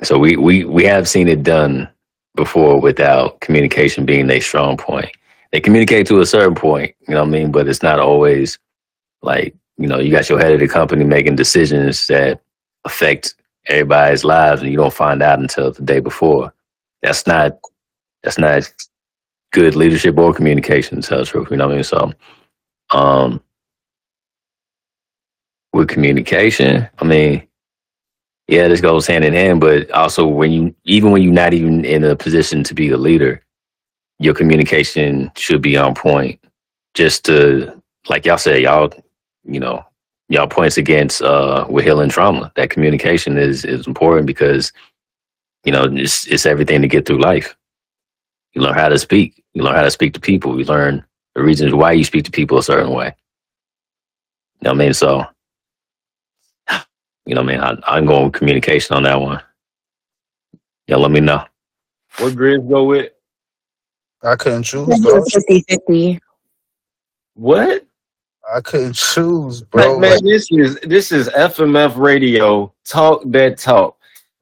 so 0.04 0.20
we 0.20 0.38
we 0.38 0.66
we 0.66 0.84
have 0.86 1.10
seen 1.10 1.28
it 1.28 1.42
done 1.42 1.90
before 2.36 2.80
without 2.80 3.40
communication 3.42 4.06
being 4.06 4.30
a 4.30 4.40
strong 4.40 4.78
point. 4.78 5.10
They 5.52 5.60
communicate 5.60 6.06
to 6.08 6.20
a 6.20 6.28
certain 6.28 6.54
point, 6.54 6.94
you 7.08 7.16
know 7.16 7.22
what 7.22 7.30
I 7.30 7.32
mean, 7.32 7.52
but 7.52 7.68
it's 7.68 7.82
not 7.82 8.00
always 8.00 8.60
like, 9.24 9.56
you 9.78 9.88
know, 9.88 9.98
you 9.98 10.12
got 10.12 10.30
your 10.30 10.38
head 10.38 10.54
of 10.54 10.60
the 10.60 10.68
company 10.68 11.04
making 11.06 11.38
decisions 11.38 12.06
that 12.06 12.42
affect 12.86 13.34
everybody's 13.70 14.26
lives 14.26 14.62
and 14.62 14.72
you 14.72 14.78
don't 14.78 14.94
find 14.94 15.22
out 15.22 15.40
until 15.40 15.72
the 15.72 15.84
day 15.84 16.02
before. 16.02 16.54
That's 17.04 17.28
not 17.28 17.60
that's 18.24 18.38
not 18.40 18.72
good 19.54 19.76
leadership 19.76 20.18
or 20.18 20.34
communication 20.34 21.02
to 21.02 21.08
tell 21.08 21.20
the 21.20 21.26
truth, 21.26 21.50
you 21.52 21.58
know 21.58 21.68
what 21.68 21.74
I 21.74 21.76
mean? 21.78 21.84
So 21.84 22.14
um 22.92 23.42
with 25.74 25.90
communication, 25.90 26.90
I 27.00 27.06
mean, 27.06 27.48
yeah, 28.48 28.68
this 28.68 28.82
goes 28.82 29.08
hand 29.08 29.26
in 29.26 29.34
hand, 29.34 29.62
but 29.62 29.92
also 29.92 30.28
when 30.28 30.52
you 30.52 30.76
even 30.86 31.12
when 31.12 31.22
you're 31.22 31.34
not 31.34 31.54
even 31.54 31.86
in 31.86 32.04
a 32.04 32.16
position 32.16 32.64
to 32.66 32.74
be 32.74 32.90
a 32.90 32.98
leader, 32.98 33.44
your 34.20 34.34
communication 34.34 35.32
should 35.38 35.62
be 35.62 35.78
on 35.78 35.96
point. 35.96 36.40
Just 36.96 37.26
to 37.26 37.82
like 38.10 38.26
y'all 38.26 38.38
said, 38.40 38.62
y'all, 38.62 38.92
you 39.46 39.60
know, 39.60 39.86
y'all 40.30 40.48
points 40.48 40.78
against 40.78 41.22
uh 41.22 41.66
with 41.70 41.86
healing 41.86 42.10
trauma. 42.10 42.52
That 42.56 42.70
communication 42.70 43.38
is 43.38 43.66
is 43.66 43.88
important 43.88 44.28
because, 44.28 44.72
you 45.66 45.72
know, 45.72 45.84
it's 45.84 46.28
it's 46.28 46.46
everything 46.46 46.82
to 46.82 46.88
get 46.88 47.06
through 47.06 47.20
life. 47.22 47.56
You 48.54 48.62
learn 48.62 48.76
how 48.76 48.90
to 48.90 48.98
speak. 49.00 49.44
You 49.54 49.64
learn 49.64 49.76
how 49.76 49.84
to 49.84 49.92
speak 49.92 50.14
to 50.14 50.20
people. 50.20 50.58
You 50.58 50.66
learn 50.66 51.04
the 51.36 51.44
reasons 51.44 51.74
why 51.74 51.92
you 51.94 52.04
speak 52.04 52.26
to 52.26 52.32
people 52.32 52.58
a 52.58 52.64
certain 52.64 52.92
way. 52.92 53.08
You 54.62 54.66
know 54.66 54.72
what 54.72 54.82
I 54.82 54.86
mean? 54.86 54.94
So 54.94 55.26
you 57.26 57.36
know 57.36 57.44
what 57.44 57.54
I 57.54 57.58
mean? 57.76 57.82
I, 57.86 57.96
I'm 57.98 58.06
going 58.08 58.24
with 58.26 58.34
communication 58.34 58.96
on 58.96 59.04
that 59.04 59.22
one. 59.22 59.42
Yeah, 60.88 60.96
let 60.96 61.12
me 61.12 61.20
know. 61.20 61.46
What 62.18 62.34
Grizz 62.34 62.68
go 62.68 62.86
with? 62.86 63.12
I 64.24 64.36
couldn't 64.36 64.64
choose, 64.64 65.00
bro. 65.00 65.24
50 65.24 65.64
50. 65.70 66.20
What? 67.36 67.86
I 68.54 68.62
couldn't 68.62 68.96
choose, 68.96 69.62
bro. 69.62 70.00
man, 70.00 70.10
man, 70.10 70.26
this 70.26 70.52
is 70.52 70.80
this 70.82 71.12
is 71.12 71.30
FMF 71.30 71.98
radio. 71.98 72.74
Talk 72.86 73.24
that 73.28 73.58
talk. 73.58 73.98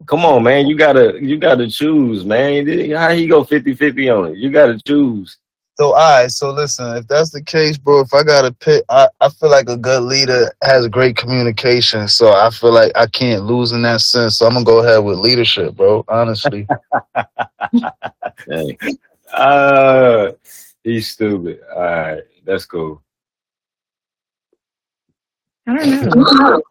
Come 0.06 0.26
on, 0.26 0.44
man. 0.44 0.68
You 0.68 0.78
gotta 0.78 1.18
you 1.22 1.38
gotta 1.38 1.70
choose, 1.70 2.26
man. 2.26 2.68
How 2.92 3.12
he 3.12 3.28
go 3.28 3.44
50-50 3.44 4.18
on 4.18 4.32
it? 4.32 4.38
You 4.38 4.50
gotta 4.50 4.80
choose. 4.86 5.38
So, 5.80 5.94
all 5.94 6.22
right. 6.22 6.32
So, 6.32 6.52
listen, 6.52 6.98
if 6.98 7.08
that's 7.08 7.30
the 7.30 7.42
case, 7.44 7.78
bro, 7.78 8.00
if 8.02 8.12
I 8.12 8.24
got 8.24 8.42
to 8.42 8.52
pick, 8.52 8.84
I, 8.90 9.10
I 9.22 9.30
feel 9.30 9.52
like 9.52 9.70
a 9.70 9.78
good 9.78 10.02
leader 10.02 10.52
has 10.64 10.88
great 10.88 11.18
communication. 11.18 12.08
So, 12.08 12.34
I 12.34 12.50
feel 12.50 12.72
like 12.72 12.92
I 12.96 13.06
can't 13.06 13.44
lose 13.44 13.74
in 13.74 13.84
that 13.84 14.02
sense. 14.02 14.40
So, 14.40 14.48
I'm 14.48 14.54
going 14.54 14.66
to 14.66 14.72
go 14.72 14.84
ahead 14.84 15.04
with 15.04 15.20
leadership, 15.20 15.76
bro, 15.76 16.04
honestly. 16.08 16.68
Uh 19.34 20.32
he's 20.84 21.10
stupid. 21.10 21.60
All 21.76 21.82
right, 21.82 22.24
that's 22.46 22.66
cool. 22.66 23.02
I 25.68 25.76
don't 25.76 26.16
know. 26.16 26.64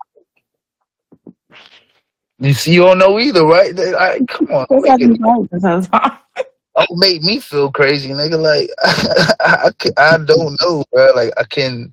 you 2.40 2.54
see, 2.54 2.74
you 2.74 2.80
don't 2.80 2.98
know 2.98 3.18
either, 3.18 3.44
right? 3.46 3.78
I, 3.78 4.20
come 4.28 4.48
on. 4.52 4.66
Who 4.68 4.82
got 4.84 5.00
Make, 5.00 5.10
me 5.10 5.18
right 5.20 5.50
this 5.50 5.62
whole 5.64 5.82
time? 5.82 6.18
don't 6.76 6.98
make 6.98 7.22
me 7.22 7.40
feel 7.40 7.70
crazy, 7.72 8.10
nigga. 8.10 8.40
Like, 8.40 8.70
I, 9.40 9.70
ca- 9.78 9.90
I 9.96 10.18
don't 10.18 10.56
know, 10.62 10.84
bro. 10.92 11.12
Like, 11.14 11.32
I 11.38 11.44
can, 11.44 11.92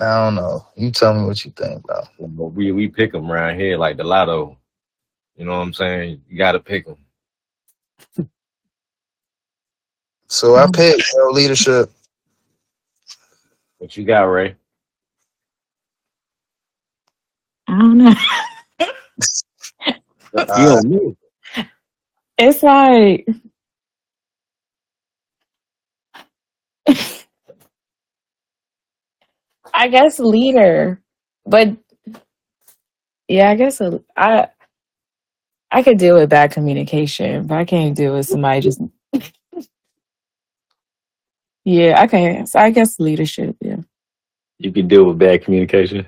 I 0.00 0.24
don't 0.24 0.34
know. 0.36 0.66
You 0.76 0.90
tell 0.90 1.14
me 1.14 1.26
what 1.26 1.44
you 1.44 1.52
think, 1.52 1.82
bro. 1.84 2.02
But 2.20 2.46
we 2.48 2.72
we 2.72 2.88
pick 2.88 3.12
them 3.12 3.30
around 3.30 3.58
here 3.60 3.78
like 3.78 3.96
the 3.96 4.04
lotto. 4.04 4.58
You 5.36 5.46
know 5.46 5.52
what 5.52 5.64
I'm 5.64 5.74
saying? 5.74 6.22
You 6.28 6.38
gotta 6.38 6.60
pick 6.60 6.86
them. 6.86 6.98
So, 10.28 10.56
I 10.56 10.66
picked 10.72 11.02
bro, 11.14 11.30
leadership. 11.30 11.90
What 13.78 13.96
you 13.96 14.04
got, 14.04 14.24
Ray? 14.24 14.56
I 17.72 17.78
don't 17.78 17.98
know. 17.98 18.14
you. 20.84 21.16
It's 22.36 22.62
like 22.62 23.26
I 29.74 29.88
guess 29.88 30.18
leader, 30.18 31.00
but 31.46 31.76
yeah, 33.28 33.50
I 33.50 33.54
guess 33.54 33.80
a, 33.80 34.02
I 34.16 34.48
I 35.70 35.82
could 35.82 35.98
deal 35.98 36.16
with 36.16 36.28
bad 36.28 36.52
communication, 36.52 37.46
but 37.46 37.56
I 37.56 37.64
can't 37.64 37.96
deal 37.96 38.14
with 38.14 38.26
somebody 38.26 38.60
just. 38.60 38.80
yeah, 41.64 42.04
okay. 42.04 42.44
So 42.44 42.58
I 42.58 42.70
guess 42.70 43.00
leadership. 43.00 43.56
Yeah, 43.62 43.76
you 44.58 44.72
can 44.72 44.88
deal 44.88 45.04
with 45.04 45.18
bad 45.18 45.44
communication. 45.44 46.06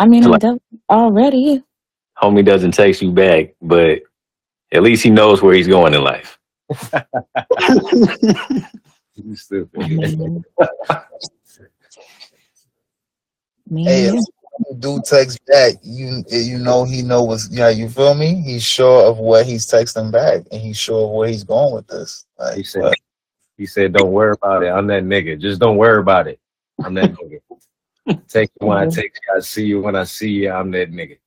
I 0.00 0.06
mean, 0.06 0.24
I'm 0.24 0.30
Like- 0.30 0.40
done 0.40 0.60
already. 0.88 1.62
Homie 2.20 2.44
doesn't 2.44 2.72
text 2.72 3.02
you 3.02 3.12
back, 3.12 3.54
but 3.62 4.00
at 4.72 4.82
least 4.82 5.02
he 5.02 5.10
knows 5.10 5.42
where 5.42 5.54
he's 5.54 5.68
going 5.68 5.94
in 5.94 6.02
life. 6.02 6.38
You 9.22 9.36
stupid. 9.36 9.80
Man, 13.68 13.84
Hey, 13.84 14.04
if 14.06 14.14
you 14.14 14.76
do 14.78 15.00
text 15.04 15.44
back, 15.46 15.74
you 15.82 16.24
you 16.30 16.58
know 16.58 16.84
he 16.84 17.02
know 17.02 17.22
what's 17.24 17.50
yeah, 17.50 17.68
you 17.68 17.88
feel 17.90 18.14
me? 18.14 18.36
He's 18.40 18.62
sure 18.64 19.02
of 19.06 19.18
what 19.18 19.44
he's 19.44 19.66
texting 19.66 20.10
back 20.10 20.42
and 20.50 20.60
he's 20.62 20.78
sure 20.78 21.04
of 21.04 21.10
where 21.10 21.28
he's 21.28 21.44
going 21.44 21.74
with 21.74 21.86
this. 21.88 22.24
Like, 22.38 22.56
He 22.56 22.62
said 22.62 22.94
he 23.58 23.66
said, 23.66 23.92
Don't 23.92 24.12
worry 24.12 24.32
about 24.32 24.62
it. 24.62 24.68
I'm 24.68 24.86
that 24.86 25.02
nigga. 25.04 25.38
Just 25.38 25.60
don't 25.60 25.76
worry 25.76 26.00
about 26.00 26.26
it. 26.28 26.40
I'm 26.82 26.94
that 26.94 27.12
nigga. 27.20 27.40
Take 28.28 28.50
you 28.60 28.66
when 28.66 28.78
I 28.78 28.86
take 28.86 29.14
you. 29.14 29.36
I 29.36 29.40
see 29.40 29.64
you 29.66 29.80
when 29.80 29.96
I 29.96 30.04
see 30.04 30.30
you. 30.30 30.50
I'm 30.50 30.70
that 30.72 30.92
nigga. 30.92 31.18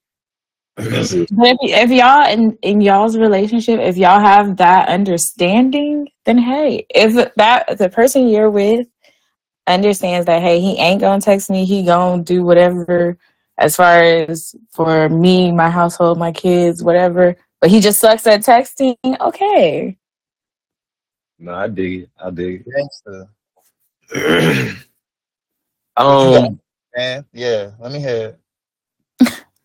That's 0.78 1.14
it. 1.14 1.30
But 1.32 1.50
if, 1.50 1.58
if 1.62 1.91
y'all 1.91 2.32
in, 2.32 2.58
in 2.62 2.82
y'all's 2.82 3.18
relationship, 3.18 3.80
if 3.80 3.98
y'all 3.98 4.20
have 4.20 4.58
that 4.58 4.90
understanding, 4.90 6.10
then 6.26 6.38
hey, 6.38 6.86
if 6.90 7.14
that 7.36 7.78
the 7.78 7.90
person 7.90 8.28
you're 8.28 8.50
with 8.50 8.88
understands 9.68 10.26
that 10.26 10.41
hey, 10.41 10.60
he 10.60 10.78
ain't 10.78 11.02
gonna 11.02 11.22
text 11.22 11.50
me, 11.50 11.66
he 11.66 11.84
gonna 11.84 12.24
do 12.24 12.44
whatever 12.44 13.18
as 13.58 13.76
far 13.76 14.02
as 14.02 14.56
for 14.72 15.10
me, 15.10 15.52
my 15.52 15.70
household, 15.70 16.18
my 16.18 16.32
kids, 16.32 16.84
whatever. 16.84 17.36
But 17.62 17.70
he 17.70 17.80
just 17.80 18.00
sucks 18.00 18.28
at 18.28 18.41
texting. 18.41 18.95
Okay, 19.22 19.98
No, 21.40 21.54
I 21.54 21.68
dig 21.68 22.04
it. 22.04 22.10
I 22.22 22.30
dig 22.30 22.66
gangster. 22.66 23.28
it. 24.12 24.78
Um, 25.95 26.60
Man, 26.95 27.26
yeah, 27.34 27.72
let 27.80 27.91
me 27.91 27.99
hear. 27.99 28.38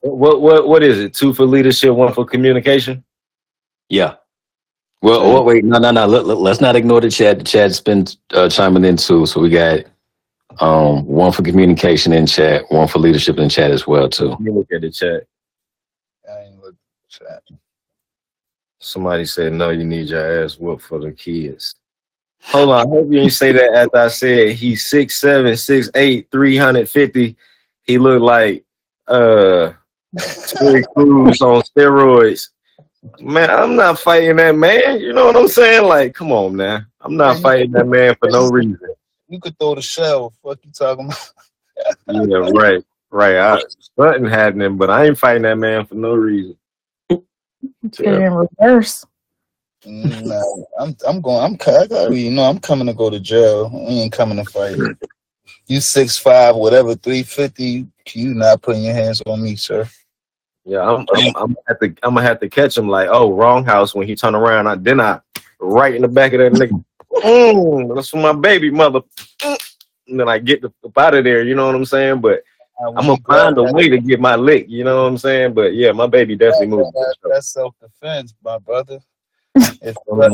what 0.01 0.41
what 0.41 0.69
what 0.69 0.83
is 0.83 0.99
it? 1.01 1.15
Two 1.15 1.35
for 1.35 1.47
leadership, 1.47 1.95
one 1.95 2.13
for 2.15 2.25
communication. 2.27 3.05
Yeah. 3.89 4.17
Well, 5.03 5.21
So- 5.21 5.37
oh, 5.39 5.43
wait, 5.43 5.65
no, 5.65 5.79
no, 5.79 5.91
no. 5.93 6.07
Let, 6.07 6.27
let, 6.27 6.53
us 6.53 6.61
not 6.61 6.77
ignore 6.77 7.01
the 7.01 7.11
chat. 7.11 7.39
The 7.39 7.45
chat's 7.45 7.81
been 7.81 8.07
uh, 8.33 8.49
chiming 8.49 8.85
in 8.85 8.97
too. 8.97 9.27
So 9.27 9.41
we 9.41 9.51
got 9.51 9.81
um, 10.61 11.07
one 11.07 11.33
for 11.33 11.43
communication 11.43 12.13
in 12.13 12.27
chat, 12.27 12.65
one 12.71 12.89
for 12.89 12.99
leadership 13.01 13.39
in 13.39 13.49
chat 13.49 13.71
as 13.71 13.87
well 13.87 14.09
too. 14.09 14.31
Let 14.31 14.41
me 14.41 14.53
look 14.53 14.73
at 14.73 14.83
the 14.83 14.91
chat. 14.91 15.25
I 16.31 16.43
ain't 16.45 16.61
look 16.61 16.75
chat. 17.09 17.43
Somebody 18.81 19.27
said 19.27 19.53
no. 19.55 19.71
You 19.71 19.85
need 19.85 20.09
your 20.09 20.45
ass 20.45 20.59
whooped 20.59 20.83
for 20.85 21.01
the 21.01 21.13
kids. 21.13 21.77
Hold 22.43 22.71
on. 22.71 22.87
I 22.87 22.89
hope 22.89 23.07
you 23.07 23.21
didn't 23.21 23.33
say 23.33 23.53
that 23.53 23.75
as 23.75 23.89
I 23.93 24.09
said 24.09 24.53
he's 24.53 24.89
six 24.89 25.21
seven, 25.21 25.57
six 25.57 25.91
eight, 25.95 26.29
three 26.31 26.57
hundred 26.57 26.89
fifty. 26.89 27.37
He 27.83 27.99
looked 27.99 28.23
like 28.23 28.65
uh 29.07 29.73
Terry 30.47 30.85
Crews 30.95 31.41
on 31.43 31.63
steroids. 31.63 32.49
Man, 33.21 33.51
I'm 33.51 33.77
not 33.77 33.99
fighting 33.99 34.37
that 34.37 34.57
man. 34.57 35.01
You 35.01 35.13
know 35.13 35.27
what 35.27 35.37
I'm 35.37 35.49
saying? 35.49 35.85
Like, 35.85 36.15
come 36.15 36.33
on, 36.33 36.57
man. 36.57 36.87
I'm 37.01 37.17
not 37.17 37.39
fighting 37.39 37.73
that 37.73 37.87
man 37.87 38.17
for 38.19 38.31
no 38.31 38.49
reason. 38.49 38.79
You 39.29 39.41
could 39.41 39.59
throw 39.59 39.75
the 39.75 39.83
shell. 39.83 40.33
Fuck 40.43 40.59
you 40.65 40.73
talking 40.73 41.07
about? 41.07 41.33
Yeah, 42.09 42.51
right, 42.55 42.83
right. 43.11 43.37
I, 43.37 43.63
something 43.97 44.25
happening, 44.25 44.77
but 44.77 44.91
I 44.91 45.07
ain't 45.07 45.19
fighting 45.19 45.43
that 45.43 45.59
man 45.59 45.87
for 45.87 45.95
no 45.95 46.15
reason. 46.15 46.57
Get 47.09 48.07
in 48.07 48.33
reverse. 48.33 49.05
Mm, 49.87 50.27
Nah, 50.27 50.45
I'm 50.81 50.97
I'm 51.07 51.21
going. 51.21 51.45
I'm 51.45 51.59
I 51.67 51.87
already 51.95 52.23
you 52.23 52.31
know 52.31 52.43
I'm 52.43 52.59
coming 52.59 52.87
to 52.89 52.95
go 52.95 53.11
to 53.11 53.21
jail. 53.21 53.71
I 53.75 53.91
ain't 53.91 54.13
coming 54.13 54.37
to 54.37 54.45
fight. 54.45 54.77
You 55.67 55.81
six 55.81 56.19
five, 56.19 56.57
whatever, 56.57 56.95
three 56.95 57.23
fifty. 57.23 57.87
You 58.13 58.35
not 58.35 58.63
putting 58.63 58.85
your 58.85 58.95
hands 58.95 59.23
on 59.27 59.43
me, 59.43 59.55
sir. 59.57 59.89
Yeah, 60.65 60.81
I'm, 60.81 61.07
I'm, 61.15 61.27
I'm, 61.29 61.33
gonna 61.35 61.57
have 61.69 61.79
to, 61.81 61.87
I'm 62.03 62.15
gonna 62.15 62.23
have 62.23 62.41
to 62.41 62.49
catch 62.49 62.77
him 62.77 62.89
like, 62.89 63.09
oh, 63.11 63.33
wrong 63.33 63.65
house. 63.65 63.95
When 63.95 64.07
he 64.07 64.15
turn 64.15 64.35
around, 64.35 64.67
I 64.67 64.75
then 64.75 65.01
I 65.01 65.21
right 65.61 65.95
in 65.95 66.03
the 66.03 66.09
back 66.09 66.33
of 66.35 66.41
that 66.41 66.53
nigga. 66.53 66.85
Mm, 67.13 67.95
that's 67.95 68.11
for 68.11 68.19
my 68.19 68.33
baby 68.35 68.71
mother. 68.71 69.01
Mm. 69.41 69.59
And 70.09 70.21
then 70.21 70.29
I 70.29 70.39
get 70.39 70.61
the 70.63 70.73
up 70.85 70.99
out 70.99 71.15
of 71.15 71.25
there. 71.25 71.43
You 71.43 71.55
know 71.55 71.67
what 71.67 71.75
I'm 71.75 71.85
saying? 71.85 72.21
But 72.21 72.43
I'm 72.81 72.95
gonna 73.07 73.17
find 73.27 73.57
a 73.59 73.63
way 73.65 73.89
to 73.89 73.99
get 73.99 74.21
my 74.21 74.37
lick. 74.37 74.67
You 74.69 74.85
know 74.85 75.03
what 75.03 75.09
I'm 75.09 75.19
saying? 75.19 75.55
But 75.55 75.75
yeah, 75.75 75.93
my 75.93 76.07
baby 76.07 76.37
definitely 76.37 76.69
moved. 76.69 76.95
that- 76.95 77.17
That's 77.25 77.53
self 77.53 77.75
defense, 77.81 78.35
my 78.43 78.59
brother. 78.59 78.99
If 79.83 79.97
you, 80.09 80.15
let, 80.15 80.33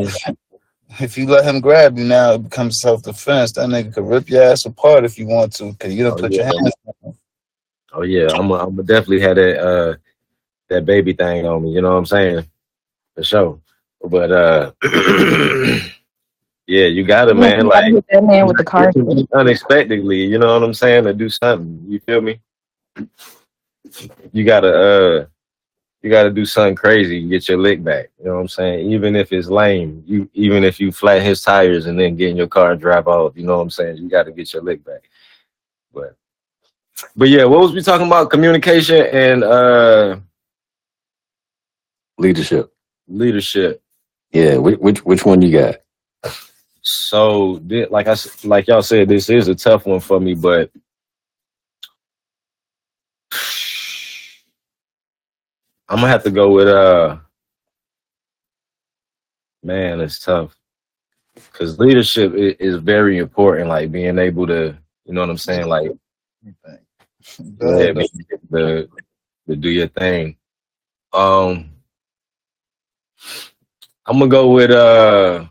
if 1.01 1.19
you 1.19 1.27
let 1.27 1.45
him 1.45 1.61
grab 1.61 1.99
you 1.99 2.05
now, 2.05 2.35
it 2.35 2.45
becomes 2.45 2.81
self 2.81 3.03
defense. 3.03 3.53
That 3.53 3.69
nigga 3.69 3.95
could 3.95 4.07
rip 4.09 4.29
your 4.29 4.43
ass 4.43 4.65
apart 4.67 5.05
if 5.05 5.19
you 5.19 5.27
want 5.27 5.53
to, 5.55 5.73
because 5.73 5.95
you 5.95 6.05
don't 6.05 6.15
Oh, 6.15 6.21
put 6.21 6.33
yeah. 6.33 6.39
your 6.39 6.47
hands 6.47 6.75
on 6.87 6.95
him. 7.11 7.19
Oh 7.93 8.03
yeah, 8.03 8.33
I'm, 8.33 8.49
gonna- 8.49 8.65
I'm 8.65 8.71
gonna 8.77 8.83
definitely 8.85 9.21
have 9.21 9.37
that, 9.37 9.59
uh, 9.65 9.95
that 10.69 10.85
baby 10.87 11.13
thing 11.13 11.47
on 11.47 11.63
me. 11.63 11.71
You 11.73 11.81
know 11.83 11.93
what 11.93 11.99
I'm 11.99 12.07
saying? 12.07 12.47
For 13.15 13.23
sure. 13.25 13.61
But 14.05 14.33
uh, 14.33 14.73
yeah, 16.67 16.87
you 16.87 17.05
got 17.05 17.27
to 17.27 17.35
man. 17.35 17.61
You 17.61 17.69
Like 17.69 18.05
that 18.11 18.25
man 18.25 18.47
with 18.47 18.57
the 18.59 18.65
car. 18.65 18.93
unexpectedly, 19.33 20.25
you 20.25 20.39
know 20.39 20.53
what 20.55 20.63
I'm 20.65 20.75
saying, 20.75 21.05
to 21.05 21.15
do 21.15 21.29
something. 21.29 21.85
You 21.89 22.01
feel 22.01 22.21
me? 22.21 22.41
You 24.33 24.45
gotta 24.45 24.69
uh 24.69 25.27
you 26.05 26.11
gotta 26.11 26.31
do 26.31 26.45
something 26.45 26.75
crazy 26.75 27.21
and 27.23 27.31
get 27.31 27.49
your 27.49 27.57
lick 27.57 27.83
back. 27.83 28.11
You 28.19 28.27
know 28.27 28.35
what 28.35 28.41
I'm 28.43 28.49
saying? 28.49 28.93
Even 28.93 29.17
if 29.17 29.33
it's 29.33 29.49
lame, 29.49 30.05
you 30.07 30.29
even 30.35 30.63
if 30.63 30.79
you 30.79 30.93
flat 30.93 31.23
his 31.23 31.41
tires 31.41 31.87
and 31.87 31.99
then 31.99 32.15
get 32.15 32.29
in 32.29 32.37
your 32.37 32.47
car 32.47 32.73
and 32.73 32.81
drive 32.81 33.09
off, 33.09 33.33
you 33.37 33.45
know 33.45 33.57
what 33.57 33.63
I'm 33.63 33.71
saying? 33.71 33.97
You 33.97 34.11
gotta 34.11 34.31
get 34.31 34.53
your 34.53 34.63
lick 34.63 34.85
back. 34.85 35.09
But 35.95 36.15
but 37.17 37.31
yeah, 37.31 37.45
what 37.45 37.61
was 37.61 37.73
we 37.73 37.81
talking 37.81 38.07
about? 38.07 38.29
Communication 38.31 39.07
and 39.07 39.43
uh 39.43 40.19
Leadership. 42.19 42.71
leadership. 43.09 43.83
Yeah. 44.31 44.59
Which 44.59 44.79
which, 44.79 45.05
which 45.07 45.25
one 45.25 45.41
you 45.41 45.53
got? 45.59 45.77
So, 46.83 47.63
like 47.91 48.09
I 48.09 48.15
like 48.45 48.67
y'all 48.69 48.83
said, 48.83 49.09
this 49.09 49.31
is 49.31 49.49
a 49.49 49.55
tough 49.55 49.87
one 49.87 50.01
for 50.01 50.21
me, 50.21 50.35
but 50.35 50.71
I'm 55.89 55.97
gonna 55.97 56.09
have 56.09 56.25
to 56.25 56.31
go 56.31 56.51
with 56.53 56.69
uh. 56.69 57.19
Man, 59.63 60.01
it's 60.01 60.19
tough 60.19 60.55
because 61.35 61.79
leadership 61.79 62.33
i- 62.35 62.57
is 62.63 62.77
very 62.77 63.19
important. 63.19 63.69
Like 63.69 63.91
being 63.91 64.19
able 64.19 64.47
to, 64.47 64.77
you 65.07 65.15
know 65.15 65.21
what 65.23 65.31
I'm 65.31 65.39
saying, 65.39 65.69
like 65.69 65.91
yeah, 67.39 67.67
ahead. 67.67 67.95
being 67.97 68.09
able 68.33 68.59
to, 68.59 68.89
to 69.49 69.57
do 69.57 69.71
your 69.71 69.89
thing. 69.89 70.37
Um, 71.15 71.71
I'm 74.07 74.19
gonna 74.19 74.29
go 74.29 74.51
with 74.53 74.71
uh. 74.71 75.47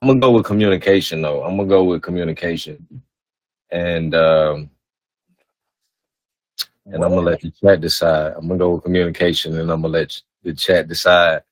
I'm 0.00 0.08
gonna 0.08 0.20
go 0.20 0.32
with 0.32 0.44
communication 0.44 1.22
though. 1.22 1.42
I'm 1.44 1.56
gonna 1.56 1.68
go 1.68 1.84
with 1.84 2.02
communication, 2.02 3.02
and 3.70 4.14
um, 4.14 4.70
and 6.86 7.04
I'm 7.04 7.10
gonna 7.10 7.22
let 7.22 7.40
the 7.40 7.50
chat 7.50 7.80
decide. 7.80 8.34
I'm 8.36 8.48
gonna 8.48 8.58
go 8.58 8.74
with 8.74 8.84
communication, 8.84 9.58
and 9.58 9.70
I'm 9.70 9.82
gonna 9.82 9.92
let 9.92 10.20
the 10.42 10.54
chat 10.54 10.88
decide 10.88 11.42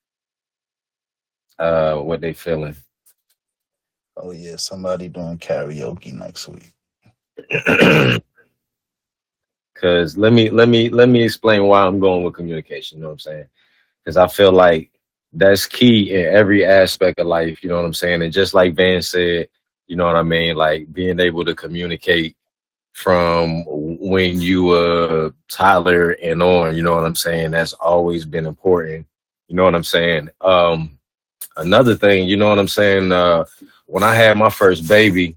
uh, 1.59 1.97
what 1.97 2.21
they 2.21 2.33
feeling. 2.33 2.75
Oh 4.17 4.31
yeah, 4.31 4.55
somebody 4.57 5.09
doing 5.09 5.37
karaoke 5.37 6.13
next 6.13 6.47
week. 6.47 6.73
Cause 9.75 10.17
let 10.17 10.31
me 10.33 10.49
let 10.49 10.69
me 10.69 10.89
let 10.89 11.09
me 11.09 11.23
explain 11.23 11.65
why 11.65 11.81
I'm 11.85 11.99
going 11.99 12.23
with 12.23 12.33
communication. 12.35 12.97
You 12.97 13.03
know 13.03 13.09
what 13.09 13.13
I'm 13.13 13.19
saying? 13.19 13.45
Because 14.03 14.17
I 14.17 14.27
feel 14.27 14.53
like 14.53 14.91
that's 15.33 15.65
key 15.65 16.15
in 16.15 16.33
every 16.33 16.65
aspect 16.65 17.19
of 17.19 17.27
life. 17.27 17.61
You 17.61 17.69
know 17.69 17.75
what 17.77 17.85
I'm 17.85 17.93
saying? 17.93 18.21
And 18.21 18.31
just 18.31 18.53
like 18.53 18.75
Van 18.75 19.01
said, 19.01 19.49
you 19.87 19.97
know 19.97 20.05
what 20.05 20.15
I 20.15 20.23
mean? 20.23 20.55
Like 20.55 20.91
being 20.93 21.19
able 21.19 21.43
to 21.45 21.55
communicate 21.55 22.37
from 22.95 23.63
when 23.67 24.39
you 24.39 24.63
were 24.63 25.33
Tyler 25.49 26.11
and 26.23 26.41
on. 26.41 26.75
You 26.75 26.83
know 26.83 26.95
what 26.95 27.05
I'm 27.05 27.15
saying? 27.15 27.51
That's 27.51 27.73
always 27.73 28.25
been 28.25 28.45
important. 28.45 29.05
You 29.47 29.55
know 29.55 29.65
what 29.65 29.75
I'm 29.75 29.83
saying? 29.83 30.29
Um, 30.41 30.97
another 31.57 31.95
thing, 31.95 32.27
you 32.27 32.37
know 32.37 32.49
what 32.49 32.59
I'm 32.59 32.67
saying? 32.67 33.11
Uh, 33.11 33.45
when 33.85 34.03
I 34.03 34.15
had 34.15 34.37
my 34.37 34.49
first 34.49 34.87
baby, 34.87 35.35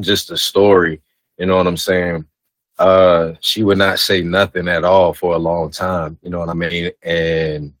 just 0.00 0.30
a 0.30 0.36
story. 0.36 1.00
You 1.38 1.46
know 1.46 1.56
what 1.56 1.66
I'm 1.66 1.76
saying? 1.76 2.24
uh 2.80 3.34
she 3.40 3.62
would 3.62 3.76
not 3.76 3.98
say 3.98 4.22
nothing 4.22 4.66
at 4.66 4.84
all 4.84 5.12
for 5.12 5.34
a 5.34 5.38
long 5.38 5.70
time 5.70 6.18
you 6.22 6.30
know 6.30 6.38
what 6.38 6.48
i 6.48 6.54
mean 6.54 6.90
and 7.02 7.74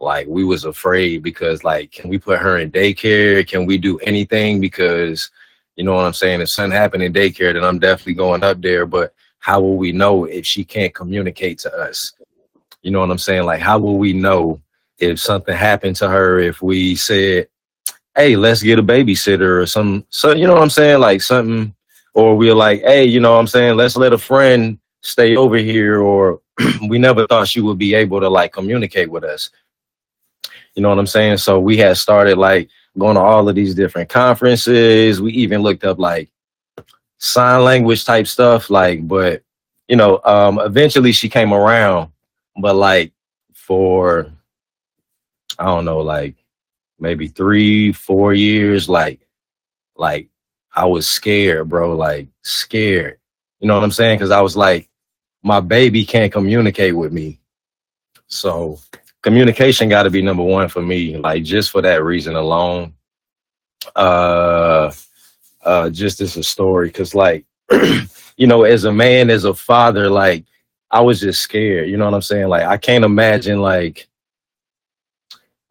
like 0.00 0.26
we 0.26 0.44
was 0.44 0.64
afraid 0.64 1.22
because 1.22 1.62
like 1.62 1.92
can 1.92 2.10
we 2.10 2.18
put 2.18 2.38
her 2.40 2.58
in 2.58 2.70
daycare 2.70 3.46
can 3.46 3.64
we 3.64 3.78
do 3.78 3.96
anything 3.98 4.60
because 4.60 5.30
you 5.76 5.84
know 5.84 5.94
what 5.94 6.04
i'm 6.04 6.12
saying 6.12 6.40
if 6.40 6.48
something 6.48 6.76
happened 6.76 7.02
in 7.02 7.12
daycare 7.12 7.52
then 7.52 7.64
i'm 7.64 7.78
definitely 7.78 8.14
going 8.14 8.42
up 8.42 8.60
there 8.60 8.86
but 8.86 9.14
how 9.38 9.60
will 9.60 9.76
we 9.76 9.92
know 9.92 10.24
if 10.24 10.44
she 10.44 10.64
can't 10.64 10.94
communicate 10.94 11.58
to 11.58 11.72
us 11.74 12.12
you 12.82 12.90
know 12.90 13.00
what 13.00 13.10
i'm 13.10 13.18
saying 13.18 13.44
like 13.44 13.60
how 13.60 13.78
will 13.78 13.98
we 13.98 14.12
know 14.12 14.60
if 14.98 15.18
something 15.18 15.56
happened 15.56 15.96
to 15.96 16.08
her 16.08 16.38
if 16.38 16.60
we 16.60 16.94
said 16.94 17.48
hey 18.16 18.36
let's 18.36 18.62
get 18.62 18.78
a 18.78 18.82
babysitter 18.82 19.62
or 19.62 19.66
some 19.66 20.04
so 20.10 20.34
you 20.34 20.46
know 20.46 20.54
what 20.54 20.62
i'm 20.62 20.70
saying 20.70 21.00
like 21.00 21.22
something 21.22 21.74
or 22.14 22.36
we're 22.36 22.54
like, 22.54 22.80
hey, 22.82 23.04
you 23.04 23.20
know 23.20 23.32
what 23.32 23.40
I'm 23.40 23.46
saying? 23.46 23.76
Let's 23.76 23.96
let 23.96 24.12
a 24.12 24.18
friend 24.18 24.78
stay 25.02 25.36
over 25.36 25.56
here, 25.56 26.00
or 26.00 26.40
we 26.88 26.98
never 26.98 27.26
thought 27.26 27.48
she 27.48 27.60
would 27.60 27.78
be 27.78 27.94
able 27.94 28.20
to 28.20 28.28
like 28.28 28.52
communicate 28.52 29.10
with 29.10 29.24
us. 29.24 29.50
You 30.74 30.82
know 30.82 30.88
what 30.88 30.98
I'm 30.98 31.06
saying? 31.06 31.38
So 31.38 31.58
we 31.58 31.76
had 31.76 31.96
started 31.96 32.38
like 32.38 32.68
going 32.98 33.14
to 33.14 33.20
all 33.20 33.48
of 33.48 33.54
these 33.54 33.74
different 33.74 34.08
conferences. 34.08 35.20
We 35.20 35.32
even 35.32 35.62
looked 35.62 35.84
up 35.84 35.98
like 35.98 36.30
sign 37.18 37.64
language 37.64 38.04
type 38.04 38.26
stuff, 38.26 38.70
like, 38.70 39.06
but 39.06 39.42
you 39.88 39.96
know, 39.96 40.20
um, 40.24 40.58
eventually 40.60 41.12
she 41.12 41.28
came 41.28 41.52
around, 41.52 42.10
but 42.56 42.76
like 42.76 43.12
for 43.54 44.32
I 45.58 45.64
don't 45.64 45.84
know, 45.84 46.00
like 46.00 46.36
maybe 46.98 47.28
three, 47.28 47.92
four 47.92 48.32
years, 48.32 48.88
like, 48.88 49.20
like 49.96 50.28
I 50.74 50.86
was 50.86 51.06
scared, 51.06 51.68
bro, 51.68 51.96
like 51.96 52.28
scared. 52.42 53.18
You 53.60 53.68
know 53.68 53.74
what 53.74 53.84
I'm 53.84 53.90
saying? 53.90 54.18
Because 54.18 54.30
I 54.30 54.40
was 54.40 54.56
like, 54.56 54.88
my 55.42 55.60
baby 55.60 56.04
can't 56.04 56.32
communicate 56.32 56.96
with 56.96 57.12
me. 57.12 57.40
So 58.26 58.78
communication 59.22 59.88
got 59.88 60.04
to 60.04 60.10
be 60.10 60.22
number 60.22 60.42
one 60.42 60.68
for 60.68 60.82
me, 60.82 61.16
like 61.16 61.42
just 61.44 61.70
for 61.70 61.82
that 61.82 62.04
reason 62.04 62.36
alone. 62.36 62.94
Uh, 63.96 64.92
uh, 65.64 65.90
just 65.90 66.20
as 66.20 66.36
a 66.36 66.42
story, 66.42 66.88
because 66.88 67.14
like, 67.14 67.44
you 68.36 68.46
know, 68.46 68.64
as 68.64 68.84
a 68.84 68.92
man, 68.92 69.30
as 69.30 69.44
a 69.44 69.54
father, 69.54 70.08
like 70.08 70.44
I 70.90 71.00
was 71.00 71.20
just 71.20 71.42
scared. 71.42 71.88
You 71.88 71.96
know 71.96 72.06
what 72.06 72.14
I'm 72.14 72.22
saying? 72.22 72.48
Like 72.48 72.64
I 72.64 72.76
can't 72.76 73.04
imagine 73.04 73.60
like, 73.60 74.08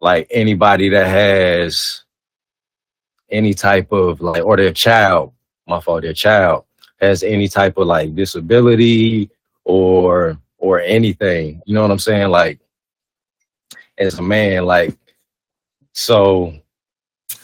like 0.00 0.26
anybody 0.30 0.88
that 0.90 1.06
has 1.06 2.04
any 3.30 3.54
type 3.54 3.92
of 3.92 4.20
like, 4.20 4.44
or 4.44 4.56
their 4.56 4.72
child, 4.72 5.32
my 5.66 5.80
fault, 5.80 6.02
their 6.02 6.14
child 6.14 6.64
has 7.00 7.22
any 7.22 7.48
type 7.48 7.76
of 7.78 7.86
like 7.86 8.14
disability 8.14 9.30
or 9.64 10.38
or 10.58 10.80
anything. 10.80 11.62
You 11.64 11.74
know 11.74 11.82
what 11.82 11.90
I'm 11.90 11.98
saying? 11.98 12.28
Like 12.28 12.60
as 14.00 14.18
a 14.18 14.22
man, 14.22 14.64
like 14.64 14.96
so. 15.92 16.54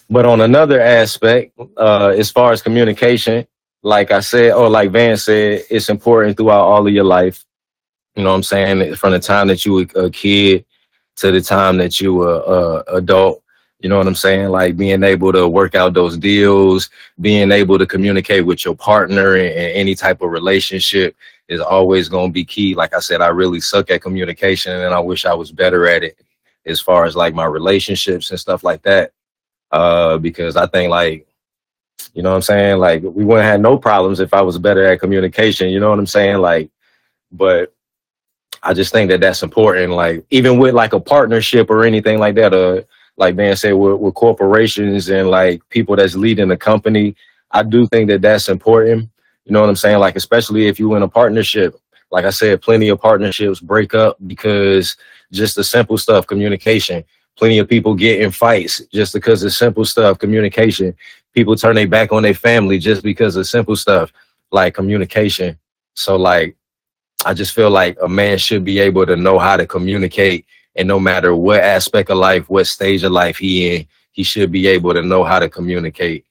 But 0.09 0.25
on 0.25 0.41
another 0.41 0.81
aspect, 0.81 1.59
uh, 1.77 2.15
as 2.17 2.31
far 2.31 2.53
as 2.53 2.63
communication, 2.63 3.47
like 3.83 4.11
I 4.11 4.21
said, 4.21 4.53
or 4.53 4.69
like 4.69 4.91
Van 4.91 5.17
said, 5.17 5.63
it's 5.71 5.89
important 5.89 6.37
throughout 6.37 6.65
all 6.65 6.87
of 6.87 6.93
your 6.93 7.05
life. 7.05 7.45
You 8.15 8.25
know 8.25 8.31
what 8.31 8.37
I'm 8.37 8.43
saying? 8.43 8.95
From 8.97 9.13
the 9.13 9.19
time 9.19 9.49
that 9.49 9.65
you 9.67 9.73
were 9.75 10.05
a 10.07 10.11
kid 10.11 10.65
to 11.17 11.31
the 11.31 11.41
time 11.41 11.77
that 11.79 12.01
you 12.01 12.15
were 12.15 12.85
a 12.89 12.97
adult. 12.97 13.43
You 13.81 13.91
know 13.91 13.99
what 13.99 14.07
I'm 14.07 14.15
saying? 14.15 14.49
Like 14.49 14.77
being 14.77 15.03
able 15.03 15.33
to 15.33 15.49
work 15.49 15.75
out 15.75 15.93
those 15.93 16.17
deals, 16.17 16.89
being 17.21 17.53
able 17.53 17.79
to 17.79 17.87
communicate 17.87 18.47
with 18.47 18.65
your 18.65 18.75
partner 18.75 19.37
in, 19.37 19.47
in 19.47 19.71
any 19.73 19.95
type 19.95 20.23
of 20.23 20.31
relationship 20.31 21.15
is 21.49 21.61
always 21.61 22.09
going 22.09 22.31
to 22.31 22.33
be 22.33 22.45
key. 22.45 22.75
Like 22.75 22.95
I 22.95 23.01
said, 23.01 23.21
I 23.21 23.29
really 23.29 23.61
suck 23.61 23.91
at 23.91 24.03
communication 24.03 24.73
and 24.73 24.95
I 24.95 25.01
wish 25.01 25.27
I 25.27 25.35
was 25.35 25.53
better 25.53 25.87
at 25.87 26.03
it 26.03 26.19
as 26.67 26.81
far 26.81 27.05
as 27.05 27.17
like 27.17 27.35
my 27.35 27.45
relationships 27.45 28.31
and 28.31 28.41
stuff 28.41 28.65
like 28.65 28.83
that. 28.83 29.13
Uh, 29.71 30.19
because 30.19 30.57
I 30.57 30.67
think 30.67 30.91
like, 30.91 31.27
you 32.15 32.23
know 32.23 32.31
what 32.31 32.37
I'm 32.37 32.43
saying? 32.43 32.79
Like 32.79 33.03
we 33.03 33.25
wouldn't 33.25 33.47
have 33.47 33.61
no 33.61 33.79
problems 33.79 34.21
if 34.21 34.35
I 34.35 34.43
was 34.43 34.59
better 34.59 34.85
at 34.85 35.01
communication. 35.01 35.71
You 35.71 35.81
know 35.81 35.91
what 35.91 35.99
I'm 35.99 36.07
saying? 36.07 36.39
Like, 36.39 36.71
but 37.33 37.73
I 38.63 38.75
just 38.75 38.93
think 38.93 39.11
that 39.11 39.21
that's 39.21 39.43
important. 39.43 39.93
Like 39.93 40.25
even 40.31 40.59
with 40.59 40.75
like 40.75 40.93
a 40.93 41.01
partnership 41.01 41.71
or 41.71 41.85
anything 41.85 42.19
like 42.19 42.35
that, 42.37 42.53
uh, 42.53 42.83
like 43.17 43.35
man 43.35 43.57
said, 43.57 43.73
with, 43.73 43.99
with 43.99 44.15
corporations 44.15 45.09
and 45.09 45.31
like 45.31 45.67
people 45.69 45.97
that's 45.97 46.15
leading 46.17 46.49
the 46.49 46.57
company, 46.57 47.17
I 47.51 47.63
do 47.63 47.87
think 47.87 48.09
that 48.09 48.23
that's 48.23 48.49
important. 48.49 49.09
You 49.45 49.53
know 49.53 49.61
what 49.61 49.71
I'm 49.71 49.77
saying? 49.77 49.99
Like 49.99 50.17
especially 50.17 50.67
if 50.67 50.81
you 50.81 50.95
in 50.95 51.03
a 51.03 51.09
partnership. 51.09 51.79
Like 52.11 52.25
I 52.25 52.31
said, 52.31 52.63
plenty 52.63 52.89
of 52.89 53.01
partnerships 53.01 53.61
break 53.61 53.95
up 53.95 54.17
because 54.27 54.97
just 55.33 55.57
the 55.57 55.65
simple 55.65 55.99
stuff, 55.99 56.27
communication. 56.27 57.05
Plenty 57.37 57.59
of 57.59 57.69
people 57.69 57.95
get 57.95 58.21
in 58.21 58.31
fights 58.31 58.83
just 58.93 59.13
because 59.13 59.43
of 59.43 59.53
simple 59.53 59.85
stuff, 59.85 60.19
communication. 60.19 60.95
People 61.35 61.57
turn 61.57 61.75
their 61.75 61.89
back 61.89 62.13
on 62.13 62.23
their 62.23 62.35
family 62.35 62.79
just 62.79 63.03
because 63.03 63.37
of 63.37 63.47
simple 63.47 63.77
stuff 63.77 64.13
like 64.53 64.75
communication. 64.75 65.59
So 65.95 66.17
like 66.17 66.57
I 67.25 67.35
just 67.35 67.55
feel 67.55 67.71
like 67.71 67.99
a 68.03 68.09
man 68.09 68.39
should 68.39 68.65
be 68.65 68.79
able 68.79 69.05
to 69.07 69.17
know 69.17 69.39
how 69.39 69.57
to 69.57 69.67
communicate 69.67 70.47
and 70.77 70.87
no 70.87 71.01
matter 71.01 71.35
what 71.35 71.61
aspect 71.61 72.11
of 72.11 72.19
life, 72.19 72.49
what 72.49 72.67
stage 72.67 73.03
of 73.03 73.13
life 73.13 73.39
he 73.39 73.75
in, 73.75 73.87
he 74.13 74.23
should 74.23 74.53
be 74.53 74.67
able 74.67 74.95
to 74.95 75.03
know 75.03 75.25
how 75.25 75.39
to 75.39 75.49
communicate. 75.49 76.25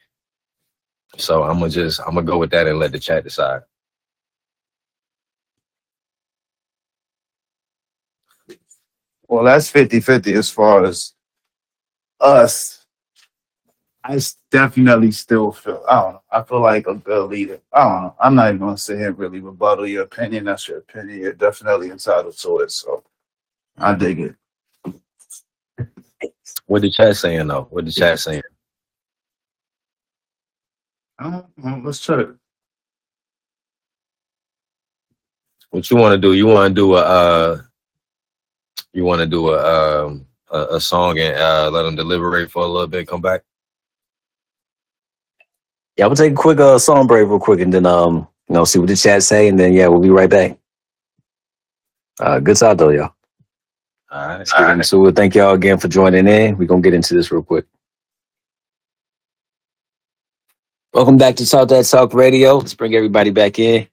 So 1.18 1.44
I'm 1.44 1.60
gonna 1.60 1.70
just 1.70 2.00
I'm 2.02 2.16
gonna 2.16 2.24
go 2.24 2.38
with 2.38 2.52
that 2.52 2.68
and 2.68 2.80
let 2.80 2.92
the 2.92 3.00
chat 3.00 3.24
decide. 3.24 3.62
Well, 9.28 9.44
that's 9.46 9.70
50 9.70 10.00
50 10.02 10.34
as 10.34 10.50
far 10.50 10.86
as 10.86 11.14
us. 12.20 12.86
I 14.04 14.16
s- 14.16 14.38
definitely 14.52 15.12
still 15.12 15.52
feel, 15.52 15.84
I 15.90 16.02
don't 16.02 16.14
know, 16.14 16.22
I 16.32 16.44
feel 16.44 16.62
like 16.62 16.88
a 16.88 16.96
good 16.96 17.30
leader. 17.30 17.60
I 17.74 17.84
don't 17.86 18.04
know. 18.04 18.16
I'm 18.20 18.36
not 18.36 18.48
even 18.50 18.60
going 18.60 18.76
to 18.76 18.82
sit 18.82 19.00
here 19.00 19.10
and 19.10 19.18
really 19.18 19.40
rebuttal 19.42 19.88
your 19.88 20.04
opinion. 20.04 20.46
That's 20.46 20.68
your 20.68 20.80
opinion. 20.80 21.20
You're 21.20 21.34
definitely 21.34 21.90
entitled 21.92 22.38
to 22.38 22.60
it. 22.60 22.72
So 22.72 23.04
I 23.78 23.96
dig 23.96 24.20
it. 24.20 24.36
What 26.68 26.84
the 26.84 26.92
chat 26.92 27.18
saying 27.18 27.48
though? 27.48 27.68
What 27.70 27.86
the 27.86 27.92
chat 27.92 28.20
saying? 28.20 28.44
I 31.20 31.32
don't 31.32 31.58
know. 31.58 31.82
Let's 31.84 32.00
check. 32.00 32.28
What 35.72 35.90
you 35.92 35.98
want 35.98 36.14
to 36.14 36.18
do? 36.20 36.34
You 36.34 36.48
want 36.48 36.72
to 36.72 36.76
do 36.76 36.96
a 36.96 37.00
uh, 37.02 37.62
you 38.94 39.06
want 39.06 39.20
to 39.20 39.28
do 39.28 39.50
a 39.50 40.06
um 40.06 40.26
a, 40.52 40.76
a 40.76 40.82
song 40.82 41.20
and 41.20 41.36
uh, 41.38 41.70
let 41.72 41.84
them 41.84 41.96
deliberate 41.96 42.52
for 42.52 42.64
a 42.64 42.68
little 42.68 42.88
bit. 42.88 43.08
Come 43.08 43.22
back. 43.22 43.44
Yeah, 45.98 46.08
we'll 46.08 46.16
take 46.16 46.34
a 46.34 46.36
quick 46.36 46.60
uh, 46.60 46.78
song 46.78 47.08
break 47.08 47.28
real 47.28 47.40
quick 47.40 47.62
and 47.62 47.74
then 47.74 47.86
um, 47.86 48.28
you 48.50 48.56
know, 48.56 48.66
see 48.66 48.80
what 48.80 48.88
the 48.90 48.96
chat 48.96 49.24
say, 49.24 49.48
and 49.48 49.60
then 49.60 49.74
yeah, 49.74 49.88
we'll 49.88 50.02
be 50.02 50.10
right 50.10 50.30
back. 50.30 50.58
Uh, 52.20 52.40
good 52.40 52.58
side 52.58 52.78
though, 52.78 52.90
y'all. 52.90 53.14
All 54.12 54.28
right. 54.28 54.54
All 54.58 54.64
right. 54.64 54.86
So 54.86 55.00
we'll 55.00 55.12
thank 55.12 55.36
y'all 55.36 55.54
again 55.54 55.78
for 55.78 55.88
joining 55.88 56.28
in. 56.28 56.58
We're 56.58 56.68
gonna 56.68 56.82
get 56.82 56.94
into 56.94 57.14
this 57.14 57.32
real 57.32 57.44
quick. 57.44 57.66
Welcome 60.94 61.18
back 61.18 61.36
to 61.38 61.50
Talk 61.50 61.68
That 61.70 61.86
Talk 61.86 62.14
Radio. 62.14 62.58
Let's 62.58 62.74
bring 62.74 62.96
everybody 62.96 63.32
back 63.32 63.60
in. 63.60 63.88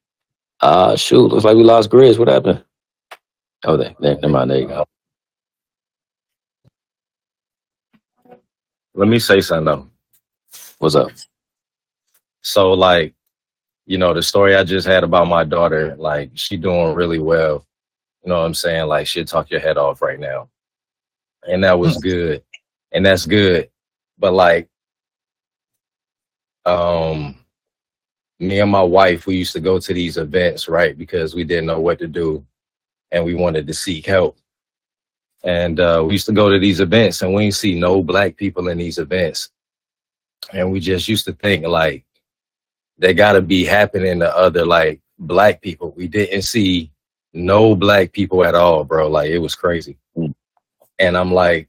Uh 0.60 0.96
shoot, 0.96 1.28
looks 1.28 1.44
like 1.44 1.56
we 1.56 1.64
lost 1.64 1.90
Grizz. 1.90 2.18
What 2.18 2.28
happened? 2.28 2.64
Oh, 3.64 3.76
there, 3.76 3.94
there, 4.00 4.14
never 4.16 4.28
mind. 4.28 4.50
There 4.50 4.58
you 4.58 4.66
go. 4.68 4.84
Let 8.94 9.08
me 9.08 9.18
say 9.18 9.40
something 9.40 9.64
though. 9.66 9.88
What's 10.78 10.96
up? 10.96 11.10
So 12.42 12.72
like, 12.72 13.14
you 13.86 13.98
know, 13.98 14.12
the 14.14 14.22
story 14.22 14.56
I 14.56 14.64
just 14.64 14.86
had 14.86 15.04
about 15.04 15.28
my 15.28 15.44
daughter, 15.44 15.94
like 15.96 16.30
she 16.34 16.56
doing 16.56 16.94
really 16.94 17.18
well. 17.20 17.64
You 18.24 18.30
know 18.30 18.40
what 18.40 18.46
I'm 18.46 18.54
saying? 18.54 18.86
Like 18.88 19.06
she'll 19.06 19.24
talk 19.24 19.50
your 19.50 19.60
head 19.60 19.78
off 19.78 20.02
right 20.02 20.18
now. 20.18 20.48
And 21.48 21.64
that 21.64 21.78
was 21.78 21.98
good. 21.98 22.42
And 22.92 23.06
that's 23.06 23.26
good. 23.26 23.70
But 24.18 24.32
like 24.34 24.68
um 26.66 27.36
me 28.38 28.60
and 28.60 28.70
my 28.70 28.82
wife, 28.82 29.26
we 29.26 29.36
used 29.36 29.52
to 29.52 29.60
go 29.60 29.78
to 29.78 29.94
these 29.94 30.16
events, 30.16 30.68
right? 30.68 30.98
Because 30.98 31.34
we 31.34 31.44
didn't 31.44 31.66
know 31.66 31.80
what 31.80 31.98
to 32.00 32.08
do 32.08 32.44
and 33.12 33.24
we 33.24 33.34
wanted 33.34 33.66
to 33.68 33.74
seek 33.74 34.06
help. 34.06 34.36
And 35.44 35.78
uh, 35.78 36.02
we 36.04 36.14
used 36.14 36.26
to 36.26 36.32
go 36.32 36.50
to 36.50 36.58
these 36.58 36.80
events 36.80 37.22
and 37.22 37.32
we 37.34 37.44
didn't 37.44 37.54
see 37.54 37.78
no 37.78 38.02
black 38.02 38.36
people 38.36 38.68
in 38.68 38.78
these 38.78 38.98
events. 38.98 39.50
And 40.52 40.72
we 40.72 40.80
just 40.80 41.08
used 41.08 41.24
to 41.26 41.32
think 41.32 41.66
like 41.66 42.04
they 42.98 43.14
gotta 43.14 43.40
be 43.40 43.64
happening 43.64 44.18
to 44.20 44.36
other 44.36 44.64
like 44.64 45.00
black 45.18 45.60
people. 45.60 45.92
We 45.96 46.08
didn't 46.08 46.42
see 46.42 46.90
no 47.32 47.74
black 47.74 48.12
people 48.12 48.44
at 48.44 48.54
all, 48.54 48.84
bro. 48.84 49.08
Like 49.08 49.30
it 49.30 49.38
was 49.38 49.54
crazy. 49.54 49.98
And 50.98 51.16
I'm 51.16 51.32
like, 51.32 51.68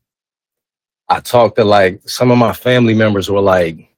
I 1.09 1.19
talked 1.19 1.57
to 1.57 1.63
like 1.63 2.01
some 2.07 2.31
of 2.31 2.37
my 2.37 2.53
family 2.53 2.93
members 2.93 3.29
were 3.29 3.41
like, 3.41 3.89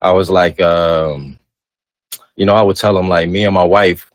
I 0.00 0.12
was 0.12 0.30
like, 0.30 0.60
um, 0.60 1.38
you 2.36 2.44
know, 2.44 2.54
I 2.54 2.62
would 2.62 2.76
tell 2.76 2.94
them 2.94 3.08
like 3.08 3.28
me 3.28 3.44
and 3.44 3.54
my 3.54 3.64
wife, 3.64 4.11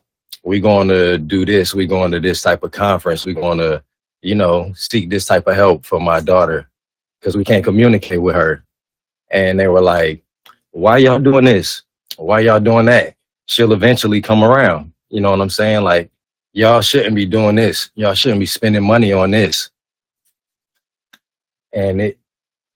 we 0.48 0.62
going 0.62 0.88
to 0.88 1.18
do 1.18 1.46
this, 1.46 1.74
We're 1.74 1.88
going 1.88 2.10
to 2.12 2.22
this 2.22 2.42
type 2.42 2.64
of 2.64 2.72
conference, 2.72 3.26
We're 3.26 3.34
going 3.34 3.58
to, 3.58 3.84
you 4.22 4.34
know, 4.34 4.72
seek 4.76 5.10
this 5.10 5.26
type 5.26 5.46
of 5.46 5.56
help 5.56 5.86
for 5.86 6.00
my 6.00 6.22
daughter 6.22 6.70
because 7.20 7.36
we 7.36 7.44
can't 7.44 7.66
communicate 7.66 8.22
with 8.22 8.36
her. 8.36 8.64
And 9.30 9.60
they 9.60 9.68
were 9.68 9.82
like, 9.82 10.24
why 10.72 11.00
y'all 11.00 11.20
doing 11.20 11.44
this? 11.44 11.84
Why 12.16 12.40
y'all 12.40 12.62
doing 12.62 12.86
that? 12.86 13.16
She'll 13.48 13.74
eventually 13.74 14.22
come 14.22 14.42
around. 14.42 14.94
You 15.10 15.20
know 15.20 15.32
what 15.32 15.42
I'm 15.42 15.50
saying? 15.50 15.84
Like, 15.84 16.10
y'all 16.54 16.80
shouldn't 16.80 17.16
be 17.16 17.26
doing 17.26 17.56
this. 17.56 17.90
Y'all 17.96 18.14
shouldn't 18.14 18.40
be 18.40 18.46
spending 18.46 18.84
money 18.84 19.12
on 19.12 19.32
this. 19.32 19.70
And 21.74 22.00
it, 22.00 22.20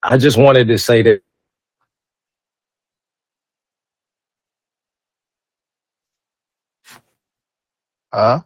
I 0.04 0.18
just 0.18 0.38
wanted 0.38 0.68
to 0.68 0.78
say 0.78 1.04
that 1.04 1.22
Huh? 8.14 8.42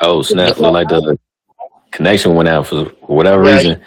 Oh 0.00 0.22
snap! 0.22 0.58
Look 0.58 0.72
like 0.72 0.88
the 0.88 1.18
connection 1.90 2.34
went 2.34 2.48
out 2.48 2.66
for 2.66 2.84
whatever 3.02 3.44
Yeah. 3.44 3.56
reason. 3.56 3.82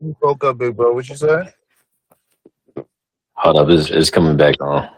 You 0.00 0.16
broke 0.20 0.44
up, 0.44 0.58
big 0.58 0.76
bro. 0.76 0.92
What 0.92 1.08
you 1.08 1.16
say? 1.16 1.52
Hold 3.34 3.56
up, 3.58 3.68
it's, 3.68 3.90
it's 3.90 4.10
coming 4.10 4.36
back 4.36 4.60
on. 4.60 4.88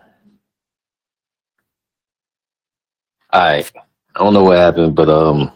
All 3.32 3.40
right. 3.40 3.70
I 4.14 4.18
don't 4.20 4.32
know 4.34 4.44
what 4.44 4.58
happened, 4.58 4.94
but 4.96 5.08
um 5.08 5.52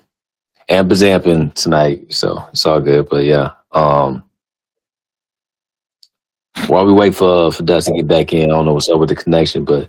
Amber's 0.69 1.03
amping 1.03 1.53
tonight, 1.55 2.13
so 2.13 2.45
it's 2.53 2.65
all 2.67 2.81
good. 2.81 3.09
But 3.09 3.25
yeah. 3.25 3.51
Um 3.73 4.25
while 6.69 6.87
we 6.87 6.93
wait 6.93 7.15
for 7.15 7.51
for 7.51 7.63
Dust 7.63 7.89
to 7.89 7.95
get 7.95 8.07
back 8.07 8.33
in, 8.33 8.45
I 8.51 8.55
don't 8.55 8.67
know 8.67 8.75
what's 8.75 8.89
up 8.89 9.01
with 9.01 9.09
the 9.09 9.17
connection, 9.17 9.65
but 9.65 9.89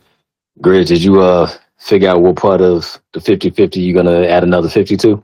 Grizz, 0.62 0.88
did 0.88 1.04
you 1.04 1.22
uh 1.22 1.52
figure 1.84 2.10
out 2.10 2.22
what 2.22 2.38
part 2.38 2.62
of 2.62 3.02
the 3.12 3.20
50-50 3.20 3.84
you're 3.84 3.94
gonna 3.94 4.26
add 4.26 4.44
another 4.44 4.70
52? 4.70 5.24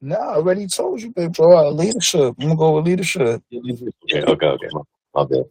No, 0.00 0.16
I 0.16 0.34
already 0.36 0.66
told 0.66 1.02
you, 1.02 1.10
big 1.10 1.32
bro. 1.32 1.68
Uh, 1.68 1.70
leadership. 1.70 2.34
I'm 2.38 2.48
gonna 2.48 2.56
go 2.56 2.76
with 2.76 2.86
leadership. 2.86 3.42
Yeah, 3.50 4.24
okay, 4.28 4.46
okay. 4.46 4.68
My, 4.70 4.80
my 5.14 5.24
bad. 5.24 5.44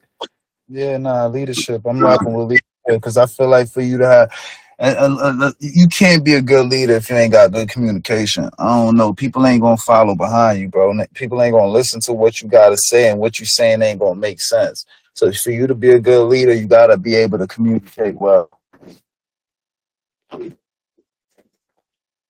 Yeah, 0.70 0.98
nah, 0.98 1.28
leadership. 1.28 1.82
I'm 1.86 2.00
rocking 2.00 2.34
with 2.34 2.48
leadership 2.48 2.64
because 2.88 3.18
I 3.18 3.26
feel 3.26 3.50
like 3.50 3.70
for 3.70 3.82
you 3.82 3.98
to 3.98 4.08
have, 4.08 4.32
and, 4.80 4.98
and, 4.98 5.20
and, 5.20 5.44
uh, 5.44 5.52
you 5.60 5.88
can't 5.88 6.24
be 6.24 6.36
a 6.36 6.42
good 6.42 6.68
leader 6.68 6.94
if 6.94 7.10
you 7.10 7.16
ain't 7.18 7.34
got 7.34 7.52
good 7.52 7.70
communication. 7.70 8.50
I 8.60 8.86
don't 8.86 8.96
know. 8.96 9.14
People 9.14 9.46
ain't 9.46 9.62
gonna 9.62 9.78
follow 9.78 10.16
behind 10.16 10.60
you, 10.62 10.70
bro. 10.70 10.94
People 11.14 11.42
ain't 11.42 11.54
gonna 11.54 11.68
listen 11.68 12.00
to 12.02 12.14
what 12.14 12.42
you 12.42 12.48
gotta 12.48 12.78
say, 12.78 13.10
and 13.10 13.20
what 13.20 13.40
you're 13.40 13.48
saying 13.48 13.82
ain't 13.82 14.00
gonna 14.00 14.20
make 14.20 14.40
sense. 14.40 14.86
So 15.14 15.32
for 15.32 15.52
you 15.52 15.68
to 15.68 15.76
be 15.76 15.92
a 15.92 16.00
good 16.00 16.26
leader, 16.26 16.54
you 16.54 16.68
gotta 16.68 16.98
be 16.98 17.16
able 17.16 17.40
to 17.40 17.48
communicate 17.48 18.16
well. 18.16 18.50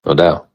No 0.05 0.13
doubt. 0.13 0.49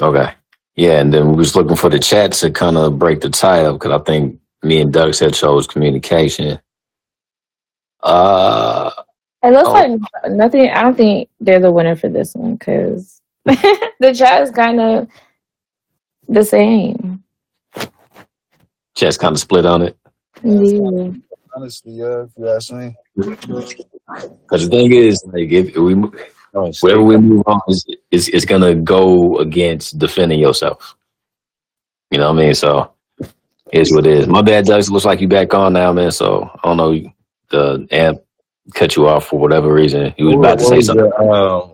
Okay. 0.00 0.32
Yeah, 0.76 1.00
and 1.00 1.12
then 1.12 1.30
we 1.30 1.36
was 1.36 1.56
looking 1.56 1.76
for 1.76 1.90
the 1.90 1.98
chat 1.98 2.32
to 2.32 2.50
kind 2.50 2.76
of 2.76 2.98
break 2.98 3.20
the 3.20 3.28
tie 3.30 3.64
up 3.64 3.78
because 3.78 3.92
I 3.92 4.02
think 4.04 4.40
me 4.62 4.80
and 4.80 4.92
Doug 4.92 5.14
said 5.14 5.34
chose 5.34 5.66
communication. 5.66 6.58
Uh, 8.02 8.90
It 9.42 9.50
looks 9.52 9.68
Oh. 9.68 9.72
like 9.72 10.00
nothing. 10.30 10.70
I 10.70 10.82
don't 10.82 10.96
think 10.96 11.28
they're 11.40 11.60
the 11.60 11.72
winner 11.72 11.96
for 11.96 12.08
this 12.08 12.34
one 12.34 12.54
because 12.56 13.20
the 13.44 14.14
chat 14.16 14.42
is 14.42 14.50
kind 14.50 14.80
of 14.80 15.08
the 16.28 16.44
same. 16.44 17.22
chat's 18.94 19.16
kind 19.16 19.34
of 19.34 19.40
split 19.40 19.64
on 19.66 19.82
it. 19.82 19.96
Yeah. 20.42 21.10
Honestly, 21.56 21.92
yeah, 21.92 22.22
if 22.24 22.30
you 22.38 22.48
ask 22.48 22.72
me. 22.72 22.94
Because 23.16 23.74
the 24.64 24.68
thing 24.68 24.92
is, 24.92 25.22
like, 25.26 25.50
if 25.50 25.74
we 25.76 25.94
mo- 25.94 26.12
wherever 26.52 27.02
we 27.02 27.16
move 27.16 27.42
on, 27.46 27.60
is 27.68 27.84
is 28.10 28.28
it's 28.28 28.44
gonna 28.44 28.74
go 28.74 29.38
against 29.38 29.98
defending 29.98 30.38
yourself. 30.38 30.96
You 32.10 32.18
know 32.18 32.32
what 32.32 32.40
I 32.40 32.44
mean? 32.46 32.54
So 32.54 32.92
it's 33.72 33.92
what 33.92 34.06
it 34.06 34.12
is. 34.12 34.26
My 34.26 34.42
bad, 34.42 34.66
Doug. 34.66 34.88
Looks 34.88 35.04
like 35.04 35.20
you 35.20 35.28
back 35.28 35.54
on 35.54 35.72
now, 35.72 35.92
man. 35.92 36.10
So 36.10 36.50
I 36.62 36.68
don't 36.68 36.76
know. 36.76 37.12
The 37.50 37.86
amp 37.90 38.20
cut 38.74 38.96
you 38.96 39.08
off 39.08 39.26
for 39.26 39.38
whatever 39.38 39.72
reason. 39.72 40.14
You 40.16 40.26
was 40.26 40.34
about 40.36 40.58
to 40.58 40.64
say 40.64 40.80
something. 40.80 41.08
the, 41.08 41.16
um, 41.16 41.72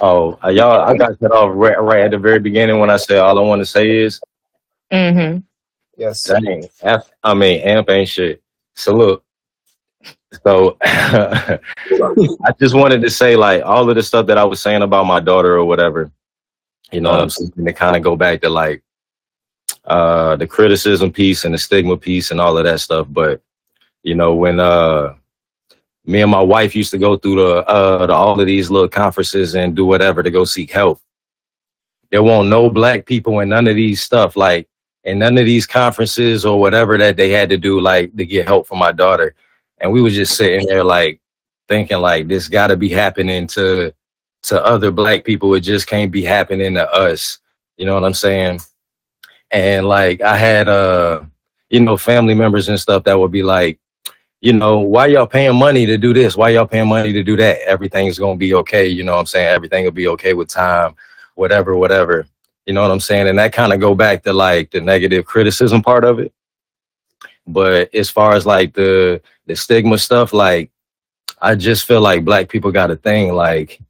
oh, 0.00 0.38
uh, 0.42 0.48
y'all, 0.48 0.80
I 0.80 0.96
got 0.96 1.18
cut 1.18 1.32
off 1.32 1.50
right, 1.54 1.80
right 1.80 2.04
at 2.04 2.10
the 2.10 2.18
very 2.18 2.38
beginning 2.38 2.78
when 2.78 2.90
I 2.90 2.96
said 2.96 3.18
all 3.18 3.38
I 3.38 3.42
want 3.42 3.60
to 3.60 3.66
say 3.66 3.98
is, 3.98 4.20
Mm-hmm. 4.92 5.38
Yes. 5.96 6.22
dang, 6.24 6.68
F, 6.82 7.10
I 7.22 7.34
mean, 7.34 7.60
amp 7.62 7.90
ain't 7.90 8.08
shit. 8.08 8.42
Salute. 8.74 9.23
So 10.44 10.76
I 10.82 11.58
just 12.58 12.74
wanted 12.74 13.02
to 13.02 13.10
say, 13.10 13.36
like, 13.36 13.62
all 13.64 13.88
of 13.88 13.96
the 13.96 14.02
stuff 14.02 14.26
that 14.26 14.38
I 14.38 14.44
was 14.44 14.60
saying 14.60 14.82
about 14.82 15.06
my 15.06 15.20
daughter 15.20 15.56
or 15.56 15.64
whatever, 15.64 16.10
you 16.92 17.00
know 17.00 17.10
what 17.10 17.20
I'm 17.20 17.30
saying? 17.30 17.52
To 17.64 17.72
kind 17.72 17.96
of 17.96 18.02
go 18.02 18.16
back 18.16 18.40
to 18.42 18.48
like 18.48 18.82
uh 19.84 20.36
the 20.36 20.46
criticism 20.46 21.12
piece 21.12 21.44
and 21.44 21.52
the 21.52 21.58
stigma 21.58 21.96
piece 21.96 22.30
and 22.30 22.40
all 22.40 22.56
of 22.56 22.64
that 22.64 22.80
stuff. 22.80 23.06
But 23.10 23.42
you 24.02 24.14
know, 24.14 24.34
when 24.34 24.60
uh 24.60 25.14
me 26.06 26.20
and 26.20 26.30
my 26.30 26.40
wife 26.40 26.76
used 26.76 26.90
to 26.92 26.98
go 26.98 27.16
through 27.16 27.36
the 27.36 27.66
uh 27.66 28.06
the, 28.06 28.12
all 28.12 28.38
of 28.38 28.46
these 28.46 28.70
little 28.70 28.88
conferences 28.88 29.54
and 29.54 29.74
do 29.74 29.86
whatever 29.86 30.22
to 30.22 30.30
go 30.30 30.44
seek 30.44 30.70
help. 30.70 31.00
There 32.10 32.22
won't 32.22 32.48
no 32.48 32.70
black 32.70 33.06
people 33.06 33.40
in 33.40 33.48
none 33.48 33.66
of 33.66 33.74
these 33.74 34.00
stuff, 34.00 34.36
like 34.36 34.68
in 35.02 35.18
none 35.18 35.36
of 35.36 35.46
these 35.46 35.66
conferences 35.66 36.44
or 36.44 36.60
whatever 36.60 36.96
that 36.98 37.16
they 37.16 37.30
had 37.30 37.48
to 37.48 37.56
do, 37.56 37.80
like 37.80 38.14
to 38.16 38.24
get 38.24 38.46
help 38.46 38.66
for 38.66 38.76
my 38.76 38.92
daughter. 38.92 39.34
And 39.84 39.92
we 39.92 40.00
were 40.00 40.08
just 40.08 40.34
sitting 40.38 40.66
there 40.66 40.82
like 40.82 41.20
thinking 41.68 41.98
like 41.98 42.26
this 42.26 42.48
gotta 42.48 42.74
be 42.74 42.88
happening 42.88 43.46
to 43.48 43.92
to 44.44 44.64
other 44.64 44.90
black 44.90 45.24
people. 45.24 45.52
It 45.52 45.60
just 45.60 45.86
can't 45.86 46.10
be 46.10 46.24
happening 46.24 46.72
to 46.72 46.90
us. 46.90 47.38
You 47.76 47.84
know 47.84 47.92
what 47.92 48.04
I'm 48.04 48.14
saying? 48.14 48.60
And 49.50 49.86
like 49.86 50.22
I 50.22 50.38
had 50.38 50.70
uh, 50.70 51.24
you 51.68 51.80
know, 51.80 51.98
family 51.98 52.32
members 52.32 52.70
and 52.70 52.80
stuff 52.80 53.04
that 53.04 53.18
would 53.18 53.30
be 53.30 53.42
like, 53.42 53.78
you 54.40 54.54
know, 54.54 54.78
why 54.78 55.08
y'all 55.08 55.26
paying 55.26 55.54
money 55.54 55.84
to 55.84 55.98
do 55.98 56.14
this? 56.14 56.34
Why 56.34 56.48
y'all 56.48 56.66
paying 56.66 56.88
money 56.88 57.12
to 57.12 57.22
do 57.22 57.36
that? 57.36 57.60
Everything's 57.68 58.18
gonna 58.18 58.38
be 58.38 58.54
okay. 58.54 58.88
You 58.88 59.04
know 59.04 59.12
what 59.12 59.20
I'm 59.20 59.26
saying? 59.26 59.48
Everything 59.48 59.84
will 59.84 59.90
be 59.90 60.08
okay 60.08 60.32
with 60.32 60.48
time, 60.48 60.94
whatever, 61.34 61.76
whatever. 61.76 62.26
You 62.64 62.72
know 62.72 62.80
what 62.80 62.90
I'm 62.90 63.00
saying? 63.00 63.28
And 63.28 63.38
that 63.38 63.52
kind 63.52 63.74
of 63.74 63.80
go 63.80 63.94
back 63.94 64.22
to 64.22 64.32
like 64.32 64.70
the 64.70 64.80
negative 64.80 65.26
criticism 65.26 65.82
part 65.82 66.04
of 66.04 66.20
it. 66.20 66.32
But 67.46 67.94
as 67.94 68.10
far 68.10 68.34
as 68.34 68.46
like 68.46 68.74
the 68.74 69.20
the 69.46 69.56
stigma 69.56 69.98
stuff, 69.98 70.32
like 70.32 70.70
I 71.40 71.54
just 71.54 71.86
feel 71.86 72.00
like 72.00 72.24
black 72.24 72.48
people 72.48 72.72
got 72.72 72.90
a 72.90 72.96
thing. 72.96 73.34
Like 73.34 73.80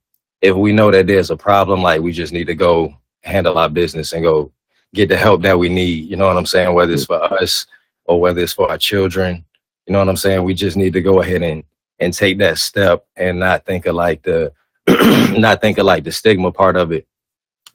if 0.43 0.57
we 0.57 0.73
know 0.73 0.91
that 0.91 1.07
there's 1.07 1.31
a 1.31 1.37
problem, 1.37 1.83
like 1.83 2.01
we 2.01 2.13
just 2.13 2.33
need 2.33 2.47
to 2.47 2.55
go 2.55 2.95
handle 3.23 3.59
our 3.59 3.69
business 3.69 4.13
and 4.13 4.23
go 4.23 4.53
get 4.93 5.09
the 5.09 5.17
help 5.17 5.43
that 5.43 5.59
we 5.59 5.69
need. 5.69 6.09
You 6.09 6.17
know 6.17 6.27
what 6.27 6.37
I'm 6.37 6.47
saying? 6.47 6.75
Whether 6.75 6.95
it's 6.95 7.07
for 7.07 7.23
us 7.23 7.67
or 8.07 8.21
whether 8.21 8.41
it's 8.41 8.53
for 8.53 8.71
our 8.71 8.79
children. 8.79 9.45
You 9.87 9.93
know 9.93 9.99
what 9.99 10.09
I'm 10.09 10.17
saying? 10.17 10.43
We 10.43 10.55
just 10.55 10.77
need 10.77 10.93
to 10.95 11.03
go 11.03 11.21
ahead 11.21 11.43
and 11.43 11.65
and 12.01 12.13
take 12.13 12.39
that 12.39 12.59
step 12.59 13.07
and 13.17 13.39
not 13.39 13.65
think 13.65 13.87
of 13.87 13.95
like 13.95 14.23
the 14.23 14.53
not 15.39 15.61
think 15.61 15.79
of 15.79 15.87
like 15.87 16.05
the 16.05 16.13
stigma 16.13 16.53
part 16.53 16.77
of 16.77 16.93
it. 16.93 17.07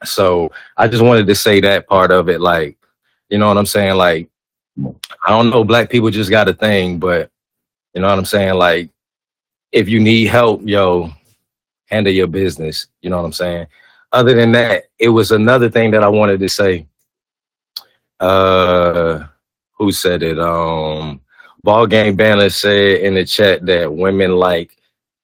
So 0.06 0.51
I 0.77 0.88
just 0.88 1.03
wanted 1.03 1.27
to 1.27 1.35
say 1.35 1.59
that 1.61 1.88
part 1.88 2.11
of 2.11 2.30
it, 2.30 2.40
like, 2.40 2.77
you 3.30 3.38
know 3.38 3.48
what 3.48 3.58
I'm 3.58 3.66
saying? 3.66 3.95
Like, 3.95 4.30
I 5.25 5.30
don't 5.30 5.49
know, 5.49 5.64
black 5.64 5.90
people 5.90 6.09
just 6.09 6.30
got 6.30 6.49
a 6.49 6.53
thing, 6.53 6.99
but 6.99 7.30
you 7.93 8.01
know 8.01 8.09
what 8.09 8.19
I'm 8.19 8.25
saying? 8.25 8.56
Like, 8.56 8.90
if 9.72 9.90
you 9.90 9.99
need 9.99 10.27
help, 10.27 10.61
yo, 10.66 11.11
handle 11.88 12.14
your 12.14 12.27
business. 12.27 12.88
You 13.01 13.09
know 13.09 13.17
what 13.17 13.25
I'm 13.25 13.33
saying? 13.33 13.67
Other 14.11 14.33
than 14.35 14.51
that, 14.53 14.83
it 14.98 15.09
was 15.09 15.32
another 15.32 15.69
thing 15.69 15.91
that 15.91 16.03
I 16.03 16.08
wanted 16.09 16.40
to 16.41 16.49
say. 16.49 16.88
Uh 18.19 19.25
who 19.77 19.91
said 19.91 20.24
it? 20.24 20.40
Um 20.40 21.22
Ball 21.64 21.88
Game 21.88 22.16
Banner 22.16 22.49
said 22.49 23.01
in 23.01 23.16
the 23.16 23.25
chat 23.25 23.66
that 23.66 23.91
women 23.93 24.35
like 24.35 24.77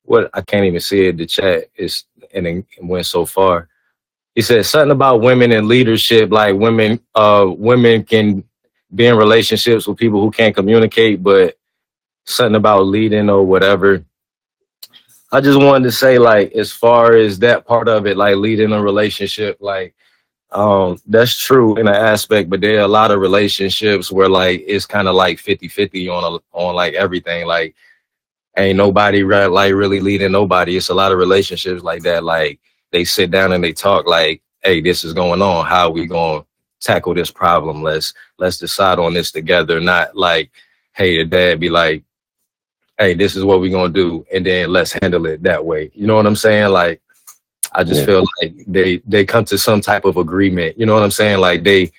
what 0.04 0.30
I 0.34 0.42
can't 0.42 0.66
even 0.66 0.80
see 0.80 1.08
it. 1.08 1.18
The 1.18 1.26
chat 1.26 1.66
is 1.76 2.06
and 2.34 2.48
it 2.48 2.66
went 2.82 3.06
so 3.06 3.26
far. 3.26 3.70
He 4.36 4.42
said 4.42 4.66
something 4.66 4.92
about 4.92 5.22
women 5.22 5.52
in 5.52 5.68
leadership, 5.68 6.32
like 6.32 6.56
women, 6.56 7.00
uh, 7.16 7.46
women 7.50 8.04
can 8.04 8.44
be 8.94 9.08
in 9.08 9.18
relationships 9.18 9.88
with 9.88 9.98
people 9.98 10.22
who 10.22 10.32
can't 10.32 10.56
communicate, 10.56 11.24
but 11.24 11.58
something 12.26 12.56
about 12.56 12.86
leading 12.88 13.30
or 13.30 13.44
whatever. 13.44 14.04
I 15.32 15.42
just 15.42 15.60
wanted 15.60 15.86
to 15.86 15.92
say, 15.92 16.18
like, 16.18 16.54
as 16.54 16.72
far 16.72 17.14
as 17.16 17.40
that 17.40 17.66
part 17.66 17.88
of 17.88 18.06
it, 18.06 18.18
like 18.18 18.36
leading 18.38 18.72
a 18.72 18.82
relationship, 18.82 19.58
like, 19.60 19.96
um, 20.52 21.00
that's 21.08 21.36
true 21.36 21.76
in 21.78 21.88
an 21.88 21.96
aspect, 21.96 22.50
but 22.50 22.62
there 22.62 22.78
are 22.78 22.84
a 22.84 22.88
lot 22.88 23.12
of 23.12 23.20
relationships 23.20 24.12
where 24.12 24.30
like 24.30 24.64
it's 24.66 24.86
kind 24.86 25.08
of 25.08 25.16
like 25.16 25.38
50-50 25.38 26.10
on 26.10 26.24
a, 26.24 26.58
on 26.58 26.76
like 26.76 26.94
everything. 26.94 27.46
Like, 27.46 27.76
ain't 28.58 28.78
nobody 28.78 29.24
like 29.24 29.74
really 29.74 30.00
leading 30.00 30.32
nobody. 30.32 30.78
It's 30.78 30.90
a 30.90 30.94
lot 30.94 31.12
of 31.12 31.18
relationships 31.18 31.84
like 31.84 32.04
that. 32.04 32.24
Like 32.24 32.60
they 32.92 33.04
sit 33.04 33.32
down 33.32 33.52
and 33.52 33.64
they 33.64 33.74
talk 33.74 34.08
like, 34.08 34.42
hey, 34.64 34.80
this 34.82 35.04
is 35.04 35.14
going 35.14 35.42
on. 35.42 35.66
How 35.66 35.90
we 35.90 36.06
gonna 36.06 36.46
tackle 36.86 37.16
this 37.16 37.32
problem? 37.32 37.84
Let's 37.84 38.14
let's 38.38 38.58
decide 38.58 39.00
on 39.00 39.14
this 39.14 39.32
together. 39.32 39.80
Not 39.82 40.16
like, 40.16 40.52
hey, 40.94 41.18
the 41.18 41.26
dad 41.26 41.60
be 41.60 41.70
like, 41.70 42.04
hey, 42.98 43.14
this 43.14 43.36
is 43.36 43.44
what 43.44 43.60
we're 43.60 43.72
gonna 43.72 43.94
do, 43.94 44.26
and 44.34 44.46
then 44.46 44.72
let's 44.72 44.94
handle 44.94 45.26
it 45.26 45.44
that 45.44 45.66
way. 45.66 45.92
You 45.96 46.08
know 46.08 46.16
what 46.16 46.28
I'm 46.28 46.36
saying? 46.36 46.70
Like, 46.72 47.02
I 47.74 47.84
just 47.84 48.02
Yeah. 48.02 48.06
feel 48.06 48.26
like 48.42 48.56
they 48.68 48.98
they 49.06 49.26
come 49.26 49.46
to 49.46 49.58
some 49.58 49.82
type 49.82 50.06
of 50.06 50.18
agreement. 50.18 50.78
You 50.80 50.86
know 50.86 50.94
what 50.94 51.04
I'm 51.04 51.12
saying? 51.12 51.40
Like 51.40 51.64
they 51.64 51.92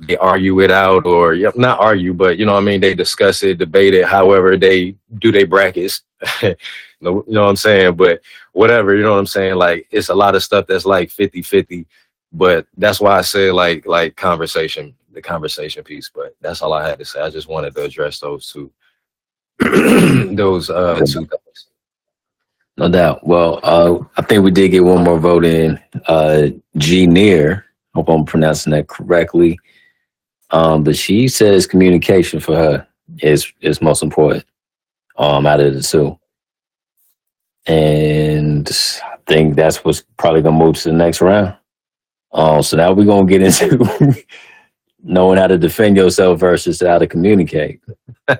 they 0.00 0.16
argue 0.16 0.60
it 0.60 0.70
out, 0.70 1.06
or 1.06 1.36
not 1.54 1.78
argue, 1.80 2.12
but 2.14 2.38
you 2.38 2.44
know 2.46 2.54
what 2.54 2.62
I 2.62 2.64
mean. 2.64 2.80
They 2.80 2.94
discuss 2.94 3.42
it, 3.44 3.58
debate 3.58 3.94
it. 3.94 4.06
However, 4.06 4.56
they 4.56 4.96
do 5.18 5.30
their 5.30 5.46
brackets. 5.46 6.02
you 6.42 6.54
you 7.00 7.24
know 7.28 7.42
what 7.44 7.50
I'm 7.50 7.56
saying? 7.56 7.96
But 7.96 8.20
whatever, 8.52 8.96
you 8.96 9.02
know 9.02 9.12
what 9.12 9.18
I'm 9.18 9.26
saying? 9.26 9.56
Like 9.56 9.86
it's 9.90 10.08
a 10.08 10.14
lot 10.14 10.34
of 10.34 10.42
stuff 10.42 10.66
that's 10.66 10.84
like 10.86 11.08
50-50. 11.10 11.86
But 12.32 12.66
that's 12.76 13.00
why 13.00 13.18
I 13.18 13.22
say 13.22 13.50
like 13.50 13.86
like 13.86 14.16
conversation, 14.16 14.94
the 15.12 15.22
conversation 15.22 15.84
piece. 15.84 16.10
But 16.14 16.34
that's 16.40 16.62
all 16.62 16.72
I 16.72 16.88
had 16.88 16.98
to 16.98 17.04
say. 17.04 17.20
I 17.20 17.30
just 17.30 17.48
wanted 17.48 17.74
to 17.74 17.84
address 17.84 18.20
those 18.20 18.50
two 18.50 18.70
those 20.34 20.70
uh 20.70 20.98
two 21.00 21.26
things. 21.26 21.66
No 22.78 22.88
doubt. 22.88 23.26
Well, 23.26 23.60
uh, 23.62 23.98
I 24.16 24.22
think 24.22 24.44
we 24.44 24.50
did 24.50 24.70
get 24.70 24.84
one 24.84 25.04
more 25.04 25.18
vote 25.18 25.44
in. 25.44 25.78
Uh, 26.06 26.48
G 26.78 27.06
Near, 27.06 27.66
hope 27.94 28.08
I'm 28.08 28.24
pronouncing 28.24 28.72
that 28.72 28.88
correctly. 28.88 29.58
Um, 30.50 30.82
but 30.82 30.96
she 30.96 31.28
says 31.28 31.66
communication 31.66 32.40
for 32.40 32.56
her 32.56 32.86
is 33.18 33.52
is 33.60 33.82
most 33.82 34.02
important. 34.02 34.44
Um, 35.18 35.46
out 35.46 35.60
of 35.60 35.74
the 35.74 35.82
two, 35.82 36.18
and 37.66 38.68
I 39.04 39.16
think 39.26 39.54
that's 39.54 39.84
what's 39.84 40.02
probably 40.16 40.40
gonna 40.40 40.56
move 40.56 40.76
to 40.78 40.88
the 40.90 40.96
next 40.96 41.20
round. 41.20 41.54
Um, 42.32 42.62
so 42.62 42.76
now 42.76 42.92
we're 42.92 43.04
gonna 43.04 43.26
get 43.26 43.42
into 43.42 44.14
knowing 45.02 45.38
how 45.38 45.46
to 45.46 45.58
defend 45.58 45.96
yourself 45.96 46.40
versus 46.40 46.80
how 46.80 46.98
to 46.98 47.06
communicate. 47.06 47.80
You 48.30 48.36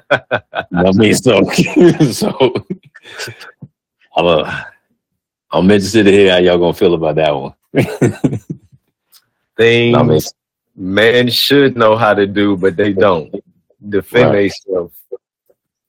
know 0.79 0.85
what 0.85 0.95
I 0.97 0.99
mean, 0.99 1.15
so 1.15 1.43
so 2.13 2.55
I'm 4.17 4.27
a, 4.27 4.67
I'm 5.51 5.71
interested 5.71 6.05
to 6.05 6.13
hear 6.13 6.31
how 6.33 6.39
y'all 6.39 6.59
gonna 6.59 6.73
feel 6.73 6.95
about 6.95 7.17
that 7.17 7.31
one. 7.35 7.53
Things 9.57 9.97
I 9.97 10.03
mean, 10.03 10.21
men 10.77 11.29
should 11.29 11.77
know 11.77 11.97
how 11.97 12.15
to 12.15 12.27
do, 12.27 12.57
but 12.57 12.77
they 12.77 12.93
don't 12.93 13.35
defend 13.89 14.31
Right. 14.31 14.53
themselves 14.67 14.95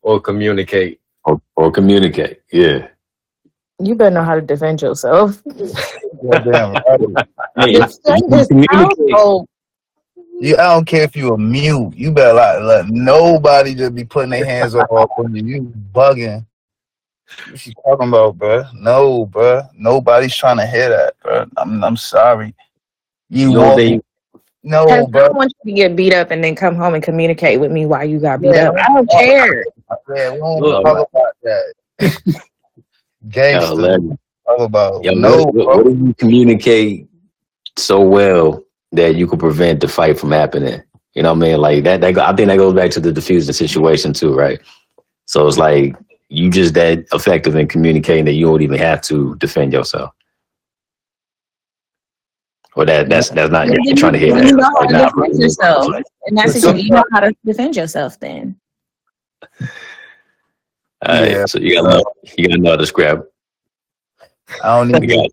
or 0.01 0.19
communicate. 0.19 0.99
or, 1.25 1.41
or 1.55 1.71
communicate. 1.71 2.41
Yeah. 2.51 2.87
You 3.79 3.95
better 3.95 4.13
know 4.15 4.23
how 4.23 4.35
to 4.35 4.41
defend 4.41 4.81
yourself. 4.81 5.41
Goddamn 6.31 6.73
right. 6.73 7.27
Hey, 7.57 7.73
Defend 7.73 8.21
you 8.21 8.29
this 8.29 8.47
You, 10.39 10.57
I 10.57 10.63
don't 10.73 10.85
care 10.85 11.03
if 11.03 11.15
you 11.15 11.33
a 11.33 11.37
mute. 11.37 11.93
You 11.95 12.11
better 12.11 12.33
like 12.33 12.61
let 12.61 12.87
nobody 12.89 13.75
just 13.75 13.93
be 13.95 14.03
putting 14.05 14.29
their 14.31 14.45
hands 14.45 14.75
up 14.75 14.89
on 14.91 15.35
you. 15.35 15.43
You 15.43 15.61
bugging. 15.93 16.45
What 17.49 17.65
you 17.65 17.73
talking 17.83 18.07
about, 18.09 18.37
bro? 18.37 18.63
No, 18.73 19.25
bro. 19.25 19.63
Nobody's 19.75 20.35
trying 20.35 20.57
to 20.57 20.67
hear 20.67 20.89
that, 20.89 21.19
bro. 21.19 21.45
I'm 21.57 21.83
I'm 21.83 21.97
sorry. 21.97 22.53
You, 23.29 23.49
You 23.49 23.53
know, 23.53 23.61
won't- 23.61 23.77
they, 23.77 23.99
no, 24.65 24.85
Because 24.85 25.07
I 25.07 25.27
don't 25.27 25.35
want 25.35 25.53
you 25.65 25.71
to 25.71 25.75
get 25.75 25.95
beat 25.95 26.13
up 26.13 26.31
and 26.31 26.41
then 26.43 26.55
come 26.55 26.75
home 26.75 26.93
and 26.93 27.03
communicate 27.03 27.59
with 27.59 27.71
me 27.71 27.85
why 27.85 28.03
you 28.03 28.19
got 28.19 28.39
beat 28.41 28.55
Yeah. 28.55 28.69
up. 28.69 28.75
I 28.77 28.93
don't 28.93 29.09
care. 29.09 29.65
Yeah, 30.15 30.31
we 30.31 30.39
don't 30.39 30.61
Look. 30.61 30.83
talk 30.85 31.09
about 31.11 31.35
that. 31.43 31.73
Gangster. 33.29 33.99
Let 34.47 34.57
talk 34.57 34.65
about 34.67 35.03
Yo, 35.03 35.13
no, 35.13 35.37
what, 35.45 35.53
what, 35.53 35.85
what 35.85 35.85
do 35.85 36.05
you 36.07 36.13
communicate 36.15 37.07
so 37.77 38.01
well 38.01 38.63
that 38.91 39.15
you 39.15 39.27
could 39.27 39.39
prevent 39.39 39.79
the 39.79 39.87
fight 39.87 40.19
from 40.19 40.31
happening? 40.31 40.81
You 41.13 41.23
know 41.23 41.33
what 41.33 41.43
I 41.45 41.49
mean? 41.51 41.57
Like 41.61 41.83
that, 41.83 42.01
that 42.01 42.11
go- 42.15 42.23
I 42.25 42.35
think 42.35 42.47
that 42.49 42.57
goes 42.57 42.73
back 42.73 42.91
to 42.91 42.99
the 42.99 43.11
diffusing 43.11 43.53
situation 43.53 44.13
too, 44.13 44.33
right? 44.33 44.59
So 45.25 45.47
it's 45.47 45.57
like 45.57 45.95
you 46.29 46.49
just 46.49 46.73
that 46.73 47.05
effective 47.13 47.55
in 47.55 47.67
communicating 47.67 48.25
that 48.25 48.33
you 48.33 48.45
don't 48.47 48.61
even 48.61 48.79
have 48.79 49.01
to 49.03 49.35
defend 49.35 49.73
yourself. 49.73 50.11
Or 52.75 52.85
that 52.85 53.07
that's 53.07 53.29
that's 53.29 53.51
not 53.51 53.67
you're, 53.67 53.77
you're 53.83 53.95
trying 53.95 54.13
to 54.13 54.19
hear 54.19 54.33
that. 54.33 54.45
You 54.45 54.55
know 54.57 54.63
how 54.63 54.79
Like, 54.79 54.87
to 54.89 54.93
nah, 54.93 55.09
defend 55.11 55.39
yourself. 55.39 55.93
And 56.25 56.37
that's 56.37 56.59
So- 56.59 56.73
you 56.73 56.89
know 56.89 57.03
how 57.11 57.19
to 57.19 57.31
defend 57.45 57.75
yourself 57.75 58.19
then. 58.19 58.55
All 59.51 59.59
right, 61.21 61.31
Yeah. 61.31 61.45
so 61.45 61.59
you 61.59 61.75
gotta 61.75 61.97
know, 61.97 62.03
you 62.37 62.47
gotta 62.47 62.59
know 62.61 62.71
how 62.71 62.77
to 62.77 62.85
scrap. 62.87 63.19
I 64.61 64.77
don't 64.77 64.89
You 64.89 64.99
need 64.99 65.07
got 65.07 65.25
you. 65.25 65.29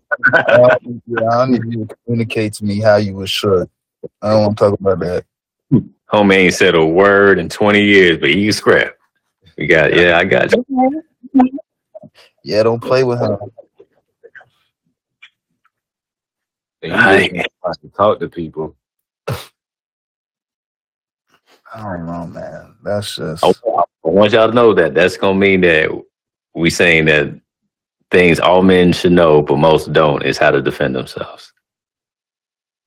I 0.47 0.57
don't 0.57 0.85
need 0.85 1.01
you- 1.07 1.27
I 1.27 1.37
don't 1.45 1.51
need 1.51 1.73
you 1.73 1.85
to 1.85 1.95
communicate 2.05 2.53
to 2.53 2.65
me 2.65 2.79
how 2.79 2.97
you 2.97 3.15
was 3.15 3.29
should. 3.29 3.69
I 4.21 4.31
don't 4.31 4.41
want 4.43 4.57
to 4.57 4.63
talk 4.71 4.79
about 4.79 4.99
that. 4.99 5.25
homie 6.11 6.35
ain't 6.35 6.53
said 6.53 6.75
a 6.75 6.85
word 6.85 7.39
in 7.39 7.49
20 7.49 7.81
years, 7.83 8.17
but 8.17 8.29
he 8.29 8.43
can 8.45 8.53
scrap. 8.53 8.95
You 9.57 9.67
got 9.67 9.93
yeah, 9.93 10.17
I 10.17 10.23
got 10.25 10.51
you. 10.53 10.65
Yeah, 12.43 12.63
don't 12.63 12.81
play 12.81 13.03
with 13.03 13.19
him. 13.19 13.37
And 16.83 16.91
you 16.93 16.97
Aight. 16.97 17.35
just 17.35 17.49
want 17.63 17.81
to 17.81 17.89
talk 17.89 18.19
to 18.19 18.29
people. 18.29 18.75
I 21.73 21.83
don't 21.83 22.05
know, 22.05 22.25
man. 22.27 22.75
That's 22.83 23.15
just 23.15 23.43
I 23.43 23.49
I 23.49 23.83
want 24.09 24.33
y'all 24.33 24.47
to 24.49 24.53
know 24.53 24.73
that 24.73 24.93
that's 24.93 25.15
gonna 25.17 25.37
mean 25.37 25.61
that 25.61 25.89
we 26.55 26.69
saying 26.69 27.05
that 27.05 27.39
things 28.11 28.39
all 28.39 28.61
men 28.61 28.93
should 28.93 29.13
know, 29.13 29.41
but 29.41 29.57
most 29.57 29.91
don't, 29.93 30.23
is 30.23 30.37
how 30.37 30.51
to 30.51 30.61
defend 30.61 30.95
themselves. 30.95 31.53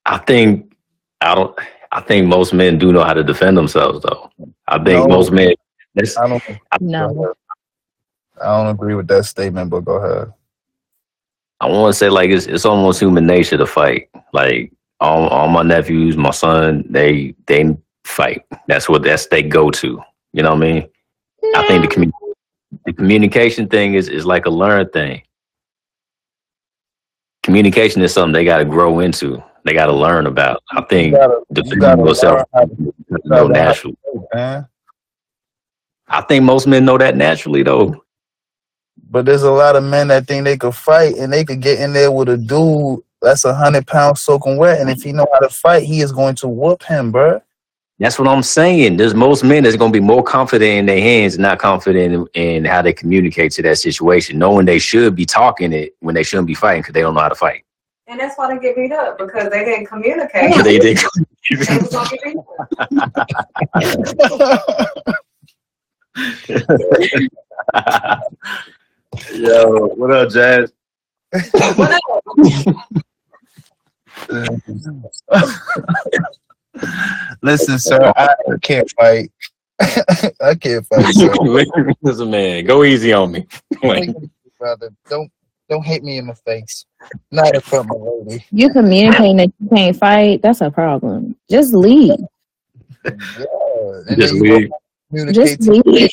I 0.06 0.18
think 0.18 0.74
I 1.20 1.34
don't. 1.34 1.58
I 1.92 2.00
think 2.00 2.26
most 2.26 2.52
men 2.52 2.76
do 2.78 2.92
know 2.92 3.04
how 3.04 3.14
to 3.14 3.24
defend 3.24 3.56
themselves, 3.56 4.00
though. 4.02 4.30
I 4.66 4.76
think 4.82 5.08
No. 5.08 5.16
most 5.16 5.30
men. 5.32 5.54
I 5.96 6.28
don't. 6.28 6.42
No. 6.80 7.34
I 8.42 8.46
don't 8.46 8.66
agree 8.68 8.94
with 8.94 9.06
that 9.08 9.24
statement, 9.24 9.70
but 9.70 9.84
go 9.84 9.94
ahead. 9.94 10.32
I 11.60 11.68
want 11.68 11.94
to 11.94 11.98
say 11.98 12.10
like 12.10 12.30
it's 12.30 12.46
it's 12.46 12.64
almost 12.66 13.00
human 13.00 13.26
nature 13.26 13.56
to 13.56 13.66
fight. 13.66 14.10
Like 14.32 14.72
all, 15.00 15.28
all 15.28 15.48
my 15.48 15.62
nephews, 15.62 16.16
my 16.16 16.30
son, 16.32 16.84
they 16.90 17.34
they 17.46 17.76
fight. 18.04 18.42
That's 18.66 18.88
what 18.88 19.02
that's 19.04 19.26
they 19.28 19.42
go 19.42 19.70
to. 19.70 20.02
You 20.32 20.42
know 20.42 20.50
what 20.50 20.56
I 20.64 20.72
mean? 20.72 20.88
I 21.54 21.66
think 21.68 21.88
the 21.88 21.94
commu- 21.94 22.12
the 22.84 22.92
communication 22.92 23.68
thing 23.68 23.94
is 23.94 24.08
is 24.08 24.26
like 24.26 24.46
a 24.46 24.50
learned 24.50 24.92
thing. 24.92 25.22
Communication 27.42 28.02
is 28.02 28.12
something 28.12 28.32
they 28.32 28.44
got 28.44 28.58
to 28.58 28.64
grow 28.64 29.00
into. 29.00 29.42
They 29.64 29.72
got 29.72 29.86
to 29.86 29.92
learn 29.92 30.26
about. 30.26 30.62
I 30.70 30.82
think 30.82 31.16
defending 31.52 32.06
yourself 32.06 32.38
learn 32.38 32.44
how 32.54 32.64
to 32.64 32.82
know 32.82 32.92
gotta 33.10 33.22
learn 33.24 33.38
how 33.38 33.46
to 33.46 33.52
naturally. 33.52 33.96
man. 34.32 34.68
I 36.08 36.20
think 36.22 36.44
most 36.44 36.66
men 36.66 36.84
know 36.84 36.98
that 36.98 37.16
naturally 37.16 37.62
though. 37.62 38.02
But 39.10 39.26
there's 39.26 39.42
a 39.42 39.50
lot 39.50 39.76
of 39.76 39.84
men 39.84 40.08
that 40.08 40.26
think 40.26 40.44
they 40.44 40.56
could 40.56 40.74
fight 40.74 41.16
and 41.16 41.32
they 41.32 41.44
could 41.44 41.60
get 41.60 41.80
in 41.80 41.92
there 41.92 42.10
with 42.10 42.28
a 42.28 42.36
dude 42.36 43.00
that's 43.24 43.44
a 43.44 43.54
hundred 43.54 43.86
pounds 43.86 44.20
soaking 44.20 44.58
wet, 44.58 44.80
and 44.80 44.90
if 44.90 45.02
he 45.02 45.12
know 45.12 45.26
how 45.32 45.40
to 45.40 45.48
fight, 45.48 45.82
he 45.82 46.00
is 46.00 46.12
going 46.12 46.34
to 46.36 46.48
whoop 46.48 46.82
him, 46.82 47.12
bruh. 47.12 47.40
That's 48.00 48.18
what 48.18 48.26
I'm 48.26 48.42
saying. 48.42 48.96
There's 48.96 49.14
most 49.14 49.44
men 49.44 49.62
that's 49.62 49.76
going 49.76 49.92
to 49.92 49.96
be 49.96 50.04
more 50.04 50.20
confident 50.22 50.78
in 50.80 50.86
their 50.86 50.98
hands, 51.00 51.38
not 51.38 51.60
confident 51.60 52.28
in, 52.34 52.56
in 52.56 52.64
how 52.64 52.82
they 52.82 52.92
communicate 52.92 53.52
to 53.52 53.62
that 53.62 53.78
situation, 53.78 54.36
knowing 54.36 54.66
they 54.66 54.80
should 54.80 55.14
be 55.14 55.24
talking 55.24 55.72
it 55.72 55.94
when 56.00 56.16
they 56.16 56.24
shouldn't 56.24 56.48
be 56.48 56.54
fighting 56.54 56.82
because 56.82 56.94
they 56.94 57.02
don't 57.02 57.14
know 57.14 57.20
how 57.20 57.28
to 57.28 57.36
fight. 57.36 57.64
And 58.08 58.18
that's 58.18 58.36
why 58.36 58.52
they 58.52 58.58
get 58.60 58.74
beat 58.74 58.90
up 58.92 59.16
because 59.16 59.48
they 59.48 59.64
didn't 59.64 59.86
communicate. 59.86 60.56
they, 60.64 60.78
they, 60.78 60.94
They 60.94 61.54
was 61.54 61.68
gonna 61.90 62.08
get 62.10 62.24
beat 62.24 62.36
up. 64.30 64.60
Yo, 69.32 69.86
what 69.94 70.10
up, 70.10 70.28
Jazz? 70.30 70.72
What 71.76 71.92
up? 71.92 72.00
Listen, 77.42 77.78
sir, 77.78 78.12
I 78.16 78.34
can't 78.62 78.90
fight. 78.92 79.30
I 79.80 80.54
can't 80.54 80.86
fight, 80.86 81.14
sir. 81.14 81.34
Listen, 82.02 82.30
man, 82.30 82.64
go 82.64 82.84
easy 82.84 83.12
on 83.12 83.32
me. 83.32 83.46
brother. 84.64 84.90
Don't 85.08 85.30
don't 85.68 85.84
hit 85.84 86.02
me 86.02 86.18
in 86.18 86.26
the 86.26 86.34
face. 86.34 86.86
Not 87.30 87.54
in 87.54 87.60
front 87.60 87.90
of 87.90 87.98
my 87.98 88.06
lady. 88.06 88.44
You 88.50 88.70
communicating 88.70 89.36
that 89.38 89.52
you 89.60 89.68
can't 89.68 89.96
fight, 89.96 90.42
that's 90.42 90.60
a 90.60 90.70
problem. 90.70 91.36
Just 91.50 91.74
leave. 91.74 92.18
Yeah. 93.04 93.12
Just 94.16 94.34
then 94.34 94.44
you 94.44 94.58
leave. 95.12 95.34
Just 95.34 95.60
leave. 95.62 96.10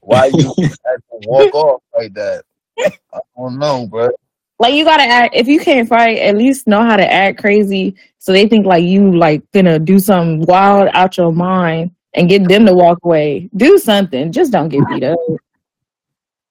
why 0.00 0.26
you 0.26 0.52
had 0.84 0.96
to 0.96 1.28
walk 1.28 1.54
off 1.54 1.82
like 1.96 2.12
that. 2.14 2.44
I 2.78 3.20
don't 3.36 3.58
know, 3.58 3.86
bro. 3.86 4.10
Like 4.58 4.74
you 4.74 4.84
gotta 4.84 5.02
act 5.02 5.34
if 5.34 5.46
you 5.46 5.60
can't 5.60 5.88
fight, 5.88 6.18
at 6.18 6.36
least 6.36 6.66
know 6.66 6.82
how 6.82 6.96
to 6.96 7.12
act 7.12 7.38
crazy 7.38 7.94
so 8.26 8.32
they 8.32 8.48
think 8.48 8.66
like 8.66 8.82
you 8.82 9.16
like 9.16 9.48
gonna 9.52 9.78
do 9.78 10.00
something 10.00 10.44
wild 10.46 10.88
out 10.94 11.16
your 11.16 11.32
mind 11.32 11.92
and 12.14 12.28
get 12.28 12.48
them 12.48 12.66
to 12.66 12.74
walk 12.74 12.98
away. 13.04 13.48
Do 13.56 13.78
something. 13.78 14.32
Just 14.32 14.50
don't 14.50 14.68
get 14.68 14.82
beat 14.88 15.04
up. 15.04 15.18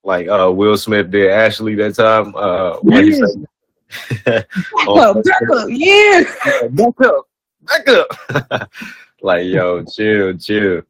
Like 0.02 0.30
uh, 0.30 0.50
Will 0.54 0.78
Smith 0.78 1.12
did 1.12 1.32
Ashley 1.32 1.76
that 1.76 1.96
time. 1.96 2.34
Uh, 2.34 2.80
he 2.82 3.12
said, 3.12 4.48
Well, 4.86 5.16
Pepper, 5.16 5.70
yeah. 5.70 6.24
back 6.70 7.02
up, 7.02 7.28
back 7.64 7.88
up. 7.90 8.72
like, 9.22 9.46
yo, 9.46 9.84
chill, 9.84 10.38
chill. 10.38 10.82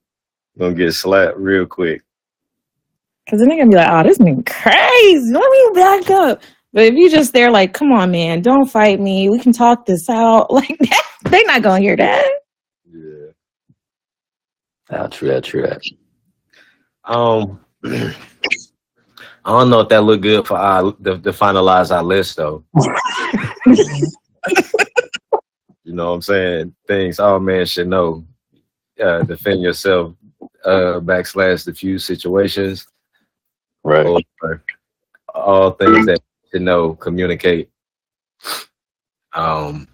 Gonna 0.60 0.76
get 0.76 0.92
slapped 0.92 1.38
real 1.38 1.66
quick. 1.66 2.04
Cause 3.28 3.40
then 3.40 3.50
they're 3.50 3.58
gonna 3.58 3.72
be 3.72 3.76
like, 3.78 3.90
oh, 3.90 4.08
this 4.08 4.20
nigga 4.20 4.46
crazy. 4.46 5.34
Let 5.34 5.50
me 5.50 5.70
back 5.74 6.10
up. 6.12 6.42
But 6.76 6.84
if 6.84 6.94
you 6.96 7.10
just 7.10 7.32
there 7.32 7.50
like, 7.50 7.74
come 7.74 7.94
on, 7.94 8.12
man, 8.12 8.42
don't 8.42 8.66
fight 8.70 9.00
me. 9.00 9.30
We 9.30 9.40
can 9.40 9.54
talk 9.54 9.86
this 9.86 10.10
out. 10.10 10.48
Like 10.52 10.78
that, 10.78 11.04
they're 11.24 11.46
not 11.46 11.62
gonna 11.62 11.80
hear 11.80 11.96
that. 11.96 12.30
Yeah. 12.92 13.28
Ah, 14.90 15.08
true 15.08 15.30
that, 15.30 15.46
true 15.46 15.62
that. 15.62 15.82
Um, 17.06 17.62
I 17.86 18.14
don't 19.46 19.70
know 19.70 19.80
if 19.80 19.90
that 19.90 20.04
look 20.04 20.20
good 20.22 20.46
for 20.46 20.58
our 20.58 20.92
to, 20.92 21.18
to 21.18 21.32
finalize 21.32 21.96
our 21.96 22.04
list 22.04 22.36
though. 22.36 22.66
you 25.86 25.94
know 25.94 26.10
what 26.10 26.16
I'm 26.16 26.22
saying? 26.22 26.76
Things 26.88 27.20
all 27.22 27.40
men 27.40 27.66
should 27.66 27.88
know. 27.88 28.26
Uh, 29.02 29.24
defend 29.24 29.62
yourself. 29.62 30.14
Uh, 30.66 31.00
backslash 31.00 31.64
the 31.64 31.74
few 31.74 31.98
situations 32.00 32.86
Right. 33.84 34.06
or 34.06 34.20
all 35.34 35.72
things 35.72 36.08
that 36.08 36.20
you 36.56 36.60
should 36.60 36.66
know. 36.66 36.96
Communicate. 36.96 37.70
Um, 39.34 39.88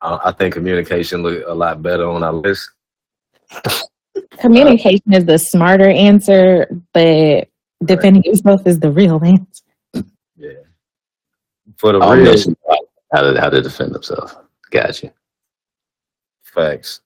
I, 0.00 0.18
I 0.24 0.32
think 0.32 0.54
communication 0.54 1.22
look 1.22 1.44
a 1.46 1.54
lot 1.54 1.82
better 1.82 2.08
on 2.08 2.24
our 2.24 2.32
list. 2.32 2.70
Communication 4.38 5.12
is 5.12 5.24
the 5.24 5.38
smarter 5.38 5.88
answer, 5.88 6.66
but 6.92 7.48
defending 7.84 8.24
yourself 8.24 8.66
is 8.66 8.80
the 8.80 8.90
real 8.90 9.22
answer. 9.24 10.08
Yeah. 10.36 10.50
For 11.76 11.92
the 11.92 12.00
All 12.00 12.14
real 12.14 12.24
men 12.24 12.38
should 12.38 12.56
know 12.68 12.78
how 13.12 13.22
to 13.22 13.40
how 13.40 13.50
to 13.50 13.62
defend 13.62 13.94
themselves. 13.94 14.34
Gotcha. 14.70 15.12
Facts. 16.42 17.00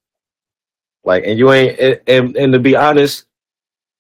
Like, 1.05 1.25
and 1.27 1.39
you 1.39 1.53
ain't, 1.53 1.79
and, 1.79 2.01
and, 2.07 2.37
and 2.37 2.53
to 2.55 2.59
be 2.59 2.75
honest, 2.75 3.27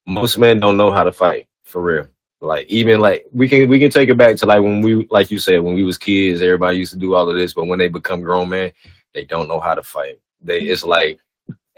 most 0.06 0.38
men 0.38 0.58
don't 0.58 0.78
know 0.78 0.90
how 0.90 1.04
to 1.04 1.12
fight 1.12 1.48
for 1.64 1.82
real. 1.82 2.08
Like, 2.44 2.66
even 2.68 3.00
like 3.00 3.26
we 3.32 3.48
can 3.48 3.68
we 3.68 3.78
can 3.78 3.90
take 3.90 4.08
it 4.08 4.16
back 4.16 4.36
to 4.36 4.46
like 4.46 4.62
when 4.62 4.82
we, 4.82 5.06
like 5.10 5.30
you 5.30 5.38
said, 5.38 5.60
when 5.60 5.74
we 5.74 5.82
was 5.82 5.98
kids, 5.98 6.42
everybody 6.42 6.78
used 6.78 6.92
to 6.92 6.98
do 6.98 7.14
all 7.14 7.28
of 7.28 7.36
this, 7.36 7.54
but 7.54 7.66
when 7.66 7.78
they 7.78 7.88
become 7.88 8.20
grown 8.20 8.50
men, 8.50 8.70
they 9.14 9.24
don't 9.24 9.48
know 9.48 9.60
how 9.60 9.74
to 9.74 9.82
fight. 9.82 10.18
They, 10.42 10.60
it's 10.60 10.84
like 10.84 11.18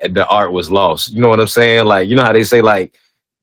the 0.03 0.27
art 0.27 0.53
was 0.53 0.71
lost. 0.71 1.13
You 1.13 1.21
know 1.21 1.29
what 1.29 1.41
I'm 1.41 1.47
saying? 1.47 1.87
Like, 1.87 2.09
you 2.09 2.17
know 2.17 2.25
how 2.25 2.33
they 2.33 2.45
say 2.45 2.63
like, 2.63 2.95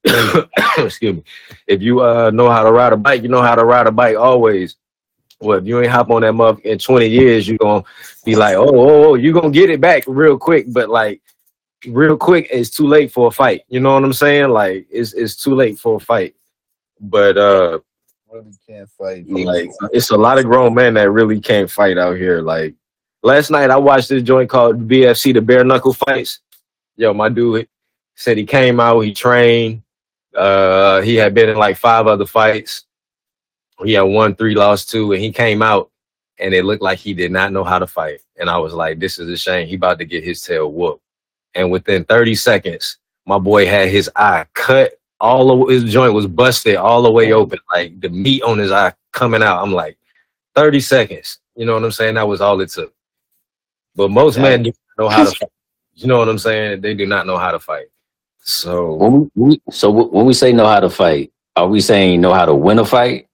excuse 0.77 1.16
me, 1.16 1.24
if 1.68 1.82
you 1.82 2.02
uh 2.02 2.30
know 2.32 2.50
how 2.50 2.64
to 2.64 2.72
ride 2.72 2.93
a 2.93 2.98
bike, 2.98 3.24
you 3.24 3.30
know 3.30 3.42
how 3.42 3.56
to 3.56 3.64
ride 3.64 3.88
a 3.88 3.92
bike 3.92 4.18
always. 4.18 4.76
Well, 5.40 5.58
if 5.58 5.66
you 5.66 5.82
ain't 5.82 5.92
hop 5.92 6.10
on 6.10 6.22
that 6.22 6.34
muff 6.34 6.60
in 6.61 6.77
20 6.77 7.08
years, 7.08 7.48
you 7.48 7.58
gonna 7.58 7.84
be 8.26 8.35
like, 8.35 8.56
oh, 8.56 8.68
oh, 8.68 9.03
oh, 9.06 9.16
you 9.16 9.34
gonna 9.34 9.50
get 9.50 9.69
it 9.69 9.82
back 9.82 10.03
real 10.08 10.38
quick. 10.38 10.66
But 10.72 10.90
like 10.90 11.22
real 11.88 12.18
quick, 12.18 12.48
it's 12.52 12.69
too 12.69 12.88
late 12.88 13.11
for 13.11 13.27
a 13.27 13.32
fight. 13.32 13.61
You 13.69 13.80
know 13.80 13.93
what 13.93 14.03
I'm 14.03 14.14
saying? 14.14 14.50
Like 14.50 14.88
it's 14.90 15.14
it's 15.14 15.35
too 15.35 15.56
late 15.56 15.80
for 15.80 15.98
a 15.98 16.00
fight. 16.00 16.35
But 17.04 17.38
uh 17.38 17.80
Really 18.32 18.52
can't 18.68 18.90
fight. 18.90 19.30
like 19.30 19.70
it's 19.92 20.10
a 20.10 20.18
lot 20.18 20.40
of 20.40 20.46
grown 20.46 20.74
men 20.74 20.96
that 20.96 21.12
really 21.12 21.40
can't 21.40 21.70
fight 21.70 22.00
out 22.00 22.18
here. 22.18 22.42
Like 22.42 22.74
last 23.22 23.52
night 23.52 23.70
I 23.70 23.78
watched 23.78 24.10
this 24.10 24.24
joint 24.24 24.50
called 24.50 24.88
BFC 24.88 25.34
the 25.36 25.42
bare 25.42 25.64
knuckle 25.64 25.94
fights. 25.94 26.40
Yo, 26.96 27.14
my 27.14 27.30
dude 27.30 27.68
said 28.16 28.38
he 28.38 28.46
came 28.46 28.80
out, 28.80 29.02
he 29.02 29.14
trained, 29.14 29.84
uh 30.36 31.02
he 31.02 31.14
had 31.16 31.36
been 31.36 31.50
in 31.50 31.58
like 31.58 31.78
five 31.78 32.08
other 32.08 32.26
fights. 32.26 32.86
He 33.84 33.94
had 33.94 34.02
won 34.04 34.36
three, 34.36 34.56
lost 34.56 34.90
two, 34.90 35.12
and 35.12 35.22
he 35.22 35.32
came 35.32 35.62
out 35.62 35.92
and 36.40 36.54
it 36.56 36.66
looked 36.66 36.82
like 36.82 36.98
he 36.98 37.14
did 37.14 37.32
not 37.32 37.52
know 37.52 37.64
how 37.64 37.78
to 37.78 37.86
fight. 37.88 38.22
And 38.40 38.50
I 38.50 38.58
was 38.58 38.74
like, 38.74 38.98
this 38.98 39.20
is 39.20 39.30
a 39.30 39.38
shame. 39.38 39.68
He 39.68 39.76
about 39.76 40.00
to 40.00 40.06
get 40.06 40.24
his 40.24 40.42
tail 40.42 40.72
whooped. 40.72 41.04
And 41.54 41.70
within 41.70 42.04
30 42.06 42.34
seconds, 42.34 42.98
my 43.28 43.38
boy 43.38 43.68
had 43.68 43.90
his 43.90 44.10
eye 44.16 44.46
cut 44.54 44.94
all 45.24 45.64
of 45.64 45.69
his 45.69 45.85
joint 45.85 46.14
was 46.14 46.27
busted 46.27 46.76
all 46.76 47.02
the 47.02 47.10
way 47.11 47.32
open, 47.32 47.58
like 47.72 47.98
the 48.02 48.10
meat 48.10 48.43
on 48.43 48.58
his 48.58 48.74
eye 48.74 48.93
coming 49.14 49.42
out. 49.42 49.64
I'm 49.64 49.72
like, 49.72 49.98
30 50.53 50.82
seconds. 50.82 51.40
You 51.56 51.66
know 51.66 51.76
what 51.76 51.85
I'm 51.85 51.92
saying? 51.93 52.16
That 52.16 52.27
was 52.27 52.42
all 52.42 52.60
it 52.60 52.69
took. 52.69 52.93
But 53.95 54.11
most 54.11 54.38
men 54.38 54.64
do 54.64 54.72
not 54.98 55.03
know 55.03 55.10
how 55.10 55.24
to 55.24 55.32
fight. 55.32 55.50
You 55.95 56.08
know 56.08 56.18
what 56.18 56.27
I'm 56.27 56.38
saying? 56.38 56.82
They 56.82 56.93
do 56.93 57.06
not 57.06 57.26
know 57.26 57.38
how 57.38 57.52
to 57.52 57.60
fight. 57.60 57.85
So 58.40 58.95
When 58.95 59.14
we, 59.14 59.30
we, 59.35 59.61
so 59.72 59.90
when 59.90 60.26
we 60.26 60.34
say 60.34 60.52
know 60.52 60.68
how 60.68 60.82
to 60.82 60.90
fight, 60.90 61.32
are 61.56 61.68
we 61.68 61.80
saying 61.80 62.19
know 62.19 62.34
how 62.34 62.45
to 62.45 62.53
win 62.53 62.80
a 62.80 62.85
fight 62.85 63.27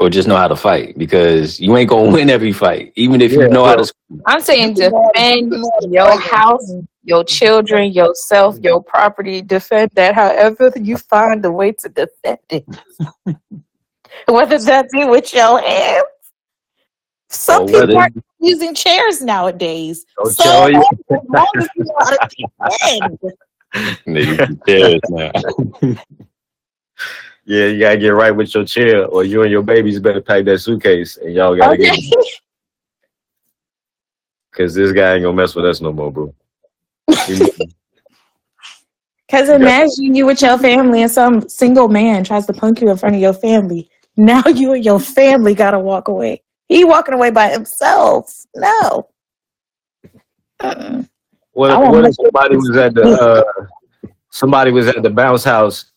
or 0.00 0.10
just 0.10 0.26
know 0.28 0.36
how 0.36 0.48
to 0.48 0.56
fight? 0.56 0.96
Because 0.98 1.60
you 1.60 1.76
ain't 1.76 1.88
gonna 1.90 2.10
win 2.16 2.30
every 2.30 2.52
fight, 2.52 2.92
even 2.96 3.20
if 3.20 3.32
Yeah, 3.32 3.42
you 3.42 3.48
know 3.48 3.64
how 3.64 3.76
well- 3.76 3.84
to. 3.84 3.94
I'm 4.26 4.40
saying 4.40 4.74
defend 4.74 5.54
your 5.90 6.18
house, 6.20 6.70
your 7.02 7.24
children, 7.24 7.92
yourself, 7.92 8.56
your 8.60 8.82
property. 8.82 9.42
Defend 9.42 9.90
that 9.94 10.14
however 10.14 10.72
you 10.76 10.96
find 10.98 11.44
a 11.44 11.50
way 11.50 11.72
to 11.72 11.88
defend 11.88 12.38
it. 12.50 12.64
Whether 14.28 14.58
that 14.58 14.90
be 14.90 15.04
with 15.04 15.32
your 15.34 15.60
hands. 15.60 16.04
Some 17.30 17.62
Or 17.62 17.66
people 17.66 17.96
are 17.98 18.08
using 18.38 18.74
chairs 18.74 19.20
nowadays. 19.20 20.04
Don't 20.16 20.32
So 20.32 20.66
you. 20.68 20.78
as 21.10 21.18
long 21.28 21.46
as 21.56 21.68
you 21.74 21.84
know 21.84 21.94
how 21.98 22.10
to 22.10 22.28
defend. 22.78 23.18
Nigga, 24.06 24.60
yes, 24.68 25.00
man. 25.10 25.98
Yeah, 27.46 27.66
you 27.66 27.78
gotta 27.80 27.98
get 27.98 28.08
right 28.08 28.30
with 28.30 28.54
your 28.54 28.64
chair, 28.64 29.04
or 29.06 29.24
you 29.24 29.42
and 29.42 29.50
your 29.50 29.62
babies 29.62 30.00
better 30.00 30.20
pack 30.20 30.44
that 30.46 30.58
suitcase, 30.58 31.18
and 31.18 31.34
y'all 31.34 31.56
gotta 31.56 31.74
Okay. 31.74 31.96
get 32.00 32.40
because 34.54 34.74
this 34.74 34.92
guy 34.92 35.14
ain't 35.14 35.24
gonna 35.24 35.36
mess 35.36 35.54
with 35.54 35.64
us 35.66 35.80
no 35.80 35.92
more, 35.92 36.12
bro. 36.12 36.34
Because 37.06 37.48
imagine 39.48 40.14
you 40.14 40.26
with 40.26 40.40
your 40.42 40.58
family 40.58 41.02
and 41.02 41.10
some 41.10 41.48
single 41.48 41.88
man 41.88 42.22
tries 42.22 42.46
to 42.46 42.52
punk 42.52 42.80
you 42.80 42.90
in 42.90 42.96
front 42.96 43.16
of 43.16 43.20
your 43.20 43.32
family. 43.32 43.90
Now 44.16 44.42
you 44.54 44.72
and 44.72 44.84
your 44.84 45.00
family 45.00 45.54
gotta 45.54 45.78
walk 45.78 46.08
away. 46.08 46.42
He 46.68 46.84
walking 46.84 47.14
away 47.14 47.30
by 47.30 47.50
himself. 47.50 48.46
No. 48.54 49.08
Mm-mm. 50.62 51.08
What, 51.52 51.70
I 51.70 51.78
what 51.90 52.04
if 52.04 52.14
somebody 52.14 52.56
was 52.56 52.76
at 52.76 52.94
the 52.94 53.02
uh, 53.02 53.42
somebody 54.30 54.70
was 54.70 54.88
at 54.88 55.02
the 55.02 55.10
bounce 55.10 55.44
house, 55.44 55.92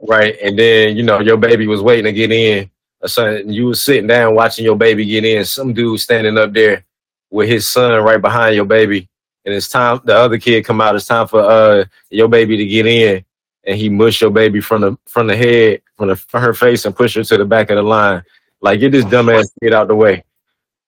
right? 0.00 0.36
And 0.42 0.58
then 0.58 0.96
you 0.96 1.02
know 1.02 1.20
your 1.20 1.36
baby 1.36 1.66
was 1.66 1.82
waiting 1.82 2.04
to 2.04 2.12
get 2.12 2.32
in, 2.32 2.70
or 3.00 3.08
something. 3.08 3.50
You 3.50 3.66
was 3.66 3.84
sitting 3.84 4.06
down 4.06 4.34
watching 4.34 4.64
your 4.64 4.76
baby 4.76 5.04
get 5.04 5.24
in. 5.24 5.44
Some 5.44 5.72
dude 5.72 6.00
standing 6.00 6.38
up 6.38 6.52
there 6.52 6.84
with 7.30 7.48
his 7.48 7.70
son 7.70 8.02
right 8.02 8.20
behind 8.20 8.54
your 8.56 8.64
baby, 8.64 9.08
and 9.44 9.54
it's 9.54 9.68
time. 9.68 10.00
The 10.04 10.16
other 10.16 10.38
kid 10.38 10.64
come 10.64 10.80
out. 10.80 10.96
It's 10.96 11.06
time 11.06 11.28
for 11.28 11.40
uh 11.40 11.84
your 12.10 12.28
baby 12.28 12.56
to 12.56 12.66
get 12.66 12.86
in, 12.86 13.24
and 13.64 13.76
he 13.76 13.88
mush 13.88 14.20
your 14.20 14.30
baby 14.30 14.60
from 14.60 14.82
the 14.82 14.98
from 15.06 15.26
the 15.26 15.36
head 15.36 15.82
from 15.96 16.08
the 16.08 16.16
from 16.16 16.42
her 16.42 16.54
face 16.54 16.84
and 16.84 16.94
push 16.96 17.14
her 17.14 17.24
to 17.24 17.36
the 17.36 17.44
back 17.44 17.70
of 17.70 17.76
the 17.76 17.82
line. 17.82 18.22
Like 18.60 18.80
get 18.80 18.92
this 18.92 19.04
dumbass 19.04 19.50
kid 19.62 19.72
out 19.72 19.88
the 19.88 19.94
way. 19.94 20.24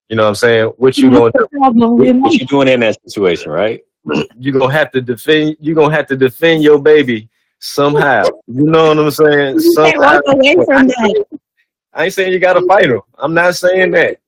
You 0.09 0.17
know 0.17 0.25
what 0.25 0.31
I'm 0.31 0.35
saying? 0.35 0.65
What 0.77 0.99
you 0.99 1.11
gonna 1.11 1.31
do? 1.31 1.47
Problem 1.53 1.97
with 1.97 2.17
What 2.17 2.33
you 2.33 2.45
doing 2.47 2.67
in 2.67 2.81
that 2.81 3.01
situation, 3.07 3.53
right? 3.53 3.81
you 4.39 4.51
gonna 4.51 4.73
have 4.73 4.91
to 4.93 5.01
defend 5.01 5.57
you 5.61 5.75
gonna 5.75 5.95
have 5.95 6.07
to 6.07 6.17
defend 6.17 6.63
your 6.63 6.81
baby 6.81 7.29
somehow. 7.61 8.25
You 8.47 8.65
know 8.65 8.89
what 8.89 8.99
I'm 8.99 9.11
saying? 9.11 9.61
You 9.61 9.75
can't 9.77 10.01
walk 10.01 10.23
away 10.27 10.55
from 10.65 10.89
that. 10.89 11.25
I 11.93 12.05
ain't 12.05 12.15
saying 12.15 12.33
you 12.33 12.39
gotta 12.39 12.65
fight 12.67 12.87
him. 12.87 13.01
I'm 13.19 13.35
not 13.35 13.55
saying 13.57 13.93
that. 13.93 14.19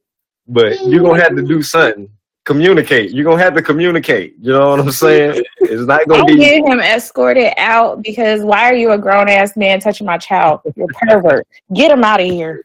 But 0.49 0.81
you're 0.87 1.03
gonna 1.03 1.23
have 1.23 1.37
to 1.37 1.43
do 1.43 1.63
something. 1.63 2.09
Communicate. 2.45 3.13
You're 3.13 3.25
gonna 3.25 3.43
have 3.43 3.55
to 3.55 3.63
communicate. 3.63 4.35
You 4.41 4.53
know 4.53 4.71
what 4.71 4.81
I'm 4.81 4.91
saying? 4.91 5.43
It's 5.61 5.87
not 5.87 6.07
gonna 6.09 6.25
be 6.25 6.37
getting 6.37 6.67
him 6.67 6.81
escorted 6.81 7.53
out 7.57 8.03
because 8.03 8.43
why 8.43 8.65
are 8.65 8.75
you 8.75 8.91
a 8.93 8.99
grown 8.99 9.29
ass 9.29 9.57
man 9.57 9.81
touching 9.81 10.07
my 10.07 10.19
child? 10.19 10.61
You're 10.75 10.89
a 10.91 11.07
pervert. 11.07 11.47
Get 11.73 11.93
him 11.93 12.03
out 12.03 12.21
of 12.21 12.27
here. 12.27 12.65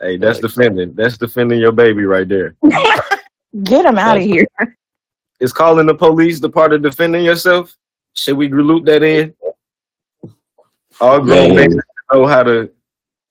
hey, 0.00 0.18
that's 0.18 0.40
defending. 0.40 0.94
That's 0.94 1.16
defending 1.16 1.58
your 1.58 1.72
baby 1.72 2.04
right 2.04 2.28
there. 2.28 2.54
Get 3.62 3.86
him 3.86 3.98
out 3.98 4.18
of 4.18 4.22
here. 4.22 4.46
Is 5.40 5.52
calling 5.52 5.86
the 5.86 5.94
police 5.94 6.38
the 6.38 6.50
part 6.50 6.72
of 6.72 6.82
defending 6.82 7.24
yourself? 7.24 7.74
Should 8.12 8.36
we 8.36 8.48
loop 8.48 8.84
that 8.84 9.02
in? 9.02 9.34
All 11.00 11.20
grown 11.20 11.54
Man. 11.54 11.70
men 11.70 11.80
know 12.12 12.26
how 12.26 12.42
to 12.42 12.70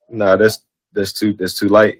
nah, 0.09 0.35
that's 0.35 0.61
that's 0.93 1.13
too 1.13 1.33
that's 1.33 1.53
too 1.57 1.69
light. 1.69 1.99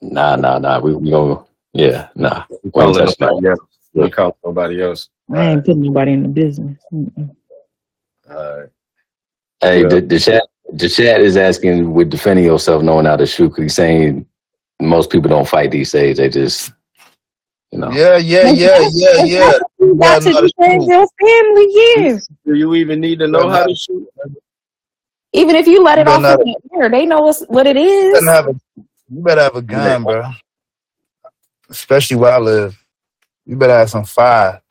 Nah, 0.00 0.36
nah, 0.36 0.58
nah. 0.58 0.78
We 0.80 0.94
we 0.94 1.10
gonna 1.10 1.44
yeah, 1.72 2.08
nah. 2.14 2.44
We 2.62 2.70
Well, 2.74 2.92
calling 2.92 3.04
that's 3.06 3.20
nobody 3.20 3.48
else. 3.48 3.60
We 3.94 4.10
calling 4.10 4.34
nobody 4.44 4.82
else. 4.82 5.08
I 5.32 5.50
ain't 5.50 5.64
putting 5.64 5.82
nobody 5.82 6.12
in 6.12 6.22
the 6.22 6.28
business. 6.28 6.78
Mm-mm. 6.92 7.34
Uh, 8.28 8.62
Hey, 9.62 9.82
Yeah. 9.82 9.88
the, 9.88 10.00
the 10.02 10.18
chat 10.18 10.42
the 10.74 10.88
chat 10.88 11.20
is 11.20 11.36
asking 11.36 11.92
with 11.94 12.10
defending 12.10 12.44
yourself, 12.44 12.82
knowing 12.82 13.06
how 13.06 13.16
to 13.16 13.26
shoot. 13.26 13.50
'cause 13.50 13.62
He's 13.62 13.74
saying 13.74 14.26
most 14.80 15.10
people 15.10 15.30
don't 15.30 15.48
fight 15.48 15.70
these 15.70 15.90
days. 15.92 16.18
They 16.18 16.28
just 16.28 16.72
you 17.72 17.78
know. 17.78 17.90
Yeah, 17.90 18.16
yeah, 18.18 18.50
yeah, 18.50 18.86
yeah, 18.92 19.24
yeah. 19.24 19.52
You 19.80 19.94
got 19.96 20.22
to 20.22 20.28
defend 20.28 20.82
it's 20.82 20.88
your 20.88 21.06
family, 21.20 21.66
yeah. 21.72 22.18
do 22.44 22.54
you 22.54 22.74
even 22.74 23.00
need 23.00 23.18
to 23.20 23.26
know 23.26 23.48
how 23.48 23.64
to 23.66 23.74
shoot? 23.74 24.06
Even 25.36 25.54
if 25.54 25.66
you 25.66 25.82
let 25.82 25.98
it 25.98 26.06
You 26.06 26.12
off 26.14 26.22
better 26.22 26.42
in 26.42 26.54
the 26.54 26.80
air, 26.80 26.88
they 26.88 27.04
know 27.04 27.20
what's, 27.20 27.42
what 27.44 27.66
it 27.66 27.76
is. 27.76 28.04
You 28.04 28.12
better 28.12 28.32
have 28.32 28.48
a, 28.48 28.60
you 29.08 29.22
better 29.22 29.40
have 29.42 29.56
a 29.56 29.62
gun, 29.62 30.02
bro. 30.04 30.30
Especially 31.68 32.16
where 32.16 32.32
I 32.32 32.38
live. 32.38 32.82
You 33.44 33.56
better 33.56 33.74
have 33.74 33.90
some 33.90 34.04
fire. 34.04 34.62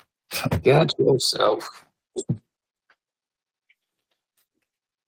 Got 0.63 0.97
yourself. 0.97 1.85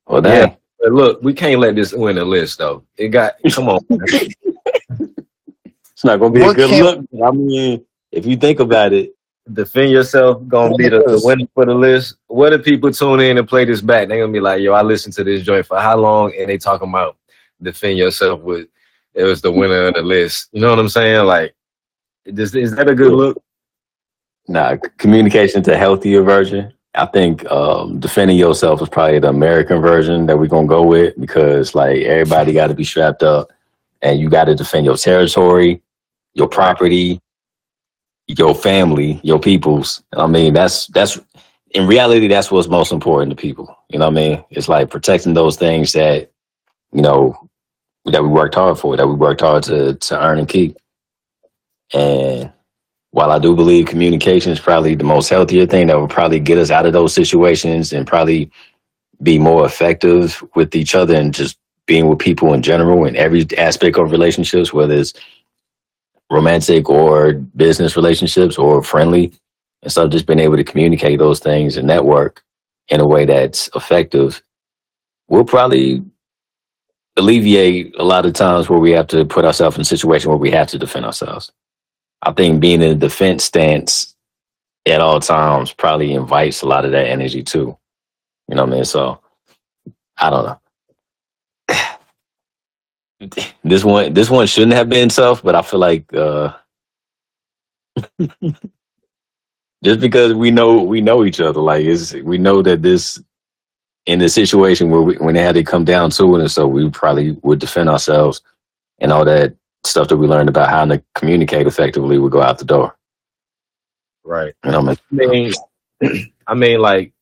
Well, 0.05 0.25
Yeah. 0.25 0.55
But 0.79 0.91
look, 0.91 1.23
we 1.23 1.33
can't 1.33 1.59
let 1.59 1.75
this 1.75 1.91
win 1.91 2.17
the 2.17 2.23
list 2.23 2.59
though. 2.59 2.83
It 2.97 3.09
got 3.09 3.33
come 3.51 3.69
on. 3.69 3.79
It's 5.97 6.03
not 6.03 6.19
gonna 6.19 6.31
be 6.31 6.43
a 6.43 6.53
good 6.53 6.69
look. 6.69 7.05
I 7.25 7.31
mean, 7.31 7.83
if 8.11 8.27
you 8.27 8.37
think 8.37 8.59
about 8.59 8.93
it, 8.93 9.16
Defend 9.53 9.91
yourself 9.91 10.45
gonna 10.47 10.75
be 10.75 10.89
the, 10.89 10.99
the 10.99 11.21
winner 11.23 11.47
for 11.53 11.65
the 11.65 11.73
list. 11.73 12.15
What 12.27 12.53
if 12.53 12.63
people 12.63 12.91
tune 12.91 13.21
in 13.21 13.37
and 13.37 13.47
play 13.47 13.65
this 13.65 13.81
back? 13.81 14.07
They're 14.07 14.19
gonna 14.19 14.33
be 14.33 14.39
like, 14.39 14.61
yo, 14.61 14.73
I 14.73 14.81
listened 14.81 15.13
to 15.15 15.23
this 15.23 15.43
joint 15.43 15.65
for 15.65 15.79
how 15.79 15.97
long? 15.97 16.33
And 16.37 16.49
they 16.49 16.57
talking 16.57 16.89
about 16.89 17.17
defend 17.61 17.97
yourself 17.97 18.41
with 18.41 18.67
it 19.13 19.23
was 19.23 19.41
the 19.41 19.51
winner 19.51 19.87
of 19.87 19.95
the 19.95 20.01
list. 20.01 20.49
You 20.51 20.61
know 20.61 20.69
what 20.69 20.79
I'm 20.79 20.89
saying? 20.89 21.25
Like 21.25 21.55
is, 22.25 22.53
is 22.55 22.75
that 22.75 22.89
a 22.89 22.95
good 22.95 23.13
look? 23.13 23.41
nah, 24.47 24.77
communication 24.97 25.61
to 25.63 25.77
healthier 25.77 26.21
version. 26.21 26.73
I 26.95 27.05
think 27.05 27.45
um, 27.51 27.99
defending 27.99 28.37
yourself 28.37 28.81
is 28.81 28.89
probably 28.89 29.19
the 29.19 29.29
American 29.29 29.81
version 29.81 30.25
that 30.25 30.39
we're 30.39 30.47
gonna 30.47 30.67
go 30.67 30.83
with 30.83 31.19
because 31.19 31.75
like 31.75 32.01
everybody 32.01 32.53
got 32.53 32.67
to 32.67 32.73
be 32.73 32.83
strapped 32.83 33.23
up, 33.23 33.51
and 34.01 34.19
you 34.19 34.29
got 34.29 34.45
to 34.45 34.55
defend 34.55 34.85
your 34.85 34.97
territory, 34.97 35.81
your 36.33 36.47
property, 36.47 37.21
your 38.27 38.53
family, 38.53 39.19
your 39.23 39.39
peoples. 39.39 40.03
I 40.13 40.27
mean, 40.27 40.53
that's 40.53 40.87
that's 40.87 41.19
in 41.71 41.87
reality 41.87 42.27
that's 42.27 42.51
what's 42.51 42.67
most 42.67 42.91
important 42.91 43.31
to 43.31 43.35
people. 43.35 43.75
You 43.89 43.99
know 43.99 44.05
what 44.05 44.17
I 44.17 44.21
mean? 44.21 44.43
It's 44.49 44.69
like 44.69 44.89
protecting 44.89 45.33
those 45.33 45.57
things 45.57 45.93
that 45.93 46.31
you 46.91 47.01
know 47.01 47.49
that 48.05 48.23
we 48.23 48.29
worked 48.29 48.55
hard 48.55 48.77
for, 48.77 48.95
that 48.97 49.07
we 49.07 49.13
worked 49.13 49.41
hard 49.41 49.63
to 49.63 49.95
to 49.95 50.21
earn 50.21 50.39
and 50.39 50.47
keep. 50.47 50.77
And 51.93 52.51
while 53.11 53.31
I 53.31 53.39
do 53.39 53.55
believe 53.55 53.87
communication 53.87 54.51
is 54.51 54.59
probably 54.59 54.95
the 54.95 55.03
most 55.03 55.29
healthier 55.29 55.65
thing 55.65 55.87
that 55.87 55.97
will 55.97 56.07
probably 56.07 56.39
get 56.39 56.57
us 56.57 56.69
out 56.69 56.85
of 56.85 56.93
those 56.93 57.13
situations 57.13 57.93
and 57.93 58.05
probably 58.05 58.51
be 59.23 59.39
more 59.39 59.65
effective 59.65 60.43
with 60.55 60.75
each 60.75 60.93
other 60.93 61.15
and 61.15 61.33
just 61.33 61.57
being 61.85 62.07
with 62.07 62.19
people 62.19 62.53
in 62.53 62.61
general 62.61 63.05
in 63.05 63.15
every 63.15 63.47
aspect 63.57 63.97
of 63.97 64.11
relationships, 64.11 64.73
whether 64.73 64.93
it's 64.93 65.13
romantic 66.29 66.89
or 66.89 67.33
business 67.33 67.95
relationships 67.95 68.57
or 68.57 68.83
friendly. 68.83 69.33
And 69.83 69.91
so 69.91 70.07
just 70.07 70.25
being 70.25 70.39
able 70.39 70.57
to 70.57 70.63
communicate 70.63 71.19
those 71.19 71.39
things 71.39 71.77
and 71.77 71.87
network 71.87 72.43
in 72.89 72.99
a 72.99 73.07
way 73.07 73.25
that's 73.25 73.69
effective 73.75 74.41
will 75.27 75.45
probably 75.45 76.03
alleviate 77.17 77.95
a 77.97 78.03
lot 78.03 78.25
of 78.25 78.33
times 78.33 78.69
where 78.69 78.79
we 78.79 78.91
have 78.91 79.07
to 79.07 79.25
put 79.25 79.45
ourselves 79.45 79.75
in 79.75 79.81
a 79.81 79.85
situation 79.85 80.29
where 80.29 80.37
we 80.37 80.51
have 80.51 80.67
to 80.67 80.77
defend 80.77 81.05
ourselves. 81.05 81.51
I 82.21 82.31
think 82.31 82.59
being 82.59 82.81
in 82.81 82.91
a 82.91 82.95
defense 82.95 83.43
stance 83.43 84.15
at 84.85 85.01
all 85.01 85.19
times 85.19 85.73
probably 85.73 86.13
invites 86.13 86.61
a 86.61 86.67
lot 86.67 86.85
of 86.85 86.91
that 86.91 87.07
energy 87.07 87.43
too. 87.43 87.77
You 88.47 88.55
know 88.55 88.63
what 88.63 88.73
I 88.73 88.75
mean? 88.75 88.85
So 88.85 89.19
I 90.17 90.29
don't 90.29 90.45
know. 90.45 90.59
This 93.63 93.83
one 93.83 94.13
this 94.13 94.29
one 94.29 94.45
shouldn't 94.47 94.73
have 94.73 94.89
been 94.89 95.09
tough, 95.09 95.41
but 95.41 95.55
I 95.55 95.61
feel 95.61 95.79
like 95.79 96.13
uh 96.13 96.53
just 99.83 99.99
because 99.99 100.33
we 100.33 100.51
know 100.51 100.83
we 100.83 101.01
know 101.01 101.25
each 101.25 101.39
other, 101.39 101.59
like 101.59 101.85
is 101.85 102.13
we 102.23 102.37
know 102.37 102.61
that 102.61 102.83
this 102.83 103.21
in 104.05 104.19
the 104.19 104.29
situation 104.29 104.89
where 104.89 105.01
we, 105.01 105.15
when 105.15 105.35
they 105.35 105.41
had 105.41 105.55
to 105.55 105.63
come 105.63 105.83
down 105.83 106.11
to 106.11 106.35
it, 106.35 106.41
and 106.41 106.51
so 106.51 106.67
we 106.67 106.89
probably 106.89 107.31
would 107.41 107.59
defend 107.59 107.89
ourselves 107.89 108.41
and 108.99 109.11
all 109.11 109.25
that 109.25 109.55
stuff 109.83 110.07
that 110.07 110.17
we 110.17 110.27
learned 110.27 110.49
about 110.49 110.69
how 110.69 110.85
to 110.85 111.03
communicate 111.15 111.67
effectively 111.67 112.17
would 112.17 112.31
go 112.31 112.41
out 112.41 112.57
the 112.59 112.65
door. 112.65 112.95
Right. 114.23 114.53
You 114.63 114.71
know 114.71 114.81
what 114.81 114.99
I 115.11 115.15
mean, 115.15 115.53
I 116.47 116.53
mean, 116.53 116.79
like 116.81 117.13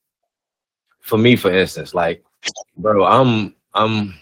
for 1.00 1.18
me, 1.18 1.36
for 1.36 1.52
instance, 1.52 1.94
like, 1.94 2.24
bro, 2.78 3.06
I'm 3.06 3.56
I'm 3.74 4.14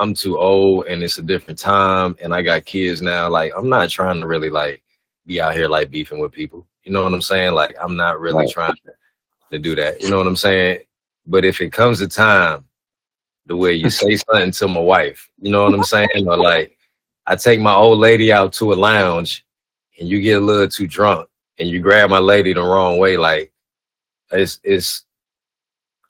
I'm 0.00 0.14
too 0.14 0.38
old 0.38 0.86
and 0.86 1.02
it's 1.02 1.18
a 1.18 1.22
different 1.22 1.58
time 1.58 2.16
and 2.22 2.34
I 2.34 2.40
got 2.40 2.64
kids 2.64 3.02
now. 3.02 3.28
Like, 3.28 3.52
I'm 3.54 3.68
not 3.68 3.90
trying 3.90 4.18
to 4.20 4.26
really 4.26 4.48
like 4.48 4.82
be 5.26 5.42
out 5.42 5.54
here 5.54 5.68
like 5.68 5.90
beefing 5.90 6.18
with 6.18 6.32
people. 6.32 6.66
You 6.84 6.92
know 6.92 7.04
what 7.04 7.12
I'm 7.12 7.20
saying? 7.20 7.52
Like, 7.52 7.76
I'm 7.80 7.96
not 7.96 8.18
really 8.18 8.38
Right. 8.38 8.50
trying 8.50 8.74
to, 8.86 8.92
to 9.52 9.58
do 9.58 9.76
that. 9.76 10.00
You 10.00 10.08
know 10.08 10.16
what 10.16 10.26
I'm 10.26 10.36
saying? 10.36 10.80
But 11.26 11.44
if 11.44 11.60
it 11.60 11.70
comes 11.70 11.98
to 11.98 12.08
time, 12.08 12.64
the 13.44 13.54
way 13.54 13.74
you 13.74 13.90
say 13.90 14.16
something 14.30 14.52
to 14.52 14.68
my 14.68 14.80
wife, 14.80 15.28
you 15.38 15.50
know 15.52 15.64
what 15.64 15.74
I'm 15.74 15.84
saying? 15.84 16.26
Or 16.26 16.38
like, 16.38 16.78
I 17.26 17.36
take 17.36 17.60
my 17.60 17.74
old 17.74 17.98
lady 17.98 18.32
out 18.32 18.54
to 18.54 18.72
a 18.72 18.74
lounge 18.74 19.44
and 19.98 20.08
you 20.08 20.22
get 20.22 20.40
a 20.40 20.44
little 20.44 20.66
too 20.66 20.86
drunk 20.86 21.28
and 21.58 21.68
you 21.68 21.78
grab 21.80 22.08
my 22.08 22.18
lady 22.18 22.54
the 22.54 22.62
wrong 22.62 22.96
way, 22.96 23.18
like, 23.18 23.52
it's, 24.32 24.60
it's, 24.64 25.04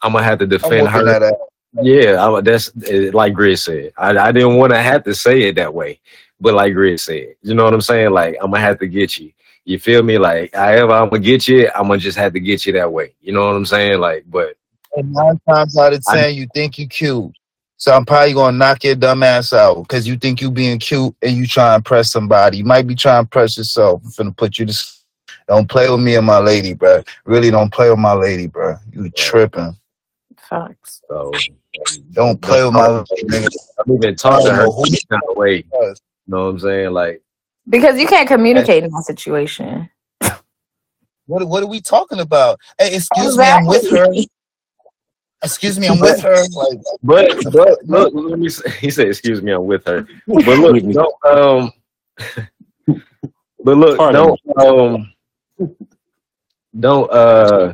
I'm 0.00 0.12
gonna 0.12 0.24
have 0.24 0.38
to 0.38 0.46
defend 0.46 0.86
her. 0.88 1.48
Yeah, 1.74 2.24
I, 2.26 2.40
that's 2.40 2.72
eh, 2.86 3.10
like 3.12 3.34
Grid 3.34 3.58
said. 3.58 3.92
I, 3.96 4.10
I 4.16 4.32
didn't 4.32 4.56
want 4.56 4.72
to 4.72 4.80
have 4.82 5.04
to 5.04 5.14
say 5.14 5.42
it 5.42 5.54
that 5.56 5.72
way, 5.72 6.00
but 6.40 6.54
like 6.54 6.74
Grid 6.74 6.98
said, 7.00 7.34
you 7.42 7.54
know 7.54 7.64
what 7.64 7.74
I'm 7.74 7.80
saying? 7.80 8.10
Like 8.10 8.36
I'm 8.42 8.50
gonna 8.50 8.60
have 8.62 8.78
to 8.80 8.88
get 8.88 9.18
you. 9.18 9.32
You 9.64 9.78
feel 9.78 10.02
me? 10.02 10.18
Like 10.18 10.54
however 10.54 10.92
I'm 10.92 11.08
gonna 11.10 11.20
get 11.20 11.46
you, 11.46 11.68
I'm 11.74 11.86
gonna 11.86 11.98
just 11.98 12.18
have 12.18 12.32
to 12.32 12.40
get 12.40 12.66
you 12.66 12.72
that 12.74 12.92
way. 12.92 13.14
You 13.20 13.32
know 13.32 13.46
what 13.46 13.54
I'm 13.56 13.66
saying? 13.66 14.00
Like, 14.00 14.24
but 14.28 14.56
And 14.96 15.12
nine 15.12 15.40
times 15.48 15.78
out 15.78 15.92
of 15.92 16.02
I- 16.08 16.22
ten, 16.22 16.34
you 16.34 16.48
think 16.54 16.78
you 16.78 16.88
cute. 16.88 17.32
So 17.76 17.92
I'm 17.92 18.04
probably 18.04 18.34
gonna 18.34 18.58
knock 18.58 18.82
your 18.84 18.96
dumb 18.96 19.22
ass 19.22 19.52
out 19.52 19.82
because 19.82 20.06
you 20.08 20.16
think 20.16 20.40
you 20.42 20.50
being 20.50 20.78
cute 20.80 21.14
and 21.22 21.36
you 21.36 21.46
try 21.46 21.74
and 21.76 21.84
press 21.84 22.10
somebody. 22.10 22.58
You 22.58 22.64
might 22.64 22.86
be 22.86 22.94
trying 22.96 23.24
to 23.24 23.28
press 23.28 23.56
yourself. 23.56 24.02
I'm 24.04 24.10
finna 24.10 24.36
put 24.36 24.58
you 24.58 24.66
to. 24.66 24.72
s- 24.72 25.04
Don't 25.48 25.68
play 25.68 25.88
with 25.88 26.00
me 26.00 26.16
and 26.16 26.26
my 26.26 26.38
lady, 26.38 26.74
bro. 26.74 27.02
Really, 27.24 27.50
don't 27.50 27.72
play 27.72 27.88
with 27.88 27.98
my 27.98 28.12
lady, 28.12 28.48
bro. 28.48 28.76
You 28.92 29.08
tripping? 29.10 29.76
Facts. 30.50 31.00
so 31.08 31.30
Don't 32.10 32.42
play 32.42 32.64
with 32.64 32.72
my 32.72 33.04
lady. 33.20 33.46
I'm 33.78 33.94
even 33.94 34.16
talking 34.16 34.46
to 34.46 34.52
I 34.52 34.56
her 34.56 34.64
don't 34.66 34.90
know 34.90 34.98
kind 35.08 35.22
of 35.30 35.36
way. 35.36 35.56
You 35.58 35.94
know 36.26 36.44
what 36.46 36.48
I'm 36.48 36.58
saying? 36.58 36.92
Like, 36.92 37.22
Because 37.68 38.00
you 38.00 38.08
can't 38.08 38.26
communicate 38.26 38.82
in 38.82 38.90
that 38.90 39.04
situation. 39.04 39.88
What 41.26 41.46
what 41.46 41.62
are 41.62 41.68
we 41.68 41.80
talking 41.80 42.18
about? 42.18 42.58
Hey, 42.76 42.96
excuse 42.96 43.38
me, 43.38 43.44
I'm 43.44 43.64
with 43.64 43.88
her. 43.90 44.12
Excuse 45.44 45.78
me, 45.78 45.86
I'm 45.86 46.00
with 46.00 46.20
her. 46.20 46.42
Like, 46.52 46.78
but 47.04 47.52
but 47.52 47.78
look, 47.86 48.12
let 48.12 48.38
me. 48.38 48.48
Say, 48.48 48.68
he 48.80 48.90
said, 48.90 49.06
"Excuse 49.06 49.40
me, 49.40 49.52
I'm 49.52 49.64
with 49.64 49.86
her." 49.86 50.08
But 50.26 50.58
look, 50.58 50.82
don't 50.92 51.14
um. 51.24 51.72
But 53.62 53.76
look, 53.76 53.98
Pardon 53.98 54.36
don't 54.46 54.66
um. 54.66 55.12
Don't 56.80 57.10
uh. 57.12 57.72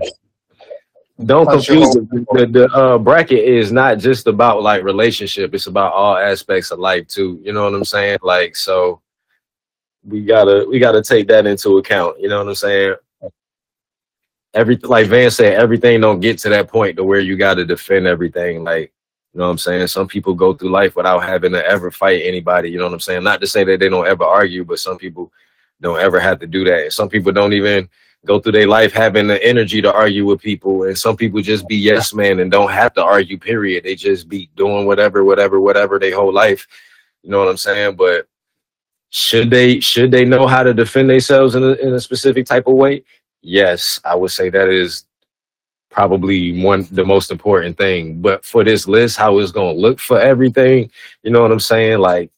Don't 1.24 1.46
Punch 1.46 1.66
confuse 1.66 1.96
it. 1.96 2.10
The, 2.10 2.46
the 2.46 2.68
uh, 2.74 2.98
bracket 2.98 3.42
is 3.42 3.72
not 3.72 3.98
just 3.98 4.26
about 4.26 4.62
like 4.62 4.82
relationship. 4.82 5.54
It's 5.54 5.66
about 5.66 5.94
all 5.94 6.16
aspects 6.16 6.70
of 6.70 6.78
life 6.78 7.08
too. 7.08 7.40
You 7.42 7.54
know 7.54 7.64
what 7.64 7.74
I'm 7.74 7.86
saying? 7.86 8.18
Like 8.22 8.54
so, 8.54 9.00
we 10.04 10.24
gotta 10.24 10.66
we 10.68 10.78
gotta 10.78 11.02
take 11.02 11.26
that 11.28 11.46
into 11.46 11.78
account. 11.78 12.20
You 12.20 12.28
know 12.28 12.38
what 12.38 12.48
I'm 12.48 12.54
saying? 12.54 12.96
Every 14.52 14.76
like 14.76 15.06
Van 15.06 15.30
said, 15.30 15.54
everything 15.54 16.02
don't 16.02 16.20
get 16.20 16.38
to 16.40 16.50
that 16.50 16.68
point 16.68 16.96
to 16.96 17.04
where 17.04 17.20
you 17.20 17.36
got 17.36 17.54
to 17.54 17.64
defend 17.64 18.06
everything. 18.06 18.62
Like 18.62 18.92
you 19.32 19.38
know 19.38 19.46
what 19.46 19.52
I'm 19.52 19.58
saying? 19.58 19.86
Some 19.86 20.08
people 20.08 20.34
go 20.34 20.52
through 20.52 20.70
life 20.70 20.96
without 20.96 21.22
having 21.22 21.52
to 21.52 21.66
ever 21.66 21.90
fight 21.90 22.22
anybody. 22.24 22.70
You 22.70 22.78
know 22.78 22.84
what 22.84 22.92
I'm 22.92 23.00
saying? 23.00 23.24
Not 23.24 23.40
to 23.40 23.46
say 23.46 23.64
that 23.64 23.80
they 23.80 23.88
don't 23.88 24.06
ever 24.06 24.24
argue, 24.24 24.64
but 24.66 24.80
some 24.80 24.98
people 24.98 25.32
don't 25.80 26.00
ever 26.00 26.20
have 26.20 26.40
to 26.40 26.46
do 26.46 26.62
that. 26.64 26.92
Some 26.92 27.08
people 27.08 27.32
don't 27.32 27.54
even 27.54 27.88
go 28.26 28.40
through 28.40 28.52
their 28.52 28.66
life 28.66 28.92
having 28.92 29.26
the 29.26 29.42
energy 29.42 29.80
to 29.80 29.92
argue 29.92 30.26
with 30.26 30.40
people. 30.40 30.84
And 30.84 30.98
some 30.98 31.16
people 31.16 31.40
just 31.40 31.66
be 31.68 31.76
yes 31.76 32.12
man 32.12 32.40
and 32.40 32.50
don't 32.50 32.70
have 32.70 32.92
to 32.94 33.04
argue, 33.04 33.38
period. 33.38 33.84
They 33.84 33.94
just 33.94 34.28
be 34.28 34.50
doing 34.56 34.86
whatever, 34.86 35.24
whatever, 35.24 35.60
whatever 35.60 35.98
their 35.98 36.14
whole 36.14 36.32
life. 36.32 36.66
You 37.22 37.30
know 37.30 37.38
what 37.38 37.48
I'm 37.48 37.56
saying? 37.56 37.96
But 37.96 38.26
should 39.10 39.50
they 39.50 39.80
should 39.80 40.10
they 40.10 40.24
know 40.24 40.46
how 40.46 40.62
to 40.62 40.74
defend 40.74 41.08
themselves 41.08 41.54
in 41.54 41.62
a, 41.62 41.72
in 41.74 41.94
a 41.94 42.00
specific 42.00 42.46
type 42.46 42.66
of 42.66 42.74
way? 42.74 43.04
Yes, 43.40 44.00
I 44.04 44.14
would 44.14 44.32
say 44.32 44.50
that 44.50 44.68
is 44.68 45.04
probably 45.90 46.62
one 46.62 46.86
the 46.90 47.04
most 47.04 47.30
important 47.30 47.78
thing. 47.78 48.20
But 48.20 48.44
for 48.44 48.64
this 48.64 48.86
list, 48.86 49.16
how 49.16 49.38
it's 49.38 49.52
gonna 49.52 49.72
look 49.72 50.00
for 50.00 50.20
everything, 50.20 50.90
you 51.22 51.30
know 51.30 51.42
what 51.42 51.52
I'm 51.52 51.60
saying? 51.60 52.00
Like 52.00 52.30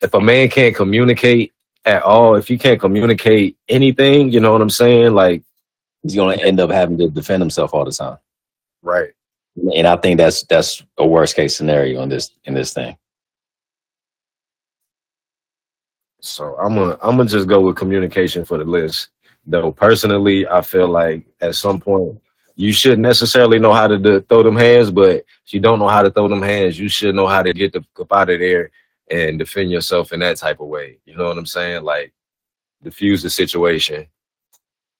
if 0.00 0.14
a 0.14 0.20
man 0.20 0.48
can't 0.48 0.74
communicate 0.74 1.52
at 1.88 2.02
all, 2.02 2.36
if 2.36 2.50
you 2.50 2.58
can't 2.58 2.80
communicate 2.80 3.56
anything, 3.68 4.30
you 4.30 4.40
know 4.40 4.52
what 4.52 4.60
I'm 4.60 4.70
saying? 4.70 5.14
Like 5.14 5.42
He's 6.02 6.14
gonna 6.14 6.36
end 6.36 6.60
up 6.60 6.70
having 6.70 6.98
to 6.98 7.08
defend 7.08 7.42
himself 7.42 7.74
all 7.74 7.84
the 7.84 7.92
time. 7.92 8.18
right. 8.82 9.10
And 9.74 9.86
I 9.88 9.96
think 9.96 10.18
that's 10.18 10.44
that's 10.44 10.84
a 10.98 11.06
worst 11.06 11.34
case 11.34 11.56
scenario 11.56 12.02
in 12.02 12.08
this 12.08 12.30
in 12.44 12.54
this 12.54 12.72
thing. 12.72 12.96
So 16.20 16.56
I'm 16.56 16.76
gonna 16.76 16.96
I'm 17.02 17.16
gonna 17.16 17.28
just 17.28 17.48
go 17.48 17.60
with 17.60 17.76
communication 17.76 18.44
for 18.44 18.58
the 18.58 18.64
list. 18.64 19.08
Though 19.46 19.72
personally, 19.72 20.46
I 20.46 20.62
feel 20.62 20.88
like 20.88 21.26
at 21.40 21.56
some 21.56 21.80
point 21.80 22.20
you 22.54 22.72
shouldn't 22.72 23.02
necessarily 23.02 23.58
know 23.58 23.72
how 23.72 23.88
to 23.88 23.98
do, 23.98 24.20
throw 24.20 24.42
them 24.42 24.56
hands, 24.56 24.90
but 24.90 25.24
if 25.46 25.52
you 25.52 25.60
don't 25.60 25.78
know 25.78 25.88
how 25.88 26.02
to 26.02 26.10
throw 26.10 26.28
them 26.28 26.42
hands, 26.42 26.78
you 26.78 26.88
should 26.88 27.14
know 27.14 27.26
how 27.26 27.42
to 27.42 27.52
get 27.52 27.72
the 27.72 27.84
up 28.00 28.12
out 28.12 28.30
of 28.30 28.38
there 28.38 28.70
and 29.10 29.38
defend 29.38 29.70
yourself 29.70 30.12
in 30.12 30.20
that 30.20 30.36
type 30.36 30.60
of 30.60 30.68
way. 30.68 30.98
You 31.04 31.16
know 31.16 31.24
what 31.24 31.38
I'm 31.38 31.46
saying? 31.46 31.84
Like 31.84 32.12
diffuse 32.82 33.22
the 33.22 33.30
situation. 33.30 34.06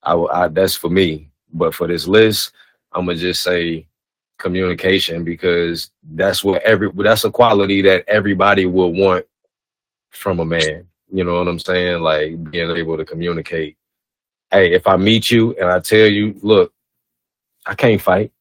I, 0.02 0.14
I 0.14 0.48
that's 0.48 0.74
for 0.74 0.90
me. 0.90 1.30
But 1.52 1.74
for 1.74 1.86
this 1.86 2.06
list, 2.06 2.52
I'm 2.92 3.06
gonna 3.06 3.18
just 3.18 3.42
say 3.42 3.86
communication 4.38 5.24
because 5.24 5.90
that's 6.12 6.44
what 6.44 6.62
every 6.62 6.90
that's 6.96 7.24
a 7.24 7.30
quality 7.30 7.82
that 7.82 8.04
everybody 8.08 8.66
will 8.66 8.92
want 8.92 9.24
from 10.10 10.40
a 10.40 10.44
man. 10.44 10.86
You 11.10 11.24
know 11.24 11.38
what 11.38 11.48
I'm 11.48 11.58
saying? 11.58 12.02
Like 12.02 12.50
being 12.50 12.70
able 12.70 12.96
to 12.96 13.04
communicate. 13.04 13.76
Hey, 14.50 14.72
if 14.72 14.86
I 14.86 14.96
meet 14.96 15.30
you 15.30 15.54
and 15.56 15.70
I 15.70 15.80
tell 15.80 16.06
you, 16.06 16.34
look, 16.42 16.72
I 17.66 17.74
can't 17.74 18.00
fight. 18.00 18.32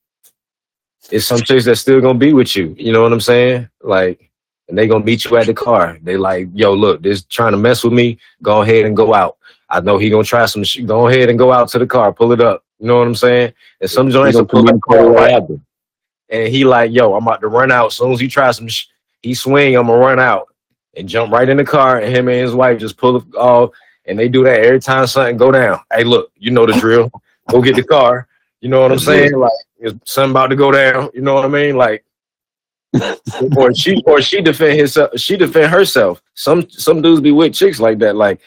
It's 1.12 1.26
some 1.26 1.40
chicks 1.40 1.66
that's 1.66 1.82
still 1.82 2.02
gonna 2.02 2.20
be 2.20 2.34
with 2.34 2.56
you. 2.56 2.76
You 2.78 2.92
know 2.92 3.02
what 3.02 3.14
I'm 3.14 3.22
saying? 3.22 3.70
Like, 3.82 4.27
and 4.70 4.78
they 4.78 4.88
gonna 4.88 5.04
meet 5.04 5.26
you 5.26 5.38
at 5.38 5.46
the 5.48 5.54
car. 5.54 5.98
They 6.02 6.18
like, 6.18 6.50
yo, 6.54 6.74
look, 6.74 7.02
this 7.02 7.24
trying 7.24 7.52
to 7.52 7.58
mess 7.58 7.84
with 7.84 7.94
me. 7.94 8.18
Go 8.42 8.62
ahead 8.62 8.86
and 8.86 8.96
go 8.96 9.14
out. 9.14 9.38
I 9.70 9.82
know 9.82 9.98
he 9.98 10.10
gonna 10.10 10.24
try 10.24 10.46
some 10.46 10.64
shit. 10.64 10.88
Go 10.88 11.08
ahead 11.08 11.30
and 11.30 11.38
go 11.38 11.52
out 11.52 11.70
to 11.70 11.80
the 11.80 11.88
car, 11.88 12.14
pull 12.14 12.32
it 12.32 12.42
up. 12.42 12.64
You 12.80 12.88
know 12.88 13.00
what 13.00 13.08
I'm 13.08 13.16
saying? 13.16 13.54
And 13.82 13.90
some 13.90 14.12
joints 14.12 14.38
will 14.38 14.46
pull 14.46 14.68
up 14.70 14.82
car 14.82 15.10
right 15.12 15.44
and 16.30 16.48
he 16.48 16.66
like, 16.66 16.92
yo, 16.92 17.14
I'm 17.14 17.24
about 17.24 17.42
to 17.42 17.48
run 17.48 17.72
out. 17.72 17.88
As 17.88 17.96
soon 17.96 18.12
as 18.12 18.20
he 18.20 18.28
tries 18.28 18.58
some, 18.58 18.68
sh- 18.68 18.88
he 19.22 19.34
swing, 19.34 19.76
I'm 19.76 19.88
gonna 19.88 19.98
run 19.98 20.20
out 20.20 20.48
and 20.96 21.08
jump 21.08 21.32
right 21.32 21.48
in 21.48 21.58
the 21.58 21.64
car. 21.64 22.00
And 22.00 22.14
him 22.14 22.28
and 22.28 22.42
his 22.42 22.54
wife 22.54 22.80
just 22.80 22.98
pull 22.98 23.18
it 23.18 23.24
off, 23.36 23.72
and 24.06 24.18
they 24.18 24.28
do 24.28 24.44
that 24.44 24.60
every 24.60 24.80
time 24.80 25.08
something 25.08 25.38
go 25.38 25.52
down. 25.52 25.80
Hey, 25.92 26.04
look, 26.04 26.32
you 26.36 26.52
know 26.52 26.66
the 26.66 26.74
drill. 26.74 27.12
go 27.50 27.62
get 27.62 27.76
the 27.76 27.84
car. 27.84 28.28
You 28.62 28.70
know 28.70 28.82
what 28.82 28.92
I'm 28.92 29.00
saying? 29.00 29.38
Like, 29.38 29.52
something 30.04 30.32
about 30.32 30.48
to 30.48 30.56
go 30.56 30.72
down. 30.72 31.10
You 31.14 31.22
know 31.22 31.36
what 31.36 31.46
I 31.46 31.50
mean? 31.50 31.78
Like, 31.78 32.04
or 33.58 33.74
she 33.74 34.02
or 34.06 34.22
she 34.22 34.42
defend 34.42 34.80
herself 34.80 35.12
She 35.18 35.38
defend 35.38 35.72
herself. 35.72 36.22
Some 36.34 36.70
some 36.70 37.02
dudes 37.02 37.22
be 37.22 37.32
with 37.32 37.54
chicks 37.54 37.80
like 37.80 38.00
that. 38.00 38.16
Like, 38.16 38.40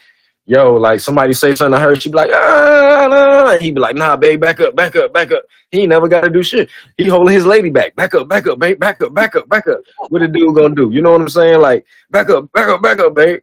yo, 0.45 0.75
like 0.75 0.99
somebody 0.99 1.33
say 1.33 1.55
something 1.55 1.77
to 1.77 1.79
her, 1.79 1.95
she 1.95 2.09
be 2.09 2.15
like, 2.15 2.31
ah, 2.33 3.07
nah. 3.09 3.57
he 3.57 3.71
be 3.71 3.79
like, 3.79 3.95
nah, 3.95 4.15
babe, 4.15 4.39
back 4.39 4.59
up, 4.59 4.75
back 4.75 4.95
up, 4.95 5.13
back 5.13 5.31
up. 5.31 5.43
He 5.69 5.87
never 5.87 6.07
got 6.07 6.21
to 6.21 6.29
do 6.29 6.43
shit. 6.43 6.69
He 6.97 7.07
holding 7.07 7.33
his 7.33 7.45
lady 7.45 7.69
back, 7.69 7.95
back 7.95 8.13
up, 8.13 8.27
back 8.27 8.47
up, 8.47 8.59
babe, 8.59 8.79
back 8.79 9.01
up, 9.01 9.13
back 9.13 9.35
up, 9.35 9.47
back 9.47 9.67
up. 9.67 9.79
What 10.09 10.19
the 10.19 10.27
dude 10.27 10.55
gonna 10.55 10.75
do? 10.75 10.91
You 10.91 11.01
know 11.01 11.11
what 11.11 11.21
I'm 11.21 11.29
saying? 11.29 11.61
Like, 11.61 11.85
back 12.09 12.29
up, 12.29 12.51
back 12.51 12.67
up, 12.67 12.81
back 12.81 12.99
up, 12.99 13.13
babe. 13.13 13.41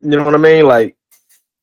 You 0.00 0.16
know 0.16 0.24
what 0.24 0.34
I 0.34 0.38
mean? 0.38 0.66
Like, 0.66 0.96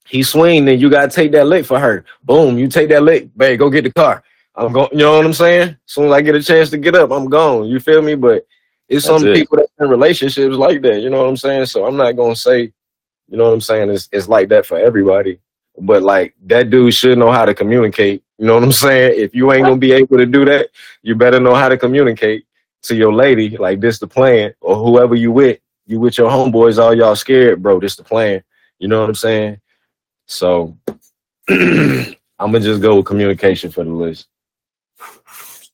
he 0.06 0.24
swing, 0.24 0.66
then 0.66 0.80
you 0.80 0.90
gotta 0.90 1.10
take 1.10 1.32
that 1.34 1.48
lick 1.48 1.66
for 1.66 1.80
her. 1.80 2.06
Boom, 2.24 2.58
you 2.58 2.68
take 2.68 2.90
that 2.90 3.04
lick, 3.04 3.30
babe. 3.36 3.60
Go 3.60 3.70
get 3.70 3.84
the 3.84 3.92
car. 3.92 4.24
I'm 4.58 4.74
going. 4.74 4.90
You 4.92 5.00
know 5.00 5.18
what 5.18 5.26
I'm 5.26 5.34
saying? 5.34 5.70
As 5.70 5.78
soon 5.86 6.06
as 6.06 6.12
I 6.12 6.22
get 6.22 6.36
a 6.36 6.42
chance 6.42 6.70
to 6.72 6.78
get 6.78 6.96
up, 6.96 7.12
I'm 7.12 7.30
gone. 7.30 7.66
You 7.66 7.80
feel 7.80 8.02
me? 8.02 8.16
But 8.16 8.46
It's 8.90 9.06
That's 9.06 9.22
some 9.22 9.28
it. 9.28 9.36
people 9.36 9.58
that 9.58 9.68
in 9.80 9.90
relationships 9.90 10.56
like 10.56 10.82
that. 10.84 11.02
You 11.02 11.10
know 11.10 11.22
what 11.22 11.30
I'm 11.30 11.38
saying? 11.38 11.66
So 11.66 11.86
I'm 11.86 11.98
not 11.98 12.14
gonna 12.14 12.36
say, 12.36 12.72
you 13.28 13.38
know 13.38 13.46
what 13.46 13.54
I'm 13.54 13.62
saying? 13.62 13.90
It's 13.90 14.08
it's 14.12 14.28
like 14.28 14.50
that 14.50 14.66
for 14.66 14.78
everybody. 14.78 15.40
But 15.80 16.04
like 16.04 16.34
that 16.46 16.70
dude 16.70 16.94
should 16.94 17.18
know 17.18 17.32
how 17.32 17.46
to 17.46 17.54
communicate. 17.54 18.24
You 18.38 18.48
know 18.48 18.56
what 18.56 18.64
I'm 18.64 18.72
saying? 18.72 19.20
If 19.20 19.36
you 19.36 19.52
ain't 19.52 19.66
gonna 19.66 19.78
be 19.78 19.92
able 19.92 20.18
to 20.18 20.26
do 20.26 20.46
that, 20.46 20.70
you 21.02 21.16
better 21.16 21.40
know 21.40 21.56
how 21.56 21.70
to 21.70 21.78
communicate 21.78 22.46
to 22.84 22.96
your 22.96 23.14
lady. 23.14 23.58
Like 23.58 23.80
this 23.82 24.00
the 24.00 24.08
plan, 24.08 24.54
or 24.62 24.76
whoever 24.76 25.16
you 25.16 25.32
with. 25.32 25.60
You 25.86 26.02
with 26.02 26.18
your 26.18 26.30
homeboys, 26.30 26.82
all 26.82 26.94
y'all 26.94 27.16
scared, 27.16 27.64
bro. 27.64 27.80
This 27.80 27.96
the 27.96 28.04
plan. 28.04 28.44
You 28.80 28.88
know 28.88 29.02
what 29.02 29.10
I'm 29.10 29.16
saying? 29.16 29.60
So 30.26 30.78
I'm 31.50 32.16
gonna 32.40 32.60
just 32.60 32.82
go 32.82 32.98
with 32.98 33.06
communication 33.06 33.72
for 33.72 33.84
the 33.84 33.90
list. 33.90 34.28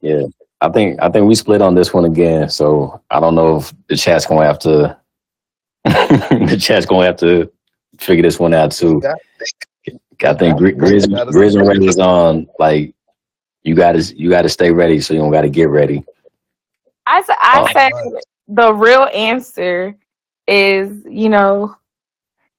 Yeah, 0.01 0.23
I 0.63 0.69
think 0.69 0.97
I 1.01 1.09
think 1.09 1.27
we 1.27 1.35
split 1.35 1.61
on 1.61 1.75
this 1.75 1.93
one 1.93 2.05
again. 2.05 2.49
So 2.49 3.01
I 3.11 3.19
don't 3.19 3.35
know 3.35 3.57
if 3.57 3.73
the 3.89 3.97
chat's 3.97 4.25
gonna 4.25 4.45
have 4.45 4.59
to 4.59 4.97
the 5.83 6.57
chat's 6.59 6.85
gonna 6.85 7.05
have 7.05 7.17
to 7.17 7.51
figure 7.99 8.23
this 8.23 8.39
one 8.39 8.53
out 8.53 8.71
too. 8.71 9.01
I 10.23 10.33
think 10.33 10.57
Gri- 10.57 10.73
Grizz 10.73 11.05
Grizz 11.31 11.59
and 11.59 11.67
Ray 11.67 11.85
is 11.85 11.99
on. 11.99 12.47
Like 12.59 12.95
you 13.63 13.75
gotta 13.75 13.99
you 14.15 14.29
gotta 14.29 14.47
stay 14.49 14.71
ready, 14.71 15.01
so 15.01 15.13
you 15.13 15.19
don't 15.19 15.31
gotta 15.31 15.49
get 15.49 15.69
ready. 15.69 16.03
I 17.05 17.19
s- 17.19 17.25
I 17.29 17.61
Oh. 17.61 17.73
said 17.73 17.91
the 18.47 18.73
real 18.73 19.09
answer 19.13 19.95
is 20.47 21.03
you 21.09 21.27
know, 21.29 21.75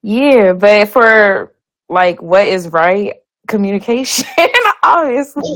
yeah, 0.02 0.52
but 0.52 0.89
for 0.89 1.55
like 1.89 2.20
what 2.20 2.47
is 2.47 2.68
right 2.68 3.15
communication, 3.49 4.26
obviously. 4.84 5.54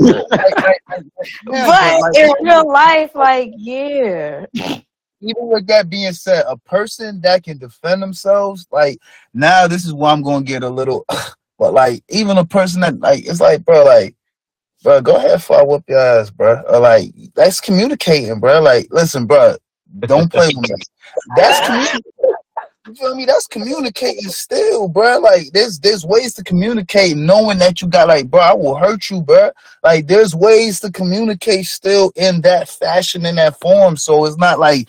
But 1.45 2.17
in 2.17 2.33
real 2.43 2.71
life, 2.71 3.15
like 3.15 3.53
yeah, 3.57 4.47
even 5.21 5.49
with 5.49 5.67
that 5.67 5.91
being 5.91 6.13
said, 6.13 6.45
a 6.49 6.57
person 6.57 7.21
that 7.23 7.45
can 7.45 7.59
defend 7.59 8.03
themselves, 8.03 8.67
like 8.71 8.99
now 9.35 9.67
this 9.67 9.85
is 9.85 9.93
where 9.93 10.11
I'm 10.11 10.23
gonna 10.23 10.45
get 10.45 10.63
a 10.63 10.69
little 10.69 11.05
but 11.59 11.75
like 11.75 12.03
even 12.09 12.39
a 12.39 12.45
person 12.45 12.81
that 12.83 13.01
like 13.01 13.27
it's 13.27 13.41
like 13.41 13.65
bro, 13.65 13.85
like 13.85 14.15
bro, 14.83 15.01
go 15.01 15.17
ahead 15.17 15.43
for 15.43 15.59
I 15.59 15.63
whoop 15.63 15.85
your 15.89 15.99
ass, 15.99 16.31
bro. 16.31 16.63
Or 16.69 16.81
like 16.81 17.13
that's 17.35 17.61
communicating, 17.61 18.41
bro. 18.41 18.61
Like, 18.61 18.89
listen, 18.91 19.27
bro, 19.27 19.57
don't 20.01 20.31
play 20.31 20.49
with 20.49 20.71
me. 20.71 20.77
That's 21.37 21.67
communicating. 21.67 22.28
You 22.89 22.95
feel 22.95 23.15
me? 23.15 23.27
That's 23.27 23.47
communicating 23.47 24.31
still, 24.31 24.89
bro. 24.89 25.19
Like 25.19 25.53
there's 25.53 25.79
there's 25.79 26.07
ways 26.07 26.33
to 26.35 26.45
communicate 26.45 27.17
knowing 27.17 27.59
that 27.59 27.83
you 27.83 27.89
got 27.89 28.09
like, 28.09 28.31
bro, 28.31 28.41
I 28.41 28.55
will 28.55 28.77
hurt 28.77 29.11
you, 29.11 29.21
bro. 29.21 29.51
Like 29.85 30.07
there's 30.07 30.35
ways 30.35 30.81
to 30.81 30.91
communicate 30.91 31.67
still 31.67 32.13
in 32.17 32.41
that 32.43 32.69
fashion, 32.69 33.27
in 33.27 33.37
that 33.37 33.61
form. 33.61 33.99
So 33.99 34.25
it's 34.25 34.39
not 34.39 34.59
like 34.59 34.89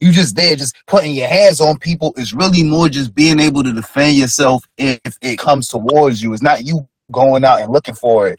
you 0.00 0.12
just 0.12 0.36
there 0.36 0.54
just 0.54 0.76
putting 0.86 1.14
your 1.14 1.26
hands 1.26 1.60
on 1.60 1.78
people. 1.78 2.14
It's 2.16 2.32
really 2.32 2.62
more 2.62 2.88
just 2.88 3.12
being 3.12 3.40
able 3.40 3.64
to 3.64 3.72
defend 3.72 4.16
yourself 4.16 4.64
if 4.78 5.00
it 5.20 5.38
comes 5.38 5.66
towards 5.68 6.22
you. 6.22 6.32
It's 6.34 6.42
not 6.42 6.64
you 6.64 6.86
going 7.10 7.44
out 7.44 7.60
and 7.60 7.72
looking 7.72 7.96
for 7.96 8.28
it. 8.28 8.38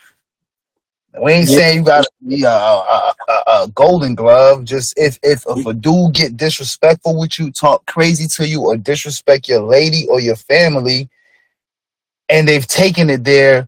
We 1.22 1.32
ain't 1.32 1.50
saying 1.50 1.78
you 1.80 1.84
got 1.86 2.06
to 2.06 2.12
be 2.28 2.44
a, 2.44 2.50
a, 2.50 3.14
a, 3.28 3.44
a 3.48 3.68
golden 3.76 4.16
glove. 4.16 4.64
Just 4.66 4.98
if, 4.98 5.20
if 5.22 5.44
if 5.48 5.66
a 5.66 5.74
dude 5.74 6.14
get 6.14 6.38
disrespectful 6.38 7.20
with 7.20 7.38
you, 7.38 7.52
talk 7.52 7.86
crazy 7.86 8.28
to 8.36 8.48
you, 8.48 8.62
or 8.62 8.78
disrespect 8.78 9.48
your 9.48 9.62
lady 9.62 10.08
or 10.10 10.20
your 10.20 10.36
family, 10.36 11.10
and 12.30 12.48
they've 12.48 12.68
taken 12.68 13.10
it 13.10 13.24
there 13.24 13.68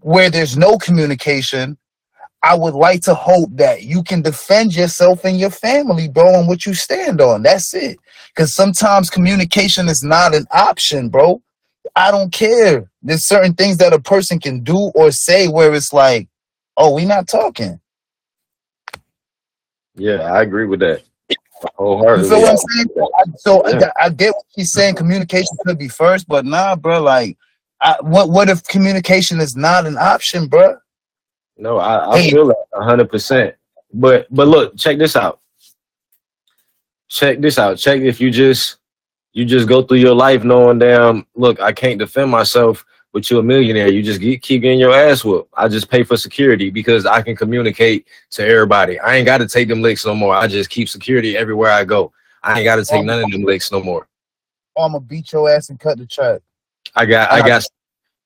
where 0.00 0.28
there's 0.28 0.56
no 0.56 0.76
communication, 0.76 1.78
I 2.42 2.54
would 2.54 2.74
like 2.74 3.00
to 3.02 3.14
hope 3.14 3.48
that 3.54 3.84
you 3.84 4.02
can 4.02 4.20
defend 4.20 4.74
yourself 4.74 5.24
and 5.24 5.38
your 5.38 5.50
family, 5.50 6.08
bro, 6.08 6.34
on 6.34 6.46
what 6.46 6.66
you 6.66 6.74
stand 6.74 7.22
on. 7.22 7.42
That's 7.42 7.72
it. 7.72 7.98
Because 8.28 8.54
sometimes 8.54 9.08
communication 9.08 9.88
is 9.88 10.02
not 10.04 10.34
an 10.34 10.46
option, 10.50 11.08
bro. 11.08 11.40
I 11.96 12.10
don't 12.10 12.30
care. 12.30 12.90
There's 13.04 13.24
certain 13.26 13.54
things 13.54 13.76
that 13.78 13.92
a 13.92 14.00
person 14.00 14.40
can 14.40 14.64
do 14.64 14.76
or 14.94 15.10
say 15.12 15.46
where 15.46 15.72
it's 15.74 15.92
like, 15.92 16.28
oh, 16.76 16.94
we 16.94 17.04
not 17.04 17.28
talking. 17.28 17.78
Yeah, 19.94 20.22
I 20.22 20.42
agree 20.42 20.66
with 20.66 20.80
that. 20.80 21.02
You 21.30 21.36
Wholeheartedly. 21.76 22.28
feel 22.28 22.40
what 22.40 22.50
I'm 22.50 22.56
saying? 22.56 22.88
I, 23.18 23.22
so 23.36 23.62
Yeah. 23.66 23.90
I, 24.00 24.06
I 24.06 24.08
get 24.10 24.34
what 24.34 24.44
she's 24.56 24.72
saying. 24.72 24.96
Communication 24.96 25.56
could 25.64 25.78
be 25.78 25.88
first, 25.88 26.26
but 26.28 26.44
nah, 26.44 26.76
bro. 26.76 27.00
Like, 27.02 27.36
I, 27.80 27.96
what 28.00 28.30
what 28.30 28.48
if 28.48 28.64
communication 28.64 29.40
is 29.40 29.56
not 29.56 29.86
an 29.86 29.96
option, 29.98 30.46
bro? 30.46 30.76
No, 31.56 31.78
I, 31.78 32.14
I 32.14 32.18
Hey. 32.18 32.30
feel 32.30 32.46
that 32.48 32.64
hundred 32.74 33.10
percent. 33.10 33.54
But 33.92 34.26
but 34.30 34.48
look, 34.48 34.76
check 34.76 34.98
this 34.98 35.14
out. 35.16 35.40
Check 37.08 37.40
this 37.40 37.58
out. 37.58 37.78
Check 37.78 38.00
if 38.00 38.20
you 38.20 38.30
just 38.30 38.76
you 39.32 39.44
just 39.44 39.68
go 39.68 39.82
through 39.82 39.98
your 39.98 40.14
life 40.14 40.44
knowing 40.44 40.78
damn, 40.78 41.26
look, 41.34 41.60
I 41.60 41.72
can't 41.72 41.98
defend 41.98 42.30
myself, 42.30 42.84
but 43.14 43.30
you're 43.30 43.40
a 43.40 43.44
millionaire. 43.44 43.86
You 43.88 44.02
just 44.02 44.20
get, 44.20 44.42
keep 44.42 44.62
getting 44.62 44.80
your 44.80 44.92
ass 44.92 45.24
whooped. 45.24 45.48
I 45.56 45.68
just 45.68 45.88
pay 45.88 46.02
for 46.02 46.16
security 46.16 46.68
because 46.68 47.06
I 47.06 47.22
can 47.22 47.36
communicate 47.36 48.08
to 48.30 48.44
everybody. 48.44 48.98
I 48.98 49.14
ain't 49.14 49.24
gotta 49.24 49.46
take 49.46 49.68
them 49.68 49.82
licks 49.82 50.04
no 50.04 50.16
more. 50.16 50.34
I 50.34 50.48
just 50.48 50.68
keep 50.68 50.88
security 50.88 51.36
everywhere 51.36 51.70
I 51.70 51.84
go. 51.84 52.12
I 52.42 52.58
ain't 52.58 52.64
gotta 52.64 52.84
take 52.84 53.04
none 53.04 53.22
of 53.22 53.30
them 53.30 53.44
licks 53.44 53.70
no 53.70 53.80
more. 53.80 54.08
I'm 54.76 54.90
gonna 54.90 55.00
beat 55.00 55.32
your 55.32 55.48
ass 55.48 55.70
and 55.70 55.78
cut 55.78 55.96
the 55.96 56.06
check. 56.06 56.42
I 56.96 57.06
got 57.06 57.30
I 57.30 57.46
got 57.46 57.64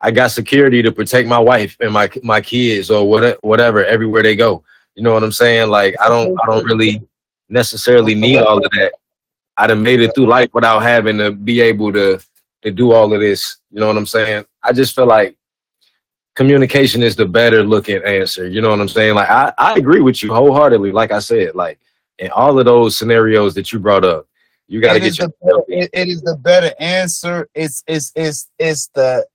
I 0.01 0.11
got 0.11 0.31
security 0.31 0.81
to 0.81 0.91
protect 0.91 1.29
my 1.29 1.39
wife 1.39 1.77
and 1.81 1.93
my 1.93 2.11
my 2.23 2.41
kids 2.41 2.91
or 2.91 3.07
whatever 3.07 3.39
whatever 3.43 3.85
everywhere 3.85 4.23
they 4.23 4.37
go. 4.37 4.65
You 4.95 5.03
know 5.03 5.13
what 5.13 5.23
I'm 5.23 5.33
saying? 5.33 5.69
Like 5.69 5.97
I 6.01 6.09
don't 6.09 6.35
I 6.43 6.47
don't 6.47 6.65
really 6.65 7.07
necessarily 7.51 8.15
need 8.15 8.39
all 8.39 8.65
of 8.65 8.71
that. 8.71 8.93
I 9.59 9.67
done 9.67 9.83
made 9.83 10.01
it 10.01 10.15
through 10.15 10.29
life 10.29 10.49
without 10.55 10.81
having 10.81 11.19
to 11.19 11.31
be 11.31 11.61
able 11.61 11.93
to 11.93 12.21
to 12.63 12.71
do 12.71 12.93
all 12.93 13.13
of 13.13 13.21
this. 13.21 13.59
You 13.71 13.81
know 13.81 13.87
what 13.87 13.97
I'm 13.97 14.07
saying? 14.07 14.45
I 14.63 14.73
just 14.73 14.95
feel 14.95 15.07
like 15.07 15.37
communication 16.35 17.03
is 17.03 17.17
the 17.17 17.27
better 17.27 17.63
looking 17.63 18.03
answer. 18.05 18.47
You 18.49 18.61
know 18.61 18.71
what 18.71 18.81
I'm 18.81 18.89
saying? 18.89 19.15
Like 19.15 19.29
I, 19.29 19.53
I 19.59 19.75
agree 19.75 20.01
with 20.01 20.23
you 20.23 20.33
wholeheartedly. 20.33 20.93
Like 20.93 21.11
I 21.13 21.19
said, 21.19 21.55
like 21.55 21.79
in 22.19 22.31
all 22.31 22.59
of 22.59 22.65
those 22.65 22.97
scenarios 22.99 23.55
that 23.55 23.73
you 23.73 23.79
brought 23.79 24.05
up, 24.05 24.27
you 24.69 24.81
gotta 24.81 25.01
get 25.01 25.19
your 25.19 25.29
better- 25.43 25.65
it- 25.69 25.91
it 25.93 26.09
is 26.09 26.23
the 26.23 26.37
better 26.37 26.73
answer. 26.79 27.49
It's 27.55 27.83
it's 27.87 28.13
it's 28.15 28.49
it's 28.59 28.89
the 28.89 29.27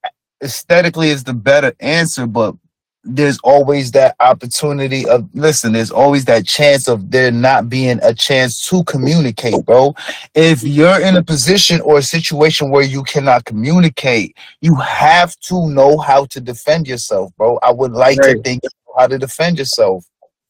aesthetically 0.44 1.10
is 1.10 1.24
the 1.24 1.34
better 1.34 1.74
answer, 1.80 2.28
but 2.28 2.56
there's 3.04 3.38
always 3.44 3.92
that 3.92 4.16
opportunity 4.20 5.08
of 5.08 5.28
listen, 5.34 5.74
there's 5.74 5.92
always 5.92 6.26
that 6.26 6.46
chance 6.46 6.88
of 6.88 7.12
there 7.12 7.32
not 7.32 7.70
being 7.70 8.00
a 8.02 8.14
chance 8.14 8.66
to 8.70 8.84
communicate, 8.86 9.66
bro. 9.66 9.94
If 10.36 10.64
you're 10.64 11.02
in 11.02 11.16
a 11.18 11.24
position 11.24 11.82
or 11.82 11.98
a 11.98 12.04
situation 12.04 12.70
where 12.70 12.84
you 12.84 13.04
cannot 13.04 13.46
communicate, 13.46 14.38
you 14.62 14.76
have 14.76 15.38
to 15.42 15.68
know 15.70 15.98
how 15.98 16.26
to 16.26 16.40
defend 16.40 16.88
yourself, 16.88 17.32
bro. 17.38 17.60
I 17.62 17.72
would 17.72 17.92
like 17.92 18.22
to 18.22 18.28
Right. 18.30 18.44
think 18.44 18.64
how 18.98 19.08
to 19.08 19.18
defend 19.18 19.60
yourself. 19.60 20.06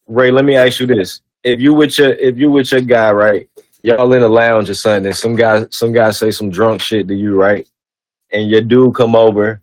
Ray, 0.07 0.31
let 0.31 0.45
me 0.45 0.55
ask 0.55 0.79
you 0.79 0.85
this: 0.85 1.21
If 1.43 1.59
you 1.59 1.73
with 1.73 1.97
your 1.97 2.13
if 2.13 2.37
you 2.37 2.51
with 2.51 2.71
your 2.71 2.81
guy, 2.81 3.11
right? 3.11 3.49
Y'all 3.81 4.13
in 4.13 4.21
a 4.23 4.27
lounge 4.27 4.69
or 4.69 4.73
something, 4.75 5.07
and 5.07 5.15
some 5.15 5.35
guy 5.35 5.65
some 5.69 5.91
guy 5.91 6.11
say 6.11 6.31
some 6.31 6.49
drunk 6.49 6.81
shit 6.81 7.07
to 7.07 7.15
you, 7.15 7.35
right? 7.35 7.67
And 8.31 8.49
your 8.49 8.61
dude 8.61 8.95
come 8.95 9.15
over, 9.15 9.61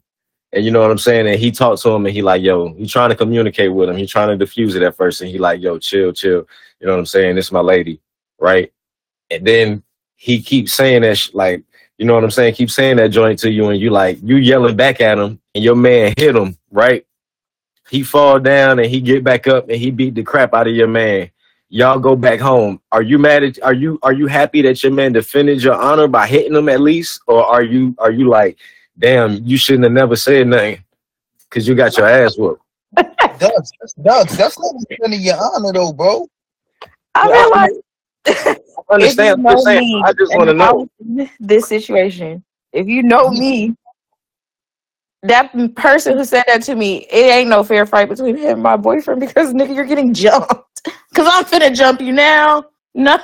and 0.53 0.65
you 0.65 0.71
know 0.71 0.81
what 0.81 0.91
I'm 0.91 0.99
saying, 0.99 1.29
and 1.29 1.39
he 1.39 1.51
talked 1.51 1.83
to 1.83 1.91
him, 1.91 2.07
and 2.07 2.15
he 2.15 2.23
like, 2.23 2.43
yo, 2.43 2.73
he 2.75 2.87
trying 2.87 3.11
to 3.11 3.17
communicate 3.17 3.73
with 3.73 3.89
him. 3.89 3.97
He 3.97 4.07
trying 4.07 4.29
to 4.29 4.37
diffuse 4.37 4.75
it 4.75 4.83
at 4.83 4.97
first, 4.97 5.21
and 5.21 5.31
he 5.31 5.39
like, 5.39 5.61
yo, 5.61 5.79
chill, 5.79 6.13
chill. 6.13 6.47
You 6.81 6.87
know 6.87 6.93
what 6.93 6.99
I'm 6.99 7.07
saying? 7.07 7.37
This 7.37 7.53
my 7.53 7.61
lady, 7.61 8.01
right? 8.39 8.73
And 9.31 9.47
then 9.47 9.83
he 10.17 10.43
keeps 10.43 10.73
saying 10.73 11.03
that, 11.03 11.19
sh- 11.19 11.31
like, 11.35 11.63
you 11.99 12.07
know 12.07 12.15
what 12.15 12.25
I'm 12.25 12.31
saying? 12.31 12.55
Keep 12.55 12.71
saying 12.71 12.97
that 12.97 13.09
joint 13.09 13.39
to 13.41 13.51
you, 13.51 13.69
and 13.69 13.81
you 13.81 13.91
like, 13.91 14.19
you 14.23 14.37
yelling 14.37 14.77
back 14.77 15.01
at 15.01 15.19
him, 15.19 15.41
and 15.55 15.63
your 15.63 15.77
man 15.77 16.15
hit 16.17 16.35
him, 16.35 16.57
right? 16.71 17.07
he 17.91 18.05
fall 18.05 18.39
down 18.39 18.79
and 18.79 18.89
he 18.89 19.01
get 19.01 19.25
back 19.25 19.49
up 19.49 19.69
and 19.69 19.79
he 19.79 19.91
beat 19.91 20.15
the 20.15 20.23
crap 20.23 20.55
out 20.55 20.69
of 20.69 20.75
your 20.75 20.87
man. 20.87 21.29
Y'all 21.71 21.99
go 21.99 22.15
back 22.17 22.41
home. 22.41 22.81
Are 22.93 23.03
you 23.03 23.19
mad 23.19 23.43
at 23.43 23.63
are 23.63 23.75
you 23.75 23.99
are 24.03 24.13
you 24.13 24.27
happy 24.27 24.63
that 24.63 24.83
your 24.83 24.93
man 24.93 25.13
defended 25.13 25.63
your 25.63 25.75
honor 25.75 26.09
by 26.09 26.27
hitting 26.27 26.55
him 26.55 26.69
at 26.69 26.81
least? 26.81 27.21
Or 27.27 27.45
are 27.45 27.63
you 27.63 27.95
are 27.99 28.13
you 28.13 28.29
like, 28.29 28.59
damn, 29.01 29.45
you 29.45 29.57
shouldn't 29.57 29.85
have 29.85 29.93
never 29.93 30.17
said 30.17 30.47
nothing 30.49 30.85
because 31.49 31.67
you 31.67 31.75
got 31.75 31.97
your 31.97 32.07
ass 32.07 32.37
whooped? 32.39 32.63
Ducks, 33.39 33.71
that's 33.81 33.95
ducks. 33.95 34.37
That's 34.37 34.59
not 34.59 34.75
defending 34.89 35.23
your 35.23 35.37
honor 35.41 35.73
though, 35.73 35.93
bro. 35.93 36.29
I 37.15 37.29
Yeah, 37.29 37.35
feel 37.35 37.51
I 37.55 37.69
like 37.69 37.73
I 38.29 38.57
understand. 38.95 39.37
you 39.37 39.37
I'm 39.39 39.43
know 39.43 39.55
just 39.55 39.65
saying, 39.65 39.83
me, 39.83 40.03
I 40.05 40.13
just 40.13 40.35
want 40.35 40.51
to 40.51 40.55
know. 40.55 40.89
this 41.41 41.69
situation. 41.69 42.45
If 42.73 42.87
you 42.87 43.03
know 43.03 43.31
me, 43.31 43.75
that 45.23 45.53
person 45.75 46.17
who 46.17 46.25
said 46.25 46.45
that 46.47 46.63
to 46.65 46.75
me, 46.75 47.07
it 47.11 47.35
ain't 47.35 47.49
no 47.51 47.63
fair 47.63 47.87
fight 47.87 48.09
between 48.09 48.37
him 48.37 48.55
and 48.55 48.63
my 48.63 48.77
boyfriend 48.77 49.21
because 49.21 49.53
nigga, 49.55 49.75
you're 49.75 49.85
getting 49.87 50.15
jumped. 50.15 50.51
Cause 51.15 51.29
I'm 51.31 51.45
finna 51.45 51.75
jump 51.75 52.01
you 52.01 52.13
now. 52.13 52.65
No, 52.93 53.19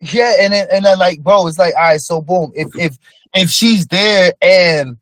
Yeah, 0.00 0.34
and 0.40 0.52
then, 0.52 0.66
and 0.70 0.84
then 0.84 0.98
like, 0.98 1.22
bro, 1.22 1.46
it's 1.46 1.58
like, 1.58 1.74
all 1.74 1.82
right, 1.82 2.00
so 2.00 2.20
boom. 2.20 2.52
If 2.54 2.68
if 2.76 2.98
if 3.38 3.50
she's 3.50 3.86
there 3.86 4.32
and 4.40 4.96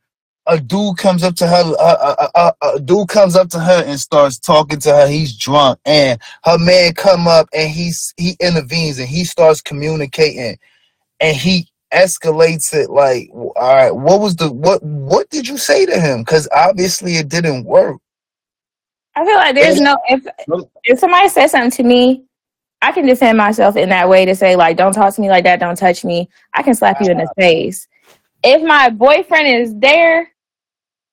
a 0.46 0.60
dude 0.60 0.96
comes 0.98 1.22
up 1.22 1.34
to 1.36 1.46
her, 1.46 1.74
a, 1.78 1.82
a, 1.82 2.30
a, 2.34 2.74
a 2.74 2.80
dude 2.80 3.08
comes 3.08 3.34
up 3.34 3.48
to 3.50 3.58
her 3.58 3.82
and 3.84 3.98
starts 3.98 4.38
talking 4.38 4.78
to 4.80 4.92
her. 4.92 5.08
He's 5.08 5.36
drunk, 5.36 5.80
and 5.84 6.20
her 6.44 6.58
man 6.58 6.94
come 6.94 7.26
up 7.26 7.48
and 7.52 7.70
he's 7.70 8.14
he 8.16 8.36
intervenes 8.40 8.98
and 8.98 9.08
he 9.08 9.24
starts 9.24 9.60
communicating, 9.60 10.56
and 11.20 11.36
he 11.36 11.68
escalates 11.92 12.74
it 12.74 12.90
like, 12.90 13.28
all 13.32 13.52
right, 13.56 13.90
what 13.90 14.20
was 14.20 14.36
the 14.36 14.52
what 14.52 14.82
what 14.82 15.28
did 15.30 15.48
you 15.48 15.58
say 15.58 15.86
to 15.86 16.00
him? 16.00 16.20
Because 16.20 16.48
obviously 16.54 17.16
it 17.16 17.28
didn't 17.28 17.64
work. 17.64 18.00
I 19.14 19.24
feel 19.24 19.36
like 19.36 19.54
there's 19.54 19.80
no 19.80 19.96
if 20.08 20.26
if 20.84 20.98
somebody 20.98 21.28
says 21.28 21.52
something 21.52 21.70
to 21.72 21.82
me, 21.82 22.22
I 22.82 22.92
can 22.92 23.06
defend 23.06 23.38
myself 23.38 23.76
in 23.76 23.88
that 23.88 24.08
way 24.08 24.24
to 24.26 24.36
say 24.36 24.56
like, 24.56 24.76
don't 24.76 24.92
talk 24.92 25.14
to 25.14 25.20
me 25.20 25.28
like 25.28 25.44
that, 25.44 25.58
don't 25.58 25.76
touch 25.76 26.04
me. 26.04 26.28
I 26.54 26.62
can 26.62 26.74
slap 26.74 27.00
you 27.00 27.10
in 27.10 27.18
the 27.18 27.32
face. 27.36 27.88
If 28.42 28.62
my 28.62 28.90
boyfriend 28.90 29.48
is 29.48 29.74
there, 29.78 30.30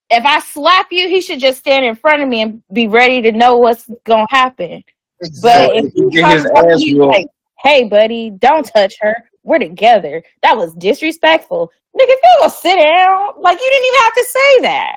if 0.09 0.25
I 0.25 0.39
slap 0.39 0.87
you, 0.91 1.07
he 1.07 1.21
should 1.21 1.39
just 1.39 1.59
stand 1.59 1.85
in 1.85 1.95
front 1.95 2.21
of 2.21 2.29
me 2.29 2.41
and 2.41 2.61
be 2.71 2.87
ready 2.87 3.21
to 3.23 3.31
know 3.31 3.57
what's 3.57 3.89
gonna 4.05 4.27
happen. 4.29 4.83
But 5.19 5.27
Exactly. 5.27 5.77
if 5.77 5.85
if 5.95 6.13
he 6.13 6.21
comes 6.21 6.45
up 6.45 6.65
to 6.65 6.93
whooped- 6.97 7.17
like, 7.17 7.27
"Hey, 7.63 7.85
buddy, 7.85 8.29
don't 8.31 8.65
touch 8.65 8.95
her. 9.01 9.15
We're 9.43 9.59
together," 9.59 10.23
that 10.41 10.55
was 10.55 10.73
disrespectful. 10.75 11.71
Nigga, 11.95 12.09
if 12.09 12.19
you 12.23 12.29
gonna 12.39 12.49
sit 12.49 12.75
down, 12.79 13.33
like 13.39 13.59
you 13.59 13.69
didn't 13.69 13.85
even 13.87 13.99
have 14.01 14.13
to 14.13 14.25
say 14.25 14.59
that. 14.61 14.95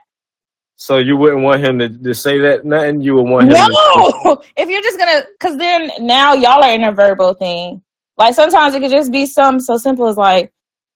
So 0.77 0.99
you 0.99 1.17
wouldn't 1.17 1.43
want 1.43 1.65
him 1.65 1.79
to, 1.79 1.89
to 1.89 2.15
say 2.15 2.39
that 2.41 2.65
nothing. 2.67 3.01
You 3.01 3.15
would 3.15 3.29
want 3.31 3.49
him. 3.49 3.55
To, 3.55 3.69
No, 4.25 4.43
if 4.57 4.69
you're 4.69 4.83
just 4.83 4.99
gonna, 4.99 5.25
because 5.39 5.57
then 5.57 5.91
now 6.01 6.35
y'all 6.35 6.63
are 6.63 6.73
in 6.73 6.85
a 6.85 6.93
verbal 6.93 7.33
thing. 7.35 7.83
Like 8.19 8.35
sometimes 8.35 8.75
it 8.75 8.81
could 8.81 8.91
just 8.91 9.11
be 9.11 9.25
something 9.27 9.61
so 9.61 9.79
simple 9.79 10.07
as 10.07 10.17
like, 10.17 10.53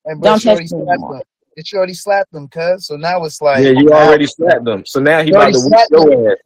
And 0.07 0.21
Don't 0.23 0.33
but 0.35 0.41
she 0.43 0.49
already 0.49 0.63
me 0.65 0.69
slapped 0.69 0.89
anymore. 0.91 1.15
him. 1.17 1.23
And 1.57 1.67
She 1.67 1.77
already 1.77 1.95
slapped 1.95 2.35
him, 2.35 2.49
cuz. 2.49 2.87
So 2.87 2.97
now 2.97 3.25
it's 3.25 3.41
like 3.43 3.63
yeah, 3.65 3.71
you 3.71 3.85
now- 3.85 3.97
already 4.09 4.27
slapped 4.27 4.67
him. 4.67 4.85
So 4.87 5.01
now 5.01 5.21
he 5.23 5.29
You 5.29 5.35
about 5.35 5.43
already 5.43 5.53
to 5.55 5.61
whip 5.61 5.69
slapped 5.69 5.91
your 5.91 6.33
ass. 6.33 6.37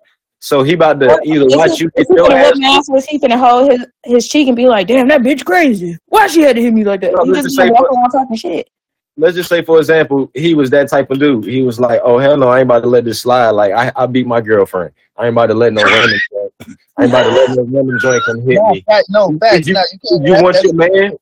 So 0.41 0.63
he 0.63 0.75
about 0.75 1.01
to 1.01 1.21
either 1.25 1.47
if 1.47 1.57
watch 1.57 1.79
he, 1.79 1.85
you 1.85 1.91
if 1.95 2.07
get 2.07 2.07
he 2.09 2.15
your 2.17 2.29
finna 2.29 2.35
ass. 2.35 2.45
whip 2.53 2.57
my 2.59 2.69
ass, 2.69 2.89
was 2.91 3.07
he 3.07 3.19
finna 3.19 3.39
hold 3.39 3.71
his, 3.71 3.87
his 4.05 4.29
cheek 4.29 4.49
and 4.49 4.57
be 4.57 4.67
like, 4.67 4.87
damn, 4.89 5.09
that 5.09 5.23
bitch 5.23 5.45
crazy. 5.45 5.97
Why 6.07 6.27
she 6.27 6.43
had 6.43 6.57
to 6.57 6.63
hit 6.63 6.75
me 6.75 6.85
like 6.85 7.01
that? 7.03 7.13
No, 7.13 7.25
he 7.25 7.31
let's 7.31 7.45
just 7.45 7.57
just 7.57 7.59
be 7.59 7.63
say 7.65 7.71
walking 7.71 7.87
for- 7.89 7.99
around 8.01 8.11
talking 8.11 8.37
shit. 8.37 8.69
Let's 9.17 9.37
just 9.37 9.49
say, 9.49 9.63
for 9.63 9.79
example, 9.79 10.29
he 10.35 10.55
was 10.57 10.71
that 10.71 10.89
type 10.89 11.09
of 11.13 11.21
dude. 11.21 11.45
He 11.45 11.63
was 11.63 11.79
like, 11.79 12.01
"Oh 12.03 12.19
hell 12.19 12.37
no, 12.37 12.49
I 12.49 12.59
ain't 12.59 12.67
about 12.67 12.81
to 12.83 12.89
let 12.89 13.05
this 13.05 13.23
slide. 13.23 13.51
Like 13.51 13.73
I, 13.73 13.93
I 13.95 14.07
beat 14.07 14.27
my 14.27 14.41
girlfriend. 14.41 14.91
I 15.17 15.27
ain't 15.27 15.35
about 15.35 15.47
to 15.47 15.55
let 15.55 15.73
no 15.73 15.85
random. 15.85 16.19
joint- 16.33 16.79
I 16.99 17.03
ain't 17.05 17.13
about 17.13 17.23
to 17.23 17.31
let 17.31 17.51
no 17.51 17.63
random 17.63 17.99
joint 18.01 18.23
come 18.27 18.41
hit 18.43 18.55
No, 18.61 18.71
me. 18.73 18.81
fact, 18.81 19.07
no, 19.11 19.39
facts. 19.39 19.69
You- 19.69 19.75
Nah, 19.75 19.83
you 19.93 19.99
can't 20.11 20.27
You 20.27 20.35
have 20.35 20.43
want 20.43 20.57
that. 20.57 20.65
your 20.65 20.75
man. 20.75 21.17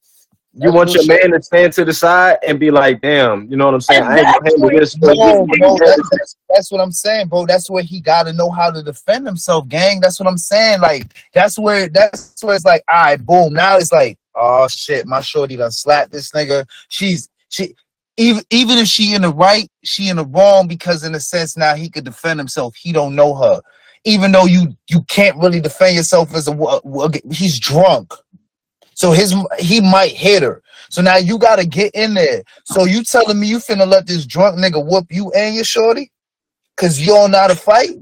You 0.55 0.65
That's 0.65 0.75
want 0.75 0.95
your 0.95 1.05
man 1.07 1.31
to 1.33 1.43
stand 1.43 1.73
to 1.75 1.85
the 1.85 1.95
side 1.95 2.37
and 2.47 2.61
be 2.61 2.71
like, 2.71 3.01
"Damn, 3.01 3.51
you 3.51 3.57
know 3.57 3.65
what 3.65 3.75
I'm 3.75 3.81
saying? 3.81 4.03
I 4.03 4.19
ain't 4.19 4.27
gonna 4.35 4.51
handle 4.51 4.71
this." 4.79 4.97
No, 4.99 5.47
for 5.47 5.57
bro, 5.57 5.79
that's, 5.79 6.11
that's, 6.11 6.37
that's 6.51 6.73
what 6.73 6.83
I'm 6.83 6.93
saying, 6.93 7.29
bro. 7.29 7.47
That's 7.47 7.71
where 7.71 7.83
he 7.83 8.03
got 8.03 8.25
to 8.25 8.35
know 8.35 8.51
how 8.51 8.71
to 8.71 8.83
defend 8.83 9.27
himself, 9.27 9.67
gang. 9.69 10.01
That's 10.01 10.21
what 10.21 10.29
I'm 10.29 10.37
saying. 10.37 10.83
Like, 10.83 11.15
that's 11.33 11.59
where 11.59 11.89
that's 11.89 12.35
where 12.43 12.55
it's 12.55 12.67
like, 12.67 12.85
all 12.87 13.03
right, 13.03 13.25
boom. 13.25 13.55
Now 13.55 13.79
it's 13.79 13.93
like, 13.93 14.19
oh 14.35 14.69
shit, 14.69 15.07
my 15.07 15.23
shorty 15.23 15.57
done 15.57 15.71
slapped 15.71 16.13
this 16.13 16.33
nigga. 16.33 16.67
She's 16.89 17.31
she 17.49 17.75
even 18.19 18.43
even 18.51 18.77
if 18.77 18.89
she 18.89 19.15
in 19.15 19.23
the 19.23 19.31
right, 19.31 19.71
she 19.85 20.11
in 20.11 20.17
the 20.17 20.27
wrong 20.27 20.69
because 20.69 21.03
in 21.03 21.15
a 21.15 21.21
sense 21.21 21.57
now 21.57 21.75
he 21.75 21.89
could 21.89 22.05
defend 22.05 22.39
himself. 22.39 22.75
He 22.77 22.93
don't 22.93 23.15
know 23.15 23.35
her, 23.37 23.63
even 24.05 24.33
though 24.33 24.45
you 24.45 24.77
you 24.89 25.03
can't 25.05 25.39
really 25.39 25.61
defend 25.61 25.97
yourself 25.97 26.35
as 26.35 26.47
a 26.47 26.53
wo- 26.53 26.83
wo- 26.85 27.11
he's 27.31 27.59
drunk. 27.59 28.13
So 29.03 29.11
his 29.11 29.35
he 29.59 29.81
might 29.81 30.13
hit 30.13 30.45
her. 30.45 30.63
So 30.89 31.03
now 31.03 31.17
you 31.17 31.37
gotta 31.37 31.67
get 31.67 31.93
in 31.93 32.15
there. 32.15 32.45
So 32.63 32.85
you 32.85 33.03
telling 33.03 33.41
me 33.41 33.49
you 33.49 33.57
finna 33.59 33.85
let 33.85 34.07
this 34.07 34.25
drunk 34.25 34.61
nigga 34.61 34.81
whoop 34.87 35.07
you 35.11 35.33
and 35.33 35.57
your 35.57 35.65
shorty? 35.65 36.13
Cause 36.77 37.01
you 37.01 37.09
don't 37.09 37.33
know 37.33 37.39
how 37.41 37.49
to 37.49 37.57
fight? 37.57 37.97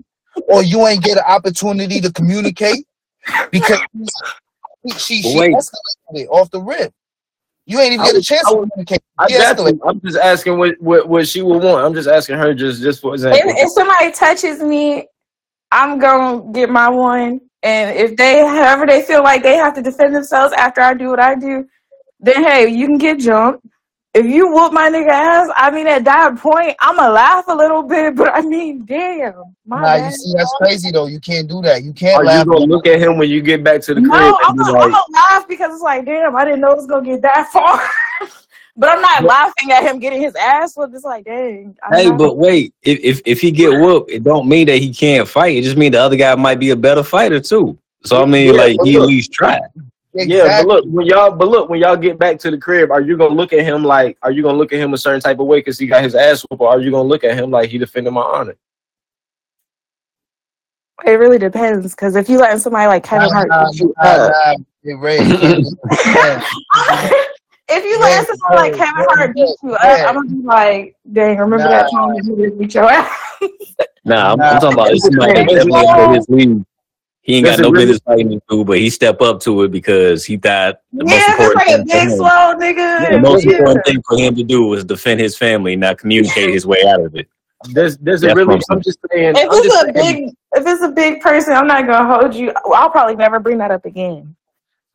Or 0.50 0.62
you 0.62 0.86
ain't 0.86 1.02
get 1.02 1.16
an 1.16 1.24
opportunity 1.26 2.02
to 2.02 2.12
communicate? 2.12 2.86
Because 3.50 3.80
she, 4.98 5.22
she, 5.22 5.22
she 5.22 5.38
escalated 5.38 6.28
off 6.28 6.50
the 6.50 6.60
rip. 6.60 6.92
You 7.64 7.80
ain't 7.80 7.94
even 7.94 8.00
I 8.04 8.12
get 8.12 8.16
a 8.16 8.22
chance 8.22 8.46
I 8.46 8.50
to 8.50 8.56
was- 8.58 8.68
communicate. 8.68 9.02
I 9.18 9.28
She 9.28 9.38
got 9.38 9.56
escalated. 9.56 9.72
you. 9.76 9.82
I'm 9.86 10.00
just 10.02 10.18
asking 10.18 10.58
what, 10.58 10.78
what 10.82 11.08
what 11.08 11.26
she 11.26 11.40
would 11.40 11.62
want. 11.62 11.82
I'm 11.86 11.94
just 11.94 12.08
asking 12.10 12.36
her 12.36 12.52
just 12.52 12.82
just 12.82 13.00
for 13.00 13.14
If, 13.14 13.22
example. 13.24 13.54
if 13.56 13.70
somebody 13.70 14.12
touches 14.12 14.60
me, 14.62 15.06
I'm 15.72 15.98
gonna 15.98 16.52
get 16.52 16.68
my 16.68 16.90
one. 16.90 17.40
And 17.62 17.96
if 17.96 18.16
they, 18.16 18.40
however 18.40 18.86
they 18.86 19.02
feel 19.02 19.22
like 19.22 19.42
they 19.42 19.56
have 19.56 19.74
to 19.74 19.82
defend 19.82 20.14
themselves 20.14 20.54
after 20.56 20.80
I 20.80 20.94
do 20.94 21.08
what 21.08 21.20
I 21.20 21.34
do, 21.34 21.68
then 22.18 22.44
hey, 22.44 22.68
you 22.68 22.86
can 22.86 22.98
get 22.98 23.18
jumped. 23.18 23.66
If 24.12 24.26
you 24.26 24.52
whoop 24.52 24.72
my 24.72 24.90
nigga 24.90 25.10
ass, 25.10 25.48
I 25.56 25.70
mean 25.70 25.86
at 25.86 26.04
that 26.04 26.36
point, 26.36 26.74
I'ma 26.80 27.10
laugh 27.10 27.44
a 27.48 27.54
little 27.54 27.82
bit, 27.82 28.16
but 28.16 28.34
I 28.34 28.40
mean, 28.40 28.84
damn, 28.84 29.34
my 29.66 29.80
Nah, 29.80 30.06
you 30.06 30.10
see, 30.10 30.32
that's 30.36 30.52
crazy 30.58 30.90
though. 30.90 31.06
You 31.06 31.20
can't 31.20 31.48
do 31.48 31.60
that. 31.62 31.84
You 31.84 31.92
can't 31.92 32.16
Are 32.16 32.38
you 32.38 32.44
gonna 32.44 32.64
look 32.64 32.86
at 32.86 32.98
him 32.98 33.18
when 33.18 33.30
you 33.30 33.40
get 33.40 33.62
back 33.62 33.82
to 33.82 33.94
the 33.94 34.00
crib 34.00 34.12
No, 34.12 34.38
I'm 34.42 34.56
gonna, 34.56 34.72
like, 34.72 34.82
I'm 34.82 34.90
gonna 34.90 35.04
laugh 35.12 35.46
because 35.46 35.72
it's 35.74 35.82
like, 35.82 36.04
damn, 36.06 36.34
I 36.34 36.44
didn't 36.44 36.60
know 36.60 36.72
it 36.72 36.76
was 36.76 36.86
gonna 36.86 37.04
get 37.04 37.22
that 37.22 37.48
far. 37.52 37.80
But 38.80 38.88
I'm 38.88 39.00
not 39.02 39.22
laughing 39.24 39.70
at 39.70 39.82
him 39.84 39.98
getting 40.00 40.20
his 40.22 40.34
ass 40.34 40.76
whooped. 40.76 40.94
It's 40.94 41.04
like, 41.04 41.24
dang. 41.24 41.76
I'm 41.84 41.92
Hey, 41.92 42.08
not- 42.08 42.18
but 42.18 42.36
wait, 42.38 42.74
if, 42.82 42.98
if 43.00 43.20
if 43.26 43.40
he 43.40 43.50
get 43.50 43.78
whooped, 43.78 44.10
it 44.10 44.24
don't 44.24 44.48
mean 44.48 44.66
that 44.66 44.78
he 44.78 44.92
can't 44.92 45.28
fight. 45.28 45.56
It 45.58 45.62
just 45.62 45.76
mean 45.76 45.92
the 45.92 46.00
other 46.00 46.16
guy 46.16 46.34
might 46.34 46.58
be 46.58 46.70
a 46.70 46.76
better 46.76 47.02
fighter 47.04 47.38
too. 47.40 47.78
So 48.04 48.20
I 48.22 48.24
mean, 48.24 48.46
Yeah, 48.54 48.60
like 48.62 48.76
but 48.78 48.86
he 48.86 48.94
at 48.96 49.00
look- 49.02 49.08
least 49.08 49.32
try. 49.32 49.60
Yeah, 50.12 50.62
but 50.62 50.66
look 50.66 50.84
when 50.88 51.06
y'all, 51.06 51.30
but 51.30 51.46
look 51.48 51.68
when 51.68 51.78
y'all 51.80 51.96
get 51.96 52.18
back 52.18 52.38
to 52.40 52.50
the 52.50 52.58
crib, 52.58 52.90
are 52.90 53.00
you 53.00 53.16
gonna 53.16 53.32
look 53.34 53.52
at 53.52 53.60
him 53.60 53.84
like, 53.84 54.18
are 54.22 54.32
you 54.32 54.42
gonna 54.42 54.58
look 54.58 54.72
at 54.72 54.80
him 54.80 54.92
a 54.92 54.98
certain 54.98 55.20
type 55.20 55.38
of 55.38 55.46
way 55.46 55.58
because 55.58 55.78
he 55.78 55.86
got 55.86 56.02
his 56.02 56.16
ass 56.16 56.44
whooped, 56.50 56.60
or 56.60 56.68
are 56.68 56.80
you 56.80 56.90
gonna 56.90 57.06
look 57.06 57.22
at 57.22 57.36
him 57.38 57.50
like 57.52 57.70
he 57.70 57.78
defended 57.78 58.12
my 58.12 58.22
honor? 58.22 58.56
it 61.06 61.12
really 61.12 61.38
depends. 61.38 61.94
Because 61.94 62.16
if 62.16 62.28
you 62.28 62.38
let 62.38 62.60
somebody 62.60 62.86
like 62.86 63.04
Kevin 63.04 63.28
Nah, 63.28 63.34
Hart 63.34 63.48
nah, 63.48 63.70
beat 63.70 63.80
you 64.82 64.96
nah, 67.70 67.76
up, 67.76 67.78
nah. 67.78 67.78
Hey, 67.78 67.78
Ray, 67.78 67.78
you 67.78 67.78
can't 67.78 67.78
do 67.78 67.78
that. 67.78 67.78
if 67.78 67.84
you 67.84 67.90
Yeah, 67.90 67.96
letting 67.98 68.36
someone 68.36 68.58
like 68.58 68.72
yeah, 68.76 68.84
Kevin 68.84 69.04
Hart 69.08 69.34
beat 69.34 69.56
you 69.62 69.74
up, 69.74 69.80
yeah. 69.82 70.06
I'm 70.08 70.14
gonna 70.14 70.28
be 70.28 70.42
like, 70.42 70.96
dang, 71.12 71.38
remember 71.38 71.64
Nah. 71.64 71.68
that 71.70 71.90
time 71.90 72.08
that 72.14 72.24
you 72.24 72.36
did 72.36 72.58
beat 72.58 72.74
your 72.74 72.90
ass? 72.90 73.10
Nah, 74.04 74.32
I'm, 74.32 74.38
Nah. 74.38 74.44
I'm 74.48 74.60
talking 74.60 74.72
about 74.74 74.90
it's 74.92 75.04
somebody 75.04 75.32
that 75.34 75.46
Does 75.48 75.64
definitely 75.66 76.02
really- 76.02 76.14
his 76.16 76.28
league. 76.28 76.64
He 77.22 77.36
ain't 77.36 77.44
got 77.44 77.50
Does 77.58 77.60
no 77.60 77.70
really- 77.70 77.84
business 77.84 78.00
fighting 78.06 78.28
this 78.30 78.40
dude, 78.48 78.66
but 78.66 78.78
he 78.78 78.88
step 78.90 79.20
up 79.20 79.40
to 79.42 79.62
it 79.64 79.70
because 79.70 80.24
he 80.24 80.36
thought 80.38 80.80
the 80.92 81.04
most 81.04 81.12
yeah, 81.12 81.18
that's 81.18 81.30
important 81.30 81.56
like 81.56 81.68
a 81.68 81.76
thing 81.76 81.86
big 81.86 82.08
him. 82.08 82.16
slow 82.16 82.54
nigga. 82.56 83.10
The 83.10 83.18
most 83.20 83.44
Yeah. 83.44 83.52
important 83.58 83.84
thing 83.86 84.02
for 84.08 84.18
him 84.18 84.34
to 84.36 84.42
do 84.42 84.64
was 84.66 84.84
defend 84.84 85.20
his 85.20 85.36
family, 85.36 85.76
not 85.76 85.98
communicate 85.98 86.50
his 86.50 86.66
way 86.66 86.82
out 86.86 87.00
of 87.04 87.14
it. 87.14 87.28
There's, 87.72 87.98
does 87.98 88.22
it 88.22 88.28
That's 88.28 88.36
really? 88.38 88.54
I'm 88.54 88.60
I'm 88.70 88.80
just 88.82 88.98
saying. 89.12 89.34
If 89.36 89.50
I'm 89.50 89.58
it's 89.58 89.66
a 89.74 89.78
saying, 89.80 89.92
big, 90.24 90.34
if 90.54 90.66
it's 90.66 90.82
a 90.82 90.88
big 90.88 91.20
person, 91.20 91.52
I'm 91.52 91.66
not 91.66 91.86
gonna 91.86 92.06
hold 92.20 92.34
you. 92.34 92.54
I'll 92.72 92.88
probably 92.90 93.16
never 93.16 93.38
bring 93.38 93.58
that 93.58 93.70
up 93.70 93.84
again. 93.84 94.34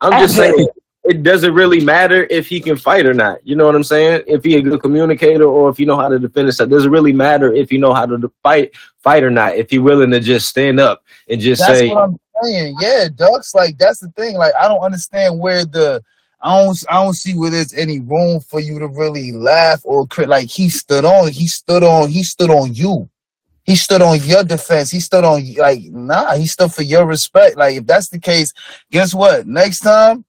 I'm 0.00 0.20
just 0.20 0.34
saying. 0.36 0.66
It 1.08 1.22
doesn't 1.22 1.54
really 1.54 1.84
matter 1.84 2.26
if 2.30 2.48
he 2.48 2.60
can 2.60 2.76
fight 2.76 3.06
or 3.06 3.14
not. 3.14 3.38
You 3.46 3.54
know 3.54 3.64
what 3.64 3.76
I'm 3.76 3.84
saying? 3.84 4.24
If 4.26 4.42
he 4.42 4.56
a 4.56 4.62
good 4.62 4.82
communicator 4.82 5.44
or 5.44 5.70
if 5.70 5.78
you 5.78 5.86
know 5.86 5.96
how 5.96 6.08
to 6.08 6.18
defend 6.18 6.48
himself, 6.48 6.68
doesn't 6.68 6.90
really 6.90 7.12
matter 7.12 7.52
if 7.52 7.70
you 7.70 7.78
know 7.78 7.94
how 7.94 8.06
to 8.06 8.32
fight 8.42 8.74
fight 8.98 9.22
or 9.22 9.30
not. 9.30 9.54
If 9.54 9.70
he 9.70 9.78
willing 9.78 10.10
to 10.10 10.20
just 10.20 10.48
stand 10.48 10.80
up 10.80 11.04
and 11.28 11.40
just 11.40 11.60
That's 11.60 11.78
say, 11.78 11.88
what 11.88 12.02
I'm 12.02 12.18
saying. 12.42 12.76
Yeah, 12.80 13.08
ducks. 13.14 13.54
Like 13.54 13.78
that's 13.78 14.00
the 14.00 14.08
thing. 14.10 14.36
Like 14.36 14.52
I 14.60 14.68
don't 14.68 14.80
understand 14.80 15.38
where 15.38 15.64
the 15.64 16.02
I 16.40 16.64
don't 16.64 16.84
I 16.90 17.02
don't 17.02 17.14
see 17.14 17.34
where 17.34 17.50
there's 17.50 17.72
any 17.72 18.00
room 18.00 18.40
for 18.40 18.60
you 18.60 18.78
to 18.78 18.88
really 18.88 19.32
laugh 19.32 19.80
or 19.84 20.06
crit. 20.06 20.28
Like 20.28 20.48
he 20.48 20.68
stood 20.68 21.04
on. 21.04 21.30
He 21.30 21.46
stood 21.46 21.82
on. 21.82 22.08
He 22.08 22.24
stood 22.24 22.50
on 22.50 22.74
you. 22.74 23.08
He 23.64 23.74
stood 23.74 24.02
on 24.02 24.20
your 24.22 24.44
defense. 24.44 24.90
He 24.90 25.00
stood 25.00 25.24
on 25.24 25.54
like 25.54 25.82
nah. 25.84 26.36
He 26.36 26.46
stood 26.46 26.72
for 26.72 26.82
your 26.82 27.06
respect. 27.06 27.56
Like 27.56 27.76
if 27.76 27.86
that's 27.86 28.08
the 28.08 28.20
case, 28.20 28.52
guess 28.90 29.14
what? 29.14 29.46
Next 29.46 29.80
time. 29.80 30.24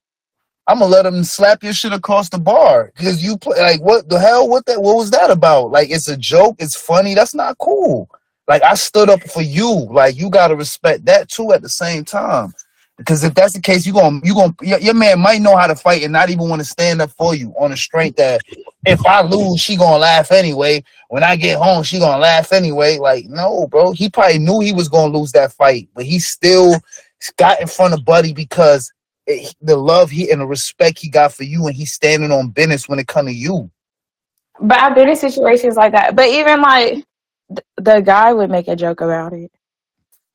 I'm 0.67 0.79
gonna 0.79 0.91
let 0.91 1.05
him 1.05 1.23
slap 1.23 1.63
your 1.63 1.73
shit 1.73 1.93
across 1.93 2.29
the 2.29 2.39
bar 2.39 2.91
because 2.95 3.23
you 3.23 3.37
play 3.37 3.59
like 3.59 3.81
what 3.81 4.09
the 4.09 4.19
hell? 4.19 4.49
What 4.49 4.65
that? 4.65 4.81
What 4.81 4.97
was 4.97 5.11
that 5.11 5.31
about? 5.31 5.71
Like 5.71 5.89
it's 5.89 6.09
a 6.09 6.17
joke. 6.17 6.57
It's 6.59 6.75
funny. 6.75 7.13
That's 7.13 7.33
not 7.33 7.57
cool. 7.57 8.09
Like 8.47 8.63
I 8.63 8.73
stood 8.75 9.09
up 9.09 9.23
for 9.23 9.41
you. 9.41 9.87
Like 9.89 10.17
you 10.17 10.29
gotta 10.29 10.55
respect 10.55 11.05
that 11.05 11.29
too 11.29 11.53
at 11.53 11.61
the 11.61 11.69
same 11.69 12.03
time. 12.03 12.53
Because 12.97 13.23
if 13.23 13.33
that's 13.35 13.53
the 13.53 13.61
case, 13.61 13.85
you 13.85 13.93
gonna 13.93 14.19
you 14.23 14.33
gonna 14.33 14.55
your, 14.61 14.79
your 14.79 14.93
man 14.93 15.19
might 15.19 15.41
know 15.41 15.55
how 15.55 15.67
to 15.67 15.75
fight 15.75 16.03
and 16.03 16.11
not 16.11 16.29
even 16.29 16.49
want 16.49 16.59
to 16.59 16.67
stand 16.67 17.01
up 17.01 17.11
for 17.11 17.33
you 17.33 17.53
on 17.57 17.71
the 17.71 17.77
strength 17.77 18.17
that 18.17 18.41
if 18.85 19.05
I 19.05 19.21
lose, 19.21 19.61
she 19.61 19.77
gonna 19.77 19.99
laugh 19.99 20.31
anyway. 20.31 20.83
When 21.09 21.23
I 21.23 21.37
get 21.37 21.59
home, 21.59 21.83
she 21.83 21.99
gonna 21.99 22.19
laugh 22.19 22.51
anyway. 22.51 22.97
Like 22.97 23.25
no, 23.25 23.67
bro. 23.67 23.91
He 23.91 24.09
probably 24.09 24.39
knew 24.39 24.59
he 24.59 24.73
was 24.73 24.89
gonna 24.89 25.15
lose 25.17 25.31
that 25.31 25.53
fight, 25.53 25.87
but 25.95 26.05
he 26.05 26.19
still 26.19 26.81
got 27.37 27.61
in 27.61 27.67
front 27.67 27.93
of 27.93 28.03
Buddy 28.03 28.33
because 28.33 28.91
Eh, 29.27 29.49
the 29.61 29.75
love 29.75 30.09
he 30.09 30.31
and 30.31 30.41
the 30.41 30.45
respect 30.45 30.99
he 30.99 31.09
got 31.09 31.33
for 31.33 31.43
you, 31.43 31.67
and 31.67 31.75
he's 31.75 31.93
standing 31.93 32.31
on 32.31 32.49
business 32.49 32.87
when 32.87 32.99
it 32.99 33.07
come 33.07 33.25
to 33.25 33.33
you. 33.33 33.69
But 34.59 34.79
I've 34.79 34.95
been 34.95 35.09
in 35.09 35.15
situations 35.15 35.75
like 35.75 35.91
that. 35.91 36.15
But 36.15 36.27
even 36.27 36.61
like 36.61 36.93
th- 37.49 37.65
the 37.75 37.99
guy 38.01 38.33
would 38.33 38.49
make 38.49 38.67
a 38.67 38.75
joke 38.75 39.01
about 39.01 39.33
it. 39.33 39.51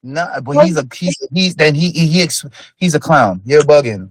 Nah, 0.03 0.41
but 0.41 0.65
he's 0.65 0.77
a 0.77 0.87
he's 0.93 1.17
he's 1.33 1.55
then 1.55 1.75
he 1.75 1.91
he, 1.91 2.07
he 2.07 2.23
ex, 2.23 2.45
he's 2.77 2.95
a 2.95 3.01
clown. 3.01 3.41
You're 3.45 3.63
bugging. 3.63 4.11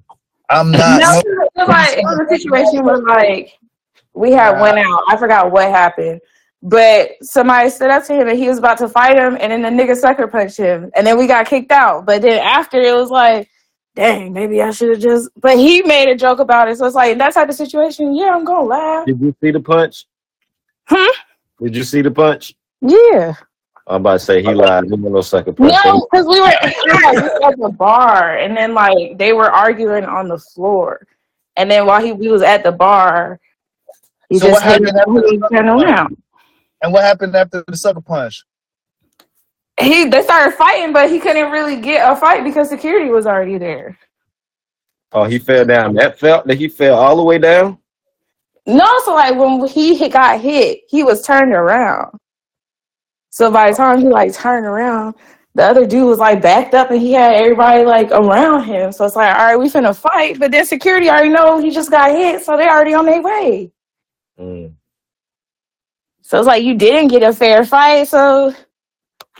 I'm 0.49 0.71
not. 0.71 0.99
no, 0.99 1.19
it 1.19 1.49
was 1.55 1.67
like 1.67 1.97
it 1.97 2.03
was 2.03 2.19
a 2.19 2.37
situation 2.37 2.83
where 2.83 2.97
like 2.97 3.53
we 4.13 4.31
had 4.31 4.59
went 4.59 4.79
out. 4.79 5.03
I 5.07 5.17
forgot 5.17 5.51
what 5.51 5.69
happened, 5.69 6.21
But 6.61 7.11
somebody 7.21 7.69
stood 7.69 7.91
up 7.91 8.05
to 8.05 8.13
him 8.13 8.27
and 8.29 8.37
he 8.37 8.47
was 8.47 8.57
about 8.57 8.77
to 8.79 8.89
fight 8.89 9.17
him, 9.17 9.37
and 9.39 9.51
then 9.51 9.61
the 9.61 9.83
nigga 9.83 9.95
sucker 9.95 10.27
punched 10.27 10.57
him, 10.57 10.91
and 10.95 11.05
then 11.05 11.17
we 11.17 11.27
got 11.27 11.45
kicked 11.45 11.71
out. 11.71 12.05
But 12.05 12.21
then 12.21 12.39
after 12.39 12.81
it 12.81 12.93
was 12.93 13.09
like, 13.09 13.49
dang, 13.95 14.33
maybe 14.33 14.61
I 14.61 14.71
should 14.71 14.89
have 14.89 14.99
just. 14.99 15.29
But 15.37 15.57
he 15.57 15.81
made 15.81 16.09
a 16.09 16.15
joke 16.15 16.39
about 16.39 16.69
it, 16.69 16.77
so 16.77 16.85
it's 16.85 16.95
like 16.95 17.11
in 17.11 17.17
that 17.19 17.33
type 17.33 17.49
of 17.49 17.55
situation. 17.55 18.15
Yeah, 18.15 18.35
I'm 18.35 18.43
gonna 18.43 18.67
laugh. 18.67 19.05
Did 19.05 19.21
you 19.21 19.35
see 19.41 19.51
the 19.51 19.59
punch? 19.59 20.05
Hmm? 20.85 21.21
Did 21.61 21.75
you 21.75 21.83
see 21.83 22.01
the 22.01 22.11
punch? 22.11 22.55
Yeah. 22.81 23.33
I'm 23.87 24.01
about 24.01 24.13
to 24.13 24.19
say 24.19 24.41
he 24.41 24.53
lied. 24.53 24.85
He 24.85 24.95
no 24.95 25.21
second 25.21 25.55
punch. 25.55 25.73
No, 25.83 26.07
because 26.09 26.25
we 26.25 26.39
were, 26.39 26.47
yeah, 26.47 27.11
we 27.11 27.21
were 27.21 27.45
at 27.45 27.57
the 27.57 27.69
bar, 27.77 28.37
and 28.37 28.55
then 28.55 28.73
like 28.73 29.17
they 29.17 29.33
were 29.33 29.51
arguing 29.51 30.05
on 30.05 30.27
the 30.27 30.37
floor, 30.37 31.05
and 31.55 31.69
then 31.69 31.85
while 31.85 32.01
he 32.01 32.11
we 32.11 32.29
was 32.29 32.41
at 32.41 32.63
the 32.63 32.71
bar, 32.71 33.39
he 34.29 34.39
So 34.39 34.47
just 34.47 34.61
what 34.61 34.63
happened 34.63 34.97
after 34.97 35.11
and 35.11 35.41
the 35.41 35.49
turned 35.51 35.69
around. 35.69 36.17
And 36.83 36.93
what 36.93 37.03
happened 37.03 37.35
after 37.35 37.63
the 37.67 37.75
sucker 37.75 38.01
punch? 38.01 38.43
He 39.79 40.05
they 40.05 40.21
started 40.21 40.55
fighting, 40.55 40.93
but 40.93 41.09
he 41.09 41.19
couldn't 41.19 41.51
really 41.51 41.79
get 41.79 42.09
a 42.09 42.15
fight 42.15 42.43
because 42.43 42.69
security 42.69 43.09
was 43.09 43.25
already 43.25 43.57
there. 43.57 43.97
Oh, 45.13 45.25
he 45.25 45.39
fell 45.39 45.65
down. 45.65 45.95
That 45.95 46.19
felt 46.19 46.47
that 46.47 46.57
he 46.57 46.67
fell 46.67 46.97
all 46.97 47.15
the 47.15 47.23
way 47.23 47.37
down. 47.37 47.77
No, 48.65 48.99
so 49.03 49.15
like 49.15 49.35
when 49.35 49.67
he 49.67 50.07
got 50.07 50.39
hit, 50.39 50.81
he 50.87 51.03
was 51.03 51.25
turned 51.25 51.53
around. 51.53 52.17
So 53.29 53.49
by 53.49 53.71
the 53.71 53.77
time 53.77 53.99
he 53.99 54.07
like 54.07 54.33
turned 54.33 54.65
around, 54.65 55.15
the 55.55 55.63
other 55.63 55.85
dude 55.85 56.07
was 56.07 56.19
like 56.19 56.41
backed 56.41 56.73
up 56.73 56.91
and 56.91 57.01
he 57.01 57.13
had 57.13 57.33
everybody 57.33 57.83
like 57.83 58.11
around 58.11 58.63
him. 58.63 58.91
So 58.91 59.05
it's 59.05 59.15
like, 59.15 59.35
all 59.35 59.45
right, 59.45 59.55
we 59.57 59.69
finna 59.69 59.95
fight. 59.95 60.39
But 60.39 60.51
then 60.51 60.65
security 60.65 61.09
already 61.09 61.29
know 61.29 61.59
he 61.59 61.71
just 61.71 61.91
got 61.91 62.11
hit, 62.11 62.43
so 62.43 62.55
they 62.55 62.67
already 62.67 62.93
on 62.93 63.05
their 63.05 63.21
way. 63.21 63.71
Mm. 64.39 64.73
So 66.21 66.37
it's 66.37 66.47
like 66.47 66.63
you 66.63 66.75
didn't 66.75 67.09
get 67.09 67.23
a 67.23 67.33
fair 67.33 67.65
fight. 67.65 68.07
So 68.07 68.53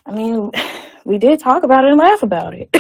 I 0.06 0.12
mean, 0.12 0.52
we 1.06 1.18
did 1.18 1.40
talk 1.40 1.64
about 1.64 1.86
it 1.86 1.90
and 1.92 2.00
laugh 2.00 2.24
about 2.24 2.54
it. 2.54 2.70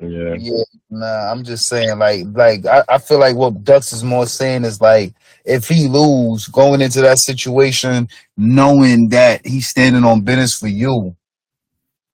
Yeah. 0.00 0.36
Yeah, 0.38 0.62
nah, 0.90 1.32
I'm 1.32 1.42
just 1.42 1.66
saying, 1.66 1.98
like, 1.98 2.22
like 2.30 2.64
I, 2.66 2.84
I 2.88 2.98
feel 2.98 3.18
like 3.18 3.34
what 3.34 3.64
Dux 3.64 3.92
is 3.92 4.04
more 4.04 4.26
saying 4.26 4.64
is 4.64 4.80
like, 4.80 5.12
if 5.44 5.66
he 5.66 5.88
lose 5.88 6.46
going 6.46 6.80
into 6.80 7.00
that 7.00 7.18
situation, 7.18 8.08
knowing 8.36 9.08
that 9.08 9.44
he's 9.44 9.66
standing 9.66 10.04
on 10.04 10.20
business 10.20 10.56
for 10.56 10.68
you, 10.68 11.16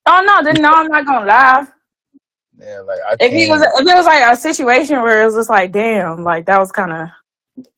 oh 0.07 0.23
no, 0.25 0.43
then 0.43 0.63
no, 0.63 0.73
I'm 0.73 0.89
not 0.89 1.05
gonna 1.05 1.27
laugh. 1.27 1.71
yeah, 2.59 2.81
like 2.81 3.01
I 3.07 3.17
If 3.21 3.33
he 3.33 3.51
was, 3.51 3.61
if 3.61 3.87
it 3.87 3.95
was 3.95 4.07
like 4.07 4.33
a 4.33 4.37
situation 4.37 5.03
where 5.03 5.23
it 5.23 5.27
was 5.27 5.35
just 5.35 5.51
like, 5.51 5.71
damn, 5.71 6.25
like 6.25 6.47
that 6.47 6.59
was 6.59 6.73
kind 6.73 6.93
of. 6.93 7.09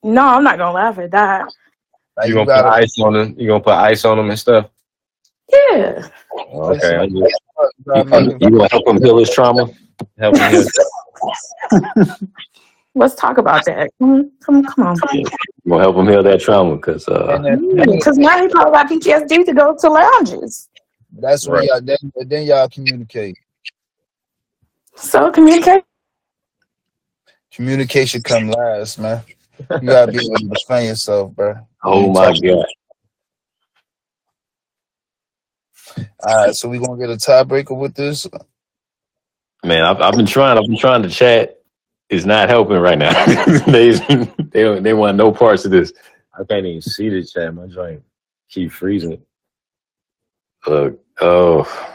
No, 0.04 0.22
I'm 0.22 0.44
not 0.44 0.56
gonna 0.56 0.72
laugh 0.72 0.98
at 0.98 1.10
that. 1.10 1.48
like, 2.16 2.28
You 2.28 2.34
you 2.38 2.44
gonna 2.46 2.46
put 2.46 2.62
gotta, 2.62 2.68
ice 2.68 2.98
on 3.00 3.16
him? 3.16 3.34
You 3.36 3.48
gonna 3.48 3.64
put 3.64 3.74
ice 3.74 4.04
on 4.04 4.20
him 4.20 4.30
and 4.30 4.38
stuff? 4.38 4.70
Yeah. 5.52 6.08
Okay, 6.54 6.96
I'm 6.96 7.10
just 7.10 7.40
you 7.94 8.04
gotta 8.04 8.20
You, 8.24 8.36
you 8.40 8.46
him- 8.46 8.56
gonna 8.58 8.68
help 8.68 8.86
him 8.88 9.02
heal 9.02 9.18
his 9.18 9.30
trauma? 9.30 9.68
helping 10.18 10.40
him. 10.42 10.64
Let's 12.94 13.14
talk 13.14 13.36
about 13.38 13.64
that. 13.66 13.90
Come, 14.00 14.32
come, 14.42 14.64
come 14.64 14.86
on. 14.86 14.96
You 15.12 15.24
gonna 15.68 15.82
help 15.82 15.96
him 15.96 16.08
heal 16.08 16.22
that 16.22 16.40
trauma? 16.40 16.78
Cause 16.78 17.06
uh, 17.08 17.36
and 17.36 17.44
then- 17.44 17.90
Because 17.92 18.16
now 18.18 18.40
he 18.40 18.48
probably 18.48 18.72
got 18.72 18.88
PTSD 18.90 19.44
to 19.46 19.52
go 19.54 19.76
to 19.78 19.88
lounges. 19.90 20.68
that's 21.12 21.46
where 21.46 21.58
Right. 21.60 21.68
y'all 21.68 21.80
then, 21.80 21.98
then 22.26 22.46
y'all 22.46 22.68
communicate. 22.68 23.36
So 24.96 25.30
communicate. 25.30 25.84
Communication 27.52 28.22
come 28.22 28.48
last, 28.50 28.98
man. 28.98 29.22
You 29.80 29.88
gotta 29.88 30.12
be 30.12 30.18
able 30.18 30.36
to 30.36 30.48
defend 30.48 30.86
yourself, 30.88 31.32
bro. 31.32 31.54
oh 31.84 32.10
my 32.10 32.32
god, 32.40 32.66
All 35.98 36.46
right, 36.46 36.54
so 36.54 36.68
we 36.68 36.78
gonna 36.78 36.98
get 36.98 37.10
a 37.10 37.16
tiebreaker 37.16 37.76
with 37.76 37.94
this. 37.94 38.26
man, 39.64 39.82
I've, 39.82 40.00
I've 40.00 40.14
been 40.14 40.26
trying. 40.26 40.58
I've 40.58 40.66
been 40.66 40.78
trying 40.78 41.02
to 41.02 41.08
chat. 41.08 41.58
It's 42.08 42.24
not 42.24 42.48
helping 42.48 42.78
right 42.78 42.98
now. 42.98 43.12
they 43.66 43.90
they 43.92 44.62
don't, 44.62 44.82
they 44.82 44.94
want 44.94 45.16
no 45.16 45.32
parts 45.32 45.64
of 45.64 45.70
this. 45.70 45.92
I 46.38 46.44
can't 46.44 46.66
even 46.66 46.82
see 46.82 47.08
the 47.08 47.24
chat. 47.24 47.54
My 47.54 47.66
joint 47.66 48.02
keep 48.48 48.72
freezing. 48.72 49.22
Look, 50.66 51.00
oh, 51.20 51.94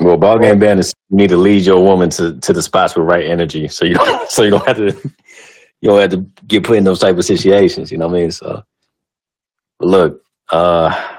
well, 0.00 0.16
ball 0.16 0.38
game 0.38 0.58
ban 0.58 0.78
is 0.78 0.94
you 1.10 1.16
need 1.16 1.30
to 1.30 1.36
lead 1.36 1.64
your 1.64 1.82
woman 1.82 2.10
to, 2.10 2.38
to 2.38 2.52
the 2.52 2.62
spots 2.62 2.94
with 2.94 3.06
right 3.06 3.26
energy, 3.26 3.68
so 3.68 3.84
you 3.84 3.94
don't 3.94 4.30
so 4.30 4.42
you 4.42 4.50
don't 4.50 4.66
have 4.66 4.76
to 4.76 4.86
you 5.80 5.90
don't 5.90 6.00
have 6.00 6.10
to 6.10 6.26
get 6.46 6.64
put 6.64 6.76
in 6.76 6.84
those 6.84 7.00
type 7.00 7.16
of 7.16 7.24
situations. 7.24 7.90
You 7.90 7.98
know 7.98 8.08
what 8.08 8.16
I 8.16 8.20
mean? 8.20 8.30
So, 8.30 8.62
look, 9.80 10.22
uh, 10.50 11.17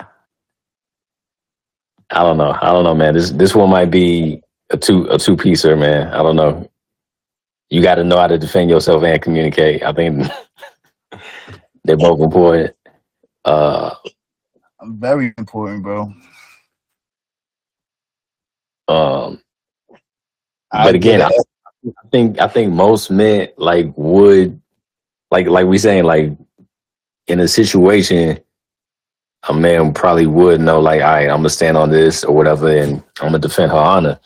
I 2.12 2.24
don't 2.24 2.38
know, 2.38 2.58
I 2.62 2.68
don't 2.72 2.84
know, 2.84 2.96
man. 2.96 3.14
This 3.14 3.32
this 3.32 3.56
one 3.56 3.70
might 3.70 3.92
be 3.92 4.42
a 4.70 4.78
two 4.78 5.08
a 5.10 5.18
two 5.18 5.38
piecer, 5.38 5.76
man. 5.76 6.08
I 6.14 6.24
don't 6.24 6.36
know. 6.36 6.70
You 7.70 7.82
got 7.82 7.96
to 7.96 8.04
know 8.04 8.18
how 8.18 8.28
to 8.28 8.38
defend 8.38 8.70
yourself 8.70 9.04
and 9.04 9.22
communicate. 9.22 9.84
I 9.84 9.94
think 9.94 10.28
they're 11.84 11.98
both 11.98 12.20
important. 12.20 12.76
Uh, 13.46 13.94
Very 14.84 15.34
important, 15.38 15.84
bro. 15.84 16.12
um, 18.88 19.42
but 20.72 20.96
again, 20.96 21.22
I. 21.22 21.30
I 21.88 22.08
think 22.12 22.42
I 22.42 22.48
think 22.48 22.74
most 22.74 23.10
men 23.10 23.48
like 23.58 23.88
would 23.96 24.60
like 25.32 25.48
like 25.48 25.66
we 25.66 25.78
saying 25.78 26.04
like 26.04 26.32
in 27.28 27.40
a 27.40 27.48
situation, 27.48 28.40
a 29.48 29.53
man 29.53 29.93
probably 29.93 30.27
would 30.27 30.59
know 30.59 30.80
like, 30.80 31.01
all 31.01 31.08
right, 31.14 31.30
I'm 31.30 31.38
gonna 31.38 31.50
stand 31.50 31.77
on 31.77 31.90
this 31.90 32.24
or 32.24 32.35
whatever, 32.35 32.69
and 32.76 32.95
I'm 33.22 33.27
gonna 33.30 33.40
defend 33.40 33.72
her 33.72 33.77
honor. 33.77 34.19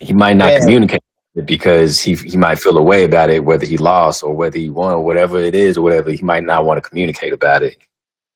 He 0.00 0.12
might 0.12 0.36
not 0.36 0.52
Yeah. 0.52 0.58
communicate 0.60 1.02
it 1.36 1.46
because 1.46 2.00
he 2.00 2.14
he 2.14 2.36
might 2.36 2.58
feel 2.58 2.76
a 2.76 2.82
way 2.82 3.04
about 3.04 3.30
it, 3.30 3.44
whether 3.44 3.64
he 3.66 3.76
lost 3.78 4.22
or 4.22 4.34
whether 4.34 4.58
he 4.58 4.68
won 4.70 4.94
or 4.94 5.04
whatever 5.04 5.38
it 5.38 5.54
is 5.54 5.78
or 5.78 5.82
whatever. 5.82 6.10
He 6.10 6.22
might 6.22 6.44
not 6.44 6.64
want 6.64 6.82
to 6.82 6.88
communicate 6.88 7.32
about 7.32 7.62
it. 7.62 7.76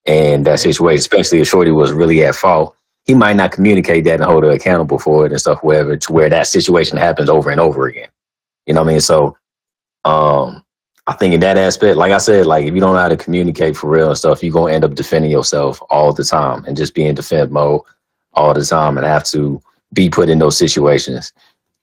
And 0.07 0.47
that 0.47 0.61
situation, 0.61 0.99
especially 1.01 1.41
if 1.41 1.49
Shorty 1.49 1.71
was 1.73 1.93
really 1.93 2.25
at 2.25 2.35
fault, 2.37 2.75
he 3.05 3.15
might 3.15 3.37
not 3.37 3.53
communicate 3.53 4.05
that 4.05 4.15
and 4.21 4.25
hold 4.25 4.45
her 4.45 4.51
accountable 4.51 4.99
for 4.99 5.27
it 5.27 5.33
and 5.33 5.41
stuff, 5.41 5.63
whatever, 5.63 5.97
to 5.97 6.13
where 6.13 6.29
that 6.31 6.47
situation 6.47 6.97
happens 6.97 7.29
over 7.29 7.51
and 7.51 7.61
over 7.61 7.87
again. 7.89 8.09
You 8.67 8.75
know 8.75 8.83
what 8.83 8.89
I 8.91 8.93
mean? 8.93 9.01
So 9.01 9.37
um 10.05 10.63
I 11.09 11.15
think 11.15 11.33
in 11.33 11.41
that 11.41 11.57
aspect, 11.57 11.97
like 11.97 12.13
I 12.13 12.19
said, 12.19 12.45
like 12.45 12.67
if 12.67 12.75
you 12.75 12.81
don't 12.81 12.93
know 12.93 13.01
how 13.01 13.09
to 13.09 13.17
communicate 13.17 13.79
for 13.79 13.89
real 13.89 14.09
and 14.09 14.19
stuff, 14.19 14.43
you're 14.43 14.53
gonna 14.53 14.75
end 14.75 14.85
up 14.85 14.95
defending 14.95 15.31
yourself 15.31 15.83
all 15.89 16.13
the 16.13 16.23
time 16.23 16.67
and 16.67 16.77
just 16.77 16.95
be 16.95 17.07
in 17.07 17.15
defense 17.15 17.51
mode 17.51 17.81
all 18.35 18.53
the 18.53 18.63
time 18.63 18.99
and 18.99 19.07
have 19.07 19.25
to 19.25 19.61
be 19.95 20.11
put 20.11 20.29
in 20.29 20.39
those 20.39 20.59
situations 20.59 21.33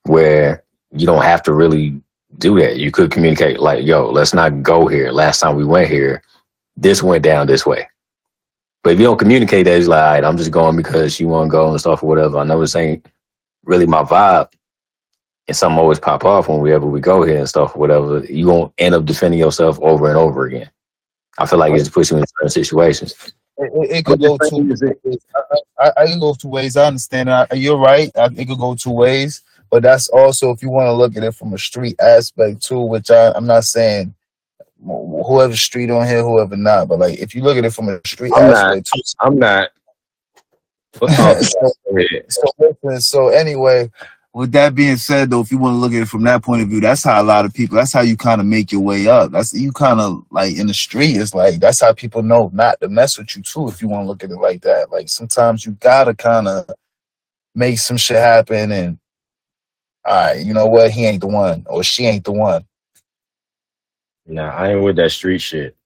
where 0.04 0.64
you 0.92 1.08
don't 1.08 1.24
have 1.24 1.42
to 1.42 1.54
really 1.54 2.00
do 2.38 2.60
that. 2.60 2.78
You 2.78 2.92
could 2.92 3.10
communicate 3.10 3.60
like, 3.60 3.84
yo, 3.84 4.12
let's 4.12 4.36
not 4.36 4.62
go 4.62 4.86
here. 4.86 5.12
Last 5.12 5.40
time 5.40 5.56
we 5.56 5.66
went 5.66 5.90
here, 5.90 6.22
this 6.78 7.02
went 7.02 7.24
down 7.24 7.48
this 7.48 7.66
way. 7.66 7.90
But 8.84 8.94
if 8.94 9.00
you 9.00 9.06
don't 9.06 9.18
communicate 9.18 9.66
that, 9.66 9.76
it's 9.80 9.88
like, 9.88 10.24
I'm 10.24 10.38
just 10.38 10.52
going 10.52 10.76
because 10.76 11.20
you 11.20 11.28
want 11.28 11.48
to 11.48 11.52
go 11.52 11.72
and 11.72 11.80
stuff 11.80 12.04
or 12.04 12.10
whatever. 12.10 12.38
I 12.38 12.44
know 12.44 12.62
this 12.62 12.76
ain't 12.76 13.04
really 13.64 13.88
my 13.88 14.04
vibe. 14.04 14.50
And 15.48 15.56
something 15.56 15.78
always 15.78 16.00
pop 16.00 16.26
off 16.26 16.50
whenever 16.50 16.88
we 16.88 17.00
go 17.00 17.24
here 17.24 17.38
and 17.38 17.50
stuff 17.50 17.76
or 17.76 17.80
whatever. 17.80 18.26
You 18.26 18.48
won't 18.48 18.74
end 18.78 18.96
up 18.96 19.06
defending 19.06 19.40
yourself 19.40 19.80
over 19.82 20.08
and 20.10 20.18
over 20.18 20.48
again. 20.48 20.70
I 21.38 21.46
feel 21.46 21.60
like 21.60 21.74
it's 21.74 21.84
just 21.84 21.94
puts 21.94 22.12
you 22.12 22.18
in 22.18 22.26
certain 22.28 22.50
situations. 22.50 23.14
It, 23.58 23.72
it, 23.74 23.98
it 23.98 24.06
could 24.06 24.22
go 24.22 24.38
two. 24.50 24.76
I, 25.36 25.58
I, 25.80 25.92
I 25.98 26.06
can 26.08 26.20
go 26.20 26.34
two 26.34 26.48
ways. 26.48 26.78
I 26.78 26.88
understand. 26.88 27.30
I, 27.30 27.48
you're 27.54 27.78
right. 27.78 28.10
I, 28.16 28.26
it 28.26 28.48
could 28.48 28.58
go 28.58 28.76
two 28.76 28.92
ways, 28.92 29.44
but 29.70 29.84
that's 29.84 30.10
also 30.10 30.52
if 30.52 30.62
you 30.62 30.70
want 30.70 30.88
to 30.88 30.94
look 30.94 31.16
at 31.16 31.24
it 31.24 31.36
from 31.36 31.54
a 31.54 31.58
street 31.58 31.96
aspect 32.00 32.64
too. 32.64 32.82
Which 32.82 33.12
I, 33.12 33.32
I'm 33.34 33.46
not 33.46 33.66
saying 33.66 34.14
whoever 34.84 35.56
street 35.56 35.90
on 35.90 36.08
here, 36.08 36.24
whoever 36.24 36.56
not, 36.56 36.88
but 36.88 37.00
like 37.00 37.20
if 37.20 37.34
you 37.36 37.44
look 37.44 37.58
at 37.58 37.66
it 37.66 37.74
from 37.74 37.90
a 37.90 38.00
street 38.06 38.34
I'm 38.36 38.52
not. 38.52 38.86
too. 38.86 39.02
I'm 39.20 39.38
not. 39.38 39.70
So, 40.98 41.72
so, 42.30 42.52
listen, 42.58 43.02
so 43.02 43.28
anyway, 43.28 43.92
with 44.36 44.52
that 44.52 44.76
being 44.76 44.98
said, 44.98 45.30
though, 45.30 45.40
if 45.40 45.50
you 45.50 45.58
want 45.58 45.76
to 45.76 45.78
look 45.78 45.94
at 45.94 46.02
it 46.02 46.10
from 46.10 46.24
that 46.24 46.44
point 46.44 46.62
of 46.62 46.68
view, 46.68 46.82
that's 46.82 47.06
how 47.06 47.22
a 47.22 47.24
lot 47.24 47.46
of 47.46 47.54
people. 47.54 47.78
That's 47.78 47.94
how 47.94 48.02
you 48.02 48.18
kind 48.18 48.42
of 48.42 48.46
make 48.46 48.70
your 48.70 48.82
way 48.82 49.08
up. 49.08 49.32
That's 49.32 49.54
you 49.54 49.72
kind 49.72 50.02
of 50.02 50.26
like 50.30 50.58
in 50.58 50.68
the 50.68 50.74
street. 50.74 51.16
It's 51.16 51.34
like 51.34 51.62
that's 51.62 51.80
how 51.80 51.94
people 51.94 52.22
know 52.22 52.52
not 52.54 52.82
to 52.82 52.90
mess 52.90 53.18
with 53.18 53.34
you 53.38 53.44
too. 53.44 53.70
If 53.70 53.82
you 53.82 53.88
want 53.88 54.04
to 54.04 54.08
look 54.10 54.26
at 54.26 54.32
it 54.32 54.36
like 54.36 54.62
that, 54.64 54.92
like 54.92 55.08
sometimes 55.08 55.66
you 55.66 55.72
gotta 55.80 56.14
kind 56.14 56.50
of 56.50 56.70
make 57.56 57.80
some 57.80 57.96
shit 57.96 58.18
happen, 58.18 58.74
and 58.74 59.00
all 60.04 60.14
right, 60.14 60.46
you 60.46 60.54
know 60.54 60.66
what? 60.66 60.92
He 60.92 61.06
ain't 61.06 61.22
the 61.22 61.28
one, 61.28 61.66
or 61.70 61.82
she 61.82 62.06
ain't 62.06 62.26
the 62.26 62.34
one. 62.34 62.66
Nah, 64.28 64.50
I 64.50 64.74
ain't 64.74 64.84
with 64.84 64.98
that 64.98 65.14
street 65.14 65.40
shit. 65.40 65.78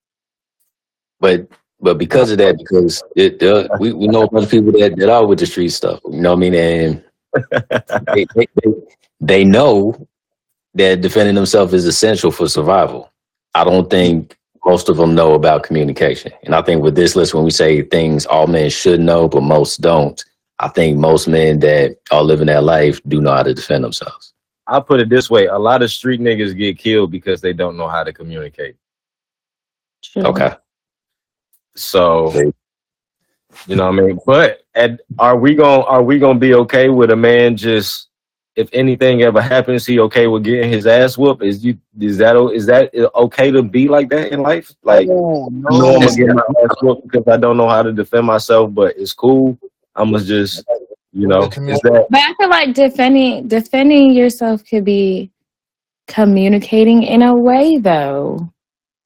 But 1.19 1.47
but 1.79 1.99
because 1.99 2.31
of 2.31 2.39
that, 2.39 2.57
because 2.57 3.03
it, 3.15 3.43
uh, 3.43 3.67
we, 3.79 3.93
we 3.93 4.07
know 4.07 4.23
a 4.23 4.29
bunch 4.29 4.45
of 4.45 4.51
people 4.51 4.71
that, 4.71 4.95
that 4.97 5.09
are 5.09 5.27
with 5.27 5.37
the 5.37 5.45
street 5.45 5.69
stuff. 5.69 5.99
You 6.09 6.19
know 6.19 6.31
what 6.31 6.37
I 6.37 6.49
mean? 6.49 6.55
And 6.55 7.03
they, 8.13 8.25
they, 8.35 8.47
they, 8.63 8.71
they 9.21 9.43
know 9.43 10.07
that 10.75 11.01
defending 11.01 11.35
themselves 11.35 11.73
is 11.73 11.85
essential 11.85 12.31
for 12.31 12.47
survival. 12.47 13.11
I 13.55 13.63
don't 13.63 13.89
think 13.89 14.37
most 14.65 14.89
of 14.89 14.97
them 14.97 15.15
know 15.15 15.33
about 15.33 15.63
communication. 15.63 16.31
And 16.43 16.53
I 16.53 16.61
think 16.61 16.83
with 16.83 16.95
this 16.95 17.15
list, 17.15 17.33
when 17.33 17.43
we 17.43 17.51
say 17.51 17.81
things 17.81 18.25
all 18.25 18.47
men 18.47 18.69
should 18.69 18.99
know, 18.99 19.27
but 19.27 19.41
most 19.41 19.81
don't, 19.81 20.23
I 20.59 20.67
think 20.67 20.97
most 20.97 21.27
men 21.27 21.59
that 21.59 21.97
are 22.11 22.23
living 22.23 22.47
that 22.47 22.63
life 22.63 22.99
do 23.07 23.21
know 23.21 23.31
how 23.31 23.43
to 23.43 23.53
defend 23.53 23.83
themselves. 23.83 24.33
I'll 24.67 24.83
put 24.83 24.99
it 24.99 25.09
this 25.09 25.29
way: 25.29 25.47
a 25.47 25.57
lot 25.57 25.81
of 25.81 25.89
street 25.89 26.21
niggas 26.21 26.55
get 26.55 26.77
killed 26.77 27.11
because 27.11 27.41
they 27.41 27.53
don't 27.53 27.77
know 27.77 27.87
how 27.87 28.03
to 28.03 28.13
communicate. 28.13 28.75
True. 30.03 30.23
Okay. 30.23 30.53
So, 31.75 32.31
you 33.67 33.75
know 33.75 33.89
what 33.89 33.99
I 33.99 34.01
mean? 34.01 34.19
But 34.25 34.61
at, 34.79 35.01
are 35.17 35.37
we 35.37 35.55
going 35.55 35.81
to 35.81 35.87
are 35.87 36.03
we 36.03 36.19
going 36.19 36.37
to 36.37 36.39
be 36.39 36.53
okay 36.55 36.89
with 36.89 37.11
a 37.11 37.15
man 37.15 37.57
just 37.57 38.09
if 38.55 38.69
anything 38.73 39.21
ever 39.21 39.41
happens, 39.41 39.85
he 39.85 39.99
okay 40.01 40.27
with 40.27 40.43
getting 40.43 40.69
his 40.69 40.85
ass 40.85 41.17
whooped? 41.17 41.43
Is 41.43 41.63
you 41.63 41.77
is 41.99 42.17
that 42.17 42.35
o- 42.35 42.49
is 42.49 42.65
that 42.65 42.93
okay 43.15 43.51
to 43.51 43.63
be 43.63 43.87
like 43.87 44.09
that 44.09 44.33
in 44.33 44.41
life? 44.41 44.73
Like, 44.83 45.07
no, 45.07 45.49
I 45.49 45.77
know 45.77 45.95
I'm 45.95 46.03
gonna 46.03 46.15
get 46.15 46.27
my 46.27 46.43
ass 46.63 46.75
whooped 46.81 47.03
because 47.03 47.27
I 47.27 47.37
don't 47.37 47.55
know 47.55 47.69
how 47.69 47.83
to 47.83 47.93
defend 47.93 48.27
myself, 48.27 48.73
but 48.73 48.97
it's 48.97 49.13
cool. 49.13 49.57
I'm 49.95 50.11
gonna 50.11 50.25
just, 50.25 50.65
you 51.13 51.27
know, 51.27 51.43
is 51.43 51.79
that 51.81 52.07
But 52.09 52.19
I 52.19 52.33
feel 52.33 52.49
like 52.49 52.73
defending 52.73 53.47
defending 53.47 54.11
yourself 54.11 54.63
could 54.65 54.83
be 54.83 55.31
communicating 56.07 57.03
in 57.03 57.21
a 57.21 57.33
way 57.33 57.77
though. 57.77 58.51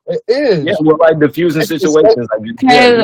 it 0.08 0.24
is. 0.28 0.66
yeah, 0.66 0.74
well, 0.80 0.98
like 0.98 1.20
diffusing 1.20 1.62
It's 1.62 1.70
situations. 1.70 2.28
Like, 2.32 2.60
yeah, 2.64 3.04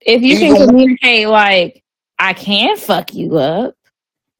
if 0.00 0.22
you 0.22 0.36
can 0.36 0.56
communicate 0.56 1.28
like 1.28 1.84
I 2.18 2.32
can 2.32 2.76
fuck 2.76 3.14
you 3.14 3.36
up, 3.38 3.74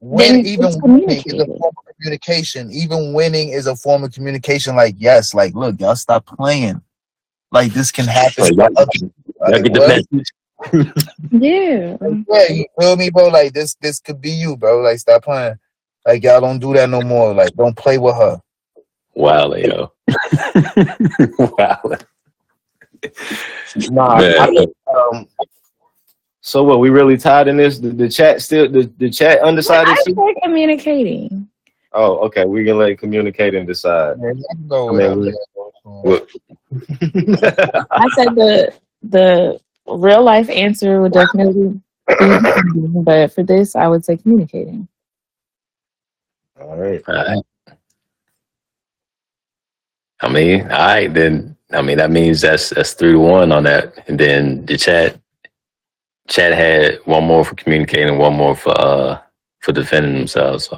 When 0.01 0.43
Then 0.43 0.47
even 0.47 0.81
winning 0.81 1.23
is 1.27 1.35
a 1.35 1.47
form 1.47 1.75
of 1.79 1.97
communication. 1.97 2.71
Even 2.73 3.13
winning 3.13 3.51
is 3.51 3.67
a 3.67 3.77
form 3.77 4.05
of 4.05 4.13
communication. 4.13 4.77
Like, 4.77 4.95
yes, 4.99 5.35
like, 5.35 5.55
look, 5.55 5.79
y'all 5.81 5.97
stop 5.97 6.27
playing. 6.27 6.81
Like, 7.53 7.73
this 7.73 7.91
can 7.91 8.07
happen. 8.07 8.45
So 8.45 8.51
y'all- 8.53 8.71
Y'all 8.73 9.51
Like, 9.51 9.65
get 9.65 9.73
the 9.75 10.05
message. 10.13 10.33
yeah. 11.31 11.97
Yeah, 12.29 12.53
you 12.53 12.67
feel 12.81 12.97
me, 12.97 13.11
bro? 13.11 13.29
Like, 13.29 13.53
this, 13.53 13.75
this 13.81 14.01
could 14.01 14.21
be 14.21 14.31
you, 14.31 14.57
bro. 14.57 14.81
Like, 14.81 14.99
stop 14.99 15.25
playing. 15.25 15.59
Like, 16.07 16.23
y'all 16.23 16.41
don't 16.41 16.59
do 16.59 16.73
that 16.75 16.89
no 16.89 17.03
more. 17.03 17.35
Like, 17.35 17.55
don't 17.55 17.77
play 17.77 17.99
with 17.99 18.15
her. 18.17 18.41
Wow, 19.15 19.53
yo. 19.55 19.93
wow. 21.39 21.81
nah, 23.91 24.19
Man. 24.19 24.39
I 24.39 24.47
think, 24.47 24.76
so 26.47 26.63
what? 26.63 26.79
We 26.79 26.91
really 26.91 27.19
tied 27.19 27.49
in 27.49 27.57
this? 27.57 27.81
The, 27.81 27.89
the 27.89 28.09
chat 28.09 28.41
still 28.41 28.71
the, 28.71 28.89
the 28.99 29.11
chat 29.11 29.41
undecided. 29.41 29.89
I 29.89 29.97
too? 30.07 30.15
say 30.15 30.35
communicating. 30.45 31.49
Oh, 31.93 32.19
okay. 32.19 32.45
We 32.45 32.65
can 32.65 32.79
let 32.79 32.91
it 32.91 33.01
communicate 33.01 33.57
and 33.57 33.67
decide. 33.67 34.19
Yeah, 34.23 34.31
you 34.31 34.45
can 34.53 34.69
go 34.69 34.91
I 34.91 34.93
mean, 35.15 35.25
that. 35.25 35.37
I 37.91 38.09
said 38.15 38.37
the 38.37 38.73
the 39.03 39.61
real 39.89 40.23
life 40.23 40.49
answer 40.49 41.03
would 41.03 41.15
definitely 41.15 41.81
be 42.07 42.15
but 43.03 43.33
for 43.33 43.43
this 43.43 43.75
I 43.75 43.89
would 43.89 44.05
say 44.05 44.17
communicating. 44.17 44.87
All 46.61 46.77
right. 46.77 47.03
All 47.09 47.15
right. 47.15 47.43
I 50.21 50.29
mean, 50.29 50.63
all 50.63 50.69
right, 50.69 51.13
then 51.13 51.57
I 51.73 51.83
mean 51.83 51.99
that 51.99 52.13
means 52.13 52.41
that's 52.41 52.71
that's 52.71 52.93
three 52.93 53.15
to 53.15 53.19
one 53.19 53.51
on 53.51 53.65
that. 53.65 54.05
And 54.07 54.21
then 54.21 54.65
the 54.65 54.77
chat 54.77 55.19
chat 56.29 56.53
had 56.53 56.99
one 57.05 57.25
more 57.25 57.45
for 57.45 57.55
communicating, 57.55 58.19
one 58.19 58.35
more 58.35 58.57
for 58.57 58.79
uh 58.81 59.19
for 59.61 59.73
defending 59.73 60.15
themselves. 60.15 60.67
So 60.67 60.77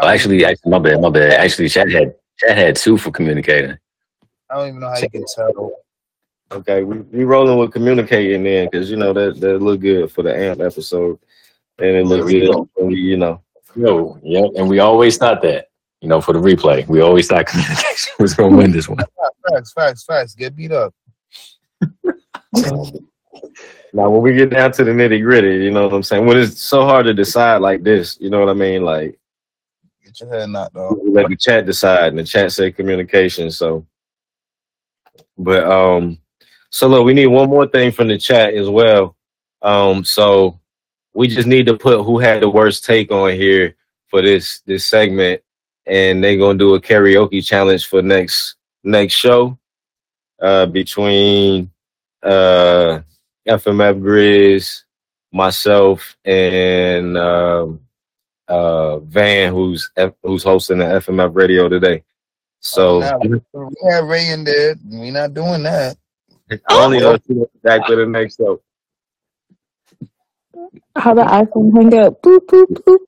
well, 0.00 0.10
actually 0.10 0.44
actually 0.44 0.70
my 0.70 0.78
bad, 0.78 1.00
my 1.00 1.10
bad. 1.10 1.32
Actually 1.32 1.68
Chad 1.68 1.90
had 1.90 2.14
chat 2.38 2.56
had 2.56 2.76
two 2.76 2.98
for 2.98 3.10
communicating. 3.10 3.76
I 4.50 4.54
don't 4.54 4.68
even 4.68 4.80
know 4.80 4.88
how 4.88 4.98
you 4.98 5.10
can 5.10 5.24
tell. 5.34 5.72
Okay, 6.50 6.82
we 6.82 7.00
we 7.00 7.24
rolling 7.24 7.58
with 7.58 7.72
communicating 7.72 8.42
then, 8.42 8.68
because 8.70 8.90
you 8.90 8.96
know 8.96 9.12
that 9.12 9.38
that 9.40 9.58
look 9.58 9.80
good 9.80 10.10
for 10.10 10.22
the 10.22 10.34
amp 10.34 10.60
episode, 10.60 11.18
and 11.78 11.88
it 11.88 12.06
look 12.06 12.26
There 12.26 12.40
good, 12.40 12.52
go. 12.52 12.68
when 12.74 12.86
we, 12.88 12.96
you 12.96 13.16
know. 13.18 13.42
Yo, 13.76 14.18
yeah, 14.22 14.46
and 14.56 14.68
we 14.68 14.78
always 14.78 15.18
thought 15.18 15.42
that. 15.42 15.66
You 16.00 16.08
know, 16.08 16.20
for 16.20 16.32
the 16.32 16.38
replay. 16.38 16.86
We 16.86 17.00
always 17.00 17.26
thought 17.26 17.46
communication 17.48 18.12
was 18.20 18.32
gonna 18.32 18.56
win 18.56 18.70
this 18.70 18.88
one. 18.88 18.98
Facts, 19.50 19.72
facts, 19.72 20.04
facts. 20.04 20.34
Get 20.34 20.56
beat 20.56 20.72
up. 20.72 20.94
Now, 23.92 24.10
when 24.10 24.22
we 24.22 24.34
get 24.34 24.50
down 24.50 24.72
to 24.72 24.84
the 24.84 24.90
nitty 24.90 25.22
gritty, 25.22 25.64
you 25.64 25.70
know 25.70 25.84
what 25.84 25.94
I'm 25.94 26.02
saying. 26.02 26.26
When 26.26 26.36
it's 26.38 26.60
so 26.60 26.82
hard 26.84 27.06
to 27.06 27.14
decide 27.14 27.58
like 27.62 27.82
this, 27.82 28.18
you 28.20 28.30
know 28.30 28.40
what 28.40 28.50
I 28.50 28.54
mean. 28.54 28.84
Like 28.84 29.18
Get 30.04 30.20
your 30.20 30.30
head 30.30 30.50
knocked 30.50 30.76
off. 30.76 30.98
let 31.04 31.28
the 31.28 31.36
chat 31.36 31.66
decide, 31.66 32.08
and 32.08 32.18
the 32.18 32.24
chat 32.24 32.52
say 32.52 32.70
communication. 32.72 33.50
So, 33.50 33.86
but 35.38 35.64
um, 35.64 36.18
so 36.70 36.88
look, 36.88 37.04
we 37.06 37.14
need 37.14 37.28
one 37.28 37.48
more 37.48 37.66
thing 37.66 37.92
from 37.92 38.08
the 38.08 38.18
chat 38.18 38.54
as 38.54 38.68
well. 38.68 39.16
Um, 39.62 40.04
so 40.04 40.60
we 41.14 41.28
just 41.28 41.48
need 41.48 41.66
to 41.66 41.76
put 41.76 42.04
who 42.04 42.18
had 42.18 42.42
the 42.42 42.48
worst 42.50 42.84
take 42.84 43.10
on 43.10 43.32
here 43.32 43.74
for 44.08 44.22
this 44.22 44.60
this 44.66 44.86
segment, 44.86 45.42
and 45.86 46.22
they're 46.22 46.36
gonna 46.38 46.58
do 46.58 46.74
a 46.74 46.80
karaoke 46.80 47.44
challenge 47.44 47.86
for 47.86 48.02
next 48.02 48.56
next 48.84 49.14
show. 49.14 49.58
Uh, 50.40 50.66
between 50.66 51.70
uh 52.22 53.00
FMF 53.48 54.00
Grizz, 54.02 54.84
myself, 55.32 56.16
and 56.24 57.18
um 57.18 57.80
uh 58.48 58.98
Van, 59.00 59.52
who's 59.54 59.90
F- 59.96 60.14
who's 60.22 60.44
hosting 60.44 60.78
the 60.78 60.86
FMF 60.86 61.34
Radio 61.34 61.68
today. 61.68 62.04
So 62.60 63.00
Now, 63.00 63.18
we 63.18 63.40
had 63.90 64.04
Ray 64.04 64.30
in 64.30 64.44
there. 64.44 64.76
We're 64.86 65.12
not 65.12 65.34
doing 65.34 65.62
that. 65.64 65.96
I 66.68 66.84
only 66.84 67.00
know 67.00 67.18
two 67.18 67.48
back 67.62 67.86
to 67.86 67.96
the 67.96 68.06
next 68.06 68.36
show. 68.38 68.62
How 70.96 71.14
the 71.14 71.22
iPhone 71.22 71.74
hang 71.76 71.94
up. 72.00 72.22
Boop 72.22 72.40
boop 72.46 72.66
boop. 72.68 72.98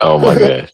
Oh 0.00 0.18
my 0.18 0.36
god. 0.38 0.72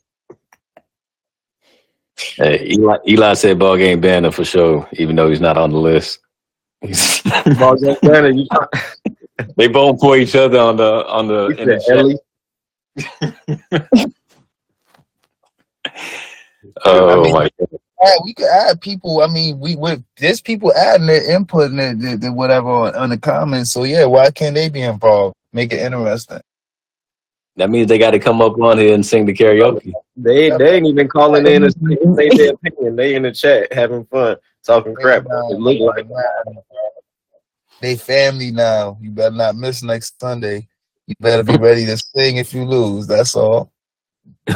Hey, 2.37 2.67
Eli, 2.73 2.99
Eli 3.09 3.35
said 3.35 3.59
ball 3.59 3.77
game 3.79 4.01
banner 4.01 4.33
for 4.33 4.45
sure, 4.45 4.89
even 4.95 5.17
though 5.17 5.31
he's 5.31 5.41
not 5.41 5.59
on 5.59 5.71
the 5.71 5.79
list. 5.79 6.21
Ball 7.59 7.77
game 7.77 7.97
banner, 8.03 8.29
you 8.31 8.47
they 9.57 9.69
both 9.69 10.01
for 10.01 10.17
each 10.17 10.35
other 10.35 10.59
on 10.59 10.77
the 10.77 11.07
on 11.07 11.29
the, 11.29 11.49
You 11.49 11.57
in 11.57 11.69
the 11.69 11.85
Ellie? 11.91 12.19
Oh 16.87 17.11
I 17.11 17.23
mean- 17.23 17.35
my 17.35 17.51
god. 17.59 17.69
add, 18.03 18.19
we 18.25 18.35
could 18.35 18.49
add 18.49 18.81
people. 18.81 19.21
I 19.21 19.27
mean, 19.27 19.61
we 19.61 19.77
with 19.77 20.03
there's 20.19 20.41
people 20.41 20.73
adding 20.75 21.07
their 21.07 21.31
input 21.31 21.71
and 21.71 21.79
their, 21.79 21.95
their, 21.95 22.17
their 22.17 22.33
whatever 22.33 22.69
on, 22.69 22.95
on 22.95 23.11
the 23.11 23.19
comments. 23.19 23.73
So 23.73 23.85
yeah, 23.85 24.05
why 24.07 24.31
can't 24.31 24.55
they 24.55 24.69
be 24.69 24.83
involved? 24.83 25.37
Make 25.53 25.73
it 25.73 25.81
interesting. 25.81 26.41
That 27.57 27.71
means 27.71 27.89
they 27.89 27.99
got 27.99 28.11
to 28.11 28.19
come 28.19 28.43
up 28.43 28.59
on 28.61 28.79
here 28.79 28.95
and 28.95 29.07
sing 29.07 29.27
the 29.27 29.33
karaoke. 29.35 29.93
They 30.17 30.51
they 30.51 30.77
ain't 30.77 30.87
even 30.87 31.07
calling 31.09 31.47
in 31.47 31.63
to 31.63 31.71
say 31.71 32.31
their 32.31 32.55
opinion. 32.55 32.97
They 32.97 33.15
in 33.15 33.23
the 33.23 33.33
chat 33.33 33.73
having 33.73 34.05
fun, 34.07 34.37
talking 34.65 34.95
crap. 34.95 35.25
It 35.27 35.61
look 35.61 35.79
like 35.81 36.07
they 37.81 37.97
family 37.97 38.51
now. 38.51 38.99
You 39.01 39.11
better 39.11 39.35
not 39.35 39.57
miss 39.57 39.83
next 39.83 40.21
Sunday. 40.21 40.69
You 41.07 41.15
better 41.21 41.43
be 41.43 41.57
ready 41.57 41.85
to 41.87 41.97
sing 41.97 42.39
if 42.39 42.55
you 42.55 42.65
lose. 42.65 43.07
That's 43.07 43.35
all. 43.37 43.71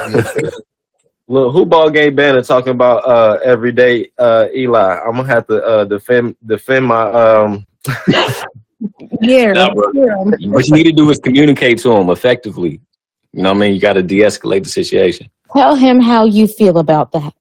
Look, 1.30 1.52
who 1.52 1.66
ball 1.66 1.90
game 1.90 2.14
banner 2.16 2.42
talking 2.42 2.70
about 2.72 3.06
uh 3.06 3.38
every 3.44 3.72
day 3.72 4.10
uh 4.18 4.46
Eli. 4.54 4.98
I'm 5.00 5.16
gonna 5.16 5.28
have 5.28 5.46
to 5.48 5.62
uh 5.62 5.84
defend 5.84 6.36
defend 6.46 6.86
my 6.86 7.02
um 7.12 7.66
Yeah. 9.20 9.52
Nah, 9.52 9.74
What 9.74 10.68
you 10.68 10.74
need 10.74 10.84
to 10.84 10.92
do 10.92 11.10
is 11.10 11.18
communicate 11.18 11.78
to 11.80 11.92
him 11.92 12.10
effectively. 12.10 12.80
You 13.32 13.42
know 13.42 13.50
what 13.50 13.56
I 13.56 13.60
mean? 13.60 13.74
You 13.74 13.80
got 13.80 13.94
to 13.94 14.02
de-escalate 14.02 14.64
the 14.64 14.68
situation. 14.70 15.28
Tell 15.52 15.74
him 15.74 16.00
how 16.00 16.24
you 16.24 16.46
feel 16.46 16.78
about 16.78 17.12
that. 17.12 17.34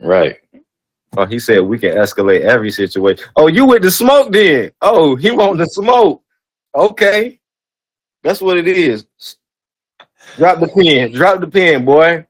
Right. 0.00 0.36
Oh 1.16 1.26
he 1.26 1.38
said 1.38 1.60
we 1.60 1.78
can 1.78 1.96
escalate 1.96 2.42
every 2.42 2.70
situation. 2.70 3.24
Oh, 3.36 3.48
you 3.48 3.66
with 3.66 3.82
the 3.82 3.90
smoke 3.90 4.32
then. 4.32 4.72
Oh, 4.80 5.16
he 5.16 5.30
want 5.30 5.58
the 5.58 5.66
smoke. 5.66 6.22
Okay. 6.74 7.40
That's 8.22 8.40
what 8.40 8.56
it 8.56 8.66
is. 8.66 9.06
Drop 10.36 10.60
the 10.60 10.68
pen. 10.68 11.12
Drop 11.12 11.40
the 11.40 11.46
pen, 11.46 11.84
boy. 11.84 12.26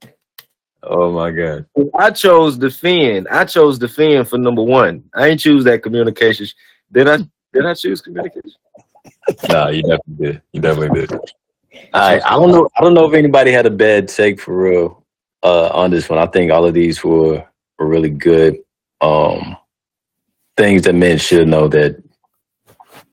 Oh 0.82 1.12
my 1.12 1.30
god. 1.30 1.66
I 1.94 2.10
chose 2.10 2.58
defend. 2.58 3.28
I 3.28 3.44
chose 3.44 3.78
defend 3.78 4.28
for 4.28 4.38
number 4.38 4.62
one. 4.62 5.04
I 5.14 5.28
ain't 5.28 5.40
choose 5.40 5.64
that 5.64 5.82
communication. 5.82 6.46
Did 6.92 7.08
I? 7.08 7.18
Did 7.52 7.66
I 7.66 7.74
choose 7.74 8.00
communication? 8.00 8.52
Nah, 9.48 9.68
you 9.68 9.82
definitely 9.82 10.26
did. 10.26 10.42
You 10.52 10.60
definitely 10.60 11.00
did. 11.00 11.12
All 11.12 11.20
right. 11.94 12.22
I 12.24 12.30
don't 12.30 12.50
know. 12.50 12.68
I 12.76 12.82
don't 12.82 12.94
know 12.94 13.08
if 13.08 13.14
anybody 13.14 13.52
had 13.52 13.66
a 13.66 13.70
bad 13.70 14.08
take 14.08 14.40
for 14.40 14.56
real 14.56 15.04
uh, 15.42 15.68
on 15.68 15.90
this 15.90 16.08
one. 16.08 16.18
I 16.18 16.26
think 16.26 16.52
all 16.52 16.64
of 16.66 16.74
these 16.74 17.02
were 17.02 17.44
were 17.78 17.86
really 17.86 18.10
good. 18.10 18.58
Um, 19.04 19.56
things 20.56 20.82
that 20.82 20.94
men 20.94 21.18
should 21.18 21.48
know 21.48 21.68
that 21.68 22.02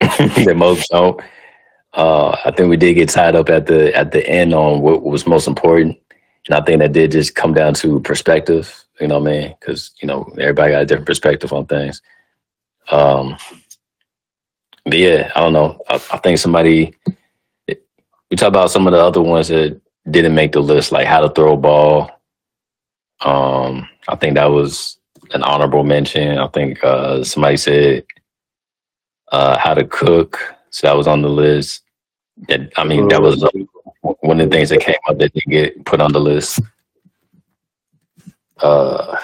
that 0.00 0.54
most 0.56 0.88
don't. 0.90 1.20
Uh, 1.92 2.36
I 2.44 2.50
think 2.50 2.70
we 2.70 2.76
did 2.76 2.94
get 2.94 3.10
tied 3.10 3.36
up 3.36 3.50
at 3.50 3.66
the 3.66 3.94
at 3.94 4.12
the 4.12 4.26
end 4.26 4.54
on 4.54 4.80
what 4.80 5.02
was 5.02 5.26
most 5.26 5.46
important, 5.46 5.98
and 6.46 6.54
I 6.54 6.62
think 6.62 6.78
that 6.78 6.92
did 6.92 7.12
just 7.12 7.34
come 7.34 7.52
down 7.52 7.74
to 7.74 8.00
perspective. 8.00 8.84
You 9.00 9.08
know 9.08 9.18
what 9.18 9.28
I 9.28 9.32
mean? 9.32 9.56
Because 9.60 9.90
you 10.00 10.08
know 10.08 10.22
everybody 10.38 10.72
got 10.72 10.82
a 10.82 10.86
different 10.86 11.06
perspective 11.06 11.52
on 11.52 11.66
things. 11.66 12.00
Um, 12.90 13.36
but 14.84 14.98
yeah, 14.98 15.30
I 15.36 15.40
don't 15.40 15.52
know. 15.52 15.80
I, 15.88 15.94
I 15.94 16.18
think 16.18 16.38
somebody 16.38 16.94
we 18.32 18.36
talk 18.36 18.48
about 18.48 18.70
some 18.70 18.86
of 18.86 18.94
the 18.94 18.98
other 18.98 19.20
ones 19.20 19.48
that 19.48 19.78
didn't 20.10 20.34
make 20.34 20.52
the 20.52 20.60
list, 20.60 20.90
like 20.90 21.06
how 21.06 21.20
to 21.20 21.28
throw 21.28 21.52
a 21.52 21.56
ball. 21.56 22.10
Um, 23.20 23.86
I 24.08 24.16
think 24.16 24.34
that 24.34 24.46
was 24.46 24.96
an 25.32 25.42
honorable 25.42 25.84
mention. 25.84 26.38
I 26.38 26.48
think 26.48 26.82
uh, 26.84 27.24
somebody 27.24 27.56
said 27.56 28.04
uh, 29.30 29.58
how 29.58 29.74
to 29.74 29.84
cook, 29.84 30.38
so 30.70 30.86
that 30.86 30.96
was 30.96 31.06
on 31.06 31.22
the 31.22 31.28
list. 31.28 31.82
That 32.48 32.72
I 32.76 32.84
mean, 32.84 33.08
that 33.08 33.22
was 33.22 33.42
uh, 33.42 33.50
one 34.20 34.40
of 34.40 34.50
the 34.50 34.56
things 34.56 34.70
that 34.70 34.80
came 34.80 34.96
up 35.08 35.18
that 35.18 35.32
didn't 35.32 35.50
get 35.50 35.84
put 35.84 36.00
on 36.00 36.12
the 36.12 36.20
list. 36.20 36.60
Uh, 38.58 39.18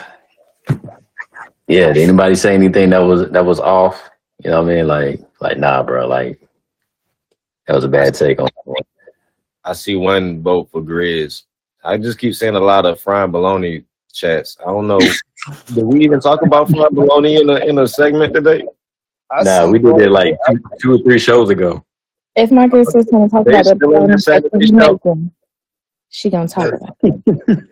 yeah, 1.69 1.93
did 1.93 1.99
anybody 1.99 2.35
say 2.35 2.55
anything 2.55 2.91
that 2.91 2.99
was 2.99 3.31
that 3.31 3.45
was 3.45 3.61
off? 3.61 4.11
You 4.43 4.51
know 4.51 4.63
what 4.63 4.73
I 4.73 4.77
mean? 4.77 4.87
Like, 4.87 5.21
like 5.41 5.59
nah, 5.59 5.83
bro. 5.83 6.07
Like 6.07 6.41
that 7.67 7.75
was 7.75 7.85
a 7.85 7.89
bad 7.89 8.15
take 8.15 8.41
on. 8.41 8.49
I 9.65 9.73
see 9.75 9.97
one 9.97 10.43
vote 10.43 10.71
for 10.71 10.81
Grizz. 10.81 11.43
I 11.85 11.99
just 11.99 12.19
keep 12.19 12.35
seeing 12.35 12.55
a 12.55 12.61
lot 12.61 12.87
of 12.87 13.01
frying 13.01 13.31
baloney 13.31 13.85
chats. 14.13 14.57
I 14.61 14.67
don't 14.67 14.87
know. 14.87 14.99
Did 14.99 15.85
we 15.85 16.05
even 16.05 16.21
talk 16.21 16.43
about 16.43 16.69
frying 16.71 16.91
baloney 16.93 17.41
in 17.41 17.49
a 17.51 17.57
in 17.65 17.79
a 17.79 17.87
segment 17.87 18.35
today? 18.35 18.63
I 19.31 19.43
Nah, 19.43 19.67
we 19.67 19.79
did 19.79 19.93
both- 19.93 20.01
it 20.01 20.11
like 20.11 20.37
two, 20.49 20.61
two 20.81 20.95
or 20.95 20.99
three 20.99 21.19
shows 21.19 21.51
ago. 21.51 21.85
If 22.37 22.51
my 22.51 22.67
girl 22.69 22.85
says 22.85 23.07
gonna 23.11 23.29
talk 23.29 23.45
They 23.45 23.53
about 23.53 23.65
the 23.65 23.75
still 23.77 23.95
in 23.95 24.01
the 24.03 24.09
bonus 24.09 24.25
second 24.25 24.51
that 24.53 24.69
show. 24.69 24.75
you 24.75 25.01
making, 25.05 25.31
she 26.09 26.31
gonna 26.31 26.49
talk 26.49 26.73
about. 26.73 26.97
it. 27.03 27.59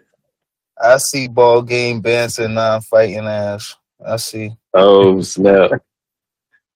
I 0.83 0.97
see 0.99 1.29
ball 1.29 1.63
game 1.63 2.01
Benson 2.01 2.55
non 2.55 2.79
uh, 2.79 2.81
fighting 2.81 3.27
ass. 3.27 3.77
I 4.05 4.17
see. 4.17 4.51
Oh 4.75 5.21
snap! 5.23 5.71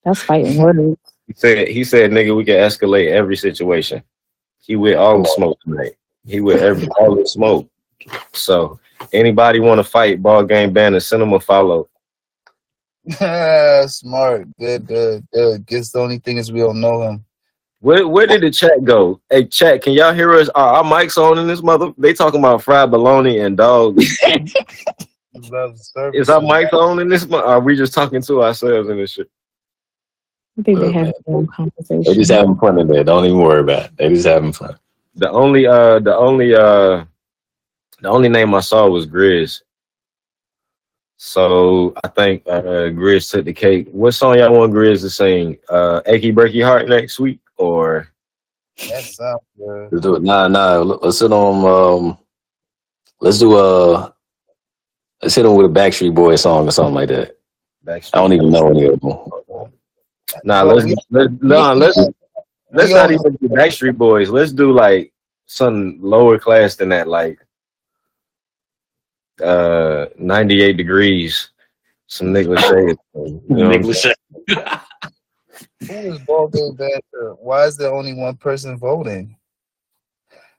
That's 0.05 0.23
fighting 0.23 0.57
words. 0.63 0.97
He 1.27 1.35
said 1.35 1.69
he 1.69 1.85
said 1.85 2.11
nigga 2.11 2.35
we 2.35 2.45
can 2.45 2.55
escalate 2.57 3.11
every 3.11 3.37
situation. 3.37 4.03
He 4.59 4.77
with 4.77 4.97
all 4.97 5.23
the 5.23 5.29
smoke 5.29 5.59
tonight. 5.61 5.93
He 6.25 6.41
with 6.41 6.63
every 6.63 6.89
all 6.99 7.15
the 7.17 7.27
smoke. 7.27 7.69
So 8.33 8.79
anybody 9.13 9.61
want 9.61 9.79
to 9.79 9.85
fight 9.85 10.23
ball 10.23 10.45
game 10.45 10.73
banner, 10.73 11.01
send 11.01 11.23
him 11.23 11.33
a 11.33 11.41
follow. 11.41 11.89
Smart. 13.89 14.47
Good, 14.59 14.87
good, 14.87 15.27
good. 15.33 15.67
Guess 15.67 15.93
the 15.93 15.99
only 16.01 16.19
thing 16.19 16.37
is 16.37 16.53
we 16.53 16.61
don't 16.61 16.81
know 16.81 17.03
him. 17.03 17.25
Where 17.81 18.07
where 18.07 18.27
did 18.27 18.43
the 18.43 18.51
chat 18.51 18.85
go? 18.85 19.21
Hey 19.31 19.47
chat, 19.47 19.83
can 19.83 19.95
y'all 19.95 20.13
hear 20.13 20.35
us? 20.35 20.51
Are 20.51 20.75
our 20.77 20.85
mics 20.85 21.17
on 21.17 21.39
in 21.39 21.47
this 21.47 21.63
mother? 21.63 21.93
They 21.97 22.13
talking 22.13 22.41
about 22.41 22.63
fried 22.63 22.91
bologna 22.91 23.39
and 23.39 23.57
dogs. 23.57 24.19
Love. 25.35 25.79
Is 26.13 26.29
our 26.29 26.41
mics 26.41 26.73
on 26.75 26.99
in 27.01 27.09
this? 27.09 27.27
mo- 27.27 27.43
Are 27.43 27.61
we 27.61 27.77
just 27.77 27.95
talking 27.95 28.21
to 28.21 28.43
ourselves 28.43 28.91
in 28.91 28.99
this 28.99 29.13
shit? 29.13 29.31
I 30.59 30.63
think 30.63 30.79
they 30.81 30.93
have 30.93 31.05
man. 31.07 31.13
their 31.27 31.37
own 31.37 31.47
They 31.47 31.53
conversation. 31.55 32.15
just 32.15 32.31
having 32.31 32.57
fun 32.57 32.79
in 32.79 32.87
there. 32.89 33.03
Don't 33.05 33.25
even 33.25 33.39
worry 33.39 33.61
about 33.61 33.87
it. 33.87 33.97
They 33.97 34.09
just 34.11 34.27
having 34.27 34.53
fun. 34.53 34.77
The 35.15 35.31
only 35.31 35.67
uh 35.67 36.01
the 36.01 36.15
only 36.15 36.55
uh 36.55 37.05
the 38.03 38.09
only 38.09 38.29
name 38.29 38.55
I 38.55 38.61
saw 38.61 38.89
was 38.89 39.07
Grizz. 39.07 39.63
So 41.17 41.93
I 42.03 42.09
think 42.09 42.43
uh 42.47 42.89
Grizz 42.97 43.31
took 43.31 43.45
the 43.45 43.53
cake. 43.53 43.89
What 43.91 44.13
song 44.13 44.39
y'all 44.39 44.53
want 44.57 44.73
Grizz 44.73 45.01
to 45.03 45.11
sing? 45.11 45.59
Uh 45.69 46.01
Achy 46.07 46.33
Breaky 46.33 46.65
Heart 46.65 46.89
next 46.89 47.19
week 47.21 47.41
or 47.59 48.09
That 48.89 49.03
sounds 49.05 49.43
good. 49.59 49.89
Let's 49.93 50.03
do 50.03 50.15
it. 50.17 50.23
Nah, 50.23 50.49
nah. 50.49 50.79
let- 50.79 51.03
Let's 51.03 51.19
sit 51.19 51.33
on. 51.33 51.65
Um, 51.67 52.19
let's 53.21 53.39
do 53.39 53.57
a. 53.59 54.15
Let's 55.23 55.35
hit 55.35 55.43
them 55.43 55.55
with 55.57 55.67
a 55.67 55.69
Backstreet 55.69 56.15
Boys 56.15 56.41
song 56.41 56.67
or 56.67 56.71
something 56.71 56.95
like 56.95 57.09
that. 57.09 57.37
Backstreet? 57.85 58.11
I 58.15 58.19
don't 58.19 58.33
even 58.33 58.51
know 58.51 58.69
any 58.71 58.87
of 58.87 59.01
them. 59.01 59.19
Nah, 60.45 60.63
let's 60.63 60.87
let's 61.11 61.31
nah, 61.43 61.75
let's 61.75 61.99
let's 62.73 62.93
not 62.93 63.11
even 63.11 63.35
do 63.37 63.49
Backstreet 63.51 63.99
Boys. 63.99 64.31
Let's 64.31 64.53
do 64.53 64.73
like 64.73 65.13
something 65.45 65.99
lower 66.01 66.39
class 66.39 66.77
than 66.77 66.89
that, 66.91 67.09
like 67.09 67.39
uh 69.41 70.07
98 70.19 70.77
degrees. 70.77 71.51
Some 72.07 72.33
Nicholas 72.33 72.63
Shade. 72.63 72.97
You 73.15 73.43
know 73.49 73.69
what 73.69 74.17
Who 75.87 75.95
is 75.95 76.19
ball 76.21 76.49
game 76.49 76.75
Banter? 76.75 77.35
Why 77.39 77.67
is 77.67 77.77
there 77.77 77.93
only 77.93 78.15
one 78.15 78.37
person 78.37 78.77
voting? 78.77 79.37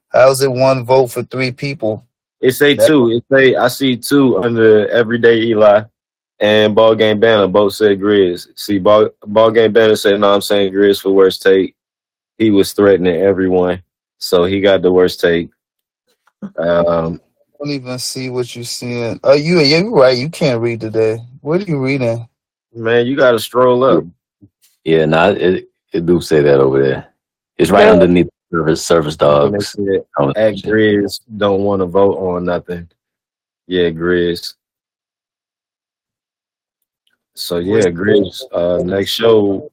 How's 0.10 0.42
it 0.42 0.52
one 0.52 0.86
vote 0.86 1.08
for 1.08 1.24
three 1.24 1.52
people? 1.52 2.06
It 2.40 2.54
say 2.54 2.76
two. 2.76 3.12
It 3.12 3.24
say 3.32 3.56
I 3.56 3.68
see 3.68 3.98
two 3.98 4.42
under 4.42 4.90
Everyday 4.90 5.42
Eli 5.42 5.84
and 6.42 6.74
Ball 6.76 6.96
Game 6.96 7.20
Banner 7.20 7.48
both 7.48 7.74
said 7.76 8.00
Grizz. 8.00 8.48
See, 8.56 8.80
Ball 8.80 9.10
Ball 9.26 9.52
Game 9.52 9.72
Banner 9.72 9.96
said, 9.96 10.20
"No, 10.20 10.34
I'm 10.34 10.42
saying 10.42 10.74
Grizz 10.74 11.02
for 11.02 11.12
worst 11.12 11.44
take." 11.44 11.76
He 12.38 12.50
was 12.50 12.74
threatening 12.74 13.22
everyone, 13.22 13.84
so 14.18 14.46
he 14.46 14.60
got 14.60 14.82
the 14.82 14.92
worst 14.92 15.22
take. 15.22 15.52
Um, 16.58 17.22
I 17.24 17.31
don't 17.62 17.72
even 17.72 18.00
see 18.00 18.30
what 18.30 18.56
you're 18.56 18.64
seeing. 18.66 19.20
Oh, 19.24 19.34
you 19.34 19.60
you're 19.60 19.90
right. 19.92 20.18
You 20.18 20.30
can't 20.30 20.62
read 20.62 20.80
today. 20.82 21.20
What 21.42 21.62
are 21.62 21.66
you 21.66 21.80
reading? 21.84 22.28
man, 22.74 23.06
you 23.06 23.16
got 23.18 23.32
to 23.32 23.40
stroll 23.40 23.84
up. 23.84 24.04
Yeah, 24.86 25.06
nah. 25.06 25.28
It, 25.30 25.70
it 25.92 26.06
do 26.06 26.22
say 26.22 26.42
that 26.42 26.60
over 26.60 26.82
there. 26.82 27.14
It's 27.58 27.70
right 27.70 27.86
Yeah. 27.86 27.92
underneath 27.92 28.30
service 28.52 28.86
service 28.86 29.18
And 29.20 29.54
they 29.54 29.58
dogs. 29.58 29.70
said, 29.74 30.06
At 30.38 30.56
Grizz 30.56 31.20
don't 31.38 31.64
want 31.64 31.82
to 31.82 31.86
vote 31.86 32.18
on 32.18 32.46
nothing. 32.46 32.90
Yeah, 33.68 33.90
Grizz. 33.90 34.54
So 37.36 37.58
yeah, 37.60 37.82
Grizz. 37.84 38.42
Uh, 38.52 38.82
next 38.84 39.12
show, 39.12 39.70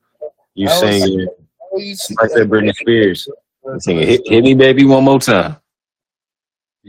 you 0.55 0.68
I 0.68 0.70
was- 0.70 0.81
singing 0.81 1.20
you 1.20 1.97
like 2.20 2.33
that 2.33 2.49
Britney 2.49 2.75
Spears. 2.75 3.28
Sing 3.78 3.99
it. 3.99 4.08
Hit, 4.08 4.20
hit 4.26 4.42
me, 4.44 4.55
baby, 4.55 4.84
one 4.86 5.05
more 5.05 5.20
time. 5.20 5.57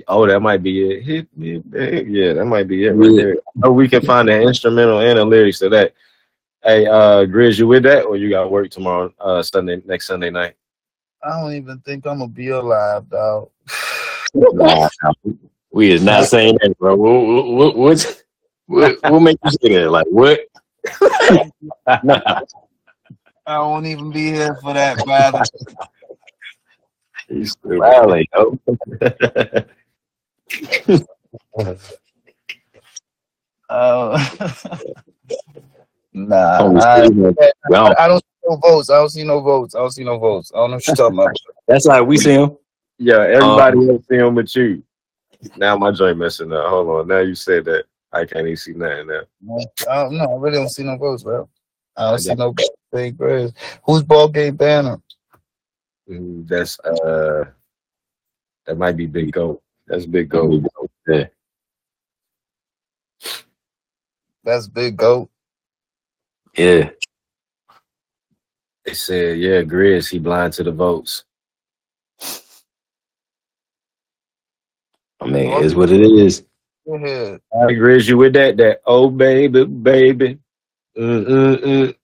Oh, 0.08 0.28
that 0.28 0.40
might 0.40 0.64
be 0.64 0.92
it. 0.92 1.04
Hit 1.04 1.28
me, 1.38 1.58
baby. 1.60 2.12
Yeah, 2.12 2.34
that 2.34 2.46
might 2.46 2.68
be 2.68 2.86
it 2.86 2.92
right 2.92 3.16
there. 3.16 3.38
Oh, 3.64 3.72
we 3.72 3.88
can 3.88 4.02
find 4.02 4.28
the 4.28 4.42
instrumental 4.42 5.00
and 5.00 5.18
the 5.18 5.26
lyrics 5.26 5.60
to 5.60 5.70
that. 5.70 5.94
Hey, 6.64 6.86
uh, 6.86 7.26
Grizz, 7.26 7.58
you 7.58 7.68
with 7.68 7.84
that, 7.84 8.04
or 8.04 8.18
you 8.18 8.30
got 8.30 8.52
work 8.52 8.70
tomorrow, 8.70 9.14
uh, 9.20 9.42
Sunday, 9.42 9.82
next 9.86 10.08
Sunday 10.08 10.30
night? 10.30 10.56
I 11.24 11.40
don't 11.40 11.54
even 11.54 11.80
think 11.80 12.06
I'm 12.06 12.20
gonna 12.20 12.30
be 12.30 12.50
alive, 12.50 13.10
dog. 13.10 13.50
Nah, 14.34 14.90
nah, 15.04 15.14
we 15.72 15.92
is 15.92 16.04
not 16.04 16.26
saying 16.26 16.58
that, 16.62 16.78
bro. 16.78 16.96
What, 16.96 17.48
what, 17.48 17.78
what's, 17.78 18.24
what, 18.68 18.98
what 19.04 19.20
make 19.20 19.38
you 19.44 19.52
say 19.52 19.74
that? 19.76 19.90
Like 19.90 20.08
what? 20.10 20.42
nah, 22.04 22.42
I 23.46 23.60
won't 23.60 23.86
even 23.88 24.12
be 24.12 24.32
here 24.32 24.56
for 24.56 24.74
that, 24.74 25.04
brother. 25.04 25.44
He's 27.30 27.52
stupid. 27.52 27.82
Rally, 30.52 31.06
yo. 31.58 31.78
Uh, 33.70 34.18
nah, 36.14 36.58
Holy 36.58 36.82
I, 36.82 37.06
shit, 37.06 37.46
I 37.72 38.08
don't 38.08 38.20
see 38.20 38.50
no 38.50 38.56
votes. 38.58 38.90
I 38.90 38.98
don't 38.98 39.10
see 39.10 39.24
no 39.24 39.42
votes. 39.42 39.76
I 39.76 39.80
don't 39.80 39.92
see 39.92 40.04
no 40.04 40.18
votes. 40.18 40.52
I 40.54 40.58
don't 40.58 40.72
know 40.72 40.78
what 40.78 40.88
you're 40.88 40.96
talking 40.96 41.20
about. 41.20 41.36
that's 41.68 41.86
like 41.86 42.06
we 42.06 42.18
see 42.18 42.34
him. 42.34 42.58
Yeah, 42.98 43.20
everybody 43.20 43.90
else 43.90 44.04
see 44.10 44.18
him 44.18 44.34
but 44.34 44.54
you. 44.56 44.84
Now 45.56 45.78
my 45.78 45.92
joint 45.92 46.18
messing 46.18 46.52
up. 46.52 46.68
Hold 46.68 46.90
on. 46.90 47.08
Now 47.08 47.20
you 47.20 47.36
said 47.36 47.66
that. 47.66 47.86
I 48.12 48.26
can't 48.26 48.48
even 48.48 48.58
see 48.58 48.74
nothing 48.74 49.08
now. 49.08 49.22
I 49.88 50.04
don't 50.04 50.18
know. 50.18 50.34
I 50.34 50.40
really 50.40 50.58
don't 50.58 50.70
see 50.70 50.84
no 50.84 50.98
votes, 50.98 51.22
bro. 51.22 51.48
I 51.96 52.10
don't 52.10 52.20
see 52.20 52.34
no 52.34 52.56
big 52.92 53.18
Grizz. 53.18 53.54
Who's 53.84 54.02
ball 54.02 54.30
game 54.30 54.56
banner? 54.56 55.00
Mm, 56.10 56.48
That's 56.48 56.80
uh, 56.80 57.46
that 58.66 58.78
might 58.78 58.98
be 58.98 59.06
Big 59.06 59.32
Goat. 59.32 59.62
That's 59.90 60.06
Big 60.06 60.30
Goat. 60.30 60.64
Yeah. 61.08 61.26
That's 64.44 64.68
big 64.68 64.98
goat. 64.98 65.30
Yeah. 66.58 66.92
They 68.86 68.94
said, 68.94 69.38
yeah, 69.38 69.62
Grizz, 69.62 70.10
he 70.10 70.20
blind 70.20 70.54
to 70.54 70.64
the 70.64 70.72
votes. 70.72 71.24
I 75.22 75.26
mean, 75.28 75.52
it's 75.64 75.76
what 75.76 75.92
it 75.92 76.02
is. 76.02 76.44
Go 76.88 76.96
ahead. 76.96 77.42
All 77.52 77.66
right, 77.66 77.78
Grizz, 77.78 78.08
you 78.08 78.18
with 78.18 78.34
that? 78.34 78.58
That 78.58 78.82
oh 78.86 79.10
baby, 79.10 79.66
baby, 79.66 80.40
mm 80.98 81.26
mm 81.26 81.56
mm. 81.64 81.96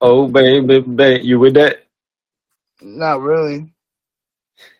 Oh 0.00 0.28
baby, 0.28 0.80
baby, 0.80 1.24
you 1.26 1.38
with 1.38 1.54
that? 1.54 1.84
Not 2.80 3.22
really. 3.22 3.72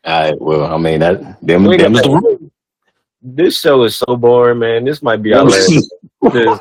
All 0.05 0.21
right. 0.21 0.41
Well, 0.41 0.73
I 0.73 0.79
mean 0.79 1.01
that 1.01 1.41
them 1.45 1.65
Wait 1.65 1.81
a 1.81 1.85
them 1.85 1.93
the 1.95 2.09
rule. 2.09 2.51
This 3.23 3.59
show 3.61 3.83
is 3.85 3.97
so 3.97 4.17
boring, 4.17 4.59
man. 4.61 4.85
This 4.85 5.03
might 5.03 5.23
be 5.23 5.33
our 5.35 5.45
last. 5.45 5.91
this. 6.33 6.61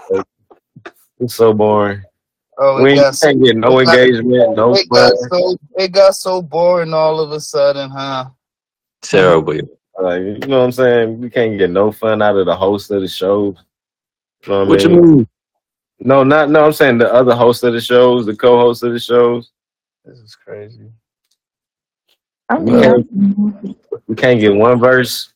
It's 1.20 1.36
so 1.36 1.54
boring. 1.54 2.02
Oh, 2.58 2.82
We 2.82 2.92
ain't 2.94 3.16
so, 3.16 3.28
can't 3.28 3.44
get 3.44 3.58
no 3.58 3.80
it 3.80 3.86
got- 3.86 3.98
engagement, 4.00 4.56
no 4.56 4.74
it 4.76 4.88
fun. 4.90 5.10
got 5.12 5.18
so 5.30 5.58
it 5.78 5.92
got 5.92 6.16
so 6.16 6.42
boring 6.42 6.94
all 6.94 7.20
of 7.20 7.32
a 7.32 7.40
sudden, 7.40 7.90
huh? 7.90 8.26
Terrible. 9.02 9.60
Like, 10.02 10.22
you 10.22 10.38
know 10.40 10.60
what 10.60 10.66
I'm 10.66 10.72
saying? 10.72 11.22
We 11.22 11.30
can't 11.30 11.58
get 11.58 11.70
no 11.70 11.92
fun 11.92 12.22
out 12.22 12.38
of 12.38 12.46
the 12.46 12.56
host 12.56 12.92
of 12.92 13.02
the 13.02 13.08
show. 13.08 13.56
You 14.46 14.52
know 14.52 14.60
what, 14.60 14.68
What 14.70 14.80
I 14.80 14.84
you 14.84 14.90
mean? 14.90 15.16
mean? 15.18 15.28
No, 16.00 16.24
not 16.24 16.50
no. 16.50 16.66
I'm 16.66 16.74
saying 16.74 16.98
the 16.98 17.14
other 17.14 17.36
host 17.36 17.64
of 17.64 17.72
the 17.74 17.80
shows, 17.82 18.26
the 18.26 18.36
co-host 18.36 18.84
of 18.84 18.92
the 18.94 19.00
shows. 19.00 19.52
This 20.04 20.18
is 20.20 20.36
crazy. 20.36 20.90
I'm 22.50 22.68
Yeah. 22.68 22.94
yeah. 23.10 23.72
We 24.08 24.16
can't 24.16 24.40
get 24.40 24.54
one 24.54 24.80
verse. 24.80 25.34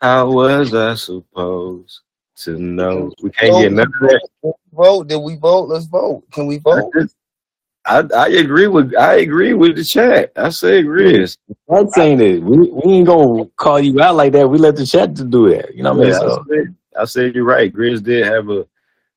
How 0.00 0.30
was 0.30 0.74
I 0.74 0.94
supposed 0.94 2.00
to 2.36 2.58
know? 2.58 3.12
We 3.22 3.30
can't 3.30 3.62
get 3.62 3.72
none 3.72 3.86
of 3.86 3.92
that. 4.00 4.54
Vote? 4.72 5.08
Did 5.08 5.18
we 5.18 5.36
vote? 5.36 5.68
Let's 5.68 5.86
vote. 5.86 6.24
Can 6.30 6.46
we 6.46 6.58
vote? 6.58 6.92
I, 7.84 8.04
I 8.14 8.28
agree 8.28 8.68
with 8.68 8.94
I 8.94 9.16
agree 9.16 9.54
with 9.54 9.76
the 9.76 9.82
chat. 9.82 10.30
I 10.36 10.50
say 10.50 10.78
agree. 10.78 11.18
That's 11.68 11.98
ain't 11.98 12.20
it. 12.20 12.42
We, 12.42 12.70
we 12.70 12.92
ain't 12.92 13.06
gonna 13.06 13.46
call 13.56 13.80
you 13.80 14.00
out 14.00 14.14
like 14.14 14.32
that. 14.32 14.48
We 14.48 14.58
let 14.58 14.76
the 14.76 14.86
chat 14.86 15.16
to 15.16 15.24
do 15.24 15.50
that. 15.50 15.74
You 15.74 15.82
know 15.82 15.94
what 15.94 16.06
I 16.06 16.10
mean? 16.10 16.12
Yeah, 16.12 16.18
I, 16.18 16.38
said, 16.48 16.76
I 17.00 17.04
said 17.04 17.34
you're 17.34 17.44
right. 17.44 17.72
Grizz 17.72 18.02
did 18.04 18.24
have 18.26 18.48
a, 18.50 18.66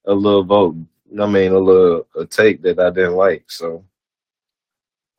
a 0.05 0.13
little 0.13 0.43
vote. 0.43 0.75
I 1.19 1.27
mean 1.27 1.51
a 1.51 1.59
little 1.59 2.07
a 2.15 2.25
take 2.25 2.63
that 2.63 2.79
I 2.79 2.89
didn't 2.89 3.15
like. 3.15 3.43
So 3.47 3.83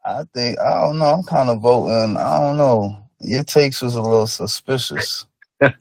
I 0.07 0.23
think 0.33 0.59
I 0.61 0.83
don't 0.83 0.99
know. 0.99 1.07
I'm 1.07 1.25
kind 1.25 1.51
of 1.51 1.61
voting. 1.61 2.17
I 2.17 2.39
don't 2.39 2.57
know. 2.57 2.97
Your 3.21 3.43
takes 3.43 3.83
was 3.83 3.97
a 3.97 4.01
little 4.03 4.29
suspicious. 4.29 5.27
I 5.61 5.73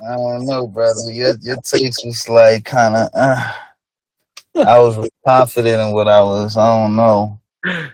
don't 0.00 0.44
know, 0.44 0.66
brother. 0.66 1.10
Your 1.10 1.34
your 1.40 1.56
takes 1.62 2.04
was 2.04 2.28
like 2.28 2.66
kind 2.66 2.94
of. 2.94 3.08
Uh, 3.14 3.52
I 4.54 4.78
was 4.80 5.08
confident 5.26 5.80
in 5.80 5.94
what 5.94 6.08
I 6.08 6.20
was. 6.20 6.58
I 6.58 6.66
don't 6.66 6.96
know. 6.96 7.40
uh, 7.64 7.86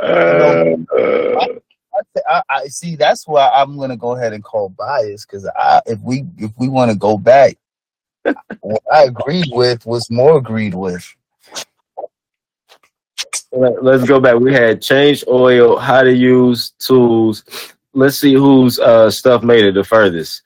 I, 1.94 2.10
I, 2.28 2.42
I 2.48 2.66
see. 2.66 2.96
That's 2.96 3.28
why 3.28 3.48
I'm 3.54 3.78
gonna 3.78 3.96
go 3.96 4.16
ahead 4.16 4.32
and 4.32 4.42
call 4.42 4.70
bias 4.70 5.24
because 5.26 5.48
I, 5.54 5.80
if 5.86 6.00
we 6.00 6.24
if 6.38 6.50
we 6.58 6.68
want 6.68 6.90
to 6.90 6.96
go 6.96 7.16
back, 7.16 7.56
what 8.62 8.82
I 8.92 9.04
agreed 9.04 9.46
with 9.52 9.86
was 9.86 10.10
more 10.10 10.38
agreed 10.38 10.74
with. 10.74 11.06
Let- 13.52 13.82
Let's 13.82 14.04
go 14.04 14.20
back. 14.20 14.36
We 14.38 14.52
had 14.52 14.80
change 14.82 15.24
oil, 15.28 15.76
how 15.78 16.02
to 16.02 16.12
use 16.14 16.70
tools. 16.78 17.44
Let's 17.94 18.18
see 18.18 18.34
whose 18.34 18.78
uh, 18.78 19.10
stuff 19.10 19.42
made 19.42 19.64
it 19.64 19.74
the 19.74 19.84
furthest. 19.84 20.42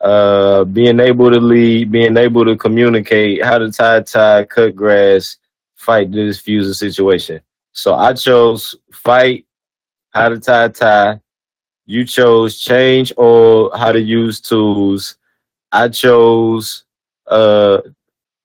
Uh, 0.00 0.64
being 0.64 1.00
able 1.00 1.30
to 1.30 1.40
lead, 1.40 1.90
being 1.90 2.16
able 2.16 2.44
to 2.44 2.56
communicate, 2.56 3.42
how 3.44 3.58
to 3.58 3.72
tie 3.72 4.00
tie, 4.02 4.44
cut 4.44 4.76
grass, 4.76 5.38
fight 5.74 6.10
diffuse 6.10 6.68
a 6.68 6.74
situation. 6.74 7.40
So 7.72 7.94
I 7.94 8.12
chose 8.12 8.76
fight, 8.92 9.46
how 10.10 10.28
to 10.28 10.38
tie 10.38 10.68
tie. 10.68 11.20
You 11.86 12.04
chose 12.04 12.58
change 12.58 13.12
oil, 13.18 13.76
how 13.76 13.92
to 13.92 14.00
use 14.00 14.40
tools. 14.40 15.16
I 15.72 15.88
chose 15.88 16.84
uh 17.26 17.80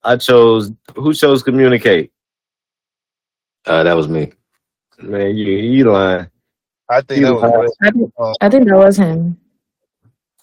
I 0.03 0.15
chose 0.17 0.71
who 0.95 1.13
chose 1.13 1.43
communicate. 1.43 2.11
Uh, 3.69 3.83
that 3.83 3.93
was 3.93 4.07
me. 4.07 4.31
Man, 5.01 5.35
you 5.38 5.45
you 5.53 5.91
lying. 5.91 6.27
I 6.89 7.01
think 7.01 7.22
that 7.23 7.33
was. 7.33 7.77
I 7.81 7.91
think, 7.91 8.14
I 8.41 8.49
think 8.49 8.67
that 8.67 8.75
was 8.77 8.98
him. 8.98 9.38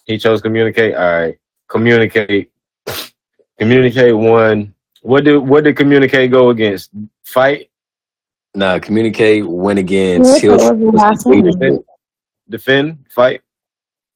He 0.05 0.17
chose 0.17 0.41
communicate. 0.41 0.95
All 0.95 1.01
right, 1.19 1.37
communicate. 1.67 2.51
Communicate 3.59 4.15
one. 4.15 4.73
What 5.01 5.23
did 5.25 5.37
what 5.37 5.63
did 5.63 5.77
communicate 5.77 6.31
go 6.31 6.49
against? 6.49 6.89
Fight, 7.25 7.69
Nah, 8.55 8.79
communicate, 8.79 9.47
win 9.47 9.77
against, 9.77 10.31
What 10.31 10.41
heal. 10.41 10.51
was 10.53 10.61
the 10.69 10.73
last 10.91 11.25
one? 11.27 11.43
defend, 11.43 11.79
defend, 12.49 13.05
fight. 13.13 13.41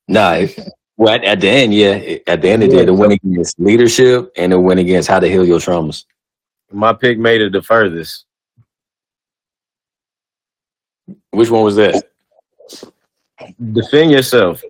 Nah, 0.07 0.33
if, 0.33 0.57
well, 0.98 1.14
at, 1.14 1.23
at 1.23 1.40
the 1.41 1.48
end, 1.48 1.73
yeah, 1.75 2.17
at 2.25 2.41
the 2.41 2.49
end 2.49 2.64
of 2.64 2.72
the 2.72 2.77
day, 2.77 2.85
the 2.85 2.93
win 2.93 3.11
against 3.11 3.59
leadership 3.59 4.31
and 4.35 4.51
it 4.51 4.57
went 4.57 4.80
against 4.80 5.07
how 5.09 5.19
to 5.19 5.27
heal 5.30 5.45
your 5.45 5.59
traumas. 5.59 6.06
My 6.72 6.91
pick 6.91 7.19
made 7.19 7.41
it 7.41 7.51
the 7.51 7.61
furthest. 7.61 8.25
Which 11.32 11.50
one 11.50 11.64
was 11.64 11.76
that? 11.77 12.03
Defend 13.72 14.11
yourself. 14.11 14.61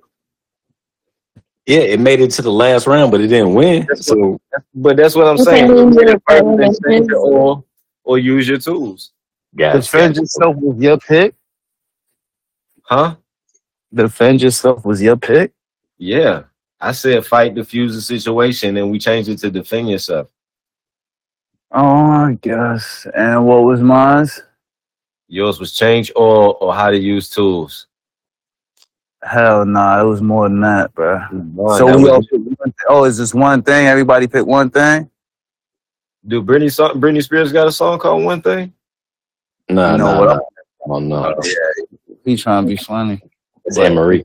Yeah, 1.66 1.80
it 1.80 2.00
made 2.00 2.20
it 2.20 2.32
to 2.32 2.42
the 2.42 2.52
last 2.52 2.88
round, 2.88 3.12
but 3.12 3.22
it 3.22 3.28
didn't 3.28 3.54
win. 3.54 3.88
So 3.96 4.40
But 4.74 4.98
that's 4.98 5.16
what 5.16 5.28
I'm 5.28 5.38
saying. 5.38 5.68
then 5.68 6.08
it 6.10 6.22
further 6.28 6.44
than 6.50 6.58
better 6.58 6.74
than 6.74 6.76
change 6.88 7.10
his. 7.10 7.18
or 7.20 7.64
or 8.04 8.18
use 8.18 8.48
your 8.48 8.58
tools. 8.58 9.12
guys, 9.56 9.86
Defend 9.86 10.16
yourself 10.18 10.56
was 10.58 10.80
your 10.82 10.98
pick. 10.98 11.36
Huh? 12.84 13.16
Defend 13.94 14.42
yourself 14.42 14.84
was 14.86 15.02
your 15.02 15.18
pick. 15.18 15.52
Yeah. 15.98 16.44
I 16.80 16.94
said 16.94 17.26
fight, 17.26 17.54
diffuse 17.54 17.94
the 17.94 18.02
situation, 18.02 18.76
and 18.78 18.90
we 18.90 18.98
changed 18.98 19.30
it 19.30 19.38
to 19.40 19.52
defend 19.52 19.90
yourself. 19.90 20.28
Oh, 21.72 21.82
I 21.86 22.38
guess. 22.42 23.06
And 23.16 23.46
what 23.46 23.64
was 23.64 23.82
mine? 23.82 24.28
Yours 25.32 25.62
was 25.62 25.72
change 25.72 26.12
or 26.14 26.56
or 26.58 26.74
how 26.76 26.92
to 26.92 26.98
use 26.98 27.30
tools. 27.30 27.88
Hell 29.24 29.66
nah, 29.66 30.02
it 30.02 30.04
was 30.06 30.22
more 30.22 30.50
than 30.50 30.60
that, 30.60 30.94
bro. 30.94 31.20
One, 31.56 31.78
so 31.80 31.86
that 31.88 31.96
we 31.98 32.04
was- 32.04 32.12
all 32.12 32.22
pick 32.22 32.32
one 32.34 32.56
thing. 32.72 32.74
Oh, 32.90 33.06
is 33.06 33.18
this 33.18 33.34
one 33.34 33.62
thing? 33.62 33.88
Everybody 33.88 34.28
pick 34.28 34.46
one 34.46 34.70
thing? 34.70 35.10
do 36.28 36.44
Britney 36.44 36.72
song 36.72 37.00
Britney 37.02 37.24
Spears 37.24 37.52
got 37.52 37.66
a 37.68 37.72
song 37.72 37.98
called 37.98 38.24
One 38.24 38.42
Thing? 38.44 38.72
nah, 39.70 39.94
You 39.94 39.98
know 40.00 40.06
nah, 40.14 40.20
what 40.20 40.26
nah. 40.26 40.32
I'm- 40.34 40.42
Oh, 40.84 41.00
no. 41.00 41.40
He 42.26 42.36
trying 42.36 42.64
to 42.66 42.68
be 42.70 42.76
funny. 42.76 43.22
It's 43.66 43.78
Anne 43.78 43.94
Marie. 43.96 44.24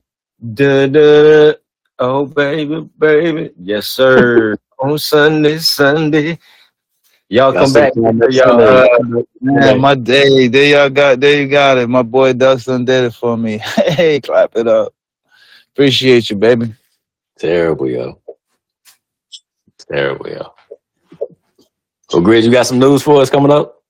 Da, 0.55 0.87
da, 0.87 1.23
da. 1.51 1.53
Oh 1.99 2.25
baby, 2.25 2.87
baby, 2.99 3.51
yes 3.61 3.87
sir. 3.87 4.57
On 4.79 4.97
Sunday, 4.99 5.57
Sunday. 5.59 6.37
Y'all 7.29 7.51
come 7.51 7.73
back. 7.73 7.93
Y'all, 7.95 8.61
uh, 8.61 9.21
Man, 9.41 9.81
my 9.81 9.95
day, 9.95 10.47
there 10.47 10.65
y'all 10.65 10.89
got, 10.89 11.19
there 11.19 11.41
you 11.41 11.49
got 11.49 11.77
it. 11.77 11.87
My 11.87 12.01
boy 12.01 12.33
Dustin 12.33 12.85
did 12.85 13.05
it 13.05 13.13
for 13.13 13.35
me. 13.35 13.57
Hey, 13.75 14.21
clap 14.21 14.55
it 14.55 14.67
up. 14.67 14.93
Appreciate 15.73 16.29
you, 16.29 16.37
baby. 16.37 16.73
Terrible, 17.37 17.87
yo. 17.87 18.21
Terrible, 19.91 20.29
yo. 20.29 20.53
So, 22.09 22.21
Grizz, 22.21 22.43
you 22.43 22.51
got 22.51 22.65
some 22.65 22.79
news 22.79 23.03
for 23.03 23.21
us 23.21 23.29
coming 23.29 23.51
up? 23.51 23.83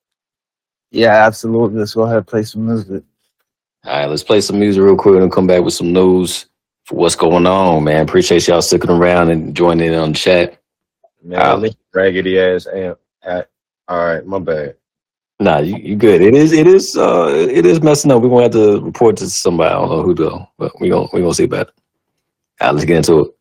Yeah, 0.89 1.25
absolutely. 1.25 1.79
Let's 1.79 1.93
go 1.93 2.03
ahead 2.03 2.17
and 2.17 2.27
play 2.27 2.43
some 2.43 2.65
music. 2.65 3.03
All 3.85 3.99
right, 3.99 4.05
let's 4.07 4.23
play 4.23 4.41
some 4.41 4.59
music 4.59 4.81
real 4.81 4.97
quick 4.97 5.21
and 5.21 5.31
come 5.31 5.47
back 5.47 5.63
with 5.63 5.73
some 5.73 5.93
news 5.93 6.47
for 6.85 6.95
what's 6.95 7.15
going 7.15 7.45
on, 7.45 7.83
man. 7.83 8.03
Appreciate 8.03 8.47
y'all 8.47 8.61
sticking 8.61 8.89
around 8.89 9.29
and 9.29 9.55
joining 9.55 9.93
in 9.93 9.99
on 9.99 10.13
the 10.13 10.17
chat. 10.17 10.59
man, 11.23 11.61
leave 11.61 11.75
raggedy 11.93 12.39
ass 12.39 12.67
amp. 12.67 12.97
At, 13.27 13.49
all 13.89 14.05
right, 14.05 14.25
my 14.25 14.39
bad. 14.39 14.77
Nah, 15.39 15.59
you, 15.59 15.77
you 15.77 15.97
good. 15.97 16.21
It 16.21 16.35
is, 16.35 16.53
it 16.53 16.67
is, 16.67 16.97
uh, 16.97 17.27
it 17.29 17.65
is 17.65 17.81
messing 17.81 18.11
up. 18.11 18.23
We're 18.23 18.29
gonna 18.29 18.43
have 18.43 18.53
to 18.53 18.81
report 18.81 19.17
to 19.17 19.29
somebody. 19.29 19.73
I 19.73 19.79
don't 19.79 19.89
know 19.89 20.03
who 20.03 20.15
though, 20.15 20.47
but 20.57 20.73
we 20.81 20.89
gonna 20.89 21.09
we 21.13 21.21
gonna 21.21 21.35
see 21.35 21.45
about 21.45 21.69
it. 21.69 21.73
All 22.61 22.69
right, 22.69 22.73
let's 22.75 22.85
get 22.85 22.97
into 22.97 23.19
it. 23.21 23.31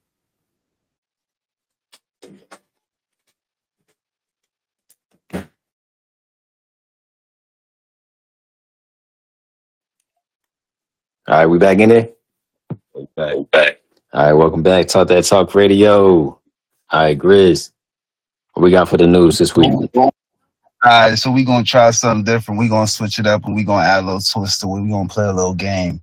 All 11.28 11.38
right, 11.38 11.46
we 11.46 11.58
back 11.58 11.78
in 11.78 11.90
there. 11.90 12.10
Back. 13.16 13.36
back. 13.52 13.80
All 14.12 14.24
right, 14.26 14.32
welcome 14.34 14.62
back. 14.62 14.88
Talk 14.88 15.08
that 15.08 15.24
talk 15.24 15.54
radio. 15.54 15.94
All 16.02 16.40
right, 16.92 17.18
Grizz. 17.18 17.72
What 18.56 18.62
we 18.62 18.70
got 18.70 18.88
for 18.88 18.96
the 18.96 19.06
news 19.06 19.36
this 19.36 19.54
week? 19.54 19.70
All 19.94 20.12
right, 20.82 21.14
so 21.14 21.30
we're 21.30 21.44
gonna 21.44 21.62
try 21.62 21.90
something 21.90 22.24
different. 22.24 22.58
We're 22.58 22.70
gonna 22.70 22.86
switch 22.86 23.18
it 23.18 23.26
up 23.26 23.44
and 23.44 23.54
we're 23.54 23.66
gonna 23.66 23.86
add 23.86 24.02
a 24.02 24.06
little 24.06 24.20
twist 24.20 24.62
to 24.62 24.66
it. 24.68 24.80
We're 24.80 24.88
gonna 24.88 25.10
play 25.10 25.26
a 25.26 25.32
little 25.34 25.52
game. 25.52 26.00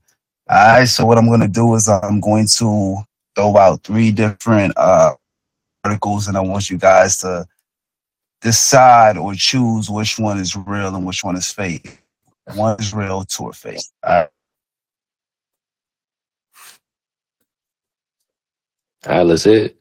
All 0.48 0.74
right, 0.74 0.86
so 0.86 1.04
what 1.04 1.18
I'm 1.18 1.28
gonna 1.28 1.48
do 1.48 1.74
is 1.74 1.90
I'm 1.90 2.20
going 2.20 2.46
to 2.60 2.98
throw 3.36 3.58
out 3.58 3.84
three 3.84 4.12
different 4.12 4.76
uh 4.78 5.16
articles 5.84 6.28
and 6.28 6.38
I 6.38 6.42
want 6.42 6.70
you 6.70 6.78
guys 6.78 7.18
to 7.18 7.48
decide 8.42 9.18
or 9.18 9.34
choose 9.34 9.90
which 9.90 10.20
one 10.20 10.38
is 10.38 10.56
real 10.56 10.96
and 10.96 11.08
which 11.08 11.24
one 11.24 11.36
is 11.36 11.52
fake. 11.52 12.04
One 12.54 12.80
is 12.80 12.94
real, 12.94 13.24
two 13.24 13.48
are 13.48 13.54
fake. 13.54 13.82
All 14.04 14.14
right. 14.14 14.30
All 19.08 19.18
right, 19.18 19.26
let's 19.26 19.48
it. 19.48 19.76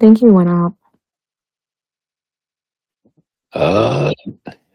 Think 0.00 0.18
he 0.18 0.26
went 0.26 0.48
out. 0.48 0.74
Uh, 3.52 4.12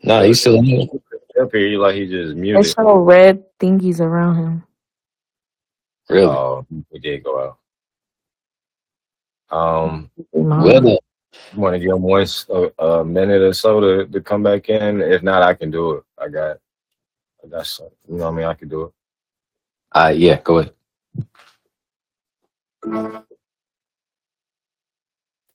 no, 0.04 0.24
he's 0.24 0.40
still 0.40 0.56
in 0.60 0.64
here. 0.66 0.88
Up 1.42 1.52
here, 1.52 1.68
you 1.68 1.80
like 1.80 1.96
he 1.96 2.06
just 2.08 2.36
They 2.36 2.42
muted. 2.42 2.68
show 2.74 2.98
red 3.00 3.44
thingies 3.60 4.00
around 4.00 4.36
him. 4.38 4.64
Really? 6.10 6.28
Oh, 6.28 6.66
we 6.92 7.00
did 7.00 7.24
go 7.24 7.58
out. 9.52 9.56
Um, 9.58 10.10
Well 10.32 10.82
done. 10.82 10.98
want 11.56 11.74
to 11.74 11.80
give 11.80 11.92
him 11.92 12.02
one 12.02 12.22
s- 12.22 12.46
a, 12.50 12.72
a 12.84 13.06
minute 13.06 13.42
or 13.42 13.54
so 13.54 13.80
to, 13.80 14.06
to 14.08 14.22
come 14.22 14.44
back 14.44 14.70
in. 14.70 15.02
If 15.02 15.24
not, 15.24 15.42
I 15.44 15.54
can 15.54 15.72
do 15.72 15.94
it. 15.94 16.04
I 16.18 16.30
got, 16.30 16.58
I 17.44 17.48
got 17.48 17.66
some. 17.66 17.90
You 18.08 18.18
know 18.18 18.26
what 18.26 18.32
I 18.32 18.36
mean? 18.38 18.46
I 18.46 18.54
can 18.54 18.68
do 18.70 18.84
it. 18.84 18.92
All 19.94 20.04
right, 20.04 20.18
yeah, 20.18 20.40
go 20.42 20.60
ahead. 20.60 20.74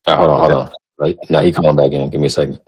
All 0.07 0.15
right, 0.15 0.19
hold 0.19 0.31
on, 0.31 0.41
hold 0.41 0.53
on. 0.53 0.73
Right 0.99 1.19
now, 1.31 1.41
he 1.41 1.51
coming 1.51 1.77
back 1.77 1.93
in. 1.93 2.11
Give 2.11 2.21
me 2.21 2.27
a 2.27 2.31
second. 2.31 2.61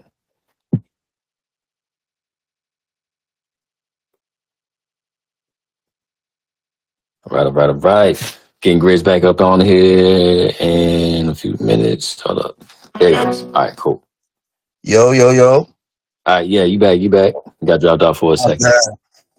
All 7.25 7.37
right, 7.37 7.45
all 7.45 7.53
right, 7.53 7.69
all 7.69 7.75
right. 7.75 8.39
Getting 8.61 8.79
Grizz 8.79 9.03
back 9.03 9.23
up 9.23 9.39
on 9.41 9.61
here 9.61 10.51
in 10.59 11.29
a 11.29 11.35
few 11.35 11.55
minutes. 11.59 12.19
Hold 12.21 12.39
up. 12.39 12.63
There 12.99 13.09
he 13.09 13.15
is. 13.29 13.43
All 13.43 13.51
right, 13.53 13.75
cool. 13.77 14.03
Yo, 14.83 15.11
yo, 15.11 15.31
yo. 15.31 15.51
All 15.55 15.69
right, 16.27 16.47
yeah, 16.47 16.63
you 16.63 16.79
back, 16.79 16.99
you 16.99 17.09
back. 17.09 17.35
You 17.61 17.67
got 17.67 17.81
dropped 17.81 18.03
off 18.03 18.17
for 18.19 18.33
a 18.33 18.37
second. 18.37 18.73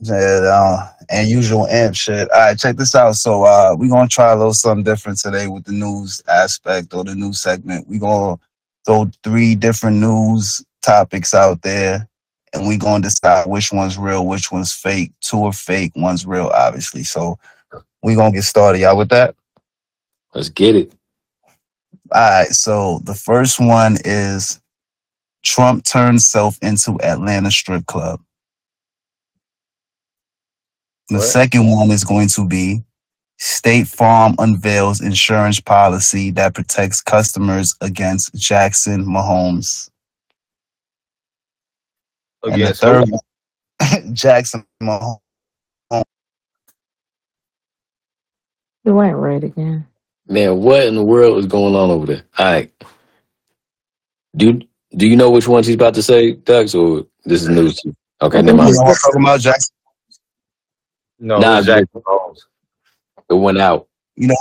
Yeah, 0.04 0.14
uh, 0.14 0.88
and 1.10 1.28
usual 1.30 1.66
amp 1.68 1.94
shit. 1.94 2.30
All 2.30 2.38
right, 2.40 2.58
check 2.58 2.76
this 2.76 2.94
out. 2.94 3.14
So 3.16 3.44
uh 3.44 3.74
we're 3.78 3.88
gonna 3.88 4.06
try 4.08 4.32
a 4.32 4.36
little 4.36 4.52
something 4.52 4.84
different 4.84 5.18
today 5.18 5.46
with 5.48 5.64
the 5.64 5.72
news 5.72 6.22
aspect 6.28 6.92
or 6.92 7.04
the 7.04 7.14
news 7.14 7.40
segment. 7.40 7.88
We're 7.88 8.00
gonna 8.00 8.38
throw 8.84 9.10
three 9.22 9.54
different 9.54 9.96
news 9.96 10.62
topics 10.82 11.32
out 11.32 11.62
there 11.62 12.06
and 12.52 12.66
we're 12.66 12.78
gonna 12.78 13.02
decide 13.02 13.46
which 13.46 13.72
one's 13.72 13.96
real, 13.96 14.26
which 14.26 14.52
one's 14.52 14.74
fake. 14.74 15.12
Two 15.22 15.44
are 15.44 15.52
fake, 15.52 15.92
one's 15.96 16.26
real, 16.26 16.50
obviously. 16.54 17.02
So 17.02 17.38
we're 18.02 18.16
gonna 18.16 18.32
get 18.32 18.44
started. 18.44 18.80
Y'all 18.80 18.98
with 18.98 19.08
that? 19.08 19.34
Let's 20.34 20.50
get 20.50 20.76
it. 20.76 20.92
All 22.12 22.30
right, 22.30 22.48
so 22.48 23.00
the 23.04 23.14
first 23.14 23.58
one 23.58 23.96
is 24.04 24.60
Trump 25.42 25.84
turned 25.84 26.20
self 26.20 26.58
into 26.60 27.00
Atlanta 27.02 27.50
strip 27.50 27.86
club. 27.86 28.20
The 31.08 31.16
What? 31.16 31.22
second 31.22 31.70
one 31.70 31.90
is 31.90 32.04
going 32.04 32.28
to 32.28 32.46
be 32.48 32.82
State 33.38 33.88
Farm 33.88 34.34
unveils 34.38 35.00
insurance 35.00 35.60
policy 35.60 36.30
that 36.32 36.54
protects 36.54 37.02
customers 37.02 37.74
against 37.80 38.34
Jackson 38.34 39.04
Mahomes. 39.04 39.90
And 42.44 42.62
the 42.62 42.74
third 42.74 43.10
one, 43.66 44.14
Jackson 44.14 44.64
Mahomes. 44.82 45.18
It 48.84 48.90
went 48.92 49.16
right 49.16 49.42
again. 49.42 49.86
Man, 50.28 50.58
what 50.60 50.86
in 50.86 50.94
the 50.94 51.02
world 51.04 51.38
is 51.38 51.46
going 51.46 51.74
on 51.74 51.90
over 51.90 52.06
there? 52.06 52.22
All 52.38 52.46
right. 52.46 52.72
Do 54.36 54.60
do 54.96 55.06
you 55.06 55.16
know 55.16 55.30
which 55.30 55.48
ones 55.48 55.66
he's 55.66 55.74
about 55.76 55.94
to 55.94 56.02
say, 56.02 56.32
Doug? 56.32 56.74
Or 56.74 57.06
this 57.24 57.42
is 57.42 57.48
news 57.48 57.76
to 57.80 57.88
you? 57.88 57.96
Okay, 58.22 58.42
never 58.42 58.58
mind. 58.58 58.74
know 58.74 58.82
what 58.82 58.88
I'm 58.90 58.96
talking 58.96 59.22
about, 59.22 59.40
Jackson? 59.40 59.74
No, 61.18 61.38
Nah, 61.38 61.54
it 61.54 61.56
was 61.58 61.66
Jackson 61.66 62.02
Mahomes. 62.02 62.38
It 63.30 63.34
went 63.34 63.58
out. 63.58 63.88
You 64.16 64.28
know, 64.28 64.36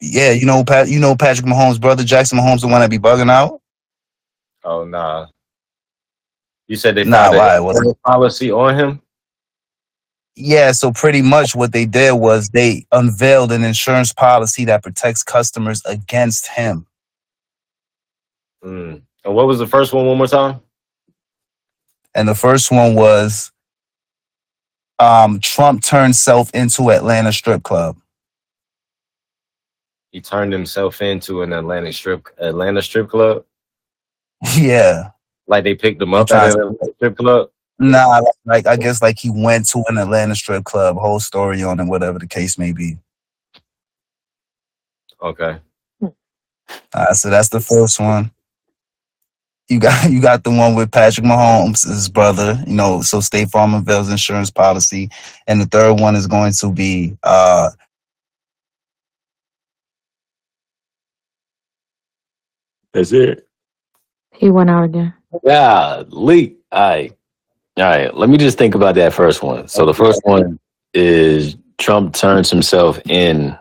yeah, 0.00 0.32
you 0.32 0.46
know, 0.46 0.64
Pat, 0.64 0.88
you 0.88 0.98
know 1.00 1.14
Patrick 1.16 1.46
Mahomes' 1.46 1.80
brother, 1.80 2.04
Jackson 2.04 2.38
Mahomes, 2.38 2.60
the 2.60 2.68
one 2.68 2.80
that 2.80 2.90
be 2.90 2.98
bugging 2.98 3.30
out. 3.30 3.60
Oh 4.64 4.84
nah. 4.84 5.26
You 6.66 6.76
said 6.76 6.94
they 6.94 7.04
Nah, 7.04 7.24
found 7.26 7.36
why? 7.36 7.54
a 7.56 7.62
What- 7.62 7.76
insurance 7.76 7.98
policy 8.04 8.50
on 8.50 8.74
him. 8.78 9.00
Yeah, 10.36 10.72
so 10.72 10.90
pretty 10.92 11.22
much 11.22 11.54
what 11.54 11.72
they 11.72 11.86
did 11.86 12.12
was 12.12 12.48
they 12.48 12.86
unveiled 12.90 13.52
an 13.52 13.62
insurance 13.62 14.12
policy 14.12 14.64
that 14.64 14.82
protects 14.82 15.22
customers 15.22 15.80
against 15.84 16.48
him. 16.48 16.86
Mm. 18.64 19.02
And 19.24 19.34
what 19.34 19.46
was 19.46 19.58
the 19.60 19.66
first 19.66 19.92
one? 19.92 20.06
One 20.06 20.18
more 20.18 20.26
time. 20.26 20.60
And 22.16 22.26
the 22.26 22.34
first 22.34 22.72
one 22.72 22.94
was 22.96 23.52
um, 24.98 25.40
Trump 25.40 25.82
turned 25.82 26.16
self 26.16 26.50
into 26.54 26.90
Atlanta 26.90 27.32
strip 27.32 27.62
club. 27.62 27.96
He 30.10 30.20
turned 30.20 30.52
himself 30.52 31.02
into 31.02 31.42
an 31.42 31.52
Atlanta 31.52 31.92
strip 31.92 32.28
Atlanta 32.38 32.82
strip 32.82 33.08
club. 33.08 33.44
yeah. 34.56 35.10
Like 35.46 35.64
they 35.64 35.74
picked 35.74 36.00
him 36.00 36.14
up 36.14 36.30
at 36.30 36.50
Atlanta 36.50 36.76
strip 36.96 37.16
club. 37.16 37.50
Nah, 37.80 38.20
like 38.46 38.66
I 38.66 38.76
guess 38.76 39.02
like 39.02 39.18
he 39.18 39.30
went 39.30 39.68
to 39.70 39.82
an 39.88 39.98
Atlanta 39.98 40.36
strip 40.36 40.64
club, 40.64 40.96
whole 40.96 41.18
story 41.18 41.64
on 41.64 41.80
it, 41.80 41.86
whatever 41.86 42.18
the 42.18 42.28
case 42.28 42.56
may 42.56 42.72
be. 42.72 42.98
Okay. 45.20 45.58
Uh, 46.92 47.12
so 47.12 47.30
that's 47.30 47.48
the 47.48 47.60
first 47.60 47.98
one. 47.98 48.30
You 49.68 49.80
got 49.80 50.10
you 50.10 50.20
got 50.20 50.44
the 50.44 50.50
one 50.50 50.74
with 50.74 50.90
Patrick 50.90 51.26
Mahomes, 51.26 51.86
his 51.86 52.08
brother. 52.08 52.62
You 52.66 52.74
know, 52.74 53.02
so 53.02 53.20
State 53.20 53.48
Farm 53.50 53.74
unveils 53.74 54.10
insurance 54.10 54.50
policy, 54.50 55.10
and 55.46 55.60
the 55.60 55.66
third 55.66 55.94
one 55.94 56.16
is 56.16 56.26
going 56.26 56.52
to 56.52 56.72
be 56.72 57.16
uh, 57.22 57.70
That's 62.94 63.12
it. 63.12 63.48
He 64.32 64.50
went 64.50 64.70
out 64.70 64.84
again. 64.84 65.12
Yeah, 65.42 66.04
leak. 66.08 66.56
All 66.70 66.80
right. 66.80 67.12
All 67.76 67.84
right. 67.84 68.16
Let 68.16 68.28
me 68.30 68.38
just 68.38 68.56
think 68.56 68.76
about 68.76 68.94
that 68.94 69.12
first 69.12 69.42
one. 69.42 69.66
So 69.66 69.84
the 69.84 69.92
first 69.92 70.20
one 70.24 70.60
is 70.94 71.56
Trump 71.78 72.14
turns 72.14 72.50
himself 72.50 73.00
in 73.06 73.58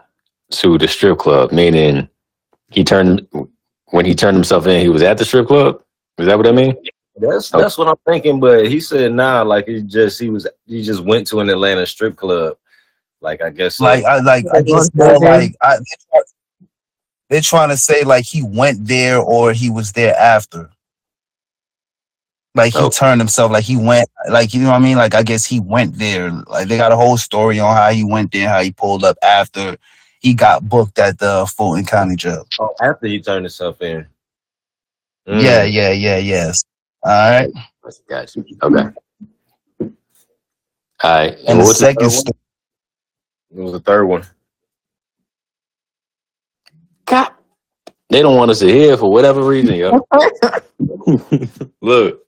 to 0.51 0.77
the 0.77 0.88
strip 0.88 1.17
club, 1.17 1.51
meaning 1.51 2.07
he 2.69 2.83
turned 2.83 3.27
when 3.88 4.06
he 4.06 4.14
turned 4.14 4.38
himself 4.38 4.67
in, 4.67 4.82
he 4.82 4.90
was 4.90 5.01
at 5.01 5.17
the 5.17 5.25
strip 5.25 5.48
club. 5.48 5.82
Is 6.17 6.27
that 6.27 6.38
what 6.38 6.48
I 6.48 6.51
mean? 6.51 6.75
That's 7.16 7.50
that's 7.50 7.77
what 7.77 7.88
I'm 7.88 7.95
thinking. 8.08 8.40
But 8.40 8.67
he 8.67 8.80
said 8.80 9.14
nah, 9.14 9.42
like 9.43 9.67
he 9.67 9.82
just 9.82 10.19
he 10.19 10.30
was 10.30 10.48
he 10.66 10.83
just 10.83 11.03
went 11.03 11.27
to 11.27 11.40
an 11.40 11.50
Atlanta 11.50 11.85
strip 11.85 12.16
club. 12.16 12.58
Like 13.22 13.42
I 13.42 13.50
guess 13.50 13.80
like 13.80 14.03
I 14.03 14.19
like 14.19 14.45
I 14.53 14.58
Like 14.58 14.66
guess 14.66 14.92
more 14.93 15.19
like 15.19 15.56
I, 15.61 15.77
they're, 17.30 17.42
trying 17.42 17.69
to 17.69 17.77
say 17.77 18.03
like 18.03 18.25
he 18.25 18.43
went 18.43 18.88
there 18.88 19.19
or 19.19 19.53
he 19.53 19.69
was 19.69 19.92
there 19.93 20.16
after. 20.16 20.69
Like 22.56 22.74
he 22.74 22.80
Oh. 22.80 22.90
turned 22.90 23.19
himself, 23.22 23.51
like 23.51 23.64
he 23.64 23.77
went, 23.77 24.08
like 24.30 24.53
you 24.53 24.61
know 24.61 24.69
what 24.69 24.75
I 24.75 24.80
mean. 24.80 24.98
Like 24.98 25.16
I 25.16 25.24
guess 25.24 25.45
he 25.45 25.59
went 25.59 25.98
there. 25.98 26.32
Like 26.48 26.67
they 26.67 26.77
got 26.77 26.92
a 26.92 26.95
whole 26.95 27.17
story 27.17 27.59
on 27.59 27.75
how 27.75 27.90
he 27.92 28.03
went 28.03 28.32
there, 28.32 28.50
how 28.50 28.61
he 28.61 28.72
pulled 28.72 29.03
up 29.03 29.17
after 29.24 29.77
he 30.19 30.33
got 30.35 30.67
booked 30.69 31.00
at 31.00 31.17
the 31.17 31.51
Fulton 31.58 31.85
County 31.85 32.16
Jail. 32.16 32.45
oh, 32.59 32.74
after 32.82 33.08
he 33.08 33.19
turned 33.22 33.45
himself 33.45 33.82
in. 33.82 34.06
Mm. 35.27 35.42
Yeah, 35.42 35.64
yeah, 35.64 35.92
yeah, 35.92 36.18
yes. 36.18 36.64
All 37.03 37.11
right. 37.32 37.50
Gotcha. 38.10 38.43
Okay. 38.61 38.90
All 39.82 39.90
right. 41.03 41.38
And 41.48 41.60
the 41.60 41.66
second 41.74 42.10
third 42.10 42.11
story, 42.11 42.38
It 43.56 43.61
was 43.61 43.72
the 43.74 43.80
third 43.80 44.06
one. 44.06 44.24
God, 47.06 47.32
they 48.10 48.22
don't 48.22 48.38
want 48.38 48.52
us 48.52 48.60
to 48.60 48.68
hear 48.68 48.95
for 48.98 49.11
whatever 49.11 49.43
reason, 49.43 49.76
yo. 49.76 50.06
Look, 51.82 52.26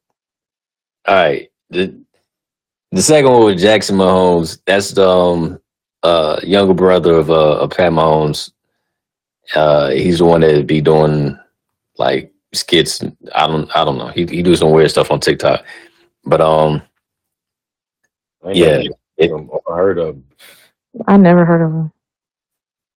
all 1.07 1.15
right. 1.15 1.49
The 1.69 1.97
the 2.91 3.01
second 3.01 3.31
one 3.31 3.45
with 3.45 3.59
Jackson 3.59 3.97
Mahomes. 3.97 4.59
That's 4.65 4.91
the 4.91 5.07
um, 5.07 5.59
uh, 6.03 6.39
younger 6.43 6.73
brother 6.73 7.13
of 7.13 7.29
uh, 7.29 7.59
of 7.59 7.71
Pat 7.71 7.91
Mahomes. 7.91 8.51
Uh, 9.55 9.89
he's 9.91 10.19
the 10.19 10.25
one 10.25 10.41
that 10.41 10.67
be 10.67 10.81
doing 10.81 11.37
like 11.97 12.33
skits. 12.55 13.03
I 13.35 13.47
don't 13.47 13.69
I 13.75 13.83
don't 13.85 13.97
know. 13.97 14.07
He 14.07 14.25
he 14.25 14.43
do 14.43 14.55
some 14.55 14.71
weird 14.71 14.91
stuff 14.91 15.11
on 15.11 15.19
TikTok, 15.19 15.63
but 16.25 16.41
um 16.41 16.81
I 18.43 18.49
ain't 18.49 18.57
Yeah, 18.57 18.77
never 18.77 18.89
it- 19.17 19.31
heard 19.67 19.97
of. 19.99 20.17
I 21.07 21.17
never 21.17 21.45
heard 21.45 21.61
of 21.65 21.71
him. 21.71 21.91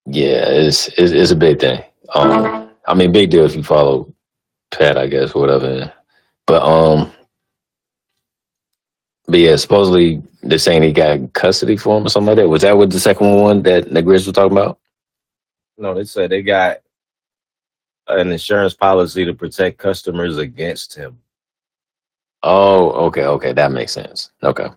yeah, 0.06 0.46
it's 0.48 0.88
it's, 0.90 1.12
it's 1.12 1.32
a 1.32 1.36
big 1.36 1.60
thing. 1.60 1.84
Um, 2.16 2.70
I 2.88 2.94
mean, 2.94 3.12
big 3.12 3.30
deal 3.30 3.46
if 3.46 3.56
you 3.56 3.64
follow 3.64 4.14
Pat, 4.72 4.98
I 4.98 5.08
guess, 5.08 5.36
whatever. 5.36 5.92
But 6.48 6.64
um, 6.64 7.12
but 9.28 9.40
yeah, 9.40 9.56
supposedly 9.58 10.22
they're 10.44 10.58
saying 10.58 10.84
he 10.84 10.94
got 10.94 11.34
custody 11.34 11.78
for 11.78 11.98
him 11.98 12.06
or 12.06 12.10
something 12.10 12.28
like 12.28 12.38
that. 12.38 12.50
Was 12.50 12.62
that 12.64 12.78
what 12.78 12.90
the 12.90 13.00
second 13.00 13.36
one 13.36 13.62
that 13.64 13.94
the 13.94 14.02
Grizz 14.02 14.26
was 14.26 14.32
talking 14.32 14.58
about? 14.58 14.80
No, 15.78 15.94
they 15.94 16.04
said 16.06 16.30
they 16.32 16.42
got 16.42 16.80
an 18.10 18.32
insurance 18.32 18.74
policy 18.74 19.26
to 19.26 19.34
protect 19.34 19.78
customers 19.78 20.38
against 20.38 20.96
him. 20.96 21.18
Oh, 22.44 22.92
okay, 23.08 23.26
okay, 23.26 23.54
that 23.54 23.72
makes 23.72 23.92
sense. 23.92 24.32
Okay, 24.44 24.68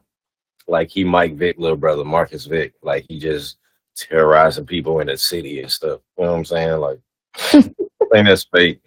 Like 0.66 0.90
he 0.90 1.04
Mike 1.04 1.34
Vick, 1.36 1.56
little 1.58 1.76
brother 1.76 2.04
Marcus 2.04 2.46
Vick. 2.46 2.74
Like 2.82 3.06
he 3.08 3.18
just 3.18 3.58
terrorizing 3.96 4.66
people 4.66 5.00
in 5.00 5.06
the 5.06 5.16
city 5.16 5.60
and 5.60 5.70
stuff. 5.70 6.00
You 6.18 6.24
know 6.24 6.32
what 6.32 6.38
I'm 6.38 6.44
saying? 6.44 6.80
Like 6.80 6.98
I 7.36 7.50
think 7.60 8.26
that's 8.26 8.44
fake. 8.44 8.80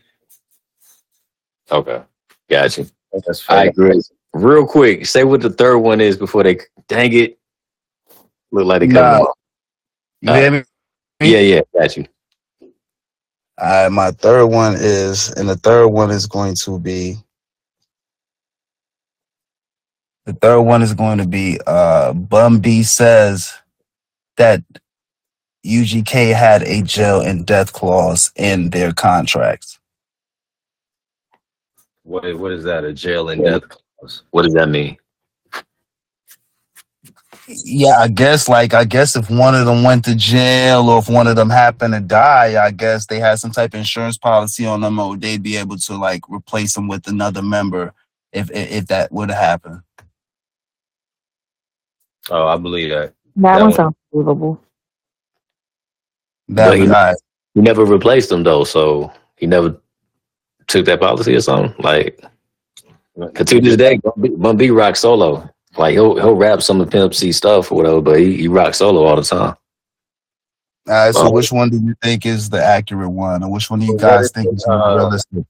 okay, 1.71 2.01
got 2.49 2.77
you. 2.77 2.83
I 2.83 2.87
think 3.13 3.25
that's 3.25 3.49
All 3.49 3.55
right, 3.55 3.67
fake. 3.67 3.75
Grizz. 3.75 4.11
Real 4.33 4.67
quick, 4.67 5.05
say 5.05 5.23
what 5.23 5.41
the 5.41 5.49
third 5.49 5.77
one 5.79 6.01
is 6.01 6.17
before 6.17 6.43
they 6.43 6.59
dang 6.89 7.13
it. 7.13 7.39
Look 8.51 8.65
like 8.65 8.81
they 8.81 8.87
Nah. 8.87 9.01
coming. 9.11 9.25
off. 9.27 9.37
you 10.21 10.33
hear 10.33 10.47
uh, 10.47 10.51
me? 10.51 10.63
Yeah, 11.21 11.39
yeah, 11.39 11.61
got 11.73 11.95
you. 11.95 12.05
All 13.57 13.83
right, 13.83 13.89
my 13.89 14.11
third 14.11 14.47
one 14.47 14.75
is, 14.77 15.31
and 15.31 15.47
the 15.47 15.55
third 15.55 15.87
one 15.87 16.11
is 16.11 16.27
going 16.27 16.55
to 16.55 16.77
be, 16.77 17.15
the 20.25 20.33
third 20.33 20.61
one 20.61 20.81
is 20.81 20.93
going 20.93 21.19
to 21.19 21.27
be, 21.27 21.59
uh, 21.65 22.11
Bun 22.13 22.59
B 22.59 22.83
says 22.83 23.53
that 24.35 24.61
UGK 25.65 26.35
had 26.35 26.63
a 26.63 26.81
jail 26.81 27.21
and 27.21 27.45
death 27.45 27.71
clause 27.71 28.31
in 28.35 28.69
their 28.71 28.91
contracts. 28.91 29.79
What 32.03 32.37
what 32.37 32.51
is 32.51 32.63
that? 32.65 32.83
A 32.83 32.93
jail 32.93 33.29
and 33.29 33.43
death 33.43 33.63
clause? 33.67 34.23
What 34.29 34.43
does 34.43 34.53
that 34.53 34.69
mean? 34.69 34.97
Yeah, 37.47 37.97
I 37.99 38.07
guess 38.07 38.49
like 38.49 38.73
I 38.73 38.85
guess 38.85 39.15
if 39.15 39.29
one 39.29 39.53
of 39.53 39.65
them 39.67 39.83
went 39.83 40.03
to 40.05 40.15
jail 40.15 40.89
or 40.89 40.99
if 40.99 41.07
one 41.09 41.27
of 41.27 41.35
them 41.35 41.49
happened 41.49 41.93
to 41.93 41.99
die, 41.99 42.63
I 42.63 42.71
guess 42.71 43.05
they 43.05 43.19
had 43.19 43.37
some 43.39 43.51
type 43.51 43.73
of 43.73 43.79
insurance 43.79 44.17
policy 44.17 44.65
on 44.65 44.81
them 44.81 44.97
or 44.99 45.15
they'd 45.15 45.43
be 45.43 45.55
able 45.57 45.77
to 45.77 45.95
like 45.95 46.27
replace 46.29 46.73
them 46.73 46.87
with 46.87 47.07
another 47.07 47.41
member 47.43 47.93
if 48.33 48.49
if, 48.51 48.71
if 48.71 48.87
that 48.87 49.11
would 49.11 49.29
happen. 49.29 49.83
Oh, 52.31 52.47
I 52.47 52.57
believe 52.57 52.89
that. 52.89 53.13
That 53.35 53.41
That 53.41 53.53
one 53.53 53.61
one. 53.69 53.73
sounds 53.73 53.95
believable. 54.11 54.61
That 56.49 56.69
But 56.69 56.75
he- 56.77 56.81
was 56.81 56.91
all 56.91 56.95
right. 56.95 57.15
He 57.53 57.61
never 57.61 57.85
replaced 57.85 58.29
them 58.29 58.43
though, 58.43 58.63
so 58.65 59.11
he 59.37 59.45
never 59.47 59.79
took 60.67 60.85
that 60.87 60.99
policy 60.99 61.33
or 61.35 61.39
something. 61.41 61.73
Like, 61.81 62.19
cause 63.33 63.45
to 63.47 63.61
this 63.61 63.77
day, 63.77 63.97
Bun 64.03 64.35
Bun 64.41 64.57
B 64.57 64.71
rock 64.71 64.95
solo. 64.97 65.49
Like 65.77 65.93
he'll 65.93 66.15
he'll 66.15 66.35
rap 66.35 66.61
some 66.61 66.79
of 66.81 66.89
Pimp 66.89 67.13
C 67.13 67.31
stuff 67.31 67.71
or 67.71 67.75
whatever, 67.75 68.01
but 68.01 68.19
he, 68.19 68.37
he 68.37 68.47
rock 68.47 68.73
solo 68.73 69.03
all 69.03 69.15
the 69.15 69.23
time. 69.23 69.55
All 70.87 70.93
right, 70.93 71.13
so 71.13 71.23
Well- 71.23 71.33
which 71.33 71.51
one 71.51 71.69
do 71.69 71.77
you 71.77 71.95
think 72.01 72.25
is 72.25 72.49
the 72.49 72.63
accurate 72.63 73.09
one, 73.11 73.43
or 73.43 73.51
which 73.51 73.69
one 73.69 73.79
do 73.79 73.85
you 73.87 73.97
guys 73.97 74.31
think 74.31 74.47
if, 74.47 74.55
is 74.55 74.67
more 74.67 74.81
uh, 74.81 74.95
realistic? 74.97 75.45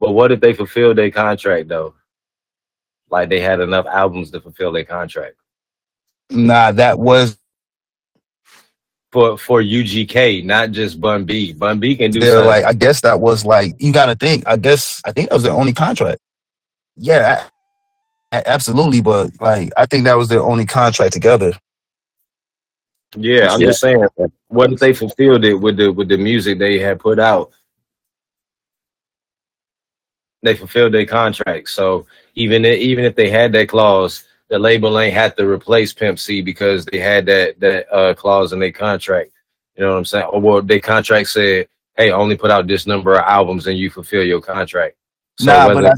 But 0.00 0.12
what 0.12 0.32
if 0.32 0.40
they 0.40 0.52
fulfilled 0.52 0.98
their 0.98 1.10
contract 1.10 1.68
though? 1.68 1.94
Like 3.10 3.28
they 3.28 3.40
had 3.40 3.60
enough 3.60 3.86
albums 3.86 4.30
to 4.32 4.40
fulfill 4.40 4.72
their 4.72 4.84
contract 4.84 5.36
Nah, 6.30 6.72
that 6.72 6.98
was 6.98 7.36
for 9.12 9.38
for 9.38 9.62
UGK, 9.62 10.44
not 10.44 10.72
just 10.72 11.00
Bun 11.00 11.24
B. 11.24 11.52
Bun 11.52 11.78
B 11.78 11.94
can 11.96 12.10
do 12.10 12.18
they're 12.20 12.32
something. 12.32 12.48
like 12.48 12.64
I 12.64 12.72
guess 12.72 13.00
that 13.02 13.20
was 13.20 13.44
like 13.44 13.74
you 13.78 13.92
got 13.92 14.06
to 14.06 14.14
think. 14.14 14.46
I 14.46 14.56
guess 14.56 15.00
I 15.04 15.12
think 15.12 15.28
that 15.28 15.34
was 15.34 15.44
the 15.44 15.50
only 15.50 15.72
contract. 15.72 16.20
Yeah, 16.96 17.44
a- 18.34 18.38
a- 18.38 18.48
absolutely. 18.48 19.00
But 19.00 19.30
like 19.40 19.72
I 19.76 19.86
think 19.86 20.04
that 20.04 20.16
was 20.16 20.28
their 20.28 20.42
only 20.42 20.66
contract 20.66 21.12
together. 21.12 21.52
yeah, 23.16 23.52
I'm 23.52 23.60
Yeah. 23.60 23.68
just 23.68 23.80
saying. 23.80 24.04
What 24.48 24.72
if 24.72 24.80
they 24.80 24.92
fulfilled 24.92 25.44
it 25.44 25.54
with 25.54 25.76
the 25.76 25.92
with 25.92 26.08
the 26.08 26.16
music 26.18 26.58
they 26.58 26.78
had 26.78 26.98
put 27.00 27.18
out? 27.18 27.50
They 30.42 30.54
fulfilled 30.54 30.92
their 30.92 31.06
contract, 31.06 31.70
so 31.70 32.06
even 32.34 32.66
i- 32.66 32.74
even 32.74 33.04
if 33.04 33.14
they 33.14 33.30
had 33.30 33.52
that 33.52 33.68
clause, 33.68 34.24
the 34.50 34.58
label 34.58 34.98
ain't 34.98 35.14
had 35.14 35.36
to 35.38 35.48
replace 35.48 35.92
Pimp 35.94 36.18
C 36.18 36.42
because 36.42 36.84
they 36.84 36.98
had 36.98 37.24
that 37.26 37.58
that 37.60 37.90
uh, 37.94 38.14
clause 38.14 38.52
in 38.52 38.58
their 38.58 38.72
contract. 38.72 39.30
You 39.76 39.84
know 39.84 39.92
what 39.92 39.98
I'm 39.98 40.04
saying? 40.04 40.26
Or 40.26 40.40
well, 40.40 40.62
their 40.62 40.80
contract 40.80 41.28
said, 41.30 41.68
"Hey, 41.96 42.10
only 42.10 42.36
put 42.36 42.50
out 42.50 42.66
this 42.66 42.86
number 42.86 43.14
of 43.14 43.24
albums 43.24 43.66
and 43.66 43.78
you 43.78 43.88
fulfill 43.90 44.22
your 44.24 44.40
contract." 44.42 44.96
So 45.40 45.46
nah, 45.46 45.66
whether- 45.68 45.80
but 45.82 45.94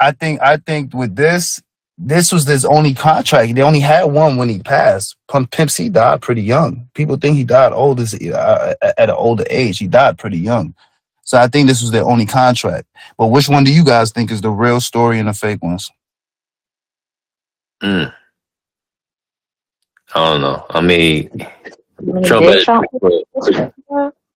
I, 0.00 0.08
I 0.08 0.12
think 0.12 0.40
I 0.42 0.56
think 0.56 0.92
with 0.92 1.14
this, 1.14 1.62
this 1.98 2.30
was 2.30 2.44
his 2.46 2.64
only 2.64 2.92
contract. 2.94 3.54
They 3.54 3.62
only 3.62 3.80
had 3.80 4.04
one 4.04 4.36
when 4.36 4.48
he 4.48 4.58
passed. 4.58 5.16
Pimp, 5.30 5.50
Pimp 5.50 5.70
C 5.70 5.88
died 5.88 6.20
pretty 6.20 6.42
young. 6.42 6.88
People 6.94 7.16
think 7.16 7.36
he 7.36 7.44
died 7.44 7.72
old 7.72 8.00
as 8.00 8.14
uh, 8.14 8.74
at 8.82 9.08
an 9.08 9.16
older 9.16 9.44
age. 9.48 9.78
He 9.78 9.86
died 9.86 10.18
pretty 10.18 10.38
young. 10.38 10.74
So 11.22 11.38
I 11.38 11.48
think 11.48 11.66
this 11.66 11.80
was 11.80 11.90
their 11.90 12.04
only 12.04 12.26
contract. 12.26 12.86
But 13.16 13.28
which 13.28 13.48
one 13.48 13.64
do 13.64 13.72
you 13.72 13.84
guys 13.84 14.12
think 14.12 14.30
is 14.30 14.42
the 14.42 14.50
real 14.50 14.80
story 14.80 15.18
and 15.18 15.28
the 15.28 15.32
fake 15.32 15.62
ones? 15.62 15.90
Mm. 17.82 18.12
I 20.14 20.32
don't 20.32 20.40
know. 20.40 20.66
I 20.70 20.80
mean, 20.80 21.30
You 22.00 22.22
Trump. 22.24 22.46
Dead 22.46 22.64
Trump? 22.64 22.86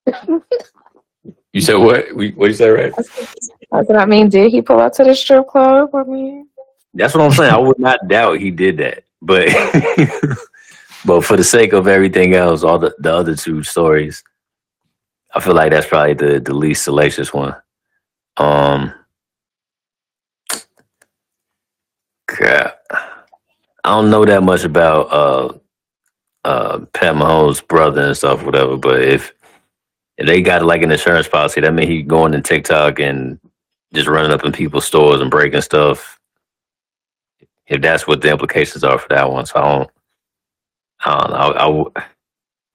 You 1.53 1.61
said 1.61 1.75
what? 1.75 2.15
What 2.15 2.47
you 2.47 2.55
say, 2.55 2.69
right? 2.69 2.93
Does 2.95 3.91
I 3.91 4.05
mean 4.05 4.29
did 4.29 4.53
he 4.53 4.63
pull 4.63 4.79
up 4.79 4.93
to 4.95 5.05
the 5.05 5.15
strip 5.17 5.49
club? 5.49 5.93
I 5.95 6.05
mean, 6.05 6.49
That's 6.95 7.15
what 7.15 7.23
I'm 7.23 7.33
saying. 7.33 7.53
I 7.53 7.59
would 7.59 7.79
not 7.79 8.09
doubt 8.09 8.41
he 8.41 8.51
did 8.51 8.79
that, 8.79 9.05
but 9.23 9.49
but 11.05 11.23
for 11.23 11.37
the 11.37 11.45
sake 11.45 11.73
of 11.73 11.87
everything 11.87 12.35
else, 12.35 12.65
all 12.65 12.79
the, 12.79 12.95
the 12.99 13.13
other 13.13 13.37
two 13.37 13.63
stories, 13.63 14.25
I 15.35 15.41
feel 15.41 15.55
like 15.55 15.71
that's 15.71 15.87
probably 15.87 16.15
the 16.15 16.41
the 16.41 16.55
least 16.55 16.85
salacious 16.85 17.33
one. 17.33 17.55
Um, 18.37 18.93
crap. 22.27 22.81
I 22.91 23.91
don't 23.91 24.11
know 24.11 24.25
that 24.25 24.43
much 24.43 24.65
about 24.65 25.13
uh 25.13 25.59
uh 26.45 26.79
Pat 26.93 27.15
Mahomes' 27.15 27.67
brother 27.67 28.03
and 28.03 28.17
stuff, 28.17 28.45
whatever. 28.45 28.77
But 28.77 29.03
if 29.03 29.33
if 30.19 30.27
they 30.27 30.43
got 30.43 30.65
like 30.65 30.83
an 30.83 30.91
insurance 30.91 31.29
policy, 31.29 31.61
that 31.61 31.73
means 31.73 31.89
he 31.89 32.03
going 32.03 32.33
to 32.33 32.41
TikTok 32.41 32.99
and 32.99 33.39
just 33.95 34.09
running 34.09 34.33
up 34.33 34.45
in 34.45 34.53
people's 34.53 34.85
stores 34.87 35.21
and 35.21 35.31
breaking 35.31 35.61
stuff 35.63 36.20
if 37.71 37.83
that's 37.83 38.07
what 38.09 38.23
the 38.23 38.31
implications 38.33 38.85
are 38.85 38.99
for 38.99 39.09
that 39.11 39.33
one. 39.33 39.47
So 39.47 39.57
I 39.61 39.79
don't, 39.79 39.91
I 41.05 41.21
don't 41.21 41.31
know. 41.31 41.37
I, 41.37 41.49
I, 41.51 41.67
w- 41.69 41.93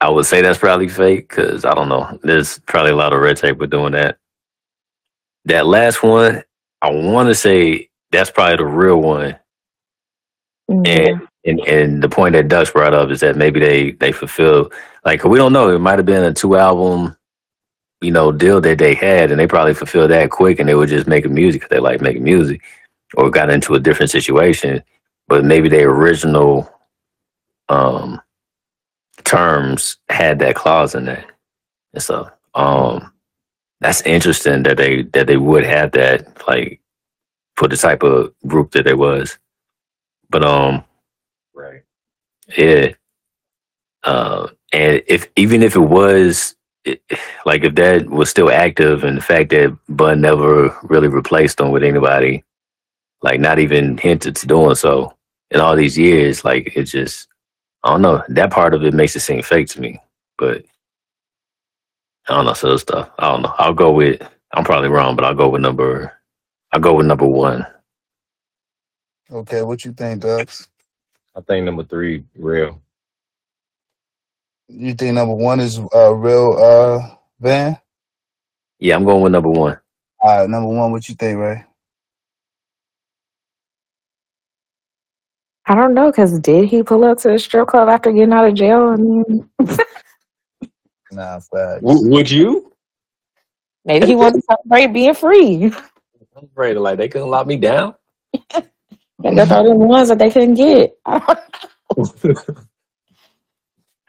I 0.00 0.10
would 0.10 0.26
say 0.26 0.42
that's 0.42 0.58
probably 0.58 0.88
fake 0.88 1.28
because 1.28 1.64
I 1.64 1.74
don't 1.74 1.90
know. 1.90 2.18
There's 2.24 2.60
probably 2.60 2.92
a 2.92 2.96
lot 2.96 3.14
of 3.14 3.20
red 3.20 3.38
tape 3.38 3.58
with 3.58 3.70
doing 3.70 3.92
that. 3.94 4.18
That 5.46 5.66
last 5.66 6.02
one, 6.02 6.44
I 6.82 6.90
want 6.90 7.28
to 7.30 7.36
say 7.36 7.90
that's 8.12 8.30
probably 8.30 8.58
the 8.58 8.66
real 8.66 9.00
one. 9.02 9.36
yeah. 10.84 11.08
And, 11.10 11.28
and 11.46 11.60
and 11.68 12.02
the 12.02 12.08
point 12.10 12.34
that 12.34 12.48
Dux 12.48 12.70
brought 12.72 12.94
up 12.94 13.10
is 13.10 13.20
that 13.20 13.36
maybe 13.36 13.60
they 13.60 13.92
they 13.92 14.12
fulfill 14.12 14.70
like 15.04 15.24
we 15.24 15.38
don't 15.38 15.52
know. 15.54 15.70
It 15.74 15.80
might 15.80 15.98
have 15.98 16.06
been 16.06 16.24
a 16.24 16.34
two 16.34 16.56
album, 16.56 17.16
you 18.02 18.12
know, 18.12 18.32
deal 18.32 18.60
that 18.62 18.78
they 18.78 18.94
had, 18.94 19.30
and 19.30 19.40
they 19.40 19.46
probably 19.48 19.74
fulfilled 19.74 20.10
that 20.12 20.30
quick, 20.30 20.60
and 20.60 20.68
they 20.68 20.74
were 20.76 20.86
just 20.86 21.06
making 21.08 21.34
music 21.34 21.62
'cause 21.62 21.70
they 21.70 21.80
like 21.80 22.00
making 22.02 22.24
music, 22.24 22.62
or 23.16 23.30
got 23.30 23.50
into 23.50 23.74
a 23.74 23.80
different 23.80 24.10
situation. 24.10 24.82
But 25.28 25.44
maybe 25.44 25.68
their 25.68 25.90
original 25.90 26.70
um 27.68 28.20
terms 29.24 29.96
had 30.08 30.38
that 30.38 30.54
clause 30.54 30.94
in 30.94 31.04
there, 31.06 31.24
and 31.94 32.02
so 32.02 32.30
um 32.54 33.12
that's 33.80 34.02
interesting 34.02 34.62
that 34.62 34.76
they 34.76 35.02
that 35.02 35.26
they 35.26 35.36
would 35.36 35.64
have 35.64 35.92
that 35.92 36.46
like 36.46 36.80
for 37.56 37.68
the 37.68 37.76
type 37.76 38.02
of 38.02 38.32
group 38.46 38.70
that 38.72 38.84
they 38.84 38.94
was. 38.94 39.38
But 40.30 40.44
um 40.44 40.84
right. 41.54 41.82
yeah. 42.56 42.92
Uh, 44.04 44.48
and 44.72 45.02
if 45.08 45.28
even 45.36 45.62
if 45.62 45.74
it 45.74 45.80
was 45.80 46.54
it, 46.84 47.02
like 47.44 47.64
if 47.64 47.74
that 47.74 48.08
was 48.08 48.30
still 48.30 48.50
active 48.50 49.02
and 49.04 49.18
the 49.18 49.22
fact 49.22 49.50
that 49.50 49.76
Bun 49.88 50.20
never 50.20 50.76
really 50.84 51.08
replaced 51.08 51.58
them 51.58 51.70
with 51.72 51.82
anybody, 51.82 52.44
like 53.26 53.40
not 53.40 53.58
even 53.58 53.98
hinted 53.98 54.36
to 54.36 54.46
doing 54.46 54.76
so 54.76 55.12
in 55.50 55.60
all 55.60 55.74
these 55.74 55.98
years, 55.98 56.44
like 56.44 56.76
it 56.76 56.84
just 56.84 57.26
I 57.82 57.90
don't 57.90 58.02
know. 58.02 58.22
That 58.28 58.52
part 58.52 58.72
of 58.72 58.84
it 58.84 58.94
makes 58.94 59.16
it 59.16 59.20
seem 59.20 59.42
fake 59.42 59.68
to 59.70 59.80
me. 59.80 60.00
But 60.38 60.64
I 62.28 62.34
don't 62.34 62.46
know, 62.46 62.52
so 62.54 62.68
other 62.68 62.78
stuff. 62.78 63.10
I 63.18 63.32
don't 63.32 63.42
know. 63.42 63.54
I'll 63.58 63.74
go 63.74 63.90
with 63.90 64.22
I'm 64.54 64.62
probably 64.64 64.90
wrong, 64.90 65.16
but 65.16 65.24
I'll 65.24 65.34
go 65.34 65.48
with 65.48 65.60
number 65.60 66.12
I'll 66.72 66.80
go 66.80 66.94
with 66.94 67.06
number 67.06 67.26
one. 67.26 67.66
Okay, 69.30 69.62
what 69.62 69.84
you 69.84 69.92
think, 69.92 70.22
Dux? 70.22 70.68
I 71.34 71.40
think 71.40 71.64
number 71.64 71.82
three, 71.82 72.22
real. 72.36 72.80
You 74.68 74.94
think 74.94 75.14
number 75.14 75.34
one 75.34 75.58
is 75.58 75.80
uh 75.92 76.14
real 76.14 76.56
uh 76.58 77.16
Van? 77.40 77.76
Yeah, 78.78 78.94
I'm 78.94 79.04
going 79.04 79.22
with 79.22 79.32
number 79.32 79.50
one. 79.50 79.78
All 80.20 80.40
right, 80.40 80.48
number 80.48 80.68
one, 80.68 80.92
what 80.92 81.08
you 81.08 81.16
think, 81.16 81.38
Ray? 81.40 81.64
I 85.66 85.74
don't 85.76 85.94
know, 85.94 86.12
cause 86.12 86.38
did 86.40 86.66
he 86.68 86.82
pull 86.82 87.04
up 87.04 87.18
to 87.20 87.30
the 87.30 87.38
strip 87.38 87.68
club 87.68 87.88
after 87.88 88.12
getting 88.12 88.32
out 88.34 88.48
of 88.48 88.54
jail? 88.54 88.88
I 88.88 88.96
mean, 88.96 89.50
Nah, 91.12 91.40
fact. 91.40 91.84
would 92.10 92.30
you? 92.30 92.72
maybe 93.84 94.06
he 94.06 94.16
wanted 94.16 94.40
to 94.40 94.42
celebrate 94.50 94.88
being 94.94 95.14
free. 95.14 95.72
I'm 96.36 96.44
afraid 96.46 96.76
like 96.78 96.98
they 96.98 97.08
couldn't 97.08 97.30
lock 97.30 97.46
me 97.46 97.56
down. 97.56 97.94
They 99.22 99.34
got 99.34 99.50
all 99.52 99.64
them 99.64 99.78
ones 99.78 100.08
that 100.10 100.18
they 100.18 100.30
couldn't 100.30 100.54
get. 100.54 100.96
I 101.06 101.18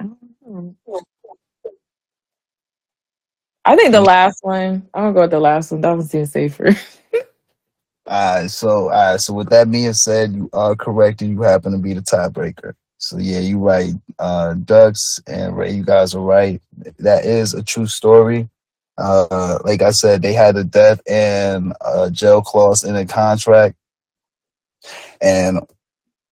don't 0.04 0.20
know. 0.48 0.76
I 3.66 3.76
think 3.78 3.92
the 3.94 4.02
last 4.02 4.40
one. 4.44 4.90
I'm 4.94 5.04
gonna 5.06 5.14
go 5.14 5.22
with 5.24 5.32
the 5.32 5.40
last 5.40 5.72
one. 5.72 5.82
That 5.82 5.92
one 5.98 6.04
seems 6.08 6.32
safer. 6.34 6.72
All 8.08 8.42
right, 8.42 8.50
so 8.50 8.70
all 8.70 8.88
right, 8.90 9.20
so 9.20 9.34
with 9.34 9.50
that 9.50 9.70
being 9.70 9.92
said, 9.92 10.32
you 10.32 10.50
are 10.54 10.78
correct, 10.78 11.22
and 11.22 11.32
you 11.32 11.42
happen 11.42 11.74
to 11.74 11.78
be 11.78 11.94
the 11.94 12.02
tiebreaker. 12.02 12.74
So 13.00 13.18
yeah, 13.18 13.40
you're 13.40 13.60
right. 13.60 13.94
Uh, 14.18 14.54
Dux 14.54 15.20
and 15.28 15.58
Ray, 15.58 15.74
you 15.74 15.84
guys 15.84 16.16
are 16.16 16.22
right. 16.22 16.62
That 17.00 17.26
is 17.26 17.54
a 17.54 17.62
true 17.62 17.86
story. 17.86 18.50
Uh, 18.98 19.60
like 19.66 19.82
I 19.82 19.92
said, 19.92 20.22
they 20.22 20.34
had 20.34 20.56
a 20.56 20.64
death 20.64 21.02
and 21.06 21.74
a 21.82 22.10
jail 22.10 22.42
clause 22.42 22.86
in 22.86 22.96
the 22.96 23.06
contract, 23.06 23.76
and 25.22 25.60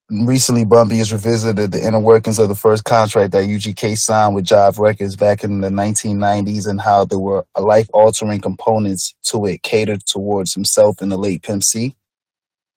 recently 0.09 0.65
Bun 0.65 0.87
B 0.87 0.97
has 0.99 1.11
revisited 1.11 1.71
the 1.71 1.85
inner 1.85 1.99
workings 1.99 2.37
of 2.39 2.49
the 2.49 2.55
first 2.55 2.83
contract 2.83 3.31
that 3.31 3.45
UGK 3.45 3.97
signed 3.97 4.35
with 4.35 4.45
Jive 4.45 4.77
Records 4.77 5.15
back 5.15 5.43
in 5.43 5.61
the 5.61 5.69
1990s 5.69 6.67
and 6.67 6.79
how 6.79 7.05
there 7.05 7.19
were 7.19 7.45
life 7.59 7.89
altering 7.93 8.41
components 8.41 9.15
to 9.23 9.45
it 9.45 9.63
catered 9.63 10.05
towards 10.05 10.53
himself 10.53 11.01
and 11.01 11.11
the 11.11 11.17
late 11.17 11.41
Pimp 11.41 11.63
C. 11.63 11.95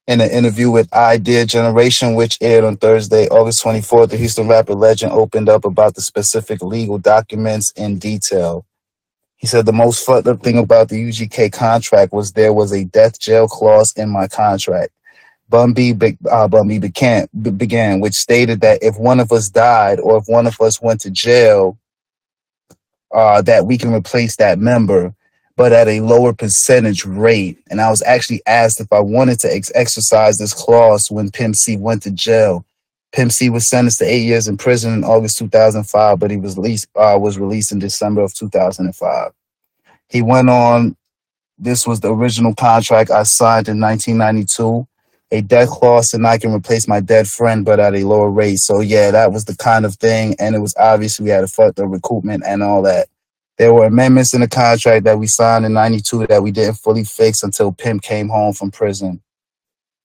In 0.06 0.22
an 0.22 0.30
interview 0.30 0.70
with 0.70 0.90
Idea 0.94 1.44
Generation, 1.44 2.14
which 2.14 2.38
aired 2.40 2.64
on 2.64 2.78
Thursday, 2.78 3.28
August 3.28 3.62
24th, 3.62 4.08
the 4.08 4.16
Houston 4.16 4.48
rapper 4.48 4.74
legend 4.74 5.12
opened 5.12 5.50
up 5.50 5.66
about 5.66 5.96
the 5.96 6.00
specific 6.00 6.62
legal 6.62 6.96
documents 6.96 7.72
in 7.72 7.98
detail. 7.98 8.64
He 9.36 9.46
said 9.46 9.66
the 9.66 9.72
most 9.72 10.04
fucked 10.04 10.26
up 10.26 10.42
thing 10.42 10.58
about 10.58 10.88
the 10.88 10.96
UGK 10.96 11.52
contract 11.52 12.14
was 12.14 12.32
there 12.32 12.54
was 12.54 12.72
a 12.72 12.86
death 12.86 13.20
jail 13.20 13.46
clause 13.46 13.92
in 13.96 14.08
my 14.08 14.28
contract. 14.28 14.92
Bun 15.48 15.72
B, 15.72 15.92
be- 15.92 16.18
uh, 16.30 16.46
began, 16.48 17.28
began, 17.56 18.00
which 18.00 18.14
stated 18.14 18.60
that 18.60 18.82
if 18.82 18.98
one 18.98 19.18
of 19.18 19.32
us 19.32 19.48
died 19.48 19.98
or 19.98 20.18
if 20.18 20.24
one 20.26 20.46
of 20.46 20.60
us 20.60 20.80
went 20.80 21.00
to 21.02 21.10
jail, 21.10 21.78
uh, 23.14 23.40
that 23.42 23.66
we 23.66 23.78
can 23.78 23.94
replace 23.94 24.36
that 24.36 24.58
member, 24.58 25.14
but 25.56 25.72
at 25.72 25.88
a 25.88 26.00
lower 26.00 26.34
percentage 26.34 27.04
rate. 27.06 27.58
And 27.70 27.80
I 27.80 27.88
was 27.88 28.02
actually 28.02 28.42
asked 28.46 28.80
if 28.80 28.92
I 28.92 29.00
wanted 29.00 29.40
to 29.40 29.54
ex- 29.54 29.72
exercise 29.74 30.38
this 30.38 30.52
clause 30.52 31.10
when 31.10 31.30
Pimp 31.30 31.56
C 31.56 31.76
went 31.76 32.02
to 32.02 32.10
jail. 32.10 32.64
Pimp 33.12 33.32
C 33.32 33.48
was 33.48 33.68
sentenced 33.68 34.00
to 34.00 34.04
eight 34.04 34.24
years 34.24 34.48
in 34.48 34.58
prison 34.58 34.92
in 34.92 35.04
August 35.04 35.38
2005, 35.38 36.18
but 36.18 36.30
he 36.30 36.36
was 36.36 36.58
released, 36.58 36.88
uh, 36.94 37.18
was 37.18 37.38
released 37.38 37.72
in 37.72 37.78
December 37.78 38.20
of 38.20 38.34
2005. 38.34 39.32
He 40.10 40.20
went 40.20 40.50
on. 40.50 40.94
This 41.60 41.86
was 41.86 42.00
the 42.00 42.12
original 42.12 42.54
contract 42.54 43.10
I 43.10 43.24
signed 43.24 43.68
in 43.68 43.80
1992 43.80 44.86
a 45.30 45.42
death 45.42 45.68
clause 45.68 46.14
and 46.14 46.26
I 46.26 46.38
can 46.38 46.52
replace 46.52 46.88
my 46.88 47.00
dead 47.00 47.28
friend, 47.28 47.64
but 47.64 47.80
at 47.80 47.94
a 47.94 48.04
lower 48.04 48.30
rate. 48.30 48.58
So 48.58 48.80
yeah, 48.80 49.10
that 49.10 49.32
was 49.32 49.44
the 49.44 49.56
kind 49.56 49.84
of 49.84 49.96
thing, 49.96 50.34
and 50.38 50.54
it 50.54 50.60
was 50.60 50.74
obvious 50.78 51.20
we 51.20 51.30
had 51.30 51.42
to 51.42 51.48
fuck 51.48 51.74
the 51.74 51.82
recoupment 51.82 52.42
and 52.46 52.62
all 52.62 52.82
that. 52.82 53.08
There 53.58 53.74
were 53.74 53.86
amendments 53.86 54.34
in 54.34 54.40
the 54.40 54.48
contract 54.48 55.04
that 55.04 55.18
we 55.18 55.26
signed 55.26 55.66
in 55.66 55.72
'92 55.72 56.28
that 56.28 56.42
we 56.42 56.50
didn't 56.50 56.76
fully 56.76 57.04
fix 57.04 57.42
until 57.42 57.72
Pimp 57.72 58.02
came 58.02 58.28
home 58.28 58.54
from 58.54 58.70
prison. 58.70 59.20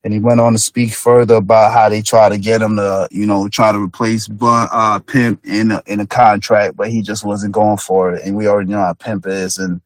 And 0.05 0.13
he 0.13 0.19
went 0.19 0.41
on 0.41 0.51
to 0.51 0.59
speak 0.59 0.91
further 0.91 1.35
about 1.35 1.71
how 1.71 1.87
they 1.87 2.01
try 2.01 2.27
to 2.27 2.37
get 2.37 2.61
him 2.61 2.75
to, 2.75 3.07
you 3.09 3.25
know, 3.25 3.47
try 3.47 3.71
to 3.71 3.81
replace 3.81 4.27
Bun, 4.27 4.67
uh, 4.69 4.99
Pimp 4.99 5.39
in 5.45 5.71
a, 5.71 5.81
in 5.85 6.01
a 6.01 6.05
contract, 6.05 6.75
but 6.75 6.89
he 6.89 7.01
just 7.01 7.23
wasn't 7.23 7.53
going 7.53 7.77
for 7.77 8.13
it. 8.13 8.25
And 8.25 8.35
we 8.35 8.47
already 8.47 8.69
know 8.69 8.81
how 8.81 8.91
Pimp 8.91 9.25
is, 9.27 9.57
and 9.57 9.79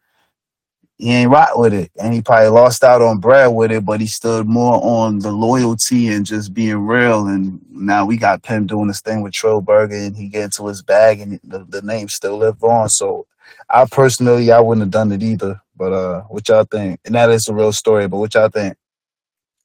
he 0.98 1.12
ain't 1.12 1.30
rock 1.32 1.56
with 1.56 1.74
it. 1.74 1.92
And 2.02 2.14
he 2.14 2.22
probably 2.22 2.50
lost 2.50 2.84
out 2.84 3.02
on 3.02 3.20
Brad 3.20 3.54
with 3.54 3.72
it, 3.72 3.86
but 3.86 4.02
he 4.02 4.08
stood 4.08 4.48
more 4.48 4.80
on 4.84 5.20
the 5.20 5.32
loyalty 5.32 6.08
and 6.08 6.26
just 6.26 6.54
being 6.54 6.80
real. 6.88 7.28
And 7.28 7.62
now 7.70 8.06
we 8.06 8.18
got 8.18 8.42
Pimp 8.44 8.68
doing 8.68 8.88
this 8.88 9.02
thing 9.02 9.22
with 9.22 9.34
Trill 9.34 9.62
Burger 9.62 9.96
and 9.96 10.16
he 10.18 10.28
get 10.28 10.46
into 10.46 10.66
his 10.68 10.82
bag 10.82 11.20
and 11.20 11.40
the, 11.44 11.66
the 11.70 11.82
name 11.84 12.10
still 12.10 12.38
live 12.38 12.64
on. 12.64 12.90
So 12.90 13.28
I 13.70 13.86
personally, 13.86 14.52
I 14.52 14.60
wouldn't 14.60 14.82
have 14.84 14.92
done 14.92 15.12
it 15.12 15.22
either. 15.22 15.62
But 15.76 15.94
uh, 15.94 16.22
what 16.24 16.48
y'all 16.50 16.64
think? 16.64 17.00
And 17.06 17.14
that 17.14 17.30
is 17.30 17.48
a 17.48 17.54
real 17.54 17.72
story, 17.72 18.08
but 18.08 18.18
what 18.18 18.34
y'all 18.34 18.50
think? 18.50 18.76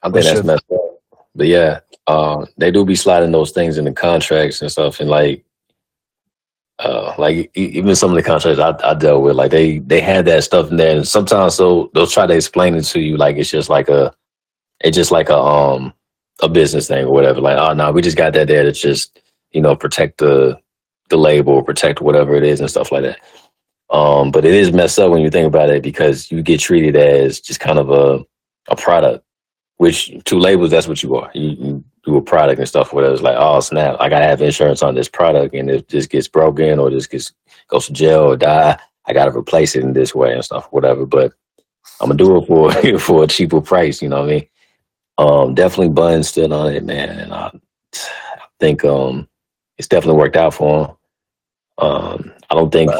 I 0.02 0.06
think 0.08 0.14
What's 0.16 0.26
that's 0.26 0.36
your- 0.36 0.44
messed 0.44 0.64
up. 0.72 0.80
But 1.34 1.46
yeah, 1.46 1.80
uh, 2.08 2.44
they 2.58 2.70
do 2.70 2.84
be 2.84 2.94
sliding 2.94 3.32
those 3.32 3.52
things 3.52 3.78
in 3.78 3.86
the 3.86 3.92
contracts 3.92 4.60
and 4.60 4.70
stuff, 4.70 5.00
and 5.00 5.08
like, 5.08 5.42
uh, 6.84 7.14
like 7.18 7.50
even 7.56 7.94
some 7.94 8.10
of 8.10 8.16
the 8.16 8.22
contracts 8.22 8.60
I, 8.60 8.74
I 8.82 8.94
dealt 8.94 9.22
with, 9.22 9.36
like 9.36 9.50
they 9.50 9.78
they 9.80 10.00
had 10.00 10.24
that 10.26 10.44
stuff 10.44 10.70
in 10.70 10.76
there, 10.76 10.96
and 10.96 11.06
sometimes 11.06 11.54
so 11.54 11.90
they'll 11.94 12.06
try 12.06 12.26
to 12.26 12.34
explain 12.34 12.74
it 12.74 12.84
to 12.84 13.00
you 13.00 13.16
like 13.16 13.36
it's 13.36 13.50
just 13.50 13.68
like 13.68 13.88
a, 13.88 14.12
it's 14.80 14.96
just 14.96 15.10
like 15.10 15.28
a 15.28 15.38
um 15.38 15.92
a 16.40 16.48
business 16.48 16.88
thing 16.88 17.04
or 17.06 17.12
whatever. 17.12 17.40
Like, 17.40 17.58
oh 17.58 17.72
no, 17.74 17.92
we 17.92 18.02
just 18.02 18.16
got 18.16 18.32
that 18.34 18.48
there 18.48 18.64
to 18.64 18.72
just 18.72 19.20
you 19.52 19.60
know 19.60 19.76
protect 19.76 20.18
the 20.18 20.58
the 21.08 21.16
label, 21.16 21.62
protect 21.62 22.00
whatever 22.00 22.34
it 22.34 22.44
is 22.44 22.60
and 22.60 22.70
stuff 22.70 22.90
like 22.90 23.02
that. 23.02 23.20
Um, 23.90 24.30
but 24.30 24.44
it 24.44 24.54
is 24.54 24.72
messed 24.72 24.98
up 24.98 25.10
when 25.10 25.20
you 25.20 25.30
think 25.30 25.46
about 25.46 25.70
it 25.70 25.82
because 25.82 26.30
you 26.30 26.42
get 26.42 26.60
treated 26.60 26.96
as 26.96 27.40
just 27.40 27.60
kind 27.60 27.78
of 27.78 27.90
a 27.90 28.24
a 28.68 28.76
product 28.76 29.24
which 29.78 30.12
to 30.24 30.38
labels 30.38 30.70
that's 30.70 30.86
what 30.86 31.02
you 31.02 31.16
are 31.16 31.30
you, 31.34 31.50
you 31.50 31.84
do 32.04 32.16
a 32.16 32.22
product 32.22 32.58
and 32.58 32.68
stuff 32.68 32.92
whatever 32.92 33.12
it's 33.12 33.22
like 33.22 33.36
oh 33.38 33.60
snap 33.60 33.96
i 34.00 34.08
gotta 34.08 34.24
have 34.24 34.42
insurance 34.42 34.82
on 34.82 34.94
this 34.94 35.08
product 35.08 35.54
and 35.54 35.70
if 35.70 35.86
this 35.88 36.06
gets 36.06 36.28
broken 36.28 36.78
or 36.78 36.90
this 36.90 37.06
gets 37.06 37.32
goes 37.68 37.86
to 37.86 37.92
jail 37.92 38.20
or 38.20 38.36
die. 38.36 38.78
I 39.06 39.12
gotta 39.12 39.36
replace 39.36 39.74
it 39.74 39.82
in 39.82 39.92
this 39.92 40.14
way 40.14 40.32
and 40.32 40.44
stuff 40.44 40.68
whatever 40.70 41.06
but 41.06 41.32
i'm 42.00 42.08
gonna 42.08 42.16
do 42.16 42.36
it 42.36 42.46
for 42.46 42.98
for 42.98 43.24
a 43.24 43.26
cheaper 43.26 43.60
price 43.60 44.00
you 44.02 44.08
know 44.08 44.20
what 44.20 44.30
i 44.30 44.32
mean? 44.32 44.48
Um 45.18 45.54
definitely 45.54 45.90
bun 45.90 46.22
stood 46.22 46.52
on 46.52 46.72
it 46.72 46.84
man 46.84 47.08
and 47.08 47.32
i, 47.32 47.50
I 47.94 48.46
think 48.60 48.84
um 48.84 49.28
it's 49.78 49.88
definitely 49.88 50.18
worked 50.18 50.36
out 50.36 50.54
for 50.54 50.86
him. 50.86 50.96
Um 51.86 52.32
i 52.50 52.54
don't 52.54 52.72
think 52.72 52.90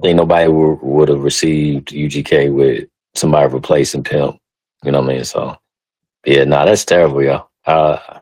think 0.00 0.16
nobody 0.16 0.48
would, 0.48 0.78
would 0.80 1.08
have 1.08 1.24
received 1.24 1.92
ugk 1.92 2.52
with 2.54 2.88
somebody 3.14 3.52
replacing 3.52 4.04
pimp 4.04 4.38
you 4.84 4.92
know 4.92 5.00
what 5.00 5.10
i 5.10 5.14
mean? 5.14 5.24
So 5.24 5.58
yeah, 6.24 6.44
nah, 6.44 6.64
that's 6.64 6.84
terrible, 6.84 7.22
yo. 7.22 7.48
Uh, 7.64 8.17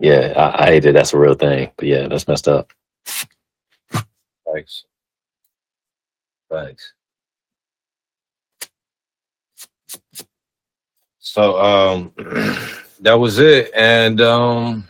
yeah, 0.00 0.34
I, 0.36 0.64
I 0.64 0.66
hate 0.68 0.86
it. 0.86 0.94
That's 0.94 1.14
a 1.14 1.18
real 1.18 1.34
thing. 1.34 1.72
But 1.76 1.88
yeah, 1.88 2.08
that's 2.08 2.28
messed 2.28 2.48
up. 2.48 2.72
Thanks. 4.52 4.84
Thanks. 6.50 6.94
So 11.20 11.60
um 11.60 12.12
that 13.00 13.14
was 13.14 13.38
it. 13.38 13.72
And 13.76 14.20
um 14.20 14.88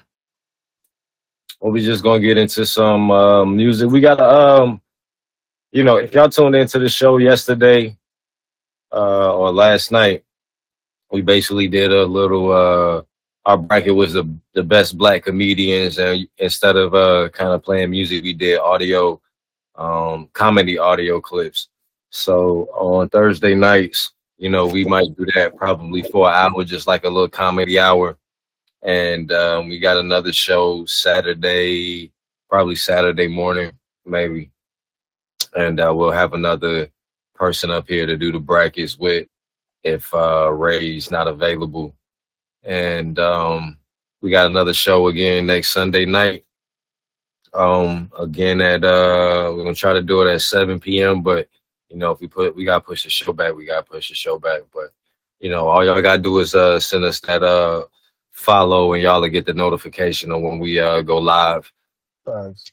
well, 1.61 1.73
we 1.73 1.85
just 1.85 2.05
gonna 2.05 2.21
get 2.21 2.39
into 2.39 2.67
some 2.67 3.11
uh, 3.11 3.45
music. 3.45 3.91
We 3.91 4.01
got 4.01 4.21
um 4.21 4.83
you 5.73 5.85
know, 5.85 5.97
if 5.99 6.15
y'all 6.15 6.31
tuned 6.31 6.57
into 6.57 6.79
the 6.81 6.89
show 6.89 7.19
yesterday 7.19 7.97
uh 8.93 9.35
or 9.35 9.53
last 9.53 9.93
night, 9.93 10.25
we 11.13 11.23
basically 11.23 11.69
did 11.69 11.93
a 11.93 12.05
little 12.07 12.53
uh 12.53 13.03
our 13.51 13.59
bracket 13.59 13.95
was 13.95 14.13
the 14.13 14.25
the 14.55 14.63
best 14.63 14.97
black 14.97 15.25
comedians 15.25 15.99
and 15.99 16.29
instead 16.39 16.77
of 16.77 16.95
uh 16.95 17.29
kind 17.31 17.51
of 17.51 17.65
playing 17.65 17.91
music 17.91 18.23
we 18.23 18.33
did 18.33 18.61
audio 18.61 19.21
um 19.75 20.29
comedy 20.33 20.79
audio 20.79 21.21
clips. 21.21 21.69
So 22.11 22.69
on 22.75 23.09
thursday 23.09 23.57
nights 23.57 24.13
you 24.39 24.51
know 24.51 24.67
we 24.67 24.85
might 24.85 25.17
do 25.17 25.27
that 25.35 25.57
probably 25.57 26.03
for 26.03 26.29
an 26.29 26.35
hour 26.35 26.63
just 26.65 26.87
like 26.87 27.05
a 27.05 27.09
little 27.09 27.29
comedy 27.29 27.77
hour. 27.79 28.17
And 28.83 29.33
um 29.33 29.69
we 29.69 29.81
got 29.81 29.97
another 29.97 30.33
show 30.33 30.85
saturday 30.87 32.13
probably 32.49 32.77
saturday 32.77 33.27
morning 33.27 33.73
maybe. 34.07 34.53
And 35.57 35.81
uh, 35.81 35.93
we'll 35.93 36.13
have 36.13 36.35
another 36.35 36.89
person 37.35 37.71
up 37.73 37.89
here 37.89 38.07
to 38.07 38.17
do 38.17 38.31
the 38.31 38.39
brackets 38.39 38.97
with 38.97 39.27
if 39.83 40.15
uh 40.15 40.53
Ray's 40.53 41.11
not 41.11 41.27
available. 41.27 41.97
And 42.63 43.19
um 43.19 43.79
we 44.21 44.31
got 44.31 44.47
another 44.47 44.75
show 44.75 45.09
again 45.09 45.47
next 45.47 45.73
Sunday 45.73 46.05
night. 46.05 46.45
Um 47.55 48.11
again 48.19 48.61
at 48.61 48.85
uh 48.85 49.53
we're 49.55 49.65
gonna 49.65 49.75
try 49.75 49.93
to 49.93 50.03
do 50.03 50.23
it 50.23 50.33
at 50.33 50.43
7 50.43 50.79
p.m. 50.81 51.23
But 51.23 51.49
you 51.89 51.97
know 51.97 52.13
if 52.13 52.21
we 52.21 52.29
put 52.29 52.55
we 52.55 52.65
gotta 52.65 52.85
push 52.85 53.05
the 53.05 53.11
show 53.11 53.33
back, 53.33 53.55
we 53.55 53.65
gotta 53.67 53.83
push 53.83 54.09
the 54.09 54.15
show 54.15 54.39
back. 54.39 54.63
But 54.73 54.93
you 55.41 55.51
know, 55.51 55.69
all 55.69 55.85
y'all 55.85 56.03
gotta 56.03 56.23
do 56.23 56.39
is 56.39 56.55
uh 56.55 56.79
send 56.81 57.05
us 57.05 57.21
that 57.21 57.43
uh 57.43 57.85
follow 58.31 58.93
and 58.93 59.03
y'all 59.03 59.21
will 59.21 59.29
get 59.29 59.47
the 59.47 59.55
notification 59.55 60.31
of 60.33 60.43
when 60.43 60.59
we 60.59 60.79
uh 60.79 61.03
go 61.03 61.19
live. 61.19 61.71
Thanks. 62.27 62.73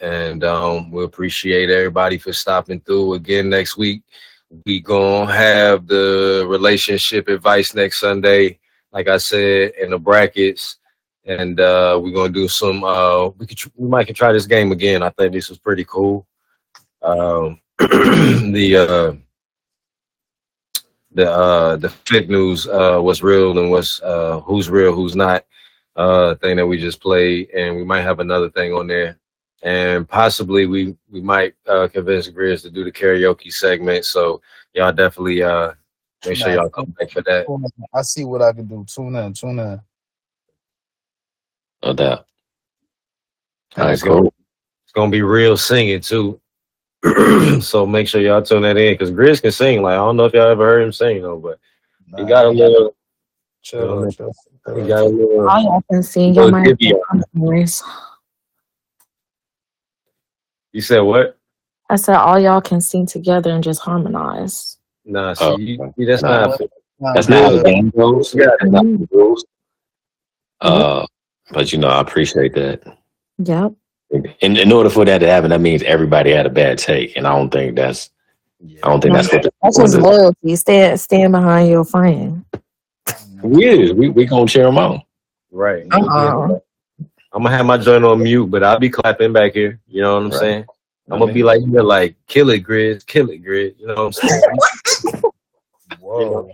And 0.00 0.44
um 0.44 0.90
we 0.90 1.04
appreciate 1.04 1.70
everybody 1.70 2.16
for 2.16 2.32
stopping 2.32 2.80
through 2.80 3.14
again 3.14 3.50
next 3.50 3.76
week 3.76 4.02
we 4.66 4.80
gonna 4.80 5.32
have 5.32 5.86
the 5.86 6.44
relationship 6.48 7.28
advice 7.28 7.74
next 7.74 8.00
Sunday, 8.00 8.58
like 8.92 9.08
I 9.08 9.16
said, 9.18 9.72
in 9.80 9.90
the 9.90 9.98
brackets, 9.98 10.76
and 11.24 11.60
uh, 11.60 11.98
we're 12.02 12.12
gonna 12.12 12.32
do 12.32 12.48
some. 12.48 12.84
Uh, 12.84 13.28
we 13.28 13.46
could 13.46 13.58
we 13.76 13.88
might 13.88 14.06
can 14.06 14.14
try 14.14 14.32
this 14.32 14.46
game 14.46 14.72
again. 14.72 15.02
I 15.02 15.10
think 15.10 15.32
this 15.32 15.48
was 15.48 15.58
pretty 15.58 15.84
cool. 15.84 16.26
Um, 17.02 17.60
the 17.78 18.76
uh, 18.76 19.12
the 21.12 21.30
uh, 21.30 21.76
the 21.76 21.88
fake 21.88 22.28
news 22.28 22.66
uh, 22.66 23.00
what's 23.00 23.22
real 23.22 23.58
and 23.58 23.70
what's 23.70 24.00
uh, 24.02 24.40
who's 24.40 24.70
real, 24.70 24.92
who's 24.92 25.16
not 25.16 25.44
uh, 25.96 26.34
thing 26.36 26.56
that 26.56 26.66
we 26.66 26.78
just 26.78 27.00
played, 27.00 27.50
and 27.50 27.76
we 27.76 27.84
might 27.84 28.02
have 28.02 28.20
another 28.20 28.50
thing 28.50 28.72
on 28.72 28.86
there 28.86 29.20
and 29.62 30.08
possibly 30.08 30.66
we 30.66 30.96
we 31.10 31.20
might 31.20 31.54
uh, 31.66 31.88
convince 31.88 32.28
Grizz 32.28 32.62
to 32.62 32.70
do 32.70 32.84
the 32.84 32.92
karaoke 32.92 33.52
segment. 33.52 34.04
So 34.04 34.40
y'all 34.72 34.92
definitely 34.92 35.42
uh, 35.42 35.72
make 36.26 36.36
sure 36.36 36.52
y'all 36.52 36.68
come 36.68 36.94
back 36.98 37.10
for 37.10 37.22
that. 37.22 37.46
I 37.94 38.02
see 38.02 38.24
what 38.24 38.42
I 38.42 38.52
can 38.52 38.66
do. 38.66 38.84
Tune 38.88 39.14
in, 39.16 39.32
tune 39.32 39.58
in. 39.58 39.80
No 41.82 41.92
doubt. 41.94 42.26
All 43.76 43.84
right, 43.84 43.92
It's 43.92 44.02
gonna, 44.02 44.22
cool. 44.22 44.34
it's 44.84 44.92
gonna 44.92 45.10
be 45.10 45.22
real 45.22 45.56
singing 45.56 46.00
too. 46.00 46.40
so 47.62 47.86
make 47.86 48.06
sure 48.08 48.20
y'all 48.20 48.42
tune 48.42 48.62
that 48.62 48.76
in 48.76 48.92
because 48.94 49.10
Grizz 49.10 49.40
can 49.40 49.52
sing. 49.52 49.80
Like 49.82 49.92
I 49.94 49.96
don't 49.96 50.16
know 50.16 50.26
if 50.26 50.34
y'all 50.34 50.48
ever 50.48 50.66
heard 50.66 50.82
him 50.82 50.92
sing 50.92 51.22
though, 51.22 51.38
but 51.38 51.58
he 52.16 52.24
got 52.26 52.46
a 52.46 52.50
little 52.50 52.94
Chill, 53.62 54.04
out, 54.06 54.12
chill. 54.14 54.32
We 54.74 54.86
got 54.88 55.02
a 55.02 55.04
little, 55.04 55.48
All 55.48 55.62
y'all 55.62 55.84
can 55.90 56.02
sing. 56.02 56.34
little 56.34 56.50
might 56.50 56.64
divvy 56.64 56.94
up. 56.94 57.00
voice. 57.34 57.82
You 60.72 60.80
said 60.80 61.00
what? 61.00 61.36
I 61.88 61.96
said 61.96 62.16
all 62.16 62.38
y'all 62.38 62.60
can 62.60 62.80
sing 62.80 63.06
together 63.06 63.50
and 63.50 63.62
just 63.64 63.80
harmonize. 63.80 64.76
Nah, 65.10 65.34
see, 65.34 65.44
Oh, 65.44 65.58
you, 65.58 65.92
see 65.98 66.04
that's 66.04 66.22
Nah. 66.22 66.46
not. 66.46 66.60
That's 67.14 67.28
not 67.28 67.42
how 67.44 67.50
the 67.56 67.62
game 67.62 67.90
goes. 67.90 68.34
Yeah. 68.34 68.46
Not 68.62 68.84
the 68.84 69.08
rules. 69.10 69.44
Uh, 70.60 71.06
but 71.52 71.72
you 71.72 71.78
know, 71.78 71.88
I 71.88 72.00
appreciate 72.00 72.54
that. 72.54 72.82
Yep. 73.38 73.72
In, 74.40 74.56
in 74.56 74.72
order 74.72 74.90
for 74.90 75.04
that 75.04 75.18
to 75.18 75.26
happen, 75.26 75.50
that 75.50 75.60
means 75.60 75.82
everybody 75.82 76.30
had 76.30 76.44
a 76.46 76.50
bad 76.50 76.78
take, 76.78 77.16
and 77.16 77.26
I 77.26 77.34
don't 77.34 77.50
think 77.50 77.76
that's. 77.76 78.10
I 78.84 78.90
don't 78.90 79.00
think 79.00 79.14
that's 79.14 79.32
what. 79.32 79.42
The, 79.42 79.50
That's 79.62 79.78
just 79.78 79.96
loyalty. 79.98 80.54
Stand 80.56 81.00
stand 81.00 81.32
behind 81.32 81.70
your 81.70 81.84
friend. 81.84 82.44
we 83.42 83.66
is. 83.66 83.92
We 83.94 84.10
we 84.10 84.26
gonna 84.26 84.46
cheer 84.46 84.64
them 84.64 84.76
on. 84.78 85.00
Right. 85.50 85.86
Uh-uh. 85.90 86.58
I'm 87.32 87.42
gonna 87.44 87.56
have 87.56 87.64
my 87.64 87.78
joint 87.78 88.04
on 88.04 88.22
mute, 88.22 88.46
but 88.50 88.62
I'll 88.62 88.78
be 88.78 88.90
clapping 88.90 89.32
back 89.32 89.54
here. 89.54 89.80
You 89.88 90.02
know 90.02 90.14
what 90.16 90.24
I'm 90.24 90.30
Right. 90.30 90.38
saying? 90.40 90.64
I'm 91.10 91.18
gonna 91.18 91.32
be 91.32 91.42
like, 91.42 91.60
you're 91.66 91.82
like, 91.82 92.16
kill 92.26 92.50
it, 92.50 92.64
Grizz, 92.64 93.04
kill 93.06 93.30
it, 93.30 93.42
Grizz. 93.44 93.78
You 93.78 93.88
know 93.88 93.94
what 93.94 94.06
I'm 94.06 94.12
saying? 94.12 95.22
Whoa. 96.00 96.50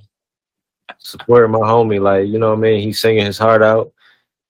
Support 0.99 1.51
my 1.51 1.59
homie, 1.59 2.01
like, 2.01 2.27
you 2.29 2.39
know 2.39 2.51
what 2.51 2.59
I 2.59 2.61
mean? 2.63 2.81
He's 2.81 3.01
singing 3.01 3.27
his 3.27 3.39
heart 3.39 3.63
out. 3.63 3.93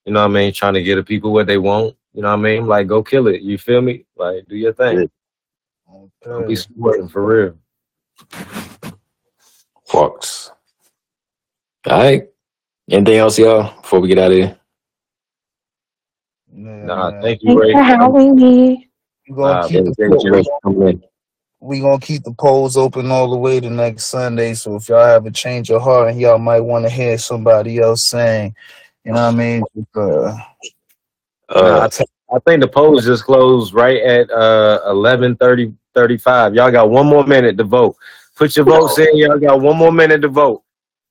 You 0.05 0.13
know 0.13 0.21
what 0.21 0.31
I 0.31 0.35
mean? 0.35 0.53
Trying 0.53 0.75
to 0.75 0.83
get 0.83 0.95
the 0.97 1.03
people 1.03 1.33
what 1.33 1.47
they 1.47 1.59
want. 1.59 1.97
You 2.15 2.23
know 2.23 2.29
what 2.29 2.39
I 2.39 2.43
mean? 2.43 2.67
Like, 2.67 2.87
go 2.87 3.03
kill 3.03 3.27
it. 3.27 3.43
You 3.43 3.59
feel 3.59 3.83
me? 3.83 4.05
Like, 4.17 4.47
do 4.49 4.57
your 4.57 4.73
thing. 4.73 5.11
Don't 6.23 6.49
be 6.49 6.57
supporting 6.57 7.09
for 7.09 7.25
real. 7.25 7.59
Fox. 9.85 10.51
All 11.87 11.99
right. 11.99 12.29
Anything 12.91 13.17
else, 13.17 13.39
y'all? 13.39 13.81
Before 13.83 14.01
we 14.01 14.09
get 14.09 14.19
out 14.19 14.31
of 14.31 14.37
here. 14.37 14.59
Yeah, 16.55 16.85
Nah, 16.85 17.21
thank 17.21 17.43
you, 17.43 17.49
Thanks 17.51 17.61
Ray. 17.67 17.73
for 17.73 17.83
having 17.83 18.35
me. 18.37 18.86
We 19.29 19.37
gonna 19.37 19.69
keep 19.69 19.85
the 19.85 19.95
thank 19.95 20.23
you. 20.25 20.33
Thanks 20.33 20.49
coming 20.63 20.89
in. 20.89 21.03
we 21.61 21.81
gonna 21.81 21.99
keep 21.99 22.23
the 22.23 22.35
polls 22.35 22.77
open 22.77 23.11
all 23.11 23.31
the 23.31 23.37
way 23.37 23.61
to 23.61 23.71
next 23.71 24.07
Sunday. 24.07 24.55
So 24.55 24.77
if 24.77 24.89
y'all 24.89 25.05
have 25.05 25.27
a 25.27 25.31
change 25.31 25.71
of 25.71 25.83
heart 25.83 26.11
and 26.11 26.21
y'all 26.21 26.39
might 26.39 26.61
want 26.61 26.85
to 26.85 26.91
hear 26.91 27.19
somebody 27.19 27.79
else 27.79 28.09
saying, 28.09 28.55
you 29.05 29.13
know 29.13 29.27
what 29.27 29.35
I 29.35 29.37
mean? 29.37 29.63
Uh, 29.95 30.37
Uh, 31.49 31.81
I, 31.85 31.89
t- 31.89 32.05
I 32.35 32.39
think 32.41 32.61
the 32.61 32.69
polls 32.69 33.05
just 33.05 33.25
closed 33.25 33.73
right 33.73 34.03
at 34.03 34.31
uh 34.31 34.81
11 34.87 35.37
35. 35.37 36.55
Y'all 36.55 36.71
got 36.71 36.91
one 36.91 37.07
more 37.07 37.25
minute 37.27 37.57
to 37.59 37.65
vote. 37.65 37.97
Put 38.35 38.57
your 38.57 38.67
votes 38.67 38.99
in. 38.99 39.17
Y'all 39.17 39.39
got 39.39 39.61
one 39.61 39.77
more 39.77 39.93
minute 39.93 40.21
to 40.23 40.29
vote. 40.29 40.63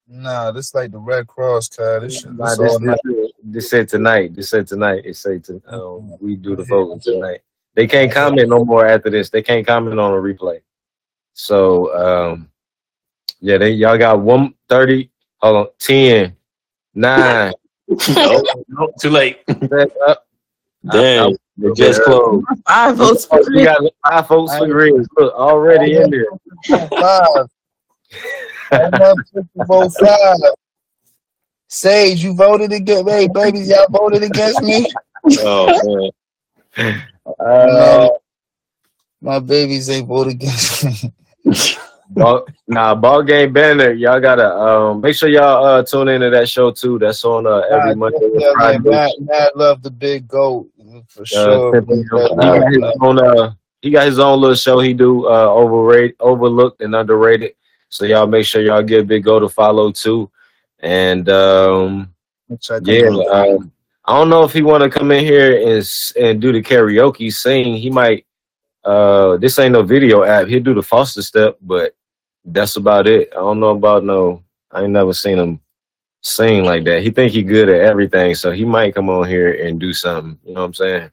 nah, 0.08 0.52
this 0.52 0.76
like 0.76 0.92
the 0.92 1.00
Red 1.00 1.26
Cross 1.28 1.70
card. 1.70 2.04
This 2.04 2.22
shit. 2.22 2.38
Nah, 2.38 2.50
This 2.50 2.58
this, 2.60 2.74
all 2.74 2.80
night. 2.80 3.00
this, 3.04 3.32
this 3.44 3.70
said 3.70 3.90
tonight. 3.90 4.36
This 4.36 4.50
said 4.50 4.68
tonight. 4.68 5.02
It 5.06 5.16
said 5.16 5.44
to, 5.46 5.62
um, 5.68 6.16
we 6.20 6.36
do 6.36 6.56
the 6.56 6.64
voting 6.64 7.00
tonight. 7.00 7.40
They 7.76 7.88
can't 7.88 8.12
comment 8.12 8.50
no 8.50 8.64
more 8.64 8.86
after 8.86 9.10
this. 9.10 9.30
They 9.30 9.42
can't 9.42 9.68
comment 9.68 10.00
on 10.00 10.14
a 10.14 10.16
replay. 10.16 10.62
So 11.34 11.94
um, 12.34 12.50
yeah, 13.42 13.58
they 13.58 13.72
y'all 13.72 13.98
got 13.98 14.22
one 14.22 14.54
thirty. 14.70 15.12
Hold 15.42 15.58
on, 15.58 15.68
10, 15.80 16.36
9, 16.96 17.54
no, 18.16 18.44
no, 18.68 18.92
too 19.00 19.10
late. 19.10 19.42
set 19.70 19.92
up. 20.08 20.26
Damn, 20.92 21.36
they 21.58 21.72
just 21.74 22.02
closed. 22.04 22.46
Five 22.68 22.96
votes 22.96 23.26
for 23.26 23.42
We 23.48 23.64
got 23.64 23.82
five 24.08 24.28
folks 24.28 24.58
for 24.58 24.66
Grizz. 24.66 25.06
Look, 25.18 25.34
already 25.36 25.98
in 25.98 26.10
there. 26.10 26.26
Five. 26.68 27.48
That 28.72 28.92
motherfucker 28.94 29.68
vote 29.68 29.92
five. 30.00 30.54
Sage, 31.68 32.24
you 32.24 32.34
voted 32.34 32.72
against 32.72 33.06
me. 33.06 33.12
Hey, 33.12 33.28
babies, 33.28 33.70
y'all 33.70 33.88
voted 33.90 34.24
against 34.24 34.62
me. 34.62 34.88
Oh 35.40 36.12
man. 36.78 37.04
Uh, 37.40 38.10
My 39.22 39.40
babies 39.40 39.90
ain't 39.90 40.08
voted 40.08 40.34
against 40.34 40.84
me. 41.04 41.12
ball, 42.10 42.46
nah, 42.68 42.94
ball 42.96 43.24
game 43.24 43.52
banner. 43.54 43.92
Y'all 43.94 44.20
gotta 44.20 44.48
um 44.56 45.02
make 45.02 45.16
sure 45.16 45.30
y'all 45.30 45.66
uh 45.66 45.84
tune 45.84 46.08
into 46.10 46.30
that 46.30 46.48
show 46.50 46.72
too. 46.72 47.00
That's 47.00 47.24
on 47.26 47.48
uh, 47.48 47.62
every 47.72 47.96
Monday 47.96 48.18
yeah, 48.34 48.52
Friday. 48.54 48.90
man, 48.90 49.10
Matt, 49.22 49.58
love 49.58 49.82
the 49.82 49.90
big 49.92 50.28
goat 50.28 50.68
for 51.08 51.22
Uh, 51.22 51.26
sure. 51.26 51.82
he 51.82 52.04
got 52.04 52.72
his 52.72 52.98
own 53.02 53.20
uh 53.20 53.54
he 53.82 53.90
got 53.92 54.06
his 54.06 54.20
own 54.20 54.40
little 54.42 54.56
show 54.56 54.80
he 54.80 54.94
do 54.94 55.26
uh 55.28 55.48
overrated 55.50 56.16
overlooked 56.20 56.82
and 56.82 56.96
underrated. 56.96 57.54
So 57.90 58.06
y'all 58.06 58.28
make 58.28 58.46
sure 58.46 58.62
y'all 58.62 58.84
give 58.84 59.08
Big 59.08 59.24
Go 59.24 59.40
to 59.40 59.48
follow 59.50 59.92
too. 59.92 60.30
And 60.80 61.28
um 61.30 62.14
yeah, 62.82 63.08
um, 63.32 63.72
I 64.08 64.18
don't 64.18 64.30
know 64.30 64.44
if 64.44 64.54
he 64.54 64.62
want 64.62 64.84
to 64.84 64.90
come 64.90 65.12
in 65.12 65.24
here 65.24 65.68
and 65.68 65.90
and 66.20 66.42
do 66.42 66.52
the 66.52 66.62
karaoke 66.62 67.34
sing. 67.34 67.76
He 67.76 67.90
might. 67.90 68.26
Uh, 68.84 69.38
this 69.38 69.58
ain't 69.58 69.74
no 69.74 69.82
video 69.82 70.24
app. 70.24 70.48
He'll 70.48 70.62
do 70.62 70.76
the 70.76 70.84
Foster 70.84 71.24
step, 71.24 71.58
but 71.60 71.96
that's 72.46 72.76
about 72.76 73.08
it. 73.08 73.30
I 73.32 73.38
don't 73.38 73.60
know 73.60 73.72
about 73.72 74.04
no. 74.04 74.44
I 74.72 74.84
ain't 74.84 74.92
never 74.92 75.14
seen 75.14 75.40
him 75.40 75.60
sing 76.22 76.64
like 76.64 76.84
that. 76.86 77.02
He 77.02 77.10
think 77.10 77.32
he 77.32 77.42
good 77.42 77.68
at 77.68 77.82
everything, 77.82 78.36
so 78.36 78.52
he 78.52 78.64
might 78.64 78.94
come 78.94 79.10
on 79.10 79.28
here 79.28 79.66
and 79.66 79.80
do 79.80 79.92
something. 79.92 80.38
You 80.44 80.54
know 80.54 80.62
what 80.62 80.68
I'm 80.68 80.74
saying? 80.76 81.12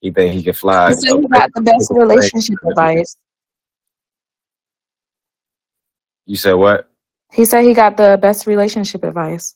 He 0.00 0.10
think 0.10 0.34
he 0.34 0.42
can 0.42 0.54
fly. 0.54 0.88
He 0.88 0.94
said 0.96 1.20
he 1.20 1.28
got 1.28 1.50
the 1.54 1.62
best 1.62 1.90
relationship 1.92 2.58
advice. 2.64 3.16
You 6.26 6.36
said 6.36 6.54
what? 6.54 6.90
He 7.32 7.44
said 7.44 7.62
he 7.62 7.74
got 7.74 7.96
the 7.96 8.18
best 8.20 8.46
relationship 8.46 9.04
advice. 9.04 9.54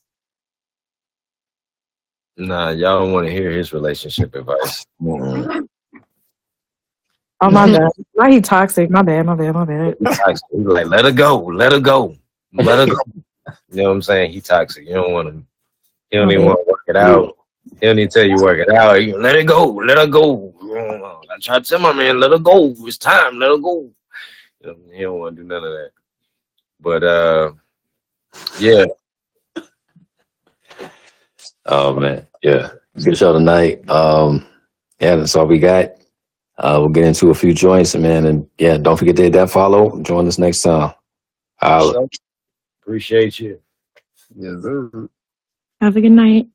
Nah, 2.39 2.69
y'all 2.69 3.01
don't 3.01 3.11
want 3.11 3.27
to 3.27 3.33
hear 3.33 3.51
his 3.51 3.73
relationship 3.73 4.33
advice. 4.33 4.85
Mm-mm. 5.01 5.67
Oh 7.41 7.51
my 7.51 7.69
bad. 7.69 7.91
Why 8.13 8.31
he 8.31 8.39
toxic? 8.39 8.89
My 8.89 9.01
bad, 9.01 9.25
my 9.25 9.35
bad, 9.35 9.53
my 9.53 9.65
bad. 9.65 9.97
He 9.99 10.05
toxic. 10.05 10.47
He 10.49 10.59
like, 10.59 10.87
let 10.87 11.03
her 11.03 11.11
go, 11.11 11.37
let 11.37 11.73
her 11.73 11.81
go, 11.81 12.15
let 12.53 12.79
her 12.79 12.95
go. 12.95 13.03
you 13.71 13.83
know 13.83 13.83
what 13.83 13.89
I'm 13.91 14.01
saying? 14.01 14.31
He 14.31 14.39
toxic. 14.39 14.87
You 14.87 14.93
don't 14.93 15.11
want 15.11 15.27
to. 15.27 15.43
He 16.11 16.17
don't 16.17 16.31
even 16.31 16.45
want 16.45 16.59
to 16.65 16.71
work 16.71 16.83
it 16.87 16.95
out. 16.95 17.35
He 17.81 17.87
don't 17.87 17.99
even 17.99 18.09
tell 18.09 18.23
you 18.23 18.37
work 18.37 18.59
it 18.59 18.73
out. 18.73 19.03
You 19.03 19.17
let 19.17 19.35
it 19.35 19.43
go, 19.45 19.65
let 19.65 19.97
her 19.97 20.07
go. 20.07 20.53
I 21.29 21.37
try 21.41 21.59
to 21.59 21.65
tell 21.65 21.79
my 21.79 21.91
man, 21.91 22.21
let 22.21 22.31
her 22.31 22.39
go. 22.39 22.73
It's 22.79 22.97
time, 22.97 23.37
let 23.37 23.51
her 23.51 23.57
go. 23.57 23.91
You 24.61 24.67
know, 24.67 24.75
he 24.93 25.01
don't 25.01 25.19
want 25.19 25.35
to 25.35 25.41
do 25.41 25.47
none 25.47 25.63
of 25.63 25.71
that. 25.71 25.91
But 26.79 27.03
uh, 27.03 27.51
yeah, 28.59 28.85
Oh 31.71 31.93
man, 31.93 32.25
yeah, 32.41 32.69
good 33.03 33.17
show 33.17 33.33
tonight. 33.33 33.87
Um, 33.89 34.45
yeah, 34.99 35.15
that's 35.15 35.35
all 35.35 35.45
we 35.45 35.59
got. 35.59 35.91
Uh, 36.57 36.77
we'll 36.79 36.89
get 36.89 37.05
into 37.05 37.29
a 37.29 37.35
few 37.35 37.53
joints, 37.53 37.95
man, 37.95 38.25
and 38.25 38.47
yeah, 38.57 38.77
don't 38.77 38.97
forget 38.97 39.15
to 39.15 39.23
hit 39.23 39.33
that 39.33 39.49
follow. 39.49 40.01
Join 40.01 40.27
us 40.27 40.37
next 40.37 40.61
time. 40.61 40.93
Holla. 41.57 42.07
appreciate 42.81 43.39
you. 43.39 43.59
Yes, 44.35 44.61
sir. 44.61 45.09
Have 45.81 45.95
a 45.95 46.01
good 46.01 46.11
night. 46.11 46.47